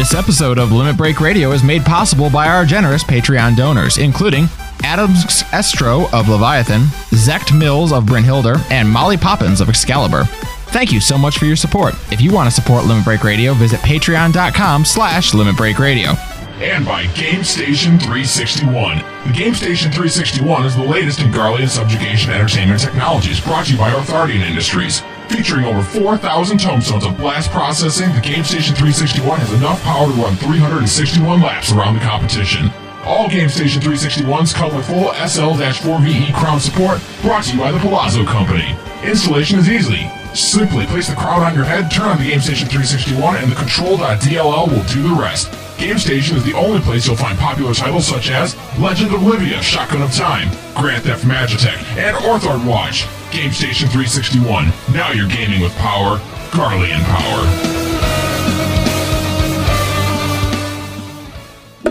This 0.00 0.14
episode 0.14 0.58
of 0.58 0.72
Limit 0.72 0.96
Break 0.96 1.20
Radio 1.20 1.50
is 1.50 1.62
made 1.62 1.84
possible 1.84 2.30
by 2.30 2.48
our 2.48 2.64
generous 2.64 3.04
Patreon 3.04 3.54
donors, 3.54 3.98
including 3.98 4.46
Adams 4.82 5.42
Estro 5.52 6.10
of 6.14 6.26
Leviathan, 6.26 6.84
Zecht 7.10 7.54
Mills 7.56 7.92
of 7.92 8.04
Brynhildr, 8.04 8.58
and 8.70 8.88
Molly 8.88 9.18
Poppins 9.18 9.60
of 9.60 9.68
Excalibur. 9.68 10.24
Thank 10.72 10.90
you 10.90 11.02
so 11.02 11.18
much 11.18 11.36
for 11.36 11.44
your 11.44 11.54
support. 11.54 11.92
If 12.10 12.22
you 12.22 12.32
want 12.32 12.48
to 12.48 12.50
support 12.50 12.86
Limit 12.86 13.04
Break 13.04 13.24
Radio, 13.24 13.52
visit 13.52 13.80
patreon.com 13.80 14.86
slash 14.86 15.34
Limit 15.34 15.58
Break 15.58 15.78
Radio. 15.78 16.12
And 16.60 16.84
by 16.84 17.04
GameStation 17.16 17.98
361. 17.98 18.98
The 18.98 19.32
GameStation 19.32 19.88
361 19.88 20.66
is 20.66 20.76
the 20.76 20.82
latest 20.82 21.20
in 21.20 21.32
Garlean 21.32 21.66
subjugation 21.66 22.30
entertainment 22.30 22.82
technologies 22.82 23.40
brought 23.40 23.64
to 23.64 23.72
you 23.72 23.78
by 23.78 23.88
Artharian 23.90 24.42
Industries. 24.42 25.00
Featuring 25.30 25.64
over 25.64 25.80
4,000 25.80 26.58
tomestones 26.58 27.06
of 27.06 27.16
blast 27.16 27.50
processing, 27.50 28.12
the 28.12 28.20
GameStation 28.20 28.76
361 28.76 29.40
has 29.40 29.52
enough 29.54 29.82
power 29.84 30.08
to 30.08 30.12
run 30.20 30.36
361 30.36 31.40
laps 31.40 31.72
around 31.72 31.94
the 31.94 32.00
competition. 32.00 32.70
All 33.04 33.30
GameStation 33.30 33.80
361s 33.80 34.54
come 34.54 34.76
with 34.76 34.86
full 34.86 35.14
SL-4VE 35.14 36.28
E 36.28 36.32
crown 36.34 36.60
support, 36.60 37.00
brought 37.22 37.44
to 37.44 37.54
you 37.54 37.58
by 37.58 37.72
the 37.72 37.78
Palazzo 37.78 38.26
Company. 38.26 38.76
Installation 39.02 39.58
is 39.58 39.70
easy. 39.70 40.10
Simply 40.34 40.84
place 40.86 41.08
the 41.08 41.16
crown 41.16 41.40
on 41.40 41.54
your 41.54 41.64
head, 41.64 41.90
turn 41.90 42.10
on 42.10 42.18
the 42.18 42.30
GameStation 42.30 42.68
361, 42.68 43.36
and 43.36 43.50
the 43.50 43.56
Control.dll 43.56 44.68
will 44.68 44.84
do 44.92 45.08
the 45.08 45.18
rest. 45.18 45.50
GameStation 45.80 46.36
is 46.36 46.44
the 46.44 46.52
only 46.52 46.78
place 46.80 47.06
you'll 47.06 47.16
find 47.16 47.38
popular 47.38 47.72
titles 47.72 48.06
such 48.06 48.28
as 48.28 48.54
Legend 48.78 49.14
of 49.14 49.22
Livia, 49.22 49.62
Shotgun 49.62 50.02
of 50.02 50.12
Time, 50.12 50.50
Grand 50.74 51.02
Theft 51.04 51.24
Magitech, 51.24 51.82
and 51.96 52.14
Orthard 52.26 52.62
Watch. 52.66 53.04
GameStation 53.30 53.88
361. 53.88 54.66
Now 54.92 55.10
you're 55.12 55.26
gaming 55.26 55.62
with 55.62 55.74
power. 55.76 56.18
Garlean 56.50 57.00
power. 57.04 57.46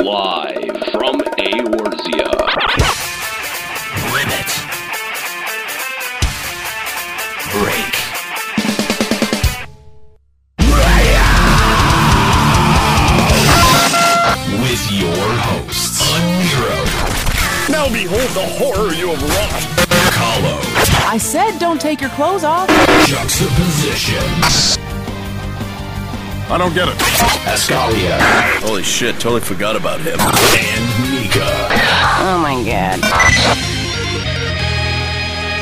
Live 0.03 0.77
from 0.91 1.21
Eorzea. 1.39 2.38
Now 18.29 18.35
the 18.35 18.45
horror 18.59 18.93
you 18.93 19.07
have 19.07 19.21
wrought. 19.23 19.63
Kahlo, 20.13 20.53
I 21.09 21.17
said 21.17 21.57
don't 21.57 21.81
take 21.81 21.99
your 21.99 22.11
clothes 22.11 22.43
off. 22.43 22.67
Juxtaposition, 23.07 24.21
I 26.51 26.57
don't 26.59 26.75
get 26.75 26.89
it. 26.89 26.93
Escalia, 27.49 28.19
Holy 28.61 28.83
shit, 28.83 29.15
totally 29.19 29.41
forgot 29.41 29.75
about 29.75 29.99
him. 30.01 30.19
and 30.19 31.11
Mika. 31.11 31.41
Oh 32.21 32.37
my 32.39 32.61
god. 32.63 32.99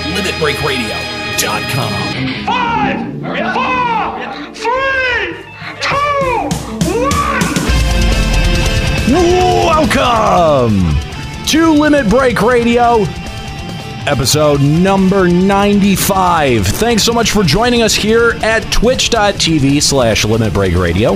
LimitBreakRadio.com. 0.03 1.93
Five, 2.45 2.99
four, 3.55 4.19
three, 4.53 5.35
two, 5.79 6.49
one. 6.91 7.47
Welcome 9.63 11.06
to 11.47 11.71
Limit 11.71 12.09
Break 12.09 12.41
Radio, 12.41 13.03
episode 14.05 14.61
number 14.61 15.29
95. 15.29 16.67
Thanks 16.67 17.03
so 17.03 17.13
much 17.13 17.31
for 17.31 17.43
joining 17.43 17.81
us 17.83 17.95
here 17.95 18.31
at 18.41 18.69
twitch.tv 18.69 19.81
slash 19.81 20.25
Limit 20.25 20.53
Break 20.53 20.75
Radio. 20.75 21.15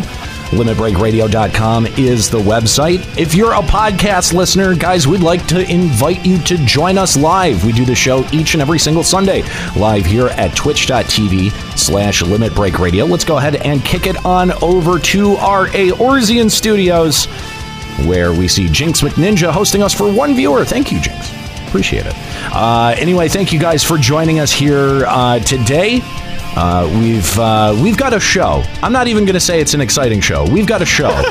LimitBreakRadio.com 0.51 1.87
is 1.97 2.29
the 2.29 2.39
website. 2.39 2.99
If 3.17 3.33
you're 3.33 3.53
a 3.53 3.61
podcast 3.61 4.33
listener, 4.33 4.75
guys, 4.75 5.07
we'd 5.07 5.21
like 5.21 5.45
to 5.47 5.69
invite 5.69 6.25
you 6.25 6.39
to 6.43 6.57
join 6.65 6.97
us 6.97 7.15
live. 7.15 7.65
We 7.65 7.71
do 7.71 7.85
the 7.85 7.95
show 7.95 8.25
each 8.33 8.53
and 8.53 8.61
every 8.61 8.79
single 8.79 9.03
Sunday 9.03 9.43
live 9.77 10.05
here 10.05 10.27
at 10.27 10.53
twitch.tv 10.55 11.51
slash 11.77 12.21
Limit 12.21 12.53
Break 12.53 12.79
Radio. 12.79 13.05
Let's 13.05 13.23
go 13.23 13.37
ahead 13.37 13.55
and 13.57 13.83
kick 13.83 14.07
it 14.07 14.25
on 14.25 14.51
over 14.61 14.99
to 14.99 15.35
our 15.35 15.67
Eorzean 15.67 16.51
studios 16.51 17.27
where 18.05 18.33
we 18.33 18.47
see 18.47 18.67
Jinx 18.69 19.01
McNinja 19.01 19.51
hosting 19.51 19.83
us 19.83 19.93
for 19.93 20.11
one 20.11 20.35
viewer. 20.35 20.65
Thank 20.65 20.91
you, 20.91 20.99
Jinx. 20.99 21.31
Appreciate 21.67 22.05
it. 22.05 22.13
Uh, 22.53 22.93
anyway, 22.97 23.27
thank 23.29 23.53
you 23.53 23.59
guys 23.59 23.83
for 23.83 23.97
joining 23.97 24.39
us 24.39 24.51
here 24.51 25.05
uh, 25.07 25.39
today. 25.39 25.99
Uh, 26.53 26.89
we've 26.99 27.39
uh, 27.39 27.77
we've 27.81 27.95
got 27.97 28.13
a 28.13 28.19
show. 28.19 28.61
I'm 28.83 28.91
not 28.91 29.07
even 29.07 29.23
going 29.23 29.35
to 29.35 29.39
say 29.39 29.61
it's 29.61 29.73
an 29.73 29.79
exciting 29.79 30.19
show. 30.19 30.45
We've 30.51 30.67
got 30.67 30.81
a 30.81 30.85
show. 30.85 31.09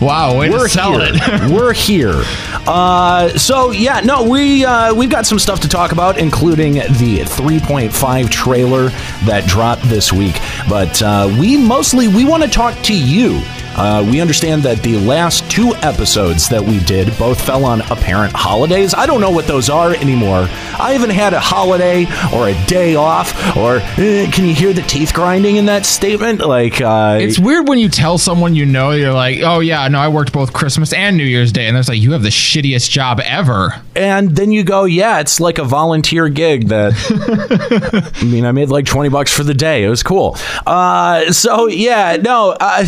Wow, 0.00 0.38
way 0.38 0.48
We're 0.48 0.64
to 0.64 0.68
sell 0.70 0.98
here. 0.98 1.10
it. 1.12 1.50
We're 1.52 1.74
here. 1.74 2.22
Uh, 2.66 3.28
so 3.36 3.70
yeah, 3.70 4.00
no, 4.00 4.22
we 4.22 4.64
uh, 4.64 4.94
we've 4.94 5.10
got 5.10 5.26
some 5.26 5.38
stuff 5.38 5.60
to 5.60 5.68
talk 5.68 5.92
about, 5.92 6.16
including 6.16 6.74
the 6.74 7.20
3.5 7.26 8.30
trailer 8.30 8.88
that 9.26 9.46
dropped 9.46 9.82
this 9.82 10.10
week. 10.10 10.36
But 10.70 11.02
uh, 11.02 11.28
we 11.38 11.58
mostly 11.58 12.08
we 12.08 12.24
want 12.24 12.42
to 12.42 12.48
talk 12.48 12.80
to 12.84 12.96
you. 12.98 13.42
Uh, 13.80 14.06
we 14.10 14.20
understand 14.20 14.62
that 14.62 14.82
the 14.82 14.96
last 14.98 15.50
two 15.50 15.72
episodes 15.76 16.48
that 16.50 16.60
we 16.62 16.78
did 16.80 17.16
both 17.18 17.40
fell 17.40 17.64
on 17.64 17.80
apparent 17.90 18.32
holidays. 18.34 18.92
I 18.94 19.06
don't 19.06 19.22
know 19.22 19.30
what 19.30 19.46
those 19.46 19.70
are 19.70 19.94
anymore. 19.94 20.46
I 20.78 20.92
haven't 20.92 21.10
had 21.10 21.32
a 21.32 21.40
holiday 21.40 22.04
or 22.34 22.48
a 22.48 22.66
day 22.66 22.94
off. 22.94 23.32
Or 23.56 23.76
eh, 23.98 24.30
can 24.30 24.44
you 24.44 24.54
hear 24.54 24.74
the 24.74 24.82
teeth 24.82 25.14
grinding 25.14 25.56
in 25.56 25.64
that 25.66 25.86
statement? 25.86 26.40
Like 26.40 26.80
uh, 26.82 27.18
It's 27.22 27.38
weird 27.38 27.68
when 27.68 27.78
you 27.78 27.88
tell 27.88 28.18
someone 28.18 28.54
you 28.54 28.66
know, 28.66 28.90
you're 28.90 29.14
like, 29.14 29.38
oh 29.42 29.60
yeah, 29.60 29.88
no, 29.88 29.98
I 29.98 30.08
worked 30.08 30.32
both 30.32 30.52
Christmas 30.52 30.92
and 30.92 31.16
New 31.16 31.24
Year's 31.24 31.50
Day. 31.50 31.66
And 31.66 31.74
they're 31.74 31.82
like, 31.84 31.98
you 32.00 32.12
have 32.12 32.22
the 32.22 32.28
shittiest 32.28 32.90
job 32.90 33.18
ever. 33.24 33.80
and 33.96 34.36
then 34.36 34.52
you 34.52 34.62
go, 34.62 34.84
yeah, 34.84 35.20
it's 35.20 35.40
like 35.40 35.56
a 35.58 35.64
volunteer 35.64 36.28
gig 36.28 36.68
that 36.68 36.92
I 38.20 38.24
mean, 38.24 38.44
I 38.44 38.52
made 38.52 38.68
like 38.68 38.84
20 38.84 39.08
bucks 39.08 39.32
for 39.34 39.42
the 39.42 39.54
day. 39.54 39.84
It 39.84 39.88
was 39.88 40.02
cool. 40.02 40.36
Uh, 40.66 41.32
so 41.32 41.66
yeah, 41.66 42.16
no, 42.20 42.56
uh, 42.60 42.84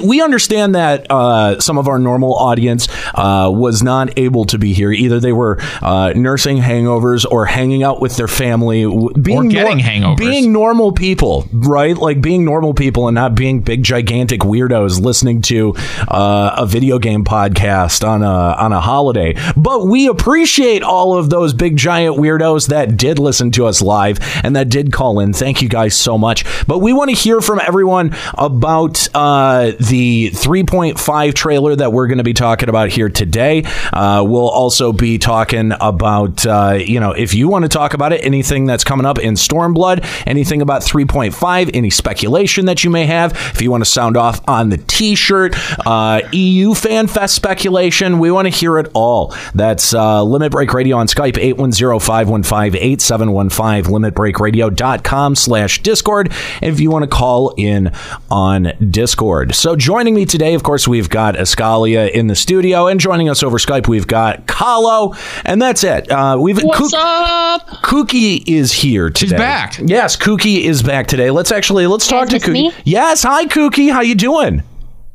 we, 0.00 0.08
we 0.08 0.22
understand 0.22 0.74
that, 0.74 1.06
uh, 1.10 1.60
some 1.60 1.78
of 1.78 1.88
our 1.88 1.98
normal 1.98 2.34
audience, 2.34 2.88
uh, 3.14 3.50
was 3.52 3.82
not 3.82 4.18
able 4.18 4.44
to 4.46 4.58
be 4.58 4.72
here. 4.72 4.92
Either 4.92 5.20
they 5.20 5.32
were, 5.32 5.58
uh, 5.82 6.12
nursing 6.16 6.58
hangovers 6.58 7.24
or 7.30 7.46
hanging 7.46 7.82
out 7.82 8.00
with 8.00 8.16
their 8.16 8.28
family, 8.28 8.84
being 9.20 9.48
getting 9.48 9.78
hangovers. 9.78 10.16
being 10.18 10.52
normal 10.52 10.92
people, 10.92 11.46
right? 11.52 11.96
Like 11.96 12.20
being 12.20 12.44
normal 12.44 12.74
people 12.74 13.08
and 13.08 13.14
not 13.14 13.34
being 13.34 13.60
big 13.60 13.82
gigantic 13.82 14.40
weirdos 14.40 15.00
listening 15.00 15.42
to 15.42 15.74
uh, 16.08 16.54
a 16.58 16.66
video 16.66 16.98
game 16.98 17.24
podcast 17.24 18.06
on 18.06 18.22
a 18.22 18.26
on 18.26 18.72
a 18.72 18.80
holiday. 18.80 19.34
But 19.56 19.86
we 19.86 20.08
appreciate 20.08 20.82
all 20.82 21.16
of 21.16 21.30
those 21.30 21.52
big 21.54 21.76
giant 21.76 22.16
weirdos 22.16 22.68
that 22.68 22.96
did 22.96 23.18
listen 23.18 23.50
to 23.52 23.66
us 23.66 23.80
live 23.82 24.18
and 24.42 24.56
that 24.56 24.68
did 24.68 24.92
call 24.92 25.20
in. 25.20 25.32
Thank 25.32 25.62
you 25.62 25.68
guys 25.68 25.94
so 25.94 26.18
much. 26.18 26.44
But 26.66 26.78
we 26.78 26.92
want 26.92 27.10
to 27.10 27.16
hear 27.16 27.40
from 27.40 27.60
everyone 27.60 28.14
about 28.34 29.08
uh, 29.14 29.72
the 29.78 30.30
3.5 30.30 31.34
trailer 31.34 31.76
that 31.76 31.92
we're 31.92 32.06
going 32.06 32.18
to 32.18 32.24
be 32.24 32.34
talking 32.34 32.68
about 32.68 32.90
here 32.90 33.08
today. 33.08 33.64
Uh, 33.92 34.24
we'll 34.26 34.48
also 34.48 34.92
be 34.92 35.18
talking 35.18 35.72
about 35.80 36.46
uh, 36.46 36.78
you 36.78 37.00
know 37.00 37.12
if 37.12 37.34
you 37.34 37.48
want 37.48 37.64
to 37.64 37.68
talk 37.68 37.94
about 37.94 38.12
it, 38.12 38.24
anything 38.24 38.66
that's 38.66 38.84
coming 38.84 39.06
up 39.06 39.18
in 39.18 39.34
Stormblood, 39.34 40.04
anything 40.26 40.62
about 40.62 40.82
3.5, 40.82 41.70
any 41.74 41.90
speculation 41.90 42.66
that 42.66 42.84
you 42.84 42.90
may 42.90 43.06
have. 43.06 43.32
If 43.32 43.62
you 43.62 43.70
want 43.70 43.84
to 43.84 43.90
sound 43.90 44.16
off 44.16 44.40
on 44.48 44.70
the 44.70 44.78
T-shirt, 44.78 45.54
uh, 45.86 46.22
EU 46.32 46.74
Fan 46.74 47.06
Fest 47.06 47.34
speculation, 47.34 48.18
we 48.18 48.30
want 48.30 48.46
to 48.46 48.50
hear 48.50 48.78
it 48.78 48.90
all. 48.94 49.34
That's 49.54 49.94
uh, 49.94 50.22
Limit 50.22 50.52
Break 50.52 50.72
Radio 50.72 50.96
on 50.96 51.06
Skype 51.06 51.34
810-515-8715, 51.56 53.84
limitbreakradio.com 53.84 55.34
slash 55.34 55.82
Discord. 55.82 56.32
If 56.62 56.80
you 56.80 56.90
want 56.90 57.04
to 57.04 57.08
call 57.08 57.54
in 57.56 57.92
on 58.30 58.72
Discord. 58.90 59.54
So 59.54 59.65
joining 59.74 60.14
me 60.14 60.26
today, 60.26 60.54
of 60.54 60.62
course, 60.62 60.86
we've 60.86 61.08
got 61.08 61.34
Escalia 61.34 62.08
in 62.10 62.26
the 62.28 62.36
studio, 62.36 62.86
and 62.86 63.00
joining 63.00 63.28
us 63.28 63.42
over 63.42 63.58
Skype, 63.58 63.88
we've 63.88 64.06
got 64.06 64.46
Kahlo, 64.46 65.16
and 65.44 65.60
that's 65.60 65.82
it. 65.82 66.08
Uh, 66.10 66.36
we've 66.40 66.62
What's 66.62 66.78
Kook- 66.78 66.92
up? 66.94 67.66
Kookie 67.82 68.46
is 68.46 68.70
here 68.72 69.10
today. 69.10 69.30
She's 69.30 69.38
back. 69.38 69.78
Yes, 69.82 70.14
Kookie 70.16 70.60
is 70.60 70.82
back 70.82 71.06
today. 71.08 71.30
Let's 71.30 71.50
actually 71.50 71.86
let's 71.86 72.06
talk 72.06 72.28
to 72.28 72.34
miss 72.34 72.44
Kookie. 72.44 72.52
me? 72.52 72.72
Yes, 72.84 73.22
hi 73.22 73.46
Kookie. 73.46 73.90
How 73.90 74.02
you 74.02 74.14
doing? 74.14 74.62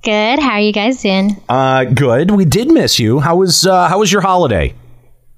Good. 0.03 0.39
How 0.39 0.53
are 0.53 0.59
you 0.59 0.73
guys 0.73 1.01
doing? 1.03 1.39
Uh, 1.47 1.83
good. 1.85 2.31
We 2.31 2.43
did 2.43 2.71
miss 2.71 2.97
you. 2.97 3.19
How 3.19 3.35
was 3.35 3.67
uh, 3.67 3.87
how 3.87 3.99
was 3.99 4.11
your 4.11 4.21
holiday? 4.21 4.73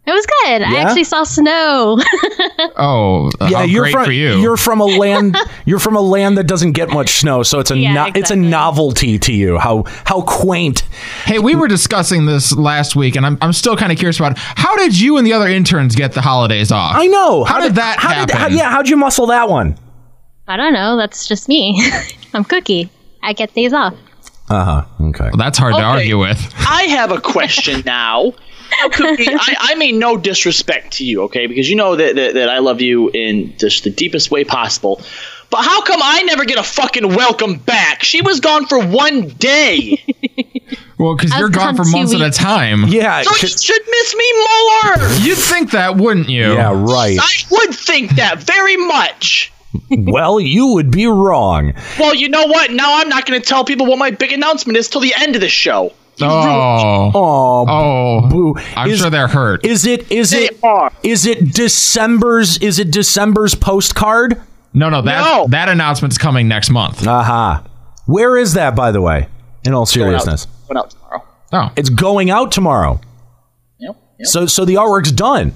It 0.05 0.11
was 0.11 0.25
good. 0.25 0.61
I 0.63 0.81
actually 0.81 1.05
saw 1.05 1.23
snow. 1.23 1.99
Oh, 2.75 3.29
yeah, 3.41 3.59
how 3.59 3.63
you're 3.63 3.83
great 3.83 3.93
from 3.93 4.05
for 4.05 4.11
you. 4.11 4.39
you're 4.39 4.57
from 4.57 4.79
a 4.81 4.85
land 4.85 5.37
you're 5.65 5.79
from 5.79 5.95
a 5.95 6.01
land 6.01 6.37
that 6.37 6.45
doesn't 6.45 6.73
get 6.73 6.89
much 6.91 7.19
snow, 7.19 7.43
so 7.43 7.59
it's 7.59 7.71
a 7.71 7.77
Yeah, 7.77 7.93
no- 7.93 8.11
it's 8.15 8.31
a 8.31 8.35
novelty 8.35 9.17
to 9.19 9.33
you. 9.33 9.57
How 9.57 9.83
how 10.05 10.21
quaint. 10.21 10.81
hey, 11.25 11.39
we 11.39 11.55
were 11.55 11.67
discussing 11.67 12.25
this 12.25 12.55
last 12.55 12.95
week, 12.95 13.15
and 13.15 13.25
I'm, 13.25 13.37
I'm 13.41 13.53
still 13.53 13.75
kind 13.77 13.91
of 13.91 13.97
curious 13.97 14.19
about 14.19 14.37
how 14.37 14.75
did 14.77 14.99
you 14.99 15.17
and 15.17 15.25
the 15.25 15.33
other 15.33 15.47
interns 15.47 15.95
get 15.95 16.13
the 16.13 16.21
holidays 16.21 16.71
off? 16.71 16.95
I 16.95 17.07
know. 17.07 17.43
How, 17.43 17.59
did, 17.61 17.75
that 17.75 17.99
how 17.99 18.09
happen? 18.09 18.27
Did, 18.27 18.37
how, 18.37 18.47
yeah, 18.47 18.69
how'd 18.71 18.89
you 18.89 18.97
muscle 18.97 19.27
that 19.27 19.49
one? 19.49 19.77
I 20.47 20.57
don't 20.57 20.73
know. 20.73 20.97
That's 20.97 21.27
just 21.27 21.47
me. 21.47 21.79
I'm 22.33 22.43
Kookie. 22.43 22.89
I 23.21 23.33
get 23.33 23.53
days 23.53 23.73
off. 23.73 23.93
Uh 24.49 24.63
huh. 24.65 24.85
Okay. 25.09 25.25
Well, 25.25 25.37
that's 25.37 25.57
hard 25.57 25.75
to 25.75 25.81
argue 25.81 26.19
with. 26.19 26.37
I 26.57 26.83
have 26.83 27.11
a 27.11 27.21
question 27.21 27.81
now. 27.85 28.33
Now, 28.81 28.89
Kookie, 28.89 29.27
I, 29.27 29.55
I 29.59 29.75
mean 29.75 29.99
no 29.99 30.17
disrespect 30.17 30.93
to 30.93 31.05
you, 31.05 31.23
okay? 31.23 31.47
Because 31.47 31.69
you 31.69 31.75
know 31.75 31.95
that, 31.95 32.15
that, 32.15 32.33
that 32.35 32.49
I 32.49 32.59
love 32.59 32.81
you 32.81 33.09
in 33.09 33.57
just 33.57 33.83
the 33.83 33.89
deepest 33.89 34.31
way 34.31 34.43
possible. 34.43 35.01
But 35.49 35.63
how 35.63 35.83
come 35.83 35.99
I 36.03 36.23
never 36.23 36.45
get 36.45 36.57
a 36.57 36.63
fucking 36.63 37.15
welcome 37.15 37.55
back? 37.59 38.03
She 38.03 38.21
was 38.21 38.39
gone 38.39 38.65
for 38.65 38.83
one 38.85 39.27
day. 39.27 40.03
Well, 41.03 41.17
because 41.17 41.37
you're 41.37 41.49
gone 41.49 41.75
gone 41.75 41.75
for 41.75 41.83
two 41.83 41.91
months 41.91 42.13
at 42.13 42.21
a 42.21 42.31
time. 42.31 42.85
Yeah. 42.87 43.23
So 43.23 43.31
you 43.31 43.47
should 43.49 43.81
miss 43.89 44.15
me 44.15 44.33
more. 44.33 45.09
You'd 45.19 45.37
think 45.37 45.71
that, 45.71 45.97
wouldn't 45.97 46.29
you? 46.29 46.53
Yeah. 46.53 46.71
Right. 46.73 47.17
I 47.19 47.33
would 47.51 47.75
think 47.75 48.11
that 48.15 48.41
very 48.41 48.77
much. 48.77 49.51
well, 49.89 50.39
you 50.39 50.67
would 50.75 50.91
be 50.91 51.07
wrong. 51.07 51.73
Well, 51.99 52.15
you 52.15 52.29
know 52.29 52.45
what? 52.45 52.71
Now 52.71 53.01
I'm 53.01 53.09
not 53.09 53.25
going 53.25 53.41
to 53.41 53.45
tell 53.45 53.65
people 53.65 53.85
what 53.85 53.99
my 53.99 54.11
big 54.11 54.31
announcement 54.31 54.77
is 54.77 54.87
till 54.87 55.01
the 55.01 55.13
end 55.13 55.35
of 55.35 55.41
the 55.41 55.49
show. 55.49 55.91
Oh. 56.21 57.11
Oh. 57.13 57.65
Oh. 57.67 58.29
Boo. 58.29 58.55
I'm 58.75 58.89
Is- 58.89 58.99
sure 58.99 59.09
they're 59.09 59.27
hurt. 59.27 59.65
Is 59.65 59.85
it? 59.85 60.11
Is 60.11 60.31
They 60.31 60.45
it? 60.45 60.63
are. 60.63 60.91
Is 61.03 61.25
it 61.25 61.53
December's? 61.53 62.57
Is 62.59 62.79
it 62.79 62.91
December's 62.91 63.55
postcard? 63.55 64.41
No, 64.73 64.89
no, 64.89 65.01
that 65.01 65.23
No. 65.23 65.45
that 65.49 65.69
announcement's 65.69 66.17
coming 66.17 66.47
next 66.47 66.69
month. 66.69 67.05
Aha. 67.07 67.63
Where 68.05 68.37
is 68.37 68.53
that, 68.53 68.75
by 68.75 68.91
the 68.91 69.01
way? 69.01 69.27
In 69.65 69.73
all 69.73 69.85
Going 69.85 70.13
out, 70.13 70.21
seriousness, 70.23 70.47
going 70.67 70.77
out 70.77 70.89
tomorrow. 70.89 71.23
Oh, 71.53 71.71
it's 71.75 71.89
going 71.89 72.29
out 72.29 72.51
tomorrow. 72.51 72.99
Yep. 73.79 73.95
yep. 74.19 74.27
So, 74.27 74.45
so 74.45 74.65
the 74.65 74.75
artwork's 74.75 75.11
done. 75.11 75.53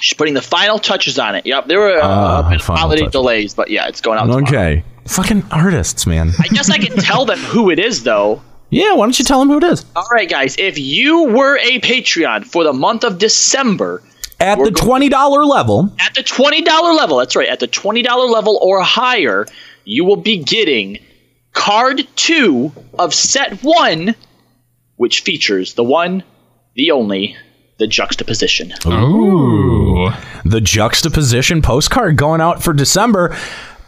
She's 0.00 0.16
putting 0.16 0.34
the 0.34 0.42
final 0.42 0.78
touches 0.78 1.18
on 1.18 1.36
it. 1.36 1.46
Yep. 1.46 1.66
There 1.68 1.78
were 1.78 1.96
uh, 2.02 2.40
a 2.44 2.50
bit 2.50 2.60
of 2.60 2.66
holiday 2.66 3.02
touches. 3.02 3.12
delays, 3.12 3.54
but 3.54 3.70
yeah, 3.70 3.86
it's 3.86 4.00
going 4.00 4.18
out 4.18 4.22
tomorrow. 4.26 4.42
Okay. 4.44 4.84
Fucking 5.06 5.44
artists, 5.52 6.06
man. 6.06 6.32
I 6.40 6.48
guess 6.48 6.68
I 6.70 6.78
can 6.78 6.96
tell 6.96 7.24
them 7.24 7.38
who 7.38 7.70
it 7.70 7.78
is, 7.78 8.02
though. 8.02 8.42
Yeah. 8.70 8.94
Why 8.94 9.04
don't 9.06 9.18
you 9.18 9.24
tell 9.24 9.38
them 9.40 9.48
who 9.48 9.58
it 9.58 9.64
is? 9.64 9.84
All 9.94 10.06
right, 10.12 10.28
guys. 10.28 10.56
If 10.58 10.78
you 10.78 11.24
were 11.24 11.56
a 11.58 11.80
Patreon 11.80 12.44
for 12.44 12.64
the 12.64 12.72
month 12.72 13.04
of 13.04 13.18
December 13.18 14.02
At 14.40 14.58
the 14.58 14.70
twenty 14.70 15.08
dollar 15.08 15.44
level. 15.44 15.92
at 16.00 16.14
the 16.14 16.22
twenty 16.22 16.62
dollar 16.62 16.92
level, 16.92 17.18
that's 17.18 17.36
right, 17.36 17.48
at 17.48 17.60
the 17.60 17.66
twenty 17.68 18.02
dollar 18.02 18.26
level 18.26 18.58
or 18.62 18.82
higher, 18.82 19.46
you 19.84 20.04
will 20.04 20.16
be 20.16 20.38
getting 20.42 20.98
card 21.52 22.06
two 22.16 22.72
of 22.98 23.14
set 23.14 23.60
one, 23.62 24.14
which 24.96 25.20
features 25.20 25.74
the 25.74 25.84
one, 25.84 26.22
the 26.74 26.90
only, 26.90 27.34
the 27.78 27.86
juxtaposition. 27.86 28.72
Ooh. 28.86 30.10
the 30.44 30.60
juxtaposition 30.60 31.62
postcard 31.62 32.16
going 32.16 32.40
out 32.42 32.62
for 32.62 32.72
December. 32.74 33.34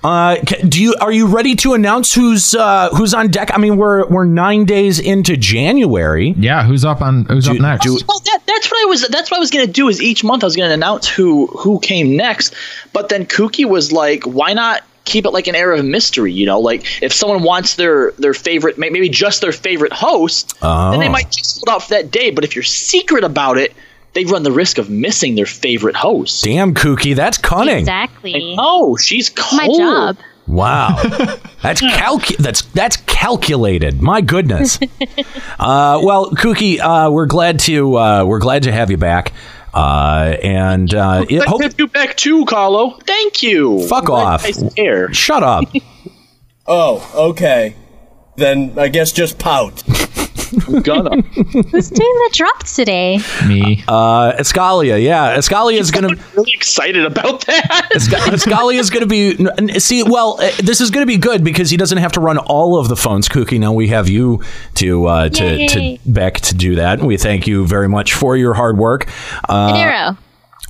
Uh, 0.04 0.36
do 0.68 0.80
you 0.80 0.94
are 1.00 1.10
you 1.10 1.26
ready 1.26 1.56
to 1.56 1.74
announce 1.74 2.14
who's 2.14 2.54
uh, 2.54 2.88
who's 2.90 3.12
on 3.14 3.28
deck? 3.30 3.50
I 3.52 3.58
mean, 3.58 3.76
we're 3.76 4.06
we're 4.06 4.24
nine 4.24 4.64
days 4.64 5.00
into 5.00 5.36
January. 5.36 6.34
Yeah, 6.38 6.62
who's 6.64 6.84
up 6.84 7.02
on 7.02 7.24
who's 7.24 7.48
up 7.48 7.58
next? 7.58 7.84
Well, 7.86 7.98
that, 8.20 8.40
that's 8.46 8.70
what 8.70 8.80
I 8.82 8.86
was. 8.88 9.08
That's 9.08 9.30
what 9.30 9.38
I 9.38 9.40
was 9.40 9.50
going 9.50 9.66
to 9.66 9.72
do. 9.72 9.88
Is 9.88 10.00
each 10.00 10.22
month 10.22 10.44
I 10.44 10.46
was 10.46 10.54
going 10.54 10.68
to 10.68 10.74
announce 10.74 11.08
who 11.08 11.46
who 11.48 11.80
came 11.80 12.16
next. 12.16 12.54
But 12.92 13.08
then 13.08 13.26
Kookie 13.26 13.68
was 13.68 13.90
like, 13.90 14.22
"Why 14.22 14.52
not 14.52 14.82
keep 15.04 15.24
it 15.24 15.30
like 15.30 15.48
an 15.48 15.56
air 15.56 15.72
of 15.72 15.84
mystery?" 15.84 16.32
You 16.32 16.46
know, 16.46 16.60
like 16.60 17.02
if 17.02 17.12
someone 17.12 17.42
wants 17.42 17.74
their 17.74 18.12
their 18.12 18.34
favorite, 18.34 18.78
maybe 18.78 19.08
just 19.08 19.40
their 19.40 19.52
favorite 19.52 19.92
host, 19.92 20.50
then 20.60 21.00
they 21.00 21.08
Oh. 21.08 21.10
might 21.10 21.32
just 21.32 21.56
hold 21.58 21.74
out 21.74 21.82
for 21.82 21.90
that 21.94 22.12
day. 22.12 22.30
But 22.30 22.44
if 22.44 22.54
you're 22.54 22.62
secret 22.62 23.24
about 23.24 23.58
it, 23.58 23.74
they 24.18 24.24
run 24.24 24.42
the 24.42 24.50
risk 24.50 24.78
of 24.78 24.90
missing 24.90 25.36
their 25.36 25.46
favorite 25.46 25.94
host. 25.94 26.42
Damn, 26.42 26.74
Kookie, 26.74 27.14
that's 27.14 27.38
cunning. 27.38 27.78
Exactly. 27.78 28.56
Oh, 28.58 28.96
she's 28.96 29.30
cold. 29.30 29.56
My 29.56 29.66
job. 29.76 30.16
Wow, 30.48 31.00
that's 31.62 31.80
calcu- 31.80 32.36
that's 32.38 32.62
that's 32.62 32.96
calculated. 32.96 34.02
My 34.02 34.20
goodness. 34.20 34.78
uh, 35.60 36.00
well, 36.02 36.30
Kookie, 36.32 36.80
uh, 36.80 37.12
we're 37.12 37.26
glad 37.26 37.60
to 37.60 37.96
uh, 37.96 38.24
we're 38.24 38.40
glad 38.40 38.64
to 38.64 38.72
have 38.72 38.90
you 38.90 38.96
back. 38.96 39.32
Uh, 39.72 40.36
and 40.42 40.92
uh, 40.92 41.24
it, 41.28 41.38
Let's 41.38 41.50
hope, 41.50 41.62
have 41.62 41.78
you 41.78 41.86
back 41.86 42.16
too, 42.16 42.44
Carlo. 42.46 42.98
Thank 43.06 43.44
you. 43.44 43.86
Fuck 43.86 44.04
I'm 44.04 44.06
glad 44.06 44.24
off. 44.26 44.48
you 44.48 44.70
care. 44.70 45.12
shut 45.14 45.42
up. 45.44 45.64
Oh, 46.70 47.30
okay. 47.30 47.74
Then 48.36 48.74
I 48.78 48.88
guess 48.88 49.10
just 49.10 49.38
pout. 49.38 49.82
Gonna. 50.82 51.20
Who's 51.22 51.90
doing 51.90 52.14
the 52.14 52.30
drops 52.32 52.76
today? 52.76 53.18
Me. 53.46 53.84
Uh, 53.88 54.32
Escalia, 54.38 55.02
yeah, 55.02 55.36
Escalia 55.36 55.78
is 55.78 55.90
gonna. 55.90 56.14
really 56.36 56.52
excited 56.54 57.04
about 57.04 57.44
that. 57.46 58.38
Scully 58.38 58.76
is 58.78 58.90
going 58.90 59.06
to 59.08 59.68
be 59.68 59.78
see. 59.78 60.02
Well, 60.02 60.38
uh, 60.40 60.50
this 60.58 60.80
is 60.80 60.90
going 60.90 61.02
to 61.02 61.06
be 61.06 61.18
good 61.18 61.44
because 61.44 61.70
he 61.70 61.76
doesn't 61.76 61.98
have 61.98 62.12
to 62.12 62.20
run 62.20 62.38
all 62.38 62.78
of 62.78 62.88
the 62.88 62.96
phones. 62.96 63.28
Kookie, 63.28 63.58
now 63.58 63.72
we 63.72 63.88
have 63.88 64.08
you 64.08 64.42
to 64.74 65.06
uh, 65.06 65.28
to, 65.28 65.68
to 65.68 65.98
Beck 66.06 66.40
to 66.40 66.54
do 66.54 66.76
that. 66.76 67.00
We 67.00 67.16
thank 67.16 67.46
you 67.46 67.66
very 67.66 67.88
much 67.88 68.14
for 68.14 68.36
your 68.36 68.54
hard 68.54 68.78
work. 68.78 69.08
Uh, 69.48 69.72
Nero, 69.72 70.16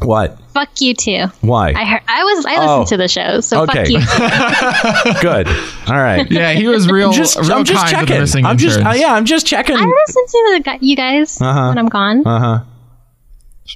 what? 0.01 0.39
fuck 0.55 0.81
you 0.81 0.93
too. 0.95 1.27
Why? 1.41 1.73
I 1.73 1.85
heard. 1.85 2.01
I 2.09 2.25
was. 2.25 2.45
I 2.47 2.51
listened 2.53 2.69
Oh. 2.69 2.85
to 2.87 2.97
the 2.97 3.09
show, 3.09 3.41
so 3.41 3.63
Okay. 3.63 3.95
fuck 3.95 5.15
you. 5.15 5.21
good. 5.23 5.47
All 5.89 5.97
right. 6.01 6.29
Yeah, 6.31 6.53
he 6.53 6.67
was 6.67 6.89
real, 6.91 7.13
Just, 7.13 7.37
real 7.37 7.53
I'm 7.53 7.65
just 7.65 7.81
kind 7.85 8.07
checking. 8.07 8.21
missing 8.21 8.45
I'm 8.45 8.59
just, 8.59 8.81
uh, 8.81 8.91
yeah, 8.91 9.13
I'm 9.15 9.25
just 9.25 9.47
checking. 9.47 9.77
I 9.77 9.85
listen 9.85 10.27
to 10.27 10.51
the, 10.55 10.61
gu- 10.65 10.87
you 10.87 10.97
guys 10.97 11.41
Uh-huh. 11.41 11.69
when 11.69 11.79
I'm 11.79 11.89
gone. 11.89 12.27
Uh 12.27 12.39
huh. 12.41 12.65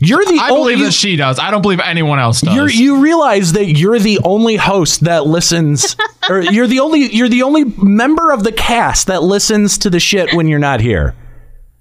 You're 0.01 0.25
the 0.25 0.39
I 0.41 0.49
only. 0.51 0.73
believe 0.75 0.87
that 0.87 0.93
she 0.93 1.17
does. 1.17 1.39
I 1.39 1.51
don't 1.51 1.61
believe 1.61 1.79
anyone 1.81 2.19
else 2.19 2.41
does. 2.41 2.55
You're, 2.55 2.71
you 2.71 3.03
realize 3.03 3.53
that 3.53 3.67
you're 3.67 3.99
the 3.99 4.21
only 4.25 4.57
host 4.57 5.01
that 5.05 5.27
listens, 5.27 5.97
or 6.31 6.41
you're 6.41 6.67
the 6.67 6.81
only 6.81 7.15
you're 7.15 7.29
the 7.29 7.43
only 7.43 7.65
member 7.65 8.31
of 8.33 8.43
the 8.43 8.53
cast 8.53 9.09
that 9.09 9.23
listens 9.23 9.77
to 9.79 9.91
the 9.91 10.01
shit 10.01 10.33
when 10.35 10.49
you're 10.49 10.59
not 10.59 10.81
here. 10.81 11.15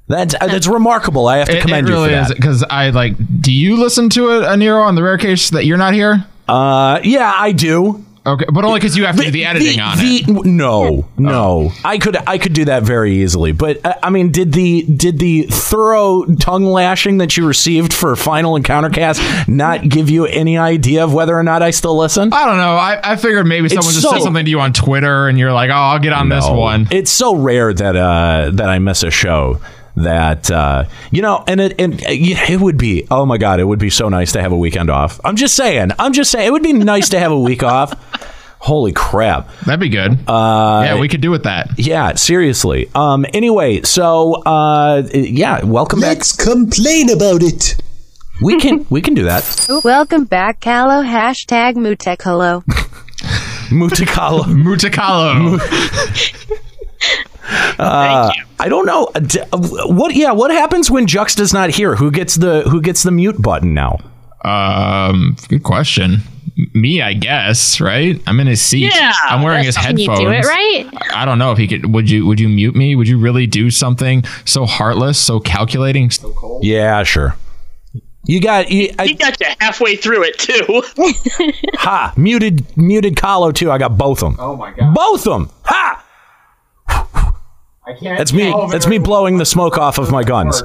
That's 0.08 0.36
uh, 0.36 0.48
that's 0.48 0.68
remarkable. 0.68 1.28
I 1.28 1.38
have 1.38 1.48
to 1.50 1.58
it, 1.58 1.62
commend 1.62 1.88
it 1.88 1.92
really 1.92 2.10
you 2.10 2.16
for 2.18 2.22
is 2.24 2.28
that. 2.30 2.36
because 2.38 2.64
I 2.64 2.90
like. 2.90 3.14
Do 3.42 3.52
you 3.54 3.78
listen 3.78 4.10
to 4.12 4.30
it, 4.32 4.42
Aniro, 4.44 4.84
on 4.84 4.96
the 4.96 5.04
rare 5.04 5.18
case 5.18 5.52
that 5.52 5.66
you're 5.66 5.78
not 5.78 5.94
here? 5.94 6.26
Uh, 6.48 7.00
yeah, 7.04 7.34
I 7.36 7.52
do. 7.54 8.06
Okay, 8.24 8.46
but 8.54 8.64
only 8.66 8.80
because 8.80 8.96
you 8.96 9.06
have 9.08 9.16
to 9.16 9.24
do 9.24 9.32
the 9.32 9.46
editing 9.46 9.80
on 9.80 9.98
it. 10.00 10.26
the- 10.28 10.42
No, 10.48 11.08
no, 11.18 11.72
I 11.84 11.98
could 11.98 12.16
I 12.28 12.38
could 12.38 12.54
do 12.54 12.66
that 12.66 12.84
very 12.84 13.24
easily. 13.24 13.52
But 13.52 13.84
uh, 13.84 13.96
I 14.04 14.12
mean, 14.12 14.32
did 14.32 14.52
the 14.54 14.84
did 14.84 15.18
the 15.18 15.44
thorough 15.44 16.26
tongue 16.36 16.66
lashing 16.66 17.18
that 17.18 17.36
you 17.36 17.48
received 17.48 17.94
for 17.94 18.16
Final 18.16 18.56
Encounter 18.58 18.92
Cast 18.92 19.48
not 19.48 19.90
give 19.90 20.12
you 20.12 20.26
any 20.28 20.56
idea 20.56 21.04
of 21.04 21.16
whether 21.16 21.36
or 21.36 21.42
not 21.42 21.64
I 21.64 21.72
still 21.72 21.98
listen? 21.98 22.32
I 22.32 22.46
don't 22.46 22.58
know. 22.58 22.76
I, 22.76 23.00
I 23.14 23.16
figured 23.16 23.48
maybe 23.48 23.70
someone 23.70 23.86
just 23.94 24.02
so- 24.04 24.12
said 24.12 24.22
something 24.22 24.46
to 24.46 24.52
you 24.52 24.60
on 24.60 24.74
Twitter, 24.74 25.28
and 25.28 25.40
you're 25.40 25.54
like, 25.54 25.72
"Oh, 25.72 25.74
I'll 25.74 26.00
get 26.00 26.14
on 26.14 26.30
this 26.30 26.48
one." 26.48 26.90
It's 26.92 27.10
so 27.12 27.34
rare 27.36 27.74
that 27.74 27.96
uh, 27.96 28.52
that 28.54 28.70
I 28.70 28.78
miss 28.78 29.02
a 29.02 29.10
show 29.10 29.60
that 29.96 30.50
uh, 30.50 30.86
you 31.12 31.22
know, 31.22 31.44
and 31.48 31.60
it 31.62 31.80
and 31.80 31.96
uh, 32.02 32.08
it 32.10 32.60
would 32.60 32.78
be 32.78 33.08
oh 33.12 33.26
my 33.26 33.38
god, 33.38 33.60
it 33.60 33.66
would 33.66 33.80
be 33.80 33.90
so 33.90 34.10
nice 34.10 34.32
to 34.34 34.42
have 34.42 34.52
a 34.52 34.58
weekend 34.58 34.90
off. 34.90 35.20
I'm 35.24 35.36
just 35.36 35.56
saying, 35.56 35.92
I'm 36.00 36.14
just 36.14 36.32
saying, 36.32 36.48
it 36.48 36.52
would 36.52 36.64
be 36.64 36.74
nice 36.74 37.10
to 37.10 37.20
have 37.20 37.32
a 37.32 37.40
week 37.40 37.64
off. 37.64 37.94
Holy 38.60 38.92
crap! 38.92 39.50
That'd 39.66 39.80
be 39.80 39.90
good. 39.90 40.12
Uh, 40.30 40.84
yeah, 40.86 41.00
we 41.00 41.08
could 41.08 41.22
do 41.22 41.32
with 41.32 41.46
that. 41.46 41.80
Yeah, 41.80 42.14
seriously. 42.14 42.92
Um. 42.94 43.26
Anyway, 43.34 43.82
so 43.82 44.34
uh, 44.44 45.02
yeah, 45.14 45.66
welcome 45.66 46.00
back. 46.00 46.18
Let's 46.18 46.32
complain 46.36 47.10
about 47.10 47.42
it. 47.42 47.82
We 48.42 48.60
can 48.60 48.86
we 48.90 49.02
can 49.02 49.14
do 49.14 49.24
that. 49.26 49.68
Welcome 49.84 50.26
back, 50.26 50.62
Kahlo. 50.62 51.06
Hashtag 51.06 51.76
Mutekalo. 51.76 52.64
Mutakalo. 53.70 54.46
Mutakalo. 54.46 55.60
Uh, 57.80 58.32
I 58.60 58.70
don't 58.70 58.86
know 58.86 59.10
Uh, 59.16 59.20
d- 59.20 59.40
uh, 59.52 59.58
what. 59.88 60.14
Yeah, 60.16 60.32
what 60.32 60.52
happens 60.52 60.92
when 60.92 61.08
Jux 61.08 61.36
does 61.36 61.54
not 61.54 61.70
hear? 61.72 61.96
Who 61.96 62.12
gets 62.12 62.36
the 62.36 62.62
who 62.70 62.82
gets 62.82 63.04
the 63.04 63.12
mute 63.12 63.42
button 63.42 63.74
now? 63.74 63.98
Um, 64.44 65.36
good 65.48 65.64
question. 65.64 66.20
Me, 66.74 67.02
I 67.02 67.14
guess. 67.14 67.80
Right? 67.82 68.22
I'm 68.28 68.40
in 68.40 68.48
his 68.48 68.62
seat. 68.62 68.94
Yeah, 68.94 69.14
I'm 69.24 69.42
wearing 69.42 69.64
his 69.64 69.76
Can 69.78 69.98
headphones. 69.98 70.20
you 70.20 70.26
do 70.28 70.32
it 70.32 70.46
right? 70.46 70.86
I 71.14 71.26
don't 71.26 71.40
know 71.40 71.52
if 71.52 71.58
he 71.58 71.68
could. 71.68 71.92
Would 71.94 72.10
you? 72.10 72.26
Would 72.28 72.40
you 72.40 72.50
mute 72.50 72.76
me? 72.76 72.96
Would 72.96 73.08
you 73.08 73.18
really 73.18 73.48
do 73.48 73.72
something 73.72 74.24
so 74.46 74.66
heartless, 74.66 75.20
so 75.20 75.40
calculating? 75.40 76.12
So 76.12 76.32
cold? 76.34 76.64
Yeah, 76.64 77.02
sure. 77.04 77.36
You 78.26 78.40
got 78.40 78.70
you, 78.70 78.90
He 78.90 78.96
I, 79.00 79.14
got 79.14 79.40
you 79.40 79.48
halfway 79.60 79.96
through 79.96 80.24
it 80.24 80.38
too. 80.38 80.84
ha 81.80 82.14
muted 82.16 82.66
muted 82.78 83.16
Kahlo 83.16 83.52
too. 83.54 83.72
I 83.72 83.80
got 83.80 83.98
both 83.98 84.22
of 84.22 84.34
them. 84.34 84.38
Oh 84.40 84.56
my 84.56 84.72
god! 84.72 84.94
Both 84.94 85.26
of 85.26 85.34
them. 85.34 85.50
Ha! 85.64 86.04
I 87.92 88.00
can't. 88.00 88.18
That's 88.18 88.34
me. 88.34 88.54
That's 88.72 88.88
me 88.88 88.98
blowing 88.98 89.38
the 89.38 89.46
smoke 89.46 89.78
off 89.78 89.98
of 89.98 90.12
my 90.12 90.24
guns. 90.24 90.64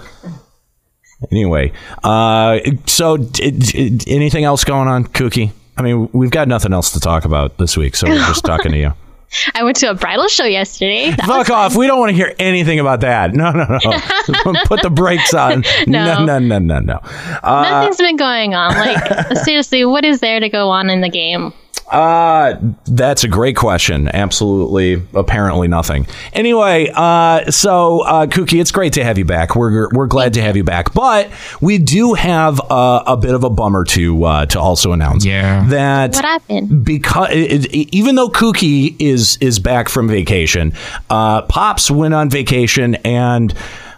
Anyway, 1.33 1.73
uh, 2.05 2.59
so 2.85 3.17
d- 3.17 3.51
d- 3.51 3.99
anything 4.15 4.45
else 4.45 4.65
going 4.65 4.87
on, 4.87 5.05
Kookie? 5.07 5.51
I 5.77 5.83
mean, 5.83 6.09
we've 6.13 6.31
got 6.31 6.47
nothing 6.47 6.73
else 6.75 6.93
to 6.93 7.01
talk 7.01 7.25
about 7.25 7.57
this 7.59 7.77
week, 7.77 7.97
so 7.97 8.07
we're 8.09 8.19
just 8.19 8.45
talking 8.45 8.73
to 8.73 8.79
you. 8.79 8.93
I 9.55 9.65
went 9.65 9.77
to 9.79 9.91
a 9.91 9.95
bridal 9.95 10.29
show 10.29 10.45
yesterday. 10.45 11.11
That 11.11 11.27
Fuck 11.27 11.51
off. 11.51 11.75
We 11.75 11.87
don't 11.87 11.99
want 11.99 12.11
to 12.11 12.17
hear 12.17 12.35
anything 12.39 12.81
about 12.81 13.01
that. 13.01 13.35
No, 13.35 13.51
no, 13.51 13.65
no. 13.65 13.79
Put 14.67 14.83
the 14.83 14.91
brakes 14.91 15.35
on. 15.35 15.65
No, 15.87 16.05
No. 16.05 16.25
no, 16.25 16.39
no, 16.39 16.59
no, 16.59 16.79
no. 16.81 17.01
Uh, 17.43 17.63
Nothing's 17.71 17.97
been 17.97 18.17
going 18.17 18.55
on. 18.55 18.75
Like 18.75 19.37
seriously, 19.39 19.85
what 19.85 20.05
is 20.05 20.21
there 20.21 20.39
to 20.41 20.49
go 20.49 20.69
on 20.69 20.91
in 20.91 21.01
the 21.01 21.09
game? 21.11 21.53
Uh, 21.91 22.57
that's 22.87 23.23
a 23.23 23.29
great 23.29 23.57
question. 23.57 24.09
Absolutely, 24.09 25.03
apparently 25.15 25.69
nothing. 25.69 26.07
Anyway, 26.33 26.91
uh, 26.95 27.51
so 27.51 28.01
uh, 28.01 28.27
Kookie, 28.27 28.61
it's 28.61 28.73
great 28.73 28.95
to 28.95 29.05
have 29.05 29.19
you 29.19 29.25
back. 29.25 29.55
We're 29.55 29.89
we're 29.93 30.09
glad 30.09 30.35
to 30.35 30.43
have 30.43 30.57
you 30.57 30.65
back, 30.65 30.93
but 30.95 31.31
we 31.61 31.79
do 31.79 32.15
have 32.15 32.61
uh, 32.71 33.05
a 33.07 33.17
bit 33.17 33.35
of 33.35 33.45
a 33.45 33.51
bummer 33.51 33.85
to 33.85 34.25
uh, 34.25 34.47
to 34.47 34.59
also 34.61 34.93
announce. 34.93 35.25
Yeah, 35.25 35.65
that 35.69 36.15
What 36.15 36.25
happened? 36.25 36.85
because 36.85 37.29
it, 37.31 37.67
it- 37.67 37.97
even 37.97 38.17
though 38.17 38.29
Kookie 38.31 38.97
is 38.99 39.37
is 39.41 39.59
back 39.61 39.89
from 39.89 40.09
vacation, 40.09 40.73
uh, 41.09 41.43
Pops 41.43 41.89
went 41.91 42.15
on 42.15 42.31
vacation 42.31 42.97
and 42.97 43.55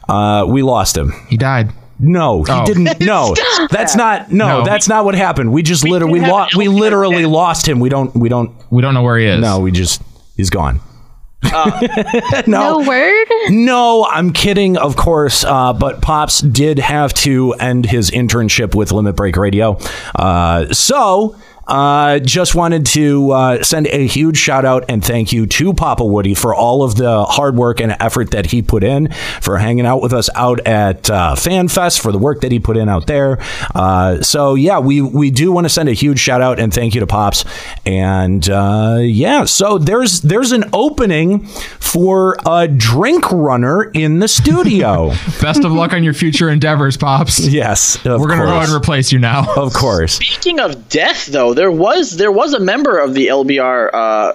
uh, 0.08 0.44
we 0.46 0.62
lost 0.62 0.96
him. 0.96 1.12
He 1.28 1.36
died. 1.38 1.70
No, 2.00 2.42
he 2.44 2.52
Oh. 2.52 2.64
didn't. 2.64 3.00
No, 3.04 3.34
that's 3.70 3.96
not. 3.96 4.30
No, 4.30 4.58
No. 4.60 4.64
that's 4.64 4.88
not 4.88 5.04
what 5.04 5.14
happened. 5.14 5.52
We 5.52 5.62
just 5.62 5.86
literally 5.86 6.14
we, 6.14 6.20
have 6.20 6.30
lo- 6.30 6.46
we 6.56 6.68
literally 6.68 7.22
dead. 7.22 7.30
lost 7.30 7.66
him. 7.68 7.80
We 7.80 7.88
don't. 7.88 8.14
We 8.14 8.28
don't. 8.28 8.52
We 8.70 8.82
don't 8.82 8.94
know 8.94 9.02
where 9.02 9.18
he 9.18 9.26
is. 9.26 9.40
No, 9.40 9.60
we 9.60 9.70
just 9.72 10.00
he's 10.36 10.50
gone. 10.50 10.80
No 12.46 12.78
word? 12.86 13.26
No, 13.50 14.04
I'm 14.10 14.32
kidding, 14.32 14.76
of 14.76 14.96
course. 14.96 15.44
Uh, 15.44 15.72
but 15.72 16.00
Pops 16.02 16.40
did 16.40 16.78
have 16.78 17.12
to 17.14 17.52
end 17.54 17.86
his 17.86 18.10
internship 18.10 18.74
with 18.74 18.92
Limit 18.92 19.16
Break 19.16 19.36
Radio. 19.36 19.78
Uh, 20.14 20.72
so. 20.72 21.36
Uh, 21.68 22.18
just 22.18 22.54
wanted 22.54 22.86
to 22.86 23.30
uh, 23.30 23.62
send 23.62 23.86
a 23.88 24.06
huge 24.06 24.36
shout 24.38 24.64
out 24.64 24.84
and 24.88 25.04
thank 25.04 25.32
you 25.32 25.46
to 25.46 25.72
Papa 25.74 26.04
Woody 26.04 26.34
for 26.34 26.54
all 26.54 26.82
of 26.82 26.96
the 26.96 27.24
hard 27.24 27.56
work 27.56 27.80
and 27.80 27.94
effort 28.00 28.30
that 28.30 28.46
he 28.46 28.62
put 28.62 28.82
in, 28.82 29.12
for 29.40 29.58
hanging 29.58 29.86
out 29.86 30.00
with 30.02 30.12
us 30.12 30.30
out 30.34 30.60
at 30.66 31.10
uh, 31.10 31.34
FanFest, 31.36 32.00
for 32.00 32.10
the 32.12 32.18
work 32.18 32.40
that 32.40 32.50
he 32.52 32.58
put 32.58 32.76
in 32.76 32.88
out 32.88 33.06
there. 33.06 33.38
Uh, 33.74 34.20
so 34.22 34.54
yeah, 34.54 34.78
we 34.78 35.00
we 35.02 35.30
do 35.30 35.52
want 35.52 35.64
to 35.66 35.68
send 35.68 35.88
a 35.88 35.92
huge 35.92 36.18
shout 36.18 36.40
out 36.40 36.58
and 36.58 36.72
thank 36.72 36.94
you 36.94 37.00
to 37.00 37.06
Pops. 37.06 37.44
And 37.84 38.48
uh, 38.48 38.98
yeah, 39.00 39.44
so 39.44 39.78
there's 39.78 40.22
there's 40.22 40.52
an 40.52 40.64
opening 40.72 41.46
for 41.46 42.36
a 42.46 42.66
drink 42.68 43.30
runner 43.30 43.84
in 43.92 44.18
the 44.20 44.28
studio. 44.28 45.08
Best 45.40 45.64
of 45.64 45.72
luck 45.72 45.92
on 45.92 46.02
your 46.02 46.14
future 46.14 46.48
endeavors, 46.50 46.96
pops. 46.96 47.38
yes, 47.40 47.96
of 48.06 48.20
We're 48.20 48.28
gonna 48.28 48.42
go 48.42 48.46
course. 48.48 48.56
ahead 48.56 48.68
and 48.70 48.76
replace 48.76 49.12
you 49.12 49.18
now. 49.18 49.46
Of 49.56 49.72
course. 49.74 50.14
Speaking 50.14 50.60
of 50.60 50.88
death, 50.88 51.26
though, 51.26 51.54
there 51.58 51.72
was 51.72 52.16
there 52.16 52.30
was 52.30 52.54
a 52.54 52.60
member 52.60 52.98
of 52.98 53.14
the 53.14 53.26
LBR 53.26 53.90
uh, 53.92 54.32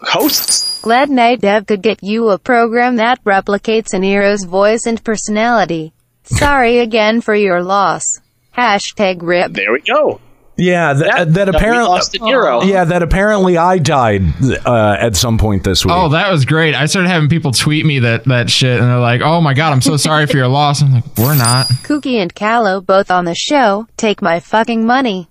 hosts. 0.00 0.80
Glad 0.80 1.10
Night 1.10 1.42
Dev 1.42 1.66
could 1.66 1.82
get 1.82 2.02
you 2.02 2.30
a 2.30 2.38
program 2.38 2.96
that 2.96 3.22
replicates 3.24 3.92
Aniro's 3.92 4.44
voice 4.44 4.86
and 4.86 5.04
personality. 5.04 5.92
Sorry 6.24 6.78
again 6.78 7.20
for 7.20 7.34
your 7.34 7.62
loss. 7.62 8.20
Hashtag 8.56 9.22
RIP. 9.22 9.52
There 9.52 9.70
we 9.72 9.80
go. 9.80 10.20
Yeah, 10.56 10.94
th- 10.94 11.06
that, 11.10 11.34
that 11.34 11.48
we 11.48 11.56
apparently 11.56 11.88
lost 11.88 12.14
a 12.14 12.24
hero. 12.24 12.62
Yeah, 12.62 12.84
that 12.84 13.02
apparently 13.02 13.58
I 13.58 13.76
died 13.78 14.22
uh, 14.64 14.96
at 14.98 15.14
some 15.14 15.36
point 15.36 15.64
this 15.64 15.84
week. 15.84 15.94
Oh, 15.94 16.10
that 16.10 16.30
was 16.30 16.46
great. 16.46 16.74
I 16.74 16.86
started 16.86 17.08
having 17.08 17.28
people 17.28 17.52
tweet 17.52 17.84
me 17.84 17.98
that 18.00 18.24
that 18.24 18.48
shit, 18.48 18.80
and 18.80 18.88
they're 18.88 18.98
like, 18.98 19.20
"Oh 19.20 19.42
my 19.42 19.52
god, 19.52 19.72
I'm 19.72 19.82
so 19.82 19.98
sorry 19.98 20.26
for 20.26 20.38
your 20.38 20.48
loss." 20.48 20.82
I'm 20.82 20.92
like, 20.92 21.04
"We're 21.18 21.34
not." 21.34 21.66
Kookie 21.84 22.16
and 22.16 22.34
Kahlo 22.34 22.84
both 22.84 23.10
on 23.10 23.26
the 23.26 23.34
show. 23.34 23.88
Take 23.96 24.22
my 24.22 24.40
fucking 24.40 24.86
money. 24.86 25.28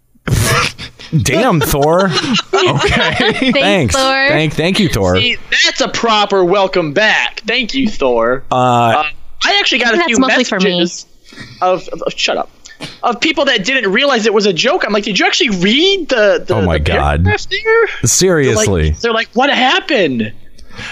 Damn, 1.22 1.60
Thor. 1.60 2.10
Okay. 2.54 3.52
Thanks. 3.52 3.96
Thor. 3.96 4.28
Thank, 4.28 4.54
thank 4.54 4.80
you, 4.80 4.88
Thor. 4.88 5.18
See, 5.18 5.38
that's 5.66 5.82
a 5.82 5.88
proper 5.88 6.44
welcome 6.46 6.94
back. 6.94 7.40
Thank 7.42 7.74
you, 7.74 7.90
Thor. 7.90 8.44
Uh, 8.52 8.56
Uh, 8.56 9.04
I 9.44 9.58
actually 9.60 9.80
got 9.80 9.96
a 9.98 10.04
few 10.04 10.18
mostly 10.20 10.44
for 10.44 10.60
me. 10.60 10.80
messages 10.80 11.06
of, 11.62 11.88
of, 11.90 12.02
of- 12.04 12.14
shut 12.14 12.38
up 12.38 12.50
of 13.04 13.20
people 13.22 13.46
that 13.46 13.64
didn't 13.66 13.92
realize 13.92 14.26
it 14.26 14.34
was 14.34 14.46
a 14.48 14.54
joke. 14.54 14.84
I'm 14.86 14.92
like, 14.94 15.04
did 15.04 15.18
you 15.20 15.26
actually 15.26 15.50
read 15.52 16.10
the? 16.10 16.44
the 16.46 16.56
Oh 16.56 16.62
my 16.64 16.78
the 16.78 16.84
God. 16.84 17.24
paragraph 17.24 17.48
there? 17.50 17.88
They're 18.02 18.08
seriously. 18.08 18.90
like, 18.92 19.00
they're 19.00 19.14
like, 19.14 19.30
what 19.34 19.50
happened? 19.52 20.34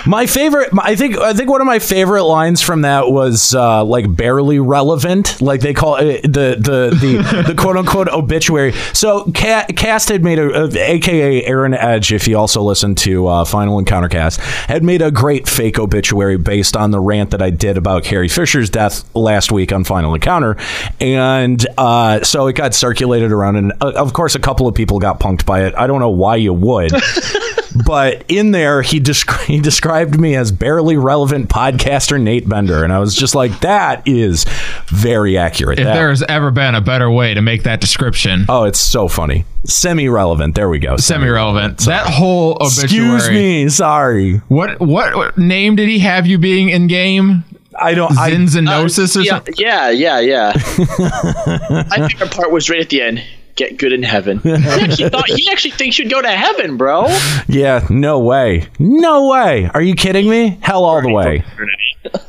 My 0.05 0.25
favorite, 0.25 0.69
I 0.79 0.95
think, 0.95 1.17
I 1.17 1.33
think 1.33 1.49
one 1.49 1.61
of 1.61 1.67
my 1.67 1.79
favorite 1.79 2.23
lines 2.23 2.61
from 2.61 2.81
that 2.81 3.09
was 3.09 3.53
uh, 3.53 3.83
like 3.83 4.13
barely 4.15 4.59
relevant, 4.59 5.41
like 5.41 5.61
they 5.61 5.73
call 5.73 5.95
it 5.95 6.21
the 6.23 6.55
the 6.59 6.95
the, 6.95 7.43
the 7.47 7.55
quote 7.55 7.77
unquote 7.77 8.07
obituary. 8.07 8.73
So 8.93 9.31
Ca- 9.35 9.67
Cass 9.75 10.07
had 10.09 10.23
made 10.23 10.39
a, 10.39 10.65
a, 10.65 10.93
aka 10.95 11.43
Aaron 11.45 11.73
Edge, 11.73 12.11
if 12.11 12.27
you 12.27 12.37
also 12.37 12.61
listen 12.61 12.95
to 12.95 13.27
uh, 13.27 13.45
Final 13.45 13.79
Encounter 13.79 14.09
Cast, 14.09 14.39
had 14.39 14.83
made 14.83 15.01
a 15.01 15.11
great 15.11 15.47
fake 15.47 15.79
obituary 15.79 16.37
based 16.37 16.75
on 16.75 16.91
the 16.91 16.99
rant 16.99 17.31
that 17.31 17.41
I 17.41 17.49
did 17.49 17.77
about 17.77 18.03
Carrie 18.03 18.27
Fisher's 18.27 18.69
death 18.69 19.03
last 19.15 19.51
week 19.51 19.71
on 19.71 19.83
Final 19.83 20.13
Encounter, 20.13 20.57
and 20.99 21.65
uh, 21.77 22.23
so 22.23 22.47
it 22.47 22.53
got 22.53 22.73
circulated 22.73 23.31
around, 23.31 23.55
and 23.55 23.73
uh, 23.81 23.91
of 23.95 24.13
course 24.13 24.35
a 24.35 24.39
couple 24.39 24.67
of 24.67 24.75
people 24.75 24.99
got 24.99 25.19
punked 25.19 25.45
by 25.45 25.63
it. 25.65 25.73
I 25.75 25.87
don't 25.87 25.99
know 25.99 26.09
why 26.09 26.35
you 26.35 26.53
would. 26.53 26.91
but 27.85 28.23
in 28.27 28.51
there 28.51 28.81
he, 28.81 28.99
descri- 28.99 29.43
he 29.45 29.59
described 29.59 30.19
me 30.19 30.35
as 30.35 30.51
barely 30.51 30.97
relevant 30.97 31.49
podcaster 31.49 32.19
Nate 32.21 32.47
Bender, 32.47 32.83
and 32.83 32.91
I 32.93 32.99
was 32.99 33.15
just 33.15 33.35
like, 33.35 33.59
that 33.61 34.07
is 34.07 34.45
very 34.87 35.37
accurate. 35.37 35.79
If 35.79 35.85
That- 35.85 35.93
there's 35.93 36.23
ever 36.23 36.51
been 36.51 36.75
a 36.75 36.81
better 36.81 37.09
way 37.09 37.33
to 37.33 37.41
make 37.41 37.63
that 37.63 37.81
description, 37.81 38.45
oh, 38.49 38.63
it's 38.65 38.79
so 38.79 39.07
funny, 39.07 39.45
semi-relevant. 39.65 40.55
There 40.55 40.69
we 40.69 40.79
go, 40.79 40.97
semi-relevant. 40.97 41.79
That 41.79 42.07
whole 42.07 42.57
obituary. 42.61 43.15
Excuse 43.15 43.29
me, 43.29 43.69
sorry. 43.69 44.37
What, 44.47 44.79
what 44.79 45.15
what 45.15 45.37
name 45.37 45.75
did 45.75 45.89
he 45.89 45.99
have 45.99 46.27
you 46.27 46.37
being 46.37 46.69
in 46.69 46.87
game? 46.87 47.43
I 47.81 47.93
don't. 47.93 48.17
I, 48.17 48.31
Zinzinosis 48.31 49.15
uh, 49.15 49.19
or 49.19 49.23
yeah, 49.23 49.31
something. 49.31 49.53
yeah, 49.57 49.89
yeah, 49.89 50.19
yeah. 50.19 50.51
My 51.89 52.09
favorite 52.09 52.31
part 52.31 52.51
was 52.51 52.69
right 52.69 52.81
at 52.81 52.89
the 52.89 53.01
end. 53.01 53.23
Get 53.59 53.77
good 53.77 53.91
in 53.91 54.03
heaven. 54.03 54.39
He 54.39 54.53
actually, 54.53 55.09
thought, 55.09 55.27
he 55.27 55.51
actually 55.51 55.71
thinks 55.71 55.99
you'd 55.99 56.09
go 56.09 56.21
to 56.21 56.29
heaven, 56.29 56.77
bro. 56.77 57.07
yeah, 57.49 57.85
no 57.89 58.19
way, 58.19 58.69
no 58.79 59.27
way. 59.27 59.69
Are 59.73 59.81
you 59.81 59.95
kidding 59.95 60.29
me? 60.29 60.57
Hell 60.61 60.85
all 60.85 61.01
the 61.01 61.11
way. 61.11 61.43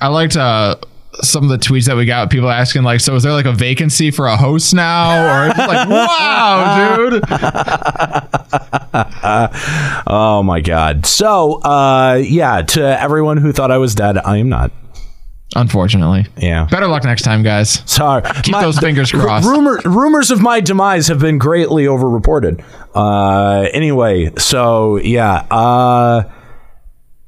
I 0.01 0.09
liked 0.09 0.37
uh, 0.37 0.75
some 1.23 1.45
of 1.45 1.51
the 1.51 1.59
tweets 1.59 1.87
that 1.87 1.97
we 1.97 2.05
got. 2.05 2.31
People 2.31 2.51
asking 2.51 2.83
like, 2.83 2.99
"So 2.99 3.15
is 3.15 3.23
there 3.23 3.33
like 3.33 3.47
a 3.47 3.53
vacancy 3.53 4.11
for 4.11 4.27
a 4.27 4.37
host 4.37 4.75
now?" 4.75 5.45
Or 5.45 5.51
it's 5.51 5.59
like, 5.59 5.89
"Wow, 5.89 6.97
dude." 6.97 7.23
oh 10.09 10.43
my 10.45 10.61
god. 10.61 11.07
So, 11.07 11.63
uh, 11.63 12.21
yeah, 12.25 12.63
to 12.63 13.01
everyone 13.01 13.37
who 13.37 13.53
thought 13.53 13.71
I 13.71 13.79
was 13.79 13.95
dead, 13.95 14.19
I 14.19 14.39
am 14.39 14.49
not. 14.49 14.73
Unfortunately, 15.57 16.27
Yeah. 16.37 16.67
better 16.71 16.87
luck 16.87 17.03
next 17.05 17.23
time, 17.23 17.43
guys. 17.43 17.83
Sorry. 17.87 18.23
Keep 18.43 18.55
those 18.61 18.79
fingers 18.87 19.11
crossed. 19.11 19.49
rumor, 19.49 19.81
rumors 19.85 20.31
of 20.31 20.41
my 20.41 20.61
demise 20.61 21.09
have 21.09 21.19
been 21.19 21.39
greatly 21.39 21.85
overreported. 21.87 22.63
Uh, 22.95 23.69
anyway, 23.73 24.31
so 24.39 24.97
yeah, 24.99 25.45
uh, 25.51 26.23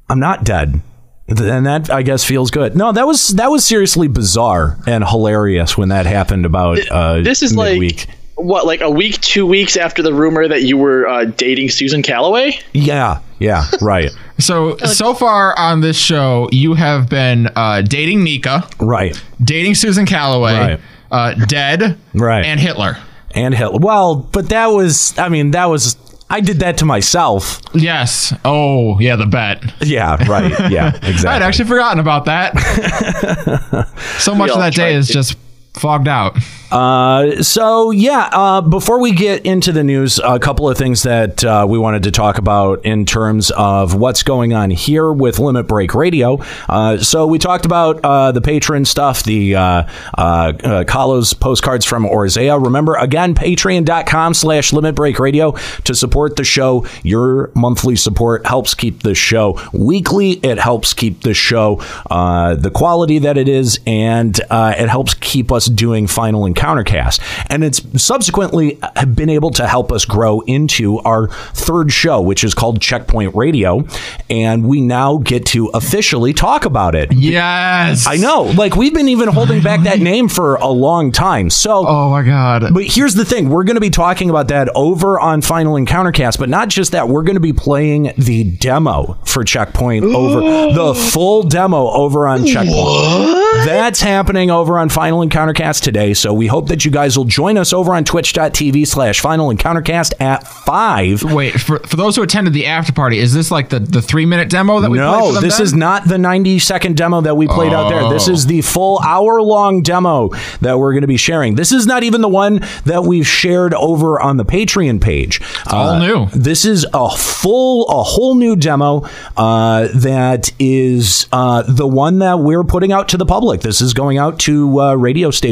I'm 0.09 0.19
not 0.19 0.43
dead. 0.45 0.79
And 1.27 1.65
that 1.65 1.89
I 1.89 2.01
guess 2.01 2.23
feels 2.25 2.51
good. 2.51 2.75
No, 2.75 2.91
that 2.91 3.07
was 3.07 3.29
that 3.29 3.49
was 3.49 3.65
seriously 3.65 4.07
bizarre 4.09 4.77
and 4.85 5.05
hilarious 5.07 5.77
when 5.77 5.89
that 5.89 6.05
happened 6.05 6.45
about 6.45 6.79
uh, 6.91 7.21
This 7.21 7.41
is 7.41 7.55
like 7.55 7.71
midweek. 7.73 8.07
What, 8.35 8.65
like 8.65 8.81
a 8.81 8.89
week, 8.89 9.19
two 9.21 9.45
weeks 9.45 9.77
after 9.77 10.01
the 10.01 10.13
rumor 10.13 10.47
that 10.47 10.63
you 10.63 10.77
were 10.77 11.07
uh, 11.07 11.25
dating 11.25 11.69
Susan 11.69 12.01
Calloway. 12.01 12.57
yeah, 12.73 13.19
yeah, 13.39 13.65
right, 13.81 14.09
So 14.39 14.77
so 14.77 15.13
far 15.13 15.57
on 15.57 15.81
this 15.81 15.97
show, 15.97 16.49
you 16.51 16.73
have 16.73 17.09
been 17.09 17.47
uh, 17.55 17.81
dating 17.81 18.23
Nika, 18.23 18.67
right, 18.79 19.21
dating 19.43 19.75
Susan 19.75 20.05
Calloway, 20.05 20.53
Right. 20.57 20.79
uh, 21.11 21.33
dead, 21.45 21.97
right, 22.13 22.45
and 22.45 22.59
Hitler. 22.59 22.97
and 23.35 23.53
Hitler. 23.53 23.79
Well, 23.79 24.15
but 24.15 24.49
that 24.49 24.67
was, 24.67 25.13
I 25.17 25.29
mean, 25.29 25.51
that 25.51 25.65
was. 25.65 25.97
I 26.29 26.39
did 26.39 26.61
that 26.61 26.77
to 26.79 26.85
myself. 26.85 27.61
Yes. 27.75 28.33
Oh, 28.43 28.97
yeah, 28.99 29.17
the 29.17 29.27
bet. 29.27 29.61
Yeah, 29.81 30.15
right. 30.27 30.71
Yeah, 30.71 30.87
exactly. 31.03 31.27
I'd 31.27 31.41
actually 31.43 31.65
forgotten 31.69 31.99
about 31.99 32.25
that. 32.25 32.55
so 34.19 34.33
much 34.33 34.49
of 34.49 34.57
that 34.57 34.73
day 34.73 34.95
is 34.95 35.07
to. 35.07 35.13
just 35.13 35.37
fogged 35.73 36.07
out. 36.07 36.37
Uh, 36.73 37.43
so 37.43 37.91
yeah, 37.91 38.29
uh, 38.31 38.61
before 38.61 38.99
we 38.99 39.11
get 39.11 39.45
into 39.45 39.71
the 39.71 39.83
news, 39.83 40.19
a 40.23 40.39
couple 40.39 40.67
of 40.67 40.75
things 40.75 41.03
that 41.03 41.43
uh, 41.43 41.67
we 41.69 41.77
wanted 41.77 42.01
to 42.03 42.11
talk 42.11 42.39
about 42.39 42.83
in 42.83 43.05
terms 43.05 43.51
of 43.51 43.93
what's 43.93 44.23
going 44.23 44.53
on 44.53 44.71
here 44.71 45.11
with 45.11 45.37
Limit 45.37 45.67
Break 45.67 45.93
Radio. 45.93 46.39
Uh, 46.67 46.97
so 46.97 47.27
we 47.27 47.37
talked 47.37 47.65
about 47.65 47.99
uh, 48.03 48.31
the 48.31 48.41
patron 48.41 48.85
stuff, 48.85 49.21
the 49.23 49.55
uh, 49.55 49.83
uh, 50.17 50.53
Kalos 50.87 51.39
postcards 51.39 51.85
from 51.85 52.05
Eorzea. 52.05 52.63
Remember, 52.63 52.95
again, 52.95 53.35
patreon.com 53.35 54.33
slash 54.33 54.73
Limit 54.73 54.95
Break 54.95 55.19
Radio 55.19 55.51
to 55.83 55.93
support 55.93 56.37
the 56.37 56.43
show. 56.43 56.87
Your 57.03 57.51
monthly 57.53 57.95
support 57.95 58.47
helps 58.47 58.73
keep 58.73 59.03
the 59.03 59.13
show 59.13 59.61
weekly. 59.73 60.31
It 60.31 60.57
helps 60.57 60.93
keep 60.93 61.21
the 61.21 61.35
show 61.35 61.75
the 62.09 62.71
quality 62.73 63.19
that 63.19 63.37
it 63.37 63.47
is, 63.47 63.79
and 63.85 64.39
it 64.39 64.89
helps 64.89 65.13
keep 65.13 65.51
us 65.51 65.62
us 65.63 65.73
doing 65.73 66.07
Final 66.07 66.45
Encounter 66.45 66.83
Cast. 66.83 67.21
And 67.47 67.63
it's 67.63 67.81
subsequently 68.01 68.79
been 69.13 69.29
able 69.29 69.51
to 69.51 69.67
help 69.67 69.91
us 69.91 70.05
grow 70.05 70.41
into 70.41 70.99
our 70.99 71.27
third 71.27 71.91
show, 71.91 72.21
which 72.21 72.43
is 72.43 72.53
called 72.53 72.81
Checkpoint 72.81 73.35
Radio. 73.35 73.85
And 74.29 74.67
we 74.67 74.81
now 74.81 75.17
get 75.17 75.45
to 75.47 75.67
officially 75.67 76.33
talk 76.33 76.65
about 76.65 76.95
it. 76.95 77.11
Yes. 77.13 78.05
I 78.07 78.15
know. 78.17 78.43
Like, 78.43 78.75
we've 78.75 78.93
been 78.93 79.09
even 79.09 79.29
holding 79.29 79.61
back 79.61 79.83
that 79.83 79.99
name 79.99 80.27
for 80.29 80.55
a 80.55 80.67
long 80.67 81.11
time. 81.11 81.49
So, 81.49 81.85
oh 81.87 82.09
my 82.09 82.23
God. 82.23 82.73
But 82.73 82.85
here's 82.85 83.13
the 83.13 83.25
thing 83.25 83.49
we're 83.49 83.63
going 83.63 83.75
to 83.75 83.81
be 83.81 83.89
talking 83.89 84.29
about 84.29 84.49
that 84.49 84.69
over 84.75 85.19
on 85.19 85.41
Final 85.41 85.75
Encounter 85.75 86.11
Cast, 86.11 86.39
but 86.39 86.49
not 86.49 86.69
just 86.69 86.91
that, 86.91 87.07
we're 87.07 87.23
going 87.23 87.35
to 87.35 87.39
be 87.41 87.53
playing 87.53 88.13
the 88.17 88.43
demo 88.43 89.17
for 89.25 89.43
Checkpoint 89.43 90.05
over 90.05 90.39
the 90.73 90.93
full 91.11 91.43
demo 91.43 91.89
over 91.89 92.27
on 92.27 92.45
Checkpoint. 92.45 93.65
That's 93.65 94.01
happening 94.01 94.51
over 94.51 94.77
on 94.77 94.89
Final 94.89 95.21
Encounter 95.21 95.52
Cast 95.53 95.83
today. 95.83 96.13
So 96.13 96.33
we 96.33 96.47
hope 96.47 96.67
that 96.67 96.83
you 96.85 96.91
guys 96.91 97.17
will 97.17 97.25
join 97.25 97.57
us 97.57 97.71
over 97.73 97.93
on 97.93 98.03
twitch.tv 98.03 98.85
slash 98.87 99.19
Final 99.21 99.49
Encounter 99.49 99.81
Cast 99.81 100.13
at 100.19 100.45
5. 100.47 101.23
Wait, 101.33 101.51
for, 101.59 101.79
for 101.79 101.95
those 101.95 102.15
who 102.15 102.23
attended 102.23 102.53
the 102.53 102.65
after 102.65 102.91
party, 102.91 103.19
is 103.19 103.33
this 103.33 103.51
like 103.51 103.69
the, 103.69 103.79
the 103.79 104.01
three 104.01 104.25
minute 104.25 104.49
demo 104.49 104.79
that 104.81 104.89
we 104.89 104.97
played 104.97 105.07
No, 105.07 105.39
this 105.39 105.57
then? 105.57 105.63
is 105.63 105.73
not 105.73 106.07
the 106.07 106.17
90 106.17 106.59
second 106.59 106.97
demo 106.97 107.21
that 107.21 107.35
we 107.37 107.47
played 107.47 107.73
out 107.73 107.89
there. 107.89 108.09
This 108.09 108.27
Oh. 108.27 108.31
is 108.33 108.47
the 108.47 108.61
full 108.61 108.99
hour 108.99 109.41
long 109.41 109.81
demo 109.83 110.29
that 110.61 110.79
we're 110.79 110.91
going 110.93 111.01
to 111.01 111.07
be 111.07 111.17
sharing. 111.17 111.55
This 111.55 111.71
is 111.71 111.85
not 111.85 112.03
even 112.03 112.21
the 112.21 112.27
one 112.29 112.61
that 112.85 113.03
we've 113.03 113.27
shared 113.27 113.73
over 113.75 114.19
on 114.19 114.37
the 114.37 114.45
Patreon 114.45 115.01
page. 115.01 115.37
It's 115.41 115.73
all 115.73 115.99
new. 115.99 116.27
This 116.33 116.65
is 116.65 116.85
a 116.93 117.09
full, 117.15 117.87
a 117.89 118.01
whole 118.03 118.35
new 118.35 118.55
demo 118.55 119.07
uh, 119.37 119.87
that 119.95 120.51
is 120.59 121.27
uh, 121.31 121.63
the 121.67 121.87
one 121.87 122.19
that 122.19 122.39
we're 122.39 122.63
putting 122.63 122.91
out 122.91 123.09
to 123.09 123.17
the 123.17 123.25
public. 123.25 123.61
This 123.61 123.81
is 123.81 123.93
going 123.93 124.17
out 124.17 124.39
to 124.39 124.79
uh, 124.81 124.93
radio 124.95 125.29
stations 125.29 125.42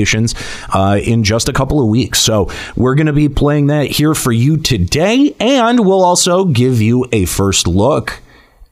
uh, 0.73 0.99
in 1.03 1.23
just 1.23 1.49
a 1.49 1.53
couple 1.53 1.81
of 1.81 1.87
weeks. 1.87 2.19
So 2.19 2.49
we're 2.75 2.95
going 2.95 3.07
to 3.07 3.13
be 3.13 3.29
playing 3.29 3.67
that 3.67 3.87
here 3.87 4.15
for 4.15 4.31
you 4.31 4.57
today, 4.57 5.35
and 5.39 5.79
we'll 5.81 6.03
also 6.03 6.45
give 6.45 6.81
you 6.81 7.07
a 7.11 7.25
first 7.25 7.67
look 7.67 8.21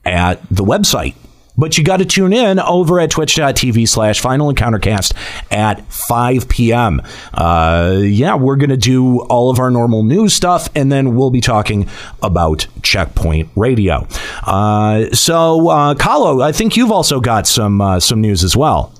at 0.05 0.41
the 0.49 0.63
website. 0.63 1.15
But 1.59 1.77
you 1.77 1.83
got 1.83 1.97
to 1.97 2.05
tune 2.05 2.31
in 2.31 2.57
over 2.57 3.01
at 3.01 3.11
twitch.tv 3.11 3.85
slash 3.85 4.21
final 4.21 4.51
encountercast 4.51 5.13
at 5.51 5.85
5 5.91 6.47
p.m. 6.47 7.01
Uh, 7.33 7.97
yeah, 8.01 8.35
we're 8.35 8.55
going 8.55 8.69
to 8.69 8.77
do 8.77 9.19
all 9.23 9.49
of 9.49 9.59
our 9.59 9.69
normal 9.69 10.03
news 10.03 10.33
stuff, 10.33 10.69
and 10.73 10.89
then 10.89 11.17
we'll 11.17 11.31
be 11.31 11.41
talking 11.41 11.89
about 12.23 12.65
Checkpoint 12.81 13.49
Radio. 13.57 14.07
Uh, 14.47 15.09
so, 15.11 15.67
uh, 15.67 15.95
Kahlo, 15.95 16.41
I 16.41 16.53
think 16.53 16.77
you've 16.77 16.93
also 16.93 17.19
got 17.19 17.45
some 17.45 17.81
uh, 17.81 17.99
some 17.99 18.21
news 18.21 18.45
as 18.45 18.55
well. 18.55 18.93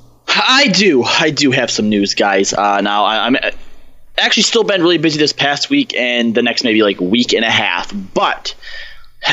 I 0.47 0.67
do. 0.67 1.03
I 1.03 1.29
do 1.31 1.51
have 1.51 1.69
some 1.71 1.89
news, 1.89 2.13
guys. 2.15 2.53
Uh, 2.53 2.81
now 2.81 3.03
I, 3.05 3.25
I'm 3.25 3.35
uh, 3.35 3.51
actually 4.17 4.43
still 4.43 4.63
been 4.63 4.81
really 4.81 4.97
busy 4.97 5.17
this 5.19 5.33
past 5.33 5.69
week 5.69 5.93
and 5.95 6.33
the 6.35 6.41
next 6.41 6.63
maybe 6.63 6.81
like 6.83 6.99
week 6.99 7.33
and 7.33 7.43
a 7.45 7.49
half. 7.51 7.91
But 8.13 8.55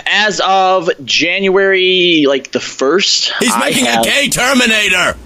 as 0.07 0.41
of 0.45 0.89
January, 1.05 2.25
like 2.27 2.53
the 2.53 2.61
first, 2.61 3.33
He's 3.39 3.53
I 3.53 3.59
making 3.61 3.85
have- 3.87 4.03
a 4.03 4.05
gay 4.05 4.29
Terminator. 4.29 5.17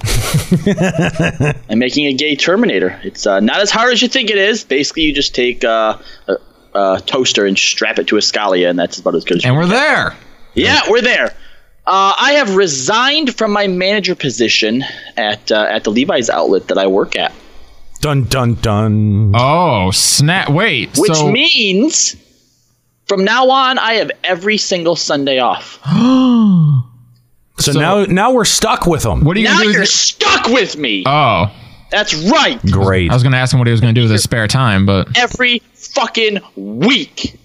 I'm 1.70 1.78
making 1.78 2.06
a 2.06 2.14
gay 2.14 2.36
Terminator. 2.36 3.00
It's 3.02 3.26
uh, 3.26 3.40
not 3.40 3.60
as 3.60 3.70
hard 3.70 3.92
as 3.92 4.02
you 4.02 4.08
think 4.08 4.30
it 4.30 4.38
is. 4.38 4.64
Basically, 4.64 5.02
you 5.04 5.12
just 5.14 5.34
take 5.34 5.64
uh, 5.64 5.98
a, 6.28 6.36
a 6.74 7.00
toaster 7.04 7.46
and 7.46 7.58
strap 7.58 7.98
it 7.98 8.08
to 8.08 8.16
a 8.16 8.20
Scalia, 8.20 8.68
and 8.70 8.78
that's 8.78 8.98
about 8.98 9.14
as 9.14 9.24
good 9.24 9.38
as. 9.38 9.44
And 9.44 9.56
we're 9.56 9.66
there. 9.66 10.14
Yeah, 10.54 10.80
we're 10.88 11.00
there. 11.00 11.34
Uh, 11.86 12.14
I 12.18 12.32
have 12.34 12.54
resigned 12.56 13.36
from 13.36 13.52
my 13.52 13.66
manager 13.66 14.14
position 14.14 14.84
at 15.16 15.50
uh, 15.50 15.66
at 15.68 15.84
the 15.84 15.90
Levi's 15.90 16.30
outlet 16.30 16.68
that 16.68 16.78
I 16.78 16.86
work 16.86 17.16
at. 17.16 17.32
Dun 18.00 18.24
dun 18.24 18.54
dun. 18.54 19.32
Oh, 19.34 19.90
snap. 19.90 20.50
Wait. 20.50 20.90
Which 20.96 21.12
so, 21.12 21.30
means 21.30 22.16
from 23.06 23.24
now 23.24 23.50
on, 23.50 23.78
I 23.78 23.94
have 23.94 24.10
every 24.24 24.56
single 24.56 24.96
Sunday 24.96 25.38
off. 25.38 25.78
So, 27.58 27.72
now 27.72 28.06
now 28.06 28.32
we're 28.32 28.46
stuck 28.46 28.86
with 28.86 29.02
them. 29.02 29.22
What 29.22 29.36
are 29.36 29.40
you 29.40 29.44
now 29.44 29.58
going 29.58 29.66
to 29.66 29.66
do? 29.66 29.72
you're 29.72 29.80
with- 29.82 29.90
stuck 29.90 30.46
with 30.48 30.78
me. 30.78 31.04
oh. 31.06 31.50
That's 31.90 32.14
right. 32.14 32.58
Great. 32.70 33.10
I 33.10 33.14
was 33.14 33.22
going 33.22 33.32
to 33.32 33.38
ask 33.38 33.52
him 33.52 33.58
what 33.58 33.66
he 33.66 33.72
was 33.72 33.80
going 33.80 33.92
to 33.94 34.00
do 34.00 34.04
with 34.04 34.12
his 34.12 34.22
spare 34.22 34.46
time, 34.46 34.86
but. 34.86 35.08
Every 35.18 35.58
fucking 35.74 36.38
week. 36.56 37.38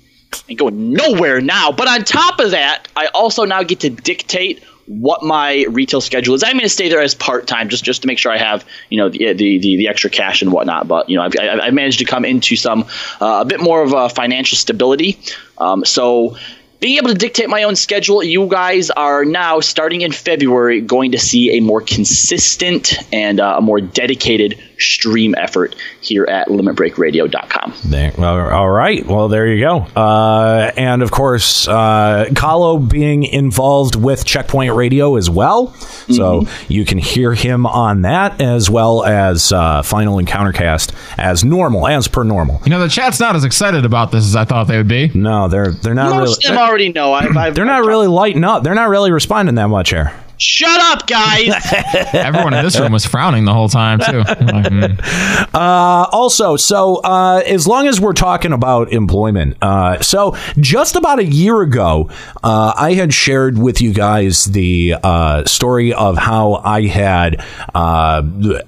Ain't 0.49 0.59
going 0.59 0.93
nowhere 0.93 1.41
now. 1.41 1.71
But 1.71 1.87
on 1.87 2.03
top 2.03 2.39
of 2.39 2.51
that, 2.51 2.87
I 2.95 3.07
also 3.07 3.45
now 3.45 3.63
get 3.63 3.81
to 3.81 3.89
dictate 3.89 4.63
what 4.87 5.23
my 5.23 5.65
retail 5.69 5.99
schedule 5.99 6.35
is. 6.35 6.43
I'm 6.43 6.53
going 6.53 6.61
to 6.61 6.69
stay 6.69 6.89
there 6.89 7.01
as 7.01 7.15
part 7.15 7.47
time, 7.47 7.69
just 7.69 7.83
just 7.83 8.03
to 8.03 8.07
make 8.07 8.19
sure 8.19 8.31
I 8.31 8.37
have 8.37 8.65
you 8.89 8.97
know 8.97 9.09
the 9.09 9.33
the, 9.33 9.57
the, 9.57 9.77
the 9.77 9.87
extra 9.87 10.09
cash 10.09 10.41
and 10.41 10.51
whatnot. 10.51 10.87
But 10.87 11.09
you 11.09 11.17
know 11.17 11.23
I've, 11.23 11.33
I've 11.39 11.59
I've 11.59 11.73
managed 11.73 11.99
to 11.99 12.05
come 12.05 12.25
into 12.25 12.55
some 12.55 12.85
uh, 13.19 13.39
a 13.41 13.45
bit 13.45 13.61
more 13.61 13.81
of 13.81 13.93
a 13.93 14.09
financial 14.09 14.57
stability. 14.57 15.19
Um, 15.57 15.85
so 15.85 16.37
being 16.79 16.97
able 16.97 17.09
to 17.09 17.15
dictate 17.15 17.49
my 17.49 17.63
own 17.63 17.75
schedule, 17.75 18.23
you 18.23 18.47
guys 18.47 18.89
are 18.91 19.25
now 19.25 19.59
starting 19.59 20.01
in 20.01 20.11
February 20.11 20.81
going 20.81 21.11
to 21.13 21.19
see 21.19 21.57
a 21.57 21.61
more 21.61 21.81
consistent 21.81 22.93
and 23.13 23.39
uh, 23.39 23.55
a 23.57 23.61
more 23.61 23.79
dedicated 23.81 24.59
stream 24.77 25.33
effort 25.37 25.75
here 26.01 26.25
at 26.25 26.47
LimitBreakRadio.com. 26.49 27.73
There, 27.85 28.53
all 28.53 28.69
right. 28.69 29.05
Well, 29.05 29.29
there 29.29 29.47
you 29.47 29.63
go. 29.63 29.77
Uh, 29.95 30.71
and 30.75 31.01
of 31.01 31.11
course, 31.11 31.67
uh, 31.67 32.25
Kahlo 32.31 32.87
being 32.89 33.23
involved 33.23 33.95
with 33.95 34.25
Checkpoint 34.25 34.73
Radio 34.73 35.15
as 35.15 35.29
well. 35.29 35.73
So 35.73 36.45
you 36.67 36.85
can 36.85 36.97
hear 36.97 37.33
him 37.33 37.65
on 37.65 38.01
that 38.03 38.41
as 38.41 38.69
well 38.69 39.03
as 39.03 39.51
uh, 39.51 39.81
Final 39.81 40.17
Encountercast 40.17 40.93
as 41.17 41.43
normal, 41.43 41.87
as 41.87 42.07
per 42.07 42.23
normal. 42.23 42.61
You 42.63 42.69
know, 42.69 42.79
the 42.79 42.89
chat's 42.89 43.19
not 43.19 43.35
as 43.35 43.43
excited 43.43 43.85
about 43.85 44.11
this 44.11 44.25
as 44.25 44.35
I 44.35 44.45
thought 44.45 44.67
they 44.67 44.77
would 44.77 44.87
be. 44.87 45.09
No, 45.13 45.47
they're 45.47 45.71
they're 45.71 45.93
not 45.93 46.09
really. 46.09 46.25
Most 46.25 46.45
of 46.45 46.51
them 46.51 46.57
already 46.67 46.91
know. 46.91 47.13
I've, 47.13 47.35
I've, 47.37 47.55
They're 47.55 47.65
not 47.65 47.85
really 47.85 48.07
lighting 48.07 48.43
up. 48.43 48.63
They're 48.63 48.75
not 48.75 48.89
really 48.89 49.11
responding 49.11 49.55
that 49.55 49.67
much 49.67 49.89
here. 49.89 50.13
Shut 50.37 50.81
up, 50.81 51.07
guys! 51.07 51.49
Everyone 52.13 52.53
in 52.53 52.63
this 52.63 52.79
room 52.79 52.91
was 52.91 53.05
frowning 53.05 53.45
the 53.45 53.53
whole 53.53 53.69
time, 53.69 53.99
too. 53.99 54.19
Like, 54.19 54.37
mm. 54.37 55.45
Uh, 55.53 56.09
also, 56.11 56.57
so 56.57 56.97
uh, 56.97 57.41
as 57.45 57.67
long 57.67 57.87
as 57.87 58.01
we're 58.01 58.13
talking 58.13 58.51
about 58.51 58.91
employment, 58.91 59.57
uh, 59.61 60.01
so 60.01 60.35
just 60.59 60.95
about 60.95 61.19
a 61.19 61.25
year 61.25 61.61
ago, 61.61 62.09
uh, 62.43 62.73
I 62.75 62.93
had 62.93 63.13
shared 63.13 63.57
with 63.57 63.81
you 63.81 63.93
guys 63.93 64.45
the 64.45 64.95
uh, 65.01 65.45
story 65.45 65.93
of 65.93 66.17
how 66.17 66.55
I 66.55 66.83
had 66.87 67.43
uh, 67.73 68.21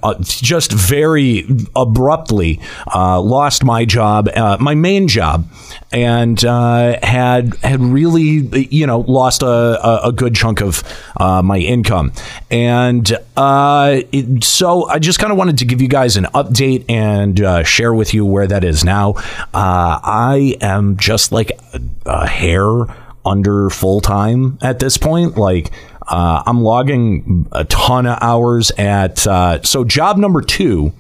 uh, 0.04 0.16
just 0.22 0.72
very 0.72 1.46
abruptly 1.76 2.62
uh, 2.94 3.20
lost 3.22 3.64
my 3.64 3.86
job, 3.86 4.30
uh, 4.36 4.58
my 4.60 4.76
main 4.76 5.08
job, 5.08 5.48
and 5.92 6.44
uh, 6.46 6.98
had 7.04 7.56
had 7.58 7.82
really 7.82 8.68
you 8.70 8.86
know 8.88 9.00
lost 9.00 9.42
a, 9.42 9.48
a, 9.48 10.08
a 10.10 10.12
good 10.12 10.36
chunk 10.36 10.62
of 10.62 10.84
uh, 11.18 11.42
my 11.58 11.66
income, 11.66 12.12
and 12.52 13.12
uh, 13.36 14.02
it, 14.12 14.44
so 14.44 14.88
I 14.88 15.00
just 15.00 15.20
kind 15.20 15.32
of 15.32 15.38
wanted 15.38 15.58
to 15.60 15.66
give 15.66 15.82
you 15.82 15.88
guys 15.88 16.18
an 16.18 16.26
update 16.26 16.86
and 16.90 17.42
uh, 17.42 17.64
share 17.64 17.94
with 17.94 18.14
you 18.14 18.26
where 18.26 18.48
that 18.48 18.64
is 18.64 18.84
now. 18.84 19.14
Uh, 19.54 20.00
I 20.04 20.58
am 20.62 20.98
just 20.98 21.32
like 21.32 21.52
a, 21.74 21.82
a 22.06 22.28
hair 22.28 22.86
under 23.26 23.70
full 23.70 24.02
time 24.02 24.58
at 24.62 24.80
this 24.80 24.98
point, 24.98 25.38
like. 25.38 25.72
Uh, 26.10 26.42
I'm 26.46 26.62
logging 26.62 27.50
a 27.52 27.66
ton 27.66 28.06
of 28.06 28.18
hours 28.22 28.72
at 28.78 29.28
uh, 29.28 29.62
so 29.64 29.84
job 29.84 30.16
number 30.16 30.40
two 30.40 30.94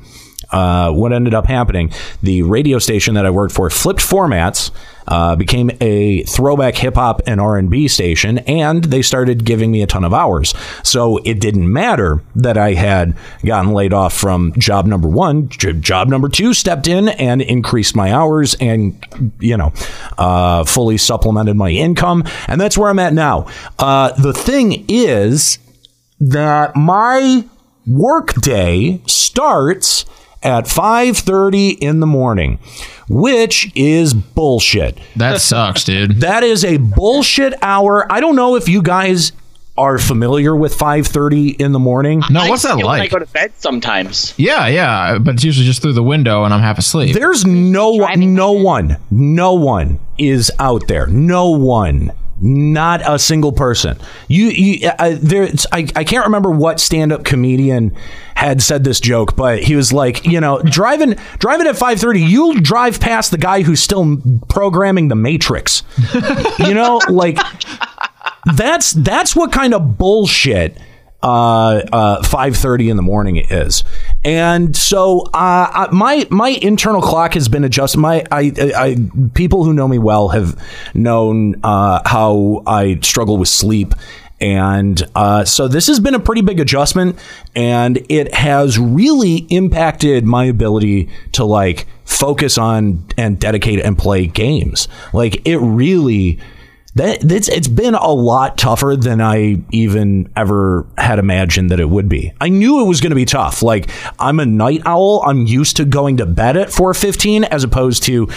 uh, 0.51 0.91
what 0.91 1.13
ended 1.13 1.33
up 1.33 1.45
happening, 1.45 1.91
the 2.21 2.41
radio 2.43 2.79
station 2.79 3.15
that 3.15 3.25
I 3.25 3.29
worked 3.29 3.53
for 3.53 3.69
flipped 3.69 3.99
formats, 3.99 4.71
uh, 5.07 5.36
became 5.36 5.71
a 5.79 6.23
throwback 6.23 6.75
hip 6.75 6.95
hop 6.95 7.21
and 7.27 7.39
R 7.39 7.57
and 7.57 7.69
B 7.69 7.88
station, 7.88 8.39
and 8.39 8.83
they 8.83 9.01
started 9.01 9.45
giving 9.45 9.71
me 9.71 9.81
a 9.81 9.88
ton 9.88 10.03
of 10.03 10.13
hours. 10.13 10.53
So 10.83 11.17
it 11.23 11.39
didn't 11.39 11.71
matter 11.71 12.21
that 12.36 12.57
I 12.57 12.73
had 12.73 13.15
gotten 13.45 13.71
laid 13.71 13.93
off 13.93 14.13
from 14.13 14.53
job 14.57 14.86
number 14.86 15.07
one. 15.07 15.49
Job 15.49 16.10
number 16.10 16.27
two 16.27 16.53
stepped 16.53 16.88
in 16.88 17.07
and 17.10 17.41
increased 17.41 17.95
my 17.95 18.12
hours, 18.12 18.55
and 18.60 19.01
you 19.39 19.55
know, 19.55 19.71
uh, 20.17 20.65
fully 20.65 20.97
supplemented 20.97 21.55
my 21.55 21.69
income, 21.69 22.23
and 22.47 22.60
that's 22.60 22.77
where 22.77 22.89
I'm 22.89 22.99
at 22.99 23.13
now. 23.13 23.47
Uh, 23.79 24.12
the 24.12 24.33
thing 24.33 24.86
is 24.89 25.60
that 26.19 26.75
my 26.75 27.45
workday 27.86 29.01
starts 29.05 30.05
at 30.47 30.63
5:30 30.65 31.77
in 31.81 31.99
the 31.99 32.07
morning, 32.07 32.57
which 33.10 33.69
is 33.75 34.13
bullshit. 34.13 34.97
That 35.17 35.41
sucks, 35.41 35.83
dude. 35.83 36.21
That 36.27 36.43
is 36.43 36.63
a 36.63 36.77
bullshit 36.77 37.53
hour. 37.62 38.12
I 38.12 38.19
don't 38.19 38.36
know 38.36 38.55
if 38.55 38.67
you 38.69 38.81
guys 38.81 39.31
are 39.77 39.97
familiar 39.97 40.55
with 40.55 40.75
5:30 40.75 41.60
in 41.60 41.73
the 41.73 41.79
morning. 41.79 42.21
No, 42.29 42.47
what's 42.47 42.63
that 42.63 42.73
I 42.73 42.77
feel 42.77 42.88
when 42.88 43.01
I 43.01 43.07
go 43.07 43.19
to 43.19 43.25
bed 43.27 43.51
sometimes. 43.57 44.33
Yeah, 44.38 44.67
yeah, 44.67 45.17
but 45.19 45.36
it's 45.36 45.43
usually 45.43 45.65
just 45.65 45.81
through 45.81 45.93
the 45.93 46.03
window 46.03 46.43
and 46.45 46.53
I'm 46.53 46.62
half 46.62 46.77
asleep. 46.77 47.13
There's 47.13 47.45
no 47.45 47.91
one, 47.91 48.33
no 48.33 48.53
one, 48.53 48.97
no 49.12 49.53
one 49.53 49.99
is 50.17 50.51
out 50.60 50.88
there. 50.88 51.07
No 51.07 51.49
one 51.49 52.12
Not 52.39 53.02
a 53.04 53.17
single 53.17 53.52
person. 53.52 53.97
You, 54.28 54.47
you 54.47 54.89
uh, 55.00 55.15
there. 55.19 55.43
it's- 55.43 55.65
I, 55.71 55.88
I 55.95 56.04
can't 56.04 56.26
remember 56.26 56.52
what 56.52 56.80
stand-up 56.80 57.23
comedian 57.23 57.95
had 58.36 58.62
said 58.62 58.84
this 58.84 59.00
joke, 59.00 59.36
but 59.36 59.63
he 59.63 59.76
was 59.76 59.91
like, 59.91 60.23
you 60.26 60.39
know, 60.39 60.62
driving 60.62 61.15
driving 61.39 61.65
at 61.65 61.76
five 61.76 62.00
thirty, 62.00 62.21
you'll 62.21 62.54
drive 62.54 63.00
past 63.00 63.32
the 63.32 63.38
guy 63.39 63.63
who's 63.63 63.82
still 63.82 64.17
programming 64.50 65.08
the 65.08 65.15
Matrix. 65.15 65.82
you 66.60 66.76
know, 66.76 67.02
like 67.10 67.39
that's 68.56 68.93
that's 68.93 69.36
what 69.36 69.52
kind 69.52 69.73
of 69.73 69.97
bullshit 69.97 70.78
uh, 71.23 71.82
uh, 71.91 72.21
5.30 72.21 72.89
in 72.89 72.95
the 72.95 73.03
morning 73.03 73.38
it 73.38 73.51
is. 73.51 73.84
And 74.23 74.75
so 74.75 75.21
uh, 75.34 75.88
my 75.91 76.27
my 76.30 76.49
internal 76.49 77.01
clock 77.01 77.34
has 77.34 77.49
been 77.49 77.63
adjusted. 77.63 77.99
My 77.99 78.23
I, 78.32 78.51
I, 78.58 78.71
I 78.75 78.97
people 79.34 79.63
who 79.63 79.73
know 79.73 79.88
me 79.88 79.97
well 79.97 80.30
have 80.30 80.62
known 80.93 81.56
uh, 81.63 82.01
how 82.06 82.63
I 82.67 82.99
struggle 83.01 83.38
with 83.38 83.49
sleep. 83.49 83.93
And 84.39 85.01
uh, 85.15 85.45
so 85.45 85.67
this 85.67 85.88
has 85.88 85.99
been 85.99 86.13
a 86.13 86.19
pretty 86.19 86.41
big 86.41 86.60
adjustment 86.60 87.17
and 87.56 88.06
it 88.08 88.34
has 88.36 88.77
really 88.77 89.47
impacted 89.49 90.25
my 90.25 90.45
ability 90.45 91.10
to 91.32 91.43
like 91.43 91.88
focus 92.06 92.58
on 92.60 93.03
and 93.17 93.39
dedicate 93.39 93.80
and 93.80 93.97
play 93.97 94.27
games. 94.27 94.88
Like 95.12 95.47
it 95.47 95.58
really 95.58 96.39
that 96.97 97.31
it's 97.31 97.47
it's 97.47 97.67
been 97.67 97.95
a 97.95 98.12
lot 98.12 98.57
tougher 98.57 98.95
than 98.95 99.21
I 99.21 99.62
even 99.71 100.31
ever 100.36 100.86
had 100.97 101.19
imagined 101.19 101.71
that 101.71 101.79
it 101.79 101.89
would 101.89 102.10
be. 102.10 102.33
I 102.41 102.49
knew 102.49 102.81
it 102.81 102.88
was 102.88 103.01
going 103.01 103.12
to 103.12 103.15
be 103.15 103.25
tough. 103.25 103.62
Like 103.62 103.89
I'm 104.19 104.39
a 104.39 104.45
night 104.45 104.81
owl. 104.86 105.23
I'm 105.25 105.45
used 105.45 105.77
to 105.77 105.86
going 105.86 106.17
to 106.17 106.25
bed 106.25 106.57
at 106.57 106.69
4:15 106.69 107.43
as 107.43 107.63
opposed 107.63 108.03
to 108.03 108.27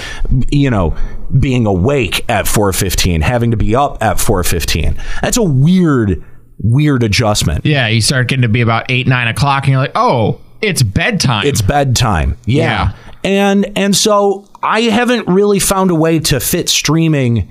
you 0.51 0.71
know 0.71 0.97
being 1.39 1.67
awake 1.67 2.25
at 2.29 2.47
4:15, 2.47 3.23
having 3.23 3.51
to 3.51 3.57
be 3.57 3.75
up 3.75 4.03
at 4.03 4.17
4:15. 4.19 5.01
That's 5.21 5.37
a 5.37 5.43
weird 5.43 6.25
weird 6.63 7.03
adjustment. 7.03 7.65
Yeah, 7.65 7.89
you 7.89 8.01
start 8.01 8.29
getting 8.29 8.43
to 8.43 8.49
be 8.49 8.61
about 8.61 8.91
eight, 8.91 9.07
nine 9.07 9.29
o'clock, 9.29 9.65
and 9.65 9.73
you're 9.73 9.81
like, 9.81 9.93
oh, 9.95 10.41
it's 10.61 10.83
bedtime. 10.83 11.47
It's 11.47 11.63
bedtime. 11.63 12.37
Yeah. 12.45 12.95
And 13.25 13.77
and 13.77 13.97
so 13.97 14.47
I 14.63 14.83
haven't 14.83 15.27
really 15.27 15.59
found 15.59 15.91
a 15.91 15.95
way 15.95 16.19
to 16.21 16.41
fit 16.41 16.69
streaming 16.69 17.49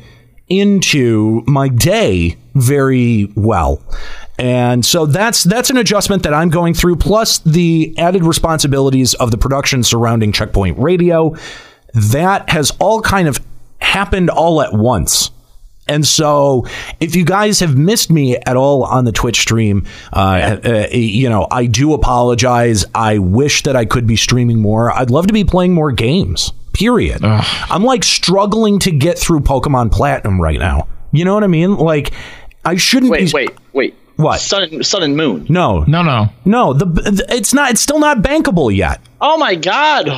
into 0.50 1.44
my 1.48 1.68
day 1.70 2.38
very 2.56 3.32
well. 3.36 3.82
And 4.38 4.86
so 4.86 5.06
that's 5.06 5.44
that's 5.44 5.70
an 5.70 5.78
adjustment 5.78 6.24
that 6.24 6.34
I'm 6.34 6.50
going 6.50 6.74
through 6.74 6.96
plus 6.96 7.40
the 7.40 7.94
added 7.98 8.24
responsibilities 8.24 9.14
of 9.16 9.32
the 9.32 9.38
production 9.38 9.84
surrounding 9.84 10.32
Checkpoint 10.32 10.80
Radio. 10.80 11.36
That 11.94 12.50
has 12.50 12.72
all 12.80 13.02
kind 13.02 13.28
of 13.28 13.40
happened 13.82 14.30
all 14.30 14.62
at 14.62 14.74
once. 14.74 15.32
And 15.90 16.06
so, 16.06 16.68
if 17.00 17.16
you 17.16 17.26
guys 17.26 17.60
have 17.62 17.76
missed 17.76 18.12
me 18.12 18.38
at 18.38 18.56
all 18.56 18.84
on 18.84 19.06
the 19.06 19.12
Twitch 19.12 19.42
stream, 19.42 19.88
uh, 20.14 20.60
uh, 20.64 20.88
you 20.92 21.28
know, 21.28 21.48
I 21.50 21.66
do 21.66 21.94
apologize. 21.96 22.86
I 22.94 23.18
wish 23.18 23.64
that 23.64 23.76
I 23.76 23.86
could 23.86 24.06
be 24.06 24.16
streaming 24.16 24.60
more. 24.60 24.92
I'd 24.92 25.10
love 25.10 25.26
to 25.28 25.34
be 25.34 25.44
playing 25.44 25.74
more 25.74 25.92
games, 25.92 26.54
period. 26.80 27.24
I'm 27.24 27.84
like 27.84 28.04
struggling 28.04 28.80
to 28.80 28.92
get 28.92 29.20
through 29.20 29.42
Pokemon 29.42 29.92
Platinum 29.92 30.39
right 30.42 30.60
now. 30.60 30.88
You 31.12 31.26
know 31.26 31.34
what 31.34 31.44
I 31.44 31.48
mean? 31.48 31.76
Like, 31.76 32.13
I 32.63 32.76
shouldn't 32.76 33.12
Wait, 33.12 33.28
be. 33.28 33.34
wait, 33.34 33.52
wait. 33.74 33.96
What? 34.15 34.39
Sun, 34.39 34.84
sun 34.84 35.04
and 35.04 35.15
moon. 35.15 35.46
No, 35.50 35.84
no, 35.88 36.04
no, 36.04 36.28
no. 36.46 36.74
The, 36.74 36.86
the 36.86 37.26
it's 37.30 37.54
not. 37.54 37.72
It's 37.72 37.82
still 37.82 38.00
not 38.00 38.18
bankable 38.22 38.74
yet. 38.76 39.00
Oh 39.22 39.38
my 39.38 39.56
god. 39.56 40.10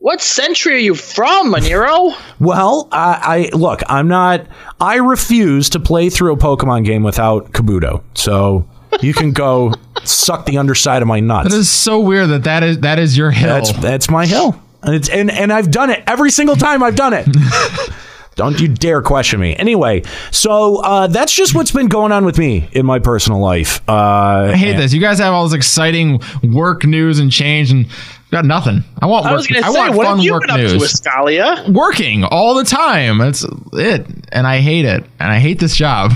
What 0.00 0.20
century 0.20 0.74
are 0.74 0.78
you 0.78 0.94
from, 0.94 1.52
Manero? 1.54 2.14
Well, 2.40 2.88
I, 2.90 3.48
I 3.52 3.56
look. 3.56 3.80
I'm 3.88 4.08
not. 4.08 4.46
I 4.80 4.96
refuse 4.96 5.70
to 5.70 5.80
play 5.80 6.10
through 6.10 6.32
a 6.32 6.36
Pokemon 6.36 6.84
game 6.84 7.04
without 7.04 7.52
Kabuto. 7.52 8.02
So 8.14 8.68
you 9.00 9.14
can 9.14 9.30
go 9.32 9.72
suck 10.04 10.44
the 10.44 10.58
underside 10.58 11.02
of 11.02 11.08
my 11.08 11.20
nuts. 11.20 11.50
That 11.50 11.56
is 11.56 11.70
so 11.70 12.00
weird 12.00 12.28
that 12.30 12.44
that 12.44 12.62
is 12.64 12.80
that 12.80 12.98
is 12.98 13.16
your 13.16 13.30
hill. 13.30 13.48
That's 13.48 13.72
that's 13.74 14.10
my 14.10 14.26
hill. 14.26 14.60
And 14.82 14.94
it's 14.94 15.08
and 15.08 15.30
and 15.30 15.52
I've 15.52 15.70
done 15.70 15.90
it 15.90 16.02
every 16.06 16.30
single 16.30 16.56
time 16.56 16.82
I've 16.82 16.96
done 16.96 17.12
it. 17.12 17.26
Don't 18.34 18.58
you 18.60 18.66
dare 18.68 19.02
question 19.02 19.40
me. 19.40 19.54
Anyway, 19.56 20.02
so 20.30 20.76
uh, 20.82 21.06
that's 21.06 21.34
just 21.34 21.54
what's 21.54 21.70
been 21.70 21.88
going 21.88 22.12
on 22.12 22.24
with 22.24 22.38
me 22.38 22.66
in 22.72 22.86
my 22.86 22.98
personal 22.98 23.40
life. 23.40 23.82
Uh, 23.86 24.52
I 24.52 24.56
hate 24.56 24.78
this. 24.78 24.94
You 24.94 25.02
guys 25.02 25.18
have 25.18 25.34
all 25.34 25.44
this 25.46 25.52
exciting 25.54 26.20
work 26.42 26.86
news 26.86 27.18
and 27.18 27.30
change, 27.30 27.70
and 27.70 27.86
got 28.30 28.46
nothing. 28.46 28.84
I 29.02 29.06
want. 29.06 29.26
I 29.26 29.32
Work, 29.32 29.36
was 29.38 29.46
going 29.48 29.62
to 29.62 29.68
I 29.68 29.72
say, 29.72 29.78
want 29.80 29.94
what 29.96 30.06
fun 30.06 30.16
have 30.16 30.24
you 30.24 30.32
work 30.32 30.42
been 30.42 30.50
up 30.50 30.56
news. 30.56 30.72
to, 30.72 30.78
Escalia? 30.78 31.72
Working 31.74 32.24
all 32.24 32.54
the 32.54 32.64
time. 32.64 33.18
That's 33.18 33.44
it, 33.74 34.06
and 34.32 34.46
I 34.46 34.60
hate 34.60 34.86
it, 34.86 35.04
and 35.20 35.30
I 35.30 35.38
hate 35.38 35.58
this 35.58 35.76
job. 35.76 36.12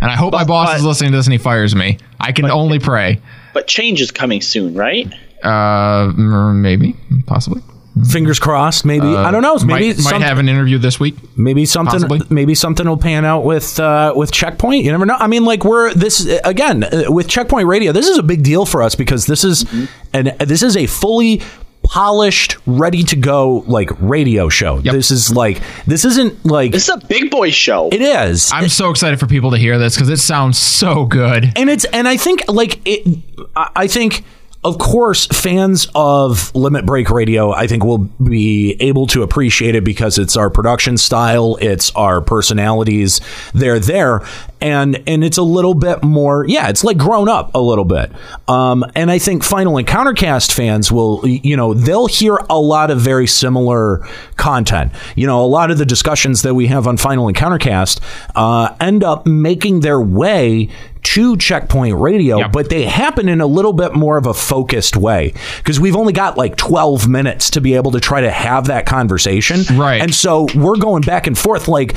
And 0.00 0.10
I 0.10 0.16
hope 0.16 0.32
my 0.32 0.42
boss 0.42 0.76
is 0.76 0.84
listening 0.84 1.12
to 1.12 1.16
this 1.16 1.26
and 1.26 1.32
he 1.32 1.38
fires 1.38 1.76
me. 1.76 1.96
I 2.18 2.32
can 2.32 2.50
only 2.50 2.80
pray. 2.80 3.20
But 3.54 3.68
change 3.68 4.00
is 4.00 4.10
coming 4.10 4.40
soon, 4.40 4.74
right? 4.74 5.06
Uh, 5.44 6.10
mm, 6.10 6.56
maybe, 6.56 6.96
possibly. 7.24 7.62
Fingers 8.10 8.38
crossed. 8.38 8.84
Maybe 8.86 9.06
Uh, 9.06 9.16
I 9.22 9.30
don't 9.30 9.42
know. 9.42 9.56
Maybe 9.58 9.88
might, 10.02 10.12
might 10.12 10.22
have 10.22 10.38
an 10.38 10.48
interview 10.48 10.78
this 10.78 10.98
week. 10.98 11.14
Maybe 11.36 11.66
something. 11.66 12.00
Possibly. 12.00 12.20
Maybe 12.30 12.54
something 12.54 12.88
will 12.88 12.96
pan 12.96 13.24
out 13.26 13.44
with 13.44 13.78
uh, 13.78 14.14
with 14.16 14.32
Checkpoint. 14.32 14.84
You 14.84 14.92
never 14.92 15.04
know. 15.04 15.16
I 15.18 15.26
mean, 15.26 15.44
like 15.44 15.62
we're 15.64 15.92
this 15.92 16.26
again 16.42 16.84
uh, 16.84 17.04
with 17.12 17.28
Checkpoint 17.28 17.66
Radio. 17.68 17.92
This 17.92 18.08
is 18.08 18.16
a 18.16 18.22
big 18.22 18.42
deal 18.42 18.64
for 18.64 18.82
us 18.82 18.94
because 18.94 19.26
this 19.26 19.44
is 19.44 19.66
and 20.14 20.28
this 20.38 20.62
is 20.62 20.76
a 20.76 20.86
fully 20.86 21.42
polished, 21.84 22.56
ready 22.64 23.02
to 23.02 23.16
go 23.16 23.64
like 23.66 23.90
radio 24.00 24.48
show. 24.48 24.80
This 24.80 25.10
is 25.10 25.30
like 25.34 25.60
this 25.86 26.04
isn't 26.06 26.46
like 26.46 26.72
this 26.72 26.88
is 26.88 26.94
a 26.94 27.06
big 27.06 27.30
boy 27.30 27.50
show. 27.50 27.88
It 27.90 28.00
is. 28.00 28.50
I'm 28.52 28.68
so 28.70 28.88
excited 28.90 29.20
for 29.20 29.26
people 29.26 29.50
to 29.50 29.58
hear 29.58 29.78
this 29.78 29.96
because 29.96 30.08
it 30.08 30.18
sounds 30.18 30.58
so 30.58 31.04
good. 31.04 31.52
and 31.56 31.68
it's 31.68 31.84
and 31.86 32.08
I 32.08 32.16
think 32.16 32.42
like 32.48 32.80
it. 32.86 33.18
I 33.54 33.70
I 33.76 33.86
think. 33.86 34.24
Of 34.64 34.78
course, 34.78 35.26
fans 35.26 35.88
of 35.92 36.54
Limit 36.54 36.86
Break 36.86 37.10
Radio, 37.10 37.50
I 37.50 37.66
think, 37.66 37.82
will 37.82 37.98
be 37.98 38.76
able 38.78 39.08
to 39.08 39.24
appreciate 39.24 39.74
it 39.74 39.82
because 39.82 40.18
it's 40.18 40.36
our 40.36 40.50
production 40.50 40.96
style, 40.98 41.58
it's 41.60 41.90
our 41.96 42.20
personalities. 42.20 43.20
They're 43.52 43.80
there, 43.80 44.20
and 44.62 45.02
and 45.06 45.24
it's 45.24 45.38
a 45.38 45.42
little 45.42 45.74
bit 45.74 46.02
more. 46.02 46.46
Yeah, 46.46 46.68
it's 46.68 46.84
like 46.84 46.96
grown 46.96 47.28
up 47.28 47.54
a 47.54 47.60
little 47.60 47.84
bit. 47.84 48.10
Um, 48.48 48.84
and 48.94 49.10
I 49.10 49.18
think 49.18 49.42
Final 49.42 49.76
encounter 49.76 50.12
cast 50.12 50.52
fans 50.52 50.90
will, 50.92 51.26
you 51.26 51.56
know, 51.56 51.74
they'll 51.74 52.06
hear 52.06 52.36
a 52.48 52.58
lot 52.58 52.90
of 52.90 53.00
very 53.00 53.26
similar 53.26 54.06
content. 54.36 54.92
You 55.16 55.26
know, 55.26 55.44
a 55.44 55.46
lot 55.46 55.70
of 55.70 55.78
the 55.78 55.84
discussions 55.84 56.42
that 56.42 56.54
we 56.54 56.68
have 56.68 56.86
on 56.86 56.96
Final 56.96 57.28
encounter 57.28 57.58
cast 57.58 58.00
uh, 58.36 58.74
end 58.80 59.02
up 59.02 59.26
making 59.26 59.80
their 59.80 60.00
way 60.00 60.68
to 61.02 61.36
Checkpoint 61.36 61.98
Radio, 61.98 62.48
but 62.48 62.70
they 62.70 62.84
happen 62.84 63.28
in 63.28 63.40
a 63.40 63.46
little 63.46 63.72
bit 63.72 63.94
more 63.94 64.16
of 64.16 64.26
a 64.26 64.34
focused 64.34 64.96
way 64.96 65.34
because 65.58 65.80
we've 65.80 65.96
only 65.96 66.12
got 66.12 66.38
like 66.38 66.54
12 66.54 67.08
minutes 67.08 67.50
to 67.50 67.60
be 67.60 67.74
able 67.74 67.90
to 67.90 68.00
try 68.00 68.20
to 68.20 68.30
have 68.30 68.66
that 68.66 68.86
conversation. 68.86 69.62
Right. 69.76 70.00
And 70.00 70.14
so 70.14 70.46
we're 70.54 70.76
going 70.76 71.02
back 71.02 71.26
and 71.26 71.36
forth 71.36 71.66
like 71.66 71.96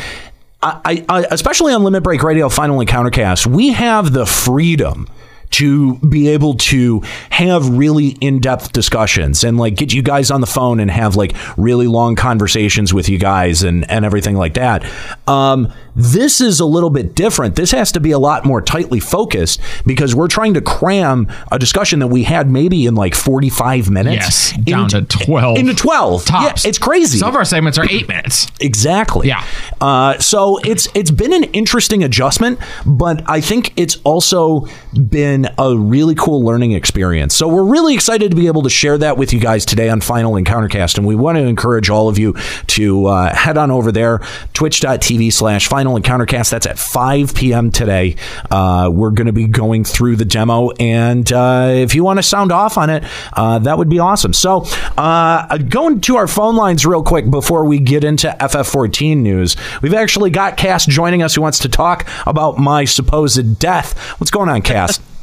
I, 0.65 1.05
I 1.07 1.25
especially 1.29 1.73
on 1.73 1.83
Limit 1.83 2.03
Break 2.03 2.23
Radio 2.23 2.49
Final 2.49 2.79
Encountercast, 2.79 3.45
we 3.45 3.73
have 3.73 4.13
the 4.13 4.25
freedom 4.25 5.07
to 5.55 5.95
be 5.99 6.27
able 6.27 6.55
to 6.55 7.01
have 7.29 7.69
really 7.69 8.09
in-depth 8.19 8.73
discussions 8.73 9.43
and 9.43 9.57
like 9.57 9.75
get 9.75 9.93
you 9.93 10.01
guys 10.01 10.29
on 10.31 10.41
the 10.41 10.47
phone 10.47 10.79
and 10.79 10.91
have 10.91 11.15
like 11.15 11.33
really 11.57 11.87
long 11.87 12.15
conversations 12.15 12.93
with 12.93 13.07
you 13.07 13.17
guys 13.17 13.63
and 13.63 13.89
and 13.89 14.03
everything 14.03 14.35
like 14.35 14.55
that. 14.55 14.85
Um, 15.27 15.71
this 15.95 16.41
is 16.41 16.59
a 16.59 16.65
little 16.65 16.89
bit 16.89 17.15
different. 17.15 17.55
This 17.55 17.71
has 17.71 17.93
to 17.93 18.01
be 18.01 18.11
a 18.11 18.19
lot 18.19 18.43
more 18.43 18.61
tightly 18.61 18.99
focused 18.99 19.61
because 19.85 20.13
we're 20.13 20.27
trying 20.27 20.53
to 20.55 20.61
cram 20.61 21.31
a 21.51 21.57
discussion 21.57 21.99
that 21.99 22.07
we 22.07 22.23
had 22.23 22.49
maybe 22.49 22.85
in 22.85 22.95
like 22.95 23.15
45 23.15 23.89
minutes. 23.89 24.51
Yes, 24.51 24.63
down 24.63 24.89
to 24.89 25.03
12. 25.03 25.57
Into 25.57 25.73
12. 25.73 26.25
Tops. 26.25 26.65
Yeah, 26.65 26.69
it's 26.69 26.77
crazy. 26.77 27.17
Some 27.17 27.29
of 27.29 27.35
our 27.35 27.45
segments 27.45 27.77
are 27.77 27.85
eight 27.89 28.09
minutes. 28.09 28.47
Exactly. 28.59 29.29
Yeah. 29.29 29.45
Uh, 29.79 30.19
so 30.19 30.57
it's 30.65 30.89
it's 30.93 31.11
been 31.11 31.31
an 31.31 31.45
interesting 31.45 32.03
adjustment, 32.03 32.59
but 32.85 33.23
I 33.29 33.39
think 33.39 33.71
it's 33.77 33.97
also 34.03 34.67
been 35.09 35.44
a 35.57 35.77
really 35.77 36.15
cool 36.15 36.43
learning 36.43 36.71
experience. 36.71 37.35
So 37.35 37.47
we're 37.47 37.63
really 37.63 37.93
excited 37.93 38.31
to 38.31 38.37
be 38.37 38.47
able 38.47 38.63
to 38.63 38.69
share 38.69 38.97
that 38.97 39.17
with 39.17 39.33
you 39.33 39.39
guys 39.39 39.65
today 39.65 39.89
on 39.89 40.01
Final 40.01 40.33
Encountercast. 40.33 40.97
And 40.97 41.07
we 41.07 41.15
want 41.15 41.37
to 41.37 41.43
encourage 41.43 41.89
all 41.89 42.09
of 42.09 42.17
you 42.17 42.33
to 42.67 43.07
uh, 43.07 43.33
head 43.35 43.57
on 43.57 43.71
over 43.71 43.91
there, 43.91 44.19
twitch.tv 44.53 45.31
slash 45.33 45.67
Final 45.67 45.99
Encountercast. 45.99 46.49
That's 46.51 46.65
at 46.65 46.79
5 46.79 47.35
p.m. 47.35 47.71
today. 47.71 48.15
Uh, 48.49 48.89
we're 48.91 49.11
going 49.11 49.27
to 49.27 49.33
be 49.33 49.47
going 49.47 49.83
through 49.83 50.15
the 50.15 50.25
demo, 50.25 50.71
and 50.71 51.31
uh, 51.31 51.71
if 51.73 51.95
you 51.95 52.03
want 52.03 52.17
to 52.19 52.23
sound 52.23 52.51
off 52.51 52.77
on 52.77 52.89
it, 52.89 53.03
uh, 53.33 53.59
that 53.59 53.77
would 53.77 53.89
be 53.89 53.99
awesome. 53.99 54.33
So 54.33 54.65
uh, 54.97 55.57
going 55.57 56.01
to 56.01 56.17
our 56.17 56.27
phone 56.27 56.55
lines 56.55 56.85
real 56.85 57.03
quick 57.03 57.29
before 57.29 57.65
we 57.65 57.79
get 57.79 58.03
into 58.03 58.35
FF14 58.39 59.17
news, 59.17 59.55
we've 59.81 59.93
actually 59.93 60.29
got 60.29 60.57
Cass 60.57 60.85
joining 60.85 61.21
us 61.21 61.35
who 61.35 61.41
wants 61.41 61.59
to 61.59 61.69
talk 61.69 62.07
about 62.25 62.57
my 62.57 62.85
supposed 62.85 63.59
death. 63.59 63.97
What's 64.19 64.31
going 64.31 64.49
on, 64.49 64.61
Cass? 64.61 64.99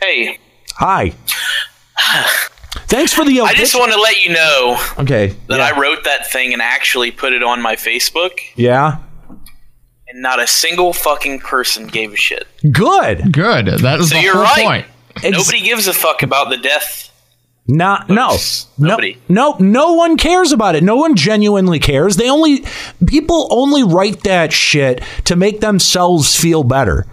Hey, 0.00 0.38
Hi. 0.78 1.14
Thanks 2.88 3.12
for 3.14 3.24
the. 3.24 3.40
I 3.40 3.54
just 3.54 3.74
want 3.74 3.92
to 3.92 4.00
let 4.00 4.22
you 4.24 4.32
know 4.34 4.78
Okay. 4.98 5.34
that 5.48 5.60
I 5.60 5.78
wrote 5.80 6.04
that 6.04 6.30
thing 6.30 6.52
and 6.52 6.60
actually 6.60 7.10
put 7.10 7.32
it 7.32 7.42
on 7.42 7.62
my 7.62 7.74
Facebook, 7.76 8.38
Yeah. 8.54 8.98
and 9.28 9.38
and 10.08 10.22
not 10.22 10.38
a 10.40 10.46
single 10.46 10.92
fucking 10.92 11.40
person 11.40 11.86
gave 11.88 12.12
a 12.12 12.16
shit. 12.16 12.46
Good. 12.70 13.32
Good. 13.32 13.66
That 13.80 14.00
is 14.00 14.10
So 14.10 14.16
the 14.16 14.22
you're 14.22 14.34
whole 14.34 14.44
right. 14.44 14.84
point. 15.24 15.32
Nobody 15.34 15.62
gives 15.62 15.86
a 15.88 15.92
fuck 15.94 16.22
about 16.22 16.50
the 16.50 16.58
death. 16.58 17.10
Not 17.66 18.08
no. 18.08 18.36
Nobody. 18.78 19.18
No, 19.28 19.52
no, 19.52 19.58
no 19.58 19.92
one 19.94 20.16
cares 20.16 20.52
about 20.52 20.76
it. 20.76 20.84
No 20.84 20.94
one 20.96 21.16
genuinely 21.16 21.80
cares. 21.80 22.14
They 22.16 22.30
only 22.30 22.64
people 23.06 23.48
only 23.50 23.82
write 23.82 24.22
that 24.22 24.52
shit 24.52 25.02
to 25.24 25.34
make 25.34 25.60
themselves 25.60 26.36
feel 26.38 26.62
better. 26.62 27.06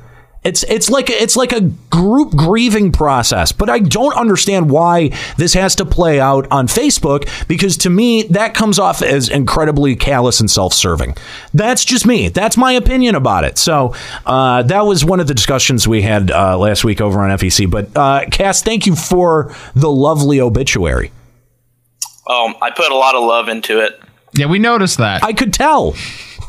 It's 0.44 0.64
it's 0.64 0.90
like 0.90 1.10
it's 1.10 1.36
like 1.36 1.54
a 1.54 1.62
group 1.90 2.32
grieving 2.32 2.92
process, 2.92 3.52
but 3.52 3.70
I 3.70 3.80
don't 3.80 4.16
understand 4.16 4.70
why 4.70 5.12
this 5.38 5.54
has 5.54 5.76
to 5.76 5.86
play 5.86 6.20
out 6.20 6.48
on 6.52 6.68
Facebook 6.68 7.30
because 7.48 7.78
to 7.78 7.90
me 7.90 8.24
that 8.24 8.54
comes 8.54 8.78
off 8.78 9.02
as 9.02 9.30
incredibly 9.30 9.96
callous 9.96 10.40
and 10.42 10.52
self-serving. 10.52 11.16
That's 11.54 11.86
just 11.86 12.06
me. 12.06 12.28
That's 12.28 12.58
my 12.58 12.74
opinion 12.74 13.16
about 13.16 13.46
it. 13.46 13.58
So 13.58 13.96
uh, 14.26 14.64
that 14.64 14.86
was 14.86 15.06
one 15.06 15.20
of 15.20 15.28
the 15.28 15.34
discussions 15.34 15.88
we 15.88 16.02
had 16.02 16.30
uh, 16.30 16.58
last 16.58 16.84
week 16.84 17.00
over 17.00 17.22
on 17.22 17.30
FEC. 17.38 17.70
But 17.70 17.96
uh, 17.96 18.26
Cass, 18.30 18.62
thank 18.62 18.86
you 18.86 18.96
for 18.96 19.56
the 19.76 19.90
lovely 19.90 20.42
obituary. 20.42 21.12
Um, 22.30 22.56
I 22.62 22.72
put 22.76 22.92
a 22.92 22.96
lot 22.96 23.16
of 23.16 23.24
love 23.24 23.50
into 23.50 23.80
it. 23.80 24.00
Yeah, 24.36 24.48
we 24.48 24.60
noticed 24.60 24.98
that. 24.98 25.24
I 25.24 25.34
could 25.34 25.54
tell. 25.54 25.96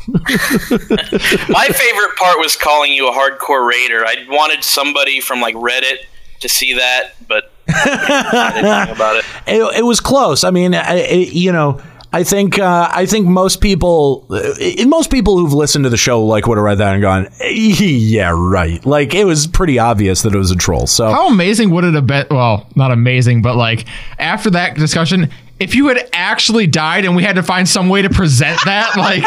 My 1.49 1.67
favorite 1.67 2.15
part 2.17 2.37
was 2.39 2.55
calling 2.55 2.91
you 2.93 3.07
a 3.07 3.11
hardcore 3.11 3.67
raider. 3.67 4.05
I 4.05 4.25
wanted 4.29 4.63
somebody 4.63 5.19
from 5.19 5.41
like 5.41 5.55
Reddit 5.55 5.97
to 6.41 6.49
see 6.49 6.73
that, 6.73 7.11
but 7.27 7.51
I 7.67 8.51
didn't 8.53 8.87
know 8.87 8.93
about 8.93 9.17
it. 9.17 9.25
It, 9.47 9.79
it 9.79 9.83
was 9.83 9.99
close. 9.99 10.43
I 10.43 10.49
mean, 10.51 10.73
I, 10.73 10.95
it, 10.95 11.33
you 11.33 11.51
know, 11.51 11.79
I 12.11 12.23
think 12.23 12.57
uh, 12.57 12.89
I 12.91 13.05
think 13.05 13.27
most 13.27 13.61
people, 13.61 14.25
uh, 14.29 14.85
most 14.87 15.11
people 15.11 15.37
who've 15.37 15.53
listened 15.53 15.83
to 15.83 15.89
the 15.89 15.97
show, 15.97 16.23
like 16.23 16.47
would 16.47 16.57
have 16.57 16.63
read 16.63 16.77
that 16.79 16.93
and 16.93 17.01
gone, 17.01 17.27
"Yeah, 17.51 18.33
right." 18.35 18.83
Like 18.85 19.13
it 19.13 19.25
was 19.25 19.47
pretty 19.47 19.79
obvious 19.79 20.21
that 20.21 20.33
it 20.33 20.37
was 20.37 20.49
a 20.49 20.55
troll. 20.55 20.87
So 20.87 21.11
How 21.11 21.27
amazing 21.27 21.71
would 21.71 21.83
it 21.83 21.93
have 21.93 22.07
been? 22.07 22.25
Well, 22.31 22.67
not 22.75 22.91
amazing, 22.91 23.41
but 23.41 23.55
like 23.55 23.85
after 24.17 24.49
that 24.51 24.75
discussion, 24.77 25.29
if 25.59 25.73
you 25.73 25.87
had 25.87 26.09
actually 26.11 26.67
died 26.67 27.05
and 27.05 27.15
we 27.15 27.23
had 27.23 27.35
to 27.37 27.43
find 27.43 27.67
some 27.67 27.87
way 27.87 28.01
to 28.01 28.09
present 28.09 28.59
that, 28.65 28.95
like, 28.97 29.23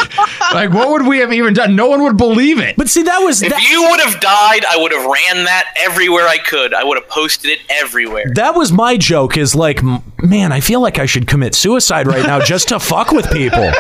like 0.53 0.71
what 0.71 0.91
would 0.91 1.07
we 1.07 1.19
have 1.19 1.33
even 1.33 1.55
done? 1.55 1.75
No 1.75 1.89
one 1.89 2.03
would 2.03 2.17
believe 2.19 2.59
it. 2.59 2.77
But 2.77 2.89
see, 2.89 3.03
that 3.05 3.19
was 3.21 3.43
If 3.43 3.71
you 3.71 3.83
would 3.83 4.01
have 4.01 4.21
died, 4.21 4.65
I 4.69 4.77
would 4.77 4.93
have 4.93 5.05
ran 5.05 5.45
that 5.45 5.75
everywhere 5.81 6.27
I 6.29 6.39
could. 6.39 6.75
I 6.75 6.85
would 6.85 6.99
have 6.99 7.09
posted 7.09 7.51
it 7.51 7.61
everywhere. 7.71 8.31
That 8.35 8.55
was 8.55 8.71
my 8.73 8.97
joke. 8.99 9.37
Is 9.39 9.55
like, 9.55 9.83
man, 10.23 10.53
I 10.53 10.61
feel 10.61 10.81
like 10.81 10.99
I 10.99 11.07
should 11.07 11.27
commit 11.27 11.55
suicide 11.55 12.07
right 12.07 12.25
now 12.27 12.41
just 12.41 12.69
to 12.69 12.79
fuck 12.79 13.11
with 13.11 13.31
people. 13.33 13.71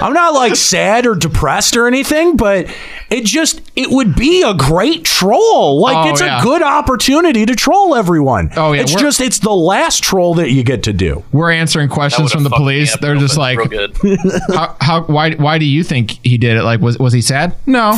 I'm 0.00 0.14
not 0.14 0.32
like 0.32 0.56
sad 0.56 1.06
or 1.06 1.14
depressed 1.14 1.76
or 1.76 1.86
anything, 1.86 2.36
but 2.36 2.74
it 3.10 3.24
just 3.24 3.60
it 3.76 3.90
would 3.90 4.14
be 4.14 4.42
a 4.42 4.54
great 4.54 5.04
troll. 5.04 5.80
Like 5.80 6.06
Oh, 6.06 6.10
it's 6.10 6.20
yeah. 6.22 6.40
a 6.40 6.42
good 6.42 6.62
opportunity 6.62 7.44
to 7.44 7.54
troll 7.54 7.94
everyone. 7.94 8.50
Oh, 8.56 8.72
yeah, 8.72 8.82
it's 8.82 8.94
just 8.94 9.20
it's 9.20 9.40
the 9.40 9.50
last 9.52 10.02
troll 10.02 10.34
that 10.36 10.50
you 10.50 10.62
get 10.62 10.84
to 10.84 10.92
do. 10.94 11.24
We're 11.32 11.50
answering 11.50 11.89
questions 11.90 12.32
from 12.32 12.42
the 12.44 12.50
police. 12.50 12.96
They're 12.98 13.16
just 13.16 13.36
like, 13.36 13.58
how, 14.48 14.76
how, 14.80 15.02
why, 15.02 15.34
why 15.34 15.58
do 15.58 15.64
you 15.64 15.82
think 15.84 16.12
he 16.24 16.38
did 16.38 16.56
it? 16.56 16.62
Like, 16.62 16.80
was, 16.80 16.98
was 16.98 17.12
he 17.12 17.20
sad? 17.20 17.54
No. 17.66 17.92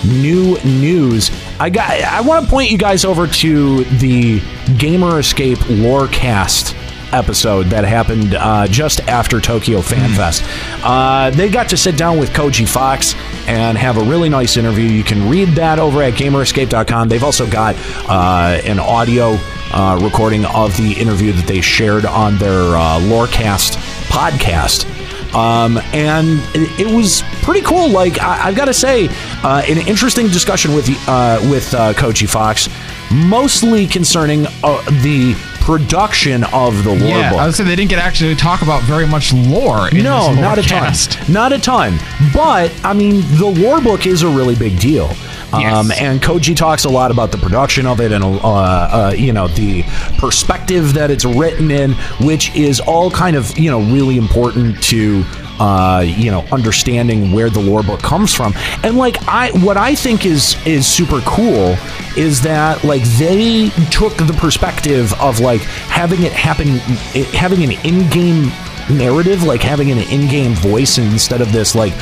new 0.05 0.59
news. 0.63 1.31
I 1.59 1.71
got. 1.71 1.91
I 1.91 2.21
want 2.21 2.45
to 2.45 2.51
point 2.51 2.71
you 2.71 2.77
guys 2.77 3.07
over 3.07 3.27
to 3.27 3.85
the 3.85 4.43
Gamer 4.77 5.21
Escape 5.21 5.59
Lorecast 5.59 6.75
episode 7.13 7.67
that 7.67 7.85
happened 7.85 8.35
uh, 8.35 8.67
just 8.67 9.01
after 9.09 9.41
Tokyo 9.41 9.81
Fan 9.81 10.11
Fest. 10.15 10.43
Uh, 10.85 11.31
they 11.31 11.49
got 11.49 11.69
to 11.71 11.77
sit 11.77 11.97
down 11.97 12.19
with 12.19 12.31
Koji 12.31 12.69
Fox 12.69 13.15
and 13.47 13.77
have 13.79 13.97
a 13.97 14.03
really 14.03 14.29
nice 14.29 14.57
interview. 14.57 14.85
You 14.85 15.05
can 15.05 15.29
read 15.29 15.49
that 15.51 15.79
over 15.79 16.03
at 16.03 16.15
GamerEscape.com. 16.15 17.09
They've 17.09 17.25
also 17.25 17.49
got 17.49 17.77
uh, 18.09 18.61
an 18.65 18.79
audio 18.79 19.39
uh, 19.73 19.99
recording 20.03 20.45
of 20.47 20.77
the 20.77 20.93
interview 20.93 21.33
that 21.33 21.47
they 21.47 21.61
shared 21.61 22.07
on 22.07 22.39
their 22.39 22.77
uh, 22.77 22.99
Lorecast 23.01 23.77
podcast 24.09 24.87
um, 25.35 25.79
and 25.93 26.41
it, 26.55 26.87
was 26.87 27.23
pretty 27.43 27.61
cool. 27.61 27.89
Like 27.91 28.21
I, 28.21 28.49
I've 28.49 28.57
got 28.57 28.67
to 28.67 28.75
say, 28.75 29.09
uh, 29.43 29.63
an 29.69 29.87
interesting 29.87 30.29
discussion 30.29 30.75
with 30.75 30.89
uh, 31.07 31.39
with 31.51 31.73
uh, 31.75 31.93
Koji 31.93 32.29
Fox, 32.29 32.69
mostly 33.13 33.87
concerning 33.87 34.47
uh, 34.63 34.83
the 35.03 35.35
production 35.61 36.45
of 36.45 36.83
the 36.85 36.91
lore 36.91 36.99
Yeah, 37.09 37.31
book. 37.31 37.41
I 37.41 37.47
would 37.47 37.55
say 37.55 37.63
they 37.65 37.77
didn't 37.77 37.91
get 37.91 37.99
actually 37.99 38.35
talk 38.35 38.63
about 38.63 38.83
very 38.85 39.07
much 39.07 39.33
lore. 39.35 39.89
In 39.89 40.03
no, 40.03 40.31
this 40.31 40.41
not 40.41 40.59
a 40.59 40.63
Lorecast. 40.63 41.25
ton. 41.25 41.33
Not 41.33 41.53
a 41.53 41.59
ton. 41.59 41.99
But 42.33 42.73
I 42.85 42.95
mean, 42.95 43.21
the 43.37 43.47
lore 43.47 43.81
book 43.81 44.07
is 44.07 44.23
a 44.23 44.29
really 44.29 44.55
big 44.55 44.79
deal. 44.81 45.11
Um, 45.53 45.91
and 45.93 46.21
Koji 46.21 46.55
talks 46.55 46.85
a 46.85 46.91
lot 46.91 47.11
about 47.11 47.33
the 47.33 47.39
production 47.39 47.87
of 47.87 48.01
it 48.01 48.13
and 48.13 48.23
uh, 48.23 48.29
uh, 48.29 49.15
you 49.17 49.33
know 49.33 49.49
the 49.49 49.83
perspective 50.19 50.93
that 50.95 51.11
it's 51.11 51.25
written 51.25 51.71
in, 51.71 51.93
which 52.21 52.55
is 52.55 52.81
all 52.81 53.11
kind 53.11 53.37
of 53.37 53.59
you 53.59 53.71
know 53.71 53.81
really 53.81 54.19
important 54.19 54.83
to 54.85 55.25
uh, 55.59 56.05
you 56.07 56.31
know 56.31 56.45
understanding 56.53 57.33
where 57.33 57.51
the 57.51 57.61
lore 57.61 57.83
book 57.83 58.01
comes 58.01 58.35
from. 58.35 58.53
And 58.83 58.97
like 58.97 59.17
I, 59.27 59.51
what 59.65 59.77
I 59.77 59.95
think 59.95 60.27
is 60.27 60.57
is 60.67 60.87
super 60.87 61.21
cool 61.23 61.77
is 62.17 62.43
that 62.43 62.85
like 62.85 63.03
they 63.19 63.71
took 63.91 64.17
the 64.17 64.37
perspective 64.39 65.13
of 65.21 65.41
like 65.41 65.63
having 65.63 66.23
it 66.23 66.33
happen, 66.33 66.67
it, 67.15 67.27
having 67.35 67.63
an 67.63 67.73
in-game 67.85 68.51
narrative, 68.91 69.43
like 69.43 69.63
having 69.63 69.91
an 69.91 69.99
in-game 69.99 70.53
voice 70.55 70.99
instead 70.99 71.41
of 71.41 71.53
this 71.53 71.75
like 71.75 71.93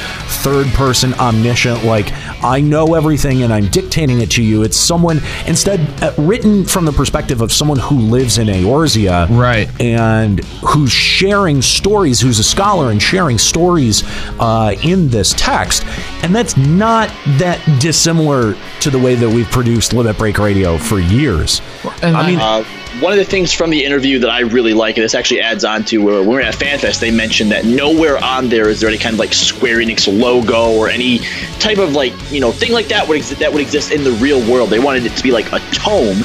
third-person 0.42 1.14
omniscient, 1.14 1.84
like 1.84 2.12
I 2.42 2.60
know 2.60 2.94
everything 2.94 3.42
and 3.42 3.52
I'm 3.52 3.68
dictating 3.68 4.20
it 4.20 4.30
to 4.32 4.42
you. 4.42 4.62
It's 4.62 4.76
someone 4.76 5.20
instead 5.46 5.80
uh, 6.02 6.12
written 6.18 6.64
from 6.64 6.84
the 6.84 6.92
perspective 6.92 7.40
of 7.40 7.52
someone 7.52 7.78
who 7.78 7.96
lives 7.98 8.38
in 8.38 8.48
Eorzea, 8.48 9.28
right, 9.30 9.68
and 9.80 10.44
who's 10.66 10.92
sharing 10.92 11.62
stories, 11.62 12.20
who's 12.20 12.38
a 12.38 12.44
scholar 12.44 12.90
and 12.90 13.02
sharing 13.02 13.38
stories 13.38 14.02
uh, 14.38 14.74
in 14.82 15.08
this 15.08 15.34
text, 15.36 15.84
and 16.22 16.34
that's 16.34 16.56
not 16.56 17.08
that 17.38 17.60
dissimilar 17.80 18.54
to 18.80 18.90
the 18.90 18.98
way 18.98 19.14
that 19.14 19.28
we've 19.28 19.50
produced 19.50 19.92
Limit 19.92 20.18
Break 20.18 20.38
Radio 20.38 20.78
for 20.78 20.98
years. 20.98 21.60
I 22.02 22.26
mean, 22.26 22.38
uh, 22.40 22.64
one 23.00 23.12
of 23.12 23.18
the 23.18 23.24
things 23.24 23.52
from 23.52 23.70
the 23.70 23.84
interview 23.84 24.18
that 24.20 24.30
I 24.30 24.40
really 24.40 24.72
like, 24.72 24.96
and 24.96 25.04
this 25.04 25.14
actually 25.14 25.40
adds 25.40 25.64
on 25.64 25.84
to 25.84 25.98
when 25.98 26.26
we 26.26 26.34
were 26.34 26.40
at 26.40 26.54
FanFest, 26.54 27.00
they 27.00 27.10
mentioned 27.10 27.50
that 27.52 27.64
nowhere 27.64 28.22
on 28.22 28.48
there 28.48 28.68
is 28.68 28.80
there 28.80 28.88
any 28.88 28.98
kind 28.98 29.14
of 29.14 29.18
like 29.18 29.32
Square 29.32 29.78
Enix 29.78 30.06
logo 30.06 30.72
or 30.76 30.88
any 30.88 31.18
type 31.58 31.78
of 31.78 31.92
like 31.92 32.12
you 32.30 32.40
know 32.40 32.52
thing 32.52 32.72
like 32.72 32.88
that 32.88 33.06
would 33.06 33.16
exist 33.16 33.40
that 33.40 33.52
would 33.52 33.62
exist 33.62 33.92
in 33.92 34.04
the 34.04 34.12
real 34.12 34.40
world. 34.50 34.70
They 34.70 34.78
wanted 34.78 35.04
it 35.04 35.16
to 35.16 35.22
be 35.22 35.32
like 35.32 35.52
a 35.52 35.60
tome 35.72 36.22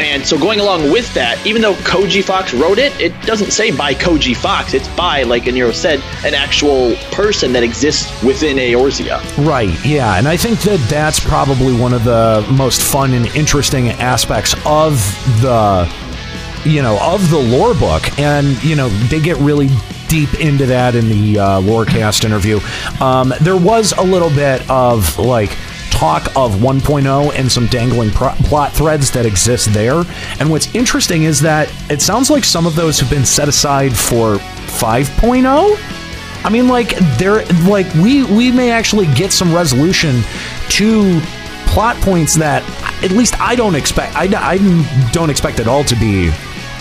And 0.00 0.26
so 0.26 0.38
going 0.38 0.58
along 0.58 0.90
with 0.90 1.12
that, 1.14 1.44
even 1.46 1.62
though 1.62 1.74
Koji 1.74 2.24
Fox 2.24 2.52
wrote 2.52 2.78
it, 2.78 2.98
it 3.00 3.12
doesn't 3.22 3.52
say 3.52 3.70
by 3.70 3.94
Koji 3.94 4.36
Fox. 4.36 4.74
It's 4.74 4.88
by, 4.96 5.22
like 5.22 5.44
Aniro 5.44 5.72
said, 5.72 6.00
an 6.24 6.34
actual 6.34 6.96
person 7.12 7.52
that 7.52 7.62
exists 7.62 8.22
within 8.22 8.56
Eorzea. 8.56 9.20
Right, 9.46 9.72
yeah. 9.84 10.18
And 10.18 10.26
I 10.26 10.36
think 10.36 10.60
that 10.60 10.84
that's 10.88 11.20
probably 11.20 11.74
one 11.76 11.92
of 11.92 12.04
the 12.04 12.44
most 12.50 12.82
fun 12.82 13.12
and 13.12 13.26
interesting 13.36 13.90
aspects 13.90 14.54
of 14.66 14.94
the 15.40 15.84
you 16.64 16.82
know, 16.82 16.98
of 17.00 17.28
the 17.30 17.38
lore 17.38 17.74
book. 17.74 18.18
And, 18.18 18.62
you 18.62 18.76
know, 18.76 18.88
they 18.88 19.20
get 19.20 19.36
really 19.38 19.68
deep 20.08 20.40
into 20.40 20.66
that 20.66 20.94
in 20.94 21.08
the 21.08 21.38
uh, 21.38 21.60
Lorecast 21.60 22.24
interview. 22.24 22.60
Um, 23.00 23.32
there 23.40 23.56
was 23.56 23.92
a 23.92 24.02
little 24.02 24.30
bit 24.30 24.68
of 24.70 25.18
like 25.18 25.56
talk 25.90 26.26
of 26.36 26.56
1.0 26.56 27.32
and 27.34 27.50
some 27.50 27.66
dangling 27.68 28.10
pro- 28.10 28.34
plot 28.44 28.72
threads 28.72 29.10
that 29.12 29.24
exist 29.24 29.72
there. 29.72 30.04
And 30.38 30.50
what's 30.50 30.74
interesting 30.74 31.22
is 31.22 31.40
that 31.40 31.72
it 31.90 32.02
sounds 32.02 32.28
like 32.28 32.44
some 32.44 32.66
of 32.66 32.74
those 32.74 32.98
have 33.00 33.08
been 33.08 33.24
set 33.24 33.48
aside 33.48 33.96
for 33.96 34.36
5.0. 34.36 35.76
I 36.44 36.50
mean, 36.50 36.66
like 36.66 36.96
they're 37.18 37.44
like 37.66 37.86
we 37.94 38.24
we 38.24 38.50
may 38.50 38.72
actually 38.72 39.06
get 39.14 39.32
some 39.32 39.54
resolution 39.54 40.22
to 40.70 41.20
plot 41.66 41.94
points 42.02 42.34
that 42.34 42.62
at 43.04 43.12
least 43.12 43.40
I 43.40 43.54
don't 43.54 43.76
expect. 43.76 44.16
I, 44.16 44.24
I 44.24 44.58
don't 45.12 45.30
expect 45.30 45.60
it 45.60 45.68
all 45.68 45.84
to 45.84 45.94
be 45.94 46.32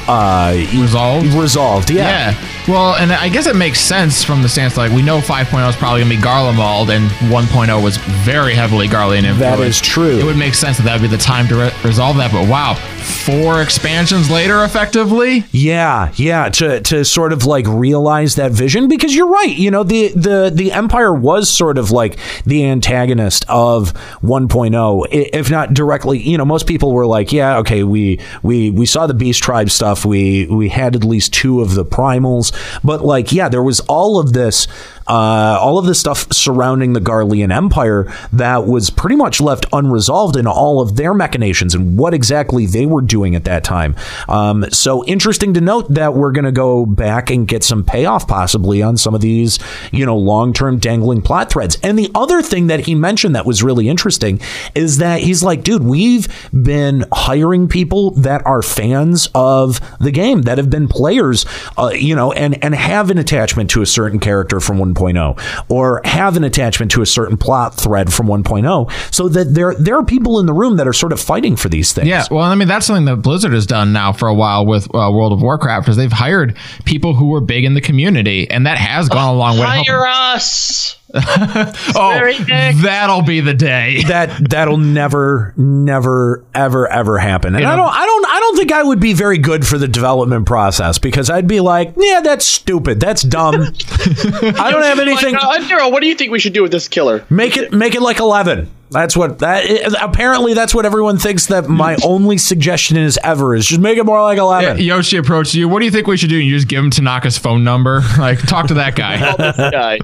uh, 0.08 0.54
resolved. 0.80 1.28
Resolved, 1.34 1.90
yeah. 1.90 2.32
Yeah. 2.32 2.48
Well, 2.68 2.96
and 2.96 3.12
I 3.12 3.30
guess 3.30 3.48
it 3.48 3.56
makes 3.56 3.80
sense 3.80 4.24
from 4.24 4.42
the 4.42 4.50
stance 4.50 4.78
like 4.78 4.92
we 4.92 5.02
know 5.02 5.20
5.0 5.20 5.68
is 5.70 5.76
probably 5.76 6.02
going 6.02 6.12
to 6.12 6.18
be 6.18 6.22
Garlemald, 6.22 6.90
and 6.96 7.10
1.0 7.32 7.84
was 7.84 7.98
very 7.98 8.54
heavily 8.54 8.88
Garlean 8.88 9.24
influenced. 9.24 9.40
That 9.40 9.60
is 9.60 9.82
true. 9.82 10.20
It 10.20 10.26
would 10.26 10.38
make 10.38 10.54
sense 10.54 10.78
that 10.78 10.84
that 10.84 10.94
would 11.00 11.10
be 11.10 11.16
the 11.16 11.22
time 11.22 11.48
to 11.48 11.56
re- 11.56 11.72
resolve 11.84 12.18
that. 12.18 12.32
But 12.32 12.48
wow, 12.48 12.76
four 13.02 13.62
expansions 13.62 14.30
later, 14.30 14.64
effectively. 14.64 15.46
Yeah, 15.52 16.12
yeah. 16.16 16.50
To 16.50 16.82
to 16.82 17.06
sort 17.06 17.34
of 17.34 17.46
like 17.46 17.66
realize 17.68 18.36
that 18.36 18.52
vision 18.52 18.88
because 18.88 19.16
you're 19.16 19.28
right. 19.28 19.56
You 19.56 19.72
know 19.72 19.84
the 19.84 20.10
the 20.10 20.52
the 20.54 20.72
Empire 20.72 21.14
was 21.14 21.50
sort 21.50 21.78
of 21.78 21.92
like 21.92 22.18
the 22.46 22.66
antagonist 22.66 23.46
of 23.48 23.94
1.0, 24.22 25.08
if 25.12 25.52
not 25.52 25.74
directly. 25.74 26.20
You 26.20 26.38
know, 26.38 26.46
most 26.46 26.68
people 26.68 26.92
were 26.94 27.06
like, 27.06 27.32
yeah, 27.32 27.58
okay, 27.58 27.84
we 27.84 28.20
we 28.44 28.72
we 28.72 28.86
saw 28.86 29.08
the 29.08 29.14
Beast 29.14 29.44
Tribe 29.44 29.70
stuff. 29.70 30.06
We 30.06 30.48
we 30.48 30.70
had 30.70 30.96
at 30.96 31.04
least 31.04 31.34
two 31.34 31.62
of 31.62 31.76
the 31.76 31.86
primals, 31.86 32.52
but 32.84 33.02
like, 33.02 33.32
yeah, 33.32 33.50
there 33.50 33.64
was 33.64 33.80
all 33.82 34.20
of 34.20 34.34
this. 34.34 34.68
Uh, 35.08 35.58
all 35.60 35.78
of 35.78 35.86
the 35.86 35.96
stuff 35.96 36.32
surrounding 36.32 36.94
the 36.94 37.00
Garlean 37.00 37.52
Empire 37.52 38.12
that 38.34 38.66
was 38.66 38.90
pretty 38.90 39.16
much 39.16 39.42
left 39.42 39.66
unresolved 39.74 40.36
in 40.36 40.48
all 40.48 40.82
of 40.82 40.96
their 40.96 41.14
machinations 41.14 41.76
and 41.76 41.98
what 41.98 42.14
exactly 42.14 42.66
they 42.66 42.86
were 42.86 43.02
doing 43.02 43.36
at 43.36 43.44
that 43.46 43.64
time. 43.64 43.96
Um, 44.30 44.66
so 44.72 45.04
interesting 45.06 45.54
to 45.54 45.62
note 45.62 45.94
that 45.94 46.14
we're 46.14 46.32
going 46.32 46.46
to 46.46 46.52
go 46.52 46.86
back 46.86 47.30
and 47.30 47.48
get 47.48 47.64
some 47.64 47.84
payoff 47.84 48.28
possibly 48.28 48.82
on 48.82 48.98
some 48.98 49.16
of 49.16 49.22
these, 49.22 49.60
you 49.92 50.06
know, 50.06 50.18
long 50.18 50.54
term 50.54 50.78
dangling 50.78 51.22
plot 51.22 51.52
threads. 51.52 51.78
And 51.84 51.98
the 51.98 52.12
other 52.16 52.42
thing 52.42 52.68
that 52.68 52.82
he 52.82 52.96
mentioned 52.96 53.36
that 53.36 53.46
was 53.46 53.64
really 53.64 53.90
interesting 53.90 54.40
is 54.76 54.98
that 55.00 55.22
he's 55.22 55.44
like, 55.44 55.64
dude, 55.64 55.84
we've 55.84 56.28
been 56.52 57.06
hiring 57.12 57.68
people 57.68 58.12
that 58.12 58.46
are 58.46 58.62
fans 58.62 59.30
of 59.36 59.80
the 60.00 60.12
game, 60.12 60.44
that 60.44 60.58
have 60.58 60.70
been 60.70 60.88
players, 60.88 61.46
uh, 61.78 61.92
you 61.94 62.16
know, 62.16 62.32
and, 62.32 62.64
and 62.64 62.76
have 62.76 63.10
an 63.10 63.18
attachment 63.18 63.70
to 63.72 63.82
a 63.82 63.86
certain 63.86 64.20
character 64.20 64.60
from 64.60 64.80
1.0 64.93 65.65
or 65.69 66.01
have 66.06 66.38
an 66.38 66.43
attachment 66.43 66.91
to 66.91 67.01
a 67.01 67.06
certain 67.06 67.38
plot 67.38 67.75
thread 67.75 68.13
from 68.13 68.27
1.0 68.27 69.13
so 69.13 69.27
that 69.30 69.54
there 69.54 69.73
there 69.75 69.95
are 69.97 70.06
people 70.06 70.39
in 70.39 70.45
the 70.45 70.54
room 70.54 70.77
that 70.77 70.88
are 70.88 70.93
sort 70.93 71.12
of 71.12 71.19
fighting 71.19 71.56
for 71.56 71.69
these 71.69 71.93
things. 71.93 72.08
Yeah, 72.08 72.25
well, 72.32 72.43
I 72.43 72.56
mean 72.56 72.67
that's 72.67 72.86
something 72.86 73.06
that 73.06 73.17
Blizzard 73.17 73.54
has 73.54 73.65
done 73.65 73.93
now 73.93 74.13
for 74.13 74.27
a 74.27 74.34
while 74.34 74.65
with 74.65 74.86
uh, 74.93 75.12
World 75.12 75.34
of 75.34 75.41
Warcraft, 75.41 75.89
is 75.89 75.95
they've 75.95 76.12
hired 76.12 76.58
people 76.86 77.13
who 77.13 77.27
were 77.27 77.41
big 77.41 77.63
in 77.63 77.73
the 77.73 77.82
community, 77.82 78.49
and 78.49 78.65
that 78.65 78.77
has 78.77 79.10
gone 79.10 79.34
a 79.34 79.38
long 79.38 79.58
way. 79.58 79.65
Hire 79.65 80.06
us. 80.08 80.97
Oh, 81.13 82.34
that'll 82.82 83.21
be 83.21 83.39
the 83.39 83.54
day. 83.54 84.04
That 84.12 84.50
that'll 84.50 84.78
never, 84.78 85.54
never, 85.56 86.43
ever, 86.54 86.88
ever 86.88 87.17
happen. 87.17 87.56
And 87.56 87.65
I 87.65 87.76
don't, 87.78 87.88
I 87.88 88.06
don't, 88.06 88.26
I 88.26 88.39
don't 88.39 88.58
think 88.58 88.71
I 88.74 88.84
would 88.84 89.00
be 89.00 89.13
very 89.13 89.38
good 89.38 89.65
for 89.65 89.78
the 89.78 89.88
development 89.88 90.45
process 90.45 90.97
because 90.97 91.30
I'd 91.30 91.47
be 91.47 91.62
like, 91.62 91.93
yeah, 91.95 92.19
that's 92.21 92.45
stupid, 92.45 93.00
that's 93.00 93.21
dumb. 93.21 93.56
I 93.56 94.69
don't 94.69 94.84
have 94.84 95.00
anything. 95.00 95.36
Like, 95.36 95.62
uh, 95.62 95.67
Nero, 95.67 95.89
what 95.89 96.02
do 96.02 96.08
you 96.08 96.15
think 96.15 96.32
we 96.32 96.39
should 96.39 96.52
do 96.54 96.62
with 96.62 96.71
this 96.71 96.89
killer? 96.89 97.24
Make 97.30 97.56
it, 97.56 97.71
make 97.71 97.95
it 97.95 98.02
like 98.02 98.19
eleven. 98.19 98.69
That's 98.91 99.15
what 99.15 99.39
that. 99.39 99.95
Apparently, 100.02 100.54
that's 100.54 100.76
what 100.76 100.86
everyone 100.86 101.17
thinks. 101.17 101.47
That 101.47 101.69
my 101.69 101.95
only 102.04 102.38
suggestion 102.38 102.97
is 102.97 103.17
ever 103.24 103.56
is 103.56 103.65
just 103.65 103.80
make 103.80 103.97
it 103.97 104.04
more 104.04 104.21
like 104.21 104.38
eleven. 104.38 104.78
Yeah, 104.78 104.95
Yoshi 104.95 105.15
approaches 105.15 105.56
you. 105.56 105.69
What 105.69 105.80
do 105.80 105.86
you 105.86 105.91
think 105.91 106.08
we 106.08 106.17
should 106.17 106.30
do? 106.30 106.38
And 106.38 106.45
you 106.45 106.56
just 106.56 106.67
give 106.67 106.84
him 106.84 106.91
Tanaka's 106.91 107.38
phone 107.38 107.63
number. 107.63 108.02
Like, 108.17 108.39
talk 108.39 108.67
to 108.67 108.74
that 108.76 108.95
guy 108.95 109.17
Call 109.17 109.38
this 109.38 109.56
guy. 109.56 110.00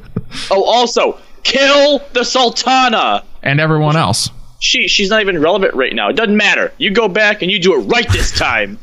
Oh, 0.52 0.64
also, 0.64 1.20
kill 1.44 2.02
the 2.14 2.24
Sultana. 2.24 3.24
and 3.44 3.60
everyone 3.60 3.96
else. 3.96 4.30
She 4.60 4.88
she's 4.88 5.10
not 5.10 5.22
even 5.22 5.40
relevant 5.40 5.76
right 5.76 5.94
now. 5.94 6.10
It 6.10 6.16
doesn't 6.16 6.36
matter. 6.36 6.74
You 6.78 6.90
go 6.92 7.08
back 7.08 7.42
and 7.44 7.52
you 7.52 7.60
do 7.60 7.80
it 7.80 7.84
right 7.86 8.10
this 8.12 8.32
time. 8.32 8.80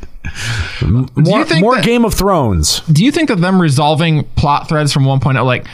more 1.16 1.44
more 1.58 1.80
Game 1.80 2.04
of 2.04 2.14
Thrones. 2.14 2.80
Do 2.80 3.04
you 3.04 3.10
think 3.10 3.28
that 3.28 3.40
them 3.40 3.60
resolving 3.60 4.24
plot 4.36 4.68
threads 4.68 4.92
from 4.92 5.04
1.0, 5.04 5.44
like, 5.44 5.66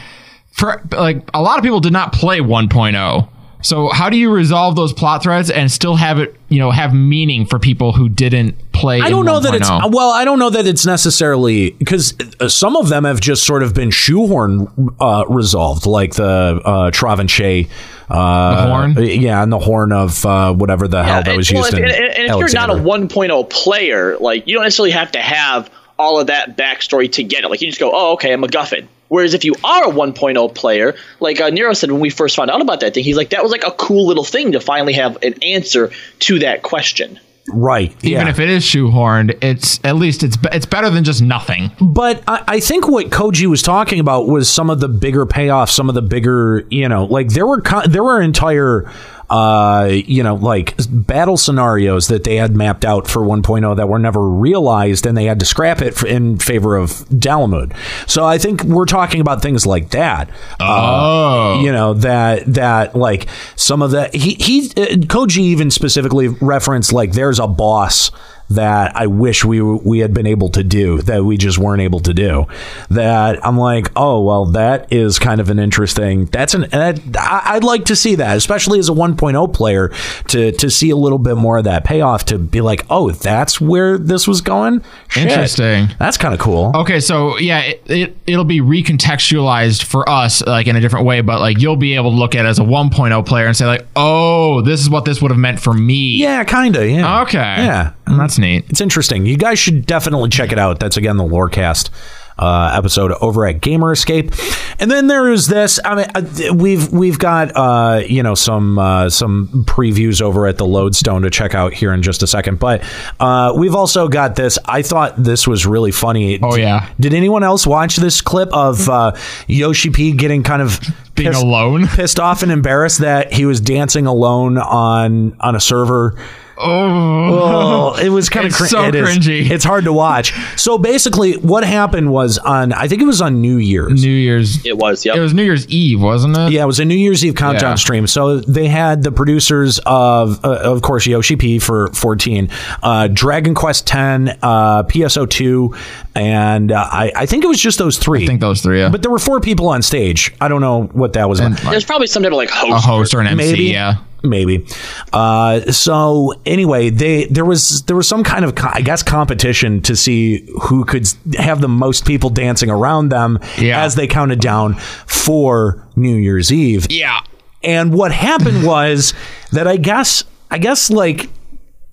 for 0.52 0.82
like 0.92 1.28
a 1.34 1.42
lot 1.42 1.58
of 1.58 1.64
people 1.64 1.80
did 1.80 1.92
not 1.92 2.12
play 2.12 2.40
1.0. 2.40 3.28
So 3.62 3.88
how 3.88 4.08
do 4.10 4.16
you 4.16 4.30
resolve 4.30 4.76
those 4.76 4.92
plot 4.92 5.22
threads 5.22 5.50
and 5.50 5.70
still 5.70 5.96
have 5.96 6.18
it, 6.18 6.34
you 6.48 6.58
know, 6.58 6.70
have 6.70 6.94
meaning 6.94 7.46
for 7.46 7.58
people 7.58 7.92
who 7.92 8.08
didn't 8.08 8.56
play? 8.72 9.00
I 9.00 9.06
in 9.06 9.12
don't 9.12 9.24
know 9.26 9.40
that 9.40 9.54
it's 9.54 9.68
well. 9.68 10.10
I 10.10 10.24
don't 10.24 10.38
know 10.38 10.50
that 10.50 10.66
it's 10.66 10.86
necessarily 10.86 11.70
because 11.70 12.14
uh, 12.40 12.48
some 12.48 12.76
of 12.76 12.88
them 12.88 13.04
have 13.04 13.20
just 13.20 13.44
sort 13.44 13.62
of 13.62 13.74
been 13.74 13.90
shoehorn 13.90 14.94
uh, 15.00 15.24
resolved, 15.28 15.86
like 15.86 16.14
the 16.14 16.24
uh, 16.64 16.90
Travanchet. 16.90 17.68
Uh, 18.08 18.64
The 18.64 18.70
horn? 18.70 18.94
yeah, 19.20 19.42
and 19.42 19.52
the 19.52 19.58
horn 19.58 19.92
of 19.92 20.24
uh, 20.26 20.52
whatever 20.52 20.88
the 20.88 21.04
hell 21.04 21.22
that 21.22 21.28
and- 21.28 21.36
was 21.36 21.52
well, 21.52 21.62
used 21.62 21.74
if, 21.74 21.78
in. 21.78 21.84
and, 21.84 21.94
and 21.94 22.24
if 22.24 22.36
you're 22.36 22.52
not 22.52 22.70
a 22.70 22.72
Alexander. 22.72 23.06
1.0 23.08 23.50
player, 23.50 24.16
like 24.18 24.46
you 24.48 24.54
don't 24.54 24.64
necessarily 24.64 24.90
have 24.90 25.12
to 25.12 25.20
have 25.20 25.70
all 25.98 26.18
of 26.18 26.26
that 26.28 26.56
backstory 26.56 27.12
to 27.12 27.22
get 27.22 27.44
it. 27.44 27.48
Like 27.50 27.60
you 27.60 27.68
just 27.68 27.78
go, 27.78 27.90
oh, 27.94 28.14
okay, 28.14 28.32
I'm 28.32 28.42
a 28.42 28.48
Guffin. 28.48 28.88
Whereas 29.10 29.34
if 29.34 29.44
you 29.44 29.54
are 29.64 29.88
a 29.88 29.92
1.0 29.92 30.54
player, 30.54 30.94
like 31.18 31.40
uh, 31.40 31.50
Nero 31.50 31.72
said 31.72 31.90
when 31.90 32.00
we 32.00 32.10
first 32.10 32.36
found 32.36 32.48
out 32.48 32.60
about 32.60 32.78
that 32.80 32.94
thing, 32.94 33.02
he's 33.02 33.16
like, 33.16 33.30
that 33.30 33.42
was 33.42 33.50
like 33.50 33.66
a 33.66 33.72
cool 33.72 34.06
little 34.06 34.22
thing 34.22 34.52
to 34.52 34.60
finally 34.60 34.92
have 34.92 35.18
an 35.24 35.34
answer 35.42 35.90
to 36.20 36.38
that 36.38 36.62
question. 36.62 37.18
right? 37.52 37.90
Even 38.04 38.26
yeah. 38.26 38.30
if 38.30 38.38
it 38.38 38.48
is 38.48 38.62
shoehorned, 38.62 39.36
it's 39.42 39.80
at 39.82 39.96
least 39.96 40.22
it's 40.22 40.38
it's 40.52 40.64
better 40.64 40.90
than 40.90 41.02
just 41.02 41.22
nothing. 41.22 41.72
But 41.80 42.22
I, 42.28 42.44
I 42.46 42.60
think 42.60 42.86
what 42.86 43.06
Koji 43.06 43.46
was 43.46 43.62
talking 43.62 43.98
about 43.98 44.28
was 44.28 44.48
some 44.48 44.70
of 44.70 44.78
the 44.78 44.88
bigger 44.88 45.26
payoffs, 45.26 45.70
some 45.70 45.88
of 45.88 45.96
the 45.96 46.02
bigger, 46.02 46.64
you 46.70 46.88
know, 46.88 47.06
like 47.06 47.30
there 47.30 47.48
were 47.48 47.60
co- 47.62 47.86
there 47.88 48.04
were 48.04 48.20
entire, 48.20 48.88
uh, 49.30 49.88
you 49.88 50.24
know, 50.24 50.34
like 50.34 50.74
battle 50.90 51.36
scenarios 51.36 52.08
that 52.08 52.24
they 52.24 52.36
had 52.36 52.56
mapped 52.56 52.84
out 52.84 53.06
for 53.06 53.22
1.0 53.22 53.76
that 53.76 53.88
were 53.88 53.98
never 53.98 54.28
realized, 54.28 55.06
and 55.06 55.16
they 55.16 55.24
had 55.24 55.38
to 55.38 55.46
scrap 55.46 55.80
it 55.80 56.02
in 56.02 56.36
favor 56.36 56.76
of 56.76 56.90
Dalamud. 57.08 57.72
So 58.08 58.24
I 58.24 58.38
think 58.38 58.64
we're 58.64 58.86
talking 58.86 59.20
about 59.20 59.40
things 59.40 59.64
like 59.64 59.90
that. 59.90 60.28
Oh, 60.58 61.60
you 61.62 61.70
know 61.70 61.94
that 61.94 62.44
that 62.54 62.96
like 62.96 63.28
some 63.54 63.82
of 63.82 63.92
the 63.92 64.08
he 64.12 64.34
he 64.34 64.70
uh, 64.70 64.96
Koji 65.06 65.38
even 65.38 65.70
specifically 65.70 66.26
referenced 66.28 66.92
like 66.92 67.12
there's 67.12 67.38
a 67.38 67.46
boss 67.46 68.10
that 68.50 68.94
I 68.96 69.06
wish 69.06 69.44
we 69.44 69.60
we 69.62 70.00
had 70.00 70.12
been 70.12 70.26
able 70.26 70.48
to 70.50 70.62
do 70.64 71.00
that 71.02 71.24
we 71.24 71.36
just 71.36 71.58
weren't 71.58 71.80
able 71.82 72.00
to 72.00 72.12
do. 72.12 72.46
That 72.90 73.44
I'm 73.46 73.56
like, 73.58 73.88
oh 73.96 74.20
well, 74.22 74.46
that 74.46 74.92
is 74.92 75.18
kind 75.18 75.40
of 75.40 75.50
an 75.50 75.58
interesting. 75.58 76.26
That's 76.26 76.54
an 76.54 76.62
that, 76.70 77.00
I- 77.18 77.54
I'd 77.54 77.64
like 77.64 77.84
to 77.86 77.96
see 77.96 78.16
that, 78.16 78.36
especially 78.36 78.78
as 78.78 78.88
a 78.88 78.92
1.0 78.92 79.52
player, 79.54 79.92
to 80.28 80.52
to 80.52 80.70
see 80.70 80.90
a 80.90 80.96
little 80.96 81.18
bit 81.18 81.36
more 81.36 81.58
of 81.58 81.64
that 81.64 81.84
payoff. 81.84 82.24
To 82.26 82.38
be 82.38 82.60
like, 82.60 82.84
oh, 82.90 83.10
that's 83.10 83.60
where 83.60 83.96
this 83.98 84.26
was 84.28 84.40
going. 84.40 84.82
Shit. 85.08 85.28
Interesting. 85.28 85.88
That's 85.98 86.16
kind 86.16 86.34
of 86.34 86.40
cool. 86.40 86.72
Okay, 86.74 87.00
so 87.00 87.38
yeah, 87.38 87.60
it, 87.60 87.82
it 87.86 88.16
it'll 88.26 88.44
be 88.44 88.60
recontextualized 88.60 89.84
for 89.84 90.08
us 90.08 90.44
like 90.46 90.66
in 90.66 90.76
a 90.76 90.80
different 90.80 91.06
way, 91.06 91.20
but 91.20 91.40
like 91.40 91.58
you'll 91.60 91.76
be 91.76 91.94
able 91.94 92.10
to 92.10 92.16
look 92.16 92.34
at 92.34 92.44
it 92.44 92.48
as 92.48 92.58
a 92.58 92.62
1.0 92.62 93.26
player 93.26 93.46
and 93.46 93.56
say 93.56 93.66
like, 93.66 93.86
"Oh, 93.96 94.60
this 94.62 94.80
is 94.80 94.90
what 94.90 95.04
this 95.04 95.20
would 95.22 95.30
have 95.30 95.38
meant 95.40 95.60
for 95.60 95.72
me." 95.72 96.16
Yeah, 96.16 96.44
kind 96.44 96.76
of. 96.76 96.88
Yeah. 96.88 97.22
Okay. 97.22 97.38
Yeah. 97.38 97.92
And 98.06 98.18
that's 98.18 98.38
It's 98.42 98.80
interesting. 98.80 99.26
You 99.26 99.36
guys 99.36 99.58
should 99.58 99.86
definitely 99.86 100.28
check 100.30 100.52
it 100.52 100.58
out. 100.58 100.80
That's 100.80 100.96
again 100.96 101.16
the 101.16 101.24
Lorecast 101.24 101.90
uh, 102.38 102.72
episode 102.74 103.12
over 103.20 103.46
at 103.46 103.60
Gamer 103.60 103.92
Escape. 103.92 104.32
And 104.78 104.90
then 104.90 105.08
there 105.08 105.30
is 105.30 105.46
this. 105.46 105.78
I 105.84 105.94
mean, 105.94 106.06
uh, 106.14 106.54
we've 106.54 106.90
we've 106.90 107.18
got 107.18 107.52
uh, 107.54 108.02
you 108.06 108.22
know 108.22 108.34
some 108.34 108.78
uh, 108.78 109.10
some 109.10 109.64
previews 109.66 110.22
over 110.22 110.46
at 110.46 110.56
the 110.56 110.64
Lodestone 110.64 111.20
to 111.22 111.30
check 111.30 111.54
out 111.54 111.74
here 111.74 111.92
in 111.92 112.02
just 112.02 112.22
a 112.22 112.26
second. 112.26 112.58
But 112.58 112.82
uh, 113.20 113.52
we've 113.56 113.74
also 113.74 114.08
got 114.08 114.36
this. 114.36 114.58
I 114.64 114.80
thought 114.82 115.22
this 115.22 115.46
was 115.46 115.66
really 115.66 115.90
funny. 115.92 116.38
Oh, 116.42 116.56
yeah. 116.56 116.88
Did 116.98 117.12
anyone 117.12 117.42
else 117.44 117.66
watch 117.66 117.96
this 117.96 118.22
clip 118.22 118.48
of 118.54 118.88
uh, 118.88 119.14
Yoshi 119.46 119.90
P 119.90 120.12
getting 120.12 120.42
kind 120.42 120.62
of 120.62 120.80
Being 121.14 121.32
pissed- 121.32 121.42
alone? 121.44 121.86
pissed 121.88 122.18
off 122.18 122.42
and 122.42 122.50
embarrassed 122.50 123.00
that 123.00 123.34
he 123.34 123.44
was 123.44 123.60
dancing 123.60 124.06
alone 124.06 124.56
on 124.56 125.36
on 125.40 125.56
a 125.56 125.60
server? 125.60 126.16
Oh, 126.62 127.96
it 128.00 128.08
was 128.10 128.28
kind 128.28 128.46
of 128.46 128.52
It's 128.52 128.70
so 128.70 128.90
cringy. 128.90 129.50
It's 129.50 129.64
hard 129.64 129.84
to 129.84 129.92
watch. 129.92 130.32
So 130.58 130.78
basically, 130.78 131.34
what 131.34 131.64
happened 131.64 132.12
was 132.12 132.38
on 132.38 132.72
I 132.72 132.88
think 132.88 133.02
it 133.02 133.06
was 133.06 133.20
on 133.20 133.40
New 133.40 133.56
Year's. 133.56 134.02
New 134.02 134.10
Year's. 134.10 134.64
It 134.64 134.76
was. 134.78 135.04
Yep. 135.04 135.16
It 135.16 135.20
was 135.20 135.34
New 135.34 135.42
Year's 135.42 135.66
Eve, 135.68 136.00
wasn't 136.00 136.36
it? 136.36 136.52
Yeah, 136.52 136.62
it 136.62 136.66
was 136.66 136.80
a 136.80 136.84
New 136.84 136.94
Year's 136.96 137.24
Eve 137.24 137.34
countdown 137.34 137.72
Yeah. 137.72 137.74
stream. 137.76 138.06
So 138.06 138.40
they 138.40 138.68
had 138.68 139.02
the 139.02 139.12
producers 139.12 139.80
of, 139.86 140.44
uh, 140.44 140.48
of 140.62 140.82
course, 140.82 141.06
Yoshi 141.06 141.36
P 141.36 141.58
for 141.58 141.88
14, 141.92 142.48
uh, 142.82 143.08
Dragon 143.08 143.54
Quest 143.54 143.86
10, 143.86 144.38
uh, 144.42 144.82
PSO 144.84 145.28
2, 145.28 145.74
and 146.14 146.72
uh, 146.72 146.76
I, 146.90 147.12
I 147.16 147.26
think 147.26 147.44
it 147.44 147.48
was 147.48 147.60
just 147.60 147.78
those 147.78 147.98
three. 147.98 148.24
I 148.24 148.26
think 148.26 148.40
those 148.40 148.60
three, 148.62 148.80
yeah. 148.80 148.88
But 148.88 149.02
there 149.02 149.10
were 149.10 149.18
four 149.18 149.40
people 149.40 149.68
on 149.68 149.82
stage. 149.82 150.34
I 150.40 150.48
don't 150.48 150.60
know 150.60 150.84
what 150.92 151.14
that 151.14 151.28
was. 151.28 151.40
like. 151.40 151.60
There's 151.62 151.84
probably 151.84 152.06
some 152.06 152.22
type 152.22 152.32
of 152.32 152.36
like 152.36 152.50
host. 152.50 152.72
A 152.84 152.88
host 152.88 153.14
or 153.14 153.20
an 153.20 153.26
MC, 153.28 153.36
Maybe. 153.52 153.64
yeah. 153.64 153.94
Maybe. 154.22 154.66
Uh, 155.12 155.60
so 155.72 156.34
anyway, 156.46 156.90
they 156.90 157.26
there 157.26 157.44
was 157.44 157.82
there 157.82 157.96
was 157.96 158.08
some 158.08 158.24
kind 158.24 158.44
of 158.44 158.54
I 158.58 158.80
guess 158.80 159.02
competition 159.02 159.80
to 159.82 159.96
see 159.96 160.48
who 160.62 160.84
could 160.84 161.06
have 161.38 161.60
the 161.60 161.68
most 161.68 162.06
people 162.06 162.30
dancing 162.30 162.70
around 162.70 163.10
them 163.10 163.38
as 163.58 163.94
they 163.94 164.06
counted 164.06 164.40
down 164.40 164.74
for 165.06 165.86
New 165.96 166.16
Year's 166.16 166.52
Eve. 166.52 166.86
Yeah. 166.90 167.20
And 167.62 167.92
what 167.92 168.12
happened 168.12 168.66
was 168.66 169.14
that 169.52 169.66
I 169.66 169.76
guess 169.76 170.24
I 170.50 170.58
guess 170.58 170.90
like 170.90 171.28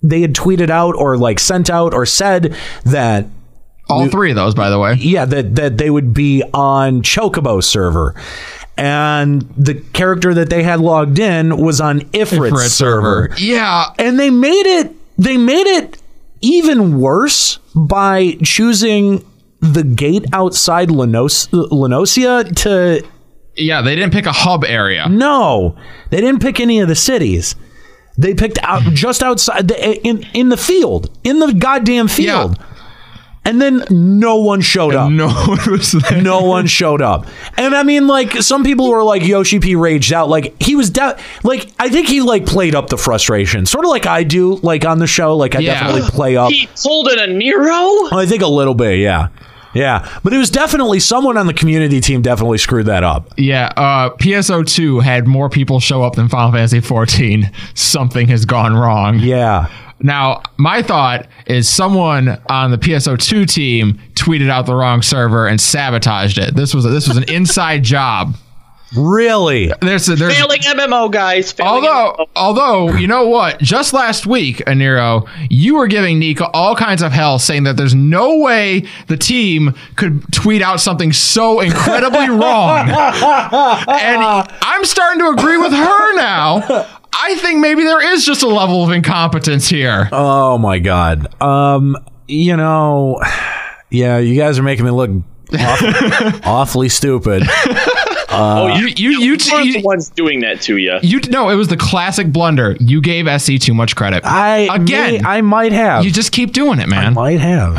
they 0.02 0.20
had 0.20 0.34
tweeted 0.34 0.70
out 0.70 0.94
or 0.94 1.16
like 1.16 1.40
sent 1.40 1.70
out 1.70 1.92
or 1.94 2.06
said 2.06 2.56
that 2.84 3.26
all 3.90 4.06
three 4.08 4.30
of 4.30 4.36
those, 4.36 4.54
by 4.54 4.68
the 4.68 4.78
way. 4.78 4.94
Yeah, 4.94 5.24
that 5.24 5.54
that 5.56 5.78
they 5.78 5.88
would 5.88 6.12
be 6.12 6.42
on 6.52 7.02
Chocobo 7.02 7.62
server. 7.62 8.14
And 8.78 9.42
the 9.56 9.74
character 9.92 10.32
that 10.34 10.50
they 10.50 10.62
had 10.62 10.80
logged 10.80 11.18
in 11.18 11.56
was 11.58 11.80
on 11.80 12.00
Ifrit, 12.00 12.50
Ifrit 12.50 12.68
server. 12.68 13.28
server. 13.30 13.34
Yeah. 13.38 13.86
And 13.98 14.18
they 14.18 14.30
made 14.30 14.66
it 14.66 14.92
they 15.18 15.36
made 15.36 15.66
it 15.66 16.00
even 16.40 16.98
worse 17.00 17.58
by 17.74 18.36
choosing 18.44 19.24
the 19.60 19.82
gate 19.82 20.24
outside 20.32 20.88
Lenos- 20.90 21.48
Lenosia 21.52 22.44
to 22.44 23.04
Yeah, 23.56 23.82
they 23.82 23.96
didn't 23.96 24.12
pick 24.12 24.26
a 24.26 24.32
hub 24.32 24.64
area. 24.64 25.08
no, 25.08 25.76
they 26.10 26.20
didn't 26.20 26.40
pick 26.40 26.60
any 26.60 26.78
of 26.78 26.86
the 26.86 26.94
cities. 26.94 27.56
They 28.16 28.34
picked 28.34 28.58
out 28.62 28.82
just 28.94 29.22
outside 29.22 29.68
the, 29.68 30.06
in 30.06 30.24
in 30.34 30.48
the 30.48 30.56
field, 30.56 31.10
in 31.24 31.40
the 31.40 31.52
goddamn 31.52 32.06
field. 32.08 32.56
And 33.44 33.62
then 33.62 33.82
no 33.90 34.36
one 34.36 34.60
showed 34.60 34.94
up. 34.94 35.10
No 35.10 35.28
one 35.46 35.58
was 35.70 35.92
there. 35.92 36.20
No 36.20 36.42
one 36.42 36.66
showed 36.66 37.00
up. 37.00 37.26
And 37.56 37.74
I 37.74 37.82
mean, 37.82 38.06
like 38.06 38.42
some 38.42 38.62
people 38.62 38.90
were 38.90 39.02
like 39.02 39.22
Yoshi 39.26 39.58
P 39.58 39.74
raged 39.74 40.12
out. 40.12 40.28
Like 40.28 40.60
he 40.62 40.76
was 40.76 40.90
da- 40.90 41.18
like 41.44 41.72
I 41.78 41.88
think 41.88 42.08
he 42.08 42.20
like 42.20 42.44
played 42.44 42.74
up 42.74 42.90
the 42.90 42.98
frustration, 42.98 43.64
sort 43.64 43.86
of 43.86 43.90
like 43.90 44.04
I 44.06 44.22
do, 44.24 44.56
like 44.56 44.84
on 44.84 44.98
the 44.98 45.06
show. 45.06 45.34
Like 45.36 45.54
I 45.56 45.60
Yeah. 45.60 45.74
definitely 45.80 46.10
play 46.10 46.36
up. 46.36 46.50
He 46.50 46.68
pulled 46.82 47.08
in 47.08 47.18
a 47.18 47.26
Nero. 47.26 48.08
I 48.12 48.26
think 48.28 48.42
a 48.42 48.46
little 48.48 48.74
bit, 48.74 48.98
yeah, 48.98 49.28
yeah. 49.72 50.06
But 50.22 50.34
it 50.34 50.38
was 50.38 50.50
definitely 50.50 51.00
someone 51.00 51.38
on 51.38 51.46
the 51.46 51.54
community 51.54 52.00
team 52.02 52.20
definitely 52.20 52.58
screwed 52.58 52.84
that 52.86 53.02
up. 53.04 53.32
Yeah, 53.38 53.72
uh, 53.78 54.10
PSO2 54.16 55.02
had 55.02 55.26
more 55.26 55.48
people 55.48 55.80
show 55.80 56.02
up 56.02 56.16
than 56.16 56.28
Final 56.28 56.52
Fantasy 56.52 56.80
14. 56.80 57.50
Something 57.74 58.28
has 58.28 58.44
gone 58.44 58.74
wrong. 58.74 59.18
Yeah. 59.20 59.68
Now, 60.00 60.42
my 60.56 60.82
thought 60.82 61.26
is 61.46 61.68
someone 61.68 62.40
on 62.48 62.70
the 62.70 62.78
PSO2 62.78 63.48
team 63.52 64.00
tweeted 64.14 64.48
out 64.50 64.66
the 64.66 64.74
wrong 64.74 65.02
server 65.02 65.46
and 65.46 65.60
sabotaged 65.60 66.38
it. 66.38 66.54
This 66.54 66.74
was 66.74 66.84
this 66.84 67.08
was 67.08 67.16
an 67.16 67.24
inside 67.28 67.82
job. 67.82 68.36
Really? 68.96 69.70
There's 69.82 70.06
there's 70.06 70.34
Failing 70.34 70.60
MMO 70.60 71.10
guys. 71.10 71.52
Failing 71.52 71.84
although 71.84 72.26
although 72.34 72.92
you 72.96 73.06
know 73.06 73.28
what 73.28 73.60
just 73.60 73.92
last 73.92 74.26
week 74.26 74.58
aniro 74.66 75.28
you 75.50 75.76
were 75.76 75.88
giving 75.88 76.18
nika 76.18 76.48
all 76.52 76.74
kinds 76.74 77.02
of 77.02 77.12
hell 77.12 77.38
saying 77.38 77.64
that 77.64 77.76
there's 77.76 77.94
no 77.94 78.38
way 78.38 78.84
the 79.08 79.16
team 79.18 79.74
could 79.96 80.22
tweet 80.32 80.62
out 80.62 80.80
something 80.80 81.12
so 81.12 81.60
incredibly 81.60 82.30
wrong 82.30 82.88
and 82.88 84.48
i'm 84.62 84.84
starting 84.86 85.20
to 85.20 85.28
agree 85.28 85.58
with 85.58 85.72
her 85.72 86.16
now 86.16 86.86
i 87.12 87.34
think 87.36 87.60
maybe 87.60 87.82
there 87.82 88.12
is 88.14 88.24
just 88.24 88.42
a 88.42 88.48
level 88.48 88.82
of 88.84 88.90
incompetence 88.90 89.68
here 89.68 90.08
Oh 90.12 90.58
my 90.58 90.78
god. 90.78 91.40
Um, 91.42 91.96
you 92.26 92.56
know, 92.56 93.20
yeah, 93.90 94.18
you 94.18 94.36
guys 94.36 94.58
are 94.58 94.62
making 94.62 94.84
me 94.84 94.90
look 94.90 95.10
awful, 95.58 96.40
awfully 96.44 96.88
stupid. 96.88 97.42
Uh, 98.30 98.62
oh, 98.62 98.66
you 98.76 98.86
you 98.88 99.10
you, 99.20 99.32
you, 99.32 99.36
the 99.38 99.80
ones 99.82 100.10
doing 100.10 100.40
that 100.40 100.60
to 100.60 100.76
you. 100.76 100.98
you 101.02 101.18
no 101.30 101.48
it 101.48 101.54
was 101.54 101.68
the 101.68 101.76
classic 101.78 102.30
blunder 102.30 102.76
you 102.78 103.00
gave 103.00 103.26
sc 103.40 103.58
too 103.58 103.72
much 103.72 103.96
credit 103.96 104.22
I 104.24 104.68
again 104.74 105.22
may- 105.22 105.28
I 105.28 105.40
might 105.40 105.72
have. 105.72 106.04
you 106.04 106.10
just 106.10 106.30
keep 106.30 106.52
doing 106.52 106.78
it 106.78 106.88
man 106.88 107.06
I 107.06 107.10
might 107.10 107.40
have. 107.40 107.76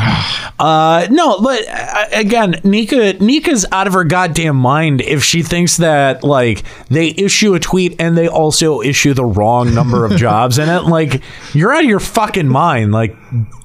uh, 0.58 1.06
no, 1.10 1.40
but 1.40 1.66
uh, 1.68 2.06
again, 2.12 2.60
Nika 2.64 3.14
Nika's 3.14 3.64
out 3.72 3.86
of 3.86 3.92
her 3.92 4.04
goddamn 4.04 4.56
mind 4.56 5.00
if 5.00 5.22
she 5.22 5.42
thinks 5.42 5.76
that 5.78 6.24
like 6.24 6.64
they 6.88 7.10
issue 7.16 7.54
a 7.54 7.60
tweet 7.60 7.96
and 8.00 8.16
they 8.18 8.28
also 8.28 8.80
issue 8.82 9.14
the 9.14 9.24
wrong 9.24 9.72
number 9.74 10.04
of 10.04 10.16
jobs 10.16 10.58
in 10.58 10.68
it. 10.68 10.82
Like 10.82 11.22
you're 11.54 11.72
out 11.72 11.84
of 11.84 11.88
your 11.88 12.00
fucking 12.00 12.48
mind. 12.48 12.92
Like 12.92 13.16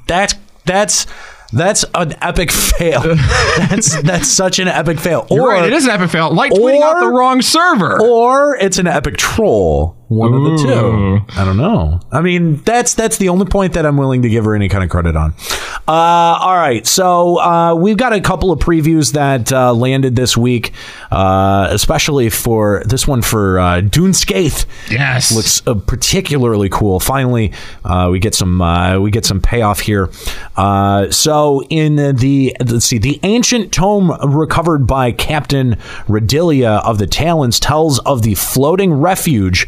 that's 0.07 0.36
that's 0.65 1.05
that's 1.56 1.86
an 1.95 2.16
epic 2.22 2.51
fail. 2.51 3.01
that's 3.58 4.01
that's 4.01 4.28
such 4.28 4.60
an 4.60 4.68
epic 4.68 4.99
fail. 4.99 5.26
You're 5.32 5.47
right, 5.47 5.66
it 5.66 5.74
is 5.74 5.86
an 5.86 5.91
epic 5.91 6.10
fail. 6.10 6.34
Like 6.34 6.51
tweeting 6.51 6.82
out 6.82 6.99
the 6.99 7.10
wrong 7.10 7.41
server. 7.41 8.01
Or 8.01 8.56
it's 8.58 8.78
an 8.78 8.88
epic 8.88 9.18
troll. 9.18 9.97
One 10.08 10.34
of 10.34 10.43
the 10.43 10.58
two. 10.58 11.20
I 11.36 11.43
don't 11.43 11.58
know. 11.58 11.99
I 12.12 12.22
mean, 12.22 12.58
that's 12.58 12.93
that's 12.93 13.18
the 13.18 13.30
only 13.30 13.47
point 13.47 13.74
that 13.74 13.86
I'm 13.86 13.97
willing 13.97 14.22
to 14.22 14.30
give 14.30 14.45
her 14.45 14.53
any 14.53 14.70
kind 14.70 14.84
of 14.84 14.89
credit 14.89 15.16
on. 15.16 15.34
Uh, 15.88 15.91
all 15.91 16.56
right, 16.56 16.86
so 16.86 17.39
uh, 17.39 17.76
we've 17.76 17.97
got 17.97 18.14
a 18.14 18.22
couple 18.22 18.51
of 18.51 18.60
previews 18.60 19.14
that 19.14 19.51
uh, 19.51 19.74
landed 19.74 20.16
this 20.16 20.38
week, 20.38 20.74
uh, 21.12 21.68
especially 21.72 22.30
for 22.30 22.84
this 22.86 23.08
one 23.08 23.22
for 23.22 23.60
uh, 23.60 23.82
Dun 23.82 24.12
Scaith. 24.12 24.66
Yes, 24.89 25.32
looks 25.32 25.66
uh, 25.68 25.74
particularly 25.74 26.70
cool. 26.70 26.99
Finally, 26.99 27.53
uh, 27.84 28.10
we 28.12 28.20
get 28.20 28.36
some 28.36 28.62
uh, 28.62 28.99
we 28.99 29.12
get 29.12 29.26
some 29.26 29.41
payoff 29.41 29.80
here. 29.80 30.10
Uh, 30.56 31.10
so 31.10 31.64
in 31.70 31.95
the 32.16 32.56
let's 32.66 32.86
see, 32.86 32.97
the 32.97 33.20
ancient 33.24 33.72
tome 33.72 34.12
recovered 34.24 34.86
by 34.86 35.12
Captain 35.12 35.76
Radilia 36.08 36.84
of 36.84 36.99
the 36.99 37.08
Talons 37.08 37.60
tells 37.60 37.99
of 37.99 38.22
the 38.22 38.36
floating 38.36 38.93
refuge, 38.93 39.68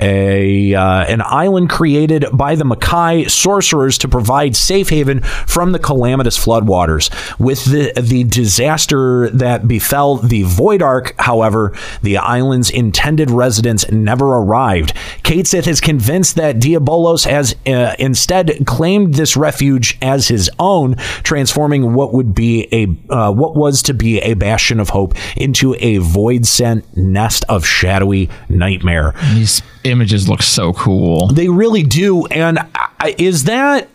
a 0.00 0.74
uh, 0.74 1.04
an 1.04 1.22
island 1.22 1.70
created 1.70 2.26
by 2.32 2.54
the 2.54 2.64
Mhachi 2.64 3.30
sorcerers 3.30 3.98
to 3.98 4.08
provide 4.08 4.56
safe 4.56 4.88
haven 4.90 5.20
from 5.22 5.72
the 5.72 5.78
calamitous 5.78 6.38
floodwaters. 6.38 7.10
With 7.38 7.64
the 7.64 7.92
the 8.00 8.24
disaster 8.24 9.30
that 9.30 9.66
befell 9.66 10.16
the 10.16 10.42
Void 10.42 10.82
Ark, 10.82 11.14
however, 11.18 11.74
the 12.02 12.18
island's 12.18 12.70
intended 12.70 13.30
residents 13.30 13.90
never 13.90 14.26
arrived. 14.26 14.92
Cait 15.22 15.46
Sith 15.46 15.66
is 15.66 15.80
convinced 15.80 16.36
that 16.36 16.56
Diabolos 16.56 17.26
has 17.26 17.54
uh, 17.66 17.94
instead 17.98 18.66
claimed 18.66 19.14
this 19.14 19.36
refuge 19.36 19.98
as 20.02 20.28
his 20.28 20.50
own, 20.58 20.96
transforming 21.22 21.94
what 21.94 22.12
would 22.12 22.34
be 22.34 22.68
a 22.72 23.12
uh, 23.12 23.32
what 23.32 23.56
was 23.56 23.82
to 23.82 23.94
be 23.94 24.18
a 24.20 24.34
bastion 24.34 24.80
of 24.80 24.90
hope 24.90 25.14
into 25.36 25.74
a 25.78 25.98
void 25.98 26.46
sent 26.46 26.96
nest 26.96 27.44
of 27.48 27.64
shadowy 27.64 28.28
nightmare. 28.48 29.14
These 29.34 29.62
images 29.88 30.28
look 30.28 30.42
so 30.42 30.72
cool. 30.72 31.28
They 31.28 31.48
really 31.48 31.82
do. 31.82 32.26
And 32.26 32.58
I, 32.74 33.14
is 33.18 33.44
that 33.44 33.88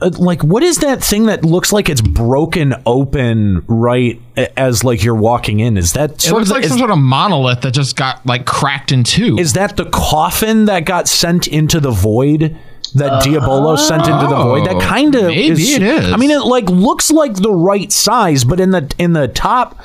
uh, 0.00 0.10
like 0.18 0.42
what 0.42 0.62
is 0.62 0.78
that 0.78 1.02
thing 1.04 1.26
that 1.26 1.44
looks 1.44 1.72
like 1.72 1.88
it's 1.88 2.00
broken 2.00 2.74
open 2.86 3.64
right 3.66 4.20
as 4.56 4.82
like 4.84 5.02
you're 5.04 5.14
walking 5.14 5.60
in? 5.60 5.76
Is 5.76 5.92
that 5.94 6.12
It 6.12 6.20
sort 6.22 6.38
looks 6.40 6.50
of 6.50 6.56
like 6.56 6.64
is, 6.64 6.70
some 6.70 6.78
sort 6.78 6.90
of 6.90 6.98
monolith 6.98 7.60
that 7.62 7.72
just 7.74 7.96
got 7.96 8.24
like 8.24 8.46
cracked 8.46 8.92
in 8.92 9.04
two. 9.04 9.36
is 9.38 9.52
that 9.54 9.76
the 9.76 9.84
coffin 9.86 10.64
that 10.66 10.84
got 10.86 11.08
sent 11.08 11.46
into 11.48 11.80
the 11.80 11.90
void? 11.90 12.56
That 12.94 13.22
Diabolo 13.22 13.76
sent 13.76 14.08
into 14.08 14.26
the 14.26 14.34
void. 14.34 14.66
That 14.66 14.74
Oh, 14.76 14.80
kind 14.80 15.14
of 15.14 15.26
maybe 15.26 15.52
it 15.62 15.82
is. 15.82 16.12
I 16.12 16.16
mean, 16.16 16.32
it 16.32 16.40
like 16.40 16.68
looks 16.68 17.12
like 17.12 17.34
the 17.34 17.52
right 17.52 17.92
size, 17.92 18.42
but 18.42 18.58
in 18.58 18.72
the 18.72 18.92
in 18.98 19.12
the 19.12 19.28
top, 19.28 19.78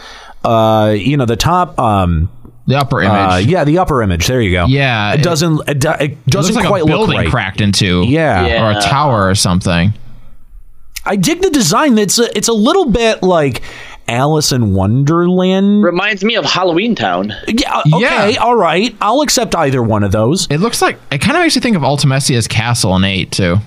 uh, 0.44 0.96
you 0.98 1.16
know, 1.16 1.26
the 1.26 1.36
top, 1.36 1.78
um, 1.78 2.32
the 2.68 2.76
upper 2.78 3.02
image. 3.02 3.14
uh, 3.14 3.36
yeah, 3.46 3.64
the 3.64 3.78
upper 3.80 4.02
image. 4.02 4.28
There 4.28 4.42
you 4.42 4.52
go. 4.52 4.66
Yeah, 4.66 5.14
it 5.14 5.20
it- 5.20 5.24
doesn't. 5.24 5.70
It, 5.70 5.80
do- 5.80 5.90
it 5.92 6.02
It 6.12 6.26
doesn't 6.28 6.56
looks 6.56 6.64
like 6.64 6.68
quite 6.70 6.82
a 6.82 6.86
look 6.86 6.94
building 6.94 7.18
right. 7.18 7.30
cracked 7.30 7.62
into. 7.62 8.04
two. 8.06 8.10
Yeah. 8.10 8.66
or 8.74 8.78
a 8.78 8.82
tower 8.82 9.30
or 9.30 9.36
something. 9.36 9.94
I 11.06 11.16
dig 11.18 11.42
the 11.42 11.52
design. 11.52 11.98
It's 12.00 12.18
a, 12.18 12.36
it's 12.36 12.48
a 12.48 12.54
little 12.54 12.86
bit 12.90 13.22
like 13.22 13.62
Alice 14.08 14.52
in 14.52 14.74
Wonderland. 14.74 15.84
Reminds 15.84 16.24
me 16.24 16.36
of 16.36 16.46
Halloween 16.46 16.96
Town. 16.96 17.32
Yeah. 17.48 17.82
Okay. 17.94 18.32
Yeah. 18.32 18.38
All 18.42 18.56
right. 18.56 18.96
I'll 19.02 19.22
accept 19.22 19.54
either 19.56 19.84
one 19.84 20.04
of 20.04 20.12
those. 20.12 20.48
It 20.50 20.58
looks 20.60 20.82
like 20.82 20.98
it 21.12 21.22
kind 21.22 21.38
of 21.38 21.44
makes 21.44 21.54
you 21.56 21.62
think 21.62 21.76
of 21.76 21.84
Ultimecia's 21.84 22.48
castle 22.48 22.96
in 22.96 23.04
eight 23.04 23.32
too. 23.32 23.58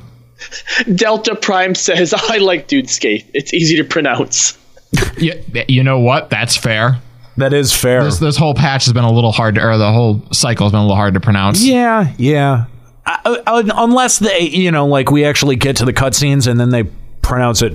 Delta 0.94 1.34
Prime 1.36 1.74
says, 1.74 2.12
I 2.14 2.38
like 2.38 2.66
Dude 2.68 2.88
Skate. 2.90 3.28
It's 3.34 3.53
easy 3.55 3.76
to 3.76 3.84
pronounce. 3.84 4.57
you, 5.18 5.34
you 5.68 5.82
know 5.84 5.99
what? 6.01 6.30
That's 6.30 6.57
fair. 6.57 6.99
That 7.39 7.53
is 7.53 7.72
fair. 7.74 8.05
This 8.05 8.18
this 8.18 8.36
whole 8.36 8.55
patch 8.55 8.84
has 8.84 8.93
been 8.93 9.05
a 9.05 9.12
little 9.12 9.32
hard 9.32 9.55
to, 9.57 9.66
or 9.66 9.78
the 9.78 9.93
whole 9.93 10.22
cycle 10.32 10.66
has 10.66 10.72
been 10.72 10.80
a 10.80 10.82
little 10.84 10.97
hard 10.97 11.14
to 11.14 11.20
pronounce. 11.20 11.64
Yeah. 11.64 12.12
Yeah. 12.18 12.66
uh, 13.07 13.36
uh, 13.47 13.62
unless 13.74 14.18
they, 14.18 14.41
you 14.41 14.70
know, 14.70 14.86
like 14.86 15.11
we 15.11 15.24
actually 15.24 15.57
get 15.57 15.76
to 15.76 15.84
the 15.84 15.93
cutscenes 15.93 16.47
and 16.47 16.59
then 16.61 16.70
they 16.70 16.84
pronounce 17.22 17.62
it 17.62 17.74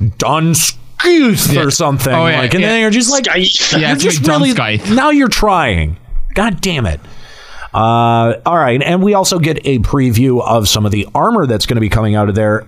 Dunskeith 0.00 1.52
Yeah. 1.54 1.62
or 1.62 1.70
something. 1.70 2.12
Oh, 2.12 2.26
yeah, 2.26 2.38
like, 2.40 2.54
and 2.54 2.62
yeah. 2.62 2.68
then 2.70 2.80
you're 2.80 2.90
just 2.90 3.10
like, 3.10 3.24
Skeith. 3.24 3.72
you're 3.72 3.80
Yeah, 3.80 3.92
it's 3.92 4.02
just 4.02 4.26
really, 4.26 4.52
now 4.94 5.10
you're 5.10 5.28
trying. 5.28 5.96
God 6.34 6.60
damn 6.60 6.86
it. 6.86 7.00
Uh, 7.72 8.34
all 8.46 8.56
right, 8.56 8.80
and 8.82 9.02
we 9.02 9.14
also 9.14 9.38
get 9.40 9.58
a 9.66 9.80
preview 9.80 10.40
of 10.42 10.68
some 10.68 10.86
of 10.86 10.92
the 10.92 11.08
armor 11.14 11.46
that's 11.46 11.66
going 11.66 11.74
to 11.76 11.80
be 11.80 11.88
coming 11.88 12.14
out 12.14 12.28
of 12.28 12.34
there. 12.36 12.60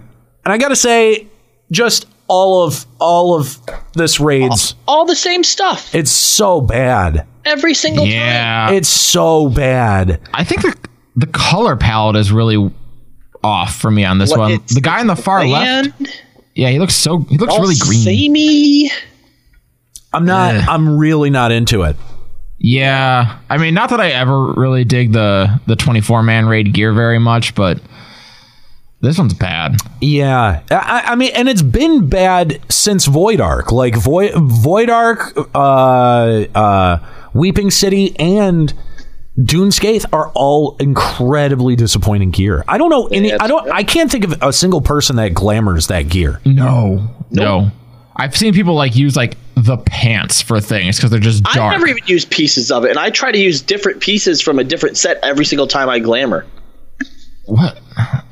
And 0.45 0.53
I 0.53 0.59
got 0.59 0.69
to 0.69 0.77
say, 0.77 1.29
just 1.71 2.07
all 2.29 2.65
of 2.65 2.85
all 2.99 3.39
of 3.39 3.59
this 3.95 4.19
raids, 4.21 4.75
All 4.89 5.05
the 5.05 5.17
same 5.17 5.45
stuff. 5.45 5.95
it's 5.95 6.11
so 6.11 6.61
bad. 6.61 7.27
Every 7.45 7.75
single 7.75 8.05
time. 8.05 8.13
Yeah. 8.13 8.71
It's 8.73 8.89
so 8.89 9.49
bad. 9.49 10.21
I 10.35 10.43
think 10.45 10.63
the 10.63 10.77
the 11.15 11.27
color 11.27 11.77
palette 11.77 12.17
is 12.17 12.33
really 12.33 12.73
off 13.45 13.77
for 13.77 13.91
me 13.91 14.05
on 14.05 14.19
this 14.19 14.31
What, 14.31 14.39
one. 14.41 14.61
The 14.69 14.81
guy 14.81 15.01
on 15.01 15.07
the 15.07 15.15
far 15.17 15.45
bland, 15.45 15.95
left, 16.01 16.23
yeah, 16.55 16.71
he 16.71 16.79
looks 16.79 16.95
so 16.95 17.19
he 17.21 17.39
looks 17.39 17.53
all 17.55 17.61
really 17.61 17.77
green. 17.79 18.01
samey. 18.01 18.91
I'm 20.13 20.25
not. 20.25 20.55
Yeah. 20.55 20.67
I'm 20.69 20.99
really 20.99 21.31
not 21.31 21.53
into 21.53 21.83
it. 21.83 21.97
Yeah, 22.59 23.39
I 23.51 23.59
mean, 23.59 23.75
not 23.75 23.91
that 23.91 24.01
I 24.01 24.11
ever 24.13 24.53
really 24.55 24.85
dig 24.85 25.13
the 25.13 25.61
the 25.67 25.77
24 25.77 26.23
man 26.23 26.47
raid 26.47 26.73
gear 26.73 26.93
very 26.93 27.19
much, 27.19 27.55
but 27.55 27.79
this 29.07 29.19
one's 29.19 29.35
bad. 29.35 29.77
Yeah, 30.01 30.63
I, 30.71 31.03
I 31.07 31.15
mean, 31.15 31.33
and 31.35 31.49
it's 31.49 31.63
been 31.63 32.09
bad 32.09 32.61
since 32.71 33.07
Void 33.07 33.41
Ark. 33.41 33.73
Like 33.73 33.97
Void 33.97 34.33
Void 34.35 34.91
Ark, 34.91 35.33
uh, 35.55 35.59
uh, 36.55 37.07
Weeping 37.33 37.71
City, 37.71 38.19
and 38.19 38.73
Dun 39.43 39.69
Scaith 39.69 40.07
are 40.13 40.31
all 40.35 40.77
incredibly 40.79 41.77
disappointing 41.77 42.31
gear. 42.31 42.65
I 42.67 42.79
don't 42.79 42.91
know 42.91 43.07
any. 43.09 43.33
I 43.33 43.47
don't. 43.47 43.71
I 43.71 43.85
can't 43.85 44.11
think 44.11 44.25
of 44.25 44.43
a 44.43 44.53
single 44.53 44.81
person 44.81 45.17
that 45.17 45.35
glamors 45.35 45.89
that 45.89 46.09
gear. 46.09 46.41
No, 46.45 47.09
no. 47.31 47.71
I've 48.17 48.35
seen 48.35 48.55
people 48.55 48.75
like 48.75 48.97
use 48.97 49.15
like 49.15 49.37
the 49.57 49.77
pants 49.77 50.41
for 50.41 50.59
things 50.61 50.97
because 50.97 51.11
they're 51.11 51.21
just 51.21 51.47
I 51.47 51.55
dark. 51.55 51.73
never 51.73 51.87
even 51.87 52.03
use 52.07 52.25
pieces 52.25 52.71
of 52.71 52.85
it, 52.85 52.91
and 52.91 52.99
I 52.99 53.11
try 53.11 53.31
to 53.31 53.39
use 53.39 53.61
different 53.61 54.01
pieces 54.01 54.41
from 54.41 54.59
a 54.59 54.65
different 54.65 54.97
set 54.97 55.19
every 55.23 55.45
single 55.45 55.67
time 55.67 55.91
I 55.91 55.99
glamour. 55.99 56.47
What 57.47 57.79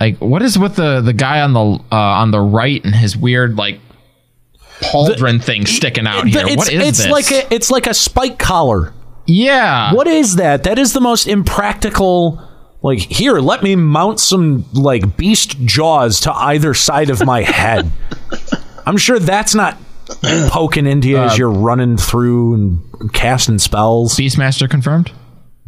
like 0.01 0.19
what 0.19 0.43
is 0.43 0.59
with 0.59 0.77
the 0.77 1.01
the 1.01 1.13
guy 1.13 1.41
on 1.41 1.53
the 1.53 1.61
uh, 1.61 1.97
on 1.97 2.31
the 2.31 2.41
right 2.41 2.85
and 2.85 2.95
his 2.95 3.17
weird 3.17 3.57
like 3.57 3.81
pauldron 4.81 5.43
thing 5.43 5.67
sticking 5.67 6.07
out 6.07 6.27
here? 6.27 6.45
It's 6.47 6.57
What 6.57 6.73
is 6.73 6.89
it's 6.89 6.99
this? 7.05 7.07
like 7.11 7.31
a 7.31 7.55
it's 7.55 7.71
like 7.71 7.87
a 7.87 7.95
spike 7.95 8.39
collar. 8.39 8.93
yeah. 9.27 9.93
What 9.95 10.07
is 10.07 10.37
that? 10.37 10.65
That 10.65 10.79
is 10.79 10.93
the 10.93 11.01
most 11.01 11.27
impractical. 11.27 12.41
Like 12.83 12.99
here, 12.99 13.39
let 13.39 13.63
me 13.63 13.77
mount 13.77 14.21
some 14.21 14.67
like 14.75 15.17
beast 15.17 15.59
jaws 15.65 16.21
to 16.21 16.33
either 16.35 16.75
side 16.75 17.09
of 17.09 17.25
my 17.25 17.41
head. 17.43 17.91
I'm 18.87 18.99
sure 18.99 19.19
that's 19.19 19.55
not 19.55 19.79
poking 20.49 20.87
into 20.87 21.09
you 21.09 21.19
Uh, 21.19 21.25
as 21.27 21.39
you're 21.39 21.51
running 21.51 21.97
through 21.97 22.53
and 22.55 23.13
casting 23.15 23.59
spells. 23.59 24.17
Beastmaster 24.17 24.69
confirmed? 24.69 25.11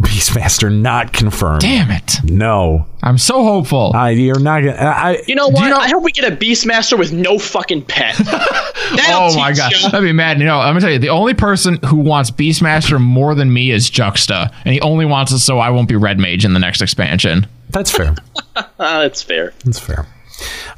Beastmaster 0.01 0.71
not 0.71 1.15
confirmed. 1.15 1.63
Damn 1.63 1.91
it! 1.91 2.17
No, 2.25 2.87
I'm 3.03 3.17
so 3.17 3.43
hopeful. 3.43 3.93
I, 3.95 4.11
you're 4.11 4.39
not 4.39 4.61
gonna. 4.61 4.77
I, 4.77 5.23
You 5.27 5.35
know 5.35 5.47
Do 5.49 5.55
what? 5.55 5.65
you 5.65 5.71
know- 5.71 5.79
I 5.79 5.89
hope 5.89 6.03
we 6.03 6.13
get 6.13 6.31
a 6.31 6.37
Beastmaster 6.37 6.99
with 6.99 7.13
no 7.13 7.39
fucking 7.39 7.83
pet. 7.87 8.15
Oh 8.89 9.35
my 9.37 9.49
teach 9.53 9.59
god, 9.59 9.73
ya. 9.73 9.89
that'd 9.89 10.07
be 10.07 10.13
mad. 10.13 10.39
You 10.39 10.45
know, 10.45 10.61
I'm 10.61 10.71
gonna 10.75 10.81
tell 10.81 10.91
you, 10.93 10.99
the 11.01 11.09
only 11.09 11.35
person 11.35 11.79
who 11.87 11.97
wants 11.97 12.31
Beastmaster 12.31 13.01
more 13.01 13.35
than 13.35 13.53
me 13.53 13.73
is 13.73 13.91
Juxta, 13.91 14.53
and 14.65 14.75
he 14.75 14.81
only 14.81 15.05
wants 15.05 15.33
it 15.33 15.41
so 15.41 15.59
I 15.59 15.71
won't 15.71 15.89
be 15.89 15.97
Red 15.97 16.21
Mage 16.21 16.45
in 16.45 16.53
the 16.53 16.61
next 16.61 16.81
expansion. 16.83 17.47
that's 17.71 17.91
fair. 17.91 18.15
Ah, 18.55 18.69
that's 18.79 19.23
fair. 19.23 19.53
That's 19.65 19.81
fair. 19.81 20.07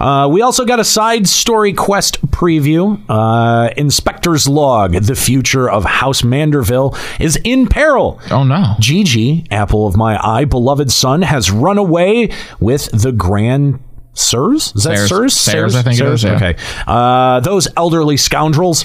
Uh, 0.00 0.28
we 0.30 0.42
also 0.42 0.64
got 0.64 0.78
a 0.80 0.84
side 0.84 1.26
story 1.28 1.72
quest 1.72 2.20
preview. 2.30 3.00
Uh, 3.08 3.70
Inspector's 3.76 4.46
Log: 4.48 4.92
The 4.92 5.14
future 5.16 5.68
of 5.68 5.84
House 5.84 6.22
Manderville 6.22 6.96
is 7.20 7.36
in 7.44 7.66
peril. 7.66 8.20
Oh 8.30 8.44
no! 8.44 8.74
Gigi, 8.78 9.44
apple 9.50 9.86
of 9.86 9.96
my 9.96 10.18
eye, 10.24 10.44
beloved 10.44 10.90
son, 10.92 11.22
has 11.22 11.50
run 11.50 11.78
away 11.78 12.30
with 12.60 12.90
the 12.92 13.12
Grand 13.12 13.80
Sirs. 14.14 14.72
Is 14.76 14.84
that 14.84 14.98
Sirs. 14.98 15.08
Sirs? 15.08 15.36
Sirs, 15.36 15.74
I 15.74 15.82
think 15.82 16.00
it 16.00 16.06
is, 16.06 16.24
yeah. 16.24 16.36
Okay. 16.36 16.56
Uh, 16.86 17.40
those 17.40 17.68
elderly 17.76 18.16
scoundrels. 18.16 18.84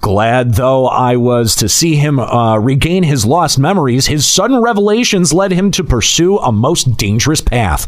Glad 0.00 0.54
though 0.54 0.86
I 0.86 1.16
was 1.16 1.54
to 1.56 1.68
see 1.68 1.96
him 1.96 2.18
uh, 2.18 2.58
regain 2.58 3.02
his 3.02 3.24
lost 3.24 3.58
memories, 3.58 4.06
his 4.06 4.26
sudden 4.26 4.60
revelations 4.60 5.32
led 5.32 5.52
him 5.52 5.70
to 5.72 5.84
pursue 5.84 6.38
a 6.38 6.52
most 6.52 6.96
dangerous 6.96 7.40
path. 7.40 7.86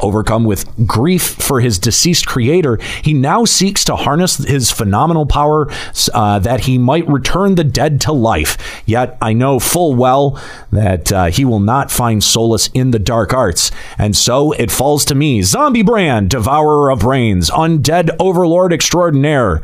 Overcome 0.00 0.44
with 0.44 0.86
grief 0.86 1.22
for 1.22 1.60
his 1.60 1.78
deceased 1.78 2.26
creator, 2.26 2.78
he 3.02 3.14
now 3.14 3.44
seeks 3.44 3.84
to 3.84 3.96
harness 3.96 4.36
his 4.36 4.70
phenomenal 4.70 5.26
power 5.26 5.68
uh, 6.12 6.38
that 6.38 6.60
he 6.60 6.78
might 6.78 7.08
return 7.08 7.54
the 7.54 7.64
dead 7.64 8.00
to 8.02 8.12
life. 8.12 8.56
Yet 8.86 9.16
I 9.20 9.32
know 9.32 9.58
full 9.58 9.94
well 9.94 10.40
that 10.70 11.12
uh, 11.12 11.26
he 11.26 11.44
will 11.44 11.60
not 11.60 11.90
find 11.90 12.22
solace 12.22 12.68
in 12.74 12.90
the 12.90 12.98
dark 12.98 13.32
arts, 13.32 13.70
and 13.96 14.16
so 14.16 14.52
it 14.52 14.70
falls 14.70 15.04
to 15.06 15.14
me, 15.14 15.42
Zombie 15.42 15.82
Brand, 15.82 16.30
Devourer 16.30 16.90
of 16.90 17.00
Brains, 17.00 17.50
Undead 17.50 18.10
Overlord 18.18 18.72
Extraordinaire 18.72 19.62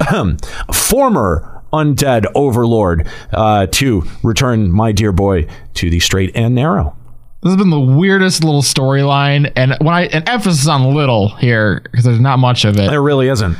former 0.72 1.62
undead 1.72 2.24
overlord 2.34 3.06
uh, 3.32 3.66
to 3.66 4.04
return 4.22 4.70
my 4.70 4.92
dear 4.92 5.12
boy 5.12 5.46
to 5.74 5.90
the 5.90 6.00
straight 6.00 6.30
and 6.34 6.54
narrow. 6.54 6.96
This 7.42 7.52
has 7.52 7.56
been 7.58 7.70
the 7.70 7.78
weirdest 7.80 8.42
little 8.44 8.62
storyline, 8.62 9.52
and 9.56 9.76
when 9.80 9.94
I 9.94 10.02
an 10.06 10.28
emphasis 10.28 10.66
on 10.68 10.94
little 10.94 11.34
here 11.36 11.80
because 11.84 12.04
there's 12.04 12.18
not 12.20 12.38
much 12.38 12.64
of 12.64 12.76
it. 12.78 12.88
There 12.90 13.02
really 13.02 13.28
isn't. 13.28 13.56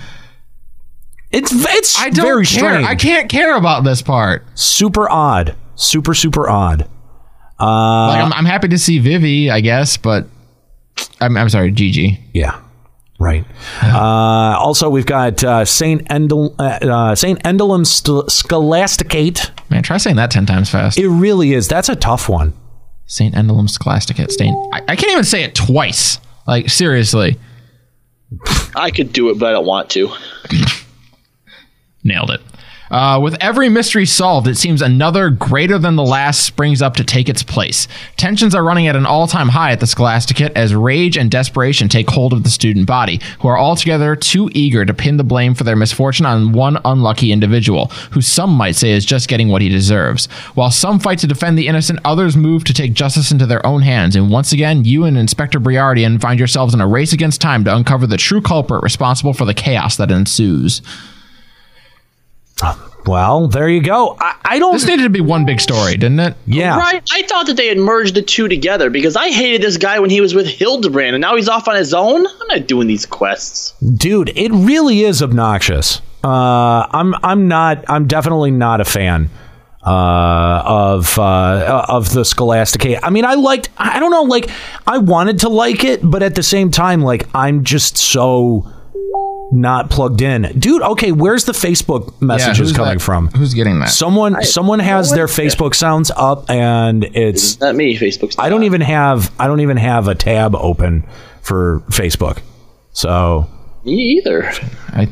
It's 1.31 1.53
it's 1.53 1.99
I 1.99 2.11
don't 2.11 2.25
very 2.25 2.45
care. 2.47 2.59
strange. 2.59 2.87
I 2.87 2.95
can't 2.95 3.29
care 3.29 3.57
about 3.57 3.85
this 3.85 4.01
part. 4.03 4.45
Super 4.55 5.09
odd. 5.11 5.55
Super 5.75 6.15
super 6.15 6.49
odd. 6.49 6.83
Uh, 7.61 8.09
Like 8.09 8.25
I'm, 8.25 8.33
I'm 8.33 8.45
happy 8.45 8.69
to 8.69 8.79
see 8.79 8.99
Vivi, 8.99 9.51
I 9.51 9.61
guess, 9.61 9.97
but 9.97 10.27
I'm, 11.21 11.37
I'm 11.37 11.49
sorry, 11.49 11.71
Gigi. 11.73 12.21
yeah. 12.33 12.61
Right. 13.19 13.45
Uh, 13.83 14.59
also, 14.59 14.91
we've 14.91 15.07
got 15.07 15.43
uh, 15.43 15.65
Saint 15.65 16.07
Endel, 16.09 16.55
uh, 16.59 16.87
uh, 16.87 17.15
Saint 17.15 17.43
Endalim 17.43 17.87
St- 17.87 18.31
Scholasticate. 18.31 19.51
Man, 19.71 19.83
try 19.83 19.97
saying 19.97 20.17
that 20.17 20.31
ten 20.31 20.45
times 20.45 20.69
fast. 20.71 20.99
It 20.99 21.09
really 21.09 21.55
is. 21.55 21.67
That's 21.67 21.89
a 21.89 21.97
tough 21.97 22.29
one. 22.29 22.53
Saint 23.07 23.35
Endalim 23.35 23.71
Scholasticate. 23.71 24.31
Saint. 24.33 24.55
I, 24.75 24.83
I 24.89 24.97
can't 24.97 25.13
even 25.13 25.25
say 25.25 25.45
it 25.45 25.55
twice. 25.55 26.19
Like 26.47 26.69
seriously, 26.69 27.39
I 28.75 28.91
could 28.91 29.13
do 29.13 29.31
it, 29.31 29.39
but 29.39 29.47
I 29.47 29.53
don't 29.53 29.67
want 29.67 29.91
to. 29.91 30.11
nailed 32.05 32.31
it. 32.31 32.41
Uh, 32.91 33.19
with 33.21 33.37
every 33.41 33.69
mystery 33.69 34.07
solved, 34.07 34.47
it 34.47 34.57
seems 34.57 34.81
another 34.81 35.31
greater 35.31 35.79
than 35.79 35.97
the 35.97 36.05
last 36.05 36.45
springs 36.45 36.81
up 36.81 36.95
to 36.95 37.05
take 37.05 37.29
its 37.29 37.43
place. 37.43 37.89
Tensions 38.17 38.55
are 38.55 38.65
running 38.65 38.87
at 38.87 38.97
an 38.97 39.07
all 39.07 39.27
time 39.27 39.49
high 39.49 39.73
at 39.73 39.81
the 39.81 39.87
Scholasticate 39.87 40.53
as 40.57 40.75
rage 40.75 41.17
and 41.17 41.31
desperation 41.31 41.89
take 41.89 42.09
hold 42.09 42.33
of 42.33 42.45
the 42.45 42.51
student 42.51 42.87
body, 42.87 43.21
who 43.41 43.49
are 43.49 43.59
altogether 43.59 44.15
too 44.15 44.51
eager 44.55 44.85
to 44.85 44.95
pin 44.95 45.17
the 45.17 45.25
blame 45.25 45.55
for 45.55 45.65
their 45.65 45.77
misfortune 45.77 46.27
on 46.27 46.53
one 46.53 46.79
unlucky 46.85 47.33
individual, 47.33 47.87
who 48.13 48.21
some 48.21 48.51
might 48.51 48.77
say 48.77 48.91
is 48.91 49.05
just 49.05 49.29
getting 49.29 49.49
what 49.49 49.63
he 49.63 49.69
deserves. 49.69 50.27
While 50.55 50.71
some 50.71 51.01
fight 51.01 51.19
to 51.21 51.27
defend 51.27 51.59
the 51.59 51.69
innocent, 51.69 52.01
others 52.05 52.37
move 52.37 52.65
to 52.65 52.75
take 52.75 52.93
justice 52.93 53.33
into 53.33 53.47
their 53.47 53.65
own 53.67 53.83
hands, 53.83 54.15
and 54.15 54.31
once 54.31 54.53
again, 54.53 54.85
you 54.85 55.05
and 55.05 55.19
Inspector 55.19 55.59
Briardien 55.59 56.21
find 56.21 56.39
yourselves 56.39 56.75
in 56.75 56.81
a 56.81 56.87
race 56.87 57.13
against 57.13 57.41
time 57.41 57.65
to 57.65 57.75
uncover 57.75 58.07
the 58.07 58.17
true 58.17 58.41
culprit 58.41 58.83
responsible 58.83 59.33
for 59.33 59.45
the 59.45 59.55
chaos 59.55 59.97
that 59.97 60.11
ensues. 60.11 60.83
Well, 63.07 63.47
there 63.47 63.69
you 63.69 63.83
go. 63.83 64.17
I, 64.19 64.35
I 64.45 64.59
don't. 64.59 64.73
This 64.73 64.87
needed 64.87 65.05
to 65.05 65.11
be 65.11 65.21
one 65.21 65.45
big 65.45 65.61
story, 65.61 65.93
didn't 65.97 66.19
it? 66.19 66.35
Yeah. 66.47 66.77
Right? 66.77 67.03
I 67.13 67.23
thought 67.23 67.47
that 67.47 67.57
they 67.57 67.69
had 67.69 67.79
merged 67.79 68.15
the 68.17 68.23
two 68.23 68.49
together 68.49 68.91
because 68.91 69.15
I 69.15 69.29
hated 69.31 69.63
this 69.63 69.77
guy 69.77 70.01
when 70.01 70.11
he 70.11 70.21
was 70.21 70.35
with 70.35 70.47
Hildibrand, 70.47 71.13
and 71.15 71.21
now 71.21 71.37
he's 71.37 71.49
off 71.49 71.69
on 71.69 71.77
his 71.77 71.95
own. 71.95 72.27
I'm 72.27 72.47
not 72.49 72.67
doing 72.67 72.89
these 72.89 73.07
quests. 73.07 73.75
dude 73.81 74.31
it 74.37 74.51
really 74.51 75.03
is 75.03 75.23
obnoxious 75.23 76.01
uh 76.25 76.87
i'm 76.91 77.15
i'm 77.23 77.47
not 77.47 77.85
i'm 77.89 78.07
definitely 78.09 78.51
not 78.51 78.81
a 78.81 78.85
fan 78.85 79.29
uh 79.85 80.63
of 80.65 81.19
uh 81.19 81.85
of 81.89 82.13
the 82.13 82.25
scholasticate 82.25 82.99
i 83.03 83.11
mean 83.11 83.25
i 83.25 83.35
liked 83.35 83.69
i 83.77 84.01
don't 84.01 84.11
know 84.11 84.23
like 84.23 84.49
i 84.87 84.99
wanted 84.99 85.39
to 85.41 85.49
like 85.49 85.85
it 85.85 86.01
but 86.03 86.23
at 86.23 86.35
the 86.35 86.43
same 86.43 86.71
time 86.71 87.03
like 87.03 87.29
i'm 87.35 87.63
just 87.65 87.97
so 87.97 88.67
not 89.53 89.91
plugged 89.91 90.21
in 90.23 90.43
dude 90.59 90.83
okay 90.83 91.13
where's 91.13 91.45
the 91.45 91.53
facebook 91.53 92.21
messages 92.21 92.59
who's 92.59 92.73
coming 92.77 92.99
that- 92.99 93.05
from 93.05 93.29
Who's 93.29 93.55
getting 93.55 93.79
that? 93.81 93.91
someone 93.91 94.43
someone 94.43 94.81
has 94.81 95.13
their 95.13 95.27
facebook 95.27 95.75
sounds 95.75 96.11
up 96.17 96.51
and 96.51 97.05
it's 97.05 97.53
It's 97.53 97.61
not 97.61 97.75
me. 97.77 97.97
Facebook's. 97.97 98.37
i 98.39 98.49
don't 98.49 98.65
even 98.65 98.81
have 98.81 99.31
i 99.39 99.47
don't 99.47 99.61
even 99.61 99.77
have 99.77 100.09
a 100.09 100.15
tab 100.17 100.55
open 100.57 101.05
for 101.43 101.81
facebook 101.91 102.41
so 102.93 103.47
Me 103.85 103.93
either. 104.19 104.45
I 104.89 105.09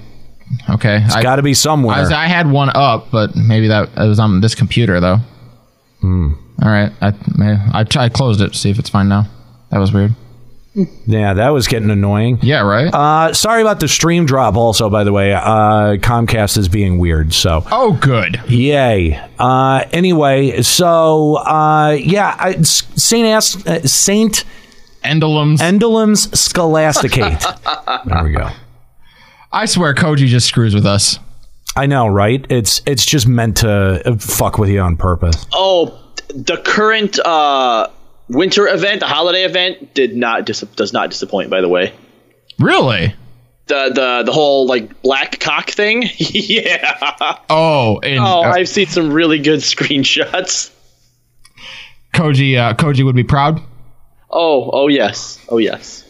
okay. 0.71 1.03
it's 1.05 1.15
I 1.15 1.23
got 1.23 1.37
to 1.37 1.43
be 1.43 1.55
somewhere 1.55 1.95
I, 1.97 2.01
was- 2.01 2.11
I 2.13 2.27
had 2.27 2.51
one 2.51 2.71
up, 2.75 3.11
but 3.13 3.37
maybe 3.37 3.69
that 3.69 3.91
it 3.97 4.09
was 4.09 4.19
on 4.19 4.41
this 4.41 4.55
computer 4.57 4.99
though. 5.01 5.19
Hmm. 6.01 6.33
All 6.63 6.71
right, 6.71 6.91
I 7.01 7.13
may, 7.37 7.53
I, 7.73 7.85
I 7.97 8.09
closed 8.09 8.41
it. 8.41 8.53
To 8.53 8.59
see 8.59 8.71
if 8.71 8.79
it's 8.79 8.89
fine 8.91 9.09
now. 9.09 9.27
That 9.71 9.79
was 9.79 9.93
weird. 9.93 10.13
Yeah, 11.07 11.35
that 11.35 11.51
was 11.51 11.69
getting 11.69 11.91
annoying. 11.91 12.41
Yeah, 12.43 12.63
right. 12.63 12.93
Uh, 12.93 13.33
sorry 13.33 13.63
about 13.63 13.79
the 13.79 13.87
stream 13.87 14.27
drop. 14.27 14.57
Also, 14.57 14.91
by 14.91 15.05
the 15.05 15.13
way, 15.13 15.33
uh, 15.33 15.97
Comcast 15.99 16.59
is 16.59 16.69
being 16.69 16.99
weird. 16.99 17.33
So, 17.33 17.65
oh, 17.71 17.93
good. 18.01 18.41
Yay. 18.49 19.21
Uh, 19.39 19.85
anyway, 19.93 20.63
so 20.63 21.37
uh, 21.37 21.91
yeah, 22.01 22.35
I- 22.39 22.55
S- 22.55 22.83
Saint 22.97 23.27
As- 23.29 23.67
uh, 23.67 23.87
Saint 23.87 24.45
Endalim's 25.05 25.61
Endalim's 25.61 26.39
Scholasticate. 26.39 27.39
there 28.07 28.25
we 28.25 28.33
go. 28.33 28.49
I 29.53 29.67
swear, 29.67 29.95
Koji 29.95 30.27
just 30.27 30.49
screws 30.49 30.75
with 30.75 30.87
us. 30.87 31.21
I 31.77 31.87
know, 31.87 32.09
right? 32.09 32.45
It's 32.51 32.83
it's 32.87 33.05
just 33.07 33.29
meant 33.29 33.59
to 33.59 34.03
uh, 34.09 34.17
fuck 34.17 34.59
with 34.59 34.71
you 34.71 34.81
on 34.81 34.97
purpose. 34.97 35.47
Oh, 35.53 36.01
the 36.35 36.57
current 36.65 37.19
uh, 37.25 37.89
winter 38.29 38.67
event, 38.69 39.01
the 39.01 39.07
holiday 39.07 39.45
event, 39.45 39.95
did 39.95 40.17
not 40.17 40.47
dis- 40.47 40.61
does 40.61 40.93
not 40.93 41.11
disappoint. 41.11 41.51
By 41.51 41.61
the 41.61 41.69
way, 41.69 41.93
Really? 42.59 43.15
the 43.67 43.91
the 43.95 44.23
the 44.27 44.33
whole 44.33 44.67
like 44.67 45.03
black 45.03 45.41
cock 45.41 45.71
thing. 45.71 46.05
yeah. 46.19 47.39
Oh, 47.51 47.99
and 48.03 48.19
oh, 48.21 48.43
uh, 48.45 48.53
I've 48.53 48.69
seen 48.69 48.87
some 48.87 49.13
really 49.13 49.39
good 49.39 49.61
screenshots. 49.61 50.71
Koji. 52.15 52.57
Uh, 52.57 52.75
Koji 52.75 53.05
would 53.05 53.17
be 53.17 53.25
proud. 53.25 53.61
Oh, 54.31 54.71
oh 54.73 54.89
yes, 54.89 55.39
oh 55.49 55.59
yes. 55.59 56.04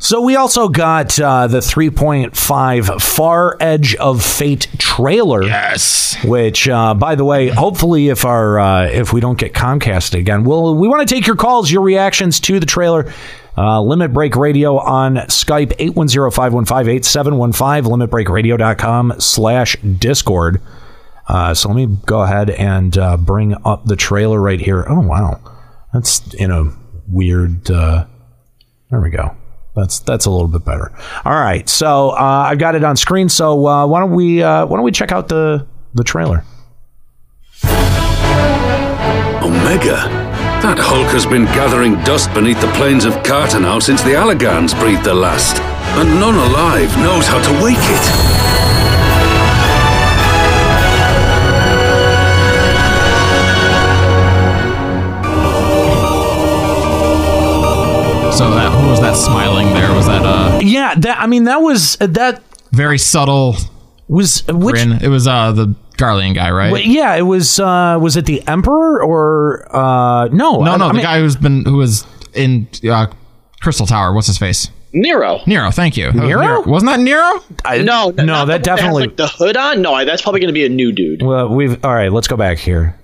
So 0.00 0.22
we 0.22 0.36
also 0.36 0.68
got 0.68 1.18
uh, 1.18 1.48
the 1.48 1.58
3.5 1.58 3.02
Far 3.02 3.56
Edge 3.58 3.96
of 3.96 4.24
Fate 4.24 4.68
trailer. 4.78 5.42
Yes. 5.42 6.16
Which, 6.24 6.68
uh, 6.68 6.94
by 6.94 7.16
the 7.16 7.24
way, 7.24 7.48
hopefully, 7.48 8.08
if 8.08 8.24
our 8.24 8.60
uh, 8.60 8.84
if 8.86 9.12
we 9.12 9.20
don't 9.20 9.38
get 9.38 9.54
Comcast 9.54 10.16
again, 10.18 10.44
we'll 10.44 10.76
we 10.76 10.86
want 10.86 11.06
to 11.06 11.12
take 11.14 11.26
your 11.26 11.34
calls, 11.34 11.68
your 11.70 11.82
reactions 11.82 12.38
to 12.40 12.60
the 12.60 12.66
trailer. 12.66 13.12
Uh, 13.56 13.82
Limit 13.82 14.12
Break 14.12 14.36
Radio 14.36 14.78
on 14.78 15.16
Skype 15.16 15.76
810-515-8715 15.78 18.06
limitbreakradio.com 18.06 19.14
slash 19.18 19.76
discord. 19.82 20.60
Uh, 21.26 21.52
so 21.54 21.68
let 21.68 21.74
me 21.74 21.96
go 22.06 22.22
ahead 22.22 22.50
and 22.50 22.96
uh, 22.96 23.16
bring 23.16 23.56
up 23.64 23.84
the 23.84 23.96
trailer 23.96 24.40
right 24.40 24.60
here. 24.60 24.84
Oh 24.88 25.00
wow, 25.00 25.40
that's 25.92 26.32
in 26.34 26.52
a 26.52 26.72
weird. 27.08 27.68
Uh, 27.68 28.06
there 28.90 29.00
we 29.00 29.10
go. 29.10 29.34
That's 29.78 30.00
that's 30.00 30.26
a 30.26 30.30
little 30.30 30.48
bit 30.48 30.64
better. 30.64 30.92
All 31.24 31.32
right, 31.32 31.68
so 31.68 32.10
uh, 32.10 32.46
I've 32.50 32.58
got 32.58 32.74
it 32.74 32.84
on 32.84 32.96
screen. 32.96 33.28
So 33.28 33.66
uh, 33.66 33.86
why 33.86 34.00
don't 34.00 34.12
we 34.12 34.42
uh, 34.42 34.66
why 34.66 34.76
don't 34.76 34.84
we 34.84 34.92
check 34.92 35.12
out 35.12 35.28
the 35.28 35.66
the 35.94 36.04
trailer? 36.04 36.44
Omega? 39.42 40.26
That 40.58 40.76
Hulk 40.76 41.06
has 41.12 41.24
been 41.24 41.44
gathering 41.44 41.94
dust 42.02 42.34
beneath 42.34 42.60
the 42.60 42.66
plains 42.72 43.04
of 43.04 43.14
Carteneau 43.22 43.78
since 43.78 44.02
the 44.02 44.10
Allagans 44.10 44.78
breathed 44.80 45.04
the 45.04 45.14
last. 45.14 45.62
And 45.96 46.18
none 46.18 46.34
alive 46.34 46.90
knows 46.98 47.28
how 47.28 47.40
to 47.40 47.62
wake 47.62 47.78
it. 47.78 48.57
Yeah, 60.68 60.94
that 60.96 61.20
I 61.20 61.26
mean 61.26 61.44
that 61.44 61.58
was 61.62 61.96
that 61.96 62.42
very 62.72 62.98
subtle 62.98 63.56
was 64.08 64.46
which, 64.46 64.74
grin? 64.74 64.92
It 65.02 65.08
was 65.08 65.26
uh 65.26 65.52
the 65.52 65.74
Garlean 65.98 66.34
guy, 66.34 66.50
right? 66.50 66.70
Well, 66.72 66.80
yeah, 66.80 67.16
it 67.16 67.22
was. 67.22 67.58
Uh, 67.58 67.98
was 68.00 68.16
it 68.16 68.24
the 68.24 68.46
Emperor 68.46 69.02
or 69.02 69.66
uh, 69.74 70.28
no? 70.28 70.62
no, 70.62 70.72
I- 70.72 70.76
no, 70.76 70.84
I 70.84 70.88
the 70.88 70.94
mean- 70.94 71.02
guy 71.02 71.18
who's 71.18 71.36
been 71.36 71.64
who 71.64 71.76
was 71.78 72.06
in 72.34 72.68
uh, 72.88 73.08
Crystal 73.60 73.84
Tower. 73.84 74.14
What's 74.14 74.28
his 74.28 74.38
face? 74.38 74.70
Nero. 74.92 75.40
Nero. 75.46 75.70
Thank 75.70 75.96
you. 75.96 76.06
That 76.12 76.22
was 76.22 76.28
Nero? 76.28 76.62
Wasn't 76.62 76.90
that 76.90 77.00
Nero? 77.00 77.42
no, 77.84 78.10
no, 78.10 78.24
not 78.24 78.44
that 78.46 78.64
the 78.64 78.70
one 78.70 78.78
has, 78.78 78.78
definitely- 78.78 79.06
like 79.08 79.16
the 79.16 79.26
hood 79.26 79.56
on. 79.56 79.82
No, 79.82 80.04
that's 80.04 80.22
probably 80.22 80.40
going 80.40 80.48
to 80.48 80.54
be 80.54 80.64
a 80.64 80.68
new 80.68 80.92
dude. 80.92 81.20
Well, 81.20 81.48
we've 81.48 81.84
all 81.84 81.92
right. 81.94 82.12
Let's 82.12 82.28
go 82.28 82.36
back 82.36 82.58
here. 82.58 82.98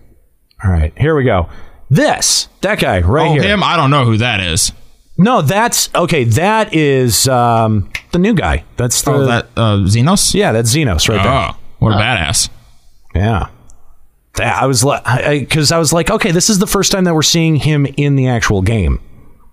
All 0.62 0.71
right, 0.71 0.97
here 0.97 1.15
we 1.17 1.25
go. 1.25 1.49
This 1.91 2.49
that 2.62 2.79
guy 2.79 3.01
right 3.01 3.29
oh, 3.29 3.33
here. 3.33 3.43
him. 3.43 3.62
I 3.62 3.77
don't 3.77 3.91
know 3.91 4.05
who 4.05 4.17
that 4.19 4.41
is. 4.41 4.73
No, 5.17 5.43
that's 5.43 5.95
okay. 5.95 6.25
That 6.25 6.75
is 6.75 7.29
um, 7.29 7.89
the 8.12 8.19
new 8.19 8.35
guy. 8.35 8.65
That's 8.77 9.01
the 9.03 9.12
Oh, 9.12 9.27
that 9.27 9.47
uh, 9.57 9.77
Zenos. 9.87 10.35
yeah. 10.35 10.53
That's 10.53 10.75
Zenos 10.75 11.09
right 11.09 11.23
there. 11.23 11.33
Oh, 11.33 11.57
what 11.79 11.93
a 11.93 11.97
badass. 11.97 12.49
Yeah. 13.15 13.49
That, 14.35 14.61
I 14.62 14.67
was 14.67 14.83
like, 14.83 15.05
because 15.41 15.71
I, 15.71 15.79
was 15.79 15.93
like, 15.93 16.11
okay, 16.11 16.33
this 16.33 16.51
is 16.51 16.59
the 16.59 16.67
first 16.67 16.91
time 16.91 17.05
that 17.05 17.15
we're 17.15 17.23
seeing 17.23 17.55
him 17.57 17.87
in 17.97 18.17
the 18.17 18.27
actual 18.27 18.62
game. 18.62 19.01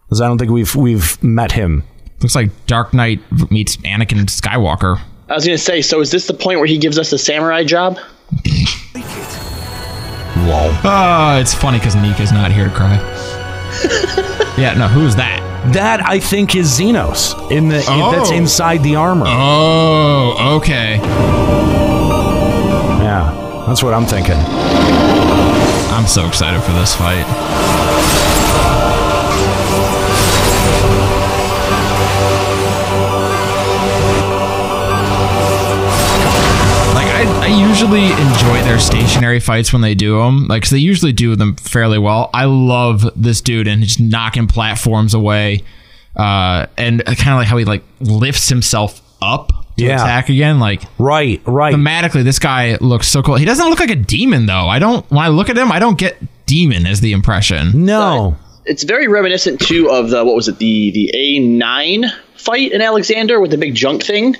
Because 0.05 0.21
I 0.21 0.27
don't 0.27 0.39
think 0.39 0.49
we've 0.51 0.75
we've 0.75 1.21
met 1.23 1.51
him. 1.51 1.83
Looks 2.21 2.35
like 2.35 2.49
Dark 2.65 2.93
Knight 2.93 3.19
meets 3.51 3.77
Anakin 3.77 4.25
Skywalker. 4.25 4.99
I 5.29 5.35
was 5.35 5.45
going 5.45 5.57
to 5.57 5.63
say, 5.63 5.81
so 5.81 6.01
is 6.01 6.11
this 6.11 6.27
the 6.27 6.33
point 6.33 6.57
where 6.59 6.67
he 6.67 6.77
gives 6.77 6.97
us 6.97 7.13
a 7.13 7.17
samurai 7.17 7.63
job? 7.63 7.97
Lol. 10.37 10.71
Oh, 10.83 11.37
it's 11.39 11.53
funny 11.53 11.77
because 11.77 11.95
Nika's 11.95 12.31
not 12.31 12.51
here 12.51 12.65
to 12.65 12.71
cry. 12.71 12.97
yeah, 14.57 14.73
no, 14.77 14.87
who's 14.87 15.15
that? 15.15 15.39
That 15.73 16.07
I 16.07 16.19
think 16.19 16.55
is 16.55 16.79
Zenos 16.79 17.35
in 17.51 17.67
the 17.69 17.83
Oh. 17.87 18.11
that's 18.11 18.31
inside 18.31 18.81
the 18.83 18.95
armor. 18.95 19.25
Oh, 19.27 20.57
okay. 20.57 20.97
Yeah, 23.03 23.63
that's 23.67 23.83
what 23.83 23.93
I'm 23.93 24.05
thinking. 24.05 24.37
I'm 25.93 26.07
so 26.07 26.25
excited 26.27 26.61
for 26.63 26.71
this 26.73 26.95
fight. 26.95 28.30
Usually 37.53 38.05
enjoy 38.05 38.61
their 38.63 38.79
stationary 38.79 39.39
fights 39.39 39.71
when 39.73 39.81
they 39.81 39.95
do 39.95 40.17
them, 40.19 40.47
like 40.47 40.63
'cause 40.63 40.69
they 40.71 40.77
usually 40.79 41.13
do 41.13 41.35
them 41.35 41.55
fairly 41.55 41.97
well. 41.99 42.29
I 42.33 42.45
love 42.45 43.09
this 43.15 43.41
dude 43.41 43.67
and 43.67 43.83
just 43.83 43.99
knocking 43.99 44.47
platforms 44.47 45.13
away, 45.13 45.63
uh, 46.15 46.67
and 46.77 47.03
kind 47.05 47.29
of 47.29 47.35
like 47.35 47.47
how 47.47 47.57
he 47.57 47.65
like 47.65 47.83
lifts 47.99 48.49
himself 48.49 49.01
up 49.21 49.49
to 49.77 49.83
Yeah. 49.85 49.95
attack 50.03 50.29
again. 50.29 50.59
Like 50.59 50.81
Right, 50.97 51.41
right. 51.45 51.73
thematically, 51.75 52.23
this 52.23 52.39
guy 52.39 52.77
looks 52.81 53.07
so 53.07 53.21
cool. 53.21 53.35
He 53.35 53.45
doesn't 53.45 53.69
look 53.69 53.79
like 53.79 53.91
a 53.91 53.95
demon 53.95 54.45
though. 54.45 54.67
I 54.67 54.79
don't. 54.79 55.05
When 55.09 55.23
I 55.23 55.29
look 55.29 55.49
at 55.49 55.57
him, 55.57 55.71
I 55.71 55.79
don't 55.79 55.97
get 55.97 56.17
demon 56.45 56.85
as 56.85 57.01
the 57.01 57.13
impression. 57.13 57.71
No. 57.85 58.35
It's 58.65 58.83
very 58.83 59.07
reminiscent 59.07 59.59
too 59.59 59.89
of 59.89 60.09
the 60.11 60.23
what 60.23 60.35
was 60.35 60.47
it 60.47 60.59
the 60.59 60.91
the 60.91 61.11
A 61.15 61.39
nine 61.39 62.05
fight 62.35 62.71
in 62.71 62.81
Alexander 62.81 63.39
with 63.39 63.51
the 63.51 63.57
big 63.57 63.73
junk 63.75 64.03
thing. 64.03 64.35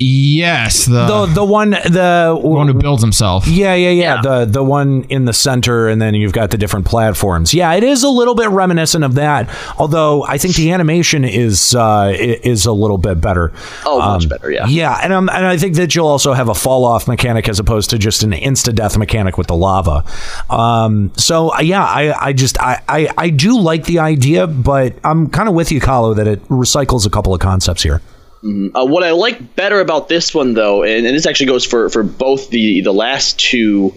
Yes, 0.00 0.84
the 0.84 1.06
The 1.06 1.26
the 1.26 1.44
one 1.44 1.70
the 1.70 2.38
one 2.40 2.68
who 2.68 2.74
builds 2.74 3.02
himself. 3.02 3.48
Yeah, 3.48 3.74
yeah, 3.74 3.90
yeah, 3.90 4.22
The 4.22 4.44
the 4.44 4.62
one 4.62 5.02
in 5.08 5.24
the 5.24 5.32
center, 5.32 5.88
and 5.88 6.00
then 6.00 6.14
you've 6.14 6.32
got 6.32 6.52
the 6.52 6.56
different 6.56 6.86
platforms. 6.86 7.52
Yeah, 7.52 7.74
it 7.74 7.82
is 7.82 8.04
a 8.04 8.08
little 8.08 8.36
bit 8.36 8.48
reminiscent 8.50 9.02
of 9.02 9.14
that. 9.14 9.50
Although 9.76 10.22
I 10.22 10.38
think 10.38 10.54
the 10.54 10.70
animation 10.70 11.24
is 11.24 11.74
uh, 11.74 12.12
is 12.16 12.64
a 12.64 12.70
little 12.70 12.96
bit 12.96 13.20
better. 13.20 13.52
Oh, 13.84 13.98
much 13.98 14.28
better, 14.28 14.52
yeah. 14.52 14.66
Yeah, 14.68 15.00
and 15.02 15.12
um, 15.12 15.28
and 15.30 15.44
I 15.44 15.56
think 15.56 15.74
that 15.74 15.96
you'll 15.96 16.06
also 16.06 16.32
have 16.32 16.48
a 16.48 16.54
fall 16.54 16.84
off 16.84 17.08
mechanic 17.08 17.48
as 17.48 17.58
opposed 17.58 17.90
to 17.90 17.98
just 17.98 18.22
an 18.22 18.30
insta 18.30 18.72
death 18.72 18.96
mechanic 18.96 19.36
with 19.36 19.48
the 19.48 19.56
lava. 19.56 20.04
Um, 20.48 21.10
so 21.16 21.52
uh, 21.52 21.60
yeah, 21.60 21.82
I 21.84 22.28
I 22.28 22.32
just 22.34 22.56
I, 22.60 22.80
I 22.88 23.08
I 23.18 23.30
do 23.30 23.58
like 23.58 23.86
the 23.86 23.98
idea, 23.98 24.46
but 24.46 24.94
I'm 25.02 25.28
kind 25.28 25.48
of 25.48 25.56
with 25.56 25.72
you, 25.72 25.80
Kahlo, 25.80 26.14
that 26.14 26.28
it 26.28 26.44
recycles 26.48 27.04
a 27.04 27.10
couple 27.10 27.34
of 27.34 27.40
concepts 27.40 27.82
here. 27.82 28.00
Uh, 28.44 28.86
what 28.86 29.02
I 29.02 29.10
like 29.10 29.56
better 29.56 29.80
about 29.80 30.08
this 30.08 30.32
one, 30.32 30.54
though, 30.54 30.84
and, 30.84 31.06
and 31.06 31.16
this 31.16 31.26
actually 31.26 31.46
goes 31.46 31.64
for, 31.64 31.88
for 31.90 32.02
both 32.02 32.50
the 32.50 32.82
the 32.82 32.92
last 32.92 33.38
two 33.38 33.92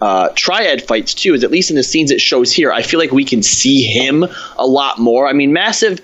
uh, 0.00 0.28
triad 0.34 0.82
fights 0.82 1.14
too, 1.14 1.34
is 1.34 1.42
at 1.42 1.50
least 1.50 1.70
in 1.70 1.76
the 1.76 1.82
scenes 1.82 2.10
it 2.10 2.20
shows 2.20 2.52
here, 2.52 2.72
I 2.72 2.82
feel 2.82 3.00
like 3.00 3.12
we 3.12 3.24
can 3.24 3.42
see 3.42 3.82
him 3.82 4.26
a 4.58 4.66
lot 4.66 4.98
more. 4.98 5.26
I 5.26 5.32
mean, 5.32 5.52
massive 5.52 6.00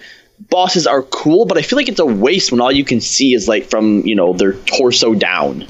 bosses 0.49 0.87
are 0.87 1.03
cool, 1.03 1.45
but 1.45 1.59
I 1.59 1.63
feel 1.63 1.77
like 1.77 1.89
it's 1.89 2.01
a 2.01 2.07
waste 2.07 2.51
when 2.51 2.61
all 2.61 2.73
you 2.73 2.85
can 2.85 3.01
see 3.01 3.35
is 3.35 3.49
like 3.49 3.69
from 3.69 4.07
you 4.07 4.15
know 4.15 4.33
their 4.33 4.55
torso 4.55 5.15
down. 5.15 5.67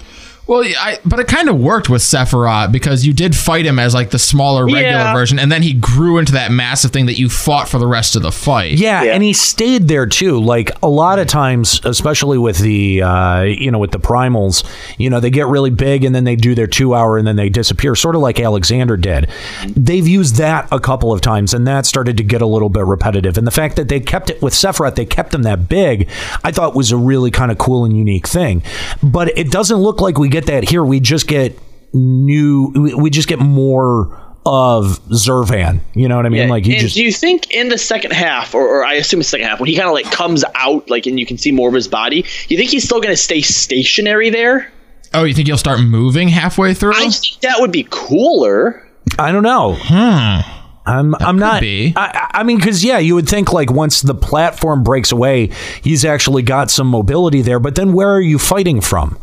Well, 0.47 0.65
I 0.65 0.99
but 1.05 1.21
it 1.21 1.29
kind 1.29 1.49
of 1.49 1.59
worked 1.61 1.89
with 1.89 2.03
Sephiroth 2.03 2.73
because 2.73 3.07
you 3.07 3.13
did 3.13 3.35
fight 3.37 3.65
him 3.65 3.79
as 3.79 3.95
like 3.95 4.11
the 4.11 4.19
smaller 4.19 4.65
regular 4.65 4.83
Yeah. 4.83 5.13
version, 5.15 5.39
and 5.39 5.53
then 5.53 5.63
he 5.63 5.73
grew 5.73 6.19
into 6.19 6.33
that 6.33 6.51
massive 6.51 6.91
thing 6.91 7.07
that 7.07 7.17
you 7.19 7.29
fought 7.29 7.69
for 7.69 7.79
the 7.79 7.87
rest 7.87 8.17
of 8.17 8.23
the 8.23 8.33
fight. 8.33 8.73
Yeah, 8.73 9.03
and 9.05 9.23
he 9.23 9.33
stayed 9.33 9.87
there 9.87 10.05
too. 10.05 10.41
Like 10.41 10.73
a 10.83 10.89
lot 10.89 11.21
of 11.21 11.29
times, 11.29 11.81
especially 11.85 12.39
with 12.39 12.59
the 12.59 13.03
uh, 13.03 13.43
you 13.43 13.71
know 13.71 13.79
with 13.79 13.93
the 13.93 14.01
primals, 14.01 14.65
you 14.99 15.09
know 15.09 15.21
they 15.21 15.31
get 15.31 15.47
really 15.47 15.71
big 15.71 16.03
and 16.05 16.13
then 16.15 16.25
they 16.25 16.35
do 16.37 16.57
their 16.57 16.67
two 16.67 16.93
hour 16.95 17.19
and 17.19 17.27
then 17.27 17.37
they 17.37 17.49
disappear, 17.49 17.95
sort 17.95 18.17
of 18.17 18.21
like 18.21 18.41
Alexander 18.41 18.97
did. 18.97 19.31
They've 19.77 20.07
used 20.07 20.37
that 20.37 20.67
a 20.73 20.81
couple 20.81 21.13
of 21.13 21.21
times, 21.21 21.55
and 21.55 21.67
that 21.69 21.87
started 21.87 22.17
to 22.17 22.25
get 22.25 22.43
a 22.43 22.47
little 22.47 22.69
bit 22.69 22.85
repetitive. 22.85 23.39
And 23.39 23.47
the 23.47 23.53
fact 23.53 23.77
that 23.77 23.89
they 23.89 24.01
kept 24.01 24.29
it 24.29 24.43
with 24.43 24.55
Sephiroth, 24.55 24.97
they 24.97 25.07
kept 25.07 25.33
him 25.33 25.45
that 25.45 25.69
big, 25.69 26.09
I 26.43 26.51
thought 26.51 26.75
was 26.75 26.91
a 26.91 26.97
really 26.97 27.31
kind 27.31 27.53
of 27.53 27.59
cool 27.59 27.85
and 27.85 27.97
unique 27.97 28.27
thing. 28.27 28.63
But 29.03 29.37
it 29.39 29.51
doesn't 29.53 29.79
look 29.79 30.01
like 30.01 30.19
we 30.19 30.32
get 30.33 30.47
that 30.47 30.69
here. 30.69 30.83
We 30.85 30.99
just 31.01 31.27
get 31.27 31.59
new. 31.93 32.73
we- 32.75 32.95
We 32.95 33.11
just 33.11 33.29
get 33.29 33.39
more 33.39 34.19
of 34.45 34.99
Zurvan. 35.11 35.81
You 35.95 36.09
know 36.09 36.17
what 36.17 36.27
I 36.27 36.29
mean? 36.31 36.43
Yeah, 36.43 36.51
like 36.51 36.65
he 36.65 36.73
and 36.73 36.81
just 36.81 36.97
do 36.97 37.05
you 37.05 37.13
think 37.13 37.51
in 37.53 37.69
the 37.69 37.79
second 37.79 38.13
half, 38.13 38.55
or, 38.57 38.67
or 38.67 38.85
I 38.85 38.95
assume 38.95 39.21
the 39.21 39.25
second 39.25 39.47
half, 39.47 39.61
when 39.61 39.69
he 39.69 39.77
kind 39.77 39.87
of 39.87 39.95
like 39.95 40.11
comes 40.11 40.45
out, 40.57 40.91
like 40.91 41.07
and 41.07 41.21
you 41.21 41.27
can 41.27 41.39
see 41.39 41.53
more 41.53 41.69
of 41.69 41.75
his 41.75 41.87
body, 41.87 42.25
you 42.49 42.57
think 42.57 42.71
he's 42.71 42.83
still 42.85 43.01
going 43.01 43.13
to 43.13 43.17
stay 43.17 43.41
stationary 43.41 44.31
there? 44.31 44.69
Oh, 45.15 45.25
you 45.25 45.35
think 45.35 45.47
he'll 45.47 45.59
start 45.59 45.81
moving 45.81 46.27
halfway 46.29 46.75
through? 46.75 46.95
I 46.95 47.09
think 47.11 47.41
that 47.43 47.57
would 47.61 47.71
be 47.71 47.87
cooler. 47.91 48.85
I 49.19 49.31
don't 49.31 49.43
know. 49.45 49.77
Hmm. 49.79 50.41
I'm 50.85 51.15
I'm 51.17 51.39
not. 51.39 51.63
I, 51.63 52.31
I 52.35 52.43
mean, 52.43 52.59
because 52.59 52.83
yeah, 52.83 52.99
you 52.99 53.15
would 53.15 53.29
think 53.29 53.53
like 53.53 53.71
once 53.71 54.01
the 54.03 54.15
platform 54.15 54.83
breaks 54.83 55.13
away, 55.13 55.51
he's 55.85 56.05
actually 56.05 56.43
got 56.43 56.71
some 56.73 56.89
mobility 56.89 57.41
there. 57.43 57.61
But 57.61 57.77
then 57.77 57.93
where 57.93 58.11
are 58.11 58.21
you 58.21 58.39
fighting 58.39 58.81
from? 58.81 59.17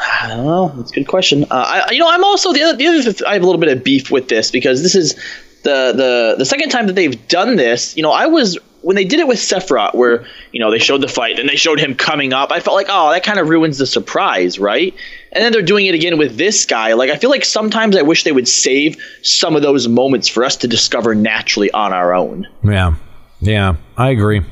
I 0.00 0.28
don't 0.28 0.44
know. 0.44 0.72
That's 0.76 0.90
a 0.90 0.94
good 0.94 1.08
question. 1.08 1.44
Uh, 1.44 1.84
I, 1.88 1.92
you 1.92 1.98
know, 1.98 2.10
I'm 2.10 2.24
also 2.24 2.52
the 2.52 2.62
other. 2.62 2.76
The 2.76 2.86
other. 2.86 3.26
I 3.26 3.34
have 3.34 3.42
a 3.42 3.46
little 3.46 3.60
bit 3.60 3.76
of 3.76 3.84
beef 3.84 4.10
with 4.10 4.28
this 4.28 4.50
because 4.50 4.82
this 4.82 4.94
is 4.94 5.14
the 5.62 5.92
the 5.92 6.34
the 6.38 6.44
second 6.44 6.70
time 6.70 6.86
that 6.86 6.94
they've 6.94 7.26
done 7.28 7.56
this. 7.56 7.96
You 7.96 8.02
know, 8.02 8.12
I 8.12 8.26
was 8.26 8.58
when 8.86 8.94
they 8.94 9.04
did 9.04 9.18
it 9.18 9.26
with 9.26 9.38
Sephiroth, 9.38 9.94
where 9.94 10.24
you 10.52 10.60
know 10.60 10.70
they 10.70 10.78
showed 10.78 11.00
the 11.00 11.08
fight, 11.08 11.36
then 11.36 11.48
they 11.48 11.56
showed 11.56 11.80
him 11.80 11.96
coming 11.96 12.32
up. 12.32 12.52
I 12.52 12.60
felt 12.60 12.76
like, 12.76 12.86
oh, 12.88 13.10
that 13.10 13.24
kind 13.24 13.40
of 13.40 13.48
ruins 13.48 13.78
the 13.78 13.86
surprise, 13.86 14.60
right? 14.60 14.94
And 15.32 15.42
then 15.42 15.52
they're 15.52 15.62
doing 15.62 15.86
it 15.86 15.96
again 15.96 16.18
with 16.18 16.36
this 16.36 16.64
guy. 16.66 16.92
Like, 16.92 17.10
I 17.10 17.16
feel 17.16 17.30
like 17.30 17.44
sometimes 17.44 17.96
I 17.96 18.02
wish 18.02 18.22
they 18.22 18.30
would 18.30 18.46
save 18.46 18.96
some 19.22 19.56
of 19.56 19.62
those 19.62 19.88
moments 19.88 20.28
for 20.28 20.44
us 20.44 20.56
to 20.58 20.68
discover 20.68 21.16
naturally 21.16 21.70
on 21.72 21.92
our 21.92 22.14
own. 22.14 22.46
Yeah, 22.62 22.94
yeah, 23.40 23.74
I 23.96 24.10
agree. 24.10 24.42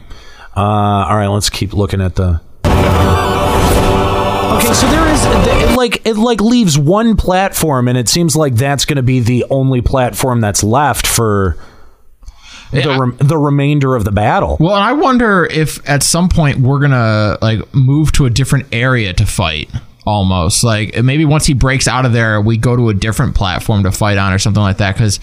Uh, 0.57 0.61
all 0.61 1.17
right, 1.17 1.29
let's 1.29 1.49
keep 1.49 1.73
looking 1.73 2.01
at 2.01 2.17
the. 2.17 2.41
Okay, 4.55 4.73
so 4.73 4.87
there 4.89 5.09
is 5.13 5.25
it 5.25 5.77
like 5.77 6.07
it 6.07 6.17
like 6.17 6.41
leaves 6.41 6.79
one 6.79 7.17
platform, 7.17 7.89
and 7.89 7.99
it 7.99 8.09
seems 8.09 8.37
like 8.37 8.55
that's 8.55 8.85
going 8.85 8.97
to 8.97 9.03
be 9.03 9.21
the 9.21 9.45
only 9.51 9.81
platform 9.81 10.41
that's 10.41 10.63
left 10.63 11.07
for 11.07 11.57
the 12.71 12.97
rem- 12.99 13.17
the 13.19 13.37
remainder 13.37 13.95
of 13.95 14.05
the 14.05 14.13
battle. 14.13 14.57
Well, 14.61 14.75
I 14.75 14.93
wonder 14.93 15.45
if 15.45 15.89
at 15.89 16.03
some 16.03 16.29
point 16.29 16.59
we're 16.59 16.81
gonna 16.81 17.39
like 17.41 17.75
move 17.75 18.13
to 18.13 18.27
a 18.27 18.31
different 18.31 18.67
area 18.73 19.13
to 19.13 19.27
fight. 19.27 19.71
Almost 20.07 20.63
like 20.63 21.03
maybe 21.03 21.25
once 21.25 21.47
he 21.47 21.55
breaks 21.55 21.89
out 21.89 22.05
of 22.05 22.13
there, 22.13 22.41
we 22.41 22.57
go 22.57 22.77
to 22.77 22.91
a 22.91 22.95
different 22.95 23.35
platform 23.35 23.85
to 23.85 23.93
fight 23.93 24.19
on 24.19 24.33
or 24.33 24.39
something 24.39 24.63
like 24.63 24.77
that. 24.77 24.95
Because, 24.95 25.19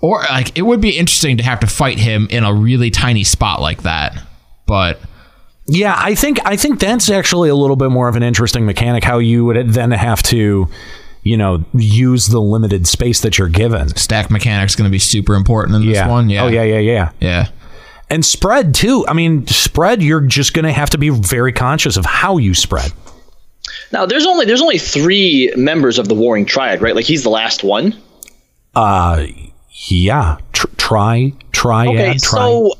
or 0.00 0.22
like 0.22 0.56
it 0.56 0.62
would 0.62 0.80
be 0.80 0.96
interesting 0.96 1.36
to 1.36 1.42
have 1.42 1.60
to 1.60 1.66
fight 1.66 1.98
him 1.98 2.26
in 2.30 2.42
a 2.42 2.52
really 2.52 2.90
tiny 2.90 3.24
spot 3.24 3.60
like 3.60 3.82
that. 3.82 4.16
But 4.66 5.00
Yeah, 5.66 5.94
I 5.96 6.14
think 6.14 6.40
I 6.44 6.56
think 6.56 6.80
that's 6.80 7.08
actually 7.10 7.48
a 7.48 7.54
little 7.54 7.76
bit 7.76 7.90
more 7.90 8.08
of 8.08 8.16
an 8.16 8.22
interesting 8.22 8.66
mechanic. 8.66 9.04
How 9.04 9.18
you 9.18 9.44
would 9.44 9.68
then 9.72 9.92
have 9.92 10.22
to, 10.24 10.68
you 11.22 11.36
know, 11.36 11.64
use 11.72 12.26
the 12.26 12.40
limited 12.40 12.86
space 12.86 13.20
that 13.20 13.38
you're 13.38 13.48
given. 13.48 13.88
Stack 13.96 14.30
mechanics 14.30 14.74
going 14.74 14.88
to 14.88 14.92
be 14.92 14.98
super 14.98 15.34
important 15.34 15.76
in 15.76 15.86
this 15.86 15.96
yeah. 15.96 16.08
one. 16.08 16.28
Yeah. 16.30 16.44
Oh 16.44 16.48
yeah, 16.48 16.64
yeah, 16.64 16.78
yeah, 16.78 17.12
yeah. 17.20 17.48
And 18.10 18.24
spread 18.24 18.74
too. 18.74 19.06
I 19.06 19.14
mean, 19.14 19.46
spread. 19.46 20.02
You're 20.02 20.20
just 20.20 20.52
going 20.52 20.64
to 20.64 20.72
have 20.72 20.90
to 20.90 20.98
be 20.98 21.10
very 21.10 21.52
conscious 21.52 21.96
of 21.96 22.04
how 22.04 22.38
you 22.38 22.54
spread. 22.54 22.92
Now, 23.92 24.06
there's 24.06 24.26
only 24.26 24.46
there's 24.46 24.62
only 24.62 24.78
three 24.78 25.52
members 25.56 25.98
of 25.98 26.08
the 26.08 26.14
Warring 26.14 26.44
Triad, 26.44 26.82
right? 26.82 26.94
Like 26.94 27.04
he's 27.04 27.22
the 27.22 27.30
last 27.30 27.62
one. 27.62 27.96
Uh, 28.74 29.26
yeah. 29.86 30.38
Tr- 30.52 30.66
try, 30.76 31.32
try, 31.52 31.86
Okay, 31.86 32.18
try. 32.18 32.18
so 32.18 32.74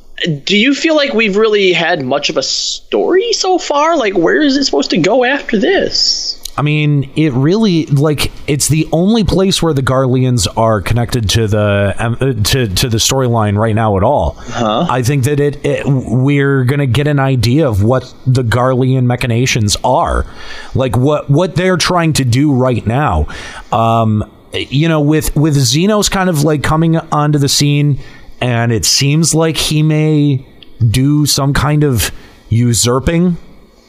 do 0.45 0.57
you 0.57 0.75
feel 0.75 0.97
like 0.97 1.13
we've 1.13 1.37
really 1.37 1.73
had 1.73 2.05
much 2.05 2.31
of 2.31 2.37
a 2.37 2.43
story 2.43 3.33
so 3.33 3.59
far? 3.59 3.97
Like, 3.97 4.15
where 4.15 4.41
is 4.41 4.57
it 4.57 4.65
supposed 4.65 4.91
to 4.91 4.99
go 4.99 5.25
after 5.25 5.59
this? 5.59 6.39
I 6.57 6.63
mean, 6.63 7.11
it 7.17 7.33
really 7.33 7.87
like 7.87 8.31
it's 8.47 8.69
the 8.69 8.87
only 8.93 9.25
place 9.25 9.63
where 9.63 9.73
the 9.73 9.83
Garleans 9.83 10.47
are 10.57 10.83
connected 10.83 11.31
to 11.31 11.47
the 11.47 11.95
um, 11.99 12.15
uh, 12.21 12.35
to 12.35 12.69
to 12.69 12.89
the 12.91 12.99
storyline 12.99 13.57
right 13.57 13.75
now 13.75 13.97
at 13.97 14.03
all. 14.03 14.33
Huh? 14.39 14.87
I 14.89 15.03
think 15.03 15.25
that 15.25 15.41
it, 15.41 15.65
it 15.65 15.87
we're 15.87 16.65
gonna 16.65 16.87
get 16.87 17.07
an 17.07 17.19
idea 17.19 17.67
of 17.67 17.83
what 17.83 18.15
the 18.27 18.43
Garlean 18.43 19.05
machinations 19.05 19.79
are, 19.83 20.27
like 20.75 20.95
what 20.95 21.31
what 21.31 21.57
they're 21.57 21.79
trying 21.79 22.13
to 22.15 22.25
do 22.25 22.53
right 22.53 22.87
now. 22.87 23.29
Um, 23.73 24.31
you 24.53 24.89
know, 24.89 25.01
with 25.01 25.35
with 25.35 25.57
Zenos 25.57 26.11
kind 26.11 26.29
of 26.29 26.45
like 26.45 26.63
coming 26.63 26.99
onto 26.99 27.39
the 27.39 27.49
scene, 27.49 27.99
and 28.43 28.73
it 28.73 28.85
seems 28.85 29.35
like 29.35 29.57
he 29.57 29.83
may 29.85 30.45
do 30.91 31.25
some 31.27 31.55
kind 31.55 31.85
of 31.85 32.11
usurping 32.49 33.37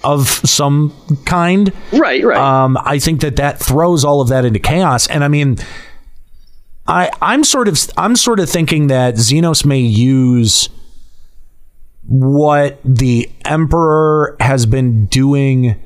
of 0.04 0.28
some 0.28 0.94
kind. 1.26 1.74
Right, 1.92 2.24
right. 2.24 2.38
Um, 2.38 2.78
I 2.80 3.00
think 3.00 3.22
that 3.22 3.36
that 3.38 3.60
throws 3.60 4.06
all 4.06 4.22
of 4.22 4.30
that 4.30 4.46
into 4.46 4.60
chaos. 4.60 5.08
And 5.08 5.24
I 5.24 5.28
mean, 5.28 5.58
I 6.86 7.10
I'm 7.20 7.44
sort 7.44 7.68
of 7.68 7.80
I'm 7.98 8.16
sort 8.16 8.40
of 8.40 8.48
thinking 8.48 8.88
that 8.88 9.16
Zenos 9.16 9.66
may 9.66 9.80
use 9.80 10.70
what 12.06 12.80
the 12.86 13.32
Emperor 13.46 14.36
has 14.40 14.68
been 14.68 15.08
doing 15.08 15.82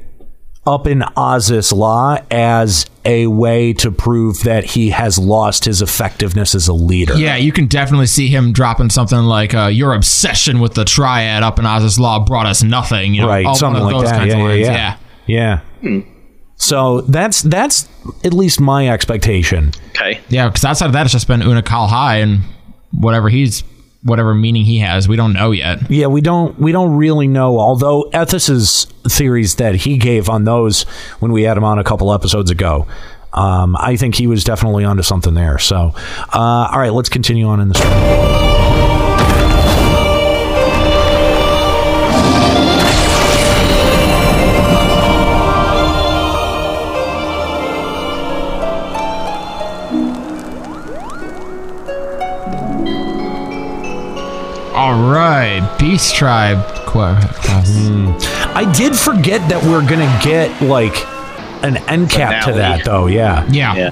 up 0.67 0.85
in 0.85 0.99
Azys 1.15 1.71
Lla 1.73 2.23
as 2.29 2.85
a 3.05 3.25
way 3.27 3.71
to 3.73 3.89
prove 3.89 4.41
that 4.43 4.65
he 4.65 4.89
has 4.89 5.17
lost 5.17 5.63
his 5.65 5.81
effectiveness 5.81 6.53
as 6.53 6.67
a 6.67 6.73
leader. 6.73 7.15
Yeah, 7.15 7.37
you 7.37 7.51
can 7.53 7.67
definitely 7.67 8.07
see 8.07 8.27
him 8.27 8.51
dropping 8.51 8.89
something 8.89 9.17
like 9.19 9.53
uh, 9.55 9.67
"Your 9.67 9.93
obsession 9.93 10.59
with 10.59 10.73
the 10.73 10.83
Triad 10.85 11.41
up 11.41 11.57
in 11.57 11.65
Azys 11.65 11.97
Lla 11.97 12.19
brought 12.25 12.45
us 12.45 12.61
nothing." 12.63 13.13
You 13.15 13.21
know, 13.21 13.27
right, 13.29 13.45
all- 13.45 13.53
one 13.53 13.59
something 13.59 13.81
of 13.81 13.91
like 13.91 14.01
those 14.01 14.11
that. 14.11 14.17
kinds 14.19 14.33
Yeah, 14.33 14.39
of 14.39 14.45
lines. 14.49 14.59
yeah, 14.67 14.97
yeah, 15.25 15.59
yeah. 15.81 16.01
So 16.57 17.01
that's 17.01 17.41
that's 17.43 17.87
at 18.23 18.33
least 18.33 18.59
my 18.59 18.89
expectation. 18.89 19.71
Okay. 19.89 20.19
Yeah, 20.29 20.47
because 20.49 20.65
outside 20.65 20.87
of 20.87 20.93
that, 20.93 21.03
it's 21.05 21.13
just 21.13 21.27
been 21.27 21.41
Unukalhai 21.41 22.21
and 22.23 22.41
whatever 22.91 23.29
he's 23.29 23.63
whatever 24.07 24.33
meaning 24.33 24.63
he 24.63 24.79
has. 24.79 25.07
We 25.07 25.15
don't 25.15 25.33
know 25.33 25.51
yet. 25.51 25.89
Yeah, 25.91 26.07
we 26.07 26.21
don't 26.21 26.57
we 26.59 26.71
don't 26.71 26.95
really 26.95 27.27
know. 27.27 27.59
Although 27.59 28.09
Ethos's 28.13 28.85
theories 29.07 29.55
that 29.55 29.75
he 29.75 29.97
gave 29.97 30.29
on 30.29 30.45
those 30.45 30.83
when 31.19 31.31
we 31.31 31.43
had 31.43 31.57
him 31.57 31.63
on 31.63 31.77
a 31.77 31.83
couple 31.83 32.13
episodes 32.13 32.49
ago, 32.49 32.87
um, 33.33 33.75
I 33.77 33.97
think 33.97 34.15
he 34.15 34.27
was 34.27 34.43
definitely 34.43 34.85
onto 34.85 35.03
something 35.03 35.33
there. 35.33 35.59
So, 35.59 35.93
uh, 36.33 36.69
all 36.71 36.79
right, 36.79 36.93
let's 36.93 37.09
continue 37.09 37.47
on 37.47 37.59
in 37.59 37.67
the 37.69 37.75
story. 37.75 38.56
All 54.77 54.93
right, 55.11 55.75
Beast 55.79 56.13
Tribe 56.15 56.63
quest. 56.85 57.89
I 58.55 58.71
did 58.77 58.95
forget 58.95 59.49
that 59.49 59.63
we're 59.63 59.81
gonna 59.81 60.19
get 60.23 60.61
like 60.61 61.03
an 61.63 61.77
end 61.89 62.11
cap 62.11 62.45
to 62.45 62.53
that, 62.53 62.85
though. 62.85 63.07
Yeah, 63.07 63.47
yeah. 63.49 63.89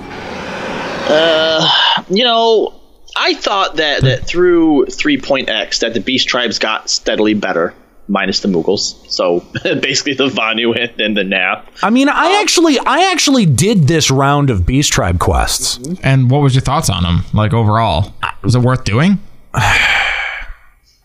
Uh, 1.10 2.04
you 2.08 2.24
know, 2.24 2.80
I 3.18 3.34
thought 3.34 3.78
that 3.78 4.04
that 4.04 4.28
through 4.28 4.86
three 4.86 5.20
point 5.20 5.50
X 5.50 5.80
that 5.80 5.96
the 5.96 6.02
Beast 6.02 6.28
tribes 6.28 6.60
got 6.60 6.88
steadily 6.88 7.34
better, 7.34 7.74
minus 8.08 8.42
the 8.42 8.48
Moogles. 8.48 8.94
So 9.10 9.40
basically 9.64 10.14
the 10.14 10.28
Vanu 10.28 10.80
and, 10.80 11.02
and 11.02 11.18
the 11.18 11.24
Nap. 11.24 11.68
I 11.82 11.90
mean, 11.90 12.10
I 12.10 12.40
actually, 12.42 12.78
I 12.78 13.12
actually 13.12 13.48
did 13.48 13.88
this 13.88 14.12
round 14.12 14.52
of 14.52 14.68
Beast 14.68 14.94
Tribe 14.94 15.18
quests. 15.18 15.80
And 16.04 16.30
what 16.30 16.44
was 16.44 16.54
your 16.54 16.62
thoughts 16.62 16.92
on 16.92 17.02
them? 17.02 17.24
Like 17.34 17.54
overall, 17.54 18.14
was 18.44 18.54
it 18.54 18.60
worth 18.60 18.84
doing? 18.84 19.18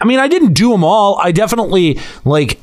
I 0.01 0.05
mean, 0.07 0.19
I 0.19 0.29
didn't 0.29 0.55
do 0.55 0.71
them 0.71 0.83
all. 0.85 1.19
I 1.23 1.33
definitely 1.33 1.99
like 2.25 2.59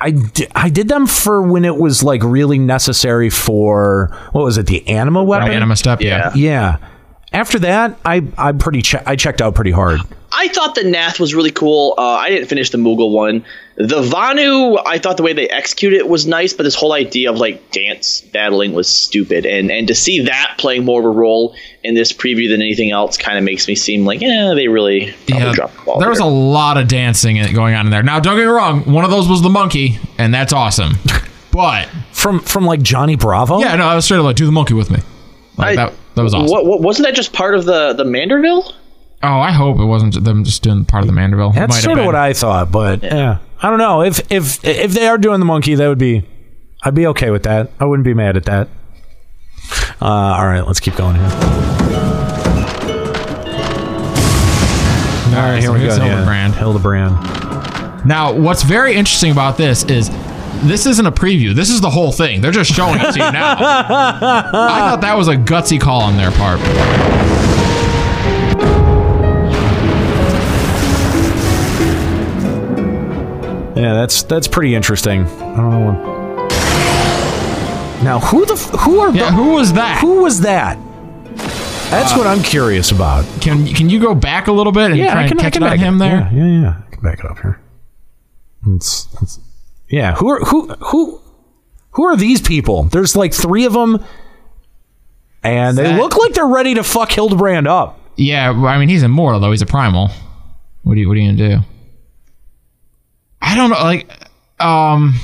I 0.00 0.10
di- 0.12 0.46
I 0.54 0.68
did 0.68 0.88
them 0.88 1.06
for 1.06 1.42
when 1.42 1.64
it 1.64 1.76
was 1.76 2.02
like 2.02 2.22
really 2.22 2.58
necessary 2.58 3.30
for 3.30 4.16
what 4.32 4.44
was 4.44 4.58
it, 4.58 4.66
the 4.66 4.86
anima 4.88 5.24
weapon? 5.24 5.50
Anima 5.50 5.76
step, 5.76 6.00
yeah. 6.00 6.32
Yeah. 6.34 6.76
After 7.32 7.58
that, 7.60 7.98
I 8.04 8.22
I 8.36 8.52
pretty 8.52 8.82
che- 8.82 9.02
I 9.06 9.16
checked 9.16 9.40
out 9.42 9.54
pretty 9.54 9.70
hard. 9.72 10.00
I 10.40 10.48
thought 10.48 10.74
the 10.76 10.82
Vath 10.82 11.18
was 11.18 11.34
really 11.34 11.50
cool. 11.50 11.94
Uh, 11.98 12.02
I 12.02 12.28
didn't 12.30 12.46
finish 12.48 12.70
the 12.70 12.78
Moogle 12.78 13.10
one. 13.12 13.44
The 13.76 14.02
Vanu, 14.02 14.80
I 14.86 14.98
thought 14.98 15.16
the 15.16 15.22
way 15.22 15.32
they 15.32 15.48
executed 15.48 15.96
it 15.96 16.08
was 16.08 16.26
nice, 16.26 16.52
but 16.52 16.62
this 16.62 16.74
whole 16.74 16.92
idea 16.92 17.30
of 17.30 17.38
like 17.38 17.70
dance 17.72 18.20
battling 18.32 18.72
was 18.72 18.88
stupid. 18.88 19.44
And 19.46 19.70
and 19.70 19.88
to 19.88 19.94
see 19.94 20.20
that 20.24 20.54
playing 20.58 20.84
more 20.84 21.00
of 21.00 21.06
a 21.06 21.10
role 21.10 21.54
in 21.82 21.94
this 21.94 22.12
preview 22.12 22.48
than 22.48 22.60
anything 22.62 22.90
else 22.92 23.16
kind 23.16 23.36
of 23.38 23.44
makes 23.44 23.66
me 23.68 23.74
seem 23.74 24.04
like, 24.04 24.20
yeah, 24.20 24.52
they 24.54 24.68
really 24.68 25.14
Yeah, 25.26 25.52
dropped 25.52 25.76
the 25.76 25.82
ball. 25.84 25.98
there 26.00 26.08
was 26.08 26.20
a 26.20 26.24
lot 26.24 26.76
of 26.78 26.86
dancing 26.88 27.36
going 27.52 27.74
on 27.74 27.86
in 27.86 27.90
there. 27.90 28.02
Now, 28.02 28.20
don't 28.20 28.36
get 28.36 28.42
me 28.42 28.50
wrong, 28.50 28.82
one 28.92 29.04
of 29.04 29.10
those 29.10 29.28
was 29.28 29.42
the 29.42 29.50
monkey, 29.50 29.98
and 30.18 30.32
that's 30.32 30.52
awesome. 30.52 30.92
But 31.50 31.88
from 32.12 32.38
from 32.40 32.66
like 32.66 32.82
Johnny 32.82 33.16
Bravo. 33.16 33.58
Yeah, 33.58 33.74
no, 33.74 33.86
I 33.86 33.96
was 33.96 34.04
straight 34.04 34.18
up 34.18 34.24
like, 34.24 34.36
do 34.36 34.46
the 34.46 34.52
monkey 34.52 34.74
with 34.74 34.90
me. 34.92 34.98
Like 35.56 35.70
I- 35.70 35.86
that, 35.86 35.92
that 36.14 36.22
was 36.22 36.32
awesome. 36.32 36.48
What, 36.50 36.66
what, 36.66 36.80
wasn't 36.82 37.06
that 37.08 37.14
just 37.16 37.32
part 37.32 37.54
of 37.56 37.64
the 37.64 37.94
the 37.94 38.04
Manderville? 38.04 38.72
Oh, 39.22 39.40
I 39.40 39.50
hope 39.50 39.78
it 39.80 39.84
wasn't 39.84 40.22
them 40.22 40.44
just 40.44 40.62
doing 40.62 40.84
part 40.84 41.02
of 41.02 41.08
the 41.08 41.12
Manderville. 41.14 41.50
It 41.50 41.54
might 41.54 41.66
That's 41.66 41.74
have 41.76 41.84
sort 41.84 41.98
of 41.98 42.06
what 42.06 42.14
I 42.14 42.32
thought, 42.32 42.70
but 42.70 43.02
yeah. 43.02 43.38
I 43.60 43.68
don't 43.68 43.78
know 43.78 44.02
if 44.02 44.20
if 44.30 44.64
if 44.64 44.92
they 44.92 45.08
are 45.08 45.18
doing 45.18 45.40
the 45.40 45.46
monkey, 45.46 45.74
that 45.74 45.88
would 45.88 45.98
be 45.98 46.24
I'd 46.84 46.94
be 46.94 47.06
okay 47.08 47.30
with 47.30 47.42
that. 47.42 47.70
I 47.80 47.84
wouldn't 47.84 48.04
be 48.04 48.14
mad 48.14 48.36
at 48.36 48.44
that. 48.44 48.68
Uh, 50.00 50.06
all 50.06 50.46
right, 50.46 50.64
let's 50.64 50.78
keep 50.78 50.94
going 50.94 51.16
here. 51.16 51.24
All 55.28 55.44
right, 55.44 55.58
here 55.58 55.68
so 55.68 55.72
we 55.72 55.80
here's 55.80 55.98
go. 55.98 56.04
yeah. 56.04 56.24
Hildibrand. 56.24 56.52
Hildibrand. 56.52 58.04
Now, 58.06 58.32
what's 58.32 58.62
very 58.62 58.94
interesting 58.94 59.32
about 59.32 59.56
this 59.56 59.84
is 59.84 60.10
this 60.62 60.86
isn't 60.86 61.06
a 61.06 61.12
preview. 61.12 61.54
This 61.54 61.70
is 61.70 61.80
the 61.80 61.90
whole 61.90 62.12
thing. 62.12 62.40
They're 62.40 62.52
just 62.52 62.72
showing 62.72 63.00
it 63.00 63.12
to 63.12 63.18
you 63.18 63.32
now. 63.32 63.52
I 63.58 64.90
thought 64.90 65.00
that 65.02 65.16
was 65.16 65.28
a 65.28 65.36
gutsy 65.36 65.80
call 65.80 66.02
on 66.02 66.16
their 66.16 66.30
part. 66.30 66.60
Yeah, 73.78 73.94
that's 73.94 74.22
that's 74.24 74.48
pretty 74.48 74.74
interesting. 74.74 75.22
I 75.24 75.56
don't 75.56 75.70
know. 75.70 76.48
Now, 78.02 78.20
who 78.20 78.44
the 78.46 78.54
f- 78.54 78.70
who 78.80 79.00
are 79.00 79.10
Yeah, 79.10 79.30
who 79.32 79.52
was 79.54 79.72
that? 79.74 80.00
who 80.00 80.22
was 80.22 80.40
that? 80.42 80.78
That's 81.90 82.16
what 82.16 82.26
I'm 82.26 82.42
curious 82.42 82.90
about. 82.90 83.24
Can 83.40 83.66
can 83.66 83.88
you 83.88 84.00
go 84.00 84.14
back 84.14 84.46
a 84.48 84.52
little 84.52 84.72
bit 84.72 84.90
and 84.90 84.98
Yeah, 84.98 85.12
try 85.12 85.20
I 85.20 85.22
and 85.24 85.30
can, 85.30 85.38
I 85.38 85.42
catch 85.42 85.52
can 85.54 85.62
back 85.62 85.78
him 85.78 85.94
it. 85.96 85.98
there? 85.98 86.30
Yeah, 86.32 86.46
yeah, 86.46 86.60
yeah. 86.62 86.74
I 86.86 86.90
can 86.94 87.02
back 87.02 87.20
it 87.20 87.26
up 87.26 87.38
here. 87.38 87.60
Let's, 88.66 89.08
let's- 89.14 89.40
yeah, 89.88 90.14
who 90.16 90.28
are 90.28 90.40
who 90.40 90.68
who 90.74 91.20
who 91.92 92.04
are 92.04 92.16
these 92.16 92.40
people? 92.42 92.84
There's 92.84 93.16
like 93.16 93.32
three 93.32 93.64
of 93.64 93.72
them, 93.72 94.04
and 95.42 95.78
they 95.78 95.84
That- 95.84 95.98
look 96.00 96.16
like 96.16 96.34
they're 96.34 96.46
ready 96.46 96.74
to 96.74 96.82
fuck 96.84 97.10
Hildibrand 97.10 97.66
up. 97.66 97.98
Yeah, 98.16 98.50
I 98.50 98.78
mean 98.78 98.88
he's 98.88 99.02
immortal 99.04 99.40
though. 99.40 99.50
He's 99.52 99.62
a 99.62 99.66
primal. 99.66 100.10
What 100.82 100.94
are 100.96 101.00
you 101.00 101.08
What 101.08 101.16
are 101.16 101.20
you 101.20 101.32
gonna 101.32 101.56
do? 101.56 101.64
I 103.40 103.54
don't 103.56 103.70
know. 103.70 103.76
Like, 103.76 104.10
um, 104.60 105.14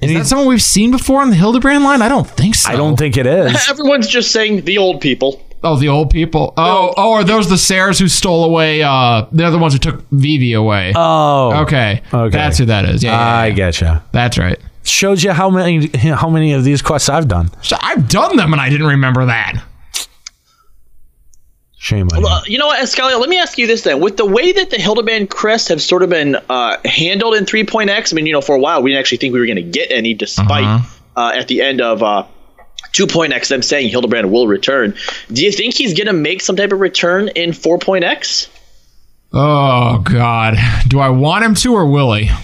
is 0.00 0.12
that 0.12 0.26
someone 0.26 0.46
we've 0.48 0.62
seen 0.62 0.90
before 0.90 1.22
on 1.22 1.30
the 1.30 1.36
Hildibrand 1.36 1.82
line? 1.82 2.02
I 2.02 2.08
don't 2.08 2.28
think 2.28 2.54
so. 2.54 2.70
I 2.70 2.76
don't 2.76 2.96
think 2.96 3.16
it 3.16 3.26
is. 3.26 3.68
Everyone's 3.70 4.08
just 4.08 4.30
saying 4.32 4.64
the 4.64 4.78
old 4.78 5.00
people. 5.00 5.42
Oh, 5.62 5.76
the 5.76 5.88
old 5.88 6.10
people. 6.10 6.52
Oh, 6.58 6.92
oh, 6.96 7.12
are 7.12 7.24
those 7.24 7.48
the 7.48 7.56
Sares 7.56 7.98
who 7.98 8.06
stole 8.06 8.44
away? 8.44 8.82
Uh, 8.82 9.26
they're 9.32 9.50
the 9.50 9.58
ones 9.58 9.72
who 9.72 9.78
took 9.78 10.04
Vivi 10.10 10.52
away. 10.52 10.92
Oh, 10.94 11.62
okay, 11.62 12.02
okay. 12.12 12.36
That's 12.36 12.58
who 12.58 12.66
that 12.66 12.84
is. 12.84 13.02
Yeah, 13.02 13.12
yeah, 13.12 13.34
I 13.34 13.46
yeah. 13.46 13.54
getcha. 13.54 14.02
that's 14.12 14.36
right. 14.36 14.58
Shows 14.82 15.24
you 15.24 15.32
how 15.32 15.48
many 15.48 15.88
how 15.96 16.28
many 16.28 16.52
of 16.52 16.64
these 16.64 16.82
quests 16.82 17.08
I've 17.08 17.28
done. 17.28 17.50
So 17.62 17.78
I've 17.80 18.10
done 18.10 18.36
them 18.36 18.52
and 18.52 18.60
I 18.60 18.68
didn't 18.68 18.88
remember 18.88 19.24
that. 19.24 19.64
Shame 21.84 22.08
on 22.14 22.20
you. 22.22 22.26
Uh, 22.26 22.40
you 22.46 22.56
know 22.56 22.68
what, 22.68 22.80
Escalia, 22.82 23.20
let 23.20 23.28
me 23.28 23.38
ask 23.38 23.58
you 23.58 23.66
this 23.66 23.82
then. 23.82 24.00
With 24.00 24.16
the 24.16 24.24
way 24.24 24.52
that 24.52 24.70
the 24.70 24.78
Hildibrand 24.78 25.28
crests 25.28 25.68
have 25.68 25.82
sort 25.82 26.02
of 26.02 26.08
been 26.08 26.34
uh, 26.48 26.78
handled 26.86 27.34
in 27.34 27.44
3.x, 27.44 28.10
I 28.10 28.16
mean, 28.16 28.24
you 28.24 28.32
know, 28.32 28.40
for 28.40 28.54
a 28.56 28.58
while 28.58 28.82
we 28.82 28.90
didn't 28.90 29.00
actually 29.00 29.18
think 29.18 29.34
we 29.34 29.40
were 29.40 29.44
going 29.44 29.56
to 29.56 29.62
get 29.62 29.90
any, 29.90 30.14
despite 30.14 30.64
Uh-huh. 30.64 31.20
uh, 31.20 31.32
at 31.34 31.46
the 31.48 31.60
end 31.60 31.82
of 31.82 32.02
uh, 32.02 32.24
2.x 32.94 33.48
them 33.50 33.60
saying 33.60 33.90
Hildibrand 33.92 34.30
will 34.30 34.48
return. 34.48 34.94
Do 35.30 35.44
you 35.44 35.52
think 35.52 35.74
he's 35.74 35.92
going 35.92 36.06
to 36.06 36.14
make 36.14 36.40
some 36.40 36.56
type 36.56 36.72
of 36.72 36.80
return 36.80 37.28
in 37.28 37.50
4.x? 37.50 38.48
Oh 39.34 39.98
God, 39.98 40.56
do 40.88 41.00
I 41.00 41.10
want 41.10 41.44
him 41.44 41.54
to 41.56 41.74
or 41.74 41.84
will 41.84 42.14
he? 42.14 42.30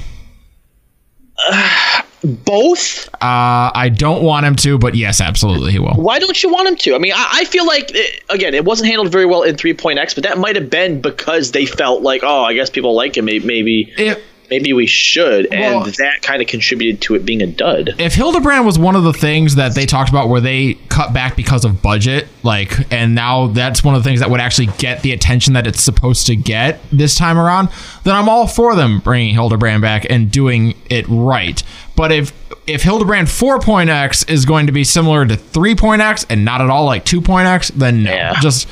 Both? 2.23 3.09
Uh, 3.15 3.71
I 3.75 3.89
don't 3.95 4.23
want 4.23 4.45
him 4.47 4.57
to, 4.57 4.79
but 4.79 4.95
yes, 4.95 5.21
absolutely 5.21 5.73
he 5.73 5.79
will. 5.79 5.95
Why 5.95 6.19
don't 6.19 6.43
you 6.43 6.51
want 6.53 6.69
him 6.69 6.77
to? 6.77 6.95
I 6.95 6.99
mean, 6.99 7.13
I, 7.15 7.29
I 7.33 7.45
feel 7.45 7.67
like, 7.67 7.91
it, 7.95 8.23
again, 8.29 8.55
it 8.55 8.65
wasn't 8.65 8.89
handled 8.89 9.11
very 9.11 9.27
well 9.27 9.43
in 9.43 9.57
3.x, 9.57 10.15
but 10.15 10.25
that 10.25 10.39
might 10.39 10.57
have 10.57 10.69
been 10.71 11.01
because 11.01 11.53
they 11.53 11.67
felt 11.67 12.03
like, 12.03 12.23
oh, 12.23 12.45
I 12.45 12.55
guess 12.55 12.69
people 12.71 12.95
like 12.95 13.17
him. 13.17 13.25
May- 13.25 13.39
Maybe. 13.39 13.93
If, 13.97 14.23
Maybe 14.51 14.73
we 14.73 14.87
should, 14.87 15.47
Well- 15.51 15.85
and 15.85 15.95
that 15.95 16.23
kind 16.23 16.43
of 16.43 16.49
contributed 16.49 17.01
to 17.03 17.15
it 17.15 17.25
being 17.25 17.41
a 17.43 17.47
dud. 17.47 17.95
if 17.99 18.15
Hildibrand 18.15 18.65
was 18.65 18.79
one 18.79 18.97
of 18.97 19.05
the 19.05 19.13
things 19.13 19.55
that 19.55 19.75
they 19.75 19.87
talked 19.87 20.11
about 20.11 20.29
where 20.29 20.41
they 20.41 20.75
cut 20.89 21.13
back 21.13 21.37
because 21.37 21.65
of 21.65 21.81
budget, 21.83 22.27
like, 22.43 22.75
and 22.93 23.15
now 23.15 23.47
that's 23.49 23.85
one 23.85 23.95
of 23.95 24.03
the 24.03 24.09
things 24.09 24.21
that 24.21 24.31
would 24.31 24.41
actually 24.41 24.69
get 24.79 25.03
the 25.03 25.13
attention 25.13 25.55
that 25.55 25.67
it's 25.67 25.83
supposed 25.83 26.27
to 26.27 26.37
get 26.37 26.81
this 26.93 27.15
time 27.15 27.39
around, 27.39 27.69
then 28.05 28.15
I'm 28.15 28.29
all 28.29 28.47
for 28.47 28.75
them 28.75 28.99
bringing 28.99 29.35
Hildibrand 29.35 29.81
back 29.83 30.07
and 30.11 30.31
doing 30.31 30.75
it 30.89 31.05
right. 31.09 31.63
But 31.97 32.13
if 32.13 32.33
if 32.73 32.83
Hildibrand 32.83 33.25
4.x 33.25 34.25
is 34.25 34.45
going 34.45 34.67
to 34.67 34.73
be 34.73 34.85
similar 34.85 35.27
to 35.27 35.37
3.x 35.37 36.27
and 36.31 36.45
not 36.45 36.61
at 36.61 36.71
all 36.71 36.85
like 36.85 37.05
2.x, 37.05 37.69
then 37.71 38.03
no, 38.05 38.33
just 38.41 38.69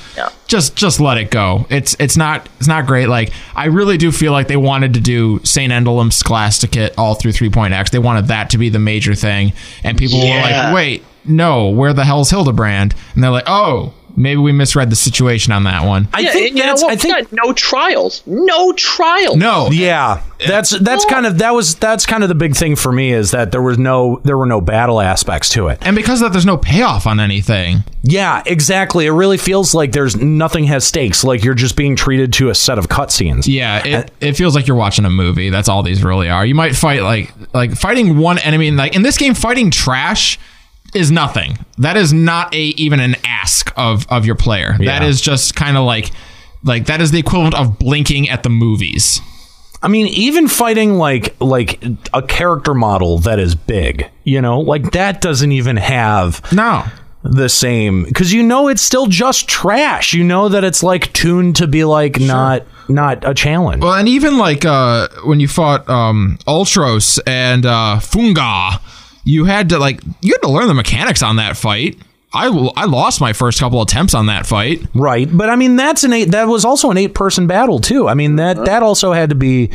just 0.46 0.74
just 0.76 1.00
let 1.00 1.18
it 1.18 1.30
go. 1.30 1.66
It's 1.70 1.96
it's 1.98 2.16
not 2.16 2.48
it's 2.58 2.68
not 2.68 2.86
great. 2.86 3.06
Like 3.06 3.32
I 3.54 3.66
really 3.66 3.96
do 3.96 4.10
feel 4.10 4.32
like 4.32 4.48
they 4.48 4.56
wanted 4.56 4.94
to 4.94 5.00
do 5.00 5.40
Saint 5.44 5.72
Endalim 5.72 6.12
Scholasticate 6.12 6.92
all 6.98 7.14
through 7.14 7.32
3.x. 7.32 7.90
They 7.90 7.98
wanted 7.98 8.26
that 8.28 8.50
to 8.50 8.58
be 8.58 8.68
the 8.68 8.78
major 8.78 9.14
thing, 9.14 9.52
and 9.84 9.96
people 9.98 10.20
were 10.20 10.40
like, 10.40 10.74
"Wait, 10.74 11.04
no, 11.24 11.68
where 11.68 11.92
the 11.92 12.04
hell's 12.04 12.30
Hildibrand?" 12.30 12.94
And 13.14 13.22
they're 13.22 13.30
like, 13.30 13.44
"Oh, 13.46 13.92
maybe 14.16 14.40
we 14.40 14.52
misread 14.52 14.90
the 14.90 14.96
situation 14.96 15.52
on 15.52 15.64
that 15.64 15.84
one." 15.86 16.08
I 16.12 16.20
yeah, 16.20 16.32
think 16.32 16.48
and 16.50 16.58
you 16.58 16.64
know 16.64 16.70
that's. 16.70 16.82
what? 16.82 16.92
I 16.92 16.96
think 16.96 17.30
got 17.30 17.44
no 17.46 17.52
trials. 17.52 18.22
No 18.26 18.72
trials. 18.72 19.36
No, 19.36 19.68
Yeah, 19.70 20.22
that's 20.46 20.70
that's 20.70 21.04
kind 21.04 21.26
of 21.26 21.38
that 21.38 21.54
was 21.54 21.74
that's 21.76 22.06
kind 22.06 22.22
of 22.22 22.28
the 22.28 22.34
big 22.34 22.54
thing 22.54 22.76
for 22.76 22.92
me 22.92 23.12
is 23.12 23.32
that 23.32 23.52
there 23.52 23.62
was 23.62 23.78
no 23.78 24.20
there 24.24 24.38
were 24.38 24.46
no 24.46 24.60
battle 24.60 25.00
aspects 25.00 25.48
to 25.50 25.68
it. 25.68 25.78
and 25.82 25.96
because 25.96 26.20
of 26.20 26.26
that, 26.26 26.32
there's 26.32 26.46
no 26.46 26.56
payoff 26.56 27.06
on 27.06 27.20
anything. 27.20 27.82
Yeah, 28.02 28.42
exactly. 28.46 29.06
It 29.06 29.10
really 29.10 29.36
feels 29.36 29.74
like 29.74 29.92
there's 29.92 30.16
nothing 30.16 30.64
has 30.64 30.84
stakes. 30.84 31.24
Like 31.24 31.42
you're 31.44 31.54
just 31.54 31.76
being 31.76 31.96
treated 31.96 32.32
to 32.34 32.50
a 32.50 32.54
set 32.54 32.78
of 32.78 32.88
cutscenes. 32.88 33.46
Yeah, 33.46 33.84
it, 33.84 34.10
it 34.20 34.32
feels 34.34 34.54
like 34.54 34.66
you're 34.66 34.76
watching 34.76 35.04
a 35.04 35.10
movie. 35.10 35.50
That's 35.50 35.68
all 35.68 35.82
these 35.82 36.02
really 36.02 36.28
are. 36.30 36.46
You 36.46 36.54
might 36.54 36.76
fight 36.76 37.02
like 37.02 37.32
like 37.52 37.76
fighting 37.76 38.16
one 38.18 38.38
enemy. 38.38 38.70
Like 38.70 38.94
in 38.94 39.02
this 39.02 39.18
game, 39.18 39.34
fighting 39.34 39.70
trash 39.70 40.38
is 40.94 41.10
nothing. 41.10 41.58
That 41.78 41.96
is 41.96 42.12
not 42.12 42.54
a 42.54 42.58
even 42.58 43.00
an 43.00 43.16
ask 43.24 43.72
of 43.76 44.06
of 44.08 44.24
your 44.26 44.34
player. 44.34 44.72
That 44.78 45.02
Yeah. 45.02 45.08
is 45.08 45.20
just 45.20 45.54
kind 45.54 45.76
of 45.76 45.84
like 45.84 46.10
like 46.64 46.86
that 46.86 47.00
is 47.00 47.10
the 47.10 47.18
equivalent 47.18 47.54
of 47.54 47.78
blinking 47.78 48.28
at 48.28 48.42
the 48.42 48.48
movies. 48.50 49.20
I 49.82 49.86
mean, 49.88 50.06
even 50.08 50.48
fighting 50.48 50.94
like 50.94 51.36
like 51.40 51.82
a 52.12 52.22
character 52.22 52.74
model 52.74 53.18
that 53.18 53.38
is 53.38 53.54
big, 53.54 54.06
you 54.24 54.40
know, 54.40 54.60
like 54.60 54.90
that 54.92 55.20
doesn't 55.20 55.52
even 55.52 55.76
have 55.76 56.42
No. 56.52 56.84
the 57.22 57.48
same 57.48 58.04
because 58.04 58.32
you 58.32 58.42
know 58.42 58.66
it's 58.68 58.82
still 58.82 59.06
just 59.06 59.46
trash. 59.48 60.14
You 60.14 60.24
know 60.24 60.48
that 60.48 60.64
it's 60.64 60.82
like 60.82 61.12
tuned 61.12 61.54
to 61.56 61.66
be 61.68 61.84
like 61.84 62.18
not 62.18 62.64
not 62.88 63.22
a 63.28 63.34
challenge. 63.34 63.82
Well, 63.84 63.92
and 63.94 64.08
even 64.08 64.36
like 64.38 64.64
uh, 64.64 65.08
when 65.24 65.38
you 65.38 65.46
fought 65.46 65.88
um, 65.88 66.38
Ultros 66.48 67.20
and 67.26 67.64
uh, 67.66 67.98
Funga, 68.00 68.80
you 69.28 69.44
had 69.44 69.68
to 69.68 69.78
like 69.78 70.00
you 70.22 70.32
had 70.32 70.42
to 70.42 70.50
learn 70.50 70.68
the 70.68 70.74
mechanics 70.74 71.22
on 71.22 71.36
that 71.36 71.56
fight. 71.56 71.98
I, 72.32 72.46
I 72.76 72.84
lost 72.84 73.22
my 73.22 73.32
first 73.32 73.58
couple 73.58 73.80
attempts 73.80 74.12
on 74.12 74.26
that 74.26 74.46
fight. 74.46 74.82
Right, 74.94 75.28
but 75.30 75.48
I 75.48 75.56
mean 75.56 75.76
that's 75.76 76.04
an 76.04 76.12
eight. 76.12 76.30
That 76.30 76.44
was 76.44 76.64
also 76.64 76.90
an 76.90 76.96
eight-person 76.96 77.46
battle 77.46 77.78
too. 77.78 78.08
I 78.08 78.14
mean 78.14 78.36
that 78.36 78.64
that 78.64 78.82
also 78.82 79.12
had 79.12 79.28
to 79.30 79.34
be 79.34 79.70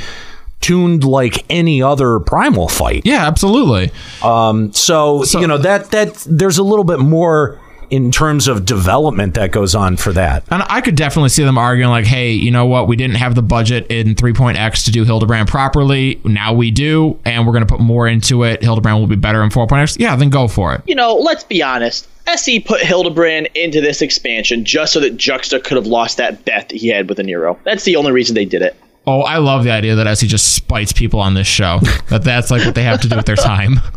tuned 0.59 1.03
like 1.03 1.45
any 1.49 1.81
other 1.81 2.19
primal 2.19 2.67
fight. 2.67 3.01
Yeah, 3.05 3.27
absolutely. 3.27 3.91
Um, 4.23 4.71
so, 4.71 5.23
you 5.39 5.47
know 5.47 5.57
that 5.57 5.91
that 5.91 6.15
there's 6.27 6.57
a 6.57 6.63
little 6.63 6.85
bit 6.85 6.99
more 6.99 7.59
in 7.93 8.09
terms 8.09 8.47
of 8.47 8.65
development 8.65 9.35
that 9.35 9.51
goes 9.51 9.75
on 9.75 9.95
for 9.95 10.11
that. 10.11 10.43
And 10.49 10.63
I 10.67 10.81
could 10.81 10.95
definitely 10.95 11.29
see 11.29 11.43
them 11.43 11.59
arguing 11.59 11.91
like, 11.91 12.05
hey, 12.05 12.31
you 12.31 12.49
know 12.49 12.65
what? 12.65 12.87
We 12.87 12.95
didn't 12.95 13.17
have 13.17 13.35
the 13.35 13.43
budget 13.43 13.85
in 13.91 14.15
3.x 14.15 14.85
to 14.85 14.91
do 14.91 15.05
Hildibrand 15.05 15.45
properly. 15.45 16.19
Now 16.23 16.53
we 16.53 16.71
do, 16.71 17.19
and 17.23 17.45
we're 17.45 17.53
going 17.53 17.67
to 17.67 17.71
put 17.71 17.79
more 17.79 18.07
into 18.07 18.45
it. 18.45 18.61
Hildibrand 18.61 18.99
will 18.99 19.05
be 19.05 19.15
better 19.15 19.43
in 19.43 19.51
4.x. 19.51 19.99
Yeah, 19.99 20.15
then 20.15 20.31
go 20.31 20.47
for 20.47 20.73
it. 20.73 20.81
You 20.87 20.95
know, 20.95 21.13
let's 21.13 21.43
be 21.43 21.61
honest. 21.61 22.07
SE 22.25 22.61
put 22.61 22.81
Hildibrand 22.81 23.51
into 23.53 23.79
this 23.79 24.01
expansion 24.01 24.65
just 24.65 24.91
so 24.91 24.99
that 24.99 25.15
Juxta 25.15 25.59
could 25.59 25.75
have 25.75 25.85
lost 25.85 26.17
that 26.17 26.43
bet 26.45 26.69
that 26.69 26.75
he 26.75 26.87
had 26.87 27.07
with 27.07 27.17
the 27.17 27.23
Nero. 27.23 27.59
That's 27.63 27.83
the 27.83 27.95
only 27.95 28.11
reason 28.11 28.33
they 28.33 28.45
did 28.45 28.63
it. 28.63 28.75
Oh, 29.05 29.21
I 29.21 29.37
love 29.37 29.65
the 29.65 29.71
idea 29.71 29.93
that 29.93 30.07
SE 30.07 30.25
just 30.25 30.55
spites 30.55 30.93
people 30.93 31.19
on 31.19 31.35
this 31.35 31.45
show. 31.45 31.77
that 32.09 32.23
that's 32.23 32.49
like 32.49 32.65
what 32.65 32.73
they 32.73 32.85
have 32.85 33.01
to 33.01 33.07
do 33.07 33.15
with 33.17 33.27
their 33.27 33.35
time. 33.35 33.75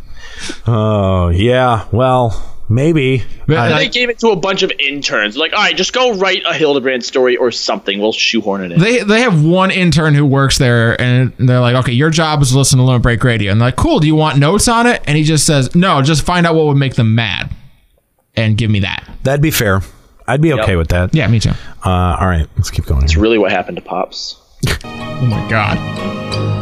Oh 0.66 1.30
yeah, 1.30 1.86
well 1.92 2.55
maybe. 2.68 3.22
And 3.48 3.78
they 3.78 3.88
gave 3.88 4.08
it 4.10 4.18
to 4.20 4.28
a 4.28 4.36
bunch 4.36 4.62
of 4.62 4.72
interns. 4.78 5.36
Like, 5.36 5.52
all 5.52 5.58
right, 5.58 5.76
just 5.76 5.92
go 5.92 6.14
write 6.14 6.42
a 6.46 6.52
Hildibrand 6.52 7.02
story 7.02 7.36
or 7.36 7.50
something. 7.50 8.00
We'll 8.00 8.12
shoehorn 8.12 8.64
it 8.64 8.72
in. 8.72 8.80
They 8.80 9.02
they 9.02 9.20
have 9.20 9.44
one 9.44 9.70
intern 9.70 10.14
who 10.14 10.26
works 10.26 10.58
there, 10.58 11.00
and 11.00 11.32
they're 11.38 11.60
like, 11.60 11.76
okay, 11.76 11.92
your 11.92 12.10
job 12.10 12.42
is 12.42 12.50
to 12.52 12.58
listen 12.58 12.78
to 12.78 12.84
Limit 12.84 13.02
Break 13.02 13.22
Radio. 13.24 13.52
And 13.52 13.60
they're 13.60 13.68
like, 13.68 13.76
cool. 13.76 14.00
Do 14.00 14.06
you 14.06 14.14
want 14.16 14.38
notes 14.38 14.68
on 14.68 14.86
it? 14.86 15.02
And 15.06 15.16
he 15.16 15.24
just 15.24 15.46
says, 15.46 15.74
no, 15.74 16.02
just 16.02 16.24
find 16.24 16.46
out 16.46 16.54
what 16.54 16.66
would 16.66 16.76
make 16.76 16.94
them 16.94 17.14
mad, 17.14 17.50
and 18.34 18.56
give 18.56 18.70
me 18.70 18.80
that. 18.80 19.08
That'd 19.22 19.42
be 19.42 19.50
fair. 19.50 19.80
I'd 20.28 20.40
be 20.42 20.52
okay 20.54 20.74
with 20.76 20.88
that. 20.88 21.14
Yeah, 21.14 21.28
me 21.28 21.38
too. 21.38 21.52
Uh, 21.84 22.16
all 22.20 22.26
right, 22.26 22.48
let's 22.56 22.70
keep 22.70 22.84
going. 22.86 23.04
It's 23.04 23.16
really 23.16 23.38
what 23.38 23.52
happened 23.52 23.76
to 23.76 23.82
Pops. 23.82 24.42
Oh 25.18 25.24
my 25.24 25.48
god. 25.48 26.55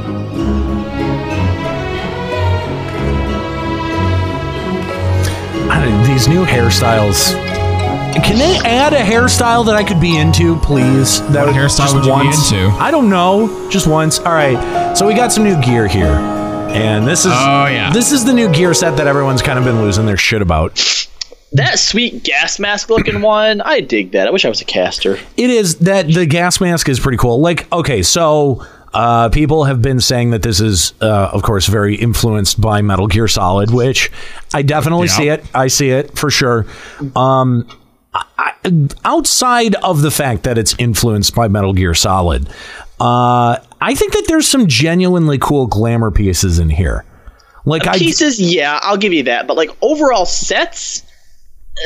These 5.82 6.28
new 6.28 6.44
hairstyles. 6.44 7.32
Can 8.24 8.38
they 8.38 8.56
add 8.64 8.92
a 8.92 8.98
hairstyle 9.00 9.66
that 9.66 9.74
I 9.74 9.82
could 9.82 10.00
be 10.00 10.16
into, 10.16 10.56
please? 10.60 11.20
That 11.32 11.46
What 11.46 11.54
hairstyle 11.56 11.92
would 11.94 12.04
you 12.04 12.14
be 12.20 12.28
into? 12.28 12.68
I 12.80 12.90
don't 12.90 13.10
know, 13.10 13.68
just 13.70 13.86
once. 13.86 14.18
All 14.20 14.32
right, 14.32 14.94
so 14.96 15.06
we 15.06 15.14
got 15.14 15.32
some 15.32 15.42
new 15.44 15.60
gear 15.60 15.86
here, 15.88 16.06
and 16.14 17.06
this 17.06 17.20
is 17.26 17.32
Oh, 17.34 17.66
yeah. 17.66 17.92
this 17.92 18.12
is 18.12 18.24
the 18.24 18.32
new 18.32 18.48
gear 18.50 18.72
set 18.72 18.96
that 18.98 19.06
everyone's 19.08 19.42
kind 19.42 19.58
of 19.58 19.64
been 19.64 19.80
losing 19.82 20.06
their 20.06 20.16
shit 20.16 20.40
about. 20.42 20.74
That 21.52 21.78
sweet 21.78 22.22
gas 22.22 22.58
mask 22.60 22.88
looking 22.88 23.20
one, 23.20 23.60
I 23.60 23.80
dig 23.80 24.12
that. 24.12 24.28
I 24.28 24.30
wish 24.30 24.44
I 24.44 24.48
was 24.48 24.60
a 24.60 24.64
caster. 24.64 25.18
It 25.36 25.50
is 25.50 25.78
that 25.80 26.06
the 26.06 26.24
gas 26.26 26.60
mask 26.60 26.88
is 26.88 27.00
pretty 27.00 27.18
cool. 27.18 27.40
Like, 27.40 27.70
okay, 27.72 28.02
so 28.02 28.64
uh, 28.94 29.28
people 29.28 29.64
have 29.64 29.82
been 29.82 30.00
saying 30.00 30.30
that 30.30 30.42
this 30.42 30.60
is, 30.60 30.94
uh, 31.02 31.30
of 31.32 31.42
course, 31.42 31.66
very 31.66 31.96
influenced 31.96 32.60
by 32.60 32.80
Metal 32.80 33.06
Gear 33.08 33.28
Solid, 33.28 33.70
which 33.70 34.10
I 34.54 34.62
definitely 34.62 35.08
Yeah. 35.08 35.12
see 35.16 35.28
it. 35.28 35.44
I 35.54 35.66
see 35.66 35.90
it 35.90 36.16
for 36.16 36.30
sure. 36.30 36.64
Um, 37.16 37.66
I, 38.14 38.52
outside 39.04 39.74
of 39.76 40.00
the 40.02 40.10
fact 40.10 40.44
that 40.44 40.56
it's 40.56 40.74
influenced 40.78 41.34
by 41.34 41.48
Metal 41.48 41.72
Gear 41.72 41.94
Solid, 41.94 42.48
uh, 43.00 43.56
I 43.80 43.94
think 43.94 44.12
that 44.12 44.24
there's 44.28 44.46
some 44.48 44.66
genuinely 44.68 45.38
cool 45.38 45.66
glamour 45.66 46.10
pieces 46.12 46.58
in 46.60 46.70
here. 46.70 47.04
Like 47.66 47.86
I, 47.86 47.98
Pieces, 47.98 48.40
yeah, 48.40 48.78
I'll 48.82 48.96
give 48.96 49.12
you 49.12 49.24
that. 49.24 49.46
But 49.46 49.56
like 49.56 49.70
overall 49.82 50.26
sets, 50.26 51.02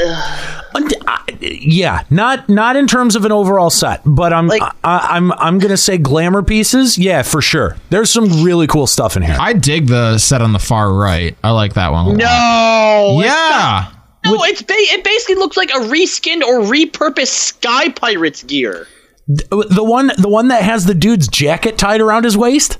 Uh, 0.03 1.18
yeah, 1.41 2.03
not 2.11 2.49
not 2.49 2.76
in 2.76 2.86
terms 2.86 3.16
of 3.16 3.24
an 3.24 3.32
overall 3.32 3.70
set, 3.70 4.03
but 4.05 4.32
I'm 4.32 4.51
I, 4.51 4.70
I'm 4.84 5.32
I'm 5.32 5.59
gonna 5.59 5.76
say 5.76 5.97
glamour 5.99 6.43
pieces. 6.43 6.99
Yeah, 6.99 7.22
for 7.22 7.41
sure. 7.41 7.76
There's 7.91 8.11
some 8.11 8.43
really 8.45 8.66
cool 8.66 8.86
stuff 8.86 9.16
in 9.16 9.22
here. 9.22 9.36
I 9.41 9.53
dig 9.55 9.86
the 9.86 10.18
set 10.18 10.43
on 10.43 10.53
the 10.53 10.59
far 10.59 10.93
right. 10.93 11.36
I 11.43 11.51
like 11.53 11.74
that 11.74 11.91
one. 11.93 12.07
a 12.07 12.09
lot. 12.11 12.16
no, 12.18 13.20
Yeah. 13.24 13.93
no, 14.24 14.45
it's 14.45 14.62
ba- 14.62 14.74
it 14.76 15.05
basically 15.05 15.36
looks 15.36 15.57
like 15.57 15.70
a 15.70 15.80
reskinned 15.89 16.43
or 16.43 16.61
repurposed 16.61 17.28
Sky 17.28 17.89
Pirates 17.91 18.43
gear. 18.43 18.86
The 19.26 19.84
one 19.84 20.11
the 20.18 20.28
one 20.28 20.49
that 20.49 20.62
has 20.62 20.84
the 20.86 20.95
dude's 20.95 21.28
jacket 21.28 21.78
tied 21.78 22.01
around 22.01 22.24
his 22.24 22.36
waist. 22.36 22.78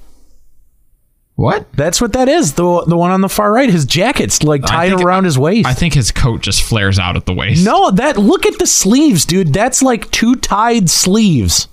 What? 1.39 1.72
That's 1.74 2.01
what 2.01 2.14
that 2.14 2.28
is. 2.28 2.55
The 2.55 2.82
the 2.84 2.97
one 2.97 3.12
on 3.12 3.20
the 3.20 3.28
far 3.28 3.53
right, 3.53 3.70
his 3.70 3.84
jacket's 3.84 4.43
like 4.43 4.66
tied 4.66 4.89
think- 4.89 5.03
around 5.03 5.22
his 5.22 5.39
waist. 5.39 5.68
I 5.68 5.72
think 5.72 5.95
his 5.95 6.11
coat 6.11 6.41
just 6.41 6.62
flares 6.64 6.99
out 6.99 7.14
at 7.16 7.26
the 7.26 7.32
waist. 7.32 7.64
no, 7.64 7.93
that 7.93 8.16
look 8.16 8.45
at 8.45 8.59
the 8.59 8.66
sleeves, 8.66 9.24
dude. 9.24 9.53
That's 9.53 9.80
like 9.80 10.11
two 10.11 10.34
tied 10.34 10.91
sleeves. 10.91 11.68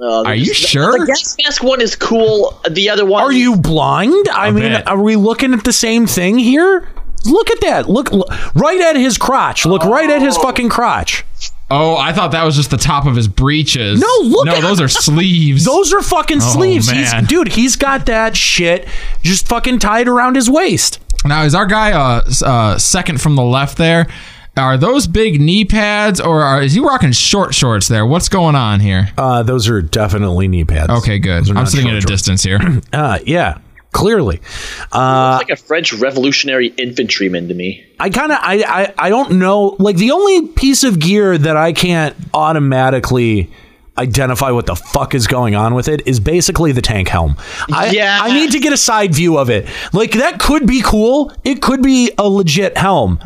Uh, 0.00 0.22
Are 0.22 0.34
you 0.34 0.46
the- 0.46 0.54
sure? 0.54 0.98
The 1.00 1.04
gas 1.04 1.36
mask 1.44 1.62
one 1.62 1.82
is 1.82 1.96
cool. 1.96 2.58
The 2.70 2.88
other 2.88 3.04
one, 3.04 3.22
Are 3.24 3.30
you 3.32 3.56
blind? 3.56 4.26
I 4.32 4.50
mean, 4.50 4.62
bit. 4.72 4.86
are 4.88 5.02
we 5.02 5.16
looking 5.16 5.52
at 5.52 5.64
the 5.64 5.72
same 5.74 6.06
thing 6.06 6.38
here? 6.38 6.88
Look 7.26 7.50
at 7.50 7.60
that. 7.60 7.90
Look, 7.90 8.10
look 8.10 8.28
right 8.54 8.80
at 8.80 8.96
his 8.96 9.18
crotch. 9.18 9.66
Look 9.66 9.84
right 9.84 10.08
at 10.08 10.22
his 10.22 10.38
fucking 10.38 10.70
crotch. 10.70 11.26
Oh, 11.70 11.96
I 11.96 12.12
thought 12.12 12.32
that 12.32 12.44
was 12.44 12.56
just 12.56 12.70
the 12.70 12.76
top 12.78 13.06
of 13.06 13.14
his 13.14 13.28
breeches. 13.28 14.00
No, 14.00 14.06
look 14.28 14.46
No, 14.46 14.54
at- 14.56 14.62
those 14.62 14.80
are 14.80 14.88
sleeves. 14.88 15.64
Those 15.64 15.92
are 15.92 16.00
fucking 16.02 16.38
Oh, 16.38 16.52
sleeves. 16.54 16.90
man. 16.90 17.20
He's 17.20 17.28
dude, 17.28 17.48
he's 17.48 17.76
got 17.76 18.06
that 18.06 18.36
shit 18.36 18.88
just 19.22 19.46
fucking 19.48 19.78
tied 19.80 20.08
around 20.08 20.36
his 20.36 20.48
waist. 20.48 20.98
Now, 21.24 21.42
is 21.42 21.54
our 21.54 21.66
guy 21.66 21.92
uh, 21.92 22.22
uh 22.44 22.78
second 22.78 23.20
from 23.20 23.34
the 23.36 23.42
left 23.42 23.76
there? 23.76 24.06
Are 24.56 24.76
those 24.76 25.06
big 25.06 25.40
knee 25.40 25.64
pads 25.64 26.20
or 26.20 26.42
are, 26.42 26.60
is 26.60 26.72
he 26.72 26.80
rocking 26.80 27.12
short 27.12 27.54
shorts 27.54 27.86
there? 27.86 28.04
What's 28.04 28.28
going 28.28 28.56
on 28.56 28.80
here? 28.80 29.10
Uh, 29.16 29.44
those 29.44 29.68
are 29.68 29.80
definitely 29.82 30.48
knee 30.48 30.64
pads. 30.64 30.90
Okay, 30.90 31.20
good. 31.20 31.48
I'm 31.50 31.66
sitting 31.66 31.86
at 31.88 31.94
a 31.96 32.00
shorts. 32.00 32.06
distance 32.06 32.42
here. 32.42 32.58
Uh, 32.92 33.18
yeah, 33.24 33.58
clearly. 33.92 34.40
Uh, 34.92 35.38
looks 35.38 35.48
like 35.48 35.58
a 35.58 35.62
French 35.62 35.92
Revolutionary 35.92 36.68
infantryman 36.68 37.48
to 37.48 37.54
me. 37.54 37.84
I 37.98 38.10
kind 38.10 38.32
of 38.32 38.38
I, 38.40 38.62
I 38.66 38.94
I 39.06 39.08
don't 39.08 39.32
know. 39.38 39.76
Like 39.78 39.96
the 39.96 40.12
only 40.12 40.48
piece 40.48 40.84
of 40.84 40.98
gear 40.98 41.36
that 41.36 41.56
I 41.56 41.72
can't 41.72 42.14
automatically 42.34 43.50
identify 43.96 44.50
what 44.52 44.66
the 44.66 44.76
fuck 44.76 45.14
is 45.14 45.26
going 45.26 45.56
on 45.56 45.74
with 45.74 45.88
it 45.88 46.06
is 46.06 46.20
basically 46.20 46.70
the 46.70 46.82
tank 46.82 47.08
helm. 47.08 47.36
I, 47.72 47.90
Yes. 47.90 48.20
I 48.22 48.32
need 48.32 48.52
to 48.52 48.60
get 48.60 48.72
a 48.72 48.76
side 48.76 49.12
view 49.12 49.36
of 49.38 49.50
it. 49.50 49.68
Like 49.92 50.12
that 50.12 50.38
could 50.38 50.66
be 50.66 50.82
cool. 50.82 51.32
It 51.42 51.60
could 51.60 51.82
be 51.82 52.12
a 52.16 52.28
legit 52.28 52.76
helm. 52.76 53.18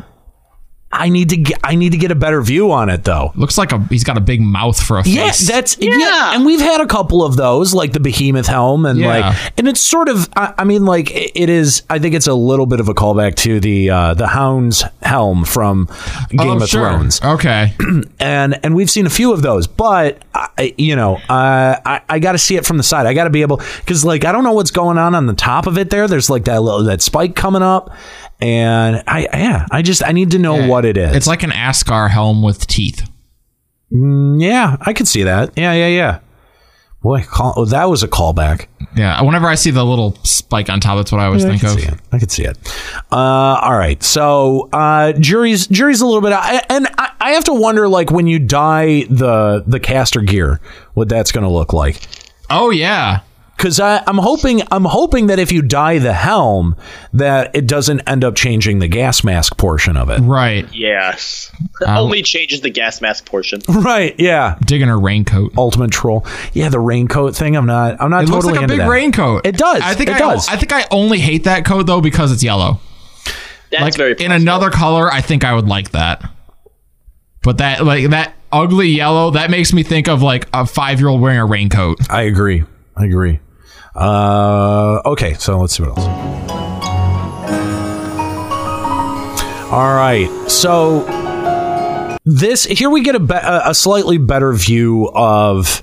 I 0.95 1.09
need 1.09 1.31
to 1.31 1.39
get 1.39 1.59
I 1.65 1.75
need 1.75 1.93
to 1.93 1.99
get 1.99 2.11
a 2.11 2.15
better 2.15 2.43
view 2.43 2.71
on 2.71 2.91
it 2.91 3.05
though. 3.05 3.33
Looks 3.35 3.57
like 3.57 3.73
a 3.73 3.79
he's 3.85 4.05
got 4.05 4.19
a 4.19 4.21
big 4.21 4.41
mouth 4.43 4.79
for 4.81 4.99
a 4.99 5.05
face. 5.05 5.15
Yeah, 5.49 5.55
that's 5.55 5.79
yeah. 5.79 6.35
and 6.35 6.45
we've 6.45 6.61
had 6.61 6.81
a 6.83 6.87
couple 6.87 7.25
of 7.25 7.37
those, 7.37 7.73
like 7.73 7.93
the 7.93 8.01
behemoth 8.01 8.47
helm, 8.47 8.85
and 8.85 8.99
Yeah. 8.99 9.07
like, 9.31 9.53
and 9.59 9.67
it's 9.69 9.81
sort 9.81 10.09
of, 10.11 10.29
I, 10.37 10.53
I 10.59 10.65
mean, 10.65 10.85
like 10.85 11.11
it 11.11 11.33
it 11.35 11.49
is. 11.49 11.83
I 11.89 11.99
think 11.99 12.15
it's 12.15 12.27
a 12.27 12.35
little 12.35 12.67
bit 12.67 12.79
of 12.81 12.89
a 12.89 12.95
callback 12.95 13.37
to 13.37 13.59
the 13.59 13.89
uh, 13.91 14.15
the 14.15 14.27
Hound's 14.27 14.85
helm 15.03 15.45
from 15.45 15.87
Game 16.31 16.41
Oh, 16.41 16.57
of 16.63 16.69
sure. 16.69 16.89
Thrones, 16.91 17.23
Okay. 17.23 17.73
and 18.21 18.61
and 18.63 18.75
we've 18.75 18.91
seen 18.91 19.07
a 19.07 19.11
few 19.11 19.33
of 19.33 19.41
those, 19.43 19.67
but 19.67 20.23
I, 20.35 20.75
you 20.77 20.95
know, 20.95 21.17
uh, 21.29 21.77
I 21.87 22.03
I 22.09 22.19
got 22.19 22.33
to 22.33 22.39
see 22.39 22.57
it 22.57 22.67
from 22.67 22.77
the 22.77 22.83
side. 22.83 23.07
I 23.07 23.15
got 23.15 23.25
to 23.25 23.31
be 23.31 23.41
able 23.43 23.63
because 23.79 24.05
like 24.05 24.25
I 24.27 24.33
don't 24.33 24.45
know 24.45 24.53
what's 24.53 24.71
going 24.71 24.99
on 24.99 25.15
on 25.15 25.27
the 25.27 25.33
top 25.35 25.67
of 25.67 25.79
it. 25.79 25.89
There, 25.89 26.07
there's 26.07 26.29
like 26.29 26.45
that 26.45 26.61
little 26.63 26.85
that 26.85 27.01
spike 27.01 27.35
coming 27.35 27.63
up, 27.63 27.91
and 28.43 29.03
I 29.07 29.29
yeah, 29.33 29.67
I 29.71 29.81
just 29.83 30.05
I 30.05 30.13
need 30.13 30.33
to 30.33 30.39
know 30.39 30.67
what 30.67 30.85
it 30.85 30.97
is. 30.97 31.15
It's 31.17 31.27
like 31.27 31.43
an 31.43 31.51
Ascar 31.51 32.11
helm 32.11 32.43
with 32.43 32.67
teeth. 32.67 33.09
Mm, 33.93 34.43
yeah, 34.43 34.77
I 34.81 34.93
could 34.93 35.07
see 35.09 35.23
that. 35.23 35.53
Yeah, 35.57 35.73
yeah, 35.73 35.87
yeah. 35.89 36.19
Boy, 37.03 37.23
call, 37.25 37.55
oh, 37.57 37.65
that 37.65 37.87
was 37.91 38.03
a 38.05 38.09
callback. 38.09 38.67
Yeah. 38.97 39.21
Whenever 39.23 39.49
I 39.49 39.57
see 39.57 39.71
the 39.73 39.85
little 39.85 40.15
spike 40.23 40.71
on 40.71 40.79
top, 40.79 40.99
that's 40.99 41.11
what 41.11 41.21
I 41.21 41.25
always 41.27 41.43
Yeah, 41.43 41.49
think 41.51 41.65
I 41.65 41.73
of. 41.73 41.81
see 41.81 41.87
it. 41.89 41.95
I 42.13 42.19
could 42.21 42.31
see 42.31 42.45
it. 42.45 42.57
Uh, 43.11 43.17
all 43.17 43.77
right, 43.77 44.01
so 44.05 44.69
uh, 44.73 45.13
jury's 45.15 45.67
jury's 45.67 46.01
a 46.01 46.07
little 46.07 46.21
bit, 46.21 46.33
I, 46.33 46.63
and 46.71 46.87
I, 46.99 47.11
I 47.21 47.31
have 47.33 47.45
to 47.45 47.55
wonder, 47.55 47.89
like 47.89 48.11
when 48.13 48.27
you 48.29 48.39
dye 48.39 49.05
the 49.11 49.65
the 49.67 49.81
caster 49.81 50.21
gear, 50.21 50.61
what 50.95 51.09
that's 51.09 51.33
going 51.33 51.45
to 51.45 51.51
look 51.51 51.73
like. 51.73 52.01
Oh 52.51 52.71
yeah. 52.71 53.21
Because 53.63 53.79
I'm 53.79 54.19
hoping 54.19 54.63
I'm 54.73 54.85
hoping 54.85 55.29
that 55.29 55.39
if 55.39 55.53
you 55.53 55.63
dye 55.63 55.99
the 55.99 56.13
helm, 56.13 56.75
that 57.13 57.55
it 57.55 57.69
doesn't 57.69 58.01
end 58.09 58.25
up 58.25 58.35
changing 58.35 58.81
the 58.81 58.89
gas 58.89 59.23
mask 59.23 59.57
portion 59.57 59.97
of 59.97 60.11
it. 60.11 60.19
Right. 60.19 60.67
Yes, 60.75 61.53
Um, 61.87 61.97
only 61.97 62.23
changes 62.23 62.63
the 62.63 62.71
gas 62.71 63.01
mask 63.01 63.25
portion. 63.25 63.61
Right. 63.69 64.19
Yeah. 64.19 64.59
Digging 64.65 64.89
a 64.89 64.99
raincoat. 64.99 65.53
Ultimate 65.57 65.93
troll. 65.93 66.27
Yeah, 66.55 66.71
the 66.71 66.81
raincoat 66.81 67.37
thing. 67.37 67.57
I'm 67.57 67.67
not. 67.67 68.01
I'm 68.01 68.11
not 68.11 68.25
It 68.25 68.31
looks 68.31 68.47
totally 68.47 68.53
like 68.55 68.61
a 68.61 68.65
into 68.65 68.75
big 68.75 68.81
that. 68.81 68.89
raincoat. 68.91 69.47
It 69.47 69.57
does. 69.57 69.81
I 69.81 69.95
think 69.95 70.11
it 70.11 70.17
I, 70.17 70.19
does. 70.19 70.49
I 70.49 70.57
think 70.57 70.73
I 70.73 70.85
only 70.91 71.21
hate 71.21 71.45
that 71.45 71.65
coat 71.65 71.87
though 71.87 72.01
because 72.01 72.33
it's 72.33 72.43
yellow. 72.43 72.81
That's 73.71 73.83
like 73.83 73.95
very 73.95 74.15
in 74.19 74.33
another 74.33 74.71
color, 74.71 75.09
I 75.09 75.21
think 75.21 75.45
I 75.45 75.55
would 75.55 75.69
like 75.69 75.93
that. 75.93 76.29
But 77.45 77.59
that 77.59 77.85
like 77.85 78.11
that 78.11 78.35
ugly 78.51 78.89
yellow 78.89 79.31
that 79.31 79.51
makes 79.51 79.73
me 79.73 79.85
think 79.85 80.09
of 80.09 80.21
like 80.21 80.49
a 80.53 80.67
five 80.67 80.99
year 80.99 81.09
old 81.09 81.21
wearing 81.21 81.39
a 81.39 81.47
raincoat. 81.47 81.99
I 82.11 82.23
agree. 82.23 82.65
I 82.97 83.05
agree. 83.05 83.39
Uh, 83.95 85.01
okay, 85.05 85.35
so 85.35 85.59
let's 85.59 85.77
see 85.77 85.83
what 85.83 85.99
else. 85.99 86.07
All 89.73 89.95
right, 89.95 90.29
so 90.49 91.05
this 92.25 92.65
here 92.65 92.91
we 92.91 93.03
get 93.03 93.15
a 93.15 93.21
be- 93.21 93.35
a 93.35 93.71
a 93.71 93.75
slightly 93.75 94.19
better 94.19 94.53
view 94.53 95.11
of. 95.15 95.83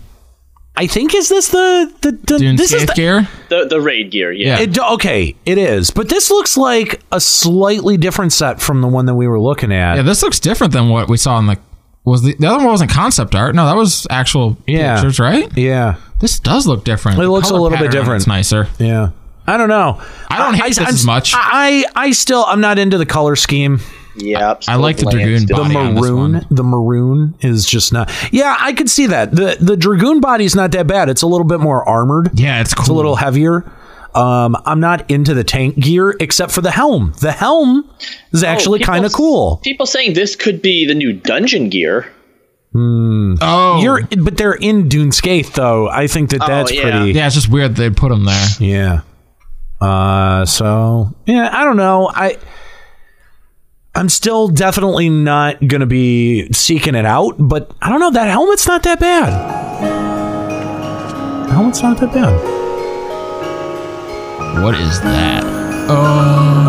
I 0.76 0.88
think 0.88 1.14
is 1.14 1.28
this 1.28 1.50
the 1.50 1.92
the, 2.02 2.12
the 2.12 2.56
this 2.56 2.72
is 2.72 2.86
the, 2.86 2.94
gear. 2.94 3.28
The 3.50 3.66
the 3.66 3.82
raid 3.82 4.12
gear, 4.12 4.32
yeah. 4.32 4.60
It, 4.60 4.78
okay, 4.78 5.36
it 5.46 5.58
is, 5.58 5.90
but 5.92 6.08
this 6.08 6.30
looks 6.32 6.56
like 6.56 7.02
a 7.12 7.20
slightly 7.20 7.98
different 7.98 8.32
set 8.32 8.62
from 8.62 8.82
the 8.82 8.88
one 8.88 9.06
that 9.08 9.16
we 9.16 9.28
were 9.28 9.40
looking 9.40 9.74
at. 9.74 9.96
Yeah, 9.96 10.04
this 10.04 10.24
looks 10.24 10.40
different 10.40 10.72
than 10.72 10.90
what 10.90 11.10
we 11.10 11.18
saw 11.18 11.38
in 11.40 11.48
the 11.48 11.58
was 12.06 12.24
the, 12.24 12.36
the 12.40 12.48
other 12.48 12.58
one 12.60 12.68
wasn't 12.68 12.92
concept 12.92 13.36
art. 13.36 13.56
No, 13.56 13.66
that 13.66 13.76
was 13.76 14.08
actual 14.10 14.58
Yeah. 14.68 14.96
pictures, 14.96 15.20
right? 15.20 15.50
Yeah, 15.58 15.96
This 16.20 16.40
does 16.40 16.68
look 16.68 16.84
different. 16.84 17.18
It 17.18 17.22
The 17.22 17.30
looks 17.32 17.50
a 17.50 17.56
little 17.56 17.78
bit 17.78 17.92
different. 17.92 18.18
It's 18.22 18.28
nicer. 18.28 18.68
Yeah. 18.78 19.10
I 19.48 19.58
don't 19.58 19.70
know. 19.70 20.00
I 20.30 20.38
don't 20.38 20.54
hate 20.54 20.70
this 20.76 20.80
I'm- 20.80 20.88
as 20.90 21.06
much. 21.06 21.34
I 21.36 21.86
I 21.96 22.12
still 22.12 22.44
I'm 22.48 22.62
not 22.62 22.78
into 22.78 22.98
the 22.98 23.06
color 23.06 23.36
scheme. 23.36 23.80
Yeah, 24.16 24.56
I 24.68 24.76
like 24.76 24.98
the 24.98 25.06
dragoon 25.06 25.46
the 25.46 25.54
body 25.54 25.76
on 25.78 25.96
this 25.96 26.04
maroon. 26.04 26.34
one. 26.34 26.46
The 26.52 26.64
maroon 26.64 27.36
is 27.42 27.66
just 27.66 27.94
not. 27.94 28.12
Yeah, 28.32 28.56
I 28.60 28.74
could 28.74 28.90
see 28.90 29.06
that. 29.08 29.32
the 29.34 29.56
The 29.62 29.78
dragoon 29.78 30.20
body's 30.20 30.56
not 30.56 30.72
that 30.74 30.88
bad. 30.88 31.08
It's 31.10 31.22
a 31.22 31.28
little 31.28 31.46
bit 31.48 31.62
more 31.62 31.88
armored. 31.88 32.32
Yeah, 32.38 32.60
it's 32.60 32.74
cool. 32.74 32.82
It's 32.84 32.90
a 32.90 32.94
little 32.94 33.16
heavier. 33.16 33.64
Um, 34.20 34.58
I'm 34.66 34.80
not 34.80 35.10
into 35.10 35.34
the 35.34 35.44
tank 35.44 35.76
gear 35.80 36.16
except 36.20 36.52
for 36.52 36.62
the 36.62 36.72
helm. 36.72 37.14
The 37.22 37.32
helm 37.32 37.90
is 38.34 38.44
actually 38.44 38.82
Oh, 38.82 38.86
kind 38.86 39.06
of 39.06 39.14
cool. 39.14 39.58
People 39.64 39.86
saying 39.86 40.14
this 40.14 40.36
could 40.36 40.62
be 40.62 40.86
the 40.86 40.96
new 40.96 41.14
dungeon 41.14 41.70
gear. 41.70 42.12
Oh, 42.76 43.80
You're, 43.82 44.04
but 44.18 44.38
they're 44.38 44.54
in 44.54 44.90
Dun 44.90 45.10
Scaith 45.12 45.54
though. 45.54 45.90
I 45.90 46.08
think 46.08 46.30
that 46.32 46.42
Oh, 46.44 46.48
that's 46.48 46.72
yeah. 46.72 46.82
pretty. 46.82 47.12
yeah, 47.14 47.26
it's 47.28 47.36
just 47.36 47.50
weird 47.50 47.76
they 47.76 47.90
put 47.90 48.10
them 48.10 48.26
there. 48.26 48.48
Yeah. 48.60 49.02
Uh 49.82 50.46
so 50.46 51.16
yeah, 51.26 51.50
I 51.52 51.64
don't 51.64 51.78
know. 51.78 52.12
I 52.14 52.38
I'm 53.96 54.10
still 54.10 54.48
definitely 54.50 55.10
not 55.10 55.66
gonna 55.68 55.86
be 55.88 56.52
seeking 56.52 56.96
it 56.96 57.06
out, 57.06 57.36
but 57.40 57.72
I 57.82 57.90
don't 57.90 58.00
know, 58.02 58.12
that 58.12 58.28
helmet's 58.28 58.68
not 58.68 58.84
that 58.84 59.00
bad. 59.00 59.32
The 61.48 61.54
helmet's 61.54 61.82
not 61.82 61.98
that 62.02 62.14
bad. 62.14 62.59
What 64.62 64.76
is 64.76 65.00
that? 65.02 65.44
Oh 65.90 66.66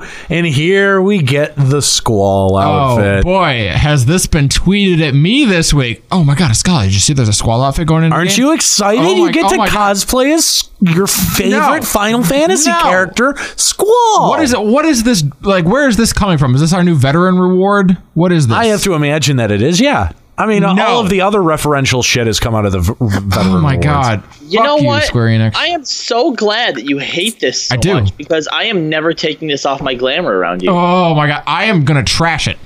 no! 0.00 0.06
And 0.34 0.46
here 0.46 1.00
we 1.02 1.20
get 1.22 1.54
the 1.56 1.82
squall 1.82 2.56
oh, 2.56 2.60
outfit. 2.60 3.18
Oh 3.18 3.22
boy, 3.22 3.68
has 3.68 4.06
this 4.06 4.26
been 4.26 4.48
tweeted 4.48 5.06
at 5.06 5.14
me 5.14 5.44
this 5.44 5.74
week? 5.74 6.02
Oh 6.10 6.24
my 6.24 6.34
god, 6.34 6.56
Scully, 6.56 6.86
did 6.86 6.94
you 6.94 7.00
see 7.00 7.12
there's 7.12 7.28
a 7.28 7.32
squall 7.34 7.62
outfit 7.62 7.86
going 7.86 8.04
in? 8.04 8.12
Aren't 8.12 8.38
you 8.38 8.52
excited? 8.54 9.04
Oh 9.04 9.14
you 9.14 9.26
my- 9.26 9.32
get 9.32 9.44
oh 9.44 9.50
to 9.50 9.56
my 9.58 9.68
God. 9.68 9.96
cosplay 9.96 10.34
as 10.34 10.68
your 10.80 11.06
favorite 11.06 11.80
No. 11.80 11.82
Final 11.82 12.22
Fantasy 12.22 12.70
No. 12.70 12.80
character, 12.80 13.34
Squall. 13.56 14.30
What 14.30 14.42
is 14.42 14.52
it? 14.54 14.62
What 14.62 14.86
is 14.86 15.02
this? 15.04 15.22
Like, 15.42 15.66
where 15.66 15.86
is 15.86 15.96
this 15.96 16.12
coming 16.12 16.38
from? 16.38 16.54
Is 16.54 16.62
this 16.62 16.72
our 16.72 16.82
new 16.82 16.94
veteran 16.94 17.38
reward? 17.38 17.98
What 18.14 18.32
is 18.32 18.48
this? 18.48 18.56
I 18.56 18.66
have 18.66 18.82
to 18.84 18.94
imagine 18.94 19.36
that 19.36 19.50
it 19.50 19.60
is. 19.62 19.80
Yeah. 19.80 20.12
I 20.36 20.46
mean, 20.46 20.62
No. 20.62 20.74
all 20.84 21.00
of 21.00 21.10
the 21.10 21.20
other 21.20 21.38
referential 21.38 22.04
shit 22.04 22.26
has 22.26 22.40
come 22.40 22.54
out 22.56 22.66
of 22.66 22.72
the 22.72 22.80
v- 22.80 22.92
Oh 23.00 23.58
my 23.60 23.74
awards. 23.74 23.84
god! 23.86 24.22
You 24.42 24.58
Fuck 24.58 24.66
know 24.66 24.76
you, 24.78 24.86
what? 24.86 25.04
Square 25.04 25.26
Enix. 25.28 25.54
I 25.56 25.68
am 25.68 25.84
so 25.84 26.32
glad 26.32 26.74
that 26.74 26.84
you 26.86 26.98
hate 26.98 27.38
this 27.38 27.66
so 27.66 27.74
I 27.74 27.78
do. 27.78 27.94
much 27.94 28.16
because 28.16 28.48
I 28.48 28.64
am 28.64 28.88
never 28.88 29.12
taking 29.12 29.46
this 29.46 29.64
off 29.64 29.80
my 29.80 29.94
glamour 29.94 30.36
around 30.36 30.62
you. 30.62 30.70
Oh 30.70 31.14
my 31.14 31.28
god! 31.28 31.44
I 31.46 31.66
am 31.66 31.84
gonna 31.84 32.02
trash 32.02 32.48
it. 32.48 32.58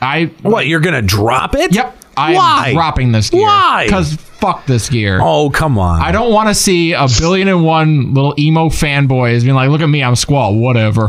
I 0.00 0.26
What? 0.42 0.66
You're 0.66 0.80
gonna 0.80 1.02
drop 1.02 1.54
it? 1.54 1.74
Yep. 1.74 1.96
I 2.16 2.34
Why? 2.34 2.64
am 2.68 2.74
dropping 2.74 3.12
this 3.12 3.30
gear. 3.30 3.42
Why? 3.42 3.84
Because 3.86 4.16
fuck 4.40 4.66
this 4.66 4.88
gear. 4.88 5.20
Oh 5.22 5.50
come 5.50 5.78
on! 5.78 6.00
I 6.00 6.12
don't 6.12 6.32
want 6.32 6.48
to 6.48 6.54
see 6.54 6.92
a 6.92 7.06
billion 7.18 7.48
and 7.48 7.64
one 7.64 8.14
little 8.14 8.34
emo 8.38 8.68
fanboys 8.68 9.42
being 9.42 9.54
like, 9.54 9.70
"Look 9.70 9.80
at 9.80 9.88
me, 9.88 10.02
I'm 10.02 10.16
Squall." 10.16 10.56
Whatever. 10.56 11.08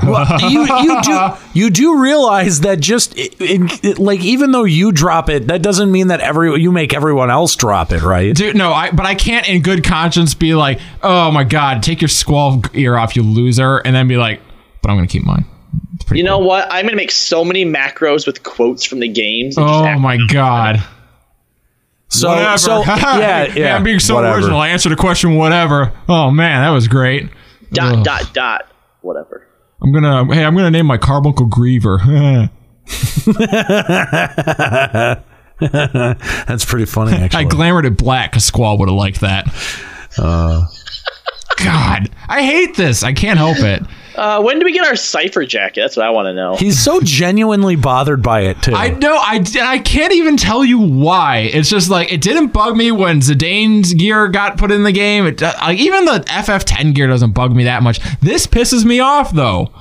you 0.49 0.61
you 0.81 1.01
do 1.01 1.29
you 1.53 1.69
do 1.69 1.99
realize 2.01 2.61
that 2.61 2.79
just 2.79 3.15
in, 3.15 3.69
in- 3.83 3.95
like 3.97 4.21
even 4.23 4.51
though 4.51 4.63
you 4.65 4.91
drop 4.91 5.29
it, 5.29 5.47
that 5.47 5.61
doesn't 5.61 5.91
mean 5.91 6.07
that 6.07 6.19
every 6.21 6.61
you 6.61 6.71
make 6.71 6.93
everyone 6.93 7.29
else 7.29 7.55
drop 7.55 7.91
it, 7.91 8.01
right? 8.01 8.35
Dude, 8.35 8.55
no, 8.55 8.71
I 8.73 8.91
but 8.91 9.05
I 9.05 9.15
can't 9.15 9.47
in 9.47 9.61
good 9.61 9.83
conscience 9.83 10.33
be 10.33 10.53
like, 10.53 10.79
"Oh 11.01 11.31
my 11.31 11.43
god, 11.43 11.83
take 11.83 12.01
your 12.01 12.09
Squall 12.09 12.61
ear 12.73 12.97
off, 12.97 13.15
you 13.15 13.23
loser," 13.23 13.77
and 13.77 13.95
then 13.95 14.07
be 14.07 14.17
like, 14.17 14.41
"But 14.81 14.91
I'm 14.91 14.97
gonna 14.97 15.07
keep 15.07 15.23
mine." 15.23 15.45
You 16.11 16.23
know 16.23 16.39
what? 16.39 16.67
I'm 16.71 16.85
gonna 16.85 16.97
make 16.97 17.11
so 17.11 17.45
many 17.45 17.63
macros 17.63 18.27
with 18.27 18.43
quotes 18.43 18.83
from 18.83 18.99
the 18.99 19.07
games. 19.07 19.55
Oh 19.57 19.97
my 19.97 20.17
god. 20.27 20.83
So 22.13 22.29
whatever. 22.29 22.57
so 22.57 22.81
yeah 22.85 23.45
Hey, 23.47 23.61
yeah. 23.61 23.75
I'm 23.75 23.83
being 23.83 23.99
so 23.99 24.15
whatever. 24.15 24.37
original. 24.37 24.59
I 24.59 24.67
answered 24.69 24.91
a 24.91 24.95
question. 24.97 25.35
Whatever. 25.35 25.93
Oh 26.09 26.29
man, 26.29 26.61
that 26.61 26.69
was 26.69 26.87
great. 26.87 27.29
dot 27.71 27.99
Ugh. 27.99 28.03
dot 28.03 28.33
dot 28.33 28.67
whatever. 29.01 29.47
I'm 29.81 29.91
gonna. 29.91 30.33
Hey, 30.33 30.43
I'm 30.45 30.55
gonna 30.55 30.71
name 30.71 30.85
my 30.85 30.97
carbuncle 30.97 31.47
Griever. 31.49 32.49
That's 35.59 36.65
pretty 36.65 36.85
funny, 36.85 37.11
Actually, 37.13 37.21
I 37.21 37.25
actually. 37.43 37.45
glamored 37.45 37.85
it 37.85 37.97
black 37.97 38.31
because 38.31 38.45
Squall 38.45 38.77
would 38.79 38.89
have 38.89 38.97
liked 38.97 39.21
that. 39.21 39.45
Uh, 40.17 40.65
God, 41.57 42.09
I 42.27 42.43
hate 42.43 42.75
this. 42.75 43.03
I 43.03 43.13
can't 43.13 43.37
help 43.37 43.59
it. 43.59 43.83
Uh, 44.15 44.41
when 44.41 44.59
do 44.59 44.65
we 44.65 44.73
get 44.73 44.85
our 44.85 44.95
cipher 44.95 45.45
jacket? 45.45 45.81
That's 45.81 45.95
what 45.97 46.05
I 46.05 46.09
want 46.09 46.27
to 46.27 46.33
know. 46.33 46.55
he's 46.55 46.79
so 46.79 46.99
genuinely 47.01 47.75
bothered 47.75 48.21
by 48.21 48.41
it 48.41 48.61
too. 48.61 48.73
I 48.73 48.89
know. 48.89 49.15
I, 49.15 49.43
I 49.61 49.79
can't 49.79 50.13
even 50.13 50.37
tell 50.37 50.63
you 50.65 50.79
why. 50.79 51.39
It's 51.53 51.69
just 51.69 51.89
like 51.89 52.11
it 52.11 52.21
didn't 52.21 52.47
bug 52.47 52.75
me 52.75 52.91
when 52.91 53.19
Zidane's 53.21 53.93
gear 53.93 54.27
got 54.27 54.57
put 54.57 54.71
in 54.71 54.83
the 54.83 54.91
game. 54.91 55.25
It, 55.27 55.41
uh, 55.41 55.53
even 55.73 56.05
the 56.05 56.19
FF10 56.27 56.93
gear 56.93 57.07
doesn't 57.07 57.31
bug 57.31 57.55
me 57.55 57.63
that 57.65 57.83
much. 57.83 57.99
This 58.19 58.47
pisses 58.47 58.83
me 58.85 58.99
off 58.99 59.33
though. 59.33 59.71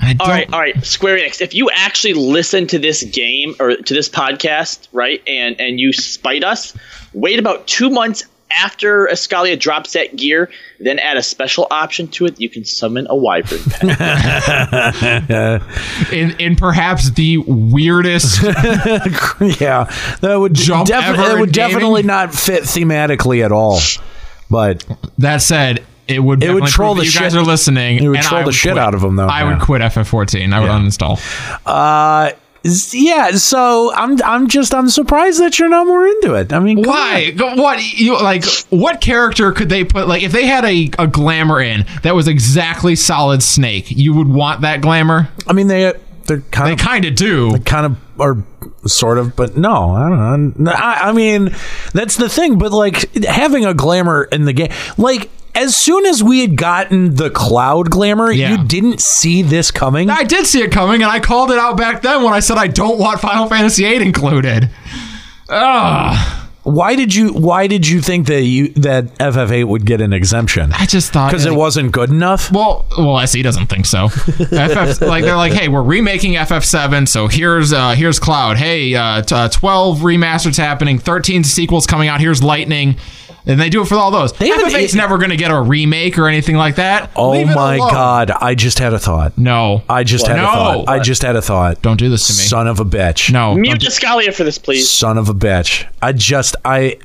And 0.00 0.20
I 0.20 0.24
All 0.24 0.26
don't- 0.28 0.36
right, 0.36 0.52
all 0.52 0.60
right, 0.60 0.84
Square 0.84 1.18
Enix. 1.18 1.40
If 1.40 1.54
you 1.54 1.70
actually 1.72 2.14
listen 2.14 2.66
to 2.68 2.78
this 2.80 3.04
game 3.04 3.54
or 3.60 3.76
to 3.76 3.94
this 3.94 4.08
podcast, 4.08 4.88
right, 4.92 5.22
and 5.26 5.60
and 5.60 5.78
you 5.78 5.92
spite 5.92 6.42
us, 6.42 6.76
wait 7.12 7.38
about 7.38 7.68
two 7.68 7.90
months 7.90 8.24
after 8.50 9.06
Escalia 9.12 9.58
drops 9.58 9.92
that 9.94 10.14
gear, 10.16 10.50
then 10.80 10.98
add 10.98 11.16
a 11.16 11.22
special 11.22 11.66
option 11.70 12.06
to 12.08 12.26
it. 12.26 12.40
You 12.40 12.48
can 12.48 12.64
summon 12.64 13.06
a 13.10 13.16
wyvern. 13.16 13.58
pet. 13.70 15.62
in 16.12 16.30
in 16.40 16.56
perhaps 16.56 17.10
the 17.10 17.38
weirdest. 17.38 18.42
yeah, 19.60 19.90
that 20.20 20.36
would 20.38 20.54
Jump 20.54 20.86
defi- 20.88 21.06
ever 21.08 21.16
that 21.22 21.34
in 21.34 21.40
would 21.40 21.52
definitely 21.52 22.02
gaming? 22.02 22.06
not 22.06 22.34
fit 22.34 22.62
thematically 22.64 23.44
at 23.44 23.52
all. 23.52 23.78
But 24.50 24.84
that 25.18 25.38
said, 25.42 25.82
it 26.06 26.20
would 26.20 26.42
It 26.42 26.52
would 26.52 26.66
troll 26.66 26.94
the 26.94 27.00
that 27.00 27.06
you 27.14 27.20
guys 27.20 27.32
shit- 27.32 27.40
are 27.40 27.44
listening. 27.44 28.02
it 28.02 28.08
would 28.08 28.20
troll 28.20 28.42
I 28.42 28.44
the 28.44 28.52
shit 28.52 28.72
quit. 28.72 28.82
out 28.82 28.94
of 28.94 29.02
'em, 29.02 29.16
though, 29.16 29.26
I 29.26 29.40
yeah. 29.42 29.48
would 29.54 29.60
quit 29.62 29.80
FF14. 29.82 30.52
I 30.52 30.60
would 30.60 30.70
uninstall. 30.70 31.18
uh, 31.66 32.30
s- 32.30 32.38
yeah, 32.64 33.32
so 33.32 33.92
I'm 33.94 34.20
I'm 34.22 34.48
just 34.48 34.74
I'm 34.74 34.88
surprised 34.88 35.40
that 35.40 35.58
you're 35.58 35.68
not 35.68 35.86
more 35.86 36.06
into 36.06 36.34
it. 36.34 36.52
I 36.52 36.58
mean, 36.60 36.82
Why? 36.82 37.30
Go- 37.32 37.54
What 37.56 37.82
you 37.98 38.14
like? 38.14 38.44
What 38.70 39.00
character 39.00 39.52
could 39.52 39.68
they 39.68 39.84
put? 39.84 40.08
Like, 40.08 40.22
if 40.22 40.32
they 40.32 40.46
had 40.46 40.64
a, 40.64 40.90
a 40.98 41.06
glamour 41.06 41.60
in 41.60 41.84
that 42.02 42.14
was 42.14 42.26
exactly 42.26 42.96
Solid 42.96 43.42
Snake, 43.42 43.90
you 43.90 44.14
would 44.14 44.28
want 44.28 44.62
that 44.62 44.80
glamour. 44.80 45.28
I 45.46 45.52
mean, 45.52 45.66
they 45.66 45.92
they're 46.26 46.40
kind 46.50 46.68
They 46.68 46.72
of 46.72 46.78
kind 46.78 47.04
of 47.04 47.14
do. 47.14 47.58
kind 47.60 47.84
of 47.86 48.20
are 48.20 48.36
sort 48.86 49.18
of, 49.18 49.36
but 49.36 49.56
no, 49.58 49.90
I 49.90 50.08
don't 50.08 50.58
know. 50.58 50.72
I, 50.72 51.10
I 51.10 51.12
mean, 51.12 51.50
that's 51.92 52.16
the 52.16 52.28
thing. 52.30 52.58
But 52.58 52.72
like 52.72 53.12
having 53.24 53.66
a 53.66 53.74
glamour 53.74 54.24
in 54.24 54.46
the 54.46 54.52
game, 54.54 54.70
like 54.96 55.28
as 55.54 55.74
soon 55.76 56.04
as 56.06 56.22
we 56.22 56.40
had 56.40 56.56
gotten 56.56 57.14
the 57.16 57.30
cloud 57.30 57.90
glamour, 57.90 58.32
Yeah. 58.32 58.50
you 58.52 58.64
didn't 58.64 59.00
see 59.00 59.42
this 59.42 59.70
coming. 59.70 60.10
I 60.10 60.24
did 60.24 60.46
see 60.46 60.62
it 60.62 60.72
coming, 60.72 61.02
and 61.02 61.10
I 61.10 61.20
called 61.20 61.50
it 61.50 61.58
out 61.58 61.76
back 61.76 62.02
then 62.02 62.22
when 62.22 62.32
I 62.34 62.40
said 62.40 62.56
I 62.58 62.66
don't 62.66 62.98
want 62.98 63.20
Final 63.20 63.46
Fantasy 63.48 63.84
VIII 63.84 64.02
included. 64.02 64.68
Ugh. 65.48 66.40
Why 66.62 66.96
did 66.96 67.14
you 67.14 67.34
Why 67.34 67.66
did 67.66 67.86
you 67.86 68.00
think 68.00 68.26
that 68.28 68.40
you 68.40 68.68
that 68.76 69.14
FF8 69.18 69.66
would 69.66 69.84
get 69.84 70.00
an 70.00 70.14
exemption? 70.14 70.72
I 70.72 70.86
just 70.86 71.12
thought 71.12 71.30
Because 71.30 71.44
it 71.44 71.50
like- 71.50 71.58
wasn't 71.58 71.92
good 71.92 72.08
enough. 72.08 72.50
Well, 72.50 72.86
well, 72.96 73.18
SE 73.20 73.42
doesn't 73.42 73.66
think 73.66 73.84
so. 73.84 74.08
FF, 74.08 75.02
like 75.02 75.24
they're 75.24 75.36
like, 75.36 75.52
hey, 75.52 75.68
we're 75.68 75.82
remaking 75.82 76.32
FF7, 76.34 77.06
so 77.06 77.28
here's 77.28 77.74
uh, 77.74 77.90
here's 77.90 78.18
Cloud. 78.18 78.56
Hey, 78.56 78.94
uh, 78.94 79.20
t- 79.20 79.34
uh, 79.34 79.50
12 79.50 79.98
remasters 79.98 80.56
happening, 80.56 80.98
13 80.98 81.44
sequels 81.44 81.86
coming 81.86 82.08
out. 82.08 82.20
Here's 82.20 82.42
Lightning, 82.42 82.96
and 83.46 83.60
they 83.60 83.68
do 83.68 83.82
it 83.82 83.86
for 83.86 83.94
all 83.96 84.10
those. 84.10 84.32
haven't- 84.32 84.66
FF8's 84.72 84.94
never 84.94 85.18
going 85.18 85.30
to 85.30 85.36
get 85.36 85.50
a 85.50 85.60
remake 85.60 86.18
or 86.18 86.28
anything 86.28 86.56
like 86.56 86.76
that. 86.76 87.10
Oh 87.16 87.30
Leave 87.30 87.46
my 87.48 87.76
alone. 87.76 87.90
god! 87.92 88.30
I 88.30 88.54
just 88.54 88.78
had 88.78 88.92
a 88.92 88.98
thought. 88.98 89.36
No, 89.38 89.82
I 89.88 90.04
just 90.04 90.26
had 90.26 90.36
no. 90.36 90.44
a 90.44 90.46
thought. 90.46 90.88
I 90.88 90.98
just 91.00 91.22
had 91.22 91.36
a 91.36 91.42
thought. 91.42 91.82
Don't 91.82 91.98
do 91.98 92.08
this 92.08 92.26
to 92.28 92.32
me. 92.32 92.46
Son 92.46 92.66
of 92.66 92.80
a 92.80 92.84
bitch. 92.84 93.30
No, 93.32 93.54
Mute 93.54 93.70
don't 93.80 93.80
do- 93.80 94.32
for 94.32 94.44
this, 94.44 94.58
please. 94.58 94.88
Son 94.90 95.18
of 95.18 95.28
a 95.28 95.34
bitch. 95.34 95.86
I 96.02 96.12
just 96.12 96.56
I. 96.64 96.98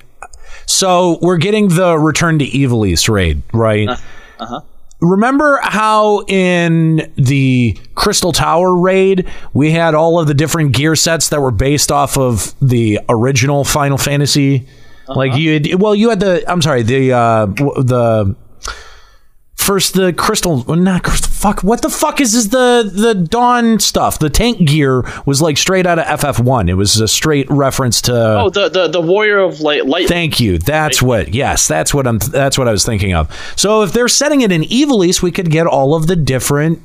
So 0.65 1.17
we're 1.21 1.37
getting 1.37 1.69
the 1.69 1.97
Return 1.97 2.39
to 2.39 2.45
Ivalice 2.45 3.09
raid, 3.09 3.41
right? 3.53 3.89
Uh-huh. 3.89 4.61
Remember 5.01 5.59
how 5.63 6.25
in 6.27 7.11
the 7.15 7.77
Crystal 7.95 8.31
Tower 8.33 8.75
raid 8.75 9.27
we 9.53 9.71
had 9.71 9.95
all 9.95 10.19
of 10.19 10.27
the 10.27 10.33
different 10.33 10.73
gear 10.73 10.95
sets 10.95 11.29
that 11.29 11.41
were 11.41 11.51
based 11.51 11.89
off 11.91 12.17
of 12.17 12.53
the 12.61 12.99
original 13.07 13.63
Final 13.63 13.97
Fantasy? 13.97 14.67
Like 15.15 15.35
you, 15.35 15.53
had, 15.53 15.75
well, 15.81 15.95
you 15.95 16.09
had 16.09 16.19
the. 16.19 16.43
I'm 16.49 16.61
sorry, 16.61 16.83
the 16.83 17.11
uh, 17.13 17.45
the 17.47 18.35
first 19.55 19.93
the 19.93 20.13
crystal 20.13 20.63
not 20.75 21.03
crystal 21.03 21.29
fuck 21.29 21.61
what 21.63 21.81
the 21.81 21.89
fuck 21.89 22.19
is 22.21 22.31
this 22.33 22.47
the 22.47 22.89
the 22.91 23.13
dawn 23.13 23.77
stuff 23.79 24.17
the 24.17 24.29
tank 24.29 24.57
gear 24.67 25.03
was 25.25 25.41
like 25.41 25.57
straight 25.57 25.85
out 25.85 25.99
of 25.99 26.05
ff1 26.21 26.69
it 26.69 26.73
was 26.75 26.99
a 27.01 27.07
straight 27.07 27.45
reference 27.51 28.01
to 28.01 28.13
Oh, 28.39 28.49
the 28.49 28.69
the 28.69 28.87
the 28.87 29.01
warrior 29.01 29.39
of 29.39 29.59
light. 29.59 29.85
light 29.85 30.07
thank 30.07 30.39
you 30.39 30.57
that's 30.59 31.01
what 31.03 31.33
yes 31.35 31.67
that's 31.67 31.93
what 31.93 32.07
i'm 32.07 32.17
that's 32.19 32.57
what 32.57 32.67
i 32.67 32.71
was 32.71 32.85
thinking 32.85 33.13
of 33.13 33.29
so 33.57 33.83
if 33.83 33.91
they're 33.91 34.07
setting 34.07 34.41
it 34.41 34.51
in 34.51 34.61
Ivalice 34.63 35.21
we 35.21 35.29
could 35.29 35.51
get 35.51 35.67
all 35.67 35.93
of 35.93 36.07
the 36.07 36.15
different 36.15 36.81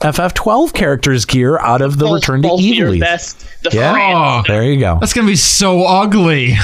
ff12 0.00 0.72
characters 0.72 1.24
gear 1.24 1.58
out 1.58 1.82
of 1.82 1.98
the 1.98 2.06
Both- 2.06 2.14
return 2.14 2.42
to 2.42 2.48
both 2.48 2.60
Ivalice 2.60 3.00
best. 3.00 3.46
The 3.62 3.70
yeah 3.74 3.92
Fran- 3.92 4.44
there 4.48 4.64
you 4.64 4.80
go 4.80 4.96
That's 4.98 5.12
gonna 5.12 5.26
be 5.26 5.36
so 5.36 5.84
ugly. 5.84 6.54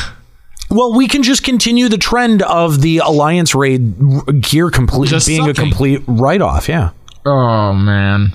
Well, 0.74 0.92
we 0.94 1.06
can 1.08 1.22
just 1.22 1.44
continue 1.44 1.88
the 1.88 1.98
trend 1.98 2.42
of 2.42 2.80
the 2.80 2.98
Alliance 2.98 3.54
raid 3.54 3.94
gear 4.42 4.70
complete 4.70 5.08
Just 5.08 5.26
being 5.28 5.48
a 5.48 5.54
complete 5.54 6.02
write 6.06 6.42
off. 6.42 6.68
Yeah, 6.68 6.90
Oh 7.24 7.72
man, 7.72 8.32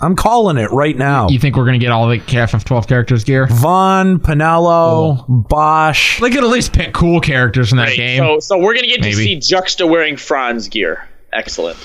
I'm 0.00 0.14
calling 0.14 0.56
it 0.56 0.70
right 0.70 0.96
now. 0.96 1.28
you 1.28 1.38
think 1.38 1.56
we're 1.56 1.64
gonna 1.64 1.78
get 1.78 1.90
all 1.90 2.08
the 2.08 2.18
KFF12 2.18 2.86
characters 2.86 3.24
gear? 3.24 3.46
Vaan, 3.48 4.18
Penelo, 4.18 5.24
Basch. 5.48 6.20
They 6.20 6.30
could 6.30 6.44
at 6.44 6.50
least 6.50 6.72
pick 6.72 6.94
cool 6.94 7.20
characters 7.20 7.72
in 7.72 7.78
that 7.78 7.86
Great. 7.88 7.96
game. 7.96 8.18
So 8.18 8.38
so 8.40 8.58
we're 8.58 8.74
gonna 8.74 8.86
get 8.86 9.00
Maybe. 9.00 9.10
to 9.12 9.16
see 9.16 9.36
Juxta 9.40 9.86
wearing 9.86 10.16
Fran's 10.16 10.68
gear. 10.68 11.06
Excellent. 11.32 11.76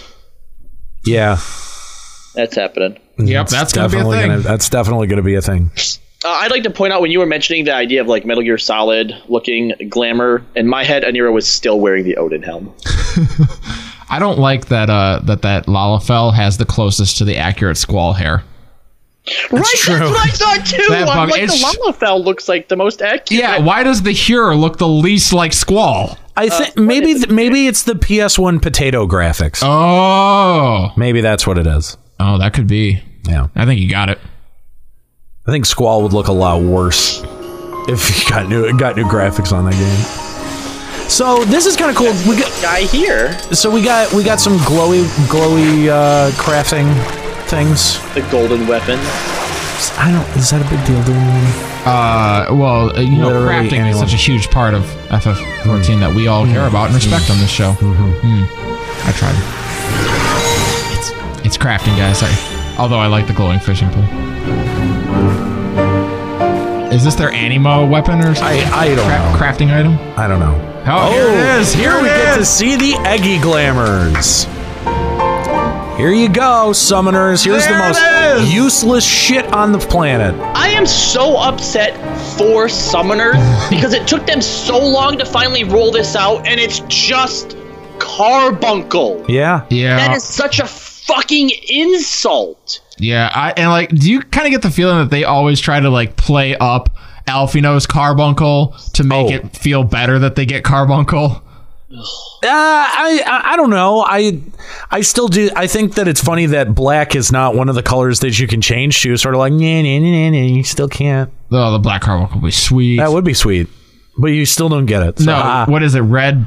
Yeah, 1.06 1.38
That's 2.36 2.56
happening. 2.56 2.98
yep, 3.18 3.48
that's 3.48 3.74
gonna 3.74 3.90
be 3.90 3.96
a 3.96 3.98
definitely 4.00 4.18
thing. 4.20 4.30
gonna. 4.30 4.42
That's 4.42 4.70
definitely 4.70 5.08
gonna 5.08 5.22
be 5.24 5.36
a 5.36 5.42
thing. 5.42 5.72
Uh, 6.26 6.30
I'd 6.30 6.52
like 6.52 6.64
to 6.64 6.70
point 6.70 6.94
out 6.94 7.02
when 7.02 7.12
you 7.12 7.20
were 7.20 7.26
mentioning 7.26 7.66
the 7.66 7.74
idea 7.74 8.02
of 8.02 8.08
like 8.08 8.26
Metal 8.26 8.44
Gear 8.44 8.58
Solid 8.58 9.16
looking 9.28 9.74
glamour, 9.90 10.44
in 10.56 10.68
my 10.68 10.84
head, 10.84 11.04
Aniro 11.04 11.34
was 11.34 11.48
still 11.48 11.80
wearing 11.80 12.04
the 12.06 12.16
Odin 12.18 12.42
helm. 12.44 12.74
I 14.10 14.20
don't 14.20 14.38
like 14.40 14.68
that 14.68 14.90
uh 14.90 15.20
that 15.24 15.42
that 15.42 15.66
Lalafell 15.66 16.34
has 16.34 16.58
the 16.58 16.66
closest 16.66 17.18
to 17.18 17.26
the 17.26 17.38
accurate 17.38 17.78
squall 17.78 18.14
hair. 18.14 18.44
right, 19.52 19.52
that's 19.52 19.88
what 19.88 20.02
I 20.02 20.30
thought 20.32 20.66
too. 20.66 20.86
That 20.90 21.08
I'm 21.10 21.16
bug- 21.18 21.32
like 21.32 21.44
it's- 21.44 21.60
the 21.60 21.78
Lalafell 21.80 22.24
looks 22.24 22.48
like 22.48 22.68
the 22.68 22.76
most 22.76 23.02
accurate. 23.02 23.42
Yeah, 23.42 23.60
why 23.60 23.84
does 23.84 24.02
the 24.04 24.12
Hyur 24.12 24.58
look 24.60 24.78
the 24.78 24.88
least 24.88 25.34
like 25.34 25.54
Squall? 25.54 26.18
I 26.36 26.50
think 26.50 26.78
maybe 26.78 27.14
th- 27.14 27.30
maybe 27.30 27.68
it's 27.68 27.84
the 27.84 27.94
PS1 27.94 28.62
potato 28.62 29.06
graphics. 29.08 29.62
Oh, 29.64 30.92
maybe 30.98 31.22
that's 31.22 31.46
what 31.48 31.58
it 31.58 31.68
is. 31.68 31.96
Oh, 32.20 32.38
that 32.40 32.54
could 32.54 32.68
be. 32.68 33.02
Yeah, 33.24 33.48
I 33.56 33.66
think 33.66 33.80
you 33.80 33.90
got 33.90 34.10
it. 34.10 34.20
I 35.46 35.52
think 35.52 35.66
Squall 35.66 36.04
would 36.04 36.14
look 36.14 36.30
a 36.30 36.32
lot 36.32 36.62
worse 36.62 37.22
if 37.90 38.08
he 38.08 38.30
got 38.30 38.48
new 38.48 38.72
got 38.78 38.96
new 38.96 39.04
graphics 39.04 39.52
on 39.52 39.66
that 39.66 39.74
game. 39.74 41.10
So 41.10 41.44
this 41.44 41.66
is 41.66 41.76
kind 41.76 41.92
of 41.92 41.98
cool. 41.98 42.14
We 42.30 42.40
got 42.40 42.50
guy 42.62 42.84
here. 42.84 43.38
So 43.52 43.70
we 43.70 43.84
got 43.84 44.14
we 44.14 44.24
got 44.24 44.40
some 44.40 44.58
glowy 44.60 45.04
glowy 45.28 45.90
uh, 45.90 46.32
crafting 46.32 46.88
things. 47.50 48.00
The 48.14 48.22
golden 48.32 48.68
weapon. 48.68 48.98
I 50.00 50.12
don't. 50.14 50.38
Is 50.38 50.50
that 50.52 50.62
a 50.66 50.70
big 50.70 50.80
deal? 50.88 51.04
To 51.04 51.12
anyone? 51.12 51.74
Uh, 51.84 52.48
well, 52.52 52.96
uh, 52.96 53.02
you 53.02 53.18
know, 53.18 53.28
Literally 53.28 53.68
crafting 53.68 53.90
is 53.90 54.00
such 54.00 54.14
a 54.14 54.18
huge 54.18 54.50
part 54.50 54.74
of 54.74 54.84
FF14 55.10 56.00
that 56.00 56.16
we 56.16 56.28
all 56.28 56.46
care 56.46 56.68
about 56.68 56.86
and 56.86 56.96
respect 56.96 57.30
on 57.30 57.38
this 57.40 57.50
show. 57.50 57.74
Mm. 57.74 58.48
I 59.04 59.12
tried. 59.12 59.36
It's, 60.98 61.46
it's 61.46 61.58
crafting, 61.58 61.98
guys. 61.98 62.24
I, 62.24 62.76
although 62.80 63.00
I 63.00 63.08
like 63.08 63.28
the 63.28 63.34
glowing 63.34 63.60
fishing 63.60 63.90
pole. 63.90 64.73
Is 66.94 67.04
this 67.04 67.16
their 67.16 67.32
anima 67.32 67.84
weapon 67.84 68.20
or 68.20 68.36
something? 68.36 68.62
I 68.72 68.92
I 68.92 68.96
don't 68.96 69.08
know. 69.08 69.34
crafting 69.36 69.74
item? 69.74 69.98
I 70.16 70.28
don't 70.28 70.40
know. 70.40 70.54
Oh, 70.86 71.10
oh 71.10 71.12
here 71.12 71.30
it 71.30 71.60
is. 71.60 71.74
Here, 71.74 71.94
we 71.96 72.08
it 72.08 72.24
get 72.24 72.38
to 72.38 72.46
see 72.46 72.76
the 72.76 72.92
Egi 72.92 73.42
Glamours. 73.42 74.44
Here 75.98 76.12
you 76.12 76.30
go, 76.30 76.70
summoners. 76.72 77.44
Here's 77.44 77.66
There 77.66 77.80
the 77.80 77.84
it 77.84 78.42
most 78.42 78.54
useless 78.54 79.04
shit 79.04 79.46
on 79.54 79.72
the 79.72 79.80
planet. 79.80 80.40
I 80.56 80.70
am 80.70 80.86
so 80.86 81.38
upset 81.38 81.96
for 82.38 82.66
summoners 82.66 83.70
because 83.72 83.94
it 83.94 84.08
took 84.08 84.28
them 84.28 84.40
so 84.42 84.78
long 84.78 85.18
to 85.18 85.26
finally 85.26 85.64
roll 85.64 85.90
this 85.90 86.16
out, 86.16 86.46
and 86.46 86.60
it's 86.60 86.82
just 86.90 87.58
carbuncle. 87.98 89.26
Yeah. 89.28 89.66
Yeah. 89.72 89.98
That 89.98 90.16
is 90.16 90.24
such 90.24 90.60
a 90.60 90.68
fucking 91.06 91.52
insult. 91.70 92.82
Yeah, 92.98 93.30
I 93.34 93.52
and 93.58 93.70
like, 93.70 93.90
do 93.90 94.12
you 94.12 94.22
kind 94.22 94.48
of 94.48 94.52
get 94.52 94.62
the 94.62 94.72
feeling 94.72 95.00
that 95.00 95.10
they 95.10 95.24
always 95.24 95.60
try 95.60 95.80
to 95.80 95.90
like 95.90 96.16
play 96.16 96.56
up 96.56 96.90
Alphinaud's 97.28 97.86
carbuncle 97.88 98.76
to 98.94 99.04
make 99.04 99.28
Oh. 99.32 99.36
it 99.36 99.56
feel 99.58 99.84
better 99.84 100.20
that 100.20 100.36
they 100.36 100.46
get 100.46 100.64
carbuncle? 100.64 101.42
Uh, 101.96 102.48
I, 102.48 103.22
I 103.26 103.54
I 103.54 103.56
don't 103.56 103.70
know. 103.70 104.02
I 104.02 104.42
I 104.90 105.02
still 105.02 105.28
do. 105.28 105.50
I 105.56 105.68
think 105.68 105.96
that 105.96 106.08
it's 106.08 106.22
funny 106.22 106.48
that 106.48 106.74
black 106.74 107.16
is 107.16 107.32
not 107.32 107.56
one 107.56 107.70
of 107.70 107.76
the 107.76 107.84
colors 107.84 108.20
that 108.22 108.40
you 108.40 108.48
can 108.48 108.62
change 108.62 109.02
to. 109.04 109.16
Sort 109.18 109.36
of 109.36 109.40
like, 109.40 109.54
nah, 109.54 109.82
nah, 109.82 110.00
nah, 110.00 110.10
nah, 110.10 110.30
nah, 110.32 110.38
you 110.46 110.64
still 110.64 110.88
can't. 110.90 111.32
Oh, 111.52 111.72
the 111.72 111.80
black 111.80 112.02
carbuncle 112.02 112.42
would 112.42 112.48
be 112.48 112.52
sweet. 112.52 112.98
That 112.98 113.12
would 113.12 113.24
be 113.24 113.36
sweet, 113.36 113.68
but 114.18 114.28
you 114.28 114.46
still 114.48 114.70
don't 114.70 114.88
get 114.88 115.04
it. 115.04 115.20
So, 115.20 115.26
no, 115.26 115.34
ah. 115.36 115.66
what 115.68 115.84
is 115.84 115.94
it? 115.94 116.00
Red, 116.02 116.46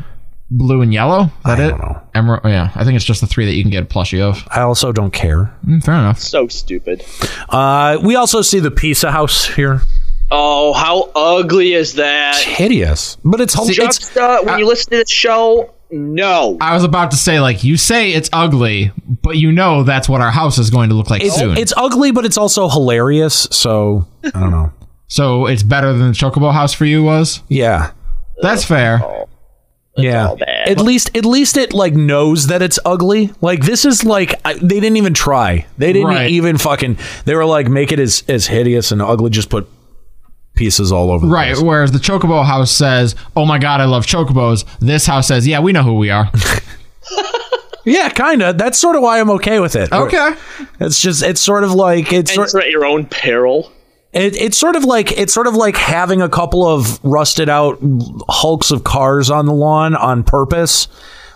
blue, 0.51 0.81
and 0.83 0.93
yellow? 0.93 1.25
Is 1.25 1.31
that 1.45 1.61
I 1.61 1.65
it? 1.67 1.69
don't 1.71 1.81
know. 1.81 2.03
Emerald. 2.15 2.43
Yeah, 2.45 2.71
I 2.75 2.85
think 2.85 2.97
it's 2.97 3.05
just 3.05 3.21
the 3.21 3.27
three 3.27 3.47
that 3.47 3.55
you 3.55 3.63
can 3.63 3.71
get 3.71 3.83
a 3.85 3.87
plushie 3.87 4.21
of. 4.21 4.47
I 4.51 4.61
also 4.61 4.93
don't 4.93 5.13
care. 5.13 5.55
Mm, 5.67 5.83
fair 5.85 5.95
enough. 5.95 6.19
So 6.19 6.49
stupid. 6.49 7.05
Uh, 7.49 7.99
we 8.03 8.17
also 8.17 8.43
see 8.43 8.61
the 8.61 8.71
pizza 8.71 9.11
house 9.11 9.47
here. 9.47 9.83
Oh, 10.31 10.73
how 10.73 11.11
ugly 11.15 11.75
is 11.75 11.95
that? 11.95 12.37
Hideous, 12.37 13.17
but 13.25 13.41
it's 13.41 13.55
See, 13.55 13.63
it's 13.69 13.77
Just, 13.77 14.17
uh, 14.17 14.43
when 14.43 14.59
you 14.59 14.67
listen 14.67 14.91
to 14.91 14.97
this 14.97 15.11
show, 15.11 15.73
no. 15.91 16.57
I 16.61 16.75
was 16.75 16.83
about 16.83 17.13
to 17.13 17.17
say, 17.17 17.39
like, 17.39 17.63
you 17.63 17.77
say 17.77 18.13
it's 18.13 18.29
ugly, 18.33 18.91
but 19.23 19.37
you 19.37 19.53
know 19.53 19.85
that's 19.85 20.09
what 20.09 20.21
our 20.21 20.33
house 20.33 20.59
is 20.59 20.71
going 20.71 20.89
to 20.89 20.97
look 20.97 21.11
like 21.11 21.23
it's, 21.23 21.37
soon. 21.37 21.57
it's 21.57 21.73
ugly, 21.77 22.11
but 22.11 22.25
it's 22.25 22.37
also 22.37 22.69
hilarious. 22.69 23.47
So 23.53 24.09
I 24.25 24.31
don't 24.31 24.51
know. 24.51 24.73
so 25.07 25.47
it's 25.47 25.63
better 25.63 25.93
than 25.93 26.09
the 26.09 26.13
Chocobo 26.15 26.53
house 26.53 26.73
for 26.73 26.87
you 26.87 27.05
was. 27.05 27.41
Yeah, 27.49 27.93
That's 28.43 28.65
fair. 28.65 29.01
Yeah. 29.97 30.35
bad. 30.39 30.69
At 30.69 30.79
least, 30.81 31.17
at 31.17 31.25
least 31.25 31.57
it 31.57 31.73
like 31.73 31.95
knows 31.95 32.49
that 32.49 32.63
it's 32.63 32.79
ugly. 32.85 33.33
Like 33.41 33.63
this 33.63 33.85
is 33.85 34.05
like 34.05 34.35
I, 34.45 34.55
they 34.55 34.81
didn't 34.81 34.97
even 34.97 35.15
try. 35.15 35.67
They 35.79 35.93
didn't 35.93 36.09
Right. 36.09 36.31
even 36.31 36.59
fucking. 36.59 36.99
They 37.25 37.35
were 37.35 37.45
like 37.47 37.69
make 37.69 37.93
it 37.93 37.99
as 37.99 38.23
as 38.29 38.47
hideous 38.47 38.93
and 38.93 39.01
ugly. 39.03 39.31
Just 39.31 39.51
put 39.51 39.69
pieces 40.55 40.91
all 40.93 41.11
over. 41.11 41.27
The 41.27 41.33
Right. 41.33 41.53
place. 41.55 41.63
Whereas 41.63 41.93
the 41.93 41.99
Chocobo 41.99 42.45
house 42.45 42.71
says, 42.71 43.15
"Oh 43.37 43.45
my 43.45 43.59
god, 43.59 43.81
I 43.81 43.85
love 43.85 44.07
Chocobos." 44.07 44.65
This 44.81 45.07
house 45.07 45.29
says, 45.29 45.47
"Yeah, 45.47 45.61
we 45.61 45.73
know 45.73 45.83
who 45.83 45.95
we 45.95 46.11
are." 46.11 46.31
Yeah, 47.89 48.09
kind 48.09 48.43
of. 48.43 48.59
That's 48.59 48.79
sort 48.81 48.97
of 48.97 49.03
why 49.03 49.21
I'm 49.21 49.31
okay 49.31 49.61
with 49.61 49.77
it. 49.77 49.93
okay. 49.93 50.35
It's 50.81 51.01
just 51.01 51.23
it's 51.23 51.41
sort 51.41 51.63
of 51.63 51.73
like 51.73 52.13
it's 52.13 52.35
sort 52.35 52.49
Enter 52.49 52.67
at 52.67 52.71
your 52.73 52.85
own 52.85 53.07
peril. 53.07 53.71
It, 54.17 54.35
it's 54.41 54.57
sort 54.57 54.77
of 54.77 54.85
like 54.85 55.13
it's 55.13 55.33
sort 55.35 55.47
of 55.47 55.55
like 55.55 55.77
having 55.77 56.23
a 56.23 56.29
couple 56.29 56.67
of 56.67 56.99
rusted 57.05 57.49
out 57.49 57.79
hulks 58.29 58.71
of 58.71 58.83
cars 58.83 59.31
on 59.31 59.45
the 59.47 59.53
lawn 59.53 59.95
on 59.95 60.25
purpose, 60.25 60.89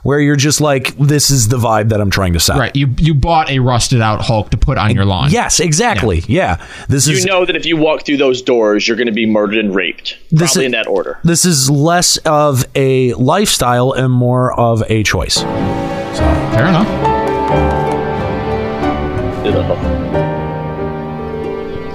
where 0.02 0.18
you're 0.18 0.34
just 0.36 0.62
like, 0.62 0.96
this 0.96 1.28
is 1.28 1.48
the 1.48 1.58
vibe 1.58 1.90
that 1.90 2.00
I'm 2.00 2.08
trying 2.10 2.32
to 2.32 2.40
sell. 2.40 2.58
Right. 2.58 2.74
You 2.74 2.88
you 2.96 3.12
bought 3.12 3.50
a 3.50 3.58
rusted 3.58 4.00
out 4.00 4.22
Hulk 4.22 4.48
to 4.52 4.56
put 4.56 4.78
on 4.78 4.94
your 4.94 5.04
lawn. 5.04 5.30
Yes, 5.30 5.60
exactly. 5.60 6.22
Yeah, 6.26 6.64
this 6.88 7.06
You 7.06 7.16
is 7.18 7.26
know 7.26 7.44
that 7.44 7.54
if 7.54 7.66
you 7.66 7.76
walk 7.76 8.06
through 8.06 8.16
those 8.16 8.40
doors, 8.40 8.88
you're 8.88 8.96
going 8.96 9.08
to 9.08 9.12
be 9.12 9.26
murdered 9.26 9.58
and 9.58 9.74
raped. 9.74 10.16
This 10.30 10.52
Probably 10.54 10.62
is- 10.62 10.66
in 10.66 10.72
that 10.72 10.86
order. 10.86 11.18
this 11.22 11.44
is 11.44 11.68
less 11.70 12.16
of 12.18 12.64
a 12.74 13.12
lifestyle 13.14 13.92
and 13.92 14.10
more 14.10 14.58
of 14.58 14.82
a 14.88 15.02
choice. 15.02 15.42
Fair 15.42 16.66
enough. 16.66 16.88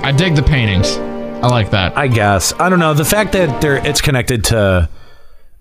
I 0.05 0.11
dig 0.11 0.35
the 0.35 0.43
paintings. 0.43 0.97
I 0.97 1.47
like 1.47 1.71
that. 1.71 1.97
I 1.97 2.07
guess 2.07 2.53
I 2.59 2.69
don't 2.69 2.77
know 2.77 2.93
the 2.93 3.03
fact 3.03 3.31
that 3.31 3.59
there 3.59 3.83
it's 3.83 4.01
connected 4.01 4.43
to 4.45 4.87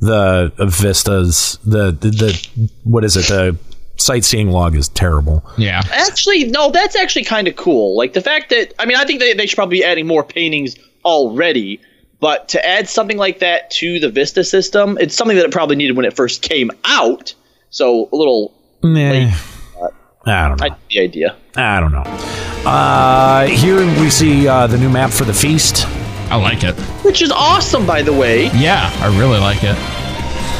the 0.00 0.52
vistas. 0.58 1.58
The, 1.64 1.92
the 1.92 2.10
the 2.10 2.70
what 2.82 3.04
is 3.04 3.16
it? 3.16 3.26
The 3.28 3.56
sightseeing 3.96 4.50
log 4.50 4.76
is 4.76 4.90
terrible. 4.90 5.42
Yeah. 5.56 5.80
Actually, 5.90 6.44
no, 6.44 6.70
that's 6.70 6.94
actually 6.94 7.24
kind 7.24 7.48
of 7.48 7.56
cool. 7.56 7.96
Like 7.96 8.12
the 8.12 8.20
fact 8.20 8.50
that, 8.50 8.74
I 8.78 8.84
mean, 8.84 8.98
I 8.98 9.06
think 9.06 9.20
they, 9.20 9.32
they 9.32 9.46
should 9.46 9.56
probably 9.56 9.78
be 9.78 9.84
adding 9.84 10.06
more 10.06 10.22
paintings 10.22 10.76
already, 11.06 11.80
but 12.20 12.50
to 12.50 12.66
add 12.66 12.86
something 12.86 13.16
like 13.16 13.38
that 13.38 13.70
to 13.70 13.98
the 13.98 14.10
Vista 14.10 14.44
system, 14.44 14.98
it's 15.00 15.14
something 15.14 15.38
that 15.38 15.46
it 15.46 15.52
probably 15.52 15.76
needed 15.76 15.96
when 15.96 16.04
it 16.04 16.14
first 16.14 16.42
came 16.42 16.70
out. 16.84 17.34
So 17.70 18.10
a 18.12 18.14
little 18.16 18.52
Nah. 18.82 19.32
I 20.26 20.48
don't 20.48 20.60
know. 20.60 20.66
I 20.66 20.76
the 20.90 21.00
idea. 21.00 21.36
I 21.56 21.80
don't 21.80 21.92
know. 21.92 22.04
Uh, 22.66 23.46
here 23.46 23.78
we 24.00 24.10
see 24.10 24.48
uh, 24.48 24.66
the 24.66 24.78
new 24.78 24.88
map 24.88 25.10
for 25.10 25.24
the 25.24 25.34
feast. 25.34 25.86
I 26.30 26.36
like 26.36 26.64
it. 26.64 26.74
Which 27.04 27.20
is 27.20 27.30
awesome, 27.30 27.86
by 27.86 28.02
the 28.02 28.12
way. 28.12 28.46
Yeah, 28.54 28.90
I 29.00 29.06
really 29.18 29.38
like 29.38 29.62
it. 29.62 29.76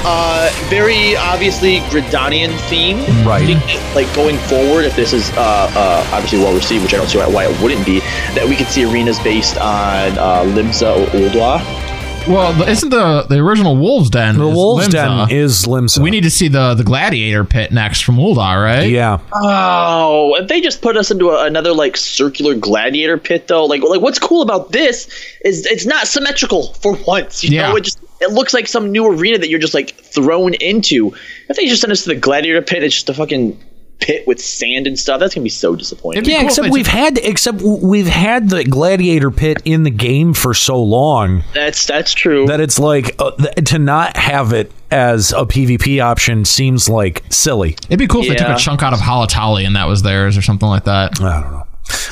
Uh, 0.07 0.51
very 0.69 1.17
obviously 1.17 1.79
Gridanian 1.89 2.55
theme. 2.69 2.99
Right. 3.27 3.47
Think, 3.47 3.95
Like 3.95 4.15
going 4.15 4.37
forward, 4.37 4.85
if 4.85 4.95
this 4.95 5.15
is 5.15 5.31
uh, 5.31 5.71
uh, 5.75 6.11
obviously 6.13 6.41
well 6.41 6.55
received, 6.55 6.85
which 6.85 6.93
I 6.93 6.99
don't 6.99 7.09
see 7.09 7.17
why, 7.17 7.27
why 7.27 7.47
it 7.47 7.63
wouldn't 7.63 7.87
be, 7.87 8.01
that 8.35 8.47
we 8.47 8.55
could 8.55 8.67
see 8.69 8.85
arenas 8.85 9.19
based 9.21 9.57
on 9.57 10.19
uh, 10.19 10.45
Limsa 10.45 10.95
or 10.95 11.07
Ul'dah. 11.17 11.84
Well, 12.27 12.55
the- 12.55 12.71
isn't 12.71 12.89
the 12.89 13.27
the 13.29 13.39
original 13.39 13.77
Wolves 13.77 14.09
Den? 14.09 14.39
The 14.39 14.49
Wolves 14.49 14.89
Limsa? 14.89 15.29
Den 15.29 15.31
is 15.31 15.67
Limsa. 15.67 15.99
We 15.99 16.11
need 16.11 16.23
to 16.23 16.31
see 16.31 16.49
the 16.49 16.73
the 16.75 16.83
Gladiator 16.83 17.45
pit 17.45 17.71
next 17.71 18.01
from 18.03 18.17
Ul'dah, 18.17 18.63
right? 18.65 18.89
Yeah. 18.89 19.19
Oh, 19.35 20.35
if 20.41 20.49
they 20.49 20.63
just 20.63 20.81
put 20.81 20.97
us 20.97 21.11
into 21.11 21.29
a, 21.31 21.45
another 21.45 21.73
like 21.75 21.99
circular 21.99 22.55
gladiator 22.55 23.19
pit 23.19 23.47
though, 23.49 23.67
like 23.67 23.83
like 23.83 24.01
what's 24.01 24.19
cool 24.19 24.41
about 24.41 24.73
this 24.73 25.07
is 25.45 25.67
it's 25.67 25.85
not 25.85 26.07
symmetrical 26.07 26.73
for 26.75 26.95
once. 27.07 27.45
You 27.45 27.57
Yeah. 27.57 27.69
know, 27.69 27.77
it 27.77 27.85
just 27.85 27.99
it 28.23 28.31
looks 28.33 28.55
like 28.55 28.69
some 28.69 28.91
new 28.91 29.07
arena 29.07 29.37
that 29.37 29.51
you're 29.51 29.61
just 29.61 29.75
like 29.75 29.91
thrown 29.97 30.55
into. 30.55 31.15
If 31.51 31.57
they 31.57 31.67
just 31.67 31.83
send 31.83 31.93
us 31.93 32.05
to 32.05 32.09
the 32.09 32.15
gladiator 32.15 32.63
pit, 32.63 32.83
it's 32.83 32.95
just 32.95 33.11
a 33.11 33.15
fucking 33.15 33.61
pit 34.05 34.27
with 34.27 34.39
sand 34.41 34.87
and 34.87 34.99
stuff. 34.99 35.19
That's 35.19 35.35
gonna 35.35 35.43
be 35.45 35.49
so 35.49 35.75
disappointing. 35.75 36.25
Yeah, 36.27 36.43
except 36.45 36.69
we've 36.71 36.87
had 36.87 37.19
except 37.19 37.63
we've 37.63 38.07
had 38.07 38.51
the 38.51 38.63
gladiator 38.65 39.31
pit 39.31 39.63
in 39.65 39.83
the 39.83 39.91
game 39.91 40.35
for 40.35 40.53
so 40.55 40.81
long 40.83 41.43
That's 41.55 41.87
that's 41.87 42.13
true. 42.13 42.47
that 42.47 42.61
it's 42.61 42.79
like 42.79 43.17
uh, 43.19 43.31
th- 43.33 43.69
to 43.71 43.79
not 43.79 44.17
have 44.17 44.53
it 44.53 44.71
as 44.91 45.33
a 45.33 45.47
PvP 45.47 46.01
option 46.03 46.45
seems 46.45 46.89
like 46.89 47.25
silly. 47.31 47.71
It'd 47.89 47.99
be 47.99 48.07
cool 48.07 48.23
if 48.23 48.29
they 48.29 48.35
took 48.37 48.49
a 48.49 48.57
chunk 48.57 48.83
out 48.83 48.93
of 48.93 48.99
Halatali 49.01 49.67
and 49.67 49.75
that 49.77 49.89
was 49.89 50.03
theirs 50.03 50.37
or 50.37 50.43
something 50.43 50.69
like 50.69 50.85
that. 50.85 51.21
I 51.21 51.41
don't 51.41 51.51
know. 51.53 51.65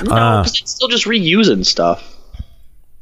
no, 0.05 0.15
uh, 0.17 0.43
'cause 0.43 0.59
it's 0.61 0.73
still 0.73 0.89
just 0.89 1.05
reusing 1.05 1.65
stuff. 1.65 2.17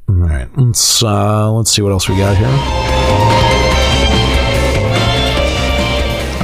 All 0.08 0.16
right, 0.16 0.48
let's 0.56 1.02
uh, 1.04 1.50
let's 1.52 1.70
see 1.70 1.82
what 1.82 1.92
else 1.92 2.08
we 2.08 2.16
got 2.16 2.36
here. 2.36 2.99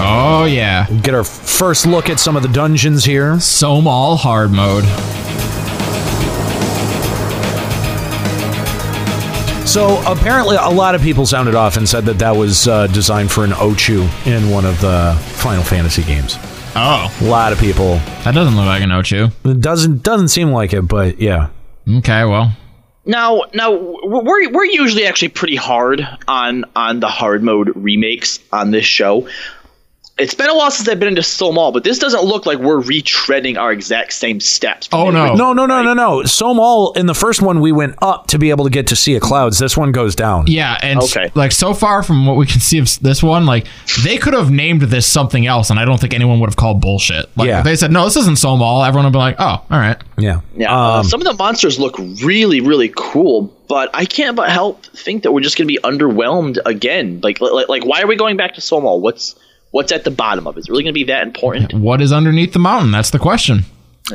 Oh 0.09 0.45
yeah. 0.45 0.89
Get 1.03 1.15
our 1.15 1.25
first 1.25 1.87
look 1.87 2.09
at 2.09 2.21
some 2.21 2.37
of 2.37 2.43
the 2.43 2.49
dungeons 2.49 3.05
here. 3.05 3.41
Sohm 3.41 3.87
Al 3.87 4.17
hard 4.17 4.53
mode. 4.53 4.85
So 9.67 10.01
apparently, 10.11 10.57
a 10.57 10.71
lot 10.71 10.95
of 10.95 11.03
people 11.03 11.27
sounded 11.27 11.55
off 11.55 11.77
and 11.77 11.87
said 11.87 12.07
that 12.07 12.19
that 12.21 12.35
was 12.35 12.67
uh, 12.67 12.87
designed 12.87 13.31
for 13.31 13.45
an 13.45 13.51
Ochu 13.51 14.05
in 14.27 14.49
one 14.49 14.65
of 14.65 14.81
the 14.81 15.15
Final 15.35 15.63
Fantasy 15.63 16.03
games. 16.03 16.37
Oh, 16.77 17.15
A 17.21 17.25
lot 17.25 17.53
of 17.53 17.59
people. 17.59 17.97
that 18.25 18.33
doesn't 18.33 18.57
look 18.57 18.65
like 18.67 18.83
an 18.83 18.91
Ochu. 18.91 19.31
It 19.45 19.61
doesn't 19.61 20.03
doesn't 20.03 20.29
seem 20.29 20.51
like 20.51 20.73
it, 20.73 20.83
but 20.83 21.21
yeah. 21.21 21.51
Okay, 21.89 22.25
well, 22.25 22.53
Now, 23.05 23.43
now 23.55 23.73
we're 23.73 24.51
we're 24.51 24.65
usually 24.65 25.05
actually 25.07 25.29
pretty 25.29 25.57
hard 25.57 26.07
on 26.27 26.65
on 26.75 27.01
the 27.01 27.09
hard 27.09 27.43
mode 27.43 27.73
remakes 27.75 28.39
on 28.53 28.71
this 28.71 28.87
show. 28.87 29.29
It's 30.19 30.33
been 30.33 30.49
a 30.49 30.57
while 30.57 30.71
since 30.71 30.89
I've 30.89 30.99
been 30.99 31.09
into 31.09 31.23
Sohm 31.23 31.59
Al, 31.59 31.73
but 31.73 31.85
this 31.85 31.99
doesn't 31.99 32.25
look 32.25 32.47
like 32.47 32.57
we're 32.59 32.81
retreading 32.81 33.59
our 33.59 33.71
exact 33.71 34.15
same 34.15 34.41
steps. 34.41 34.89
Oh 34.91 35.11
no, 35.11 35.35
no, 35.35 35.53
no, 35.53 35.67
no, 35.67 35.83
no, 35.83 35.93
no. 35.93 36.23
Sohm 36.25 36.59
Al 36.59 36.93
in 36.97 37.05
the 37.05 37.15
first 37.15 37.43
one 37.43 37.61
we 37.61 37.71
went 37.71 37.97
up 38.01 38.27
to 38.29 38.39
be 38.39 38.49
able 38.49 38.65
to 38.65 38.71
get 38.71 38.87
to 38.87 38.97
Sea 38.97 39.17
of 39.17 39.21
Clouds. 39.23 39.59
This 39.59 39.77
one 39.77 39.93
goes 39.93 40.15
down. 40.15 40.47
Yeah, 40.47 40.79
and 40.83 41.01
Okay. 41.03 41.31
like 41.35 41.53
so 41.53 41.75
far 41.75 42.03
from 42.03 42.25
what 42.25 42.37
we 42.39 42.47
can 42.47 42.61
see 42.61 42.79
of 42.79 42.89
this 43.01 43.23
one, 43.23 43.45
like 43.45 43.67
they 44.05 44.17
could 44.17 44.33
have 44.33 44.51
named 44.51 44.81
this 44.83 45.07
something 45.07 45.47
else, 45.47 45.69
and 45.69 45.79
I 45.79 45.85
don't 45.85 46.01
think 46.01 46.15
anyone 46.15 46.41
would 46.41 46.49
have 46.49 46.57
called 46.57 46.81
bullshit. 46.81 47.27
Like 47.37 47.49
Yeah. 47.49 47.59
if 47.59 47.65
they 47.65 47.77
said 47.77 47.91
no, 47.93 48.05
this 48.07 48.17
isn't 48.17 48.39
Sohm 48.39 48.63
Al, 48.63 48.85
everyone 48.85 49.05
would 49.05 49.13
be 49.13 49.19
like, 49.19 49.37
oh, 49.39 49.45
all 49.71 49.79
right. 49.79 49.99
Yeah. 50.17 50.41
Yeah, 50.57 50.75
uh, 50.75 51.01
Um, 51.01 51.05
some 51.05 51.21
of 51.21 51.27
the 51.27 51.35
monsters 51.35 51.79
look 51.79 51.99
really, 52.25 52.63
really 52.63 52.91
cool, 52.97 53.53
but 53.69 53.91
I 53.93 54.07
can't 54.07 54.35
but 54.35 54.49
help 54.49 54.87
think 54.87 55.25
that 55.25 55.33
we're 55.33 55.43
just 55.43 55.59
going 55.59 55.69
to 55.69 55.75
be 55.75 55.79
underwhelmed 55.85 56.57
again. 56.65 57.21
Like, 57.23 57.39
like, 57.43 57.69
like, 57.69 57.85
why 57.85 58.01
are 58.01 58.07
we 58.07 58.17
going 58.17 58.39
back 58.39 58.55
to 58.55 58.63
Sohm 58.63 58.87
Al? 58.87 58.99
What's 59.01 59.35
what's 59.77 59.93
at 59.93 60.05
the 60.05 60.11
bottom 60.11 60.47
of 60.47 60.57
it? 60.57 60.61
Is 60.61 60.69
it 60.69 60.71
really 60.71 60.85
going 60.85 60.95
to 60.95 60.99
be 60.99 61.05
that 61.05 61.23
important? 61.23 61.75
What 61.75 62.01
is 62.01 62.11
underneath 62.11 62.55
the 62.55 62.59
mountain? 62.59 62.93
That's 62.93 63.11
the 63.11 63.19
question. 63.19 63.65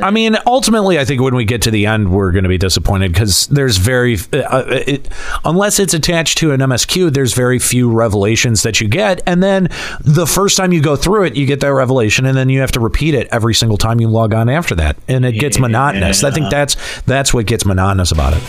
I 0.02 0.10
mean, 0.10 0.36
ultimately, 0.44 0.98
I 0.98 1.04
think 1.04 1.20
when 1.20 1.36
we 1.36 1.44
get 1.44 1.62
to 1.62 1.70
the 1.70 1.86
end, 1.86 2.10
we're 2.10 2.32
going 2.32 2.42
to 2.42 2.48
be 2.48 2.58
disappointed 2.58 3.12
because 3.12 3.46
there's 3.46 3.76
very, 3.76 4.16
uh, 4.32 4.64
it, 4.66 5.08
unless 5.44 5.78
it's 5.78 5.94
attached 5.94 6.38
to 6.38 6.50
an 6.50 6.60
MSQ, 6.60 7.12
there's 7.12 7.34
very 7.34 7.60
few 7.60 7.92
revelations 7.92 8.64
that 8.64 8.80
you 8.80 8.88
get. 8.88 9.20
And 9.24 9.40
then 9.40 9.68
the 10.00 10.26
first 10.26 10.56
time 10.56 10.72
you 10.72 10.82
go 10.82 10.96
through 10.96 11.26
it, 11.26 11.36
you 11.36 11.46
get 11.46 11.60
that 11.60 11.72
revelation, 11.72 12.26
and 12.26 12.36
then 12.36 12.48
you 12.48 12.58
have 12.60 12.72
to 12.72 12.80
repeat 12.80 13.14
it 13.14 13.28
every 13.30 13.54
single 13.54 13.78
time 13.78 14.00
you 14.00 14.08
log 14.08 14.34
on 14.34 14.48
after 14.48 14.74
that, 14.76 14.96
and 15.06 15.24
it 15.24 15.32
gets 15.32 15.60
monotonous. 15.60 16.24
I 16.24 16.32
think 16.32 16.50
that's 16.50 17.02
that's 17.02 17.32
what 17.32 17.46
gets 17.46 17.64
monotonous 17.64 18.10
about 18.10 18.32
it. 18.34 18.42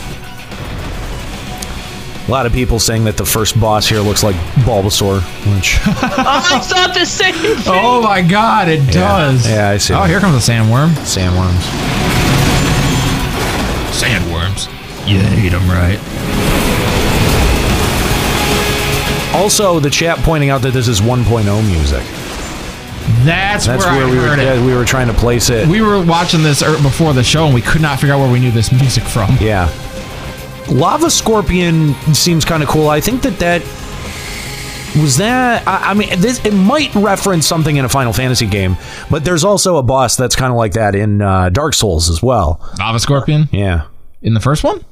A 2.25 2.31
lot 2.31 2.45
of 2.45 2.53
people 2.53 2.79
saying 2.79 3.03
that 3.03 3.17
the 3.17 3.25
first 3.25 3.59
boss 3.59 3.85
here 3.87 3.99
looks 3.99 4.23
like 4.23 4.35
Bulbasaur, 4.65 5.19
which 5.55 5.77
I 5.85 6.59
thought 6.63 6.93
the 6.97 7.05
same 7.05 7.33
thing. 7.33 7.55
Oh 7.67 8.01
my 8.01 8.21
god, 8.21 8.69
it 8.69 8.91
does. 8.93 9.45
yeah, 9.49 9.69
I 9.69 9.77
see. 9.77 9.93
Oh, 9.93 10.03
here 10.03 10.19
comes 10.21 10.33
the 10.45 10.51
sandworm. 10.53 10.89
sandworms. 11.03 11.59
Sandworms. 13.91 14.67
You 15.07 15.19
hate 15.19 15.49
them, 15.49 15.67
right? 15.69 15.99
Also, 19.35 19.79
the 19.79 19.89
chat 19.89 20.17
pointing 20.19 20.49
out 20.49 20.61
that 20.61 20.71
this 20.71 20.87
is 20.87 21.01
1.0 21.01 21.65
music. 21.67 22.03
That's, 23.25 23.65
That's 23.67 23.83
where, 23.85 23.95
where, 23.95 24.05
I 24.05 24.09
we 24.09 24.15
were. 24.17 24.27
heard 24.27 24.39
it. 24.39 24.43
yeah, 24.43 24.65
we 24.65 24.73
were 24.73 24.85
trying 24.85 25.07
to 25.07 25.13
place 25.13 25.49
it. 25.49 25.67
We 25.67 25.81
were 25.81 26.01
watching 26.05 26.41
this 26.43 26.61
er- 26.63 26.81
before 26.81 27.13
the 27.13 27.23
show, 27.23 27.45
and 27.45 27.53
we 27.53 27.61
could 27.61 27.81
not 27.81 27.99
figure 27.99 28.15
out 28.15 28.19
where 28.19 28.31
we 28.31 28.39
knew 28.39 28.51
this 28.51 28.71
music 28.71 29.03
from. 29.03 29.35
Yeah. 29.41 29.67
Lava 30.69 31.09
Scorpion 31.09 31.93
seems 32.13 32.45
kind 32.45 32.63
of 32.63 32.69
cool. 32.69 32.89
I 32.89 32.99
think 33.01 33.21
that 33.23 33.37
that 33.39 33.61
was 35.01 35.17
that. 35.17 35.67
I, 35.67 35.91
I 35.91 35.93
mean, 35.93 36.19
this 36.19 36.43
it 36.45 36.53
might 36.53 36.93
reference 36.95 37.45
something 37.47 37.75
in 37.75 37.85
a 37.85 37.89
Final 37.89 38.13
Fantasy 38.13 38.45
game, 38.47 38.77
but 39.09 39.25
there's 39.25 39.43
also 39.43 39.77
a 39.77 39.83
boss 39.83 40.15
that's 40.15 40.35
kind 40.35 40.51
of 40.51 40.57
like 40.57 40.73
that 40.73 40.95
in 40.95 41.21
uh, 41.21 41.49
Dark 41.49 41.73
Souls 41.73 42.09
as 42.09 42.21
well. 42.21 42.59
Lava 42.79 42.99
Scorpion 42.99 43.49
Yeah, 43.51 43.87
in 44.21 44.33
the 44.33 44.39
first 44.39 44.63
one. 44.63 44.83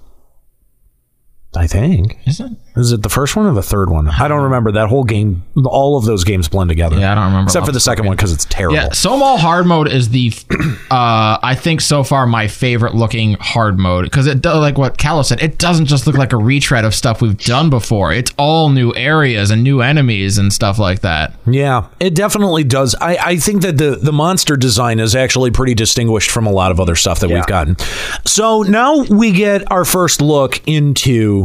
I 1.53 1.67
think. 1.67 2.17
Is 2.25 2.39
it? 2.39 2.51
Is 2.77 2.93
it 2.93 3.03
the 3.03 3.09
first 3.09 3.35
one 3.35 3.45
or 3.45 3.51
the 3.53 3.61
third 3.61 3.89
one? 3.89 4.07
I 4.07 4.29
don't 4.29 4.43
remember. 4.43 4.71
That 4.71 4.87
whole 4.87 5.03
game, 5.03 5.43
all 5.65 5.97
of 5.97 6.05
those 6.05 6.23
games 6.23 6.47
blend 6.47 6.69
together. 6.69 6.97
Yeah, 6.97 7.11
I 7.11 7.15
don't 7.15 7.25
remember. 7.25 7.49
Except 7.49 7.65
for 7.65 7.73
the 7.73 7.81
second 7.81 8.05
one 8.05 8.15
because 8.15 8.31
it's 8.31 8.45
terrible. 8.45 8.75
Yeah, 8.75 8.91
Sohm 8.93 9.21
Al 9.21 9.37
hard 9.37 9.65
mode 9.65 9.89
is 9.89 10.09
the, 10.09 10.31
uh, 10.89 11.37
I 11.43 11.55
think 11.59 11.81
so 11.81 12.05
far 12.05 12.25
my 12.25 12.47
favorite 12.47 12.95
looking 12.95 13.33
hard 13.33 13.77
mode 13.77 14.05
because 14.05 14.27
it 14.27 14.39
does 14.39 14.59
like 14.59 14.77
what 14.77 14.97
Kahlo 14.97 15.25
said. 15.25 15.43
It 15.43 15.57
doesn't 15.57 15.87
just 15.87 16.07
look 16.07 16.15
like 16.15 16.31
a 16.31 16.37
retread 16.37 16.85
of 16.85 16.95
stuff 16.95 17.21
we've 17.21 17.37
done 17.37 17.69
before. 17.69 18.13
It's 18.13 18.31
all 18.37 18.69
new 18.69 18.95
areas 18.95 19.51
and 19.51 19.61
new 19.61 19.81
enemies 19.81 20.37
and 20.37 20.53
stuff 20.53 20.79
like 20.79 21.01
that. 21.01 21.33
Yeah, 21.45 21.87
it 21.99 22.15
definitely 22.15 22.63
does. 22.63 22.95
I, 23.01 23.17
I 23.17 23.35
think 23.35 23.63
that 23.63 23.77
the, 23.77 23.97
the 23.97 24.13
monster 24.13 24.55
design 24.55 25.01
is 25.01 25.13
actually 25.13 25.51
pretty 25.51 25.73
distinguished 25.73 26.31
from 26.31 26.47
a 26.47 26.51
lot 26.51 26.71
of 26.71 26.79
other 26.79 26.95
stuff 26.95 27.19
that 27.19 27.29
we've 27.29 27.45
gotten. 27.47 27.75
So 28.25 28.61
now 28.61 29.03
we 29.03 29.33
get 29.33 29.69
our 29.69 29.83
first 29.83 30.21
look 30.21 30.65
into 30.65 31.40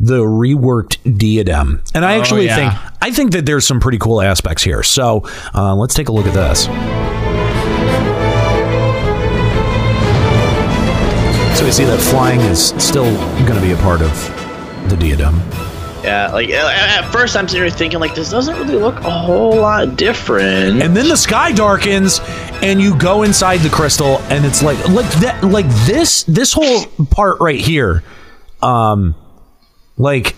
the 0.00 0.20
reworked 0.22 0.96
diadem, 1.18 1.82
and 1.94 2.04
I 2.04 2.16
Oh, 2.16 2.20
actually 2.20 2.46
yeah. 2.46 2.56
think 2.56 2.92
I 3.02 3.10
think 3.12 3.32
that 3.32 3.44
there's 3.46 3.66
some 3.66 3.78
pretty 3.80 3.98
cool 3.98 4.20
aspects 4.22 4.62
here. 4.64 4.82
So 4.82 5.22
uh, 5.54 5.74
let's 5.76 5.94
take 5.94 6.08
a 6.08 6.12
look 6.12 6.26
at 6.26 6.34
this. 6.34 6.66
So 11.58 11.66
we 11.66 11.72
see 11.72 11.84
that 11.84 12.00
flying 12.00 12.40
is 12.40 12.68
still 12.82 13.04
going 13.46 13.54
to 13.54 13.60
be 13.60 13.72
a 13.72 13.76
part 13.76 14.00
of 14.00 14.10
the 14.88 14.96
diadem. 14.96 15.36
Yeah, 16.02 16.30
like 16.32 16.48
at 16.48 17.04
at 17.04 17.12
first 17.12 17.36
I'm 17.36 17.46
sitting 17.46 17.64
here 17.64 17.70
thinking 17.70 18.00
like 18.00 18.14
this 18.14 18.30
doesn't 18.30 18.56
really 18.56 18.76
look 18.78 18.96
a 19.00 19.10
whole 19.10 19.56
lot 19.56 19.96
different. 19.96 20.80
And 20.82 20.96
then 20.96 21.08
the 21.08 21.16
sky 21.18 21.52
darkens, 21.52 22.20
and 22.62 22.80
you 22.80 22.96
go 22.96 23.24
inside 23.24 23.58
the 23.58 23.68
crystal, 23.68 24.18
and 24.30 24.46
it's 24.46 24.62
like 24.62 24.78
like 24.88 25.10
that 25.20 25.44
like 25.44 25.66
this 25.84 26.22
this 26.22 26.54
whole 26.54 26.86
part 27.10 27.38
right 27.40 27.60
here. 27.60 28.02
Um, 28.62 29.14
like 30.00 30.34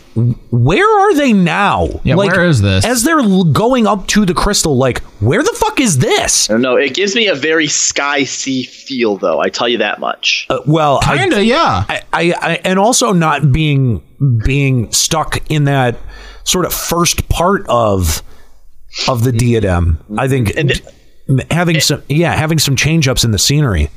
where 0.51 1.01
are 1.01 1.15
they 1.15 1.33
now? 1.33 1.89
Yeah, 2.03 2.17
like, 2.17 2.33
where 2.33 2.45
is 2.45 2.61
this? 2.61 2.85
As 2.85 3.05
they're 3.05 3.23
going 3.45 3.87
up 3.87 4.09
to 4.09 4.27
the 4.27 4.35
crystal, 4.35 4.77
like 4.77 5.01
where 5.21 5.43
the 5.43 5.53
fuck 5.57 5.81
is 5.81 5.99
this? 5.99 6.51
I 6.51 6.55
don't 6.55 6.63
know. 6.63 6.77
It 6.77 6.95
gives 6.95 7.15
me 7.15 7.29
a 7.29 7.35
very 7.35 7.69
Sky 7.69 8.25
Sea 8.25 8.65
feel, 8.65 9.17
though. 9.17 9.41
I 9.41 9.49
tell 9.49 9.69
you 9.69 9.79
that 9.79 10.01
much. 10.01 10.47
Uh, 10.51 10.59
well, 10.67 11.01
Kinda, 11.01 11.45
yeah. 11.45 11.85
I, 11.89 12.03
I, 12.13 12.35
I 12.41 12.61
and 12.65 12.79
also 12.79 13.13
not 13.13 13.53
being 13.53 14.03
being 14.45 14.91
stuck 14.91 15.49
in 15.51 15.65
that 15.65 15.97
sort 16.45 16.67
of 16.67 16.75
first 16.75 17.29
part 17.29 17.65
of 17.69 18.23
of 19.09 19.23
the 19.23 19.33
diadem. 19.33 20.05
I 20.19 20.29
think 20.29 20.53
having 21.51 21.81
some 21.81 22.03
yeah 22.09 22.35
having 22.35 22.59
some 22.59 22.75
change 22.75 23.07
ups 23.07 23.25
in 23.25 23.31
the 23.31 23.39
scenery. 23.39 23.91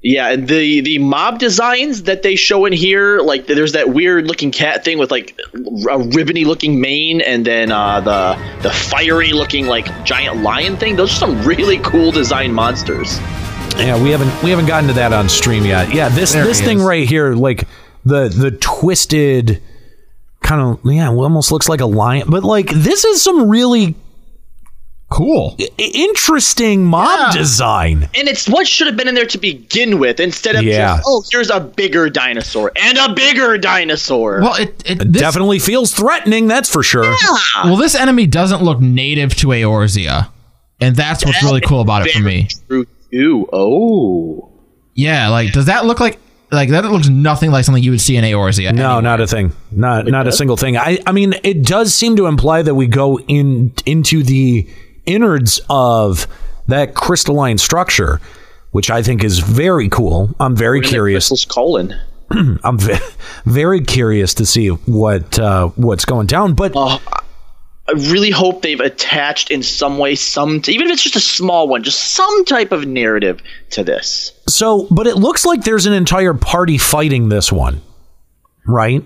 Yeah, 0.00 0.30
and 0.30 0.46
the 0.46 0.80
the 0.80 0.98
mob 0.98 1.40
designs 1.40 2.04
that 2.04 2.22
they 2.22 2.36
show 2.36 2.66
in 2.66 2.72
here, 2.72 3.18
like 3.20 3.46
there's 3.48 3.72
that 3.72 3.88
weird 3.88 4.28
looking 4.28 4.52
cat 4.52 4.84
thing 4.84 4.96
with 4.98 5.10
like 5.10 5.36
a 5.54 5.98
ribbony 5.98 6.44
looking 6.44 6.80
mane, 6.80 7.20
and 7.20 7.44
then 7.44 7.72
uh, 7.72 8.00
the 8.00 8.62
the 8.62 8.70
fiery 8.72 9.32
looking 9.32 9.66
like 9.66 9.86
giant 10.04 10.42
lion 10.42 10.76
thing. 10.76 10.94
Those 10.94 11.10
are 11.10 11.16
some 11.16 11.42
really 11.44 11.78
cool 11.78 12.12
design 12.12 12.52
monsters. 12.52 13.18
Yeah, 13.76 14.00
we 14.00 14.10
haven't 14.10 14.42
we 14.44 14.50
haven't 14.50 14.66
gotten 14.66 14.86
to 14.88 14.94
that 14.94 15.12
on 15.12 15.28
stream 15.28 15.64
yet. 15.64 15.92
Yeah, 15.92 16.08
this 16.10 16.32
There 16.32 16.44
this 16.44 16.60
thing 16.60 16.78
is. 16.78 16.84
right 16.84 17.08
here, 17.08 17.34
like 17.34 17.66
the 18.04 18.28
the 18.28 18.52
twisted 18.52 19.60
kind 20.42 20.62
of 20.62 20.80
yeah, 20.84 21.10
almost 21.10 21.50
looks 21.50 21.68
like 21.68 21.80
a 21.80 21.86
lion, 21.86 22.28
but 22.28 22.44
like 22.44 22.70
this 22.70 23.04
is 23.04 23.20
some 23.20 23.48
really 23.48 23.96
cool, 25.10 25.56
interesting 25.78 26.84
mob 26.84 27.32
design. 27.32 28.08
And 28.14 28.28
it's 28.28 28.48
what 28.48 28.66
should 28.66 28.86
have 28.86 28.96
been 28.96 29.08
in 29.08 29.14
there 29.14 29.26
to 29.26 29.38
begin 29.38 29.98
with, 29.98 30.20
instead 30.20 30.54
of 30.56 30.62
Yeah. 30.62 30.96
just 30.96 31.02
oh, 31.06 31.24
here's 31.30 31.50
a 31.50 31.60
bigger 31.60 32.10
dinosaur 32.10 32.72
and 32.76 32.98
a 32.98 33.14
bigger 33.14 33.58
dinosaur. 33.58 34.40
Well, 34.40 34.54
it, 34.54 34.82
it 34.84 35.00
It 35.02 35.12
definitely 35.12 35.58
feels 35.58 35.92
threatening, 35.92 36.46
that's 36.46 36.68
for 36.68 36.82
sure. 36.82 37.14
Well, 37.64 37.76
this 37.76 37.94
enemy 37.94 38.26
doesn't 38.26 38.62
look 38.62 38.80
native 38.80 39.34
to 39.36 39.48
Eorzea, 39.48 40.28
and 40.80 40.94
that's 40.94 41.24
what's 41.24 41.42
really 41.42 41.60
cool 41.60 41.80
about 41.80 42.06
it 42.06 42.12
for 42.12 42.22
me. 42.22 42.48
True 42.68 42.86
too. 43.10 43.48
Oh. 43.52 44.50
Yeah, 44.94 45.28
like 45.28 45.52
does 45.52 45.66
that 45.66 45.86
look 45.86 46.00
like 46.00 46.18
like 46.50 46.70
that 46.70 46.84
looks 46.84 47.08
nothing 47.08 47.50
like 47.50 47.64
something 47.64 47.82
you 47.82 47.90
would 47.92 48.00
see 48.00 48.16
in 48.16 48.24
Eorzea? 48.24 48.74
No, 48.74 49.00
not 49.00 49.20
a 49.20 49.26
thing. 49.26 49.52
Not 49.70 50.06
not 50.06 50.26
a 50.26 50.32
single 50.32 50.56
thing. 50.56 50.76
I 50.76 50.98
I 51.06 51.12
mean, 51.12 51.34
it 51.44 51.62
does 51.64 51.94
seem 51.94 52.16
to 52.16 52.26
imply 52.26 52.62
that 52.62 52.74
we 52.74 52.86
go 52.86 53.18
in 53.20 53.72
into 53.86 54.22
the 54.22 54.68
innards 55.08 55.60
of 55.68 56.26
that 56.68 56.94
crystalline 56.94 57.58
structure, 57.58 58.20
which 58.70 58.90
I 58.90 59.02
think 59.02 59.24
is 59.24 59.38
very 59.38 59.88
cool. 59.88 60.34
I'm 60.38 60.54
very 60.54 60.80
curious. 60.80 61.44
colon. 61.46 61.94
I'm 62.30 62.78
ve- 62.78 62.98
very 63.46 63.80
curious 63.80 64.34
to 64.34 64.46
see 64.46 64.68
what 64.68 65.38
uh, 65.38 65.68
what's 65.76 66.04
going 66.04 66.26
down. 66.26 66.54
But 66.54 66.76
I 66.76 67.92
really 67.92 68.30
hope 68.30 68.60
they've 68.60 68.78
attached 68.80 69.50
in 69.50 69.62
some 69.62 69.96
way 69.96 70.14
some 70.14 70.60
even 70.68 70.88
if 70.88 70.92
it's 70.92 71.02
just 71.02 71.16
a 71.16 71.20
small 71.20 71.68
one, 71.68 71.82
just 71.82 72.12
some 72.14 72.44
type 72.44 72.70
of 72.70 72.86
narrative 72.86 73.40
to 73.70 73.82
this. 73.82 74.32
so, 74.46 74.86
but 74.90 75.06
it 75.06 75.16
looks 75.16 75.46
like 75.46 75.64
there's 75.64 75.86
an 75.86 75.94
entire 75.94 76.34
party 76.34 76.76
fighting 76.76 77.30
this 77.30 77.50
one, 77.50 77.80
right? 78.66 79.02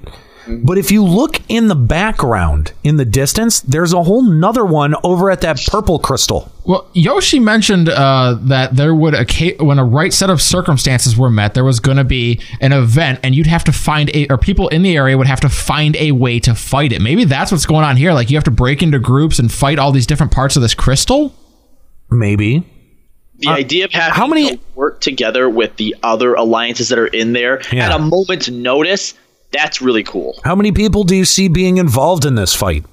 But 0.49 0.77
if 0.77 0.91
you 0.91 1.05
look 1.05 1.41
in 1.49 1.69
the 1.69 1.75
background, 1.75 2.73
in 2.83 2.97
the 2.97 3.05
distance, 3.05 3.61
there's 3.61 3.93
a 3.93 4.03
whole 4.03 4.23
nother 4.23 4.65
one 4.65 4.95
over 5.05 5.31
at 5.31 5.41
that 5.43 5.61
purple 5.67 5.99
crystal. 5.99 6.51
Well, 6.65 6.89
Yoshi 6.95 7.39
mentioned 7.39 7.89
uh, 7.89 8.39
that 8.43 8.75
there 8.77 8.95
would 8.95 9.15
occa- 9.15 9.63
when 9.63 9.79
a 9.79 9.85
right 9.85 10.13
set 10.13 10.31
of 10.31 10.43
circumstances 10.43 11.17
were 11.17 11.31
met, 11.31 11.55
there 11.55 11.65
was 11.65 11.79
going 11.81 11.97
to 11.97 12.05
be 12.05 12.41
an 12.61 12.73
event, 12.73 13.21
and 13.23 13.35
you'd 13.35 13.47
have 13.47 13.65
to 13.65 13.73
find 13.73 14.11
a 14.15 14.27
or 14.29 14.39
people 14.39 14.69
in 14.69 14.83
the 14.83 14.97
area 14.97 15.17
would 15.17 15.27
have 15.29 15.41
to 15.41 15.49
find 15.49 15.97
a 15.97 16.13
way 16.13 16.41
to 16.41 16.55
fight 16.55 16.93
it. 16.93 17.01
Maybe 17.01 17.25
that's 17.25 17.53
what's 17.53 17.67
going 17.67 17.85
on 17.85 17.97
here. 17.97 18.13
Like 18.13 18.31
you 18.31 18.37
have 18.37 18.45
to 18.45 18.51
break 18.51 18.83
into 18.83 18.99
groups 18.99 19.39
and 19.39 19.51
fight 19.51 19.79
all 19.79 19.93
these 19.93 20.07
different 20.07 20.33
parts 20.33 20.57
of 20.57 20.63
this 20.63 20.75
crystal. 20.75 21.35
Maybe. 22.11 22.69
The 23.39 23.49
idea 23.49 23.87
of 23.87 23.93
having 23.93 24.15
how 24.15 24.27
many- 24.27 24.51
to 24.57 24.61
work 24.77 25.01
together 25.01 25.49
with 25.49 25.77
the 25.77 25.97
other 26.03 26.35
alliances 26.35 26.89
that 26.91 26.99
are 26.99 27.07
in 27.09 27.33
there 27.33 27.61
Yeah. 27.73 27.87
at 27.87 27.93
a 27.93 27.99
moment's 27.99 28.49
notice, 28.49 29.15
that's 29.53 29.81
really 29.83 30.03
cool. 30.03 30.41
How 30.45 30.55
many 30.55 30.73
people 30.73 31.05
do 31.05 31.15
you 31.15 31.25
see 31.25 31.49
being 31.49 31.77
involved 31.77 32.25
in 32.25 32.35
this 32.35 32.55
fight? 32.55 32.85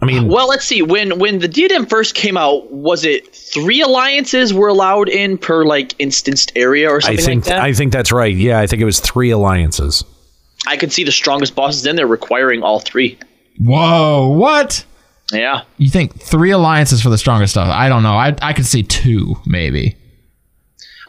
I 0.00 0.04
mean, 0.04 0.26
Well, 0.26 0.48
let's 0.48 0.64
see. 0.64 0.82
When 0.82 1.20
when 1.20 1.38
the 1.38 1.46
diadem 1.46 1.86
first 1.86 2.16
came 2.16 2.36
out, 2.36 2.72
was 2.72 3.04
it 3.04 3.32
three 3.34 3.80
alliances 3.80 4.52
were 4.52 4.66
allowed 4.66 5.08
in 5.08 5.38
per 5.38 5.64
like 5.64 5.94
instanced 6.00 6.50
area 6.56 6.90
or 6.90 7.00
something 7.00 7.18
I 7.18 7.22
something 7.22 7.40
think 7.42 7.46
like 7.46 7.56
that? 7.56 7.64
I 7.64 7.72
think 7.72 7.92
that's 7.92 8.10
right. 8.10 8.34
Yeah, 8.34 8.58
I 8.58 8.66
think 8.66 8.82
it 8.82 8.84
was 8.84 8.98
three 8.98 9.30
alliances. 9.30 10.04
I 10.66 10.76
could 10.76 10.92
see 10.92 11.04
the 11.04 11.12
strongest 11.12 11.54
bosses 11.54 11.86
in 11.86 11.94
there 11.94 12.06
requiring 12.08 12.64
all 12.64 12.80
three. 12.80 13.16
Whoa, 13.58 14.28
what? 14.28 14.84
Yeah. 15.32 15.62
You 15.78 15.88
think 15.88 16.20
three 16.20 16.50
alliances 16.50 17.00
for 17.00 17.08
the 17.08 17.18
strongest 17.18 17.52
stuff? 17.52 17.68
I 17.68 17.88
don't 17.88 18.02
know. 18.02 18.14
I 18.14 18.34
I 18.42 18.52
could 18.52 18.66
see 18.66 18.82
two, 18.82 19.36
maybe. 19.46 19.96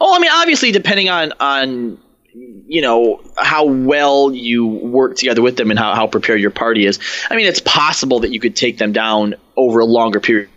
Oh, 0.00 0.14
I 0.14 0.20
mean, 0.20 0.30
obviously, 0.32 0.70
depending 0.70 1.08
on 1.08 1.32
on 1.40 1.98
you 2.34 2.82
know 2.82 3.22
how 3.36 3.64
well 3.64 4.34
you 4.34 4.66
work 4.66 5.16
together 5.16 5.42
with 5.42 5.56
them 5.56 5.70
and 5.70 5.78
how, 5.78 5.94
how 5.94 6.06
prepared 6.06 6.40
your 6.40 6.50
party 6.50 6.86
is. 6.86 6.98
I 7.30 7.36
mean, 7.36 7.46
it's 7.46 7.60
possible 7.60 8.20
that 8.20 8.30
you 8.30 8.40
could 8.40 8.56
take 8.56 8.78
them 8.78 8.92
down 8.92 9.36
over 9.56 9.80
a 9.80 9.84
longer 9.84 10.20
period. 10.20 10.50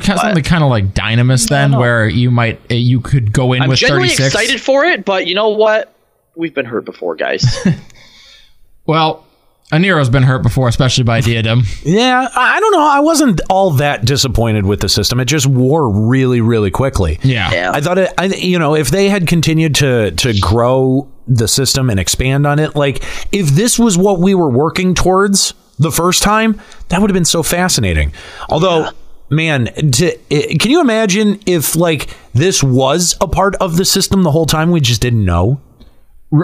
Kind 0.00 0.18
of 0.18 0.20
something 0.20 0.44
kind 0.44 0.62
of 0.62 0.70
like 0.70 0.94
Dynamis, 0.94 1.48
then, 1.48 1.72
where 1.72 2.08
you 2.08 2.30
might 2.30 2.60
uh, 2.70 2.74
you 2.74 3.00
could 3.00 3.32
go 3.32 3.52
in 3.54 3.62
I'm 3.62 3.68
with 3.68 3.78
genuinely 3.78 4.08
thirty 4.10 4.22
six. 4.22 4.34
excited 4.34 4.60
for 4.60 4.84
it, 4.84 5.04
but 5.04 5.26
you 5.26 5.34
know 5.34 5.48
what? 5.48 5.92
We've 6.36 6.54
been 6.54 6.66
hurt 6.66 6.84
before, 6.84 7.16
guys. 7.16 7.44
Well, 8.86 9.24
Aniro's 9.72 10.10
been 10.10 10.24
hurt 10.24 10.42
before, 10.42 10.68
especially 10.68 11.04
by 11.04 11.20
Diadem. 11.20 11.62
Yeah, 11.82 12.28
I 12.34 12.56
I 12.56 12.60
don't 12.60 12.72
know. 12.72 12.86
I 12.86 13.00
wasn't 13.00 13.40
all 13.48 13.70
that 13.72 14.04
disappointed 14.04 14.66
with 14.66 14.80
the 14.80 14.88
system. 14.88 15.18
It 15.20 15.24
just 15.26 15.46
wore 15.46 15.88
really, 15.88 16.40
really 16.40 16.70
quickly. 16.70 17.18
Yeah. 17.22 17.70
I 17.72 17.80
thought 17.80 17.98
it. 17.98 18.12
I, 18.18 18.26
you 18.26 18.58
know, 18.58 18.74
if 18.74 18.90
they 18.90 19.08
had 19.08 19.26
continued 19.26 19.74
to 19.76 20.10
to 20.10 20.38
grow 20.38 21.08
the 21.26 21.48
system 21.48 21.88
and 21.90 21.98
expand 21.98 22.46
on 22.46 22.58
it, 22.58 22.74
like 22.76 23.02
if 23.32 23.48
this 23.50 23.78
was 23.78 23.96
what 23.96 24.18
we 24.20 24.34
were 24.34 24.50
working 24.50 24.94
towards 24.94 25.54
the 25.78 25.90
first 25.90 26.22
time, 26.22 26.60
that 26.88 27.00
would 27.00 27.08
have 27.08 27.14
been 27.14 27.24
so 27.24 27.42
fascinating. 27.42 28.12
Although. 28.48 28.90
Man, 29.32 29.66
to, 29.66 30.18
can 30.58 30.72
you 30.72 30.80
imagine 30.80 31.38
if 31.46 31.76
like 31.76 32.08
this 32.34 32.64
was 32.64 33.16
a 33.20 33.28
part 33.28 33.54
of 33.60 33.76
the 33.76 33.84
system 33.84 34.24
the 34.24 34.32
whole 34.32 34.44
time 34.44 34.72
we 34.72 34.80
just 34.80 35.00
didn't 35.00 35.24
know? 35.24 35.60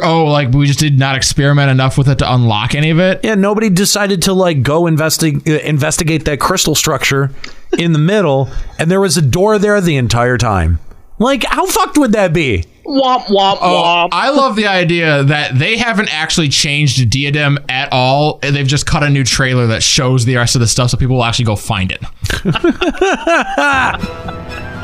Oh, 0.02 0.24
like 0.24 0.50
we 0.52 0.66
just 0.66 0.80
did 0.80 0.98
not 0.98 1.16
experiment 1.16 1.70
enough 1.70 1.96
with 1.96 2.08
it 2.08 2.18
to 2.18 2.34
unlock 2.34 2.74
any 2.74 2.90
of 2.90 2.98
it. 2.98 3.20
Yeah, 3.22 3.36
nobody 3.36 3.70
decided 3.70 4.22
to 4.22 4.32
like 4.32 4.62
go 4.62 4.82
investi- 4.82 5.46
uh, 5.48 5.60
investigate 5.62 6.24
that 6.24 6.40
crystal 6.40 6.74
structure 6.74 7.30
in 7.78 7.92
the 7.92 7.98
middle, 8.00 8.48
and 8.80 8.90
there 8.90 9.00
was 9.00 9.16
a 9.16 9.22
door 9.22 9.60
there 9.60 9.80
the 9.80 9.96
entire 9.96 10.38
time. 10.38 10.80
Like, 11.18 11.44
how 11.44 11.66
fucked 11.66 11.98
would 11.98 12.12
that 12.12 12.32
be? 12.32 12.64
womp 12.84 13.24
womp 13.26 13.58
Oh, 13.60 13.82
womp. 13.84 14.08
I 14.12 14.30
love 14.30 14.54
the 14.54 14.66
idea 14.68 15.24
that 15.24 15.58
they 15.58 15.76
haven't 15.76 16.12
actually 16.14 16.48
changed 16.50 17.10
Diadem 17.10 17.58
at 17.68 17.88
all. 17.92 18.38
They've 18.42 18.66
just 18.66 18.86
cut 18.86 19.02
a 19.02 19.10
new 19.10 19.24
trailer 19.24 19.66
that 19.68 19.82
shows 19.82 20.24
the 20.24 20.36
rest 20.36 20.54
of 20.56 20.60
the 20.60 20.68
stuff 20.68 20.90
so 20.90 20.96
people 20.96 21.16
will 21.16 21.24
actually 21.24 21.46
go 21.46 21.56
find 21.56 21.90
it. 21.92 22.00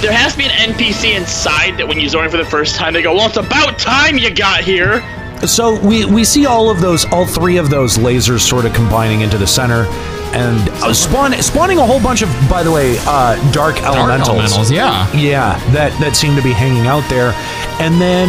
There 0.00 0.12
has 0.12 0.32
to 0.32 0.38
be 0.38 0.44
an 0.44 0.72
NPC 0.72 1.16
inside 1.16 1.76
that 1.78 1.86
when 1.88 1.98
you 1.98 2.08
zone 2.08 2.24
in 2.24 2.30
for 2.30 2.36
the 2.36 2.44
first 2.44 2.76
time, 2.76 2.92
they 2.92 3.02
go, 3.02 3.14
"Well, 3.14 3.26
it's 3.26 3.36
about 3.36 3.78
time 3.78 4.16
you 4.18 4.30
got 4.30 4.60
here." 4.60 5.02
So 5.46 5.78
we 5.80 6.04
we 6.04 6.24
see 6.24 6.46
all 6.46 6.70
of 6.70 6.80
those, 6.80 7.04
all 7.12 7.26
three 7.26 7.56
of 7.58 7.68
those 7.70 7.98
lasers 7.98 8.40
sort 8.40 8.64
of 8.64 8.72
combining 8.74 9.20
into 9.22 9.38
the 9.38 9.46
center, 9.46 9.86
and 10.34 10.68
uh, 10.82 10.92
spawn, 10.94 11.32
spawning 11.42 11.78
a 11.78 11.86
whole 11.86 12.00
bunch 12.00 12.22
of, 12.22 12.28
by 12.48 12.62
the 12.62 12.70
way, 12.70 12.96
uh, 13.06 13.34
dark 13.52 13.76
elementals. 13.82 14.28
elementals, 14.28 14.70
yeah. 14.70 15.10
yeah, 15.16 15.58
that 15.72 15.92
that 16.00 16.14
seem 16.16 16.34
to 16.36 16.42
be 16.42 16.52
hanging 16.52 16.86
out 16.86 17.08
there, 17.08 17.32
and 17.80 18.00
then 18.00 18.28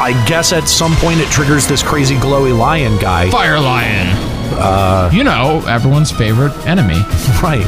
I 0.00 0.12
guess 0.26 0.52
at 0.52 0.68
some 0.68 0.94
point 0.96 1.20
it 1.20 1.28
triggers 1.30 1.66
this 1.66 1.82
crazy 1.82 2.16
glowy 2.16 2.56
lion 2.56 2.98
guy. 2.98 3.30
Fire 3.30 3.60
Lion. 3.60 4.08
Uh, 4.56 5.10
You 5.12 5.24
know, 5.24 5.64
everyone's 5.66 6.10
favorite 6.10 6.52
enemy. 6.66 6.98
right. 7.42 7.64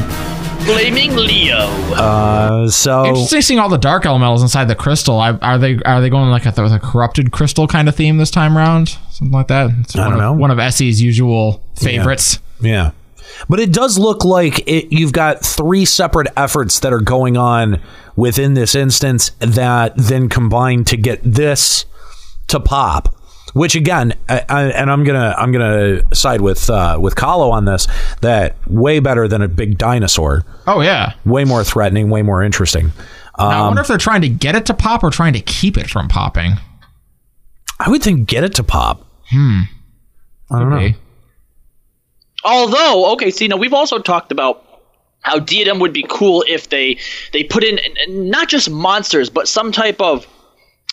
Blaming 0.67 1.15
Leo. 1.15 1.59
Uh, 1.95 2.67
so 2.67 3.05
Interesting 3.05 3.41
seeing 3.41 3.59
all 3.59 3.69
the 3.69 3.77
dark 3.77 4.05
elementals 4.05 4.41
inside 4.41 4.65
the 4.65 4.75
crystal. 4.75 5.17
I, 5.17 5.31
are 5.31 5.57
they 5.57 5.79
are 5.85 6.01
they 6.01 6.09
going 6.09 6.29
like 6.29 6.45
a, 6.45 6.61
with 6.61 6.73
a 6.73 6.79
corrupted 6.79 7.31
crystal 7.31 7.67
kind 7.67 7.87
of 7.87 7.95
theme 7.95 8.17
this 8.17 8.29
time 8.29 8.57
around? 8.57 8.89
Something 9.09 9.31
like 9.31 9.47
that. 9.47 9.71
It's 9.79 9.95
I 9.95 9.99
one 10.01 10.09
don't 10.09 10.19
of, 10.19 10.19
know. 10.19 10.33
One 10.33 10.51
of 10.51 10.59
Essie's 10.59 11.01
usual 11.01 11.63
favorites. 11.75 12.39
Yeah. 12.59 12.91
But 13.47 13.61
it 13.61 13.71
does 13.71 13.97
look 13.97 14.25
like 14.25 14.59
it, 14.67 14.91
you've 14.91 15.13
got 15.13 15.43
three 15.43 15.85
separate 15.85 16.27
efforts 16.35 16.81
that 16.81 16.91
are 16.91 17.01
going 17.01 17.37
on 17.37 17.81
within 18.17 18.53
this 18.53 18.75
instance 18.75 19.31
that 19.39 19.93
then 19.95 20.27
combine 20.27 20.83
to 20.85 20.97
get 20.97 21.21
this 21.23 21.85
to 22.47 22.59
pop. 22.59 23.15
Which 23.57 23.75
again, 23.75 24.13
I, 24.29 24.43
I, 24.47 24.63
and 24.65 24.91
I'm 24.91 25.03
gonna 25.03 25.33
I'm 25.37 25.51
gonna 25.51 26.03
side 26.13 26.41
with 26.41 26.69
uh, 26.69 26.97
with 27.01 27.15
Kahlo 27.15 27.51
on 27.51 27.65
this. 27.65 27.87
That 28.21 28.55
way 28.67 28.99
better 28.99 29.27
than 29.27 29.41
a 29.41 29.47
big 29.47 29.77
dinosaur. 29.77 30.45
Oh 30.67 30.81
yeah. 30.81 31.13
Way 31.25 31.43
more 31.45 31.63
threatening. 31.63 32.09
Way 32.09 32.21
more 32.21 32.43
interesting. 32.43 32.91
Now, 33.37 33.47
I 33.47 33.55
Um, 33.59 33.65
wonder 33.67 33.81
if 33.81 33.87
they're 33.87 33.97
trying 33.97 34.21
to 34.21 34.29
get 34.29 34.55
it 34.55 34.65
to 34.67 34.73
pop 34.73 35.03
or 35.03 35.09
trying 35.09 35.33
to 35.33 35.41
keep 35.41 35.77
it 35.77 35.89
from 35.89 36.07
popping. 36.07 36.53
I 37.79 37.89
would 37.89 38.01
think 38.01 38.27
get 38.27 38.43
it 38.43 38.55
to 38.55 38.63
pop. 38.63 39.05
Hmm. 39.29 39.61
I 40.51 40.59
don't 40.59 40.69
know. 40.69 40.89
Although, 42.43 43.11
okay, 43.13 43.31
see, 43.31 43.47
now 43.47 43.57
we've 43.57 43.73
also 43.73 43.99
talked 43.99 44.31
about 44.31 44.63
how 45.21 45.39
diadem 45.39 45.79
would 45.79 45.93
be 45.93 46.05
cool 46.07 46.43
if 46.47 46.69
they 46.69 46.97
they 47.33 47.43
put 47.43 47.63
in 47.63 47.79
n- 47.79 47.93
n- 48.07 48.29
not 48.29 48.47
just 48.47 48.69
monsters, 48.69 49.29
but 49.29 49.47
some 49.47 49.71
type 49.71 49.99
of 49.99 50.25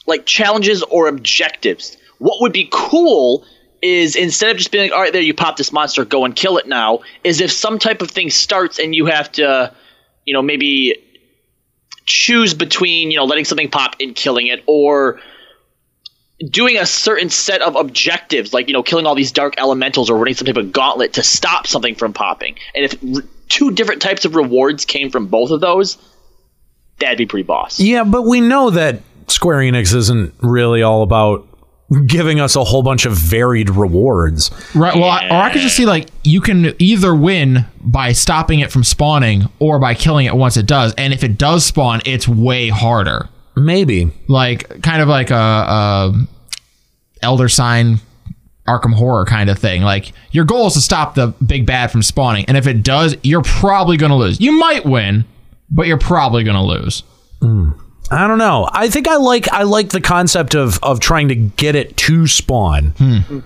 like 0.06 0.26
challenges 0.26 0.82
or 0.84 1.06
objectives. 1.08 1.96
What 2.24 2.40
would 2.40 2.54
be 2.54 2.70
cool 2.72 3.44
is 3.82 4.16
instead 4.16 4.52
of 4.52 4.56
just 4.56 4.70
being 4.70 4.84
like, 4.84 4.96
all 4.96 5.02
right, 5.02 5.12
there, 5.12 5.20
you 5.20 5.34
pop 5.34 5.58
this 5.58 5.70
monster, 5.70 6.06
go 6.06 6.24
and 6.24 6.34
kill 6.34 6.56
it 6.56 6.66
now, 6.66 7.00
is 7.22 7.42
if 7.42 7.52
some 7.52 7.78
type 7.78 8.00
of 8.00 8.10
thing 8.10 8.30
starts 8.30 8.78
and 8.78 8.94
you 8.94 9.04
have 9.04 9.30
to, 9.32 9.74
you 10.24 10.32
know, 10.32 10.40
maybe 10.40 10.96
choose 12.06 12.54
between, 12.54 13.10
you 13.10 13.18
know, 13.18 13.26
letting 13.26 13.44
something 13.44 13.68
pop 13.68 13.96
and 14.00 14.16
killing 14.16 14.46
it 14.46 14.64
or 14.66 15.20
doing 16.48 16.78
a 16.78 16.86
certain 16.86 17.28
set 17.28 17.60
of 17.60 17.76
objectives, 17.76 18.54
like 18.54 18.68
you 18.68 18.72
know, 18.72 18.82
killing 18.82 19.04
all 19.04 19.14
these 19.14 19.32
dark 19.32 19.56
elementals 19.58 20.08
or 20.08 20.16
running 20.16 20.32
some 20.32 20.46
type 20.46 20.56
of 20.56 20.72
gauntlet 20.72 21.12
to 21.12 21.22
stop 21.22 21.66
something 21.66 21.94
from 21.94 22.14
popping. 22.14 22.56
And 22.74 22.86
if 22.86 22.94
r- 23.16 23.28
two 23.50 23.70
different 23.72 24.00
types 24.00 24.24
of 24.24 24.34
rewards 24.34 24.86
came 24.86 25.10
from 25.10 25.26
both 25.26 25.50
of 25.50 25.60
those, 25.60 25.98
that'd 27.00 27.18
be 27.18 27.26
pretty 27.26 27.44
boss. 27.44 27.78
Yeah, 27.80 28.04
but 28.04 28.22
we 28.22 28.40
know 28.40 28.70
that 28.70 29.02
Square 29.28 29.58
Enix 29.58 29.94
isn't 29.94 30.32
really 30.40 30.82
all 30.82 31.02
about 31.02 31.46
giving 32.06 32.40
us 32.40 32.56
a 32.56 32.64
whole 32.64 32.82
bunch 32.82 33.06
of 33.06 33.12
varied 33.12 33.70
rewards. 33.70 34.50
Right. 34.74 34.94
Well, 34.94 35.04
I, 35.04 35.28
or 35.28 35.34
I 35.34 35.52
could 35.52 35.60
just 35.60 35.76
see 35.76 35.86
like 35.86 36.08
you 36.22 36.40
can 36.40 36.74
either 36.78 37.14
win 37.14 37.66
by 37.80 38.12
stopping 38.12 38.60
it 38.60 38.72
from 38.72 38.84
spawning 38.84 39.48
or 39.58 39.78
by 39.78 39.94
killing 39.94 40.26
it 40.26 40.34
once 40.34 40.56
it 40.56 40.66
does. 40.66 40.94
And 40.96 41.12
if 41.12 41.22
it 41.22 41.38
does 41.38 41.64
spawn, 41.64 42.00
it's 42.06 42.26
way 42.26 42.68
harder. 42.68 43.28
Maybe 43.56 44.10
like 44.28 44.82
kind 44.82 45.00
of 45.02 45.08
like 45.08 45.30
a, 45.30 45.34
a 45.34 46.26
Elder 47.22 47.48
Sign 47.48 48.00
Arkham 48.66 48.94
Horror 48.94 49.26
kind 49.26 49.50
of 49.50 49.58
thing. 49.58 49.82
Like 49.82 50.12
your 50.32 50.44
goal 50.44 50.66
is 50.66 50.74
to 50.74 50.80
stop 50.80 51.14
the 51.14 51.28
big 51.44 51.66
bad 51.66 51.90
from 51.90 52.02
spawning, 52.02 52.46
and 52.46 52.56
if 52.56 52.66
it 52.66 52.82
does, 52.82 53.16
you're 53.22 53.42
probably 53.42 53.96
going 53.96 54.10
to 54.10 54.16
lose. 54.16 54.40
You 54.40 54.52
might 54.52 54.84
win, 54.84 55.24
but 55.70 55.86
you're 55.86 55.98
probably 55.98 56.44
going 56.44 56.56
to 56.56 56.62
lose. 56.62 57.02
Hmm. 57.40 57.72
I 58.10 58.28
don't 58.28 58.38
know. 58.38 58.68
I 58.72 58.88
think 58.88 59.08
I 59.08 59.16
like 59.16 59.48
I 59.50 59.62
like 59.62 59.90
the 59.90 60.00
concept 60.00 60.54
of 60.54 60.78
of 60.82 61.00
trying 61.00 61.28
to 61.28 61.34
get 61.34 61.74
it 61.74 61.96
to 61.98 62.26
spawn 62.26 62.94
hmm. 62.98 63.40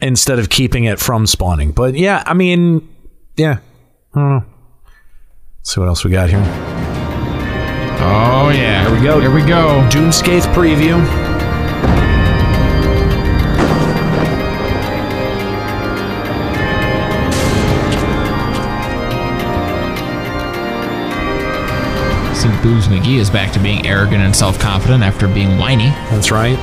instead 0.00 0.38
of 0.38 0.48
keeping 0.48 0.84
it 0.84 0.98
from 0.98 1.26
spawning. 1.26 1.72
But 1.72 1.94
yeah, 1.94 2.22
I 2.26 2.34
mean, 2.34 2.88
yeah, 3.36 3.58
I 4.14 4.20
don't 4.20 4.30
know. 4.30 4.44
Let's 5.58 5.74
see 5.74 5.80
what 5.80 5.88
else 5.88 6.04
we 6.04 6.10
got 6.10 6.30
here. 6.30 6.42
Oh 8.02 8.50
yeah, 8.54 8.88
here 8.88 8.98
we 8.98 9.04
go. 9.04 9.20
Here 9.20 9.34
we 9.34 9.42
go. 9.42 9.86
Doomscape 9.90 10.42
preview. 10.54 11.39
See, 22.40 22.48
Booze 22.62 22.88
McGee 22.88 23.18
is 23.18 23.28
back 23.28 23.52
to 23.52 23.58
being 23.58 23.86
arrogant 23.86 24.22
and 24.22 24.34
self 24.34 24.58
confident 24.58 25.02
after 25.02 25.28
being 25.28 25.58
whiny. 25.58 25.88
That's 26.10 26.30
right. 26.30 26.56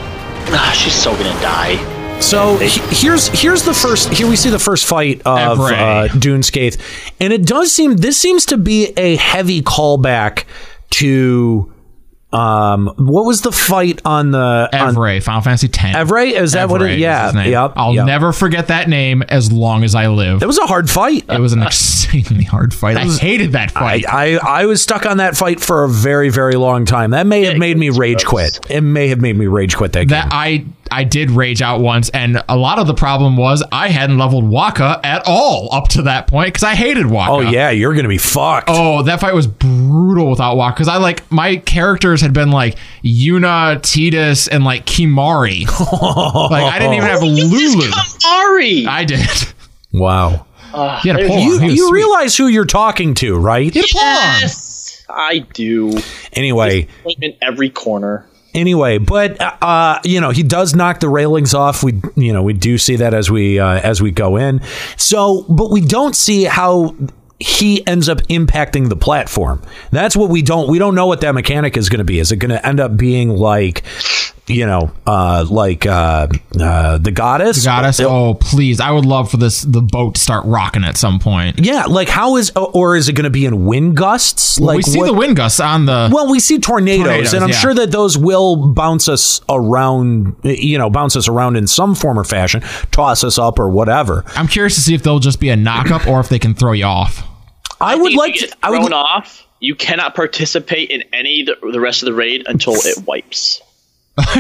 Ah, 0.50 0.74
she's 0.76 0.94
so 0.96 1.12
gonna 1.12 1.40
die. 1.42 2.20
So 2.20 2.58
he- 2.58 2.80
here's 2.96 3.28
here's 3.28 3.62
the 3.64 3.74
first 3.76 4.10
here 4.10 4.28
we 4.28 4.36
see 4.36 4.50
the 4.50 4.58
first 4.58 4.86
fight 4.86 5.22
of 5.24 5.60
Evrae. 5.60 5.74
uh, 5.74 6.08
Dun 6.18 6.42
Scaith, 6.42 6.78
and 7.20 7.32
it 7.32 7.46
does 7.46 7.72
seem 7.72 7.98
this 7.98 8.18
seems 8.18 8.46
to 8.48 8.58
be 8.58 8.88
a 8.98 9.18
heavy 9.18 9.62
callback 9.62 10.46
to 10.92 11.72
Um, 12.38 12.94
what 12.98 13.26
was 13.26 13.42
the 13.42 13.52
fight 13.52 14.02
on 14.06 14.32
the 14.32 14.70
on 14.72 14.96
Evrae, 14.96 15.22
Final 15.24 15.42
Fantasy 15.42 15.68
X. 15.68 15.98
Evrae? 15.98 16.32
Is 16.32 16.54
that 16.54 16.70
what 16.70 16.82
it- 16.82 16.86
Evrae 16.86 16.94
is 16.96 17.00
yeah, 17.00 17.26
his 17.26 17.36
name. 17.36 17.52
yep, 17.52 17.74
I'll 17.76 17.94
yep. 17.94 18.06
never 18.06 18.32
forget 18.32 18.68
that 18.68 18.88
name 18.88 19.24
as 19.24 19.52
long 19.52 19.84
as 19.84 19.96
I 19.96 20.08
live. 20.08 20.40
That 20.40 20.48
was 20.48 20.58
a 20.58 20.66
hard 20.68 20.90
fight. 20.90 21.26
It 21.30 21.40
was 21.40 21.54
an 21.54 21.62
insanely 21.64 22.44
hard 22.44 22.74
fight. 22.74 22.98
I 22.98 23.06
hated 23.06 23.54
that 23.54 23.72
I, 23.76 23.80
fight. 24.02 24.06
I 24.08 24.38
I 24.38 24.66
was 24.66 24.82
stuck 24.82 25.06
on 25.06 25.18
that 25.18 25.36
fight 25.36 25.60
for 25.60 25.84
a 25.84 25.90
very 25.90 26.30
very 26.30 26.56
long 26.56 26.86
time. 26.86 27.12
That 27.12 27.28
may 27.28 27.46
have 27.46 27.58
made 27.58 27.78
me 27.78 27.90
rage 27.90 28.26
quit. 28.26 28.60
It 28.70 28.82
may 28.82 29.08
have 29.10 29.20
made 29.20 29.36
me 29.38 29.48
rage 29.48 29.76
quit 29.76 29.94
that 29.94 30.00
game. 30.00 30.10
that 30.10 30.30
I 30.32 30.66
I 30.92 31.04
did 31.04 31.32
rage 31.32 31.62
out 31.62 31.82
once, 31.82 32.10
and 32.10 32.44
a 32.50 32.56
lot 32.56 32.80
of 32.80 32.88
the 32.88 32.94
problem 32.94 33.38
was 33.38 33.64
I 33.72 33.90
hadn't 33.90 34.18
leveled 34.18 34.46
Wakka 34.46 35.00
at 35.04 35.24
all 35.28 35.70
up 35.72 35.88
to 35.90 36.04
that 36.04 36.28
point 36.28 36.48
because 36.48 36.64
I 36.64 36.76
hated 36.76 37.06
Wakka. 37.06 37.30
Oh 37.30 37.40
yeah, 37.42 37.70
you're 37.72 37.94
gonna 37.96 38.08
be 38.08 38.18
fucked. 38.18 38.70
Oh, 38.72 39.04
that 39.04 39.20
fight 39.20 39.34
was 39.34 39.48
brutal 39.48 40.30
without 40.30 40.56
Wakka 40.58 40.76
because 40.76 40.88
I 40.88 40.98
like 40.98 41.30
my 41.32 41.58
characters 41.58 42.22
had 42.22 42.34
been 42.34 42.52
like 42.52 42.78
Yuna, 43.04 43.80
Tidus, 43.82 44.48
and 44.52 44.64
like 44.64 44.86
Kimahri. 44.86 45.66
like 46.52 46.74
I 46.74 46.80
didn't 46.80 46.94
even 46.96 47.08
have 47.10 47.22
Lulu. 47.24 47.92
Ari. 48.26 48.86
I 48.88 49.06
did. 49.06 49.28
Wow. 49.94 50.46
Uh, 50.74 51.00
He 51.02 51.10
had 51.10 51.20
a 51.20 51.28
there's- 51.28 51.44
You. 51.46 51.60
He 51.60 51.76
you 51.76 51.92
realize 51.92 52.36
who 52.36 52.48
you're 52.48 52.66
talking 52.66 53.14
to, 53.16 53.38
right? 53.38 53.74
He 53.74 53.80
had 53.80 53.86
a 53.90 53.94
pull. 53.94 54.02
Yes, 54.02 55.06
I 55.10 55.40
do. 55.54 55.98
Anyway, 56.34 56.88
In 57.22 57.34
every 57.42 57.70
corner. 57.70 58.26
Anyway, 58.58 58.98
but 58.98 59.38
uh, 59.40 60.00
you 60.04 60.20
know 60.20 60.32
he 60.32 60.44
does 60.44 60.76
knock 60.76 61.00
the 61.00 61.10
railings 61.10 61.54
off. 61.54 61.84
We 61.84 62.02
you 62.16 62.34
know 62.34 62.44
we 62.44 62.54
do 62.54 62.78
see 62.78 62.98
that 62.98 63.14
as 63.14 63.32
we 63.32 63.60
uh, 63.60 63.80
as 63.80 64.02
we 64.02 64.12
go 64.12 64.36
in. 64.38 64.62
So, 64.98 65.44
but 65.48 65.72
we 65.72 65.82
don't 65.82 66.16
see 66.16 66.44
how 66.44 66.96
he 67.40 67.86
ends 67.86 68.10
up 68.10 68.20
impacting 68.24 68.90
the 68.90 68.96
platform. 68.96 69.62
That's 69.92 70.18
what 70.18 70.30
we 70.30 70.42
don't 70.42 70.70
we 70.70 70.80
don't 70.80 70.96
know 70.96 71.06
what 71.06 71.22
that 71.22 71.34
mechanic 71.34 71.78
is 71.78 71.90
going 71.90 72.00
to 72.00 72.06
be. 72.06 72.20
Is 72.20 72.32
it 72.32 72.38
going 72.38 72.52
to 72.52 72.66
end 72.66 72.80
up 72.80 72.98
being 72.98 73.30
like 73.30 73.84
you 74.48 74.66
know 74.66 74.92
uh, 75.06 75.46
like 75.50 75.86
uh, 75.86 76.28
uh, 76.60 76.98
the 76.98 77.12
goddess? 77.12 77.64
Goddess. 77.66 78.00
Oh 78.00 78.34
please! 78.36 78.80
I 78.80 78.92
would 78.92 79.06
love 79.06 79.30
for 79.32 79.38
this 79.38 79.62
the 79.62 79.82
boat 79.82 80.16
to 80.16 80.22
start 80.22 80.46
rocking 80.46 80.84
at 80.84 80.98
some 80.98 81.20
point. 81.20 81.60
Yeah, 81.60 81.86
like 81.86 82.10
how 82.10 82.38
is 82.38 82.52
or 82.56 82.96
is 82.96 83.10
it 83.10 83.14
going 83.14 83.26
to 83.26 83.30
be 83.30 83.46
in 83.46 83.66
wind 83.66 83.98
gusts? 83.98 84.60
Well, 84.60 84.68
Like 84.68 84.78
we 84.78 84.84
see 84.84 85.00
what- 85.00 85.08
the 85.08 85.14
wind 85.14 85.36
gusts 85.36 85.60
on 85.60 85.86
the. 85.86 86.10
Well, 86.12 86.30
we 86.32 86.40
see 86.40 86.60
tornadoes, 86.60 87.06
Tornadoes, 87.06 87.34
and 87.34 87.44
I'm 87.44 87.50
yeah. 87.50 87.56
sure 87.58 87.74
that 87.74 87.92
those 87.92 88.18
will 88.18 88.74
bounce 88.74 89.08
us 89.08 89.42
around, 89.50 90.36
you 90.44 90.78
know, 90.78 90.90
bounce 90.90 91.16
us 91.16 91.28
around 91.28 91.56
in 91.58 91.68
some 91.68 91.96
form 91.96 92.18
or 92.20 92.24
fashion, 92.24 92.62
toss 92.92 93.24
us 93.24 93.38
up 93.38 93.60
or 93.60 93.70
whatever. 93.70 94.24
I'm 94.36 94.48
curious 94.48 94.76
to 94.76 94.82
see 94.82 94.94
if 94.96 95.04
they'll 95.04 95.20
just 95.20 95.40
be 95.40 95.50
a 95.50 95.56
knockup 95.56 96.08
or 96.08 96.20
if 96.20 96.30
they 96.30 96.40
can 96.40 96.54
throw 96.54 96.72
you 96.72 96.86
off. 96.86 97.24
I, 97.80 97.96
would 97.96 98.14
like 98.14 98.34
to. 98.36 98.48
get 98.48 98.56
I 98.64 98.72
would. 98.72 98.80
thrown 98.80 98.94
off. 98.94 99.46
You 99.60 99.76
cannot 99.76 100.16
participate 100.16 100.90
in 100.92 101.04
any 101.14 101.44
the, 101.44 101.56
the 101.72 101.80
rest 101.80 102.02
of 102.04 102.08
the 102.08 102.14
raid 102.14 102.44
until 102.48 102.74
it 102.76 103.06
wipes. 103.06 103.62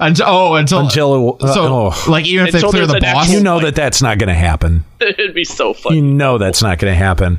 until, 0.00 0.26
oh, 0.28 0.54
until 0.56 0.80
Until 0.80 1.38
uh, 1.40 1.54
so 1.54 1.62
oh. 1.66 2.04
like 2.10 2.26
even 2.26 2.48
if 2.48 2.54
Until 2.54 2.70
they 2.70 2.78
clear 2.78 2.86
the 2.86 2.96
an 2.96 3.00
boss, 3.00 3.30
you 3.30 3.40
know 3.40 3.60
that 3.60 3.74
that's 3.74 4.02
not 4.02 4.18
going 4.18 4.28
to 4.28 4.34
happen. 4.34 4.84
It'd 5.00 5.34
be 5.34 5.44
so 5.44 5.72
funny. 5.72 5.96
You 5.96 6.02
know 6.02 6.36
that's 6.36 6.60
not 6.60 6.78
going 6.78 6.92
to 6.92 6.96
happen. 6.96 7.38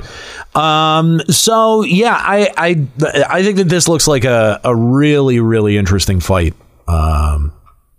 Um. 0.55 1.21
So 1.29 1.83
yeah, 1.83 2.15
I 2.19 2.51
I 2.57 2.87
I 3.29 3.43
think 3.43 3.57
that 3.57 3.69
this 3.69 3.87
looks 3.87 4.07
like 4.07 4.25
a 4.25 4.59
a 4.63 4.75
really 4.75 5.39
really 5.39 5.77
interesting 5.77 6.19
fight. 6.19 6.55
Um. 6.87 7.53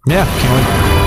Yeah. 0.09 0.25
Can't 0.25 0.55
wait. 0.55 0.99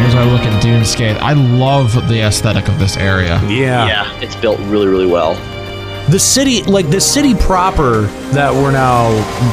Here's 0.00 0.14
where 0.14 0.22
I 0.22 0.30
look 0.30 0.42
at 0.42 0.62
Dune 0.62 0.74
Dun 0.74 0.82
Scaith. 0.84 1.16
I 1.18 1.32
love 1.34 1.94
the 2.08 2.20
aesthetic 2.20 2.68
of 2.68 2.78
this 2.78 2.96
area. 2.96 3.40
Yeah. 3.48 3.86
Yeah, 3.86 4.20
it's 4.20 4.36
built 4.36 4.58
really, 4.60 4.86
really 4.86 5.06
well. 5.06 5.34
The 6.14 6.20
city 6.20 6.62
like 6.62 6.88
the 6.90 7.00
city 7.00 7.34
proper 7.34 8.02
that 8.34 8.54
we're 8.54 8.70
now 8.70 9.10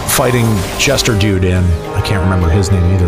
fighting 0.09 0.45
Chester 0.77 1.17
dude 1.17 1.43
in 1.43 1.63
I 1.95 2.01
can't 2.05 2.23
remember 2.23 2.49
his 2.51 2.69
name 2.69 2.83
either 2.93 3.07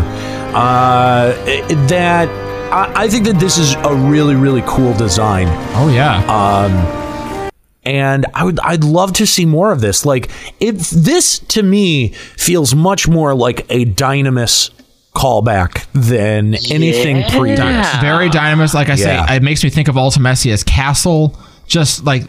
uh 0.56 1.32
it- 1.46 1.88
that 1.88 2.28
I, 2.72 3.04
I 3.04 3.08
think 3.08 3.26
that 3.26 3.38
this 3.38 3.56
is 3.56 3.74
a 3.74 3.94
really 3.94 4.34
really 4.34 4.64
cool 4.66 4.92
design 4.94 5.46
Oh 5.76 5.88
yeah. 5.94 6.16
um 6.26 7.48
and 7.84 8.26
I 8.34 8.42
would 8.42 8.58
I'd 8.58 8.82
love 8.82 9.12
to 9.14 9.24
see 9.26 9.46
more 9.46 9.70
of 9.70 9.80
this 9.80 10.04
like 10.04 10.30
if 10.58 10.90
this 10.90 11.38
to 11.38 11.62
me 11.62 12.08
feels 12.08 12.74
much 12.74 13.06
more 13.06 13.36
like 13.36 13.66
a 13.70 13.84
dynamis 13.84 14.70
callback 15.14 15.86
than 15.92 16.56
anything 16.72 17.18
Yeah. 17.18 17.38
previous 17.38 17.96
very 18.00 18.30
dynamous. 18.30 18.74
Like 18.74 18.88
I 18.88 18.94
Yeah. 18.94 19.26
say, 19.28 19.36
it 19.36 19.44
makes 19.44 19.62
me 19.62 19.70
think 19.70 19.86
of 19.86 19.96
Ultimecia's 19.96 20.64
castle. 20.64 21.38
Just 21.68 22.04
like, 22.04 22.24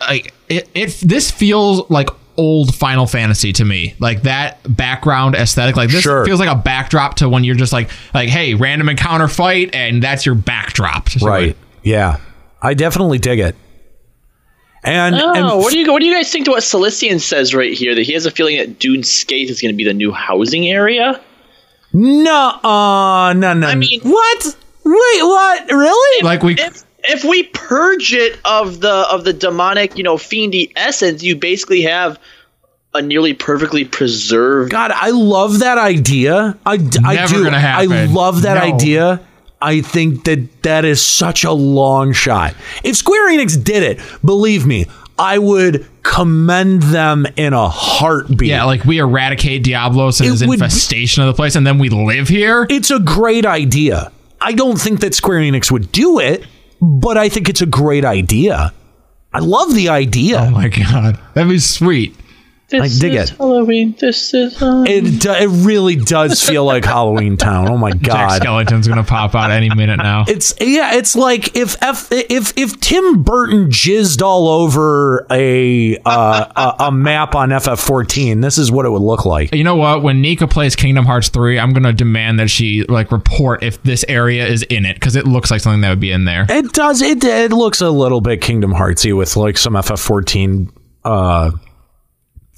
like 0.00 0.34
it, 0.48 0.68
it. 0.74 0.90
This 1.00 1.30
feels 1.30 1.88
like 1.90 2.08
old 2.36 2.74
Final 2.74 3.06
Fantasy 3.06 3.52
to 3.54 3.64
me. 3.64 3.94
Like 3.98 4.22
that 4.22 4.58
background 4.76 5.34
aesthetic. 5.34 5.76
Like 5.76 5.90
this 5.90 6.02
Sure. 6.02 6.24
feels 6.24 6.38
like 6.40 6.50
a 6.50 6.54
backdrop 6.54 7.14
to 7.16 7.28
when 7.28 7.44
you're 7.44 7.54
just 7.54 7.72
like, 7.72 7.90
like, 8.12 8.28
hey, 8.28 8.54
random 8.54 8.88
encounter 8.88 9.28
fight, 9.28 9.74
and 9.74 10.02
that's 10.02 10.26
your 10.26 10.34
backdrop. 10.34 11.06
to 11.10 11.24
right 11.24 11.48
it. 11.50 11.56
yeah 11.82 12.18
I 12.60 12.74
definitely 12.74 13.18
dig 13.18 13.38
it 13.38 13.56
and, 14.84 15.16
Oh, 15.16 15.32
and 15.34 15.46
what 15.58 15.72
do 15.72 15.78
you 15.78 15.90
what 15.92 16.00
do 16.00 16.06
you 16.06 16.14
guys 16.14 16.30
think 16.30 16.44
to 16.44 16.52
what 16.52 16.62
Cilician 16.62 17.18
says 17.20 17.54
right 17.54 17.72
here? 17.72 17.94
That 17.94 18.02
he 18.02 18.12
has 18.12 18.24
a 18.26 18.30
feeling 18.30 18.56
that 18.58 18.78
Dun 18.78 18.98
Scaith 19.02 19.50
is 19.50 19.60
going 19.60 19.72
to 19.72 19.76
be 19.76 19.84
the 19.84 19.92
new 19.94 20.12
housing 20.12 20.68
area. 20.68 21.20
No, 21.92 22.50
uh, 22.62 23.32
no, 23.36 23.52
no. 23.54 23.66
I 23.66 23.74
mean, 23.74 24.00
what? 24.02 24.56
Wait, 24.84 25.22
what? 25.22 25.70
Really? 25.72 26.24
Like 26.24 26.42
we. 26.42 26.54
If 26.54 26.84
if 27.08 27.24
we 27.24 27.44
purge 27.44 28.12
it 28.12 28.38
of 28.44 28.80
the 28.80 28.92
of 29.10 29.24
the 29.24 29.32
demonic, 29.32 29.96
you 29.96 30.04
know, 30.04 30.16
fiendy 30.16 30.72
essence, 30.76 31.22
you 31.22 31.36
basically 31.36 31.82
have 31.82 32.18
a 32.94 33.02
nearly 33.02 33.34
perfectly 33.34 33.84
preserved. 33.84 34.70
God, 34.70 34.90
I 34.94 35.10
love 35.10 35.58
that 35.60 35.78
idea. 35.78 36.56
I, 36.64 36.72
I 36.72 36.76
do. 36.78 37.44
gonna 37.44 37.60
happen. 37.60 37.92
I 37.92 38.04
love 38.06 38.42
that 38.42 38.54
No. 38.66 38.74
idea. 38.74 39.20
I 39.60 39.80
think 39.80 40.24
that 40.24 40.62
that 40.62 40.84
is 40.84 41.02
such 41.02 41.44
a 41.44 41.52
long 41.52 42.12
shot. 42.12 42.54
If 42.84 42.96
Square 42.96 43.30
Enix 43.30 43.62
did 43.62 43.82
it, 43.82 44.00
believe 44.24 44.66
me, 44.66 44.86
I 45.18 45.38
would 45.38 45.86
commend 46.02 46.82
them 46.82 47.26
in 47.36 47.52
a 47.54 47.68
heartbeat. 47.68 48.48
Yeah, 48.50 48.64
like 48.64 48.84
we 48.84 48.98
eradicate 48.98 49.62
Diablos 49.62 50.20
and 50.20 50.28
It 50.28 50.32
his 50.32 50.40
would 50.46 50.58
be- 50.58 50.64
infestation 50.64 51.22
of 51.22 51.28
the 51.28 51.34
place, 51.34 51.56
and 51.56 51.66
then 51.66 51.78
we 51.78 51.88
live 51.88 52.28
here. 52.28 52.66
It's 52.68 52.90
a 52.90 52.98
great 53.00 53.46
idea. 53.46 54.12
I 54.40 54.52
don't 54.52 54.78
think 54.78 55.00
that 55.00 55.14
Square 55.14 55.40
Enix 55.40 55.70
would 55.70 55.90
do 55.90 56.18
it, 56.18 56.44
but 56.80 57.16
I 57.16 57.28
think 57.28 57.48
it's 57.48 57.62
a 57.62 57.66
great 57.66 58.04
idea. 58.04 58.72
I 59.32 59.38
love 59.40 59.74
the 59.74 59.88
idea. 59.88 60.38
Oh 60.40 60.50
my 60.50 60.68
god, 60.68 61.18
that'd 61.34 61.50
be 61.50 61.58
sweet. 61.58 62.16
I 62.72 62.88
dig 62.88 63.14
it. 63.14 63.28
Halloween. 63.30 63.94
This 64.00 64.34
is 64.34 64.58
It, 64.60 65.20
do, 65.20 65.30
it 65.30 65.64
really 65.64 65.94
does 65.94 66.42
feel 66.42 66.64
like 66.64 66.84
Halloween 66.84 67.36
Town. 67.36 67.68
Oh 67.68 67.76
my 67.78 67.92
Jack 67.92 68.02
god! 68.02 68.42
Skeleton's 68.42 68.88
gonna 68.88 69.04
pop 69.04 69.36
out 69.36 69.52
any 69.52 69.70
minute 69.70 69.98
now. 69.98 70.24
It's 70.36 70.54
yeah, 70.60 70.94
it's 70.94 71.14
like 71.14 71.56
if 71.56 71.80
F, 71.80 72.08
if 72.10 72.52
if 72.56 72.80
Tim 72.80 73.22
Burton 73.22 73.70
jizzed 73.70 74.20
all 74.20 74.48
over 74.48 75.24
a 75.30 75.96
uh, 76.04 76.74
a, 76.78 76.84
a 76.86 76.92
map 76.92 77.34
on 77.36 77.50
FF14, 77.50 78.42
this 78.42 78.58
is 78.58 78.72
what 78.72 78.84
it 78.84 78.90
would 78.90 79.02
look 79.02 79.24
like. 79.24 79.54
You 79.54 79.62
know 79.62 79.76
what? 79.76 80.02
When 80.02 80.20
Nika 80.20 80.48
plays 80.48 80.74
Kingdom 80.74 81.06
Hearts 81.06 81.28
3, 81.28 81.60
I'm 81.60 81.72
gonna 81.72 81.92
demand 81.92 82.40
that 82.40 82.50
she 82.50 82.82
like 82.84 83.12
report 83.12 83.62
if 83.62 83.80
this 83.84 84.04
area 84.08 84.46
is 84.46 84.64
in 84.64 84.84
it 84.84 84.94
because 84.94 85.14
it 85.14 85.26
looks 85.26 85.50
like 85.50 85.60
something 85.60 85.82
that 85.82 85.90
would 85.90 86.00
be 86.00 86.10
in 86.10 86.24
there. 86.24 86.46
It 86.48 86.72
does. 86.72 87.00
It 87.00 87.22
it 87.22 87.52
looks 87.52 87.80
a 87.80 87.90
little 87.90 88.20
bit 88.20 88.40
Kingdom 88.40 88.72
Heartsy 88.72 89.16
with 89.16 89.36
like 89.36 89.56
some 89.56 89.74
FF14 89.74 90.70
uh, 91.04 91.52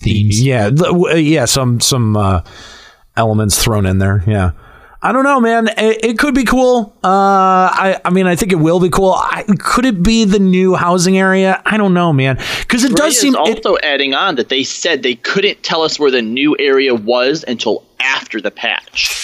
Themes. 0.00 0.42
Yeah, 0.42 0.70
yeah, 1.14 1.44
some 1.44 1.80
some 1.80 2.16
uh, 2.16 2.42
elements 3.16 3.62
thrown 3.62 3.84
in 3.86 3.98
there. 3.98 4.22
Yeah. 4.26 4.52
I 5.00 5.12
don't 5.12 5.22
know, 5.22 5.38
man. 5.40 5.68
It, 5.78 6.04
it 6.04 6.18
could 6.18 6.34
be 6.34 6.42
cool. 6.44 6.92
Uh, 7.04 7.06
I, 7.70 8.00
I 8.04 8.10
mean, 8.10 8.26
I 8.26 8.34
think 8.34 8.50
it 8.50 8.56
will 8.56 8.80
be 8.80 8.90
cool. 8.90 9.12
I, 9.12 9.44
could 9.60 9.84
it 9.84 10.02
be 10.02 10.24
the 10.24 10.40
new 10.40 10.74
housing 10.74 11.16
area? 11.16 11.62
I 11.64 11.76
don't 11.76 11.94
know, 11.94 12.12
man. 12.12 12.36
Because 12.62 12.82
it 12.82 12.90
Ray 12.90 12.96
does 12.96 13.14
is 13.14 13.20
seem. 13.20 13.34
it- 13.36 13.38
also 13.38 13.76
adding 13.84 14.14
on 14.14 14.34
that 14.34 14.48
they 14.48 14.64
said 14.64 15.04
they 15.04 15.14
couldn't 15.14 15.62
tell 15.62 15.82
us 15.82 16.00
where 16.00 16.10
the 16.10 16.20
new 16.20 16.56
area 16.58 16.96
was 16.96 17.44
until 17.46 17.84
after 18.00 18.40
the 18.40 18.50
patch. 18.50 19.14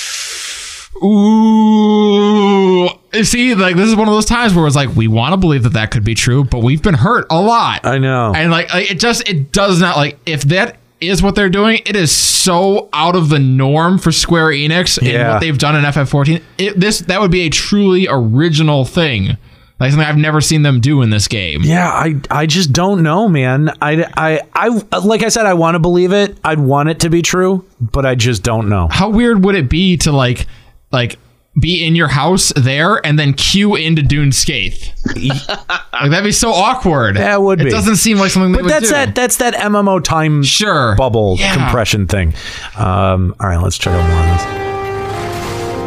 Ooh, 1.02 2.53
see, 3.22 3.54
like 3.54 3.76
this 3.76 3.88
is 3.88 3.96
one 3.96 4.08
of 4.08 4.14
those 4.14 4.24
times 4.26 4.54
where 4.54 4.66
it's 4.66 4.76
like 4.76 4.94
we 4.94 5.08
want 5.08 5.32
to 5.32 5.36
believe 5.36 5.62
that 5.64 5.72
that 5.74 5.90
could 5.90 6.04
be 6.04 6.14
true, 6.14 6.44
but 6.44 6.60
we've 6.62 6.82
been 6.82 6.94
hurt 6.94 7.26
a 7.30 7.40
lot. 7.40 7.84
I 7.86 7.98
know, 7.98 8.32
and 8.34 8.50
like 8.50 8.72
like, 8.72 8.90
it 8.90 8.98
just 9.00 9.28
it 9.28 9.52
does 9.52 9.80
not 9.80 9.96
like 9.96 10.18
if 10.26 10.42
that 10.44 10.76
is 11.00 11.22
what 11.22 11.34
they're 11.34 11.50
doing, 11.50 11.80
it 11.84 11.96
is 11.96 12.10
so 12.12 12.88
out 12.92 13.14
of 13.16 13.28
the 13.28 13.38
norm 13.38 13.98
for 13.98 14.10
Square 14.12 14.48
Enix 14.48 14.96
and 14.98 15.06
Yeah. 15.06 15.32
what 15.34 15.40
they've 15.40 15.58
done 15.58 15.76
in 15.76 15.84
FF14. 15.84 16.40
It, 16.56 16.78
this 16.80 17.00
that 17.00 17.20
would 17.20 17.30
be 17.30 17.42
a 17.42 17.50
truly 17.50 18.06
original 18.08 18.84
thing, 18.86 19.36
like 19.80 19.90
something 19.90 20.06
I've 20.08 20.16
never 20.16 20.40
seen 20.40 20.62
them 20.62 20.80
do 20.80 21.02
in 21.02 21.10
this 21.10 21.28
game. 21.28 21.60
Yeah, 21.62 21.88
I 21.88 22.14
I 22.30 22.46
just 22.46 22.72
don't 22.72 23.02
know, 23.02 23.28
man. 23.28 23.70
I, 23.82 24.06
I, 24.16 24.40
I 24.54 24.98
like 24.98 25.22
I 25.22 25.28
said, 25.28 25.44
I 25.46 25.54
want 25.54 25.74
to 25.74 25.78
believe 25.78 26.12
it. 26.12 26.38
I'd 26.42 26.60
want 26.60 26.88
it 26.88 27.00
to 27.00 27.10
be 27.10 27.20
true, 27.22 27.66
but 27.80 28.06
I 28.06 28.14
just 28.14 28.42
don't 28.42 28.68
know. 28.68 28.88
How 28.90 29.10
weird 29.10 29.44
would 29.44 29.56
it 29.56 29.68
be 29.68 29.96
to 29.98 30.12
like 30.12 30.46
like 30.92 31.18
be 31.58 31.86
in 31.86 31.94
your 31.94 32.08
house 32.08 32.52
there 32.56 33.04
and 33.06 33.18
then 33.18 33.32
queue 33.32 33.76
into 33.76 34.02
Dun 34.02 34.30
Scaith. 34.30 34.90
like, 35.92 36.10
that'd 36.10 36.24
be 36.24 36.32
so 36.32 36.50
awkward. 36.50 37.16
That 37.16 37.40
would 37.42 37.60
It 37.60 37.64
be. 37.64 37.70
doesn't 37.70 37.96
seem 37.96 38.18
like 38.18 38.30
something. 38.32 38.52
They 38.52 38.56
But 38.58 38.64
would 38.64 38.72
that's 38.72 38.86
do. 38.86 38.92
that 38.92 39.14
that's 39.14 39.36
that 39.36 39.54
MMO 39.54 40.02
time 40.02 40.42
sure 40.42 40.96
bubble 40.96 41.36
Yeah. 41.38 41.54
compression 41.54 42.06
thing. 42.08 42.34
Um, 42.76 43.34
all 43.38 43.48
right, 43.48 43.60
let's 43.60 43.78
check 43.78 43.94
out 43.94 44.08
more 44.08 44.20
of 44.20 44.26
this. 44.26 44.64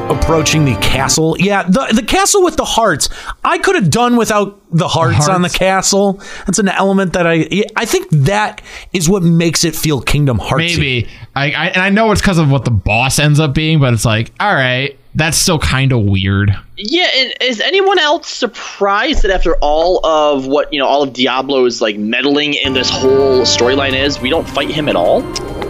Approaching 0.10 0.64
the 0.64 0.76
castle. 0.76 1.36
Yeah, 1.38 1.64
the 1.64 1.88
the 1.94 2.02
castle 2.02 2.42
with 2.42 2.56
the 2.56 2.64
hearts. 2.64 3.10
I 3.44 3.58
could 3.58 3.76
have 3.76 3.90
done 3.90 4.16
without 4.16 4.58
the 4.72 4.88
hearts, 4.88 5.28
on 5.28 5.42
the 5.42 5.50
castle. 5.50 6.22
That's 6.46 6.60
an 6.60 6.70
element 6.70 7.12
that 7.12 7.28
I 7.28 7.46
I 7.76 7.84
think 7.84 8.08
that 8.12 8.62
is 8.94 9.10
what 9.10 9.22
makes 9.22 9.66
it 9.66 9.76
feel 9.76 10.00
Kingdom 10.00 10.40
Hearts. 10.40 10.78
Maybe. 10.78 11.10
I, 11.36 11.52
I 11.52 11.68
and 11.68 11.82
I 11.82 11.90
know 11.90 12.10
it's 12.14 12.22
because 12.22 12.38
of 12.38 12.50
what 12.50 12.64
the 12.64 12.72
boss 12.72 13.20
ends 13.20 13.42
up 13.42 13.54
being, 13.54 13.82
but 13.82 13.94
it's 13.94 14.06
like, 14.06 14.32
all 14.40 14.54
right, 14.54 14.98
that's 15.18 15.38
still 15.38 15.60
kind 15.60 15.92
of 15.92 16.04
weird. 16.04 16.56
Yeah, 16.78 17.10
and 17.16 17.34
is 17.42 17.60
anyone 17.60 17.98
else 18.00 18.28
surprised 18.30 19.24
that 19.24 19.32
after 19.32 19.56
all 19.58 20.06
of 20.06 20.46
what 20.48 20.72
you 20.72 20.80
know, 20.80 20.86
all 20.88 21.04
of 21.04 21.14
Diablo's 21.14 21.82
like 21.82 21.98
meddling 21.98 22.54
in 22.54 22.74
this 22.74 22.90
whole 22.90 23.42
storyline 23.42 23.94
is, 23.94 24.20
we 24.22 24.30
don't 24.30 24.48
fight 24.48 24.70
him 24.70 24.88
at 24.88 24.96
all? 24.96 25.24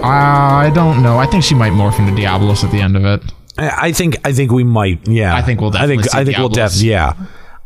Uh, 0.03 0.07
I 0.07 0.71
don't 0.75 1.01
know. 1.01 1.17
I 1.17 1.25
think 1.25 1.43
she 1.43 1.55
might 1.55 1.71
morph 1.71 1.97
into 1.97 2.13
Diablos 2.15 2.63
at 2.63 2.71
the 2.71 2.81
end 2.81 2.95
of 2.97 3.05
it. 3.05 3.21
I 3.57 3.87
I 3.87 3.91
think 3.93 4.17
I 4.25 4.33
think 4.33 4.51
we 4.51 4.63
might. 4.63 5.07
Yeah, 5.07 5.33
I 5.35 5.41
think 5.41 5.61
we'll 5.61 5.75
I 5.75 5.87
think 5.87 6.03
definitely 6.03 6.09
see 6.09 6.17
I 6.19 6.25
think 6.25 6.37
we'll 6.37 6.49
Diablos. 6.49 6.73
def 6.75 6.83
yeah. 6.83 7.13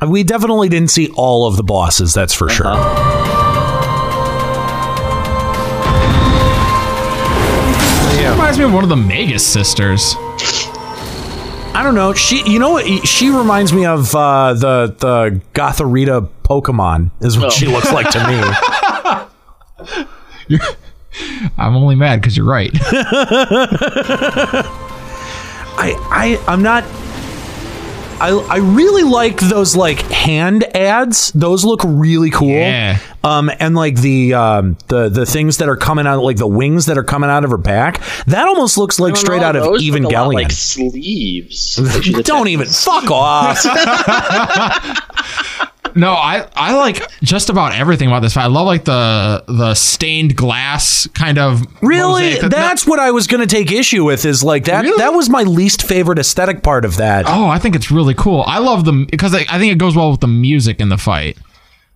Uh, 0.01 0.07
We 0.07 0.23
definitely 0.23 0.69
didn't 0.69 0.89
see 0.91 1.09
all 1.15 1.47
of 1.47 1.57
the 1.57 1.63
bosses. 1.63 2.13
That's 2.13 2.33
for 2.33 2.47
sure. 2.47 2.75
She 8.15 8.27
reminds 8.27 8.57
me 8.59 8.65
of 8.65 8.73
one 8.73 8.83
of 8.83 8.89
the 8.89 8.95
Magus 8.95 9.45
sisters. 9.45 10.15
I 11.73 11.83
don't 11.83 11.95
know. 11.95 12.13
She, 12.13 12.43
you 12.49 12.59
know, 12.59 12.71
what? 12.71 12.85
she 13.07 13.29
reminds 13.29 13.71
me 13.73 13.85
of 13.85 14.13
uh, 14.13 14.53
the 14.53 14.95
the 14.99 15.41
Gothorita 15.53 16.27
Pokemon. 16.43 17.11
Is 17.21 17.37
what 17.37 17.47
Oh. 17.47 17.49
she 17.51 17.65
looks 17.67 17.91
like 17.91 18.09
to 18.11 18.19
me. 18.27 18.41
I'm 21.57 21.75
only 21.75 21.95
mad 21.95 22.21
because 22.21 22.35
you're 22.37 22.45
right. 22.45 22.71
I, 25.73 25.95
I, 26.11 26.43
I'm 26.47 26.61
not. 26.61 26.83
I, 28.21 28.29
I 28.29 28.57
really 28.57 29.01
like 29.01 29.39
those 29.39 29.75
like 29.75 29.99
hand 30.01 30.63
ads. 30.75 31.31
Those 31.31 31.65
look 31.65 31.81
really 31.83 32.29
cool. 32.29 32.49
Yeah. 32.49 32.99
Um, 33.23 33.49
and 33.59 33.75
like 33.75 33.95
the 33.95 34.35
um 34.35 34.77
the 34.87 35.09
the 35.09 35.25
things 35.25 35.57
that 35.57 35.69
are 35.69 35.75
coming 35.75 36.05
out, 36.05 36.23
like 36.23 36.37
the 36.37 36.47
wings 36.47 36.85
that 36.85 36.99
are 36.99 37.03
coming 37.03 37.31
out 37.31 37.43
of 37.43 37.49
her 37.49 37.57
back. 37.57 37.99
That 38.27 38.47
almost 38.47 38.77
looks 38.77 38.99
like 38.99 39.15
straight 39.15 39.41
know, 39.41 39.47
out 39.47 39.55
of 39.55 39.63
those 39.63 39.81
look 39.81 40.05
a 40.05 40.09
lot 40.09 40.13
Evangelion. 40.13 40.33
like 40.33 40.51
sleeves. 40.51 41.75
Don't 42.23 42.47
even 42.47 42.67
fuck 42.67 43.09
off. 43.09 43.57
No, 45.95 46.11
I 46.13 46.47
I 46.55 46.75
like 46.75 47.01
just 47.21 47.49
about 47.49 47.73
everything 47.73 48.07
about 48.07 48.21
this 48.21 48.33
fight. 48.33 48.43
I 48.43 48.47
love 48.47 48.65
like 48.65 48.85
the 48.85 49.43
the 49.47 49.73
stained 49.75 50.35
glass 50.35 51.07
kind 51.13 51.37
of 51.37 51.61
Really, 51.81 52.35
that- 52.39 52.51
that's 52.51 52.85
what 52.87 52.99
I 52.99 53.11
was 53.11 53.27
going 53.27 53.41
to 53.41 53.47
take 53.47 53.71
issue 53.71 54.03
with. 54.03 54.25
Is 54.25 54.43
like 54.43 54.65
that. 54.65 54.83
That 54.97 55.13
was 55.13 55.29
my 55.29 55.43
least 55.43 55.83
favorite 55.83 56.19
aesthetic 56.19 56.63
part 56.63 56.85
of 56.85 56.97
that. 56.97 57.25
Oh, 57.27 57.47
I 57.47 57.59
think 57.59 57.75
it's 57.75 57.91
really 57.91 58.13
cool. 58.13 58.43
I 58.47 58.59
love 58.59 58.85
them 58.85 59.05
because 59.05 59.33
I, 59.35 59.45
I 59.49 59.59
think 59.59 59.71
it 59.71 59.77
goes 59.77 59.95
well 59.95 60.11
with 60.11 60.21
the 60.21 60.27
music 60.27 60.79
in 60.79 60.89
the 60.89 60.97
fight. 60.97 61.37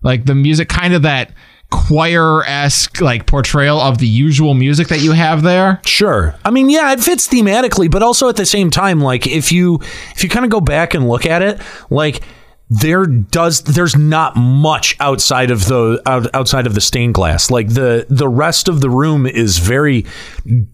Like 0.02 0.24
the 0.26 0.34
music, 0.34 0.68
kind 0.68 0.94
of 0.94 1.02
that 1.02 1.32
choir 1.70 2.44
esque 2.44 3.00
like 3.00 3.26
portrayal 3.26 3.80
of 3.80 3.98
the 3.98 4.06
usual 4.06 4.54
music 4.54 4.86
that 4.88 5.00
you 5.00 5.12
have 5.12 5.42
there. 5.42 5.80
Sure. 5.84 6.34
I 6.44 6.50
mean, 6.50 6.70
yeah, 6.70 6.92
it 6.92 7.00
fits 7.00 7.26
thematically, 7.26 7.90
but 7.90 8.02
also 8.02 8.28
at 8.28 8.36
the 8.36 8.46
same 8.46 8.70
time, 8.70 9.00
like 9.00 9.26
if 9.26 9.50
you 9.50 9.80
if 10.14 10.22
you 10.22 10.28
kind 10.30 10.44
of 10.44 10.50
go 10.50 10.60
back 10.60 10.94
and 10.94 11.08
look 11.08 11.26
at 11.26 11.42
it, 11.42 11.60
like 11.90 12.22
there 12.68 13.06
does 13.06 13.62
there's 13.62 13.94
not 13.96 14.34
much 14.34 14.96
outside 14.98 15.50
of 15.52 15.66
the 15.66 16.02
out, 16.04 16.26
outside 16.34 16.66
of 16.66 16.74
the 16.74 16.80
stained 16.80 17.14
glass. 17.14 17.50
Like 17.50 17.68
the 17.68 18.06
the 18.10 18.28
rest 18.28 18.68
of 18.68 18.80
the 18.80 18.90
room 18.90 19.24
is 19.26 19.58
very 19.58 20.04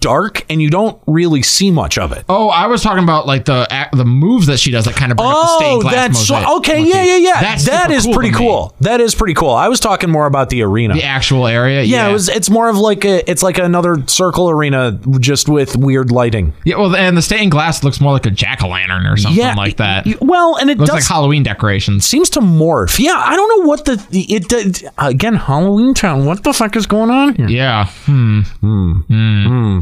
dark, 0.00 0.44
and 0.50 0.62
you 0.62 0.70
don't 0.70 1.00
really 1.06 1.42
see 1.42 1.70
much 1.70 1.98
of 1.98 2.12
it. 2.12 2.24
Oh, 2.28 2.48
I 2.48 2.66
was 2.66 2.82
talking 2.82 3.02
about 3.02 3.26
like 3.26 3.44
the 3.44 3.66
the 3.92 4.04
moves 4.04 4.46
that 4.46 4.58
she 4.58 4.70
does 4.70 4.84
that 4.86 4.94
kind 4.94 5.12
of 5.12 5.18
bring 5.18 5.28
up 5.28 5.34
the 5.34 5.40
Oh, 5.44 5.58
stained 5.58 5.82
glass 5.82 5.94
that's 5.94 6.26
so, 6.26 6.34
mosaic. 6.34 6.56
okay. 6.58 6.82
Yeah, 6.82 7.04
yeah, 7.04 7.16
yeah. 7.16 7.40
That's 7.40 7.66
that 7.66 7.90
is 7.90 8.04
cool 8.04 8.14
pretty 8.14 8.30
cool. 8.32 8.74
That 8.80 9.00
is 9.00 9.14
pretty 9.14 9.34
cool. 9.34 9.50
I 9.50 9.68
was 9.68 9.80
talking 9.80 10.10
more 10.10 10.26
about 10.26 10.50
the 10.50 10.62
arena. 10.62 10.94
The 10.94 11.04
actual 11.04 11.46
area. 11.46 11.82
yeah, 11.82 12.04
Yeah, 12.04 12.08
it 12.08 12.12
was. 12.12 12.28
It's 12.28 12.50
more 12.50 12.68
of 12.68 12.76
like 12.78 13.04
a. 13.04 13.28
It's 13.30 13.42
like 13.42 13.58
another 13.58 14.02
circle 14.06 14.48
arena, 14.50 14.98
just 15.20 15.48
with 15.48 15.76
weird 15.76 16.10
lighting. 16.10 16.54
Yeah, 16.64 16.76
well, 16.76 16.94
and 16.96 17.16
the 17.16 17.22
stained 17.22 17.50
glass 17.50 17.84
looks 17.84 18.00
more 18.00 18.12
like 18.12 18.26
a 18.26 18.30
jack 18.30 18.62
o' 18.62 18.68
lantern 18.68 19.06
or 19.06 19.16
something 19.16 19.38
Yeah, 19.38 19.54
like 19.54 19.76
that. 19.76 20.06
well, 20.20 20.56
and 20.56 20.70
it 20.70 20.78
looks 20.78 20.90
does 20.90 21.00
like 21.02 21.08
Halloween 21.08 21.42
decorations. 21.82 22.06
seems 22.06 22.30
to 22.30 22.40
morph. 22.40 22.98
Yeah, 22.98 23.14
I 23.16 23.36
don't 23.36 23.60
know 23.60 23.66
what 23.68 23.84
the 23.84 24.04
it 24.12 24.48
did 24.48 24.82
again. 24.98 25.34
Halloween 25.34 25.94
Town. 25.94 26.24
What 26.26 26.44
the 26.44 26.52
fuck 26.52 26.76
is 26.76 26.86
going 26.86 27.10
on 27.10 27.34
here? 27.34 27.48
Yeah. 27.48 27.86
Hmm. 28.06 28.40
Hmm. 28.60 28.92
Hmm. 29.08 29.80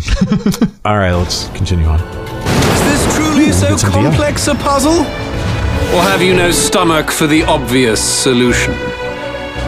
All 0.85 0.97
right, 0.99 1.13
let's 1.13 1.49
continue 1.49 1.87
on. 1.87 2.01
Is 2.01 2.81
this 2.85 3.17
truly 3.17 3.53
so 3.53 3.69
get 3.71 3.81
some 3.81 3.93
complex 3.93 4.49
a 4.49 4.55
puzzle? 4.55 5.01
Or 5.95 6.03
have 6.03 6.23
you 6.23 6.35
no 6.35 6.51
stomach 6.51 7.11
for 7.11 7.27
the 7.27 7.43
obvious 7.45 8.01
solution? 8.03 8.75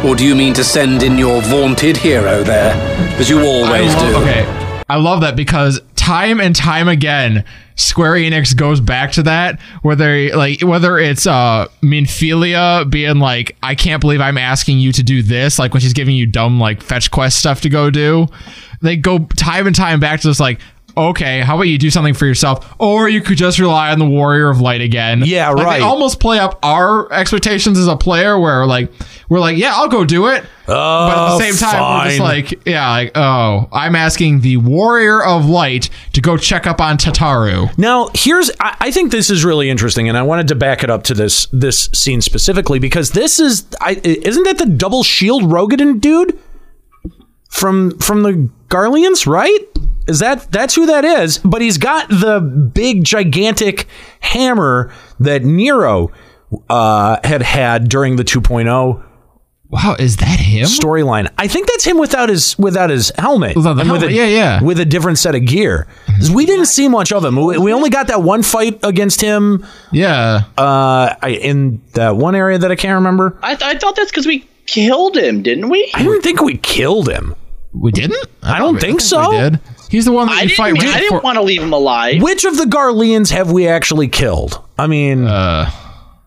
Or 0.05 0.15
do 0.17 0.25
you 0.25 0.35
mean 0.35 0.53
to 0.55 0.65
send 0.65 1.03
in 1.03 1.17
your 1.19 1.41
vaunted 1.43 1.97
hero 1.97 2.43
there, 2.43 2.75
as 3.19 3.31
you 3.31 3.41
always 3.41 3.95
I 3.95 3.99
love, 3.99 4.13
do? 4.13 4.17
Okay, 4.21 4.85
I 4.89 4.97
love 4.97 5.21
that 5.21 5.37
because 5.37 5.81
time 6.03 6.41
and 6.41 6.55
time 6.55 6.89
again, 6.89 7.45
Square 7.77 8.15
Enix 8.15 8.57
goes 8.57 8.81
back 8.81 9.13
to 9.13 9.23
that. 9.23 9.61
Whether 9.83 10.35
like 10.35 10.61
whether 10.61 10.99
it's 10.99 11.27
uh 11.27 11.69
Minfilia 11.81 12.91
being 12.91 13.19
like, 13.19 13.57
I 13.63 13.77
can't 13.77 14.01
believe 14.01 14.21
I'm 14.21 14.37
asking 14.37 14.81
you 14.81 14.93
to 14.93 15.03
do 15.03 15.23
this, 15.23 15.59
like 15.59 15.73
when 15.73 15.81
she's 15.81 15.93
giving 15.93 16.17
you 16.17 16.27
dumb 16.27 16.59
like 16.59 16.83
fetch 16.83 17.11
quest 17.11 17.39
stuff 17.39 17.61
to 17.63 17.69
go 17.69 17.89
do. 17.89 18.27
They 18.81 18.97
go 18.97 19.21
time 19.37 19.69
and 19.69 19.77
time 19.77 20.01
back 20.01 20.21
to 20.21 20.29
this 20.29 20.41
like. 20.41 20.61
Okay, 20.97 21.41
how 21.41 21.55
about 21.55 21.65
you 21.65 21.79
do 21.79 21.91
something 21.91 22.15
for 22.15 22.27
yourself, 22.27 22.75
or 22.79 23.09
you 23.09 23.21
could 23.21 23.39
just 23.39 23.59
rely 23.59 23.91
on 23.93 23.99
the 23.99 24.05
Warrior 24.05 24.51
of 24.51 24.61
Light 24.61 24.81
again? 24.81 25.23
Yeah, 25.25 25.51
Like, 25.51 25.65
right. 25.67 25.79
They 25.79 25.85
almost 25.85 26.21
play 26.21 26.39
up 26.39 26.59
our 26.63 27.11
expectations 27.13 27.79
as 27.79 27.87
a 27.87 27.97
player, 27.97 28.39
where 28.39 28.67
like 28.67 28.93
we're 29.29 29.41
like, 29.41 29.57
yeah, 29.57 29.73
I'll 29.75 29.89
go 29.89 30.05
do 30.05 30.27
it, 30.29 30.45
but 30.67 30.73
at 30.75 31.33
Oh, 31.33 31.39
the 31.39 31.45
same 31.51 31.55
time, 31.55 31.81
we're 32.05 32.09
just 32.11 32.21
like, 32.21 32.67
yeah, 32.67 32.91
like, 32.91 33.13
oh, 33.17 33.69
I'm 33.73 33.97
asking 33.97 34.41
the 34.43 34.59
Warrior 34.59 35.25
of 35.25 35.47
Light 35.47 35.89
to 36.13 36.21
go 36.21 36.37
check 36.37 36.67
up 36.67 36.81
on 36.81 36.99
Tataru. 36.99 37.77
Now, 37.79 38.09
here's 38.15 38.51
I, 38.61 38.77
I 38.81 38.91
think 38.91 39.11
this 39.13 39.31
is 39.31 39.45
really 39.45 39.71
interesting, 39.71 40.09
and 40.09 40.19
I 40.19 40.23
wanted 40.23 40.49
to 40.49 40.55
back 40.55 40.83
it 40.85 40.91
up 40.91 41.05
to 41.05 41.15
this 41.15 41.47
this 41.53 41.89
scene 41.95 42.21
specifically 42.21 42.79
because 42.79 43.13
this 43.13 43.41
is 43.41 43.65
I, 43.81 44.01
isn't 44.05 44.45
that 44.45 44.59
the 44.59 44.67
double 44.67 45.03
shield 45.03 45.45
Roegadyn 45.45 46.01
dude 46.01 46.39
from 47.49 47.99
from 47.99 48.23
the 48.23 48.51
Garleans, 48.69 49.27
right? 49.27 49.59
Is 50.09 50.19
that 50.21 50.51
that's 50.51 50.75
who 50.75 50.87
that 50.87 51.05
is? 51.05 51.39
But 51.39 51.63
he's 51.63 51.79
got 51.79 52.09
the 52.09 52.41
big 52.41 53.05
gigantic 53.05 53.87
hammer 54.21 54.93
that 55.21 55.45
Nero 55.45 56.11
uh, 56.69 57.19
had 57.25 57.43
had 57.43 57.89
during 57.89 58.17
the 58.17 58.25
2.0 58.25 59.05
Wow, 59.71 59.97
is 59.99 60.19
that 60.19 60.39
him? 60.39 60.67
storyline. 60.67 61.31
I 61.39 61.49
think 61.49 61.67
that's 61.67 61.85
him 61.85 61.97
without 61.97 62.29
his 62.29 62.59
without 62.59 62.91
his 62.91 63.11
helmet. 63.17 63.57
Without 63.57 63.73
the 63.75 63.81
and 63.81 63.91
with 63.91 64.03
helmet, 64.03 64.15
a, 64.15 64.19
yeah, 64.19 64.27
yeah. 64.59 64.63
With 64.63 64.79
a 64.79 64.85
different 64.85 65.17
set 65.19 65.35
of 65.35 65.47
gear. 65.47 65.87
We 66.35 66.45
didn't 66.45 66.67
see 66.67 66.89
much 66.89 67.11
of 67.11 67.25
him. 67.25 67.37
We, 67.37 67.57
we 67.57 67.73
only 67.73 67.89
got 67.89 68.09
that 68.09 68.23
one 68.23 68.43
fight 68.43 68.79
against 68.83 69.23
him 69.23 69.65
Yeah, 69.91 70.43
uh, 70.59 71.15
I, 71.23 71.39
in 71.41 71.81
that 71.95 72.17
one 72.17 72.35
area 72.35 72.59
that 72.59 72.71
I 72.71 72.77
can't 72.77 72.97
remember. 72.97 73.39
I, 73.43 73.55
th- 73.55 73.63
I 73.63 73.79
thought 73.79 73.97
that's 73.97 74.11
because 74.11 74.27
we 74.27 74.47
killed 74.67 75.17
him, 75.17 75.43
didn't 75.43 75.71
we? 75.71 75.91
I 75.95 76.03
didn't 76.03 76.21
think 76.21 76.43
we 76.43 76.59
killed 76.59 77.09
him. 77.09 77.35
we 77.73 77.93
didn't. 77.93 78.27
I 78.43 78.59
don't 78.59 78.79
think 78.79 79.01
so. 79.01 79.49
We 79.93 79.97
did. 79.97 79.97
He's 79.97 80.05
the 80.07 80.13
one 80.13 80.27
that 80.29 80.39
I 80.39 80.43
you 80.43 80.49
didn't, 80.49 80.57
fight 80.57 80.85
I 80.85 81.01
didn't 81.01 81.23
want 81.23 81.37
to 81.37 81.43
leave 81.43 81.63
him 81.63 81.73
alive. 81.73 82.23
Which 82.23 82.45
of 82.45 82.57
the 82.57 82.65
Garleans 82.65 83.31
have 83.31 83.51
we 83.53 83.69
actually 83.69 84.09
killed? 84.09 84.61
I 84.79 84.87
mean, 84.87 85.25
uh, 85.25 85.71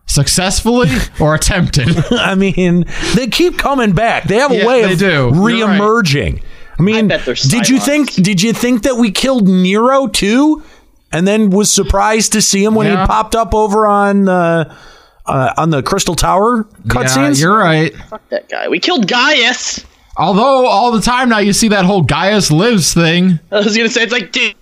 successfully 0.06 0.88
or 1.20 1.34
attempted. 1.34 1.88
I 2.12 2.34
mean, 2.34 2.84
they 3.14 3.26
keep 3.26 3.58
coming 3.58 3.92
back. 3.92 4.24
They 4.24 4.36
have 4.36 4.50
a 4.52 4.56
Yeah, 4.58 4.66
way 4.66 4.92
of 4.92 4.98
do. 4.98 5.06
You're 5.06 5.30
right. 5.32 5.80
reemerging. 5.80 6.42
I 6.78 6.82
mean, 6.82 7.08
bet 7.08 7.24
they're 7.24 7.34
did 7.34 7.68
you 7.68 7.80
think? 7.80 8.12
Did 8.14 8.42
you 8.42 8.52
think 8.52 8.82
that 8.82 8.96
we 8.96 9.10
killed 9.10 9.48
Nero 9.48 10.06
too, 10.06 10.62
and 11.10 11.26
then 11.26 11.48
was 11.50 11.70
surprised 11.70 12.32
to 12.32 12.42
see 12.42 12.62
him 12.62 12.74
when 12.74 12.86
Yeah. 12.86 13.00
he 13.00 13.06
popped 13.06 13.34
up 13.34 13.54
over 13.54 13.86
on 13.86 14.28
uh, 14.28 14.76
uh, 15.24 15.54
on 15.56 15.70
the 15.70 15.82
Crystal 15.82 16.14
Tower 16.14 16.68
yeah, 16.84 16.92
cutscenes? 16.92 17.40
you're 17.40 17.56
right. 17.56 17.94
Fuck 18.10 18.28
that 18.28 18.48
guy. 18.50 18.68
We 18.68 18.78
killed 18.78 19.08
Gaius. 19.08 19.84
Although 20.18 20.66
all 20.66 20.92
the 20.92 21.00
time 21.00 21.28
now 21.28 21.38
you 21.38 21.52
see 21.52 21.68
that 21.68 21.84
whole 21.84 22.02
Gaius 22.02 22.50
lives 22.50 22.94
thing. 22.94 23.38
I 23.52 23.56
was 23.60 23.76
gonna 23.76 23.88
say 23.90 24.02
it's 24.02 24.12
like, 24.12 24.32
dude, 24.32 24.54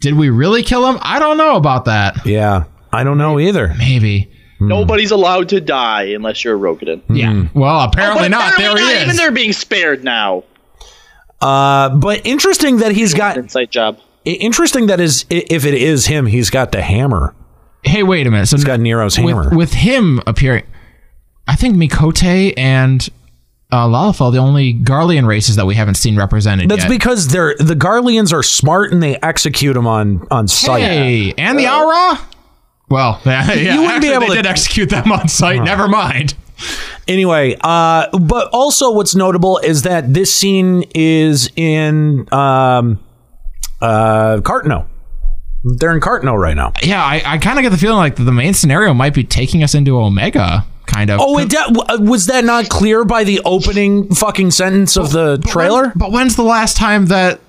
Did 0.00 0.14
we 0.14 0.30
really 0.30 0.62
kill 0.62 0.86
him? 0.88 0.98
I 1.02 1.18
don't 1.18 1.36
know 1.36 1.56
about 1.56 1.86
that. 1.86 2.24
yeah, 2.26 2.64
I 2.92 3.02
don't 3.04 3.18
know 3.18 3.38
either. 3.40 3.74
Maybe. 3.78 4.30
nobody's 4.60 5.10
allowed 5.10 5.48
to 5.50 5.60
die 5.60 6.04
unless 6.04 6.44
you're 6.44 6.54
a 6.56 6.58
Roegadyn. 6.58 7.02
Yeah. 7.10 7.48
Well, 7.52 7.80
apparently 7.80 8.22
But 8.24 8.30
not. 8.30 8.52
apparently 8.54 8.80
there 8.82 8.88
he 8.88 8.94
not. 8.94 9.02
Even 9.02 9.10
is. 9.10 9.16
they're 9.18 9.30
being 9.32 9.52
spared 9.52 10.04
now. 10.04 10.44
Uh, 11.40 11.90
but 11.90 12.24
interesting 12.26 12.78
that 12.78 12.92
he's 12.92 13.12
got. 13.12 13.36
Insight 13.36 13.70
job. 13.70 13.98
Interesting 14.24 14.86
that 14.86 14.98
is 15.00 15.24
if 15.30 15.64
it 15.64 15.74
is 15.74 16.06
him, 16.06 16.26
he's 16.26 16.50
got 16.50 16.72
the 16.72 16.80
hammer. 16.82 17.34
Hey, 17.84 18.02
wait 18.02 18.26
a 18.26 18.30
minute. 18.30 18.46
So 18.46 18.54
it's 18.56 18.64
got 18.64 18.80
Nero's 18.80 19.18
with, 19.18 19.28
hammer. 19.28 19.54
with 19.56 19.72
him 19.74 20.20
appearing, 20.26 20.64
I 21.46 21.54
think 21.54 21.76
Miqo'te 21.76 22.54
and 22.56 23.08
uh, 23.72 23.86
Lalafell 23.86 24.30
the 24.32 24.38
only 24.38 24.74
Garlean 24.74 25.26
races 25.26 25.56
that 25.56 25.66
we 25.66 25.74
haven't 25.74 25.96
seen 25.96 26.16
represented 26.16 26.68
That's 26.68 26.82
yet. 26.84 26.90
because 26.90 27.28
they're 27.28 27.54
the 27.58 27.74
Garleans 27.74 28.32
are 28.32 28.42
smart 28.42 28.92
and 28.92 29.02
they 29.02 29.16
execute 29.16 29.74
them 29.74 29.86
on 29.86 30.26
on 30.30 30.46
site. 30.48 30.82
Hey, 30.82 31.34
and 31.36 31.58
the 31.58 31.66
Au 31.66 31.88
Ra. 31.88 32.18
Well, 32.88 33.20
yeah, 33.26 33.52
You 33.52 33.62
yeah, 33.62 33.76
wouldn't 33.78 33.90
actually, 33.94 34.08
be 34.08 34.14
able 34.14 34.20
they 34.28 34.36
to- 34.36 34.42
did 34.42 34.46
execute 34.46 34.90
them 34.90 35.10
on 35.10 35.28
site. 35.28 35.62
Never 35.62 35.88
mind. 35.88 36.34
Anyway, 37.08 37.56
uh, 37.60 38.06
but 38.18 38.48
also 38.52 38.92
what's 38.92 39.14
notable 39.14 39.58
is 39.58 39.82
that 39.82 40.14
this 40.14 40.34
scene 40.34 40.84
is 40.94 41.50
in 41.56 42.26
um, 42.32 42.98
uh, 43.80 44.40
Carteneau. 44.42 44.86
They're 45.78 45.92
in 45.92 46.00
Carteneau 46.00 46.34
right 46.36 46.56
now. 46.56 46.72
Yeah, 46.82 47.02
I, 47.04 47.22
I 47.24 47.38
kind 47.38 47.58
of 47.58 47.62
get 47.64 47.70
the 47.70 47.76
feeling 47.78 47.98
like 47.98 48.16
the 48.16 48.30
main 48.32 48.54
scenario 48.54 48.94
might 48.94 49.14
be 49.14 49.24
taking 49.24 49.62
us 49.64 49.74
into 49.74 49.98
Omega, 50.00 50.64
kind 50.86 51.10
of. 51.10 51.20
Oh, 51.20 51.38
it 51.38 51.48
de- 51.50 51.98
was 52.00 52.26
that 52.26 52.44
not 52.44 52.68
clear 52.68 53.04
by 53.04 53.24
the 53.24 53.40
opening 53.44 54.14
fucking 54.14 54.50
sentence 54.52 54.96
of 54.96 55.12
the 55.12 55.38
trailer? 55.38 55.92
But 55.96 56.12
when's 56.12 56.36
the 56.36 56.42
last 56.44 56.76
time 56.76 57.06
that 57.06 57.40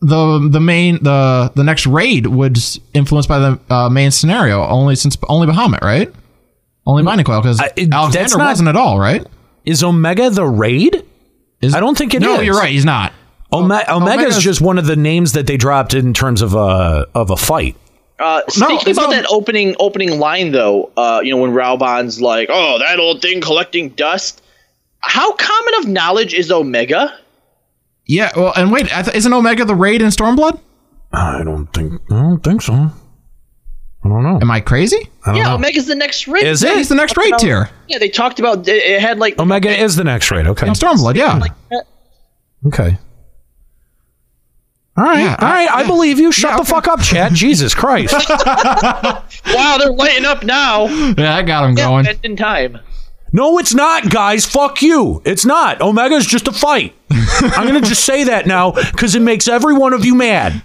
the 0.00 0.48
the 0.50 0.60
main 0.60 1.02
the 1.02 1.52
the 1.54 1.64
next 1.64 1.86
raid 1.86 2.26
was 2.26 2.80
influenced 2.94 3.28
by 3.28 3.38
the 3.38 3.60
uh, 3.70 3.88
main 3.90 4.10
scenario? 4.10 4.62
Only 4.66 4.96
since 4.96 5.16
only 5.28 5.46
Bahamut, 5.46 5.80
right? 5.82 6.12
Only 6.86 7.02
Binding 7.02 7.24
Coil 7.24 7.40
because 7.42 7.60
Alexander 7.60 8.38
not- 8.38 8.46
wasn't 8.46 8.68
at 8.68 8.76
all, 8.76 8.98
right? 8.98 9.24
Is 9.64 9.84
Omega 9.84 10.30
the 10.30 10.46
raid? 10.46 11.04
Is, 11.60 11.74
I 11.74 11.80
don't 11.80 11.96
think 11.96 12.14
it 12.14 12.22
is. 12.22 12.26
no, 12.26 12.40
you're 12.40 12.56
right. 12.56 12.70
He's 12.72 12.86
not. 12.86 13.12
Ome- 13.52 13.70
Omega's, 13.70 13.88
Omega's- 13.90 14.38
just 14.42 14.60
one 14.62 14.78
of 14.78 14.86
the 14.86 14.96
names 14.96 15.32
that 15.32 15.46
they 15.46 15.56
dropped 15.58 15.92
in 15.92 16.14
terms 16.14 16.40
of 16.40 16.54
a 16.54 17.06
of 17.14 17.30
a 17.30 17.36
fight. 17.36 17.76
Uh, 18.20 18.42
speaking 18.48 18.76
it's 18.86 18.98
about 18.98 19.10
not- 19.10 19.22
that 19.22 19.26
opening 19.30 19.74
opening 19.80 20.18
line 20.18 20.52
though, 20.52 20.92
uh, 20.96 21.20
you 21.24 21.30
know 21.34 21.40
when 21.40 21.52
Raubahn's 21.52 22.20
like, 22.20 22.48
"Oh, 22.52 22.78
that 22.78 23.00
old 23.00 23.22
thing 23.22 23.40
collecting 23.40 23.88
dust." 23.90 24.42
How 25.00 25.32
common 25.32 25.74
of 25.78 25.88
knowledge 25.88 26.34
is 26.34 26.52
Omega? 26.52 27.14
Yeah. 28.06 28.30
Well, 28.36 28.52
and 28.54 28.70
wait, 28.70 28.88
isn't 29.14 29.32
Omega 29.32 29.64
the 29.64 29.74
raid 29.74 30.02
in 30.02 30.08
Stormblood? 30.08 30.60
I 31.12 31.42
don't 31.42 31.66
think. 31.72 32.00
I 32.10 32.14
don't 32.14 32.44
think 32.44 32.60
so. 32.62 32.74
I 32.74 34.08
don't 34.08 34.22
know. 34.22 34.38
Am 34.40 34.50
I 34.50 34.60
crazy? 34.60 35.08
I 35.24 35.30
don't 35.30 35.36
Yeah, 35.36 35.42
know. 35.44 35.54
Omega's 35.54 35.86
the 35.86 35.94
next 35.94 36.26
raid. 36.28 36.44
Is 36.44 36.62
it? 36.62 36.76
he's 36.76 36.88
the 36.88 36.94
next 36.94 37.16
raid 37.16 37.32
tier 37.38 37.68
Yeah, 37.88 37.98
they 37.98 38.08
talked 38.08 38.38
about 38.40 38.66
it, 38.68 38.76
it 38.76 39.00
had 39.00 39.18
like 39.18 39.38
Omega 39.38 39.70
is 39.70 39.96
the 39.96 40.04
next 40.04 40.30
raid. 40.30 40.46
Okay. 40.46 40.66
in 40.66 40.72
Stormblood. 40.74 41.16
Yeah. 41.16 41.40
Okay. 42.66 42.98
All 45.00 45.06
right. 45.06 45.20
Yeah, 45.20 45.36
All 45.40 45.48
right. 45.48 45.70
I, 45.70 45.80
yeah. 45.80 45.86
believe 45.86 46.18
you. 46.18 46.30
Shut 46.30 46.50
Yeah, 46.50 46.56
the 46.56 46.62
okay. 46.62 46.70
fuck 46.72 46.88
up, 46.88 47.00
Chad. 47.00 47.34
Jesus 47.34 47.74
Christ. 47.74 48.12
wow, 48.28 49.78
they're 49.78 49.92
lighting 49.92 50.26
up 50.26 50.42
now. 50.44 50.84
Yeah, 51.16 51.36
I 51.36 51.42
got 51.42 51.62
them 51.62 51.74
going. 51.74 52.06
end 52.06 52.18
in 52.22 52.36
time. 52.36 52.78
No, 53.32 53.56
it's 53.58 53.72
not, 53.72 54.10
guys. 54.10 54.44
Fuck 54.44 54.82
you. 54.82 55.22
It's 55.24 55.46
not. 55.46 55.80
Omega's 55.80 56.26
just 56.26 56.48
a 56.48 56.52
fight. 56.52 56.94
I'm 57.10 57.66
going 57.66 57.80
to 57.80 57.88
just 57.88 58.04
say 58.04 58.24
that 58.24 58.46
now 58.46 58.72
because 58.72 59.14
it 59.14 59.22
makes 59.22 59.48
every 59.48 59.72
one 59.72 59.94
of 59.94 60.04
you 60.04 60.14
mad. 60.14 60.62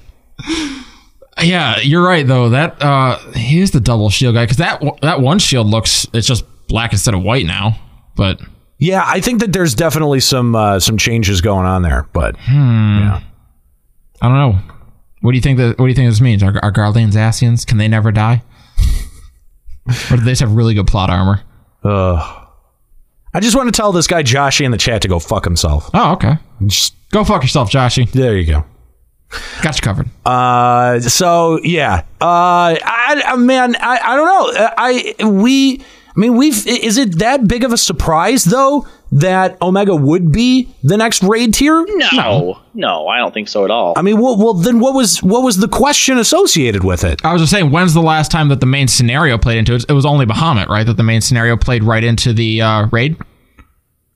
Yeah, 1.41 1.79
you're 1.79 2.03
right 2.03 2.25
though. 2.25 2.49
That 2.49 2.81
uh 2.81 3.17
he 3.33 3.59
is 3.61 3.71
the 3.71 3.79
double 3.81 4.09
shield 4.09 4.35
guy 4.35 4.43
because 4.45 4.57
that 4.57 4.81
that 5.01 5.19
one 5.21 5.37
shield 5.39 5.67
looks 5.67 6.07
it's 6.13 6.27
just 6.27 6.45
black 6.67 6.91
instead 6.93 7.13
of 7.13 7.23
white 7.23 7.45
now. 7.45 7.77
But 8.15 8.39
Yeah, 8.79 9.03
I 9.05 9.19
think 9.19 9.41
that 9.41 9.51
there's 9.53 9.73
definitely 9.75 10.21
some 10.21 10.55
uh, 10.55 10.79
some 10.79 10.97
changes 10.97 11.41
going 11.41 11.65
on 11.65 11.81
there, 11.81 12.07
but 12.13 12.35
I 14.25 14.27
don't 14.29 14.37
know. 14.37 14.73
What 15.21 15.31
do 15.31 15.37
you 15.37 15.41
think 15.41 15.57
that? 15.59 15.77
What 15.77 15.85
do 15.85 15.87
you 15.87 15.93
think 15.95 16.09
this 16.09 16.21
means? 16.21 16.41
Are, 16.41 16.57
are 16.63 16.71
Garleans 16.71 17.13
Ascians? 17.13 17.65
Can 17.65 17.77
they 17.77 17.87
never 17.87 18.11
die? 18.11 18.41
or 20.11 20.17
do 20.17 20.23
they 20.23 20.31
just 20.31 20.41
have 20.41 20.51
really 20.53 20.73
good 20.73 20.87
plot 20.87 21.09
armor? 21.09 21.41
Ugh. 21.83 22.47
I 23.33 23.39
just 23.39 23.55
want 23.55 23.67
to 23.73 23.77
tell 23.77 23.91
this 23.91 24.07
guy 24.07 24.23
Joshy 24.23 24.65
in 24.65 24.71
the 24.71 24.77
chat 24.77 25.01
to 25.03 25.07
go 25.07 25.19
fuck 25.19 25.43
himself. 25.43 25.89
Oh, 25.93 26.13
okay. 26.13 26.37
Just 26.65 26.95
Go 27.11 27.23
fuck 27.23 27.43
yourself, 27.43 27.69
Joshy. 27.69 28.09
there 28.11 28.35
you 28.35 28.45
go. 28.45 28.65
Got 29.61 29.75
you 29.77 29.81
covered. 29.81 30.09
Uh, 30.25 30.99
so 31.01 31.59
yeah, 31.63 32.03
uh, 32.21 32.75
I, 32.81 33.23
I 33.25 33.35
man, 33.35 33.75
I, 33.75 33.99
I 34.03 34.15
don't 34.15 34.25
know. 34.25 34.67
I 34.77 35.25
we, 35.25 35.81
I 35.81 36.19
mean, 36.19 36.35
we've. 36.35 36.65
Is 36.67 36.97
it 36.97 37.19
that 37.19 37.47
big 37.47 37.63
of 37.63 37.73
a 37.73 37.77
surprise 37.77 38.43
though 38.45 38.87
that 39.15 39.61
Omega 39.61 39.95
would 39.95 40.31
be 40.31 40.69
the 40.83 40.97
next 40.97 41.23
raid 41.23 41.53
tier? 41.53 41.85
No, 41.87 42.59
no, 42.73 43.07
I 43.07 43.17
don't 43.17 43.33
think 43.33 43.47
so 43.47 43.63
at 43.63 43.71
all. 43.71 43.93
I 43.95 44.01
mean, 44.01 44.19
well, 44.21 44.37
well, 44.37 44.53
then 44.53 44.79
what 44.79 44.93
was 44.93 45.23
what 45.23 45.41
was 45.41 45.57
the 45.57 45.69
question 45.69 46.17
associated 46.17 46.83
with 46.83 47.03
it? 47.03 47.23
I 47.23 47.31
was 47.31 47.41
just 47.41 47.51
saying, 47.51 47.71
when's 47.71 47.93
the 47.93 48.01
last 48.01 48.29
time 48.29 48.49
that 48.49 48.59
the 48.59 48.65
main 48.65 48.87
scenario 48.87 49.37
played 49.37 49.57
into 49.57 49.73
it? 49.73 49.85
It 49.87 49.93
was 49.93 50.05
only 50.05 50.25
Bahamut, 50.25 50.67
right? 50.67 50.85
That 50.85 50.97
the 50.97 51.03
main 51.03 51.21
scenario 51.21 51.55
played 51.55 51.83
right 51.83 52.03
into 52.03 52.33
the 52.33 52.61
uh, 52.61 52.87
raid. 52.91 53.17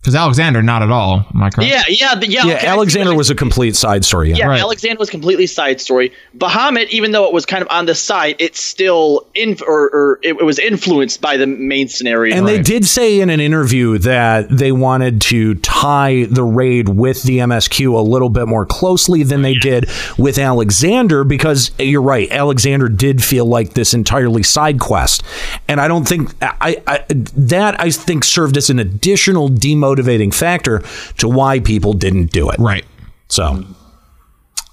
Because 0.02 0.16
Alexander, 0.16 0.62
not 0.62 0.82
at 0.82 0.92
all. 0.92 1.26
Am 1.36 1.44
I 1.44 1.50
correct? 1.50 1.70
yeah, 1.70 1.84
yeah, 1.90 2.16
the- 2.16 2.28
yeah. 2.30 2.46
Yeah, 2.46 2.56
okay, 2.56 2.68
Alexander 2.68 3.14
was 3.14 3.30
a 3.30 3.36
complete 3.36 3.76
side 3.76 4.06
story. 4.06 4.30
Yeah. 4.30 4.38
Yeah, 4.38 4.46
Right. 4.48 4.62
Alexander 4.62 4.98
was 4.98 5.10
completely 5.10 5.46
side 5.46 5.82
story. 5.82 6.14
Bahamut, 6.38 6.88
even 6.88 7.12
though 7.12 7.26
it 7.26 7.34
was 7.34 7.46
kind 7.46 7.62
of 7.62 7.68
on 7.70 7.86
the 7.86 7.94
side, 7.94 8.38
it's 8.40 8.62
still 8.62 9.28
in 9.36 9.58
or, 9.68 9.90
or 9.94 10.20
it, 10.24 10.38
it 10.40 10.46
was 10.46 10.58
influenced 10.58 11.20
by 11.20 11.36
the 11.36 11.46
main 11.46 11.90
scenario. 11.90 12.34
And 12.38 12.48
they 12.48 12.62
did 12.62 12.86
say 12.86 13.20
in 13.20 13.30
an 13.30 13.42
interview 13.42 13.98
that 13.98 14.48
they 14.50 14.72
wanted 14.72 15.20
to 15.24 15.56
tie 15.56 16.26
the 16.30 16.44
raid 16.46 16.88
with 16.88 17.24
the 17.24 17.40
MSQ 17.40 17.94
a 17.94 18.00
little 18.02 18.30
bit 18.30 18.48
more 18.48 18.66
closely 18.66 19.24
than 19.24 19.42
they 19.42 19.56
did 19.56 19.90
with 20.18 20.38
Alexander 20.38 21.26
because 21.26 21.72
you're 21.78 22.02
right, 22.02 22.32
Alexander 22.32 22.88
did 22.88 23.22
feel 23.22 23.46
like 23.46 23.74
this 23.74 23.94
entirely 23.94 24.44
side 24.44 24.80
quest. 24.80 25.24
And 25.68 25.82
I 25.82 25.90
don't 25.90 26.08
think 26.08 26.32
I, 26.42 26.82
I 26.88 27.04
that 27.36 27.82
I 27.82 27.92
think 27.92 28.24
served 28.24 28.56
as 28.56 28.70
an 28.70 28.80
additional 28.80 29.50
demotivating 29.96 30.34
factor 30.34 30.82
to 31.18 31.28
why 31.28 31.60
people 31.60 31.94
didn't 31.94 32.32
do 32.32 32.50
it. 32.50 32.60
Right. 32.60 32.86
So 33.28 33.66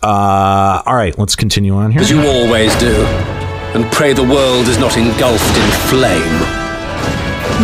uh 0.02 0.82
all 0.86 0.94
right, 0.94 1.16
let's 1.18 1.36
continue 1.36 1.74
on 1.74 1.90
here. 1.90 2.00
As 2.00 2.10
you 2.10 2.20
always 2.20 2.74
do, 2.76 2.94
and 3.74 3.90
pray 3.92 4.12
the 4.12 4.22
world 4.22 4.68
is 4.68 4.78
not 4.78 4.96
engulfed 4.96 5.56
in 5.56 5.70
flame. 5.90 6.66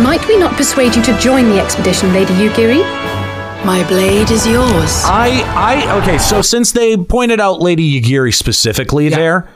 Might 0.03 0.27
we 0.27 0.37
not 0.37 0.55
persuade 0.55 0.95
you 0.95 1.03
to 1.03 1.17
join 1.19 1.49
the 1.49 1.59
expedition, 1.59 2.13
Lady 2.13 2.33
Yugiri? 2.33 2.81
My 3.63 3.87
blade 3.87 4.31
is 4.31 4.45
yours. 4.45 5.03
I, 5.05 5.43
I, 5.55 6.01
okay. 6.01 6.17
So 6.17 6.41
since 6.41 6.71
they 6.71 6.97
pointed 6.97 7.39
out 7.39 7.61
Lady 7.61 8.01
Yugiri 8.01 8.33
specifically 8.33 9.09
there, 9.09 9.47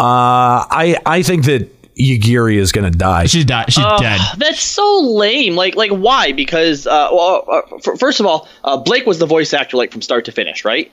uh, 0.00 0.64
I, 0.70 0.96
I 1.04 1.22
think 1.22 1.44
that 1.44 1.70
Yugiri 1.98 2.56
is 2.56 2.72
going 2.72 2.90
to 2.90 2.96
die. 2.96 3.26
She's 3.26 3.44
died. 3.44 3.72
She's 3.72 3.84
Oh, 3.86 3.98
dead. 3.98 4.20
That's 4.38 4.60
so 4.62 5.00
lame. 5.00 5.54
Like, 5.56 5.76
like 5.76 5.90
why? 5.90 6.32
Because, 6.32 6.86
uh, 6.86 7.08
well, 7.12 7.44
uh, 7.50 7.76
f- 7.76 7.98
first 7.98 8.20
of 8.20 8.26
all, 8.26 8.48
uh, 8.64 8.76
Blake 8.76 9.06
was 9.06 9.18
the 9.18 9.26
voice 9.26 9.52
actor 9.54 9.76
like 9.76 9.92
from 9.92 10.02
start 10.02 10.24
to 10.26 10.32
finish, 10.32 10.64
right? 10.64 10.90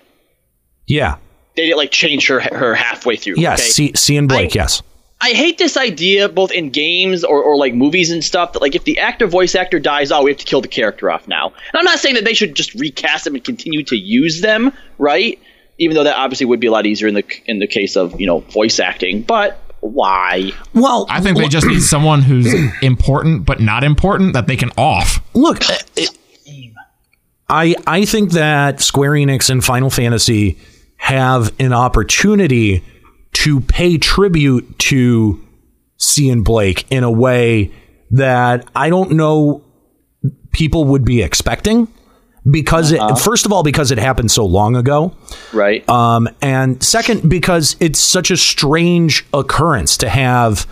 Yeah. 0.87 1.17
They 1.55 1.63
didn't 1.65 1.77
like 1.77 1.91
change 1.91 2.27
her 2.27 2.39
her 2.39 2.75
halfway 2.75 3.15
through. 3.15 3.35
Yes. 3.37 3.59
okay? 3.61 3.69
C, 3.69 3.91
C 3.95 4.17
and 4.17 4.27
Blake. 4.29 4.51
I- 4.55 4.59
yes. 4.59 4.81
I 5.23 5.33
hate 5.33 5.59
this 5.59 5.77
idea 5.77 6.29
both 6.29 6.51
in 6.51 6.71
games 6.71 7.23
or, 7.23 7.43
or 7.43 7.55
like 7.55 7.75
movies 7.75 8.09
and 8.09 8.23
stuff 8.23 8.53
that 8.53 8.61
like 8.63 8.73
if 8.73 8.85
the 8.85 8.97
actor 8.97 9.27
voice 9.27 9.53
actor 9.53 9.77
dies, 9.79 10.11
oh 10.11 10.23
we 10.23 10.31
have 10.31 10.39
to 10.39 10.45
kill 10.45 10.61
the 10.61 10.67
character 10.67 11.11
off 11.11 11.27
now. 11.27 11.49
And 11.49 11.75
I'm 11.75 11.85
not 11.85 11.99
saying 11.99 12.15
that 12.15 12.25
they 12.25 12.33
should 12.33 12.55
just 12.55 12.73
recast 12.73 13.25
them 13.25 13.35
and 13.35 13.43
continue 13.43 13.83
to 13.83 13.95
use 13.95 14.41
them, 14.41 14.71
right? 14.97 15.37
Even 15.77 15.95
though 15.95 16.05
that 16.05 16.15
obviously 16.15 16.47
would 16.47 16.59
be 16.59 16.65
a 16.65 16.71
lot 16.71 16.87
easier 16.87 17.07
in 17.07 17.13
the 17.13 17.23
in 17.45 17.59
the 17.59 17.67
case 17.67 17.95
of 17.95 18.19
you 18.19 18.25
know 18.25 18.39
voice 18.39 18.79
acting, 18.79 19.21
but 19.21 19.59
why? 19.81 20.51
Well, 20.73 21.05
I 21.09 21.21
think 21.21 21.37
they 21.37 21.47
just 21.47 21.67
need 21.67 21.81
someone 21.81 22.21
who's 22.21 22.53
important 22.81 23.45
but 23.45 23.59
not 23.59 23.83
important 23.83 24.33
that 24.33 24.47
they 24.47 24.55
can 24.55 24.71
off. 24.77 25.19
Look, 25.33 25.69
uh, 25.69 25.77
it- 25.95 26.17
I, 27.53 27.75
I 27.85 28.05
think 28.05 28.31
that 28.31 28.79
Square 28.79 29.11
Enix 29.11 29.49
and 29.49 29.61
Final 29.63 29.89
Fantasy 29.89 30.57
have 30.95 31.53
an 31.59 31.73
opportunity 31.73 32.81
to 33.33 33.59
pay 33.59 33.97
tribute 33.97 34.79
to 34.79 35.45
C 35.97 36.29
and 36.29 36.45
Blake 36.45 36.85
in 36.89 37.03
a 37.03 37.11
way 37.11 37.71
that 38.11 38.69
I 38.73 38.89
don't 38.89 39.11
know 39.11 39.65
people 40.53 40.85
would 40.85 41.03
be 41.03 41.21
expecting 41.21 41.87
because 42.49 42.91
it, 42.91 42.99
first 43.19 43.45
of 43.45 43.53
all 43.53 43.63
because 43.63 43.91
it 43.91 43.97
happened 43.97 44.31
so 44.31 44.45
long 44.45 44.75
ago. 44.75 45.15
Right. 45.53 45.87
Um 45.89 46.27
and 46.41 46.81
second 46.81 47.29
because 47.29 47.75
it's 47.79 47.99
such 47.99 48.31
a 48.31 48.37
strange 48.37 49.25
occurrence 49.33 49.97
to 49.97 50.09
have 50.09 50.67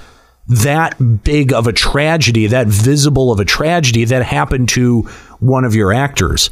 that 0.48 1.24
big 1.24 1.54
of 1.54 1.68
a 1.68 1.74
tragedy 1.74 2.48
that 2.48 2.68
visible 2.68 3.32
of 3.32 3.40
a 3.40 3.46
tragedy 3.46 4.04
that 4.06 4.24
happened 4.24 4.68
to 4.70 5.02
one 5.40 5.64
of 5.64 5.76
your 5.76 5.94
actors. 5.94 6.50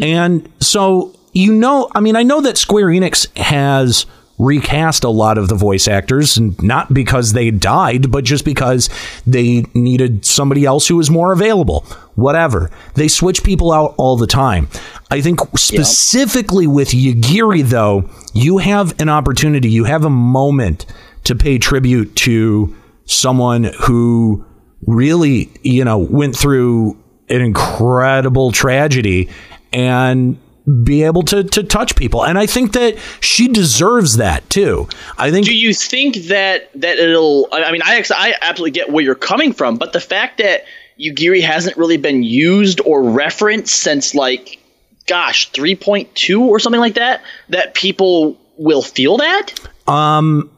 And 0.00 0.48
so 0.60 1.14
you 1.32 1.52
know 1.52 1.88
i 1.94 2.00
mean 2.00 2.16
i 2.16 2.22
know 2.22 2.40
that 2.40 2.56
square 2.56 2.86
enix 2.86 3.26
has 3.36 4.06
recast 4.38 5.04
a 5.04 5.08
lot 5.08 5.36
of 5.36 5.48
the 5.48 5.54
voice 5.54 5.88
actors 5.88 6.38
not 6.62 6.92
because 6.94 7.32
they 7.32 7.50
died 7.50 8.10
but 8.10 8.24
just 8.24 8.44
because 8.44 8.88
they 9.26 9.64
needed 9.74 10.24
somebody 10.24 10.64
else 10.64 10.86
who 10.86 10.96
was 10.96 11.10
more 11.10 11.32
available. 11.32 11.80
Whatever. 12.14 12.70
They 12.94 13.08
switch 13.08 13.42
people 13.44 13.72
out 13.72 13.94
all 13.96 14.16
the 14.16 14.26
time. 14.26 14.68
I 15.10 15.20
think 15.20 15.40
specifically 15.56 16.66
with 16.66 16.90
yugiri 16.90 17.62
though 17.62 18.08
you 18.32 18.58
have 18.58 19.00
an 19.00 19.08
opportunity 19.08 19.70
you 19.70 19.84
have 19.84 20.04
a 20.04 20.10
moment 20.10 20.86
to 21.24 21.34
pay 21.34 21.58
tribute 21.58 22.14
to 22.16 22.74
someone 23.04 23.64
who 23.80 24.44
really, 24.86 25.50
you 25.62 25.84
know, 25.84 25.98
went 25.98 26.36
through 26.36 26.96
an 27.28 27.40
incredible 27.40 28.52
tragedy 28.52 29.28
and 29.72 30.38
be 30.84 31.02
able 31.02 31.22
to 31.22 31.44
to 31.44 31.62
touch 31.62 31.96
people. 31.96 32.24
And 32.24 32.38
I 32.38 32.46
think 32.46 32.72
that 32.72 32.96
she 33.20 33.48
deserves 33.48 34.16
that 34.16 34.48
too. 34.50 34.88
I 35.16 35.30
think 35.30 35.46
Do 35.46 35.56
you 35.56 35.72
think 35.72 36.16
that 36.26 36.70
that 36.80 36.98
it'll? 36.98 37.48
I 37.52 37.72
mean, 37.72 37.82
I 37.84 37.96
actually, 37.96 38.16
I 38.18 38.34
absolutely 38.40 38.72
get 38.72 38.90
where 38.90 39.04
you're 39.04 39.14
coming 39.14 39.52
from, 39.52 39.76
but 39.76 39.92
the 39.92 40.00
fact 40.00 40.38
that 40.38 40.64
Yugiri 41.00 41.42
hasn't 41.42 41.76
really 41.76 41.96
been 41.96 42.22
used 42.22 42.80
or 42.84 43.02
referenced 43.02 43.74
since 43.74 44.14
like, 44.14 44.58
gosh, 45.06 45.50
3.2 45.52 46.40
or 46.40 46.58
something 46.58 46.80
like 46.80 46.94
that, 46.94 47.22
that 47.48 47.74
people 47.74 48.36
will 48.56 48.82
feel 48.82 49.18
that. 49.18 49.52
Um, 49.86 50.50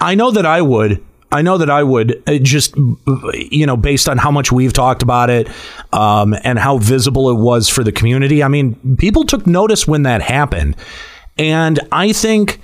I 0.00 0.14
know 0.14 0.30
that 0.32 0.46
I 0.46 0.62
would. 0.62 1.02
I 1.34 1.42
know 1.42 1.58
that 1.58 1.68
I 1.68 1.82
would. 1.82 2.22
uh, 2.26 2.38
Just 2.38 2.74
you 3.50 3.66
know, 3.66 3.76
based 3.76 4.08
on 4.08 4.18
how 4.18 4.30
much 4.30 4.52
we've 4.52 4.72
talked 4.72 5.02
about 5.02 5.30
it, 5.30 5.48
um, 5.92 6.34
and 6.44 6.58
how 6.58 6.78
visible 6.78 7.28
it 7.30 7.38
was 7.38 7.68
for 7.68 7.84
the 7.84 7.92
community. 7.92 8.42
I 8.42 8.48
mean, 8.48 8.96
people 8.96 9.24
took 9.24 9.46
notice 9.46 9.86
when 9.86 10.04
that 10.04 10.22
happened, 10.22 10.76
and 11.36 11.80
I 11.92 12.12
think 12.12 12.60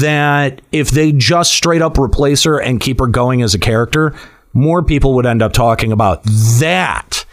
that 0.00 0.62
if 0.70 0.90
they 0.90 1.10
just 1.10 1.52
straight 1.52 1.82
up 1.82 1.98
replace 1.98 2.44
her 2.44 2.60
and 2.60 2.80
keep 2.80 3.00
her 3.00 3.08
going 3.08 3.42
as 3.42 3.54
a 3.54 3.58
character, 3.58 4.14
more 4.52 4.82
people 4.82 5.14
would 5.14 5.26
end 5.26 5.42
up 5.42 5.52
talking 5.52 5.90
about 5.90 6.22
that 6.60 7.24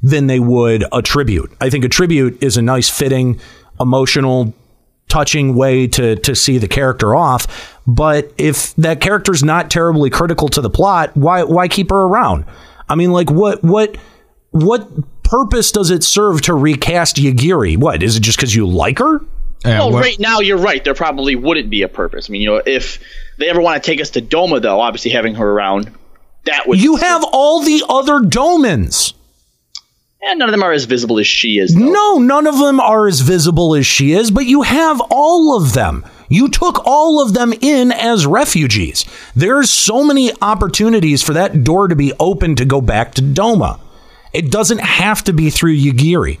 than 0.00 0.28
they 0.28 0.38
would 0.40 0.84
a 0.92 1.02
tribute. 1.02 1.50
I 1.60 1.68
think 1.68 1.84
a 1.84 1.88
tribute 1.88 2.42
is 2.42 2.56
a 2.56 2.62
nice, 2.62 2.88
fitting, 2.88 3.40
emotional 3.80 4.54
touching 5.08 5.54
way 5.54 5.86
to 5.88 6.16
to 6.16 6.34
see 6.34 6.58
the 6.58 6.68
character 6.68 7.14
off. 7.14 7.76
But 7.88 8.34
if 8.36 8.76
that 8.76 9.00
character's 9.00 9.42
not 9.42 9.70
terribly 9.70 10.10
critical 10.10 10.48
to 10.50 10.60
the 10.60 10.68
plot, 10.68 11.16
why 11.16 11.42
why 11.44 11.68
keep 11.68 11.88
her 11.88 12.02
around? 12.02 12.44
I 12.86 12.96
mean, 12.96 13.12
like 13.12 13.30
what 13.30 13.64
what 13.64 13.96
what 14.50 15.22
purpose 15.22 15.72
does 15.72 15.90
it 15.90 16.04
serve 16.04 16.42
to 16.42 16.54
recast 16.54 17.16
Yugiri? 17.16 17.78
What 17.78 18.02
is 18.02 18.18
it 18.18 18.20
just 18.20 18.36
because 18.36 18.54
you 18.54 18.66
like 18.66 18.98
her? 18.98 19.22
well, 19.64 19.90
right 19.90 20.20
now 20.20 20.40
you're 20.40 20.58
right. 20.58 20.84
There 20.84 20.92
probably 20.92 21.34
wouldn't 21.34 21.70
be 21.70 21.80
a 21.80 21.88
purpose. 21.88 22.28
I 22.28 22.32
mean, 22.32 22.42
you 22.42 22.50
know, 22.50 22.62
if 22.64 23.02
they 23.38 23.48
ever 23.48 23.62
want 23.62 23.82
to 23.82 23.90
take 23.90 24.02
us 24.02 24.10
to 24.10 24.20
Doma, 24.20 24.60
though, 24.60 24.80
obviously 24.80 25.10
having 25.10 25.34
her 25.36 25.50
around, 25.50 25.90
that 26.44 26.68
would. 26.68 26.82
You 26.82 26.96
have 26.96 27.24
all 27.32 27.62
the 27.62 27.82
other 27.88 28.20
Domans. 28.20 29.14
And 30.20 30.40
none 30.40 30.50
of 30.50 30.52
them 30.52 30.62
are 30.62 30.72
as 30.72 30.84
visible 30.84 31.18
as 31.18 31.26
she 31.26 31.58
is. 31.58 31.74
No, 31.74 32.18
none 32.18 32.46
of 32.46 32.58
them 32.58 32.80
are 32.80 33.06
as 33.06 33.20
visible 33.20 33.74
as 33.74 33.86
she 33.86 34.12
is, 34.12 34.30
but 34.30 34.44
you 34.44 34.60
have 34.60 35.00
all 35.10 35.56
of 35.56 35.72
them. 35.72 36.04
You 36.28 36.48
took 36.48 36.84
all 36.84 37.22
of 37.22 37.32
them 37.32 37.52
in 37.52 37.92
as 37.92 38.26
refugees. 38.26 39.04
There's 39.34 39.70
so 39.70 40.04
many 40.04 40.30
opportunities 40.42 41.22
for 41.22 41.32
that 41.32 41.64
door 41.64 41.88
to 41.88 41.96
be 41.96 42.12
open 42.20 42.56
to 42.56 42.64
go 42.64 42.80
back 42.80 43.14
to 43.14 43.22
Doma. 43.22 43.80
It 44.32 44.50
doesn't 44.50 44.80
have 44.80 45.24
to 45.24 45.32
be 45.32 45.50
through 45.50 45.76
Yugiri. 45.76 46.38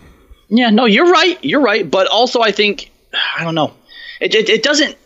Yeah, 0.48 0.70
no, 0.70 0.84
you're 0.84 1.10
right. 1.10 1.42
You're 1.42 1.60
right. 1.60 1.88
But 1.88 2.06
also, 2.08 2.40
I 2.40 2.52
think 2.52 2.90
I 3.36 3.44
don't 3.44 3.54
know. 3.54 3.72
It 4.20 4.34
it, 4.34 4.48
it 4.48 4.62
doesn't. 4.62 4.96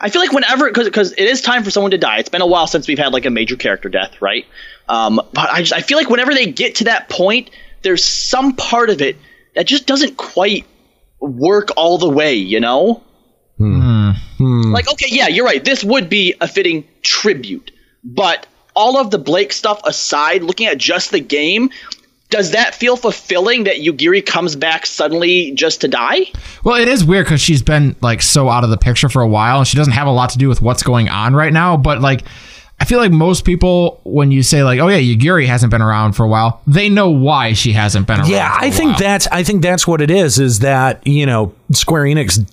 I 0.00 0.10
feel 0.10 0.20
like 0.20 0.32
whenever 0.32 0.70
because 0.70 1.12
it 1.12 1.20
is 1.24 1.40
time 1.40 1.64
for 1.64 1.70
someone 1.70 1.92
to 1.92 1.98
die. 1.98 2.18
It's 2.18 2.28
been 2.28 2.42
a 2.42 2.46
while 2.46 2.66
since 2.66 2.88
we've 2.88 2.98
had 2.98 3.12
like 3.12 3.24
a 3.24 3.30
major 3.30 3.56
character 3.56 3.88
death, 3.88 4.20
right? 4.20 4.44
Um, 4.88 5.20
but 5.32 5.50
I 5.50 5.60
just 5.60 5.72
I 5.72 5.80
feel 5.80 5.96
like 5.96 6.10
whenever 6.10 6.34
they 6.34 6.46
get 6.46 6.76
to 6.76 6.84
that 6.84 7.08
point, 7.08 7.50
there's 7.82 8.04
some 8.04 8.54
part 8.54 8.90
of 8.90 9.00
it 9.00 9.16
that 9.54 9.66
just 9.66 9.86
doesn't 9.86 10.16
quite 10.16 10.66
work 11.20 11.70
all 11.76 11.98
the 11.98 12.10
way. 12.10 12.34
You 12.34 12.60
know? 12.60 13.02
Hmm. 14.38 14.72
Like, 14.72 14.90
okay, 14.90 15.06
yeah, 15.08 15.28
you're 15.28 15.44
right. 15.44 15.64
This 15.64 15.84
would 15.84 16.08
be 16.08 16.34
a 16.40 16.48
fitting 16.48 16.84
tribute. 17.02 17.70
But 18.02 18.46
all 18.74 18.98
of 18.98 19.10
the 19.10 19.18
Blake 19.18 19.52
stuff 19.52 19.80
aside, 19.84 20.42
looking 20.42 20.66
at 20.66 20.78
just 20.78 21.10
the 21.10 21.20
game, 21.20 21.70
does 22.30 22.50
that 22.50 22.74
feel 22.74 22.96
fulfilling 22.96 23.64
that 23.64 23.76
Yugiri 23.76 24.24
comes 24.24 24.56
back 24.56 24.86
suddenly 24.86 25.52
just 25.52 25.80
to 25.82 25.88
die? 25.88 26.26
Well, 26.64 26.80
it 26.80 26.88
is 26.88 27.04
weird 27.04 27.26
because 27.26 27.40
she's 27.40 27.62
been 27.62 27.94
like 28.00 28.22
so 28.22 28.48
out 28.48 28.64
of 28.64 28.70
the 28.70 28.76
picture 28.76 29.08
for 29.08 29.22
a 29.22 29.28
while, 29.28 29.58
and 29.58 29.66
she 29.66 29.76
doesn't 29.76 29.92
have 29.92 30.06
a 30.06 30.10
lot 30.10 30.30
to 30.30 30.38
do 30.38 30.48
with 30.48 30.60
what's 30.60 30.82
going 30.82 31.08
on 31.08 31.34
right 31.34 31.52
now. 31.52 31.76
But 31.76 32.00
like, 32.00 32.22
I 32.80 32.86
feel 32.86 32.98
like 32.98 33.12
most 33.12 33.44
people, 33.44 34.00
when 34.04 34.32
you 34.32 34.42
say 34.42 34.64
like, 34.64 34.80
"Oh 34.80 34.88
yeah, 34.88 34.98
Yugiri 34.98 35.46
hasn't 35.46 35.70
been 35.70 35.82
around 35.82 36.14
for 36.14 36.24
a 36.24 36.28
while," 36.28 36.60
they 36.66 36.88
know 36.88 37.08
why 37.10 37.52
she 37.52 37.72
hasn't 37.72 38.08
been 38.08 38.18
around. 38.18 38.28
Yeah, 38.30 38.52
for 38.58 38.64
a 38.64 38.66
I 38.66 38.70
think 38.70 38.90
while. 38.90 38.98
that's 38.98 39.26
I 39.28 39.42
think 39.44 39.62
that's 39.62 39.86
what 39.86 40.00
it 40.00 40.10
is. 40.10 40.40
Is 40.40 40.58
that 40.58 41.06
you 41.06 41.26
know 41.26 41.54
Square 41.72 42.04
Enix 42.04 42.44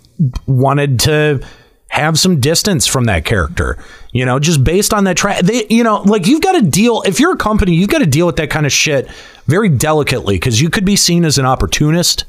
wanted 0.48 1.00
to 1.02 1.46
have 1.90 2.18
some 2.18 2.40
distance 2.40 2.88
from 2.88 3.04
that 3.06 3.26
character. 3.26 3.78
You 4.14 4.26
know, 4.26 4.40
just 4.40 4.64
based 4.64 4.94
on 4.94 5.04
that 5.06 5.18
track. 5.18 5.42
They, 5.42 5.66
you 5.70 5.84
know, 5.84 6.02
like 6.04 6.28
you've 6.28 6.42
got 6.42 6.54
to 6.54 6.62
deal. 6.62 7.02
If 7.06 7.20
you're 7.20 7.34
a 7.34 7.38
company, 7.38 7.74
you've 7.76 7.90
got 7.90 8.00
to 8.00 8.06
deal 8.06 8.26
with 8.26 8.36
that 8.38 8.50
kind 8.50 8.66
of 8.66 8.72
shit 8.72 9.10
very 9.48 9.70
delicately 9.70 10.36
because 10.36 10.62
you 10.62 10.70
could 10.70 10.86
be 10.86 10.96
seen 10.96 11.26
as 11.26 11.38
an 11.38 11.46
opportunist. 11.46 12.26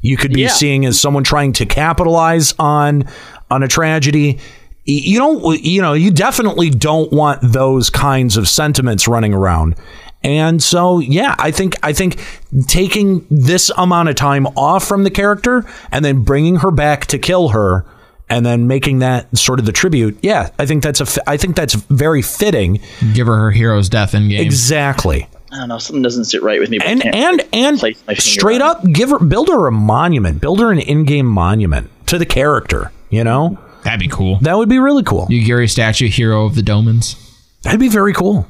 You 0.00 0.16
could 0.16 0.32
be 0.32 0.42
Yeah. 0.42 0.48
seen 0.48 0.84
as 0.84 0.98
someone 1.00 1.24
trying 1.24 1.52
to 1.54 1.66
capitalize 1.66 2.54
on 2.58 3.04
on 3.50 3.62
a 3.62 3.68
tragedy. 3.68 4.38
You 4.84 5.18
don't, 5.18 5.60
you 5.62 5.82
know, 5.82 5.92
you 5.92 6.10
definitely 6.10 6.70
don't 6.70 7.12
want 7.12 7.40
those 7.42 7.90
kinds 7.90 8.38
of 8.38 8.48
sentiments 8.48 9.06
running 9.06 9.34
around. 9.34 9.74
And 10.22 10.62
so, 10.62 10.98
yeah, 10.98 11.34
I 11.38 11.50
think 11.50 11.76
I 11.82 11.92
think 11.92 12.20
taking 12.66 13.26
this 13.30 13.70
amount 13.76 14.08
of 14.08 14.16
time 14.16 14.46
off 14.48 14.86
from 14.86 15.04
the 15.04 15.10
character 15.10 15.64
and 15.92 16.04
then 16.04 16.24
bringing 16.24 16.56
her 16.56 16.70
back 16.70 17.06
to 17.06 17.18
kill 17.18 17.50
her 17.50 17.84
and 18.28 18.44
then 18.44 18.66
making 18.66 18.98
that 18.98 19.36
sort 19.36 19.58
of 19.58 19.66
the 19.66 19.72
tribute. 19.72 20.18
Yeah, 20.22 20.50
I 20.58 20.66
think 20.66 20.82
that's 20.82 21.00
a 21.00 21.30
I 21.30 21.36
think 21.36 21.56
that's 21.56 21.74
very 21.74 22.22
fitting. 22.22 22.80
Give 23.14 23.26
her 23.26 23.36
her 23.36 23.50
hero's 23.50 23.88
death 23.88 24.14
in 24.14 24.28
game. 24.28 24.44
Exactly. 24.44 25.28
I 25.50 25.60
don't 25.60 25.68
know. 25.68 25.78
Something 25.78 26.02
doesn't 26.02 26.24
sit 26.24 26.42
right 26.42 26.60
with 26.60 26.68
me. 26.68 26.78
but 26.78 26.88
And 26.88 27.14
and 27.14 27.44
and 27.52 27.78
place 27.78 28.02
my 28.06 28.14
finger 28.14 28.20
straight 28.20 28.60
on 28.60 28.70
up 28.70 28.84
give 28.92 29.10
her 29.10 29.18
build 29.18 29.48
her 29.48 29.66
a 29.66 29.72
monument. 29.72 30.40
Build 30.40 30.60
her 30.60 30.70
an 30.70 30.78
in-game 30.78 31.26
monument 31.26 31.90
to 32.06 32.18
the 32.18 32.26
character, 32.26 32.90
you 33.08 33.24
know? 33.24 33.58
That'd 33.84 34.00
be 34.00 34.08
cool. 34.08 34.38
That 34.40 34.56
would 34.58 34.68
be 34.68 34.78
really 34.78 35.04
cool. 35.04 35.26
You 35.30 35.40
Yugiri 35.40 35.70
statue, 35.70 36.08
hero 36.08 36.44
of 36.44 36.54
the 36.54 36.62
Domans. 36.62 37.16
That'd 37.62 37.80
be 37.80 37.88
very 37.88 38.12
cool. 38.12 38.46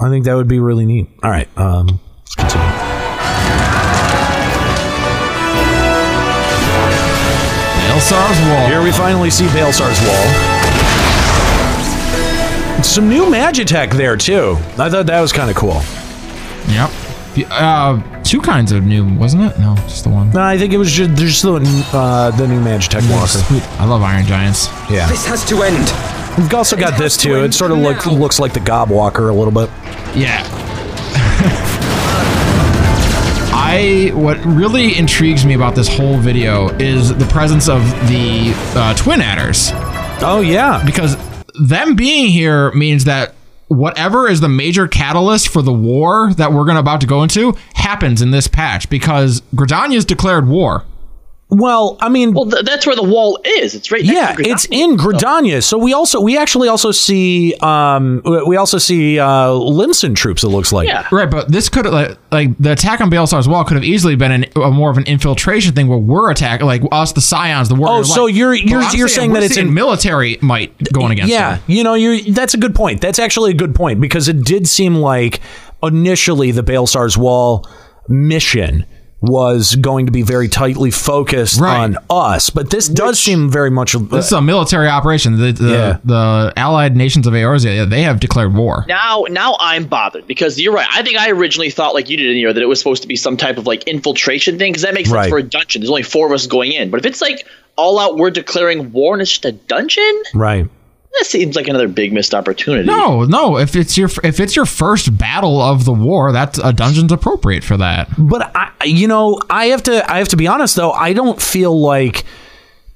I 0.00 0.08
think 0.08 0.24
that 0.24 0.34
would 0.34 0.48
be 0.48 0.60
really 0.60 0.86
neat. 0.86 1.08
All 1.22 1.30
right, 1.30 1.48
um, 1.58 2.00
let's 2.22 2.34
continue. 2.34 2.66
Baelsar's 7.90 8.40
Wall. 8.48 8.66
Here 8.66 8.82
we 8.82 8.92
finally 8.92 9.30
see 9.30 9.46
Baelsar's 9.46 10.00
Wall. 10.06 10.60
Some 12.82 13.08
new 13.10 13.26
Magitech 13.26 13.92
there 13.92 14.16
too. 14.16 14.56
I 14.78 14.88
thought 14.88 15.06
that 15.06 15.20
was 15.20 15.32
kind 15.32 15.50
of 15.50 15.56
cool. 15.56 15.82
Yep. 16.68 16.90
Uh, 17.50 18.22
two 18.22 18.40
kinds 18.40 18.72
of 18.72 18.84
new, 18.84 19.06
wasn't 19.18 19.42
it? 19.42 19.58
No, 19.58 19.74
just 19.76 20.04
the 20.04 20.10
one. 20.10 20.30
No, 20.30 20.40
I 20.40 20.56
think 20.56 20.72
it 20.72 20.78
was 20.78 20.90
just, 20.90 21.14
just 21.14 21.42
the 21.42 21.54
uh, 21.92 22.30
the 22.32 22.48
new 22.48 22.60
Magitech 22.60 23.08
Walker. 23.10 23.26
Sweet. 23.28 23.62
I 23.80 23.84
love 23.84 24.02
Iron 24.02 24.24
Giants. 24.24 24.68
Yeah. 24.90 25.06
This 25.08 25.26
has 25.26 25.44
to 25.46 25.62
end. 25.62 26.19
We've 26.38 26.54
also 26.54 26.76
got 26.76 26.98
this 26.98 27.16
too. 27.16 27.42
It 27.44 27.52
sort 27.52 27.70
of 27.70 27.78
look, 27.78 28.06
looks 28.06 28.38
like 28.38 28.52
the 28.52 28.60
Gob 28.60 28.90
Walker 28.90 29.28
a 29.28 29.34
little 29.34 29.52
bit. 29.52 29.68
Yeah. 30.14 30.42
I 33.52 34.10
what 34.14 34.44
really 34.44 34.96
intrigues 34.96 35.44
me 35.44 35.54
about 35.54 35.74
this 35.74 35.88
whole 35.88 36.16
video 36.18 36.68
is 36.78 37.16
the 37.16 37.26
presence 37.26 37.68
of 37.68 37.82
the 38.08 38.52
uh, 38.74 38.94
twin 38.94 39.20
adders. 39.20 39.70
Oh 40.22 40.40
yeah, 40.40 40.82
because 40.84 41.16
them 41.54 41.94
being 41.94 42.30
here 42.30 42.72
means 42.72 43.04
that 43.04 43.34
whatever 43.68 44.28
is 44.28 44.40
the 44.40 44.48
major 44.48 44.88
catalyst 44.88 45.48
for 45.48 45.62
the 45.62 45.72
war 45.72 46.32
that 46.34 46.52
we're 46.52 46.64
gonna 46.64 46.80
about 46.80 47.00
to 47.02 47.06
go 47.06 47.22
into 47.22 47.56
happens 47.74 48.22
in 48.22 48.32
this 48.32 48.48
patch 48.48 48.90
because 48.90 49.40
Gridania's 49.54 50.04
declared 50.04 50.48
war. 50.48 50.84
Well, 51.52 51.96
I 52.00 52.08
mean, 52.08 52.32
well, 52.32 52.48
th- 52.48 52.64
that's 52.64 52.86
where 52.86 52.94
the 52.94 53.02
wall 53.02 53.40
is. 53.44 53.74
It's 53.74 53.90
right. 53.90 54.02
Yeah, 54.04 54.36
it's 54.38 54.66
in 54.70 54.96
Gridania. 54.96 55.62
So 55.64 55.78
we 55.78 55.92
also 55.92 56.20
we 56.20 56.38
actually 56.38 56.68
also 56.68 56.92
see 56.92 57.54
um 57.60 58.22
we 58.24 58.56
also 58.56 58.78
see 58.78 59.18
uh 59.18 59.50
Limson 59.52 60.14
troops. 60.14 60.44
It 60.44 60.48
looks 60.48 60.72
like. 60.72 60.86
yeah. 60.86 61.08
Right, 61.10 61.28
but 61.28 61.50
this 61.50 61.68
could 61.68 61.86
like, 61.86 62.16
like 62.30 62.56
the 62.58 62.70
attack 62.72 63.00
on 63.00 63.10
Baelsar's 63.10 63.48
wall 63.48 63.64
could 63.64 63.74
have 63.74 63.84
easily 63.84 64.14
been 64.14 64.30
an, 64.30 64.44
a 64.54 64.70
more 64.70 64.90
of 64.90 64.96
an 64.98 65.04
infiltration 65.04 65.74
thing 65.74 65.88
where 65.88 65.98
we're 65.98 66.30
attacking 66.30 66.66
like 66.66 66.82
us, 66.92 67.12
the 67.12 67.20
Scions, 67.20 67.68
the 67.68 67.74
Warrior. 67.74 68.00
Oh, 68.00 68.02
so 68.04 68.24
Light. 68.26 68.34
you're- 68.34 68.60
you're- 68.60 68.84
you're 68.94 69.08
saying 69.08 69.32
we're 69.32 69.40
that 69.40 69.46
it's 69.46 69.56
in- 69.56 69.74
military 69.74 70.38
might 70.40 70.72
going 70.92 71.10
against. 71.12 71.32
yeah, 71.32 71.54
them. 71.56 71.62
you 71.66 71.82
know, 71.82 71.94
you're 71.94 72.20
that's 72.32 72.54
a 72.54 72.58
good 72.58 72.74
point. 72.76 73.00
That's 73.00 73.18
actually 73.18 73.50
a 73.50 73.54
good 73.54 73.74
point 73.74 74.00
because 74.00 74.28
it 74.28 74.44
did 74.44 74.68
seem 74.68 74.94
like 74.94 75.40
initially 75.82 76.52
the 76.52 76.62
Baelsar's 76.62 77.18
Wall 77.18 77.66
mission 78.08 78.86
was 79.22 79.76
going 79.76 80.06
to 80.06 80.12
be 80.12 80.22
very 80.22 80.48
tightly 80.48 80.90
focused 80.90 81.60
on 81.60 81.96
us, 82.08 82.48
but 82.48 82.70
this 82.70 82.88
does 82.88 83.18
seem 83.20 83.50
very 83.50 83.70
much. 83.70 83.92
This 83.92 84.26
is 84.26 84.32
a 84.32 84.40
military 84.40 84.88
operation. 84.88 85.36
The 85.36 85.52
the, 85.52 85.68
Yeah. 85.70 85.98
the 86.04 86.52
allied 86.56 86.96
nations 86.96 87.26
of 87.26 87.34
Eorzea, 87.34 87.76
yeah, 87.76 87.84
they 87.84 88.02
have 88.02 88.18
declared 88.20 88.54
war. 88.54 88.84
Now, 88.88 89.24
now 89.28 89.56
I'm 89.60 89.84
bothered 89.84 90.26
because 90.26 90.58
you're 90.58 90.72
right. 90.72 90.86
I 90.90 91.02
think 91.02 91.18
I 91.18 91.30
originally 91.30 91.70
thought, 91.70 91.92
like 91.94 92.08
you 92.08 92.16
did 92.16 92.30
in 92.30 92.36
here, 92.36 92.52
that 92.52 92.62
it 92.62 92.66
was 92.66 92.78
supposed 92.78 93.02
to 93.02 93.08
be 93.08 93.16
some 93.16 93.36
type 93.36 93.58
of 93.58 93.66
like 93.66 93.84
infiltration 93.84 94.58
thing 94.58 94.72
because 94.72 94.82
that 94.82 94.94
makes 94.94 95.10
sense 95.10 95.16
Right. 95.16 95.28
for 95.30 95.38
a 95.38 95.42
dungeon. 95.42 95.82
There's 95.82 95.90
only 95.90 96.02
four 96.02 96.26
of 96.26 96.32
us 96.32 96.46
going 96.46 96.72
in, 96.72 96.90
but 96.90 96.98
if 97.00 97.04
it's 97.06 97.20
like 97.20 97.46
all 97.76 97.98
out, 97.98 98.16
we're 98.16 98.30
declaring 98.30 98.90
war 98.92 99.14
and 99.14 99.20
it's 99.22 99.30
just 99.30 99.44
a 99.44 99.52
dungeon. 99.52 100.22
Right. 100.34 100.66
That 101.18 101.26
seems 101.26 101.56
like 101.56 101.66
another 101.66 101.88
big 101.88 102.12
missed 102.12 102.34
opportunity. 102.34 102.86
No, 102.86 103.24
no. 103.24 103.58
If 103.58 103.74
it's 103.74 103.98
your 103.98 104.08
if 104.22 104.38
it's 104.38 104.54
your 104.54 104.66
first 104.66 105.16
battle 105.18 105.60
of 105.60 105.84
the 105.84 105.92
war, 105.92 106.32
that's 106.32 106.58
a 106.58 106.72
dungeon's 106.72 107.12
appropriate 107.12 107.64
for 107.64 107.76
that. 107.76 108.08
But 108.16 108.52
I, 108.54 108.72
you 108.84 109.08
know, 109.08 109.40
I 109.50 109.66
have 109.66 109.82
to 109.84 110.08
I 110.10 110.18
have 110.18 110.28
to 110.28 110.36
be 110.36 110.46
honest 110.46 110.76
though. 110.76 110.92
I 110.92 111.12
don't 111.12 111.42
feel 111.42 111.78
like 111.78 112.24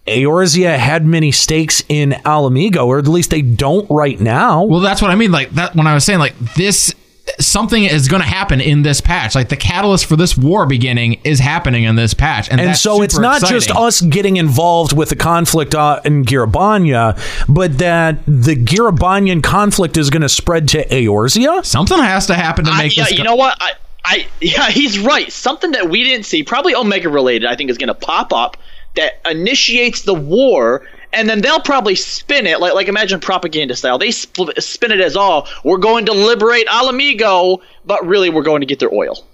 Eorzea 0.07 0.77
had 0.79 1.05
many 1.05 1.33
stakes 1.33 1.83
in 1.89 2.13
Ala 2.27 2.51
Mhigo, 2.51 2.87
or 2.87 2.99
at 2.99 3.09
least 3.09 3.31
they 3.31 3.43
don't 3.43 3.87
right 3.91 4.21
now. 4.21 4.65
Well, 4.65 4.81
that's 4.81 5.03
what 5.03 5.11
I 5.11 5.17
mean. 5.17 5.33
Like 5.33 5.51
that 5.51 5.75
when 5.75 5.87
I 5.87 5.95
was 5.95 6.05
saying 6.05 6.21
like 6.21 6.39
this 6.55 6.95
something 7.41 7.85
is 7.85 8.09
going 8.09 8.23
to 8.23 8.29
happen 8.29 8.61
in 8.61 8.83
this 8.83 9.01
patch. 9.01 9.35
Like 9.35 9.49
the 9.49 9.57
catalyst 9.57 10.07
for 10.07 10.17
this 10.17 10.37
war 10.37 10.67
beginning 10.67 11.21
is 11.25 11.39
happening 11.41 11.85
in 11.85 11.97
this 11.97 12.13
patch, 12.15 12.51
and, 12.51 12.61
And, 12.61 12.71
that's 12.71 12.81
so 12.81 13.03
it's 13.03 13.19
not 13.19 13.37
exciting. 13.43 13.57
just 13.61 13.71
us 13.71 14.01
getting 14.03 14.37
involved 14.37 14.93
with 14.97 15.09
the 15.09 15.17
conflict 15.17 15.75
uh, 15.75 16.01
in 16.05 16.25
Gyr 16.25 16.47
Abania, 16.47 17.19
but 17.49 17.79
that 17.79 18.19
the 18.27 18.55
Gyr 18.55 18.91
Abanian 18.91 19.43
conflict 19.43 19.97
is 19.97 20.11
going 20.11 20.23
to 20.23 20.29
spread 20.29 20.69
to 20.71 20.85
Eorzea. 20.87 21.65
Something 21.65 21.99
has 21.99 22.27
to 22.27 22.35
happen 22.35 22.67
to 22.67 22.71
I- 22.71 22.79
make 22.79 22.97
yeah, 22.97 23.05
this. 23.05 23.13
you 23.13 23.19
go- 23.19 23.25
know 23.25 23.37
what? 23.37 23.57
I, 23.61 23.73
I, 24.05 24.27
yeah, 24.43 24.69
he's 24.69 24.99
right. 24.99 25.33
Something 25.33 25.71
that 25.73 25.89
we 25.89 26.05
didn't 26.05 26.27
see, 26.27 26.43
probably 26.43 26.75
Omega 26.75 27.09
related, 27.09 27.49
I 27.49 27.57
think 27.57 27.71
is 27.71 27.79
going 27.79 27.89
to 27.89 27.95
pop 27.95 28.33
up 28.35 28.59
that 28.97 29.15
initiates 29.29 30.03
the 30.03 30.15
war, 30.15 30.87
and 31.15 31.29
then 31.29 31.41
they'll 31.41 31.61
probably 31.61 31.95
spin 31.95 32.47
it 32.47 32.61
like, 32.61 32.75
like 32.75 32.89
imagine 32.89 33.21
propaganda 33.21 33.77
style. 33.77 33.99
They 33.99 34.09
spl- 34.09 34.61
spin 34.61 34.93
it 34.93 35.01
as 35.01 35.17
all 35.17 35.49
we're 35.65 35.79
going 35.79 36.07
to 36.07 36.13
liberate 36.13 36.67
Ala 36.73 36.93
Mhigo, 36.93 37.61
but 37.85 38.05
really 38.07 38.31
we're 38.31 38.43
going 38.43 38.61
to 38.61 38.67
get 38.67 38.79
their 38.79 38.93
oil. 38.93 39.25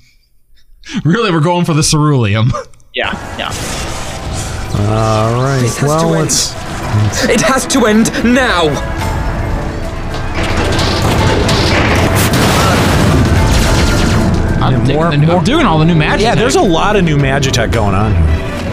really, 1.04 1.30
we're 1.30 1.40
going 1.40 1.64
for 1.64 1.74
the 1.74 1.82
ceruleum. 1.82 2.50
Yeah, 2.94 3.12
yeah. 3.36 3.48
All 4.88 5.42
right. 5.42 5.60
This 5.60 5.76
has 5.76 5.86
well, 5.86 6.00
to 6.00 6.14
end. 6.14 6.24
let's. 6.24 6.54
It 7.28 7.42
has 7.42 7.66
to 7.66 7.84
end 7.84 8.06
now! 8.24 8.68
I'm, 14.62 14.84
digging 14.86 15.10
the 15.10 15.16
new, 15.18 15.30
I'm 15.30 15.44
doing 15.44 15.66
all 15.66 15.78
the 15.78 15.84
new 15.84 15.94
magic. 15.94 16.22
Yeah, 16.24 16.34
there's 16.34 16.56
a 16.56 16.62
lot 16.62 16.96
of 16.96 17.04
new 17.04 17.18
Magitech 17.18 17.70
going 17.70 17.94
on 17.94 18.12
here. 18.12 18.22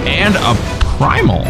and 0.07 0.35
a 0.37 0.55
primal. 0.97 1.43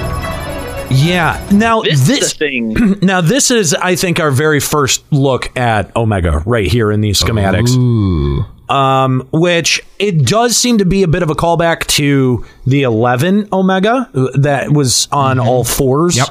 Yeah. 0.93 1.45
Now 1.51 1.81
This, 1.81 2.07
this, 2.07 2.23
is 2.23 2.33
thing. 2.33 2.99
now 3.01 3.21
this 3.21 3.51
is 3.51 3.73
I 3.73 3.95
think 3.95 4.19
our 4.19 4.31
very 4.31 4.59
first 4.59 5.03
look 5.11 5.55
at 5.57 5.95
Omega 5.95 6.43
right 6.45 6.67
here 6.71 6.91
in 6.91 7.01
these 7.01 7.21
schematics. 7.21 7.75
Ooh. 7.75 8.45
Um, 8.73 9.27
which 9.31 9.81
it 9.99 10.25
does 10.25 10.55
seem 10.55 10.77
to 10.77 10.85
be 10.85 11.03
a 11.03 11.07
bit 11.07 11.21
of 11.21 11.29
a 11.29 11.35
callback 11.35 11.85
to 11.87 12.45
the 12.65 12.83
11 12.83 13.49
Omega 13.51 14.09
that 14.35 14.71
was 14.71 15.07
on 15.11 15.39
all 15.39 15.63
fours. 15.63 16.17
Yep. 16.17 16.27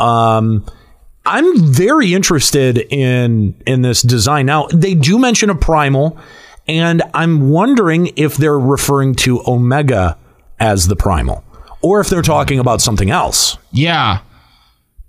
Um, 0.00 0.66
I'm 1.24 1.62
very 1.62 2.14
interested 2.14 2.78
in 2.78 3.54
in 3.66 3.82
this 3.82 4.02
design. 4.02 4.46
Now 4.46 4.66
they 4.68 4.94
do 4.94 5.18
mention 5.18 5.50
a 5.50 5.54
primal, 5.54 6.18
and 6.66 7.02
I'm 7.12 7.50
wondering 7.50 8.12
if 8.16 8.36
they're 8.36 8.58
referring 8.58 9.14
to 9.16 9.42
Omega 9.46 10.16
as 10.58 10.88
the 10.88 10.96
primal, 10.96 11.44
or 11.82 12.00
if 12.00 12.08
they're 12.08 12.22
talking 12.22 12.58
about 12.58 12.80
something 12.80 13.10
else. 13.10 13.56
Yeah. 13.72 14.20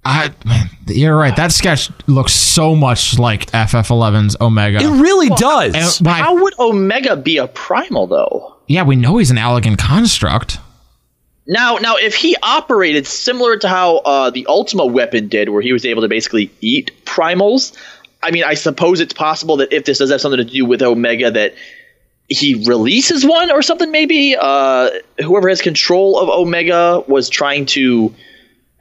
I, 0.05 0.31
man, 0.45 0.69
you're 0.87 1.15
right. 1.17 1.35
That 1.35 1.51
sketch 1.51 1.89
looks 2.07 2.33
so 2.33 2.73
much 2.75 3.19
like 3.19 3.51
FF11's 3.51 4.37
Omega. 4.39 4.79
It 4.79 5.01
really 5.01 5.29
does. 5.29 5.99
And 5.99 6.07
I- 6.07 6.19
How 6.19 6.41
would 6.41 6.57
Omega 6.57 7.15
be 7.17 7.37
a 7.37 7.47
primal 7.47 8.07
though? 8.07 8.55
yeah, 8.67 8.83
we 8.83 8.95
know 8.95 9.17
he's 9.17 9.31
an 9.31 9.37
Allagan 9.37 9.77
construct. 9.77 10.57
Now, 11.47 11.77
now, 11.77 11.95
if 11.97 12.13
he 12.13 12.35
operated 12.43 13.07
similar 13.07 13.57
to 13.57 13.67
how 13.67 13.97
uh, 13.97 14.29
the 14.29 14.45
Ultima 14.47 14.85
weapon 14.85 15.27
did, 15.27 15.49
where 15.49 15.63
he 15.63 15.73
was 15.73 15.83
able 15.83 16.03
to 16.03 16.07
basically 16.07 16.51
eat 16.61 16.91
primals, 17.05 17.75
I 18.21 18.29
mean, 18.29 18.43
I 18.43 18.53
suppose 18.53 18.99
it's 18.99 19.13
possible 19.13 19.57
that 19.57 19.73
if 19.73 19.85
this 19.85 19.97
does 19.97 20.11
have 20.11 20.21
something 20.21 20.37
to 20.37 20.43
do 20.43 20.63
with 20.65 20.83
Omega, 20.83 21.31
that 21.31 21.55
he 22.29 22.63
releases 22.67 23.25
one 23.25 23.51
or 23.51 23.61
something. 23.61 23.91
Maybe 23.91 24.35
uh, 24.39 24.89
whoever 25.19 25.49
has 25.49 25.61
control 25.61 26.19
of 26.19 26.29
Omega 26.29 27.03
was 27.07 27.27
trying 27.27 27.65
to, 27.67 28.13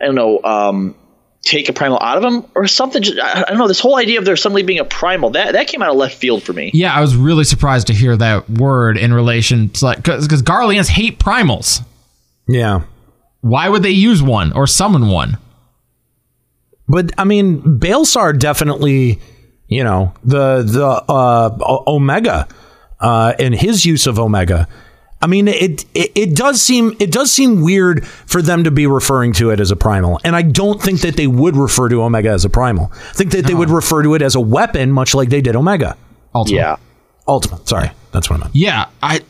I 0.01 0.05
don't 0.07 0.15
know, 0.15 0.43
um, 0.45 0.95
take 1.43 1.69
a 1.69 1.73
primal 1.73 1.99
out 2.03 2.19
of 2.19 2.25
him 2.25 2.45
or 2.55 2.67
something. 2.67 3.03
Just- 3.03 3.19
I, 3.19 3.43
I 3.43 3.45
don't 3.49 3.59
know. 3.59 3.69
This 3.69 3.81
whole 3.81 3.97
idea 3.97 4.19
of 4.19 4.25
there 4.27 4.37
suddenly 4.37 4.63
being 4.63 4.79
a 4.79 4.85
primal 4.85 5.31
that 5.31 5.53
that 5.53 5.67
came 5.67 5.83
out 5.83 5.89
of 5.91 5.97
left 5.97 6.17
field 6.17 6.43
for 6.43 6.53
me. 6.53 6.71
Yeah, 6.75 6.93
I 6.93 7.01
was 7.01 7.17
really 7.17 7.45
surprised 7.45 7.87
to 7.87 7.95
hear 7.95 8.17
that 8.17 8.49
word 8.51 8.99
in 8.99 9.15
relation 9.15 9.71
to 9.71 9.85
like 9.85 9.99
because 9.99 10.29
Garleans 10.43 10.89
hate 10.89 11.19
primals. 11.19 11.83
Yeah. 12.49 12.83
Why 13.41 13.69
would 13.69 13.83
they 13.83 13.91
use 13.91 14.23
one 14.23 14.53
or 14.53 14.67
summon 14.67 15.09
one? 15.09 15.39
But 16.89 17.13
I 17.19 17.25
mean, 17.25 17.63
Baelsar 17.79 18.39
definitely, 18.39 19.21
you 19.69 19.85
know, 19.85 20.13
the 20.25 20.63
the 20.63 20.87
uh, 20.87 21.83
Omega 21.87 22.49
uh, 23.01 23.35
and 23.39 23.55
his 23.55 23.85
use 23.87 24.07
of 24.07 24.19
Omega. 24.19 24.69
I 25.21 25.27
mean, 25.27 25.49
it, 25.49 25.85
it 25.95 26.13
it 26.15 26.37
does 26.37 26.63
seem 26.63 26.95
it 27.01 27.11
does 27.11 27.33
seem 27.33 27.63
weird 27.63 28.07
for 28.07 28.41
them 28.41 28.65
to 28.65 28.71
be 28.71 28.87
referring 28.87 29.33
to 29.35 29.51
it 29.51 29.59
as 29.59 29.71
a 29.73 29.77
primal, 29.77 30.21
and 30.23 30.37
I 30.37 30.43
don't 30.43 30.81
think 30.81 31.01
that 31.01 31.17
they 31.17 31.27
would 31.27 31.57
refer 31.57 31.89
to 31.89 32.03
Omega 32.03 32.31
as 32.31 32.45
a 32.45 32.51
primal. 32.51 32.93
I 32.93 33.13
think 33.15 33.33
that 33.33 33.45
they 33.45 33.55
would 33.55 33.71
refer 33.71 34.03
to 34.05 34.15
it 34.15 34.23
as 34.23 34.37
a 34.37 34.41
weapon, 34.41 34.93
much 34.93 35.15
like 35.15 35.29
they 35.29 35.41
did 35.41 35.57
Omega. 35.57 35.97
Ultimate. 36.35 36.57
Yeah. 36.57 36.77
Ultimate. 37.27 37.69
Sorry, 37.69 37.91
that's 38.13 38.31
what 38.31 38.37
I 38.37 38.45
meant. 38.45 38.55
Yeah, 38.55 38.87
I 39.03 39.23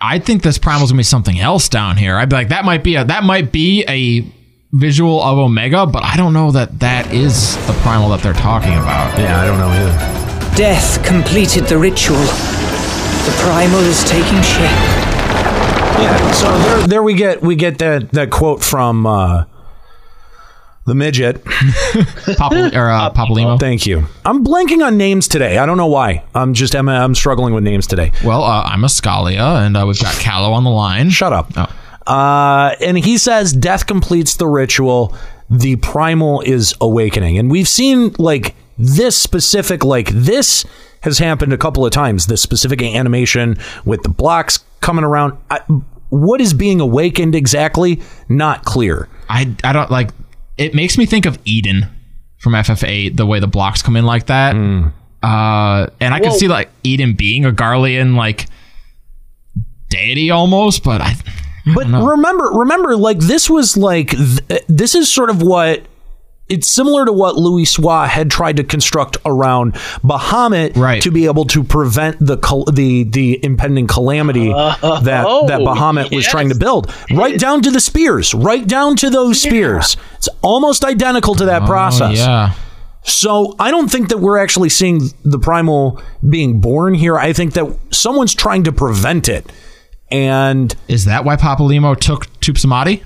I 0.00 0.18
think 0.18 0.42
this 0.42 0.56
primal's 0.56 0.92
gonna 0.92 1.00
be 1.00 1.04
something 1.04 1.38
else 1.38 1.68
down 1.68 1.98
here. 1.98 2.16
I'd 2.16 2.30
be 2.30 2.36
like, 2.36 2.48
that 2.48 2.64
might 2.64 2.82
be 2.82 2.96
a 2.96 3.04
that 3.04 3.22
might 3.22 3.52
be 3.52 3.84
a 3.86 4.26
visual 4.72 5.22
of 5.22 5.38
Omega, 5.38 5.86
but 5.86 6.02
I 6.02 6.16
don't 6.16 6.32
know 6.32 6.52
that 6.52 6.80
that 6.80 7.12
is 7.12 7.56
the 7.66 7.74
primal 7.82 8.08
that 8.10 8.20
they're 8.22 8.32
talking 8.32 8.72
about. 8.72 9.16
Yeah, 9.18 9.40
I 9.40 9.46
don't 9.46 9.58
know 9.58 9.68
either. 9.68 10.56
Death 10.56 11.04
completed 11.04 11.64
the 11.64 11.76
ritual. 11.76 12.24
The 13.24 13.34
primal 13.40 13.80
is 13.80 14.04
taking 14.04 14.42
shape. 14.42 15.14
Yeah. 15.98 16.32
So 16.32 16.58
there, 16.58 16.86
there 16.86 17.02
we 17.02 17.14
get 17.14 17.40
we 17.40 17.56
get 17.56 17.78
that 17.78 18.10
that 18.12 18.30
quote 18.30 18.62
from 18.62 19.06
uh, 19.06 19.44
the 20.84 20.94
midget. 20.94 21.42
Papa, 22.36 22.70
or 22.78 22.90
uh, 22.90 23.10
Papalymo. 23.10 23.58
Thank 23.58 23.86
you. 23.86 24.04
I'm 24.26 24.44
blanking 24.44 24.84
on 24.86 24.98
names 24.98 25.26
today. 25.28 25.56
I 25.56 25.66
don't 25.66 25.78
know 25.78 25.86
why. 25.86 26.24
I'm 26.34 26.52
just 26.52 26.74
I'm, 26.76 26.88
I'm 26.88 27.14
struggling 27.14 27.54
with 27.54 27.64
names 27.64 27.86
today. 27.86 28.12
Well, 28.22 28.42
uh, 28.42 28.64
I'm 28.64 28.82
Escalia, 28.82 29.64
and 29.64 29.76
uh, 29.76 29.86
we've 29.86 29.98
got 29.98 30.14
Kahlo 30.16 30.52
on 30.52 30.64
the 30.64 30.70
line. 30.70 31.08
Shut 31.10 31.32
up. 31.32 31.50
Oh. 31.56 32.12
Uh, 32.12 32.76
and 32.80 32.98
he 32.98 33.16
says 33.16 33.52
death 33.52 33.86
completes 33.86 34.36
the 34.36 34.46
ritual. 34.46 35.16
The 35.48 35.76
primal 35.76 36.42
is 36.42 36.74
awakening, 36.80 37.38
and 37.38 37.50
we've 37.50 37.68
seen 37.68 38.14
like 38.18 38.54
this 38.76 39.16
specific 39.16 39.84
like 39.84 40.08
this 40.10 40.64
has 41.04 41.18
happened 41.18 41.52
a 41.52 41.58
couple 41.58 41.86
of 41.86 41.92
times. 41.92 42.26
This 42.26 42.42
specific 42.42 42.82
animation 42.82 43.56
with 43.84 44.02
the 44.02 44.08
blocks 44.08 44.58
coming 44.80 45.04
around. 45.04 45.38
I, 45.50 45.60
what 46.10 46.40
is 46.40 46.52
being 46.54 46.80
awakened 46.80 47.34
exactly? 47.34 48.00
Not 48.28 48.64
clear. 48.64 49.08
I 49.28 49.54
I 49.64 49.72
don't 49.72 49.90
like. 49.90 50.10
It 50.58 50.74
makes 50.74 50.98
me 50.98 51.06
think 51.06 51.26
of 51.26 51.38
Eden 51.44 51.86
from 52.38 52.52
FF8, 52.52 53.16
the 53.16 53.26
way 53.26 53.40
the 53.40 53.46
blocks 53.48 53.82
come 53.82 53.96
in 53.96 54.04
like 54.04 54.26
that. 54.26 54.54
Hmm. 54.54 54.88
Uh, 55.22 55.86
and 56.00 56.12
I 56.12 56.18
can 56.20 56.28
Well- 56.30 56.38
see 56.38 56.48
like 56.48 56.70
Eden 56.82 57.14
being 57.14 57.44
a 57.46 57.50
Garlean 57.52 58.14
like 58.16 58.46
deity 59.88 60.30
almost, 60.30 60.84
but 60.84 61.00
I. 61.00 61.14
But 61.74 61.86
remember, 61.86 62.50
remember, 62.52 62.94
like 62.94 63.18
this 63.20 63.48
was 63.48 63.74
like 63.74 64.10
th- 64.10 64.64
this 64.68 64.94
is 64.94 65.10
sort 65.10 65.30
of 65.30 65.40
what 65.40 65.82
it's 66.48 66.68
similar 66.68 67.06
to 67.06 67.12
what 67.12 67.36
Louisoix 67.36 68.06
had 68.06 68.30
tried 68.30 68.58
to 68.58 68.64
construct 68.64 69.16
around 69.24 69.74
Bahamut 70.04 70.76
Right. 70.76 71.00
to 71.02 71.10
be 71.10 71.24
able 71.24 71.46
to 71.46 71.64
prevent 71.64 72.18
the 72.18 72.36
the 72.72 73.04
the 73.04 73.42
impending 73.44 73.86
calamity 73.86 74.52
oh, 74.54 74.76
that 74.82 75.02
that 75.04 75.24
oh, 75.26 75.46
Bahamut 75.66 76.14
was 76.14 76.26
trying 76.26 76.50
to 76.50 76.54
build, 76.54 76.92
right 77.10 77.38
down 77.38 77.62
to 77.62 77.70
the 77.70 77.80
spears, 77.80 78.34
right 78.34 78.66
down 78.66 78.96
to 78.96 79.10
those 79.10 79.40
spears. 79.40 79.96
It's 80.16 80.28
almost 80.42 80.84
identical 80.84 81.34
to 81.36 81.46
that 81.46 81.62
Oh, 81.62 81.66
process. 81.66 82.18
yeah. 82.18 82.52
So 83.06 83.54
I 83.58 83.70
don't 83.70 83.90
think 83.90 84.08
that 84.08 84.18
we're 84.18 84.38
actually 84.38 84.70
seeing 84.70 85.10
the 85.24 85.38
primal 85.38 86.00
being 86.26 86.60
born 86.60 86.94
here. 86.94 87.18
I 87.18 87.32
think 87.34 87.52
that 87.54 87.66
someone's 87.90 88.34
trying 88.34 88.64
to 88.64 88.72
prevent 88.72 89.28
it. 89.28 89.50
And 90.10 90.74
Is 90.88 91.04
that 91.06 91.24
why 91.24 91.36
Papalymo 91.36 91.98
took 91.98 92.26
Tupsimati? 92.40 93.02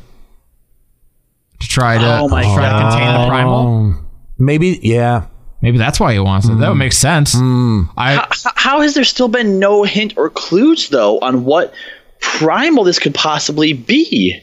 To 1.60 1.68
try 1.68 1.98
to, 1.98 2.18
Oh 2.20 2.28
my 2.28 2.42
try 2.42 2.68
to 2.68 2.90
contain 2.90 3.20
the 3.20 3.28
primal? 3.28 3.94
Maybe, 4.38 4.78
yeah. 4.82 5.26
Maybe 5.60 5.78
that's 5.78 5.98
why 5.98 6.12
he 6.12 6.20
wants 6.20 6.46
it. 6.46 6.54
That 6.58 6.68
would 6.68 6.76
mm. 6.76 6.78
make 6.78 6.92
sense. 6.92 7.34
Mm. 7.34 7.90
I 7.96 8.24
H- 8.24 8.44
how 8.54 8.80
has 8.80 8.94
there 8.94 9.04
still 9.04 9.26
been 9.26 9.58
no 9.58 9.82
hint 9.82 10.16
or 10.16 10.30
clues 10.30 10.88
though 10.88 11.18
on 11.18 11.44
what 11.44 11.74
primal 12.20 12.84
this 12.84 12.98
could 12.98 13.14
possibly 13.14 13.72
be? 13.72 14.40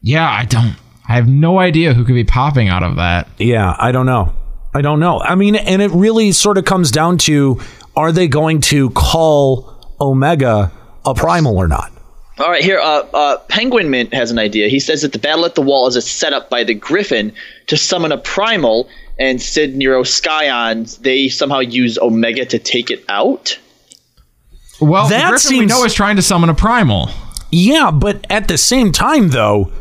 yeah, 0.00 0.28
I 0.28 0.44
don't. 0.44 0.74
I 1.08 1.14
have 1.14 1.28
no 1.28 1.58
idea 1.58 1.94
who 1.94 2.04
could 2.04 2.14
be 2.14 2.24
popping 2.24 2.68
out 2.68 2.82
of 2.82 2.96
that. 2.96 3.28
Yeah, 3.38 3.76
I 3.78 3.92
don't 3.92 4.06
know. 4.06 4.34
I 4.74 4.82
don't 4.82 5.00
know. 5.00 5.20
I 5.20 5.36
mean, 5.36 5.54
and 5.54 5.80
it 5.80 5.90
really 5.92 6.32
sort 6.32 6.58
of 6.58 6.64
comes 6.64 6.90
down 6.90 7.18
to 7.18 7.60
are 7.94 8.12
they 8.12 8.28
going 8.28 8.60
to 8.62 8.90
call 8.90 9.96
Omega 10.00 10.72
a 11.04 11.14
primal 11.14 11.56
or 11.56 11.68
not? 11.68 11.92
All 12.38 12.50
right, 12.50 12.62
here, 12.62 12.78
uh, 12.78 13.06
uh, 13.14 13.38
Penguin 13.48 13.88
Mint 13.88 14.12
has 14.12 14.30
an 14.30 14.38
idea. 14.38 14.68
He 14.68 14.78
says 14.78 15.02
that 15.02 15.12
the 15.12 15.18
battle 15.18 15.46
at 15.46 15.54
the 15.54 15.62
wall 15.62 15.86
is 15.86 15.96
a 15.96 16.02
setup 16.02 16.50
by 16.50 16.64
the 16.64 16.74
Griffin 16.74 17.32
to 17.68 17.76
summon 17.78 18.12
a 18.12 18.18
primal 18.18 18.88
and 19.18 19.40
Cid 19.40 19.74
Nero 19.76 20.02
Scions, 20.02 20.98
they 20.98 21.28
somehow 21.28 21.60
use 21.60 21.98
Omega 21.98 22.44
to 22.44 22.58
take 22.58 22.90
it 22.90 23.02
out. 23.08 23.58
Well, 24.80 25.08
That 25.08 25.30
Griffin 25.30 25.58
we 25.60 25.66
know 25.66 25.84
is 25.84 25.94
trying 25.94 26.16
to 26.16 26.22
summon 26.22 26.50
a 26.50 26.54
primal. 26.54 27.08
Yeah, 27.50 27.90
but 27.90 28.26
at 28.28 28.48
the 28.48 28.58
same 28.58 28.92
time, 28.92 29.28
though, 29.30 29.72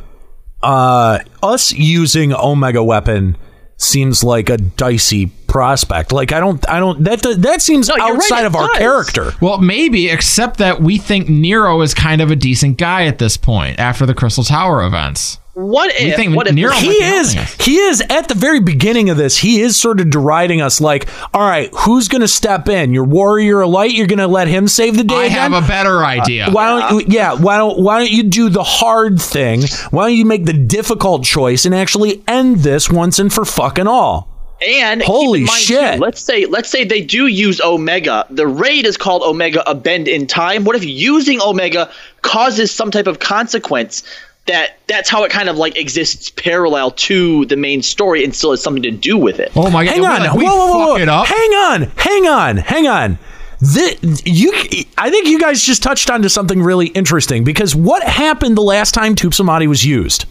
uh, 0.64 1.19
us 1.44 1.73
using 1.73 2.34
Omega 2.34 2.82
Weapon 2.82 3.36
seems 3.77 4.23
like 4.23 4.49
a 4.49 4.57
dicey 4.57 5.26
prospect. 5.56 6.11
Like 6.11 6.34
I 6.34 6.41
don't, 6.41 6.68
I 6.69 6.80
don't. 6.80 7.02
That 7.06 7.22
that 7.38 7.61
seems 7.61 7.88
you're 7.88 7.98
right, 7.98 8.14
outside 8.14 8.41
it 8.41 8.48
of 8.48 8.56
our 8.57 8.68
does. 8.68 8.77
character. 8.77 9.32
Well, 9.41 9.60
maybe, 9.60 10.10
except 10.10 10.57
that 10.57 10.82
we 10.82 10.98
think 10.98 11.30
Nero 11.30 11.82
is 11.82 11.94
kind 11.94 12.19
of 12.19 12.30
a 12.30 12.36
decent 12.36 12.77
guy 12.77 13.06
at 13.06 13.19
this 13.19 13.38
point 13.38 13.80
after 13.80 14.06
the 14.06 14.14
Crystal 14.14 14.44
Tower 14.44 14.84
events. 14.86 15.40
What 15.53 15.94
We 15.98 16.07
if? 16.07 16.18
think 16.18 16.36
what 16.36 16.48
if 16.48 16.53
Nero 16.56 16.73
He 16.73 16.90
is. 16.90 17.32
He 17.61 17.77
is 17.77 18.02
at 18.10 18.27
the 18.27 18.34
very 18.34 18.60
beginning 18.60 19.10
of 19.10 19.15
this. 19.15 19.38
He 19.38 19.61
is 19.61 19.77
sort 19.77 20.02
of 20.02 20.10
deriding 20.10 20.60
us, 20.60 20.82
like, 20.82 21.07
"All 21.34 21.48
right, 21.48 21.69
who's 21.73 22.10
going 22.10 22.19
to 22.23 22.27
step 22.27 22.68
in? 22.68 22.94
Your 22.94 23.06
warrior 23.06 23.61
of 23.61 23.69
light. 23.69 23.94
You're 23.94 24.07
going 24.07 24.19
to 24.19 24.27
let 24.27 24.49
him 24.49 24.68
save 24.68 24.98
the 24.98 25.06
day 25.06 25.15
I 25.15 25.26
again? 25.27 25.53
have 25.53 25.64
a 25.64 25.65
better 25.65 26.03
uh, 26.03 26.07
idea. 26.07 26.49
Why 26.52 26.68
don't 26.77 26.99
you, 26.99 27.06
yeah? 27.15 27.32
Why 27.36 27.56
don't 27.56 27.80
Why 27.80 27.99
don't 27.99 28.11
you 28.11 28.23
do 28.23 28.49
the 28.49 28.64
hard 28.64 29.22
thing? 29.22 29.61
Why 29.91 30.10
don't 30.10 30.18
you 30.18 30.26
make 30.26 30.44
the 30.44 30.52
difficult 30.52 31.23
choice 31.23 31.65
and 31.65 31.73
actually 31.73 32.22
end 32.27 32.57
this 32.57 32.90
once 32.91 33.18
and 33.19 33.32
for 33.32 33.45
fucking 33.45 33.88
all? 33.88 34.35
And 34.66 35.02
keep 35.02 35.08
Holy 35.08 35.40
in 35.42 35.46
mind, 35.46 35.62
shit. 35.62 35.94
too, 35.96 36.00
let's 36.00 36.22
say 36.22 36.46
let's 36.46 36.70
say 36.70 36.84
they 36.84 37.02
do 37.02 37.28
use 37.28 37.62
Omega. 37.62 38.26
The 38.30 38.48
raid 38.48 38.86
is 38.86 38.98
called 38.98 39.22
Omega 39.22 39.70
a 39.70 39.76
bend 39.76 40.08
in 40.08 40.28
time. 40.28 40.64
What 40.64 40.76
if 40.76 40.84
using 40.84 41.42
Omega 41.42 41.92
causes 42.22 42.72
some 42.72 42.90
type 42.90 43.08
of 43.08 43.20
consequence 43.20 44.04
that 44.46 44.78
that's 44.88 45.10
how 45.10 45.24
it 45.24 45.32
kind 45.32 45.50
of 45.50 45.58
like 45.58 45.78
exists 45.78 46.30
parallel 46.30 46.92
to 46.92 47.46
the 47.46 47.56
main 47.56 47.82
story 47.82 48.24
and 48.24 48.36
still 48.36 48.52
has 48.52 48.62
something 48.62 48.84
to 48.84 48.92
do 48.92 49.18
with 49.18 49.40
it. 49.40 49.52
Oh 49.56 49.70
my 49.70 49.84
god! 49.86 49.92
Hang 49.92 50.04
it'll 50.04 50.14
on, 50.14 50.20
like 50.20 50.34
whoa, 50.34 50.44
whoa, 50.44 50.96
whoa, 50.96 51.06
whoa. 51.06 51.24
Hang 51.24 51.52
on, 51.52 51.82
hang 51.96 52.28
on, 52.28 52.58
hang 52.58 52.88
on. 52.88 53.18
Thi- 53.64 53.98
you, 54.26 54.52
I 54.98 55.10
think 55.10 55.28
you 55.28 55.40
guys 55.40 55.64
just 55.64 55.82
touched 55.82 56.10
onto 56.10 56.30
something 56.30 56.62
really 56.62 56.88
interesting 56.88 57.44
because 57.44 57.76
what 57.76 58.04
happened 58.04 58.58
the 58.58 58.62
last 58.62 58.94
time 58.94 59.16
Tupsimati 59.16 59.68
was 59.68 59.86
used? 59.86 60.26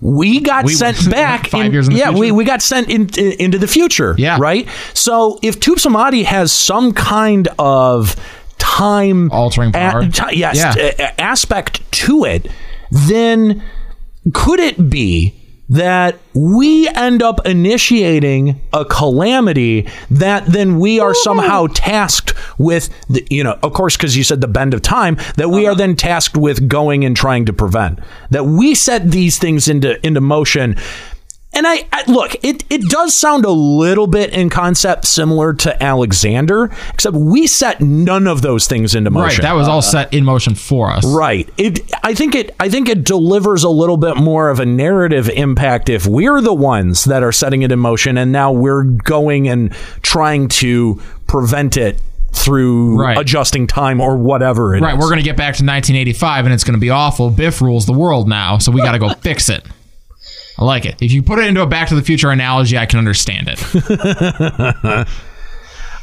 We 0.00 0.40
got 0.40 0.64
We- 0.64 0.74
sent 0.74 1.10
back 1.10 1.48
five 1.48 1.72
years 1.72 1.88
in 1.88 1.94
the 1.94 1.98
yeah, 2.00 2.10
we, 2.10 2.20
future? 2.20 2.34
we 2.34 2.44
got 2.44 2.62
sent 2.62 2.88
in, 2.90 3.08
in- 3.16 3.32
into 3.40 3.58
the 3.58 3.68
future. 3.68 4.14
Yeah. 4.18 4.38
right. 4.40 4.68
So 4.94 5.38
if 5.42 5.60
Tube 5.60 5.78
has 6.24 6.52
some 6.52 6.92
kind 6.92 7.48
of 7.58 8.16
time 8.58 9.30
Altering 9.32 9.72
power. 9.72 10.06
ti- 10.08 10.36
yes, 10.38 10.56
Yeah. 10.56 10.74
a- 10.76 10.94
a- 11.02 11.20
aspect 11.20 11.80
to 11.92 12.24
it, 12.24 12.48
then 12.90 13.62
could 14.34 14.60
it 14.60 14.88
be 14.90 15.34
that 15.72 16.18
we 16.34 16.86
end 16.88 17.22
up 17.22 17.46
initiating 17.46 18.60
a 18.74 18.84
calamity 18.84 19.88
that 20.10 20.44
then 20.46 20.78
we 20.78 21.00
are 21.00 21.14
somehow 21.14 21.66
tasked 21.72 22.34
with 22.58 22.90
the, 23.08 23.26
you 23.30 23.42
know 23.42 23.58
of 23.62 23.72
course 23.72 23.96
because 23.96 24.16
you 24.16 24.22
said 24.22 24.40
the 24.42 24.48
bend 24.48 24.74
of 24.74 24.82
time 24.82 25.16
that 25.36 25.48
we 25.48 25.66
are 25.66 25.74
then 25.74 25.96
tasked 25.96 26.36
with 26.36 26.68
going 26.68 27.04
and 27.04 27.16
trying 27.16 27.46
to 27.46 27.52
prevent. 27.52 27.98
That 28.30 28.44
we 28.44 28.74
set 28.74 29.10
these 29.10 29.38
things 29.38 29.66
into 29.66 30.04
into 30.06 30.20
motion 30.20 30.76
and 31.54 31.66
I, 31.66 31.86
I 31.92 32.04
look, 32.10 32.34
it 32.42 32.64
it 32.70 32.82
does 32.88 33.14
sound 33.16 33.44
a 33.44 33.50
little 33.50 34.06
bit 34.06 34.30
in 34.32 34.48
concept 34.50 35.06
similar 35.06 35.52
to 35.54 35.82
Alexander, 35.82 36.70
except 36.94 37.16
we 37.16 37.46
set 37.46 37.80
none 37.80 38.26
of 38.26 38.42
those 38.42 38.66
things 38.66 38.94
into 38.94 39.10
motion. 39.10 39.38
Right, 39.38 39.42
that 39.42 39.52
was 39.54 39.68
all 39.68 39.82
set 39.82 40.12
in 40.14 40.24
motion 40.24 40.54
for 40.54 40.90
us. 40.90 41.04
Right. 41.04 41.48
It 41.58 41.80
I 42.02 42.14
think 42.14 42.34
it 42.34 42.54
I 42.60 42.68
think 42.68 42.88
it 42.88 43.04
delivers 43.04 43.64
a 43.64 43.68
little 43.68 43.96
bit 43.96 44.16
more 44.16 44.48
of 44.50 44.60
a 44.60 44.66
narrative 44.66 45.28
impact 45.28 45.88
if 45.88 46.06
we're 46.06 46.40
the 46.40 46.54
ones 46.54 47.04
that 47.04 47.22
are 47.22 47.32
setting 47.32 47.62
it 47.62 47.70
in 47.72 47.78
motion 47.78 48.16
and 48.18 48.32
now 48.32 48.52
we're 48.52 48.84
going 48.84 49.48
and 49.48 49.72
trying 50.02 50.48
to 50.48 51.00
prevent 51.26 51.76
it 51.76 52.00
through 52.32 52.98
Right. 52.98 53.18
adjusting 53.18 53.66
time 53.66 54.00
or 54.00 54.16
whatever 54.16 54.74
it 54.74 54.80
Right, 54.80 54.94
is. 54.94 55.00
we're 55.00 55.10
gonna 55.10 55.20
get 55.22 55.36
back 55.36 55.54
to 55.56 55.64
1985, 55.64 56.46
and 56.46 56.54
it's 56.54 56.64
gonna 56.64 56.78
be 56.78 56.88
awful. 56.90 57.28
Biff 57.30 57.60
rules 57.60 57.84
the 57.86 57.92
world 57.92 58.26
now, 58.26 58.56
so 58.58 58.72
we 58.72 58.80
got 58.80 58.92
to 58.92 58.98
go 58.98 59.10
fix 59.20 59.48
it. 59.50 59.64
I 60.62 60.64
like 60.64 60.86
it. 60.86 61.02
If 61.02 61.10
you 61.10 61.24
put 61.24 61.40
it 61.40 61.46
into 61.46 61.60
a 61.60 61.66
Back 61.66 61.88
to 61.88 61.96
the 61.96 62.02
Future 62.02 62.30
analogy, 62.30 62.78
I 62.78 62.86
can 62.86 63.00
understand 63.00 63.48
it. 63.48 63.58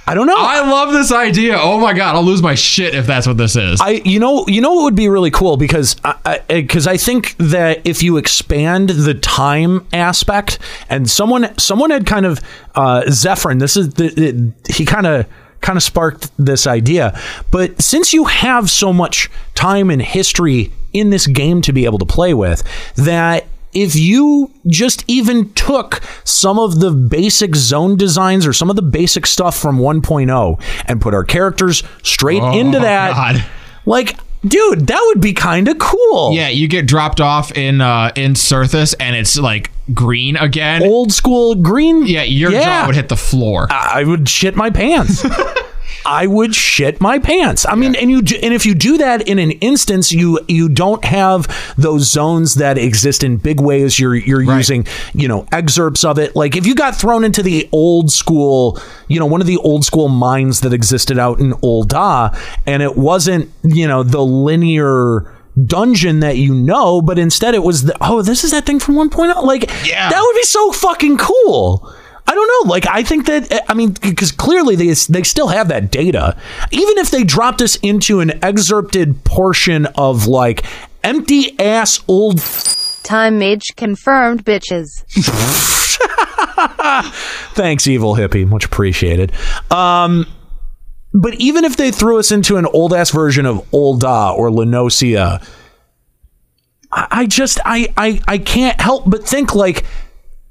I 0.05 0.13
don't 0.13 0.27
know. 0.27 0.35
I 0.37 0.69
love 0.69 0.91
this 0.91 1.13
idea. 1.13 1.55
Oh 1.57 1.79
my 1.79 1.93
god, 1.93 2.15
I'll 2.15 2.23
lose 2.23 2.41
my 2.41 2.55
shit 2.55 2.93
if 2.93 3.07
that's 3.07 3.25
what 3.25 3.37
this 3.37 3.55
is. 3.55 3.79
I 3.79 4.01
you 4.03 4.19
know 4.19 4.45
you 4.47 4.59
know 4.59 4.73
what 4.73 4.83
would 4.83 4.95
be 4.95 5.07
really 5.07 5.31
cool 5.31 5.55
because 5.55 5.95
I 6.03 6.41
because 6.47 6.87
I, 6.87 6.97
think 6.97 7.37
that 7.37 7.87
if 7.87 8.03
you 8.03 8.17
expand 8.17 8.89
the 8.89 9.13
time 9.13 9.87
aspect 9.93 10.59
and 10.89 11.09
someone 11.09 11.57
someone 11.57 11.91
had 11.91 12.05
kind 12.05 12.25
of 12.25 12.41
uh, 12.75 13.03
Zephyrin 13.07 13.59
this 13.59 13.77
is 13.77 13.93
the, 13.93 14.09
the, 14.09 14.73
he 14.73 14.83
kind 14.83 15.07
of 15.07 15.25
kind 15.61 15.77
of 15.77 15.83
sparked 15.83 16.31
this 16.37 16.65
idea 16.65 17.17
but 17.51 17.81
since 17.81 18.13
you 18.13 18.25
have 18.25 18.69
so 18.69 18.91
much 18.91 19.29
time 19.53 19.89
and 19.89 20.01
history 20.01 20.71
in 20.91 21.11
this 21.11 21.27
game 21.27 21.61
to 21.61 21.71
be 21.71 21.85
able 21.85 21.99
to 21.99 22.05
play 22.05 22.33
with 22.33 22.63
that 22.95 23.45
if 23.73 23.95
you 23.95 24.51
just 24.67 25.03
even 25.07 25.53
took 25.53 26.01
some 26.23 26.57
of 26.59 26.79
the 26.79 26.91
basic 26.91 27.55
zone 27.55 27.95
designs 27.97 28.45
or 28.47 28.53
some 28.53 28.69
of 28.69 28.75
the 28.75 28.81
basic 28.81 29.25
stuff 29.27 29.57
from 29.57 29.77
1.0 29.79 30.61
and 30.87 30.99
put 31.01 31.13
our 31.13 31.23
characters 31.23 31.83
straight 32.03 32.41
Oh, 32.41 32.57
into 32.57 32.79
that 32.79 33.11
God. 33.13 33.45
like, 33.85 34.17
dude, 34.45 34.87
that 34.87 35.01
would 35.07 35.21
be 35.21 35.33
kind 35.33 35.67
of 35.67 35.77
cool. 35.79 36.33
yeah, 36.33 36.49
you 36.49 36.67
get 36.67 36.87
dropped 36.87 37.21
off 37.21 37.51
in 37.57 37.81
uh 37.81 38.11
in 38.15 38.33
Coerthas, 38.33 38.95
and 38.99 39.15
it's 39.15 39.37
like 39.37 39.69
green 39.93 40.35
again. 40.37 40.81
Old 40.83 41.11
school 41.11 41.55
green. 41.55 42.05
Yeah, 42.07 42.23
your 42.23 42.51
Yeah. 42.51 42.63
jaw 42.81 42.87
would 42.87 42.95
hit 42.95 43.09
the 43.09 43.17
floor. 43.17 43.67
I 43.69 44.03
would 44.03 44.27
shit 44.29 44.55
my 44.55 44.69
pants. 44.69 45.23
I 46.05 46.27
would 46.27 46.55
shit 46.55 47.01
my 47.01 47.19
pants. 47.19 47.65
I 47.67 47.75
mean, 47.75 47.95
and 47.95 48.09
you 48.09 48.21
do, 48.21 48.37
and 48.41 48.53
if 48.53 48.65
you 48.65 48.73
do 48.73 48.97
that 48.97 49.27
in 49.27 49.37
an 49.39 49.51
instance, 49.51 50.11
you 50.11 50.39
you 50.47 50.69
don't 50.69 51.03
have 51.05 51.47
those 51.77 52.09
zones 52.09 52.55
that 52.55 52.77
exist 52.77 53.23
in 53.23 53.37
big 53.37 53.59
ways. 53.59 53.99
You're 53.99 54.15
you're 54.15 54.41
using 54.41 54.85
you 55.13 55.27
know 55.27 55.45
excerpts 55.51 56.03
of 56.03 56.17
it. 56.17 56.35
Like 56.35 56.55
if 56.55 56.65
you 56.65 56.73
got 56.75 56.95
thrown 56.95 57.23
into 57.23 57.43
the 57.43 57.67
old 57.71 58.11
school, 58.11 58.79
you 59.07 59.19
know, 59.19 59.25
one 59.25 59.41
of 59.41 59.47
the 59.47 59.57
old 59.57 59.83
school 59.85 60.07
mines 60.07 60.61
that 60.61 60.73
existed 60.73 61.19
out 61.19 61.39
in 61.39 61.51
Ul'dah, 61.53 62.37
and 62.65 62.81
it 62.81 62.95
wasn't 62.95 63.49
you 63.63 63.87
know 63.87 64.03
the 64.03 64.21
linear 64.21 65.35
dungeon 65.65 66.21
that 66.21 66.37
you 66.37 66.53
know, 66.53 67.01
but 67.01 67.19
instead 67.19 67.53
it 67.53 67.63
was 67.63 67.83
the 67.83 67.97
oh, 68.01 68.21
this 68.21 68.43
is 68.43 68.51
that 68.51 68.65
thing 68.65 68.79
from 68.79 68.95
1.0. 68.95 69.11
Point 69.11 69.31
out. 69.31 69.43
Like 69.43 69.63
Yeah. 69.85 70.09
that 70.09 70.21
would 70.21 70.35
be 70.35 70.43
so 70.43 70.71
fucking 70.71 71.17
cool. 71.17 71.93
I 72.29 72.35
don't 72.35 72.47
know. 72.47 72.69
Like, 72.69 72.85
I 72.87 73.01
think 73.01 73.25
that 73.25 73.65
I 73.67 73.73
mean, 73.73 73.95
because 74.03 74.31
clearly 74.31 74.75
they 74.75 74.93
they 75.09 75.23
still 75.23 75.47
have 75.47 75.69
that 75.69 75.89
data. 75.89 76.37
Even 76.69 76.99
if 76.99 77.09
they 77.09 77.23
dropped 77.23 77.59
us 77.59 77.77
into 77.77 78.19
an 78.19 78.43
excerpted 78.43 79.23
portion 79.23 79.87
of 79.95 80.27
like 80.27 80.63
empty 81.03 81.59
ass 81.59 82.03
old. 82.07 82.39
Time 83.01 83.39
mage 83.39 83.75
confirmed, 83.75 84.45
bitches. 84.45 85.03
Thanks, 87.53 87.87
evil 87.87 88.13
hippie. 88.13 88.47
Much 88.47 88.65
appreciated. 88.65 89.31
Um, 89.71 90.27
but 91.15 91.33
even 91.35 91.65
if 91.65 91.77
they 91.77 91.89
threw 91.89 92.19
us 92.19 92.31
into 92.31 92.57
an 92.57 92.67
old 92.67 92.93
ass 92.93 93.09
version 93.09 93.47
of 93.47 93.67
Ul'dah 93.71 94.37
or 94.37 94.51
La 94.51 94.65
Noscea, 94.65 95.43
I, 96.91 97.07
I 97.09 97.25
just 97.25 97.59
I, 97.65 97.91
I 97.97 98.21
I 98.27 98.37
can't 98.37 98.79
help 98.79 99.09
but 99.09 99.27
think 99.27 99.55
like 99.55 99.83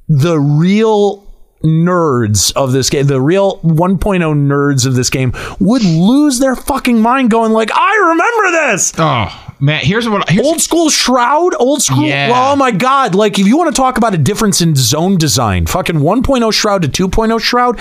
the 0.08 0.40
real 0.40 1.27
nerds 1.62 2.52
of 2.54 2.72
this 2.72 2.90
game, 2.90 3.06
the 3.06 3.20
real 3.20 3.58
1.0 3.58 3.98
nerds 3.98 4.86
of 4.86 4.94
this 4.94 5.10
game 5.10 5.32
would 5.58 5.82
lose 5.82 6.38
their 6.38 6.56
fucking 6.56 7.00
mind 7.00 7.30
going 7.30 7.52
like, 7.52 7.70
I 7.72 7.96
remember 8.10 8.72
this. 8.72 8.92
Oh 8.98 9.54
man, 9.60 9.84
here's 9.84 10.08
what 10.08 10.28
here's, 10.30 10.46
Old 10.46 10.60
school 10.60 10.90
shroud, 10.90 11.54
old 11.58 11.82
school. 11.82 12.04
Yeah. 12.04 12.30
Oh 12.32 12.56
my 12.56 12.70
god! 12.70 13.14
Like 13.14 13.38
if 13.38 13.46
you 13.46 13.56
want 13.56 13.74
to 13.74 13.80
talk 13.80 13.98
about 13.98 14.14
a 14.14 14.18
difference 14.18 14.60
in 14.60 14.74
zone 14.76 15.16
design, 15.18 15.66
fucking 15.66 15.96
1.0 15.96 16.52
shroud 16.52 16.82
to 16.82 17.08
2.0 17.08 17.40
shroud, 17.40 17.78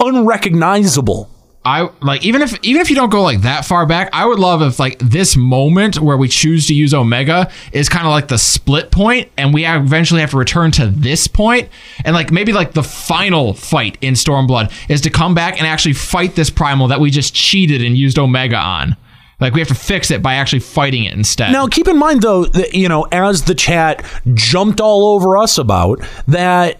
unrecognizable. 0.00 1.30
I 1.64 1.88
like 2.00 2.24
even 2.24 2.42
if 2.42 2.58
even 2.62 2.82
if 2.82 2.90
you 2.90 2.96
don't 2.96 3.10
go 3.10 3.22
like 3.22 3.42
that 3.42 3.64
far 3.64 3.86
back, 3.86 4.10
I 4.12 4.26
would 4.26 4.40
love 4.40 4.62
if 4.62 4.80
like 4.80 4.98
this 4.98 5.36
moment 5.36 6.00
where 6.00 6.16
we 6.16 6.26
choose 6.26 6.66
to 6.66 6.74
use 6.74 6.92
Omega 6.92 7.50
is 7.72 7.88
kind 7.88 8.04
of 8.04 8.10
like 8.10 8.28
the 8.28 8.38
split 8.38 8.90
point, 8.90 9.30
and 9.36 9.54
we 9.54 9.64
eventually 9.64 10.20
have 10.22 10.30
to 10.30 10.36
return 10.36 10.72
to 10.72 10.88
this 10.88 11.28
point, 11.28 11.68
and 12.04 12.14
like 12.14 12.32
maybe 12.32 12.52
like 12.52 12.72
the 12.72 12.82
final 12.82 13.54
fight 13.54 13.96
in 14.00 14.14
Stormblood 14.14 14.72
is 14.90 15.00
to 15.02 15.10
come 15.10 15.34
back 15.34 15.58
and 15.58 15.66
actually 15.66 15.94
fight 15.94 16.34
this 16.34 16.50
primal 16.50 16.88
that 16.88 16.98
we 16.98 17.10
just 17.10 17.32
cheated 17.32 17.80
and 17.80 17.96
used 17.96 18.18
Omega 18.18 18.56
on. 18.56 18.96
Like 19.38 19.54
we 19.54 19.60
have 19.60 19.68
to 19.68 19.74
fix 19.74 20.12
it 20.12 20.22
by 20.22 20.34
actually 20.34 20.60
fighting 20.60 21.04
it 21.04 21.14
instead. 21.14 21.50
Now, 21.50 21.66
keep 21.66 21.88
in 21.88 21.98
mind 21.98 22.22
though 22.22 22.44
that 22.44 22.74
you 22.74 22.88
know, 22.88 23.08
as 23.10 23.42
the 23.42 23.54
chat 23.54 24.04
jumped 24.34 24.80
all 24.80 25.14
over 25.14 25.36
us 25.36 25.58
about 25.58 26.00
that, 26.28 26.78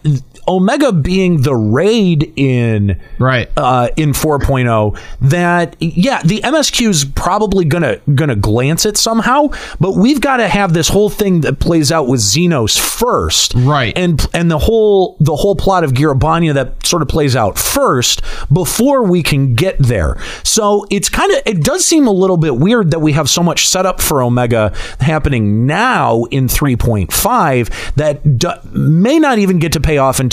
Omega 0.48 0.93
being 0.93 1.43
the 1.43 1.55
raid 1.55 2.32
in 2.36 3.01
right. 3.19 3.48
uh, 3.56 3.89
in 3.97 4.12
4.0 4.12 4.98
that 5.20 5.77
yeah 5.81 6.20
the 6.23 6.40
MSQ 6.40 6.89
is 6.89 7.05
probably 7.05 7.64
gonna 7.64 7.98
gonna 8.14 8.36
glance 8.36 8.85
it 8.86 8.97
somehow 8.97 9.48
but 9.81 9.97
we've 9.97 10.20
got 10.20 10.39
to 10.39 10.48
have 10.48 10.73
this 10.73 10.89
whole 10.89 11.10
thing 11.10 11.43
that 11.43 11.59
plays 11.60 11.93
out 11.93 12.06
with 12.06 12.20
Zenos 12.20 12.78
first. 12.78 13.55
Right. 13.55 13.97
And 13.97 14.24
and 14.32 14.51
the 14.51 14.59
whole 14.59 15.16
the 15.20 15.36
whole 15.36 15.56
plot 15.56 15.85
of 15.85 15.94
Gyr 15.94 16.14
Abania 16.14 16.55
that 16.55 16.85
sort 16.86 17.02
of 17.02 17.09
plays 17.09 17.36
out 17.36 17.59
first 17.59 18.23
before 18.52 19.02
we 19.02 19.23
can 19.23 19.55
get 19.55 19.78
there. 19.78 20.16
So 20.44 20.86
it's 20.90 21.09
kind 21.09 21.32
of 21.32 21.43
it 21.47 21.62
does 21.62 21.85
seem 21.85 22.06
a 22.06 22.12
little 22.12 22.36
bit 22.36 22.56
weird 22.56 22.90
that 22.90 23.01
we 23.01 23.12
have 23.12 23.28
so 23.28 23.43
much 23.43 23.69
setup 23.69 24.01
for 24.01 24.23
Omega 24.23 24.73
happening 25.01 25.66
now 25.66 26.24
in 26.24 26.47
3.5 26.47 27.94
that 27.94 28.39
d- 28.39 28.48
may 28.73 29.19
not 29.19 29.39
even 29.39 29.59
get 29.59 29.73
to 29.73 29.81
pay 29.81 29.98
off 29.98 30.20
until 30.20 30.31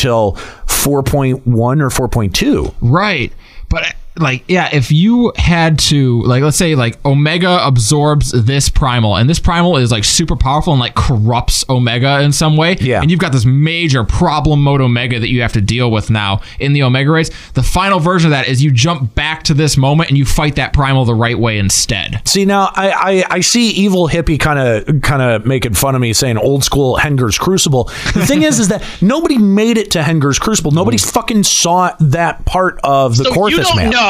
4.1 0.68 1.42
or 1.46 2.10
4.2 2.10 2.74
Right. 2.82 3.32
But 3.70 3.96
like 4.20 4.44
yeah, 4.48 4.70
if 4.74 4.92
you 4.92 5.34
had 5.38 5.80
to 5.80 6.22
like 6.24 6.44
let's 6.44 6.58
say 6.58 6.76
like 6.76 7.04
Omega 7.06 7.66
absorbs 7.66 8.32
this 8.32 8.70
primal 8.70 9.16
and 9.16 9.30
this 9.30 9.40
primal 9.40 9.78
is 9.78 9.92
like 9.92 10.04
super 10.04 10.36
powerful 10.36 10.74
and 10.74 10.80
like 10.80 10.96
corrupts 10.96 11.66
Omega 11.70 12.22
in 12.22 12.32
some 12.32 12.58
way. 12.58 12.76
Yeah. 12.80 13.02
And 13.02 13.10
you've 13.12 13.20
got 13.20 13.32
this 13.32 13.46
major 13.46 14.04
problem 14.04 14.62
mode 14.62 14.82
Omega 14.82 15.20
that 15.20 15.30
you 15.30 15.42
have 15.42 15.54
to 15.54 15.62
deal 15.62 15.92
with 15.92 16.10
now 16.10 16.42
in 16.60 16.74
the 16.74 16.84
Omega 16.84 17.12
race. 17.12 17.30
The 17.54 17.64
final 17.64 18.00
version 18.00 18.28
of 18.28 18.32
that 18.32 18.48
is 18.48 18.64
you 18.64 18.72
jump 18.72 19.16
back 19.16 19.44
to 19.44 19.54
this 19.54 19.78
moment 19.78 20.10
and 20.10 20.18
you 20.18 20.26
fight 20.26 20.56
that 20.56 20.74
primal 20.74 21.06
the 21.06 21.16
right 21.16 21.38
way 21.38 21.58
instead. 21.60 22.22
See 22.28 22.46
now, 22.46 22.72
I 22.76 22.90
I, 22.92 23.26
I 23.30 23.40
see 23.42 23.70
evil 23.72 24.08
hippie 24.08 24.40
kind 24.40 24.60
of 24.60 25.02
kind 25.02 25.22
of 25.22 25.46
making 25.46 25.74
fun 25.74 25.96
of 25.96 26.02
me, 26.02 26.14
saying 26.14 26.38
old 26.38 26.64
school 26.64 26.98
Henger's 26.98 27.38
Crucible. 27.38 27.86
The 28.14 28.26
thing 28.26 28.42
is, 28.44 28.60
is 28.60 28.68
that 28.70 28.84
nobody 29.02 29.38
made 29.38 29.78
it 29.78 29.92
to 29.92 30.04
Henger's 30.04 30.40
Crucible. 30.40 30.72
Nobody 30.72 30.98
fucking 30.98 31.44
saw 31.44 31.96
that 32.00 32.46
part 32.46 32.80
of 32.84 33.18
the 33.18 33.26
so 33.26 33.34
Coerthas 33.34 33.52
you 33.52 33.64
don't 33.64 33.76
map. 33.76 33.92
know. 33.92 34.09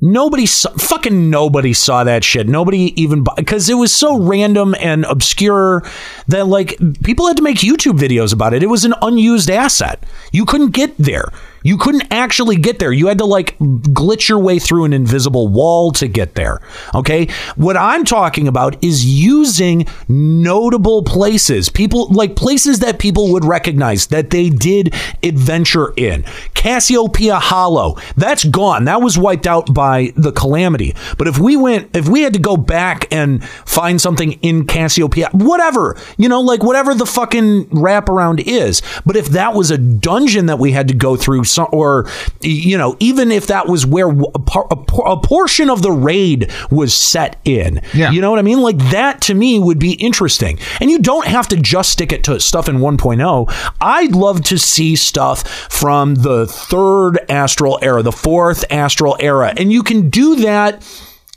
Nobody 0.00 0.46
saw, 0.46 0.70
fucking 0.70 1.28
nobody 1.28 1.72
saw 1.72 2.04
that 2.04 2.22
shit. 2.22 2.48
Nobody 2.48 3.00
even 3.00 3.24
because 3.36 3.68
it 3.68 3.74
was 3.74 3.92
so 3.92 4.16
random 4.16 4.76
and 4.78 5.04
obscure 5.06 5.82
that 6.28 6.46
like 6.46 6.78
people 7.02 7.26
had 7.26 7.36
to 7.38 7.42
make 7.42 7.56
YouTube 7.56 7.98
videos 7.98 8.32
about 8.32 8.54
it. 8.54 8.62
It 8.62 8.68
was 8.68 8.84
an 8.84 8.94
unused 9.02 9.50
asset. 9.50 10.04
You 10.30 10.44
couldn't 10.44 10.70
get 10.70 10.96
there. 10.98 11.32
You 11.62 11.76
couldn't 11.76 12.10
actually 12.10 12.56
get 12.56 12.78
there. 12.78 12.92
You 12.92 13.08
had 13.08 13.18
to 13.18 13.24
like 13.24 13.58
glitch 13.58 14.28
your 14.28 14.38
way 14.38 14.58
through 14.58 14.84
an 14.84 14.92
invisible 14.92 15.48
wall 15.48 15.92
to 15.92 16.08
get 16.08 16.34
there. 16.34 16.60
Okay? 16.94 17.28
What 17.56 17.76
I'm 17.76 18.04
talking 18.04 18.48
about 18.48 18.82
is 18.82 19.04
using 19.04 19.86
notable 20.08 21.02
places. 21.02 21.68
People 21.68 22.08
like 22.08 22.36
places 22.36 22.80
that 22.80 22.98
people 22.98 23.32
would 23.32 23.44
recognize 23.44 24.06
that 24.08 24.30
they 24.30 24.50
did 24.50 24.94
adventure 25.22 25.92
in. 25.96 26.24
Cassiopeia 26.54 27.38
Hollow. 27.38 27.96
That's 28.16 28.44
gone. 28.44 28.84
That 28.84 29.02
was 29.02 29.18
wiped 29.18 29.46
out 29.46 29.72
by 29.72 30.12
the 30.16 30.32
calamity. 30.32 30.94
But 31.16 31.28
if 31.28 31.38
we 31.38 31.56
went 31.56 31.94
if 31.96 32.08
we 32.08 32.22
had 32.22 32.32
to 32.34 32.38
go 32.38 32.56
back 32.56 33.12
and 33.12 33.44
find 33.44 34.00
something 34.00 34.32
in 34.42 34.66
Cassiopeia, 34.66 35.30
whatever, 35.32 35.96
you 36.16 36.28
know, 36.28 36.40
like 36.40 36.62
whatever 36.62 36.94
the 36.94 37.06
fucking 37.06 37.66
wraparound 37.66 38.42
is. 38.46 38.82
But 39.04 39.16
if 39.16 39.28
that 39.28 39.54
was 39.54 39.70
a 39.70 39.78
dungeon 39.78 40.46
that 40.46 40.58
we 40.58 40.72
had 40.72 40.88
to 40.88 40.94
go 40.94 41.16
through, 41.16 41.44
or 41.56 42.06
you 42.42 42.76
know, 42.76 42.96
even 42.98 43.30
if 43.30 43.46
that 43.46 43.68
was 43.68 43.86
where 43.86 44.08
a, 44.10 44.38
par- 44.40 44.66
a, 44.70 44.76
por- 44.76 45.08
a 45.08 45.16
portion 45.16 45.70
of 45.70 45.82
the 45.82 45.92
raid 45.92 46.50
was 46.70 46.92
set 46.92 47.36
in, 47.44 47.80
Yeah. 47.94 48.10
you 48.10 48.20
know 48.20 48.30
what 48.30 48.40
I 48.40 48.42
mean? 48.42 48.60
Like 48.60 48.78
that 48.90 49.20
to 49.22 49.34
me 49.34 49.58
would 49.58 49.78
be 49.78 49.92
interesting. 49.92 50.58
And 50.80 50.90
you 50.90 50.98
don't 50.98 51.26
have 51.26 51.46
to 51.48 51.56
just 51.56 51.90
stick 51.90 52.12
it 52.12 52.24
to 52.24 52.40
stuff 52.40 52.68
in 52.68 52.78
1.0. 52.78 53.72
I'd 53.80 54.12
love 54.16 54.42
to 54.44 54.58
see 54.58 54.96
stuff 54.96 55.48
from 55.72 56.16
the 56.16 56.46
third 56.48 57.18
astral 57.30 57.78
era, 57.80 58.02
the 58.02 58.12
fourth 58.12 58.64
astral 58.70 59.16
era, 59.20 59.54
and 59.56 59.72
you 59.72 59.82
can 59.84 60.10
do 60.10 60.36
that. 60.36 60.84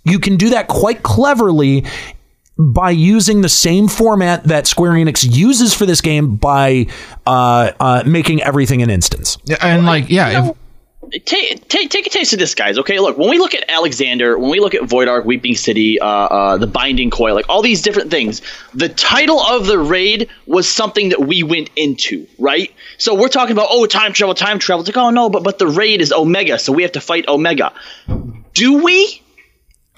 You 0.03 0.17
can 0.17 0.35
do 0.35 0.49
that 0.49 0.67
quite 0.67 1.03
cleverly 1.03 1.85
by 2.69 2.91
using 2.91 3.41
the 3.41 3.49
same 3.49 3.87
format 3.87 4.43
that 4.45 4.67
Square 4.67 4.91
Enix 4.93 5.27
uses 5.29 5.73
for 5.73 5.85
this 5.85 6.01
game 6.01 6.35
by 6.35 6.87
uh, 7.25 7.71
uh, 7.79 8.03
making 8.05 8.41
everything 8.43 8.81
an 8.81 8.89
instance. 8.89 9.37
Yeah, 9.45 9.57
and 9.61 9.85
like 9.85 10.09
yeah, 10.09 10.49
if, 10.49 10.55
Take, 11.25 11.67
take, 11.67 11.89
take 11.89 12.07
a 12.07 12.09
taste 12.09 12.31
of 12.31 12.39
this, 12.39 12.55
guys. 12.55 12.77
Okay, 12.77 12.99
look. 12.99 13.17
When 13.17 13.29
we 13.29 13.37
look 13.37 13.53
at 13.53 13.65
Alexander, 13.69 14.39
when 14.39 14.49
we 14.49 14.61
look 14.61 14.73
at 14.73 14.83
Void 14.83 15.09
Ark, 15.09 15.25
Weeping 15.25 15.55
City, 15.55 15.99
uh, 15.99 16.05
uh, 16.07 16.57
the 16.57 16.67
Binding 16.67 17.09
Coil, 17.09 17.35
like 17.35 17.49
all 17.49 17.61
these 17.61 17.81
different 17.81 18.11
things, 18.11 18.41
the 18.73 18.87
title 18.87 19.41
of 19.41 19.65
the 19.65 19.77
raid 19.77 20.29
was 20.45 20.69
something 20.69 21.09
that 21.09 21.19
we 21.19 21.43
went 21.43 21.69
into, 21.75 22.25
right? 22.39 22.73
So 22.97 23.13
we're 23.13 23.27
talking 23.27 23.51
about 23.51 23.67
oh, 23.69 23.87
time 23.87 24.13
travel, 24.13 24.35
time 24.35 24.57
travel. 24.57 24.81
It's 24.81 24.95
like 24.95 25.03
oh 25.03 25.09
no, 25.09 25.29
but 25.29 25.43
but 25.43 25.59
the 25.59 25.67
raid 25.67 25.99
is 25.99 26.13
Omega, 26.13 26.57
so 26.57 26.71
we 26.71 26.83
have 26.83 26.93
to 26.93 27.01
fight 27.01 27.27
Omega. 27.27 27.73
Do 28.53 28.81
we? 28.81 29.20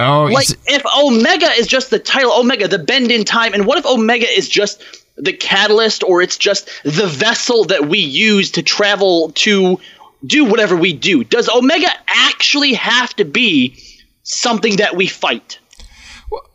Oh 0.03 0.25
like 0.25 0.47
if 0.67 0.83
Omega 0.97 1.47
is 1.51 1.67
just 1.67 1.89
the 1.89 1.99
title 1.99 2.31
Omega, 2.33 2.67
the 2.67 2.79
bend 2.79 3.11
in 3.11 3.23
time, 3.23 3.53
and 3.53 3.65
what 3.65 3.77
if 3.77 3.85
Omega 3.85 4.27
is 4.27 4.47
just 4.47 4.83
the 5.15 5.33
catalyst 5.33 6.03
or 6.03 6.21
it's 6.21 6.37
just 6.37 6.69
the 6.83 7.07
vessel 7.07 7.65
that 7.65 7.87
we 7.87 7.99
use 7.99 8.51
to 8.51 8.63
travel 8.63 9.31
to 9.31 9.79
do 10.25 10.45
whatever 10.45 10.75
we 10.75 10.93
do? 10.93 11.23
Does 11.23 11.49
Omega 11.49 11.89
actually 12.07 12.73
have 12.73 13.13
to 13.15 13.25
be 13.25 13.75
something 14.23 14.77
that 14.77 14.95
we 14.95 15.07
fight? 15.07 15.59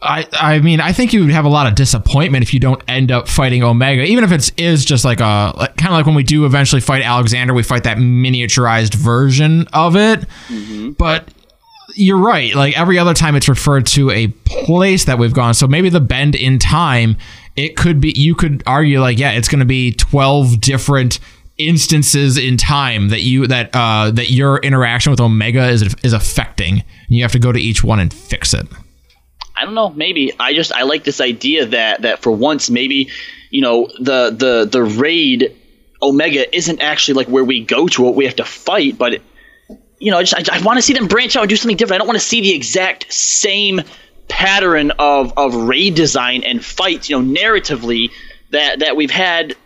I, 0.02 0.26
I 0.32 0.58
mean, 0.60 0.80
I 0.80 0.92
think 0.92 1.12
you 1.12 1.20
would 1.20 1.30
have 1.30 1.44
a 1.44 1.48
lot 1.48 1.66
of 1.66 1.74
disappointment 1.74 2.42
if 2.42 2.54
you 2.54 2.60
don't 2.60 2.82
end 2.88 3.10
up 3.10 3.28
fighting 3.28 3.62
Omega, 3.62 4.02
even 4.02 4.24
if 4.24 4.32
it 4.32 4.52
is 4.60 4.84
just 4.84 5.04
like 5.04 5.20
a 5.20 5.52
like, 5.56 5.76
kind 5.76 5.92
of 5.92 5.98
like 5.98 6.06
when 6.06 6.14
we 6.14 6.22
do 6.22 6.44
eventually 6.46 6.80
fight 6.80 7.02
Alexander, 7.02 7.54
we 7.54 7.62
fight 7.62 7.84
that 7.84 7.98
miniaturized 7.98 8.94
version 8.94 9.66
of 9.72 9.96
it. 9.96 10.20
Mm-hmm. 10.48 10.92
But 10.92 11.28
you're 11.98 12.16
right. 12.16 12.54
Like 12.54 12.78
every 12.78 12.98
other 12.98 13.12
time, 13.12 13.34
it's 13.34 13.48
referred 13.48 13.86
to 13.86 14.10
a 14.10 14.28
place 14.44 15.04
that 15.06 15.18
we've 15.18 15.34
gone. 15.34 15.54
So 15.54 15.66
maybe 15.66 15.88
the 15.88 16.00
bend 16.00 16.34
in 16.34 16.58
time, 16.58 17.16
it 17.56 17.76
could 17.76 18.00
be. 18.00 18.12
You 18.16 18.34
could 18.34 18.62
argue 18.66 19.00
like, 19.00 19.18
yeah, 19.18 19.32
it's 19.32 19.48
going 19.48 19.58
to 19.60 19.66
be 19.66 19.92
twelve 19.92 20.60
different 20.60 21.18
instances 21.58 22.38
in 22.38 22.56
time 22.56 23.08
that 23.08 23.22
you 23.22 23.48
that 23.48 23.68
uh 23.74 24.12
that 24.12 24.30
your 24.30 24.58
interaction 24.58 25.10
with 25.10 25.20
Omega 25.20 25.68
is 25.68 25.94
is 26.04 26.12
affecting. 26.12 26.74
And 26.74 27.16
you 27.16 27.22
have 27.22 27.32
to 27.32 27.40
go 27.40 27.50
to 27.50 27.60
each 27.60 27.82
one 27.82 27.98
and 27.98 28.14
fix 28.14 28.54
it. 28.54 28.66
I 29.56 29.64
don't 29.64 29.74
know. 29.74 29.90
Maybe 29.90 30.32
I 30.38 30.54
just 30.54 30.72
I 30.72 30.84
like 30.84 31.02
this 31.02 31.20
idea 31.20 31.66
that 31.66 32.02
that 32.02 32.22
for 32.22 32.30
once 32.30 32.70
maybe 32.70 33.10
you 33.50 33.60
know 33.60 33.88
the 33.98 34.30
the 34.30 34.68
the 34.70 34.84
raid 34.84 35.56
Omega 36.00 36.56
isn't 36.56 36.80
actually 36.80 37.14
like 37.14 37.26
where 37.26 37.44
we 37.44 37.64
go 37.64 37.88
to 37.88 38.02
what 38.02 38.14
we 38.14 38.24
have 38.26 38.36
to 38.36 38.44
fight, 38.44 38.96
but 38.96 39.14
it, 39.14 39.22
you 39.98 40.10
know 40.10 40.18
I 40.18 40.22
just 40.22 40.50
I, 40.50 40.58
I 40.58 40.62
want 40.62 40.78
to 40.78 40.82
see 40.82 40.92
them 40.92 41.06
branch 41.06 41.36
out 41.36 41.42
and 41.42 41.50
do 41.50 41.56
something 41.56 41.76
different. 41.76 41.96
I 41.96 41.98
don't 41.98 42.08
want 42.08 42.20
to 42.20 42.26
see 42.26 42.40
the 42.40 42.54
exact 42.54 43.12
same 43.12 43.80
pattern 44.28 44.92
of 44.98 45.32
of 45.36 45.54
raid 45.54 45.94
design 45.94 46.42
and 46.44 46.64
fights. 46.64 47.08
You 47.08 47.20
know, 47.20 47.40
narratively 47.40 48.10
that 48.50 48.80
that 48.80 48.96
we've 48.96 49.10
had 49.10 49.56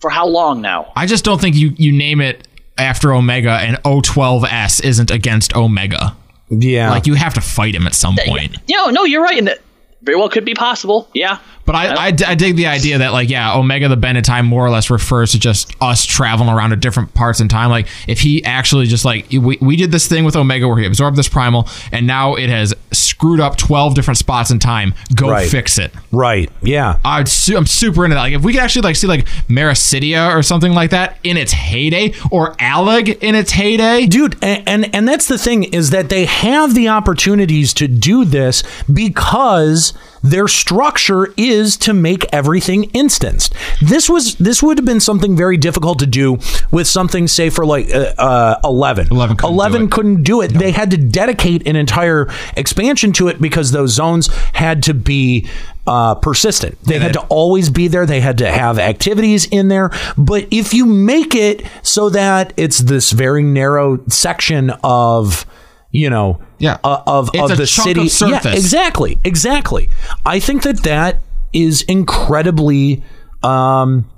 for 0.00 0.10
how 0.10 0.26
long 0.26 0.60
now? 0.60 0.92
I 0.96 1.06
just 1.06 1.24
don't 1.24 1.40
think 1.40 1.56
you 1.56 1.74
you 1.76 1.92
name 1.92 2.20
it 2.20 2.46
after 2.78 3.12
Omega 3.12 3.50
and 3.50 3.76
O12S 3.82 4.82
isn't 4.82 5.10
against 5.10 5.54
Omega. 5.54 6.16
Yeah. 6.48 6.90
Like 6.90 7.06
you 7.06 7.14
have 7.14 7.34
to 7.34 7.40
fight 7.40 7.74
him 7.74 7.86
at 7.86 7.94
some 7.94 8.16
point. 8.26 8.56
You 8.66 8.76
know, 8.76 8.90
no, 8.90 9.04
you're 9.04 9.22
right, 9.22 9.38
and 9.38 9.46
that 9.46 9.60
very 10.02 10.16
well 10.16 10.28
could 10.28 10.44
be 10.44 10.54
possible. 10.54 11.08
Yeah. 11.14 11.38
But 11.66 11.74
I, 11.76 11.94
I, 11.94 12.06
I 12.08 12.34
dig 12.34 12.56
the 12.56 12.66
idea 12.66 12.98
that 12.98 13.12
like 13.12 13.28
yeah 13.30 13.54
Omega 13.56 13.86
the 13.88 13.96
Bend 13.96 14.18
in 14.18 14.24
time 14.24 14.44
more 14.46 14.66
or 14.66 14.70
less 14.70 14.90
refers 14.90 15.32
to 15.32 15.38
just 15.38 15.72
us 15.80 16.04
traveling 16.04 16.48
around 16.48 16.70
to 16.70 16.76
different 16.76 17.14
parts 17.14 17.38
in 17.40 17.46
time 17.46 17.70
like 17.70 17.86
if 18.08 18.20
he 18.20 18.44
actually 18.44 18.86
just 18.86 19.04
like 19.04 19.26
we, 19.30 19.56
we 19.60 19.76
did 19.76 19.92
this 19.92 20.08
thing 20.08 20.24
with 20.24 20.34
Omega 20.34 20.66
where 20.66 20.78
he 20.78 20.84
absorbed 20.86 21.16
this 21.16 21.28
primal 21.28 21.68
and 21.92 22.06
now 22.08 22.34
it 22.34 22.48
has 22.50 22.74
screwed 22.90 23.38
up 23.38 23.56
12 23.56 23.94
different 23.94 24.18
spots 24.18 24.50
in 24.50 24.58
time 24.58 24.94
go 25.14 25.30
Right. 25.30 25.48
fix 25.48 25.78
it 25.78 25.92
Right. 26.10 26.50
Yeah. 26.62 26.98
I'd 27.04 27.28
su- 27.28 27.56
I'm 27.56 27.66
super 27.66 28.04
into 28.04 28.14
that 28.16 28.22
like 28.22 28.32
if 28.32 28.42
we 28.42 28.52
could 28.52 28.62
actually 28.62 28.82
like 28.82 28.96
see 28.96 29.06
like 29.06 29.26
Marasidia 29.48 30.34
or 30.34 30.42
something 30.42 30.72
like 30.72 30.90
that 30.90 31.18
in 31.22 31.36
its 31.36 31.52
heyday 31.52 32.14
or 32.32 32.54
Allag 32.56 33.18
in 33.22 33.34
its 33.36 33.52
heyday 33.52 34.06
dude 34.06 34.36
and, 34.42 34.62
and 34.66 34.94
and 34.94 35.06
that's 35.08 35.28
the 35.28 35.38
thing 35.38 35.64
is 35.64 35.90
that 35.90 36.08
they 36.08 36.24
have 36.24 36.74
the 36.74 36.88
opportunities 36.88 37.72
to 37.74 37.86
do 37.86 38.24
this 38.24 38.64
because 38.92 39.92
their 40.22 40.48
structure 40.48 41.32
is 41.36 41.76
to 41.76 41.92
make 41.92 42.26
everything 42.32 42.84
instanced 42.92 43.54
this 43.80 44.08
was 44.08 44.36
this 44.36 44.62
would 44.62 44.78
have 44.78 44.84
been 44.84 45.00
something 45.00 45.36
very 45.36 45.56
difficult 45.56 45.98
to 45.98 46.06
do 46.06 46.38
with 46.70 46.86
something 46.86 47.26
say 47.26 47.50
for 47.50 47.64
like 47.64 47.92
uh, 47.94 48.12
uh 48.18 48.60
11 48.64 49.08
11 49.10 49.36
couldn't 49.36 49.54
11 49.54 49.88
couldn't 49.90 50.22
do 50.22 50.40
it 50.40 50.48
they 50.48 50.70
had 50.70 50.90
to 50.90 50.96
dedicate 50.96 51.66
an 51.66 51.76
entire 51.76 52.28
expansion 52.56 53.12
to 53.12 53.28
it 53.28 53.40
because 53.40 53.72
those 53.72 53.90
zones 53.90 54.28
had 54.52 54.82
to 54.82 54.94
be 54.94 55.46
uh, 55.86 56.14
persistent. 56.14 56.80
They 56.84 56.98
had 56.98 57.14
to 57.14 57.20
always 57.22 57.68
be 57.68 57.88
there. 57.88 58.06
They 58.06 58.20
had 58.20 58.38
to 58.38 58.50
have 58.50 58.78
activities 58.78 59.46
in 59.46 59.68
there. 59.68 59.90
But 60.16 60.46
if 60.52 60.72
you 60.72 60.86
make 60.86 61.34
it 61.34 61.66
so 61.82 62.10
that 62.10 62.52
it's 62.56 62.78
this 62.78 63.10
very 63.10 63.42
narrow 63.42 63.98
section 64.06 64.70
of, 64.84 65.44
you 65.90 66.10
know, 66.10 66.40
yeah, 66.58 66.78
uh, 66.84 67.02
of 67.06 67.30
It's 67.34 67.50
of 67.52 67.58
the 67.58 67.66
city, 67.66 68.02
of 68.02 68.10
surface. 68.10 68.44
yeah, 68.44 68.52
exactly, 68.52 69.18
exactly. 69.24 69.88
I 70.24 70.40
think 70.40 70.62
that 70.62 70.82
that 70.84 71.20
is 71.52 71.82
incredibly. 71.82 73.02
Um, 73.42 74.10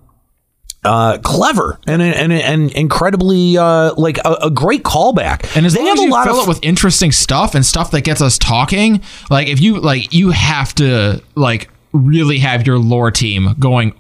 uh, 0.84 1.16
clever 1.18 1.78
and 1.86 2.02
and 2.02 2.32
and 2.32 2.72
incredibly 2.72 3.56
uh, 3.56 3.94
like 3.94 4.18
a, 4.24 4.32
a 4.42 4.50
great 4.50 4.82
callback. 4.82 5.56
And 5.56 5.64
as 5.64 5.74
they 5.74 5.78
long 5.78 5.88
have 5.88 5.98
as 5.98 6.04
a 6.04 6.08
lot 6.08 6.24
fill 6.26 6.40
of 6.40 6.46
it 6.46 6.48
with 6.48 6.58
interesting 6.62 7.12
stuff 7.12 7.54
and 7.54 7.64
stuff 7.64 7.92
that 7.92 8.00
gets 8.00 8.20
us 8.20 8.36
talking, 8.36 9.00
like 9.30 9.46
if 9.46 9.60
you 9.60 9.78
like, 9.78 10.12
you 10.12 10.30
have 10.30 10.74
to 10.76 11.22
like 11.36 11.70
really 11.92 12.38
have 12.38 12.66
your 12.66 12.78
lore 12.78 13.12
team 13.12 13.54
going 13.60 13.94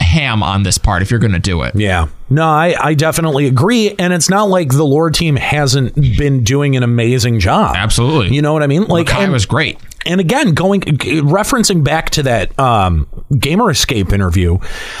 ham 0.00 0.42
on 0.42 0.62
this 0.62 0.78
part 0.78 1.02
if 1.02 1.10
you're 1.10 1.20
going 1.20 1.32
to 1.32 1.38
do 1.38 1.62
it. 1.62 1.74
Yeah. 1.74 2.08
No, 2.28 2.44
I, 2.48 2.74
I 2.78 2.94
definitely 2.94 3.46
agree. 3.46 3.94
And 3.98 4.12
it's 4.12 4.28
not 4.30 4.48
like 4.48 4.70
the 4.70 4.84
lore 4.84 5.10
team 5.10 5.36
hasn't 5.36 5.94
been 5.94 6.42
doing 6.42 6.76
an 6.76 6.82
amazing 6.82 7.40
job. 7.40 7.76
Absolutely. 7.76 8.34
You 8.34 8.42
know 8.42 8.52
what 8.52 8.62
I 8.62 8.66
mean? 8.66 8.84
Like 8.84 9.06
Makai 9.08 9.24
and- 9.24 9.32
was 9.32 9.46
great. 9.46 9.78
And 10.06 10.18
again, 10.18 10.54
going 10.54 10.80
referencing 10.80 11.84
back 11.84 12.08
to 12.10 12.22
that 12.22 12.58
um, 12.58 13.06
Gamer 13.38 13.70
Escape 13.70 14.14
interview, 14.14 14.56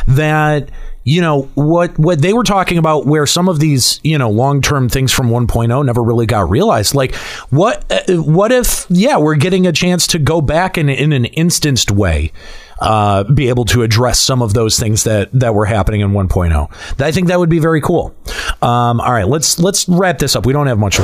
that 0.06 0.68
you 1.04 1.22
know 1.22 1.44
what 1.54 1.98
what 1.98 2.20
they 2.20 2.34
were 2.34 2.44
talking 2.44 2.76
about, 2.76 3.06
where 3.06 3.24
some 3.24 3.48
of 3.48 3.60
these 3.60 3.98
you 4.04 4.18
know 4.18 4.28
long 4.28 4.60
term 4.60 4.90
things 4.90 5.10
from 5.10 5.30
1.0 5.30 5.86
never 5.86 6.02
really 6.02 6.26
got 6.26 6.50
realized. 6.50 6.94
Like 6.94 7.14
what 7.48 7.90
uh, 7.90 8.16
what 8.22 8.52
if 8.52 8.84
yeah 8.90 9.16
we're 9.16 9.36
getting 9.36 9.66
a 9.66 9.72
chance 9.72 10.06
to 10.08 10.18
go 10.18 10.42
back 10.42 10.76
in 10.76 10.90
in 10.90 11.14
an 11.14 11.24
instanced 11.24 11.90
way. 11.90 12.30
Uh, 12.80 13.24
be 13.24 13.48
able 13.48 13.64
to 13.66 13.82
address 13.82 14.18
some 14.18 14.40
of 14.40 14.54
those 14.54 14.78
things 14.78 15.04
that 15.04 15.30
that 15.32 15.54
were 15.54 15.66
happening 15.66 16.00
in 16.00 16.12
1.0. 16.12 17.00
I 17.00 17.12
think 17.12 17.28
that 17.28 17.38
would 17.38 17.50
be 17.50 17.58
very 17.58 17.80
cool. 17.80 18.14
Um, 18.62 19.00
all 19.00 19.12
right, 19.12 19.28
let's 19.28 19.58
let's 19.58 19.88
wrap 19.88 20.18
this 20.18 20.34
up. 20.34 20.46
We 20.46 20.52
don't 20.52 20.66
have 20.66 20.78
much 20.78 20.98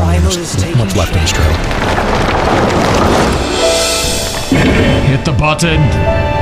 much 0.77 0.97
left 0.97 1.13
in 1.15 1.21
this 1.21 1.33
trailer. 1.33 1.53
Hit 5.07 5.25
the 5.25 5.33
button. 5.33 6.36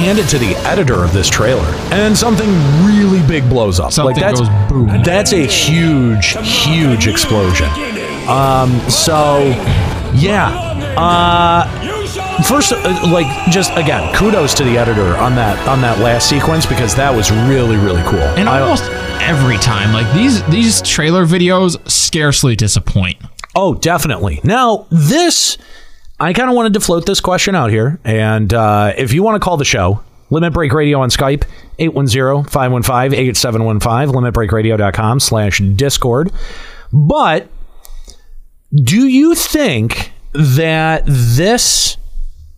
Hand 0.00 0.18
it 0.18 0.28
to 0.28 0.38
the 0.38 0.56
editor 0.66 1.04
of 1.04 1.12
this 1.12 1.28
trailer, 1.28 1.64
and 1.92 2.16
something 2.16 2.48
really 2.84 3.22
big 3.26 3.48
blows 3.48 3.78
up. 3.78 3.92
Something 3.92 4.20
that's, 4.20 4.40
goes 4.40 4.48
boom. 4.68 5.02
That's 5.02 5.32
a 5.32 5.46
huge, 5.46 6.36
huge 6.42 7.06
explosion. 7.06 7.68
Um, 8.28 8.78
so 8.88 9.38
yeah. 10.14 10.68
Uh, 10.96 12.42
first, 12.42 12.72
uh, 12.72 13.10
like, 13.12 13.26
just 13.50 13.70
again, 13.76 14.14
kudos 14.14 14.54
to 14.54 14.64
the 14.64 14.76
editor 14.76 15.16
on 15.16 15.34
that 15.36 15.56
on 15.68 15.80
that 15.82 15.98
last 16.00 16.28
sequence 16.28 16.66
because 16.66 16.94
that 16.96 17.14
was 17.14 17.30
really, 17.30 17.76
really 17.76 18.02
cool. 18.02 18.18
And 18.18 18.48
I- 18.48 18.60
almost 18.60 18.84
every 19.22 19.58
time, 19.58 19.92
like 19.92 20.12
these 20.14 20.42
these 20.48 20.82
trailer 20.82 21.24
videos 21.26 21.78
scarcely 21.88 22.56
disappoint. 22.56 23.18
Oh, 23.54 23.74
definitely. 23.74 24.40
Now, 24.44 24.86
this, 24.90 25.58
I 26.20 26.32
kind 26.34 26.50
of 26.50 26.54
wanted 26.54 26.74
to 26.74 26.80
float 26.80 27.06
this 27.06 27.20
question 27.20 27.54
out 27.54 27.70
here. 27.70 27.98
And 28.04 28.52
uh, 28.52 28.92
if 28.96 29.14
you 29.14 29.22
want 29.22 29.36
to 29.36 29.44
call 29.44 29.56
the 29.56 29.64
show, 29.64 30.02
Limit 30.28 30.52
Break 30.52 30.74
Radio 30.74 31.00
on 31.00 31.08
Skype, 31.08 31.44
810-515-8715, 31.78 34.12
limitbreakradio.com 34.12 35.18
slash 35.18 35.62
Discord. 35.76 36.30
But 36.92 37.48
do 38.72 39.06
you 39.06 39.34
think 39.34 40.12
that 40.32 41.04
this 41.06 41.96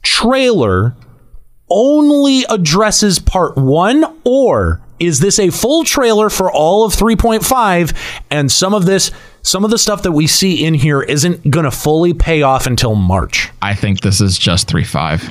trailer 0.03 0.97
only 1.71 2.45
addresses 2.51 3.21
part 3.21 3.57
one, 3.57 4.05
or 4.25 4.81
is 4.99 5.21
this 5.21 5.39
a 5.39 5.51
full 5.51 5.85
trailer 5.85 6.29
for 6.29 6.51
all 6.51 6.85
of 6.85 6.95
3.5 6.95 7.97
and 8.31 8.51
some 8.51 8.75
of 8.75 8.87
this 8.87 9.13
some 9.43 9.65
of 9.65 9.71
the 9.71 9.79
stuff 9.79 10.03
that 10.03 10.13
we 10.13 10.27
see 10.27 10.65
in 10.65 10.75
here 10.75 11.03
isn't 11.03 11.51
going 11.51 11.65
to 11.65 11.71
fully 11.71 12.15
pay 12.15 12.43
off 12.43 12.67
until 12.67 12.95
March? 12.95 13.51
I 13.61 13.75
think 13.75 14.01
this 14.01 14.21
is 14.21 14.39
just 14.39 14.69
three 14.69 14.85
five. 14.85 15.23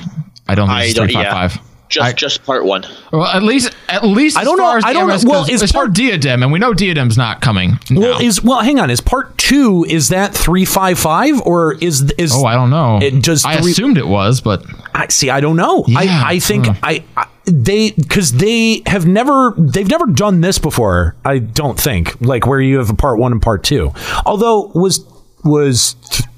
I 0.48 0.54
don't 0.54 0.68
think 0.68 0.78
I 0.78 0.84
it's 0.84 0.94
don't. 0.94 1.06
three 1.06 1.14
five 1.14 1.24
Yeah, 1.24 1.48
five. 1.48 1.60
just 1.88 2.16
just 2.16 2.44
part 2.44 2.64
one. 2.64 2.84
Well, 3.12 3.24
at 3.26 3.42
least 3.42 3.74
at 3.88 4.04
least 4.04 4.36
I 4.38 4.44
don't 4.44 4.58
far 4.58 4.72
know- 4.72 4.78
as 4.78 4.84
I 4.84 4.92
don't 4.92 5.06
know- 5.08 5.14
MS 5.14 5.24
well, 5.26 5.40
'cause 5.42 5.50
is 5.50 5.62
it's 5.62 5.72
part- 5.72 5.86
part 5.88 5.96
Diadem, 5.96 6.42
and 6.42 6.50
we 6.52 6.58
know 6.58 6.74
Diadem's 6.74 7.16
not 7.16 7.40
coming. 7.40 7.78
Well, 7.90 8.20
is 8.20 8.42
well, 8.42 8.60
hang 8.60 8.78
on. 8.80 8.90
Is 8.90 9.00
part 9.00 9.36
two 9.38 9.84
is 9.88 10.08
that 10.10 10.34
three 10.34 10.64
five 10.64 10.98
five 10.98 11.40
or 11.42 11.74
is 11.74 12.02
is? 12.18 12.32
oh, 12.34 12.44
I 12.44 12.54
don't 12.54 12.70
know. 12.70 12.98
It 13.02 13.22
just 13.22 13.46
I 13.46 13.60
three- 13.60 13.72
assumed 13.72 13.98
it 13.98 14.08
was, 14.08 14.40
but 14.40 14.64
I 14.94 15.08
see. 15.08 15.30
I 15.30 15.40
don't 15.40 15.56
know. 15.56 15.84
Yeah, 15.86 15.98
I 16.00 16.34
I 16.34 16.38
think 16.38 16.66
hmm. 16.66 16.72
I, 16.82 17.02
I 17.16 17.26
they 17.44 17.90
because 17.92 18.32
they 18.32 18.82
have 18.86 19.06
never 19.06 19.54
they've 19.58 19.88
never 19.88 20.06
done 20.06 20.40
this 20.40 20.58
before. 20.58 21.16
I 21.24 21.38
don't 21.38 21.78
think 21.78 22.20
like 22.20 22.46
where 22.46 22.60
you 22.60 22.78
have 22.78 22.90
a 22.90 22.94
part 22.94 23.18
one 23.18 23.32
and 23.32 23.42
part 23.42 23.64
two. 23.64 23.92
Although 24.24 24.70
was 24.74 25.04
was 25.44 25.96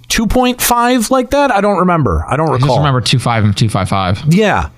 two 0.08 0.26
point 0.26 0.62
five 0.62 1.10
like 1.10 1.30
that. 1.30 1.50
I 1.50 1.60
don't 1.60 1.78
remember. 1.78 2.24
I 2.28 2.36
don't 2.36 2.48
I 2.48 2.54
recall. 2.54 2.68
just 2.68 2.78
remember 2.78 3.00
two 3.00 3.18
five 3.18 3.44
and 3.44 3.56
two 3.56 3.68
five 3.68 3.88
five. 3.88 4.22
Yeah. 4.32 4.70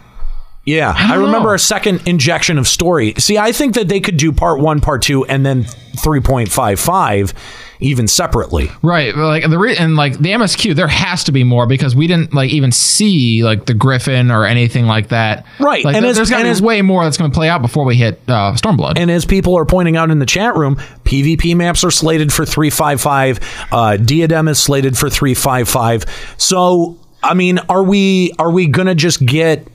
Yeah, 0.69 0.93
I, 0.97 1.15
don't 1.15 1.27
remember 1.27 1.51
know. 1.51 1.55
a 1.55 1.59
second 1.61 2.09
injection 2.09 2.59
of 2.59 2.66
story. 2.66 3.15
See, 3.19 3.39
I 3.39 3.53
think 3.53 3.77
that 3.77 3.86
they 3.86 4.01
could 4.01 4.16
do 4.16 4.32
part 4.32 4.59
one, 4.59 4.81
part 4.81 5.01
two, 5.01 5.24
and 5.24 5.47
then 5.47 5.62
3.55 5.62 7.35
even 7.81 8.09
separately. 8.09 8.70
Right, 8.82 9.15
like 9.16 9.48
the 9.48 9.59
re- 9.59 9.77
and 9.77 9.97
like 9.97 10.19
the 10.19 10.31
MSQ, 10.31 10.74
there 10.74 10.89
has 10.89 11.24
to 11.24 11.32
be 11.32 11.44
more 11.44 11.66
because 11.66 11.94
we 11.94 12.07
didn't 12.07 12.32
like 12.35 12.51
even 12.51 12.73
see 12.73 13.43
like 13.44 13.66
the 13.66 13.74
Griffin 13.74 14.31
or 14.31 14.44
anything 14.44 14.86
like 14.86 15.09
that. 15.09 15.47
Right, 15.61 15.85
like 15.85 15.94
and 15.97 16.05
there- 16.05 16.11
as- 16.11 16.16
there's 16.16 16.31
got 16.31 16.36
to 16.36 16.40
and 16.43 16.47
be 16.47 16.51
as- 16.51 16.62
way 16.62 16.82
more 16.82 17.05
that's 17.05 17.16
going 17.16 17.31
to 17.31 17.35
play 17.35 17.48
out 17.48 17.62
before 17.62 17.85
we 17.85 17.97
hit 17.97 18.20
uh, 18.28 18.53
Stormblood. 18.55 18.94
And 18.98 19.11
as 19.11 19.24
people 19.24 19.57
are 19.59 19.65
pointing 19.65 19.97
out 19.97 20.11
in 20.11 20.19
the 20.19 20.27
chat 20.27 20.57
room, 20.57 20.77
PvP 21.05 21.55
maps 21.57 21.85
are 21.85 21.90
slated 21.90 22.32
for 22.32 22.44
355. 22.47 23.40
Uh, 23.73 23.97
Diadem 23.97 24.48
is 24.48 24.59
slated 24.59 24.97
for 24.97 25.11
355. 25.11 26.05
So, 26.39 26.98
I 27.23 27.35
mean, 27.35 27.59
are 27.69 27.82
we 27.82 28.32
are 28.39 28.51
we 28.51 28.66
gonna 28.66 28.94
just 28.94 29.24
get? 29.24 29.66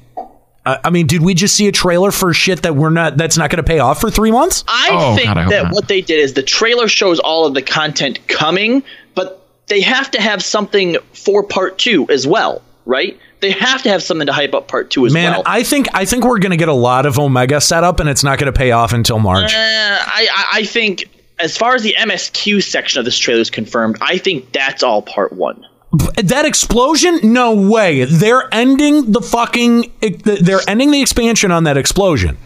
Uh, 0.66 0.78
I 0.84 0.90
mean, 0.92 1.08
did 1.08 1.22
we 1.22 1.34
just 1.34 1.56
see 1.56 1.68
a 1.68 1.72
trailer 1.72 2.12
for 2.12 2.34
shit 2.34 2.62
that 2.64 2.76
we're 2.76 2.92
not 2.92 3.18
that's 3.18 3.38
not 3.38 3.50
going 3.50 3.58
to 3.64 3.68
pay 3.68 3.80
off 3.80 4.00
for 4.00 4.12
three 4.12 4.32
months? 4.32 4.64
I 4.68 4.90
Oh, 4.92 5.16
think 5.16 5.28
God, 5.28 5.38
I 5.38 5.50
that 5.50 5.64
not. 5.66 5.74
what 5.74 5.88
they 5.88 6.02
did 6.02 6.20
is 6.20 6.34
the 6.34 6.44
trailer 6.44 6.88
shows 6.88 7.20
all 7.20 7.46
of 7.48 7.54
the 7.56 7.62
content 7.64 8.20
coming, 8.28 8.84
but 9.16 9.46
they 9.68 9.82
have 9.82 10.12
to 10.12 10.22
have 10.22 10.44
something 10.44 10.98
for 11.14 11.42
part 11.44 11.78
two 11.80 12.08
as 12.10 12.28
well, 12.28 12.62
right? 12.86 13.18
They 13.40 13.50
have 13.52 13.82
to 13.84 13.90
have 13.90 14.04
something 14.04 14.28
to 14.28 14.34
hype 14.34 14.54
up 14.54 14.68
part 14.68 14.92
two 14.92 15.08
as 15.08 15.14
Man, 15.14 15.32
well. 15.32 15.44
I 15.48 15.64
think 15.64 15.88
I 15.96 16.06
think 16.06 16.26
we're 16.26 16.38
going 16.38 16.52
to 16.52 16.58
get 16.58 16.70
a 16.70 16.74
lot 16.74 17.08
of 17.08 17.18
Omega 17.18 17.60
setup, 17.60 18.00
and 18.00 18.08
it's 18.08 18.24
not 18.24 18.38
going 18.38 18.54
to 18.54 18.58
pay 18.58 18.70
off 18.72 18.94
until 18.94 19.18
March. 19.18 19.52
Uh, 19.52 19.58
I, 19.58 20.28
I 20.32 20.46
I 20.60 20.64
think 20.66 21.06
as 21.40 21.58
far 21.58 21.74
as 21.74 21.82
the 21.82 21.96
MSQ 21.98 22.62
section 22.62 23.00
of 23.00 23.06
this 23.06 23.18
trailer 23.18 23.42
is 23.42 23.50
confirmed, 23.50 23.98
I 24.00 24.20
think 24.20 24.52
that's 24.52 24.84
all 24.84 25.02
part 25.02 25.34
one. 25.34 25.66
That 25.92 26.46
explosion? 26.46 27.20
No 27.24 27.54
way. 27.54 28.06
They're 28.06 28.48
ending 28.54 29.12
the 29.12 29.22
fucking. 29.22 29.92
They're 30.24 30.62
ending 30.68 30.92
the 30.92 31.02
expansion 31.02 31.52
on 31.52 31.66
that 31.66 31.78
explosion. 31.78 32.38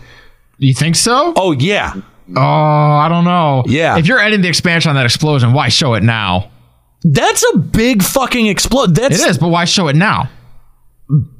you 0.57 0.73
think 0.73 0.95
so? 0.95 1.34
Oh 1.35 1.51
yeah. 1.51 1.93
Oh, 2.35 2.41
I 2.41 3.07
don't 3.07 3.23
know. 3.23 3.63
Yeah. 3.67 3.97
If 3.97 4.07
you're 4.07 4.19
ending 4.19 4.41
the 4.41 4.47
expansion 4.47 4.89
on 4.89 4.95
that 4.95 5.05
explosion, 5.05 5.53
why 5.53 5.69
show 5.69 5.93
it 5.93 6.01
now? 6.01 6.49
That's 7.03 7.45
a 7.53 7.59
big 7.59 8.01
fucking 8.01 8.47
explode. 8.47 8.95
That's 8.95 9.22
It 9.22 9.30
is, 9.30 9.38
but 9.38 9.49
why 9.49 9.65
show 9.65 9.89
it 9.89 9.95
now? 9.95 10.30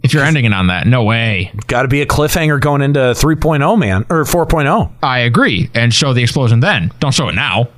If 0.04 0.14
you're 0.14 0.24
ending 0.24 0.46
it 0.46 0.54
on 0.54 0.68
that, 0.68 0.86
no 0.86 1.04
way. 1.04 1.52
got 1.66 1.82
to 1.82 1.88
be 1.88 2.02
a 2.02 2.06
cliffhanger 2.06 2.62
going 2.62 2.84
into 2.84 3.00
3.0, 3.00 3.80
man, 3.80 4.06
or 4.12 4.20
oh. 4.20 4.24
4.0. 4.24 4.94
I 5.02 5.20
agree, 5.20 5.72
and 5.74 5.92
show 5.92 6.14
the 6.14 6.22
explosion 6.22 6.60
then. 6.60 6.92
Don't 7.00 7.16
show 7.16 7.30
it 7.30 7.34
now. 7.34 7.70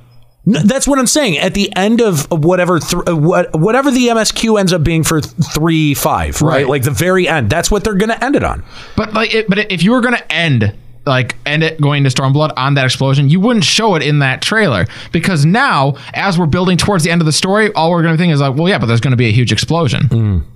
No, 0.48 0.60
that's 0.60 0.88
what 0.88 0.98
I'm 0.98 1.06
saying. 1.06 1.36
At 1.38 1.52
the 1.52 1.70
end 1.76 2.00
of 2.00 2.26
whatever 2.30 2.78
th- 2.78 3.02
uh, 3.06 3.14
what, 3.14 3.54
whatever 3.54 3.90
the 3.90 4.08
MSQ 4.08 4.58
ends 4.58 4.72
up 4.72 4.82
being 4.82 5.04
for 5.04 5.20
three 5.20 5.92
five, 5.92 6.40
right? 6.40 6.48
Right. 6.62 6.68
Like 6.68 6.82
the 6.84 6.90
very 6.90 7.28
end. 7.28 7.50
That's 7.50 7.70
what 7.70 7.84
they're 7.84 7.94
going 7.94 8.08
to 8.08 8.24
end 8.24 8.34
it 8.34 8.42
on. 8.42 8.64
But 8.96 9.12
like, 9.12 9.34
it, 9.34 9.46
but 9.48 9.70
if 9.70 9.82
you 9.82 9.92
were 9.92 10.00
gonna 10.00 10.22
end 10.30 10.74
like 11.06 11.36
end 11.46 11.62
it 11.62 11.80
going 11.80 12.04
to 12.04 12.10
Stormblood 12.10 12.52
on 12.56 12.74
that 12.74 12.84
explosion, 12.86 13.28
you 13.28 13.40
wouldn't 13.40 13.64
show 13.64 13.94
it 13.94 14.02
in 14.02 14.20
that 14.20 14.40
trailer 14.42 14.86
because 15.12 15.44
now, 15.44 15.94
as 16.14 16.38
we're 16.38 16.46
building 16.46 16.76
towards 16.78 17.04
the 17.04 17.10
end 17.10 17.20
of 17.20 17.26
the 17.26 17.32
story, 17.32 17.70
all 17.74 17.90
we're 17.90 18.02
gonna 18.02 18.16
think 18.16 18.32
is 18.32 18.40
like, 18.40 18.54
well, 18.56 18.68
yeah, 18.68 18.78
but 18.78 18.86
there's 18.86 19.00
gonna 19.00 19.16
be 19.16 19.28
a 19.28 19.32
huge 19.32 19.52
explosion. 19.52 20.46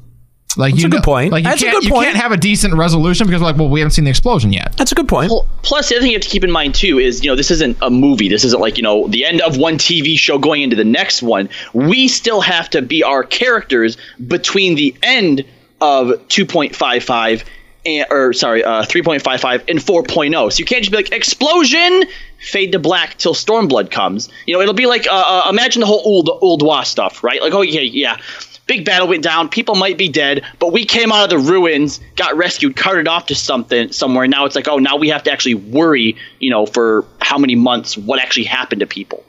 Like 0.57 0.73
That's 0.73 0.83
you 0.83 0.87
a 0.89 0.91
good 0.91 0.97
know- 0.99 1.03
point. 1.03 1.33
Like 1.33 1.45
you 1.45 1.51
That's 1.51 1.63
a 1.63 1.65
can't, 1.67 1.77
good 1.77 1.85
you 1.85 1.91
point. 1.91 2.05
can't 2.07 2.17
have 2.19 2.33
a 2.33 2.37
decent 2.37 2.75
resolution 2.75 3.27
because 3.27 3.41
like, 3.43 3.57
well, 3.57 3.69
we 3.69 3.81
haven't 3.81 3.93
seen 3.93 4.05
the 4.05 4.11
explosion 4.11 4.53
yet. 4.53 4.77
That's 4.77 4.93
a 4.93 4.95
good 4.95 5.09
point. 5.09 5.29
Pl- 5.29 5.49
Plus, 5.63 5.89
the 5.89 5.95
other 5.97 6.03
thing 6.03 6.11
you 6.11 6.17
have 6.17 6.23
to 6.23 6.29
keep 6.29 6.45
in 6.45 6.51
mind 6.51 6.75
too 6.75 6.99
is, 6.99 7.23
you 7.25 7.31
know, 7.31 7.37
this 7.37 7.51
isn't 7.51 7.79
a 7.81 7.91
movie. 7.91 8.29
This 8.29 8.45
isn't 8.45 8.61
like 8.61 8.77
you 8.77 8.83
know 8.83 9.07
the 9.09 9.25
end 9.25 9.41
of 9.41 9.57
one 9.57 9.79
TV 9.79 10.19
show 10.19 10.39
going 10.39 10.63
into 10.63 10.77
the 10.77 10.85
next 10.85 11.23
one. 11.23 11.49
We 11.73 12.09
still 12.09 12.41
have 12.41 12.69
to 12.71 12.83
be 12.83 13.03
our 13.03 13.23
characters 13.25 13.97
between 14.27 14.75
the 14.75 14.95
end 15.03 15.45
of 15.81 16.09
2.55 16.29 17.45
and 17.85 18.07
or 18.11 18.33
sorry, 18.33 18.63
uh, 18.63 18.83
3.55 18.85 19.69
and 19.69 19.79
4.0. 19.81 20.53
So 20.53 20.59
you 20.59 20.65
can't 20.65 20.83
just 20.83 20.91
be 20.93 20.97
like 20.99 21.13
explosion, 21.13 22.05
fade 22.39 22.73
to 22.73 22.79
black 22.79 23.19
till 23.19 23.35
Stormblood 23.35 23.91
comes. 23.91 24.29
You 24.47 24.55
know, 24.55 24.61
it'll 24.61 24.75
be 24.75 24.87
like 24.87 25.07
uh, 25.09 25.43
uh, 25.47 25.51
imagine 25.51 25.81
the 25.81 25.87
whole 25.87 26.03
old 26.05 26.29
old 26.41 26.63
Wa 26.63 26.83
stuff, 26.83 27.25
right? 27.25 27.41
Like, 27.43 27.53
oh 27.55 27.63
yeah, 27.63 27.81
yeah. 27.81 28.19
Big 28.67 28.85
battle 28.85 29.09
went 29.09 29.23
down. 29.23 29.49
People 29.49 29.75
might 29.75 29.99
be 29.99 30.09
dead, 30.09 30.45
but 30.59 30.73
we 30.73 30.85
came 30.85 31.11
out 31.11 31.25
of 31.25 31.31
the 31.31 31.51
ruins, 31.51 32.01
got 32.17 32.37
rescued, 32.37 32.77
carted 32.77 33.09
off 33.09 33.27
to 33.27 33.35
something 33.35 33.91
somewhere. 33.93 34.27
Now 34.29 34.45
it's 34.45 34.55
like, 34.55 34.69
oh, 34.69 34.79
now 34.79 34.97
we 34.97 35.09
have 35.09 35.25
to 35.25 35.33
actually 35.33 35.57
worry, 35.57 36.17
you 36.39 36.51
know, 36.51 36.67
for 36.67 37.05
how 37.21 37.39
many 37.39 37.57
months 37.57 37.99
what 37.99 38.21
actually 38.21 38.45
happened 38.45 38.81
to 38.81 38.87
people. 38.87 39.25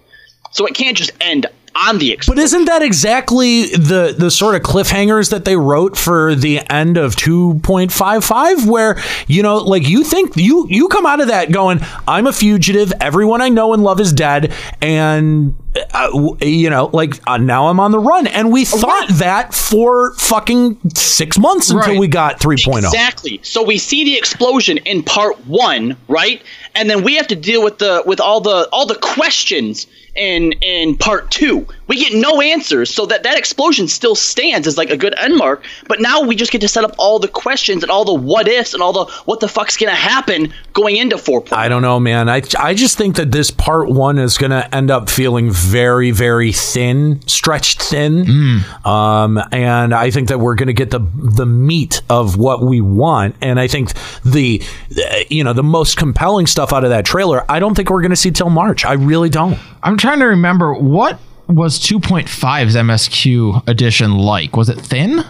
So 0.52 0.68
it 0.68 0.76
can't 0.76 0.96
just 0.96 1.12
end 1.20 1.48
on 1.76 1.98
the 1.98 2.18
But 2.28 2.38
isn't 2.40 2.66
that 2.66 2.82
exactly 2.82 3.68
the 3.68 4.16
the 4.18 4.30
sort 4.30 4.56
of 4.56 4.62
cliffhangers 4.62 5.32
that 5.32 5.46
they 5.46 5.56
wrote 5.56 5.98
for 5.98 6.36
the 6.36 6.60
end 6.72 6.98
of 6.98 7.16
2.55 7.16 8.66
where 8.68 8.98
you 9.28 9.42
know 9.44 9.58
like 9.58 9.88
you 9.88 10.04
think 10.04 10.36
you 10.38 10.68
you 10.70 10.88
come 10.88 11.06
out 11.06 11.20
of 11.20 11.28
that 11.28 11.52
going 11.52 11.80
I'm 12.08 12.28
a 12.28 12.34
fugitive 12.34 12.94
everyone 13.02 13.42
I 13.42 13.50
know 13.50 13.74
and 13.74 13.84
love 13.84 14.00
is 14.00 14.14
dead 14.14 14.54
and 14.82 15.56
uh, 15.94 16.10
you 16.42 16.70
know 16.70 16.90
like 16.94 17.20
uh, 17.28 17.38
now 17.38 17.68
I'm 17.68 17.80
on 17.80 17.92
the 17.92 18.00
run 18.00 18.28
and 18.28 18.52
we 18.52 18.66
thought 18.66 19.08
that 19.14 19.54
for 19.54 20.14
fucking 20.16 20.78
6 20.94 21.40
months 21.40 21.70
until 21.72 21.94
Right. 21.94 22.00
we 22.00 22.08
got 22.08 22.36
oh. 22.46 22.50
3.0 22.50 22.78
Exactly. 22.80 23.40
So 23.44 23.64
we 23.64 23.78
see 23.78 24.04
the 24.04 24.16
explosion 24.18 24.78
in 24.78 25.02
part 25.04 25.46
one, 25.48 25.98
right? 26.08 26.42
And 26.76 26.90
then 26.90 27.04
we 27.04 27.16
have 27.16 27.28
to 27.28 27.36
deal 27.36 27.64
with 27.64 27.80
the 27.80 28.04
with 28.06 28.20
all 28.22 28.42
the 28.42 28.70
all 28.72 28.86
the 28.86 28.96
questions 28.96 29.88
in 30.16 30.54
in 30.62 30.98
part 30.98 31.32
two. 31.32 31.68
We 31.88 31.98
get 31.98 32.14
no 32.14 32.42
answers, 32.42 32.94
so 32.94 33.06
that 33.08 33.24
that 33.24 33.38
explosion 33.38 33.88
still 33.88 34.16
stands 34.16 34.68
as 34.68 34.78
like 34.78 34.90
a 34.90 34.98
good 34.98 35.14
end 35.20 35.38
mark. 35.38 35.64
But 35.88 36.00
now 36.00 36.22
we 36.22 36.36
just 36.36 36.52
get 36.52 36.62
to 36.62 36.68
set 36.68 36.84
up 36.84 36.96
all 36.98 37.20
the 37.20 37.28
questions 37.28 37.84
and 37.84 37.92
all 37.92 38.06
the 38.06 38.14
what 38.14 38.48
ifs 38.48 38.74
and 38.74 38.82
all 38.82 38.94
the 38.94 39.12
what 39.26 39.42
the 39.42 39.48
fuck's 39.48 39.78
gonna 39.78 39.92
happen 39.94 40.54
going 40.74 40.96
into 40.98 41.18
four. 41.18 41.44
I 41.52 41.68
don't 41.68 41.82
know, 41.82 42.00
man. 42.00 42.30
I 42.30 42.42
I 42.60 42.74
just 42.74 42.98
think 42.98 43.16
that 43.18 43.32
this 43.32 43.52
part 43.52 43.90
one 43.90 44.18
is 44.18 44.38
going 44.38 44.52
to 44.52 44.74
end 44.74 44.92
up 44.92 45.10
feeling 45.10 45.52
very, 45.52 46.12
very 46.12 46.52
thin, 46.52 47.22
stretched 47.28 47.82
thin. 47.82 48.64
Um, 48.86 49.40
and 49.52 49.94
I 49.94 50.12
think 50.12 50.30
that 50.30 50.40
we're 50.40 50.56
going 50.56 50.68
to 50.68 50.74
get 50.74 50.92
the 50.92 51.00
the 51.16 51.46
meat 51.46 52.02
of 52.10 52.38
what 52.38 52.64
we 52.64 52.82
want. 52.82 53.36
And 53.42 53.60
I 53.60 53.68
think 53.68 53.92
the 54.24 54.62
uh, 54.98 55.24
you 55.30 55.44
know 55.44 55.54
the 55.54 55.64
most 55.64 55.98
compelling 55.98 56.48
stuff 56.48 56.72
out 56.74 56.84
of 56.84 56.90
that 56.92 57.06
trailer. 57.06 57.46
I 57.50 57.60
don't 57.60 57.76
think 57.76 57.90
we're 57.90 58.02
going 58.02 58.12
to 58.12 58.16
see 58.16 58.32
till 58.32 58.50
March. 58.50 58.86
I 58.86 58.94
really 58.94 59.30
don't. 59.30 59.60
I'm 59.84 59.98
trying 59.98 60.20
to 60.20 60.26
remember 60.26 60.74
what 60.74 61.20
was 61.48 61.80
2.5's 61.80 62.76
MSQ 62.76 63.68
edition 63.68 64.18
like. 64.18 64.56
Was 64.56 64.70
it 64.70 64.80
thin? 64.80 65.24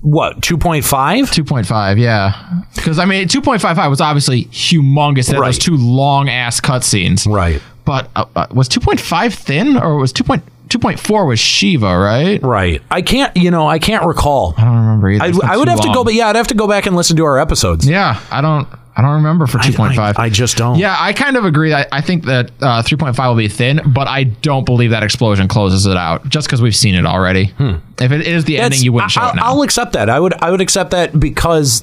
What 0.00 0.40
2.5? 0.40 0.82
2.5, 0.82 1.98
yeah. 1.98 2.62
Because 2.74 2.98
I 2.98 3.04
mean, 3.04 3.28
2.55 3.28 3.90
was 3.90 4.00
obviously 4.00 4.44
humongous. 4.46 5.28
It 5.28 5.36
had 5.36 5.44
those 5.44 5.58
two 5.58 5.76
long 5.76 6.28
ass 6.28 6.60
cutscenes, 6.60 7.30
right? 7.30 7.60
But 7.84 8.10
uh, 8.16 8.24
uh, 8.34 8.46
was 8.52 8.68
2.5 8.68 9.34
thin, 9.34 9.76
or 9.76 9.96
was 9.96 10.12
2. 10.12 10.24
2.4 10.24 11.26
was 11.26 11.40
Shiva, 11.40 11.98
right? 11.98 12.40
Right. 12.42 12.80
I 12.92 13.02
can't, 13.02 13.36
you 13.36 13.50
know, 13.50 13.66
I 13.66 13.80
can't 13.80 14.06
recall. 14.06 14.54
I 14.56 14.64
don't 14.64 14.76
remember 14.76 15.10
either. 15.10 15.44
I, 15.44 15.54
I 15.54 15.56
would 15.56 15.66
have 15.66 15.80
to 15.80 15.92
go, 15.92 16.04
but 16.04 16.14
yeah, 16.14 16.28
I'd 16.28 16.36
have 16.36 16.46
to 16.48 16.54
go 16.54 16.68
back 16.68 16.86
and 16.86 16.94
listen 16.94 17.16
to 17.16 17.24
our 17.24 17.38
episodes. 17.40 17.88
Yeah, 17.88 18.20
I 18.30 18.40
don't. 18.40 18.68
I 18.96 19.02
don't 19.02 19.14
remember 19.14 19.46
for 19.46 19.58
2.5. 19.58 19.98
I, 20.18 20.24
I 20.24 20.28
just 20.28 20.56
don't. 20.56 20.78
Yeah, 20.78 20.96
I 20.98 21.12
kind 21.12 21.36
of 21.36 21.44
agree. 21.44 21.72
I, 21.72 21.86
I 21.92 22.00
think 22.00 22.24
that 22.24 22.50
uh, 22.60 22.82
3.5 22.82 23.28
will 23.28 23.36
be 23.36 23.48
thin, 23.48 23.80
but 23.86 24.08
I 24.08 24.24
don't 24.24 24.64
believe 24.66 24.90
that 24.90 25.02
explosion 25.02 25.48
closes 25.48 25.86
it 25.86 25.96
out 25.96 26.28
just 26.28 26.48
because 26.48 26.60
we've 26.60 26.76
seen 26.76 26.94
it 26.94 27.06
already. 27.06 27.52
If 28.00 28.12
it 28.12 28.26
is 28.26 28.44
the 28.44 28.54
Hmm. 28.54 28.56
That's- 28.56 28.64
ending, 28.72 28.82
you 28.82 28.92
wouldn't 28.92 29.12
show 29.12 29.20
I, 29.22 29.30
it 29.30 29.36
now. 29.36 29.42
I'll 29.46 29.62
accept 29.62 29.92
that. 29.92 30.10
I 30.10 30.18
would. 30.20 30.34
I 30.42 30.50
would 30.50 30.60
accept 30.60 30.90
that 30.90 31.18
because. 31.18 31.80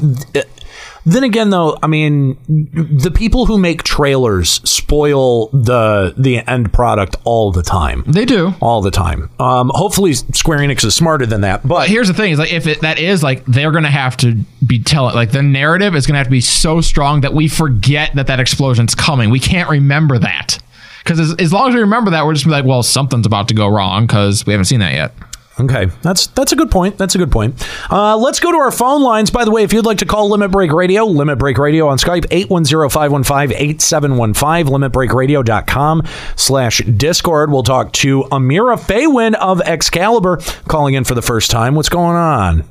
Th- 1.07 1.13
then 1.13 1.23
again, 1.23 1.49
though, 1.49 1.77
I 1.81 1.87
mean, 1.87 2.37
the 2.47 3.11
people 3.13 3.45
who 3.45 3.57
make 3.57 3.83
trailers 3.83 4.49
spoil 4.69 5.47
the 5.47 6.13
the 6.17 6.39
end 6.47 6.73
product 6.73 7.15
all 7.23 7.51
the 7.51 7.63
time. 7.63 8.03
They 8.05 8.25
do 8.25 8.53
all 8.61 8.81
the 8.81 8.91
time. 8.91 9.29
Um, 9.39 9.71
hopefully, 9.73 10.13
Square 10.13 10.59
Enix 10.59 10.83
is 10.83 10.95
smarter 10.95 11.25
than 11.25 11.41
that. 11.41 11.67
But 11.67 11.89
here's 11.89 12.07
the 12.07 12.13
thing: 12.13 12.33
is 12.33 12.39
like 12.39 12.51
if 12.51 12.67
it, 12.67 12.81
that 12.81 12.99
is 12.99 13.23
like 13.23 13.45
they're 13.45 13.71
gonna 13.71 13.89
have 13.89 14.17
to 14.17 14.35
be 14.65 14.83
telling 14.83 15.15
like 15.15 15.31
the 15.31 15.43
narrative 15.43 15.95
is 15.95 16.05
gonna 16.05 16.17
have 16.17 16.27
to 16.27 16.31
be 16.31 16.41
so 16.41 16.81
strong 16.81 17.21
that 17.21 17.33
we 17.33 17.47
forget 17.47 18.13
that 18.15 18.27
that 18.27 18.39
explosion's 18.39 18.95
coming. 18.95 19.29
We 19.29 19.39
can't 19.39 19.69
remember 19.69 20.19
that 20.19 20.59
because 21.07 21.19
as, 21.19 21.35
as 21.35 21.53
long 21.53 21.69
as 21.69 21.75
we 21.75 21.81
remember 21.81 22.11
that, 22.11 22.25
we're 22.25 22.33
just 22.33 22.45
gonna 22.45 22.57
be 22.57 22.61
like, 22.63 22.69
well, 22.69 22.83
something's 22.83 23.25
about 23.25 23.47
to 23.47 23.53
go 23.53 23.67
wrong 23.67 24.05
because 24.05 24.45
we 24.45 24.51
haven't 24.51 24.65
seen 24.65 24.81
that 24.81 24.93
yet. 24.93 25.13
Okay, 25.59 25.87
that's 26.03 26.27
that's 26.27 26.51
a 26.51 26.55
good 26.55 26.69
point. 26.69 26.99
That's 26.99 27.15
a 27.15 27.17
good 27.17 27.31
point. 27.31 27.55
Uh, 27.89 28.15
let's 28.15 28.39
go 28.39 28.51
to 28.51 28.57
our 28.57 28.69
phone 28.71 29.01
lines. 29.01 29.31
By 29.31 29.43
the 29.43 29.49
way, 29.49 29.63
if 29.63 29.73
you'd 29.73 29.87
like 29.87 29.97
to 29.99 30.05
call 30.05 30.29
Limit 30.29 30.51
Break 30.51 30.71
Radio, 30.71 31.03
Limit 31.05 31.39
Break 31.39 31.57
Radio 31.57 31.87
on 31.87 31.97
Skype, 31.97 32.25
810-515-8715, 32.27 34.65
limitbreakradio.com 34.65 36.03
slash 36.35 36.77
Discord. 36.79 37.51
We'll 37.51 37.63
talk 37.63 37.91
to 37.93 38.23
Amira 38.25 38.77
Faywin 38.79 39.33
of 39.33 39.59
Excalibur 39.61 40.37
calling 40.67 40.93
in 40.93 41.03
for 41.03 41.15
the 41.15 41.23
first 41.23 41.49
time. 41.49 41.73
What's 41.73 41.89
going 41.89 42.15
on? 42.15 42.63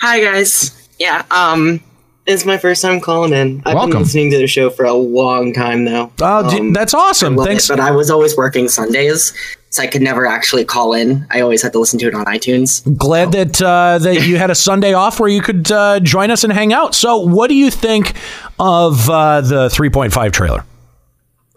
Hi 0.00 0.20
guys. 0.20 0.88
Yeah, 0.98 1.24
um 1.30 1.80
it's 2.26 2.44
my 2.44 2.56
first 2.58 2.82
time 2.82 3.00
calling 3.00 3.32
in. 3.32 3.62
I've 3.64 3.74
Welcome. 3.74 3.90
been 3.90 4.02
listening 4.02 4.30
to 4.30 4.38
the 4.38 4.46
show 4.46 4.70
for 4.70 4.84
a 4.84 4.92
long 4.92 5.52
time 5.52 5.84
now. 5.84 6.12
Oh, 6.20 6.48
d- 6.48 6.72
that's 6.72 6.94
awesome. 6.94 7.36
Thanks. 7.36 7.68
it, 7.68 7.72
but 7.76 7.80
I 7.80 7.90
was 7.90 8.10
always 8.10 8.36
working 8.36 8.68
Sundays, 8.68 9.32
so 9.70 9.82
I 9.82 9.88
could 9.88 10.02
never 10.02 10.26
actually 10.26 10.64
call 10.64 10.92
in. 10.92 11.26
I 11.30 11.40
always 11.40 11.62
had 11.62 11.72
to 11.72 11.80
listen 11.80 11.98
to 12.00 12.06
it 12.06 12.14
on 12.14 12.24
iTunes. 12.26 12.96
Glad 12.96 13.32
that 13.32 13.60
uh, 13.60 13.98
that 13.98 14.26
you 14.26 14.36
had 14.36 14.50
a 14.50 14.54
Sunday 14.54 14.92
off 14.92 15.18
where 15.18 15.28
you 15.28 15.42
could 15.42 15.70
uh, 15.72 15.98
join 16.00 16.30
us 16.30 16.44
and 16.44 16.52
hang 16.52 16.72
out. 16.72 16.94
So, 16.94 17.18
what 17.18 17.48
do 17.48 17.54
you 17.54 17.70
think 17.70 18.14
of 18.58 19.10
uh, 19.10 19.40
the 19.40 19.68
3.5 19.68 20.32
trailer? 20.32 20.64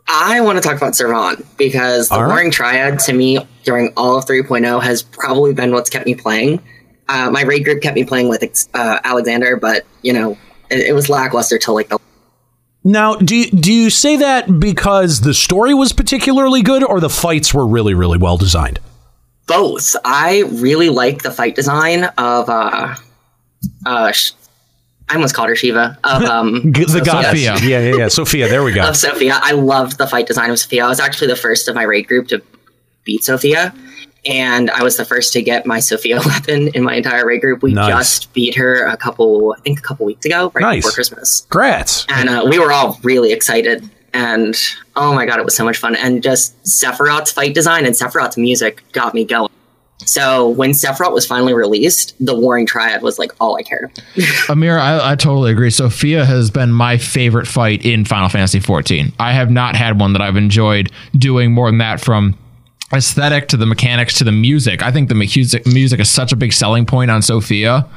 I 0.08 0.42
want 0.42 0.58
to 0.58 0.62
talk 0.62 0.78
about 0.78 0.94
Zurvan 0.94 1.46
because 1.58 2.10
the 2.10 2.20
right. 2.20 2.28
Warring 2.28 2.52
Triad 2.52 3.00
to 3.00 3.14
me 3.14 3.40
during 3.64 3.92
all 3.98 4.18
of 4.18 4.26
3.0 4.26 4.82
has 4.84 5.02
probably 5.02 5.54
been 5.54 5.72
what's 5.72 5.90
kept 5.90 6.06
me 6.06 6.14
playing. 6.16 6.62
Uh, 7.08 7.30
my 7.32 7.42
raid 7.44 7.64
group 7.64 7.82
kept 7.82 7.96
me 7.96 8.04
playing 8.04 8.30
with 8.30 8.44
uh, 8.74 9.00
Alexander, 9.04 9.58
but 9.58 9.86
you 10.02 10.14
know 10.14 10.38
it, 10.70 10.88
it 10.88 10.94
was 10.94 11.10
lackluster 11.10 11.58
till 11.58 11.74
like 11.76 11.90
the 11.90 12.00
Now, 12.84 13.16
do 13.16 13.36
you, 13.36 13.50
do 13.52 13.74
you 13.74 13.90
say 13.90 14.18
that 14.18 14.60
because 14.60 15.22
the 15.22 15.34
story 15.34 15.74
was 15.74 15.94
particularly 15.94 16.62
good 16.62 16.84
or 16.84 17.00
the 17.00 17.10
fights 17.10 17.54
were 17.54 17.66
really 17.68 17.94
really 17.94 18.18
well 18.18 18.38
designed? 18.38 18.80
both. 19.48 19.96
I 20.04 20.40
really 20.54 20.90
like 20.90 21.22
the 21.22 21.32
fight 21.32 21.56
design 21.56 22.06
of 22.18 22.50
uh 22.50 22.96
uh 23.86 24.14
I 25.08 25.14
almost 25.14 25.36
called 25.36 25.50
her 25.50 25.56
Shiva 25.56 25.98
of 26.04 26.24
um 26.26 26.72
the 26.72 26.86
Sophia. 26.88 27.04
goddess. 27.04 27.42
Yeah, 27.42 27.60
yeah, 27.60 27.96
yeah. 27.96 28.08
Sophia, 28.08 28.48
there 28.48 28.64
we 28.64 28.74
go. 28.74 28.90
Of 28.90 28.98
Sophia. 28.98 29.40
I 29.42 29.52
loved 29.52 29.98
the 29.98 30.08
fight 30.08 30.28
design 30.28 30.50
of 30.50 30.60
Sophia. 30.60 30.86
I 30.86 30.90
was 30.90 31.00
actually 31.00 31.28
the 31.28 31.36
first 31.36 31.68
of 31.68 31.76
my 31.76 31.84
raid 31.84 32.08
group 32.08 32.28
to 32.30 32.42
beat 33.04 33.24
Sophia. 33.24 33.74
And 34.26 34.72
I 34.72 34.84
was 34.84 34.97
the 34.97 35.06
first 35.06 35.34
to 35.34 35.41
get 35.41 35.65
my 35.65 35.80
Sophia 35.80 36.19
weapon 36.26 36.69
in 36.69 36.84
my 36.84 36.95
entire 36.95 37.26
raid 37.26 37.41
group. 37.41 37.61
We 37.61 37.73
Nice. 37.73 37.89
just 37.89 38.34
beat 38.34 38.56
her 38.56 38.85
a 38.85 38.97
couple, 38.97 39.56
I 39.57 39.61
think 39.61 39.80
a 39.80 39.81
couple 39.81 40.06
weeks 40.06 40.26
ago, 40.26 40.52
right 40.56 40.61
Nice. 40.61 40.77
before 40.84 40.91
Christmas. 40.93 41.45
Grats. 41.49 42.06
And 42.10 42.30
uh, 42.30 42.45
we 42.49 42.57
were 42.60 42.72
all 42.72 42.99
really 43.03 43.31
excited. 43.31 43.88
And 44.14 44.56
oh 44.95 45.14
my 45.14 45.26
god, 45.26 45.39
it 45.39 45.45
was 45.45 45.56
so 45.56 45.64
much 45.65 45.77
fun. 45.77 45.95
And 45.95 46.23
just 46.23 46.61
Sephiroth's 46.64 47.31
fight 47.31 47.53
design 47.53 47.85
and 47.85 47.93
Sephiroth's 47.93 48.38
music 48.38 48.81
got 48.93 49.14
me 49.14 49.26
going. 49.26 49.49
So 49.99 50.49
when 50.49 50.72
Sephiroth 50.72 51.14
was 51.14 51.26
finally 51.26 51.53
released, 51.53 52.15
the 52.23 52.35
Warring 52.35 52.65
Triad 52.65 53.02
was 53.02 53.18
like 53.18 53.31
all 53.39 53.56
I 53.57 53.64
cared. 53.64 53.91
Amir, 54.49 54.77
I, 54.77 55.11
I 55.11 55.15
totally 55.15 55.52
agree. 55.52 55.69
Sophia 55.69 56.26
has 56.26 56.52
been 56.52 56.72
my 56.72 56.97
favorite 56.97 57.47
fight 57.47 57.85
in 57.85 58.06
Final 58.06 58.30
Fantasy 58.30 58.60
XIV. 58.60 59.14
I 59.19 59.31
have 59.34 59.49
not 59.49 59.76
had 59.76 59.99
one 59.99 60.14
that 60.14 60.22
I've 60.22 60.35
enjoyed 60.38 60.91
doing 61.18 61.53
more 61.53 61.69
than 61.69 61.77
that 61.80 62.02
from 62.02 62.38
aesthetic 62.96 63.48
to 63.50 63.58
the 63.58 63.66
mechanics 63.66 64.18
to 64.20 64.24
the 64.24 64.32
music. 64.32 64.82
I 64.84 64.92
think 64.92 65.10
the 65.10 65.16
music 65.16 65.66
music 65.66 66.00
is 66.00 66.10
such 66.10 66.32
a 66.32 66.36
big 66.36 66.54
selling 66.54 66.86
point 66.86 67.12
on 67.12 67.22
Sophia. 67.22 67.88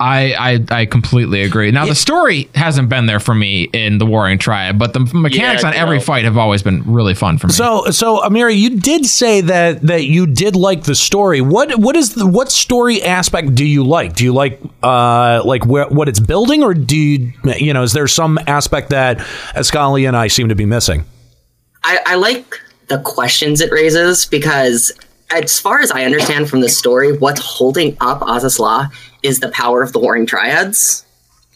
I, 0.00 0.34
I 0.70 0.80
I 0.80 0.86
completely 0.86 1.42
agree. 1.42 1.70
Now 1.70 1.86
the 1.86 1.94
story 1.94 2.48
hasn't 2.56 2.88
been 2.88 3.06
there 3.06 3.20
for 3.20 3.34
me 3.36 3.64
in 3.72 3.98
the 3.98 4.06
Warring 4.06 4.38
Triad, 4.38 4.76
but 4.76 4.94
the 4.94 5.00
mechanics 5.00 5.62
Yeah, 5.62 5.68
on 5.68 5.74
every 5.74 5.98
no. 5.98 6.02
fight 6.02 6.24
have 6.24 6.36
always 6.36 6.60
been 6.60 6.82
really 6.92 7.14
fun 7.14 7.38
for 7.38 7.46
me. 7.46 7.52
So, 7.52 7.84
so 7.90 8.18
Amira, 8.20 8.56
you 8.56 8.80
did 8.80 9.06
say 9.06 9.42
that 9.42 9.82
that 9.82 10.06
you 10.06 10.26
did 10.26 10.56
like 10.56 10.84
the 10.84 10.96
story. 10.96 11.40
What 11.40 11.78
what 11.78 11.94
is 11.94 12.14
the 12.14 12.26
what 12.26 12.50
story 12.50 13.00
aspect 13.04 13.54
do 13.54 13.64
you 13.64 13.84
like? 13.84 14.16
Do 14.16 14.24
you 14.24 14.32
like 14.32 14.60
uh 14.82 15.42
like 15.44 15.66
where, 15.66 15.86
what 15.86 16.08
it's 16.08 16.20
building, 16.20 16.64
or 16.64 16.74
do 16.74 16.96
you 16.96 17.32
you 17.58 17.72
know 17.72 17.84
is 17.84 17.92
there 17.92 18.08
some 18.08 18.40
aspect 18.48 18.90
that 18.90 19.18
Escalia 19.54 20.08
and 20.08 20.16
I 20.16 20.26
seem 20.26 20.48
to 20.48 20.56
be 20.56 20.66
missing? 20.66 21.04
I, 21.84 21.98
I 22.06 22.14
like 22.16 22.60
the 22.92 23.02
questions 23.02 23.62
it 23.62 23.72
raises 23.72 24.26
because, 24.26 24.92
as 25.30 25.58
far 25.58 25.80
as 25.80 25.90
I 25.90 26.04
understand 26.04 26.50
from 26.50 26.60
the 26.60 26.68
story, 26.68 27.16
what's 27.16 27.40
holding 27.40 27.96
up 28.00 28.20
Azys 28.20 28.58
Lla 28.58 28.90
is 29.22 29.40
the 29.40 29.48
power 29.48 29.82
of 29.82 29.94
the 29.94 29.98
Warring 29.98 30.26
Triads. 30.26 31.06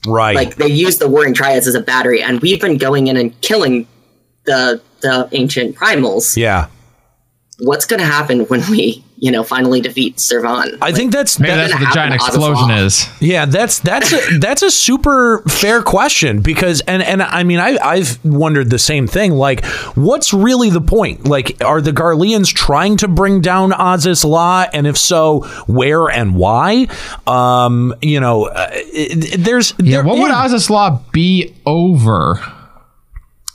Right. 0.07 0.35
Like 0.35 0.57
they 0.57 0.69
use 0.69 0.97
the 0.97 1.09
Warring 1.09 1.35
Triads 1.35 1.67
as 1.67 1.75
a 1.75 1.81
battery, 1.81 2.23
and 2.23 2.41
we've 2.41 2.61
been 2.61 2.79
going 2.79 3.09
in 3.09 3.19
and 3.19 3.39
killing 3.43 3.87
the 4.45 4.81
the 5.01 5.29
ancient 5.33 5.77
primals. 5.77 6.37
yeah. 6.37 6.69
What's 7.59 7.87
going 7.87 8.01
to 8.01 8.07
happen 8.07 8.41
when 8.47 8.63
we, 8.71 9.03
you 9.19 9.31
know, 9.31 9.43
finally 9.43 9.81
defeat 9.81 10.17
Zurvan? 10.17 10.77
I 10.83 10.93
think 10.93 11.11
that's 11.13 11.39
Maybe 11.39 11.55
that's 11.55 11.73
what 11.73 11.81
the 11.81 11.91
giant 11.95 12.15
explosion 12.15 12.71
is. 12.71 13.09
Yeah, 13.21 13.47
that's 13.47 13.79
that's 13.81 14.13
a, 14.13 14.39
that's 14.39 14.63
a 14.63 14.71
super 14.71 15.43
fair 15.49 15.83
question 15.83 16.43
because 16.43 16.81
and 16.83 17.03
and 17.03 17.23
I 17.23 17.43
mean 17.43 17.59
I 17.59 17.79
I've 17.79 18.23
wondered 18.25 18.69
the 18.71 18.79
same 18.79 19.07
thing. 19.07 19.33
Like, 19.33 19.65
what's 19.95 20.33
really 20.35 20.69
the 20.71 20.81
point? 20.83 21.27
Like, 21.27 21.63
are 21.65 21.81
the 21.81 21.93
Garleans 21.93 22.53
trying 22.53 22.97
to 22.99 23.09
bring 23.09 23.41
down 23.41 23.71
Azys 23.73 24.25
Lla? 24.25 24.69
and 24.73 24.87
if 24.87 24.99
so, 24.99 25.41
where 25.67 26.09
and 26.09 26.35
why? 26.37 26.87
Um, 27.27 27.95
you 28.03 28.21
know, 28.21 28.45
uh, 28.47 28.69
it, 28.73 29.35
it- 29.35 29.45
there's 29.45 29.73
yeah, 29.79 30.03
what 30.03 30.19
would 30.19 30.31
Azys 30.31 30.69
Lla 30.69 31.01
be 31.13 31.55
over? 31.65 32.39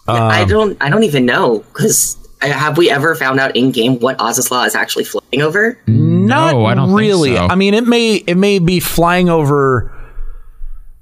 I 0.08 0.44
don't. 0.46 0.76
I 0.82 0.90
don't 0.90 1.04
even 1.04 1.26
know 1.26 1.60
because 1.74 2.18
have 2.42 2.78
we 2.78 2.90
ever 2.90 3.16
found 3.16 3.40
out 3.40 3.56
in 3.56 3.72
game 3.72 4.00
what 4.00 4.18
Azys 4.18 4.50
Lla 4.52 4.66
is 4.66 4.76
actually 4.76 5.04
flying 5.06 5.42
over? 5.42 5.78
Mm, 5.88 6.26
Not 6.28 6.56
I 6.56 6.74
don't 6.76 6.88
think 6.90 7.00
really. 7.00 7.36
so. 7.36 7.46
I 7.48 7.56
mean, 7.56 7.74
it 7.74 7.86
may 7.88 8.16
it 8.16 8.36
may 8.36 8.60
be 8.60 8.80
flying 8.80 9.30
over 9.30 9.92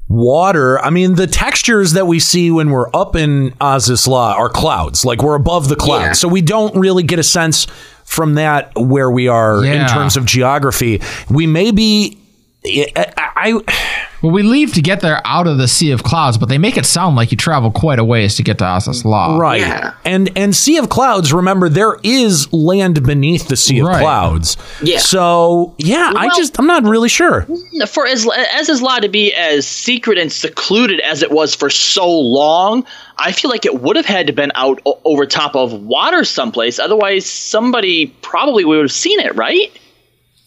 water. 0.07 0.79
I 0.79 0.89
mean, 0.89 1.15
the 1.15 1.27
textures 1.27 1.93
that 1.93 2.07
we 2.07 2.19
see 2.19 2.51
when 2.51 2.69
we're 2.71 2.89
up 2.93 3.15
in 3.15 3.51
Azys 3.61 4.07
Lla 4.07 4.33
are 4.33 4.49
clouds. 4.49 5.05
Like 5.05 5.21
we're 5.21 5.35
above 5.35 5.69
the 5.69 5.75
clouds, 5.75 6.03
Yeah. 6.03 6.13
so 6.13 6.27
we 6.27 6.41
don't 6.41 6.75
really 6.75 7.03
get 7.03 7.19
a 7.19 7.23
sense 7.23 7.65
from 8.05 8.33
that 8.35 8.71
where 8.75 9.09
we 9.11 9.27
are 9.27 9.63
in 9.63 9.87
terms 9.87 10.17
of 10.17 10.25
geography. 10.25 11.01
We 11.29 11.45
may 11.47 11.71
be. 11.71 12.17
I, 12.65 13.13
I 13.17 13.98
Well, 14.21 14.31
we 14.33 14.43
leave 14.43 14.73
to 14.73 14.81
get 14.81 14.99
there 14.99 15.21
out 15.25 15.47
of 15.47 15.57
the 15.57 15.67
sea 15.67 15.91
of 15.91 16.03
clouds, 16.03 16.37
but 16.37 16.49
they 16.49 16.57
make 16.57 16.77
it 16.77 16.85
sound 16.85 17.15
like 17.15 17.31
you 17.31 17.37
travel 17.37 17.71
quite 17.71 17.99
a 17.99 18.03
ways 18.03 18.35
to 18.35 18.43
get 18.43 18.57
to 18.57 18.65
Azys 18.65 19.05
Lla. 19.05 19.37
Right. 19.39 19.61
Yeah. 19.61 19.93
And 20.03 20.29
and 20.35 20.55
Sea 20.55 20.77
of 20.77 20.89
Clouds, 20.89 21.31
remember 21.31 21.69
there 21.69 21.97
is 22.03 22.51
land 22.51 23.03
beneath 23.05 23.47
the 23.47 23.55
Sea 23.55 23.79
of 23.79 23.87
Right. 23.87 24.01
Clouds. 24.01 24.57
Yeah. 24.83 24.99
So, 24.99 25.73
yeah, 25.77 26.11
I 26.15 26.27
just 26.35 26.59
I'm 26.59 26.67
not 26.67 26.83
really 26.83 27.09
sure. 27.09 27.47
for 27.87 28.05
as 28.07 28.25
Azys 28.25 28.81
Lla 28.81 29.01
to 29.01 29.09
be 29.09 29.33
as 29.33 29.65
secret 29.67 30.17
and 30.17 30.31
secluded 30.31 30.99
as 30.99 31.21
it 31.23 31.31
was 31.31 31.55
for 31.55 31.69
so 31.69 32.09
long, 32.09 32.85
I 33.17 33.31
feel 33.31 33.49
like 33.49 33.65
it 33.65 33.81
would 33.81 33.95
have 33.95 34.05
had 34.05 34.27
to 34.27 34.33
been 34.33 34.51
out 34.55 34.81
o- 34.85 34.99
over 35.05 35.25
top 35.25 35.55
of 35.55 35.73
water 35.73 36.23
someplace. 36.23 36.79
Otherwise, 36.79 37.25
somebody 37.25 38.07
probably 38.21 38.65
would 38.65 38.79
have 38.81 38.91
seen 38.91 39.19
it, 39.19 39.35
right? 39.35 39.71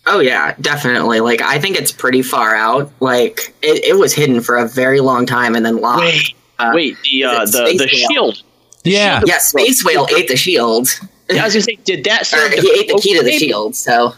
Oh 0.06 0.18
yeah, 0.20 0.54
definitely. 0.60 1.20
Like 1.20 1.40
I 1.42 1.58
think 1.60 1.76
it's 1.76 1.92
pretty 1.92 2.22
far 2.22 2.54
out. 2.56 2.90
Like 3.00 3.54
it, 3.62 3.84
it 3.84 3.98
was 3.98 4.12
hidden 4.12 4.40
for 4.40 4.56
a 4.56 4.66
very 4.68 5.00
long 5.00 5.26
time 5.26 5.54
and 5.54 5.64
then 5.64 5.80
lost. 5.80 6.00
Wait, 6.02 6.34
Uh, 6.58 6.72
wait, 6.74 6.96
the 7.04 7.24
uh, 7.24 7.42
is 7.42 7.52
the 7.52 7.66
Space 7.68 7.78
the 7.78 7.84
Whale? 7.86 8.08
shield. 8.10 8.42
Yeah. 8.84 9.22
Yeah, 9.24 9.38
Space 9.38 9.84
Whale 9.84 10.06
ate 10.16 10.26
the 10.28 10.36
shield. 10.36 10.88
I 11.30 11.44
was 11.44 11.54
gonna 11.54 11.62
say, 11.62 11.78
did 11.84 12.04
that 12.04 12.26
serve? 12.26 12.52
he 12.52 12.58
ate 12.80 12.88
the 12.88 12.98
key 13.00 13.16
to 13.16 13.22
the 13.22 13.32
shield. 13.32 13.76
So 13.76 14.12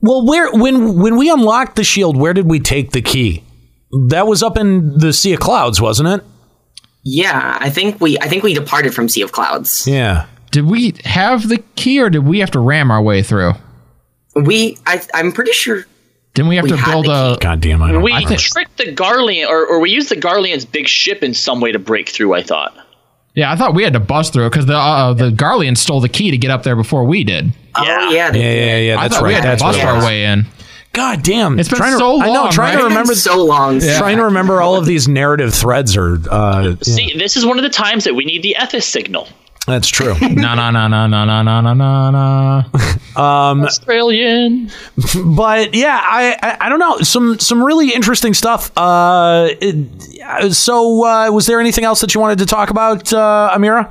Well, 0.00 0.24
where 0.26 0.52
when 0.52 0.98
when 1.00 1.16
we 1.16 1.28
unlocked 1.30 1.74
the 1.76 1.84
shield, 1.84 2.16
where 2.16 2.32
did 2.32 2.46
we 2.48 2.60
take 2.60 2.92
the 2.92 3.02
key? 3.02 3.42
That 4.08 4.28
was 4.28 4.42
up 4.44 4.56
in 4.56 4.96
the 4.98 5.12
Sea 5.12 5.32
of 5.34 5.40
Clouds, 5.40 5.80
wasn't 5.80 6.08
it? 6.08 6.24
yeah, 7.02 7.56
I 7.60 7.70
think 7.70 8.00
we 8.00 8.16
I 8.20 8.28
think 8.28 8.42
we 8.44 8.54
departed 8.54 8.94
from 8.94 9.08
Sea 9.08 9.22
of 9.22 9.32
Clouds. 9.32 9.86
Yeah. 9.88 10.26
Did 10.52 10.66
we 10.66 10.94
have 11.04 11.48
the 11.48 11.58
key, 11.76 12.00
or 12.00 12.10
did 12.10 12.20
we 12.24 12.38
have 12.40 12.50
to 12.52 12.60
ram 12.60 12.90
our 12.90 13.02
way 13.02 13.22
through? 13.22 13.52
We 14.34 14.78
I 14.86 15.02
I'm 15.14 15.32
pretty 15.32 15.52
sure 15.52 15.84
Didn't 16.34 16.48
we 16.48 16.56
have 16.56 16.64
We 16.64 16.70
to 16.70 16.84
build 16.84 17.06
a? 17.06 17.36
God 17.40 17.60
damn, 17.60 17.82
I 17.82 17.92
don't. 17.92 18.02
We 18.02 18.12
I 18.12 18.24
think- 18.24 18.40
tricked 18.40 18.76
the 18.78 18.94
Garlean, 18.94 19.46
or, 19.48 19.66
or 19.66 19.80
we 19.80 19.90
used 19.90 20.08
the 20.08 20.16
Garlean's 20.16 20.64
big 20.64 20.86
ship 20.88 21.22
in 21.22 21.34
some 21.34 21.60
way 21.60 21.72
to 21.72 21.78
break 21.78 22.08
through. 22.08 22.34
I 22.34 22.42
thought. 22.42 22.76
Yeah, 23.34 23.52
I 23.52 23.56
thought 23.56 23.74
we 23.74 23.84
had 23.84 23.92
to 23.92 24.00
bust 24.00 24.32
through 24.32 24.50
because 24.50 24.66
the 24.66 24.76
uh, 24.76 25.12
the 25.14 25.30
Garlean 25.30 25.76
stole 25.76 26.00
the 26.00 26.08
key 26.08 26.30
to 26.30 26.38
get 26.38 26.50
up 26.50 26.62
there 26.62 26.76
before 26.76 27.04
we 27.04 27.24
did. 27.24 27.52
Oh 27.76 27.84
yeah, 27.84 28.10
Yeah, 28.10 28.32
yeah, 28.34 28.76
yeah. 28.76 28.98
I 28.98 29.02
That's 29.02 29.14
thought 29.16 29.22
right. 29.24 29.28
we 29.28 29.34
had 29.34 29.58
to 29.58 29.64
bust 29.64 29.78
right. 29.78 29.86
our 29.88 30.04
way 30.04 30.24
in. 30.24 30.46
God 30.92 31.22
damn. 31.22 31.60
It's 31.60 31.68
been 31.68 31.78
trying 31.78 31.92
to, 31.92 31.98
so 31.98 32.20
I 32.20 32.26
know. 32.32 32.50
Trying 32.50 32.74
right? 32.74 32.80
to 32.82 32.88
remember. 32.88 33.14
so 33.14 33.44
long. 33.44 33.78
Trying 33.78 34.16
to 34.16 34.24
remember 34.24 34.60
all 34.60 34.74
of 34.74 34.86
these 34.86 35.06
narrative 35.06 35.54
threads 35.54 35.96
are. 35.96 36.14
Uh, 36.28 36.70
yeah, 36.70 36.74
See, 36.82 37.16
this 37.16 37.36
is 37.36 37.46
one 37.46 37.58
of 37.58 37.62
the 37.62 37.70
times 37.70 38.02
that 38.04 38.14
we 38.16 38.24
need 38.24 38.42
the 38.42 38.56
Ethis 38.58 38.82
signal. 38.82 39.28
That's 39.70 39.88
true. 39.88 40.14
No, 40.20 40.54
no, 40.54 40.70
no, 40.70 40.86
no, 40.88 41.06
no, 41.06 41.24
no, 41.24 41.42
no, 41.42 41.60
no, 41.60 41.72
no, 41.74 42.10
no. 42.10 43.20
Um, 43.22 43.62
Australian. 43.62 44.70
but 45.34 45.74
yeah, 45.74 45.98
I, 46.02 46.36
I 46.42 46.66
I 46.66 46.68
don't 46.68 46.78
know 46.78 46.98
some 46.98 47.38
some 47.38 47.62
really 47.62 47.90
interesting 47.92 48.34
stuff. 48.34 48.70
Uh, 48.76 49.48
it- 49.60 50.52
so 50.54 51.04
uh, 51.04 51.30
was 51.32 51.46
there 51.46 51.60
anything 51.60 51.84
else 51.84 52.00
that 52.02 52.14
you 52.14 52.20
wanted 52.20 52.38
to 52.38 52.46
talk 52.46 52.70
about, 52.70 53.12
uh, 53.12 53.50
Amira? 53.52 53.90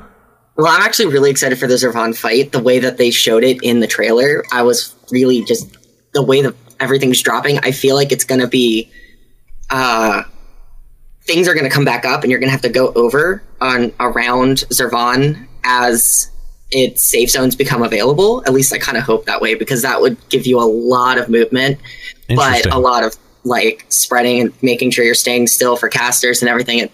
Well, 0.56 0.68
I'm 0.68 0.82
actually 0.82 1.08
really 1.12 1.30
excited 1.32 1.58
for 1.60 1.68
the 1.68 1.76
Zurvan 1.76 2.16
fight. 2.16 2.52
The 2.54 2.62
way 2.62 2.80
that 2.80 2.98
they 2.98 3.12
showed 3.12 3.44
it 3.44 3.62
in 3.62 3.80
the 3.82 3.88
trailer, 3.88 4.44
I 4.54 4.62
was 4.64 4.96
really 5.12 5.44
just 5.44 5.68
the 6.14 6.22
way 6.22 6.42
that 6.42 6.54
everything's 6.80 7.22
dropping. 7.22 7.60
I 7.60 7.72
feel 7.72 7.96
like 7.96 8.12
it's 8.14 8.24
gonna 8.24 8.48
be, 8.48 8.90
uh, 9.70 10.24
things 11.24 11.48
are 11.48 11.54
gonna 11.56 11.70
come 11.70 11.86
back 11.86 12.06
up, 12.06 12.24
and 12.24 12.32
you're 12.32 12.40
gonna 12.40 12.52
have 12.54 12.62
to 12.62 12.70
go 12.70 12.94
over 12.94 13.44
on 13.60 13.92
around 14.00 14.60
Zurvan 14.72 15.46
as 15.64 16.30
its 16.72 17.04
safe 17.10 17.30
zones 17.30 17.56
become 17.56 17.82
available. 17.82 18.44
At 18.46 18.54
least 18.54 18.72
I 18.74 18.78
kind 18.78 18.98
of 18.98 19.04
hope 19.04 19.26
that 19.26 19.42
way 19.42 19.56
because 19.56 19.82
that 19.82 20.02
would 20.02 20.18
give 20.30 20.46
you 20.46 20.60
a 20.60 20.66
lot 20.66 21.18
of 21.18 21.28
movement, 21.30 21.80
but 22.28 22.66
a 22.72 22.78
lot 22.80 23.04
of 23.04 23.16
like 23.44 23.86
spreading 23.90 24.42
and 24.42 24.54
making 24.64 24.92
sure 24.92 25.04
you're 25.04 25.16
staying 25.16 25.48
still 25.48 25.76
for 25.76 25.90
casters 25.90 26.42
and 26.42 26.50
everything. 26.50 26.80
It, 26.80 26.92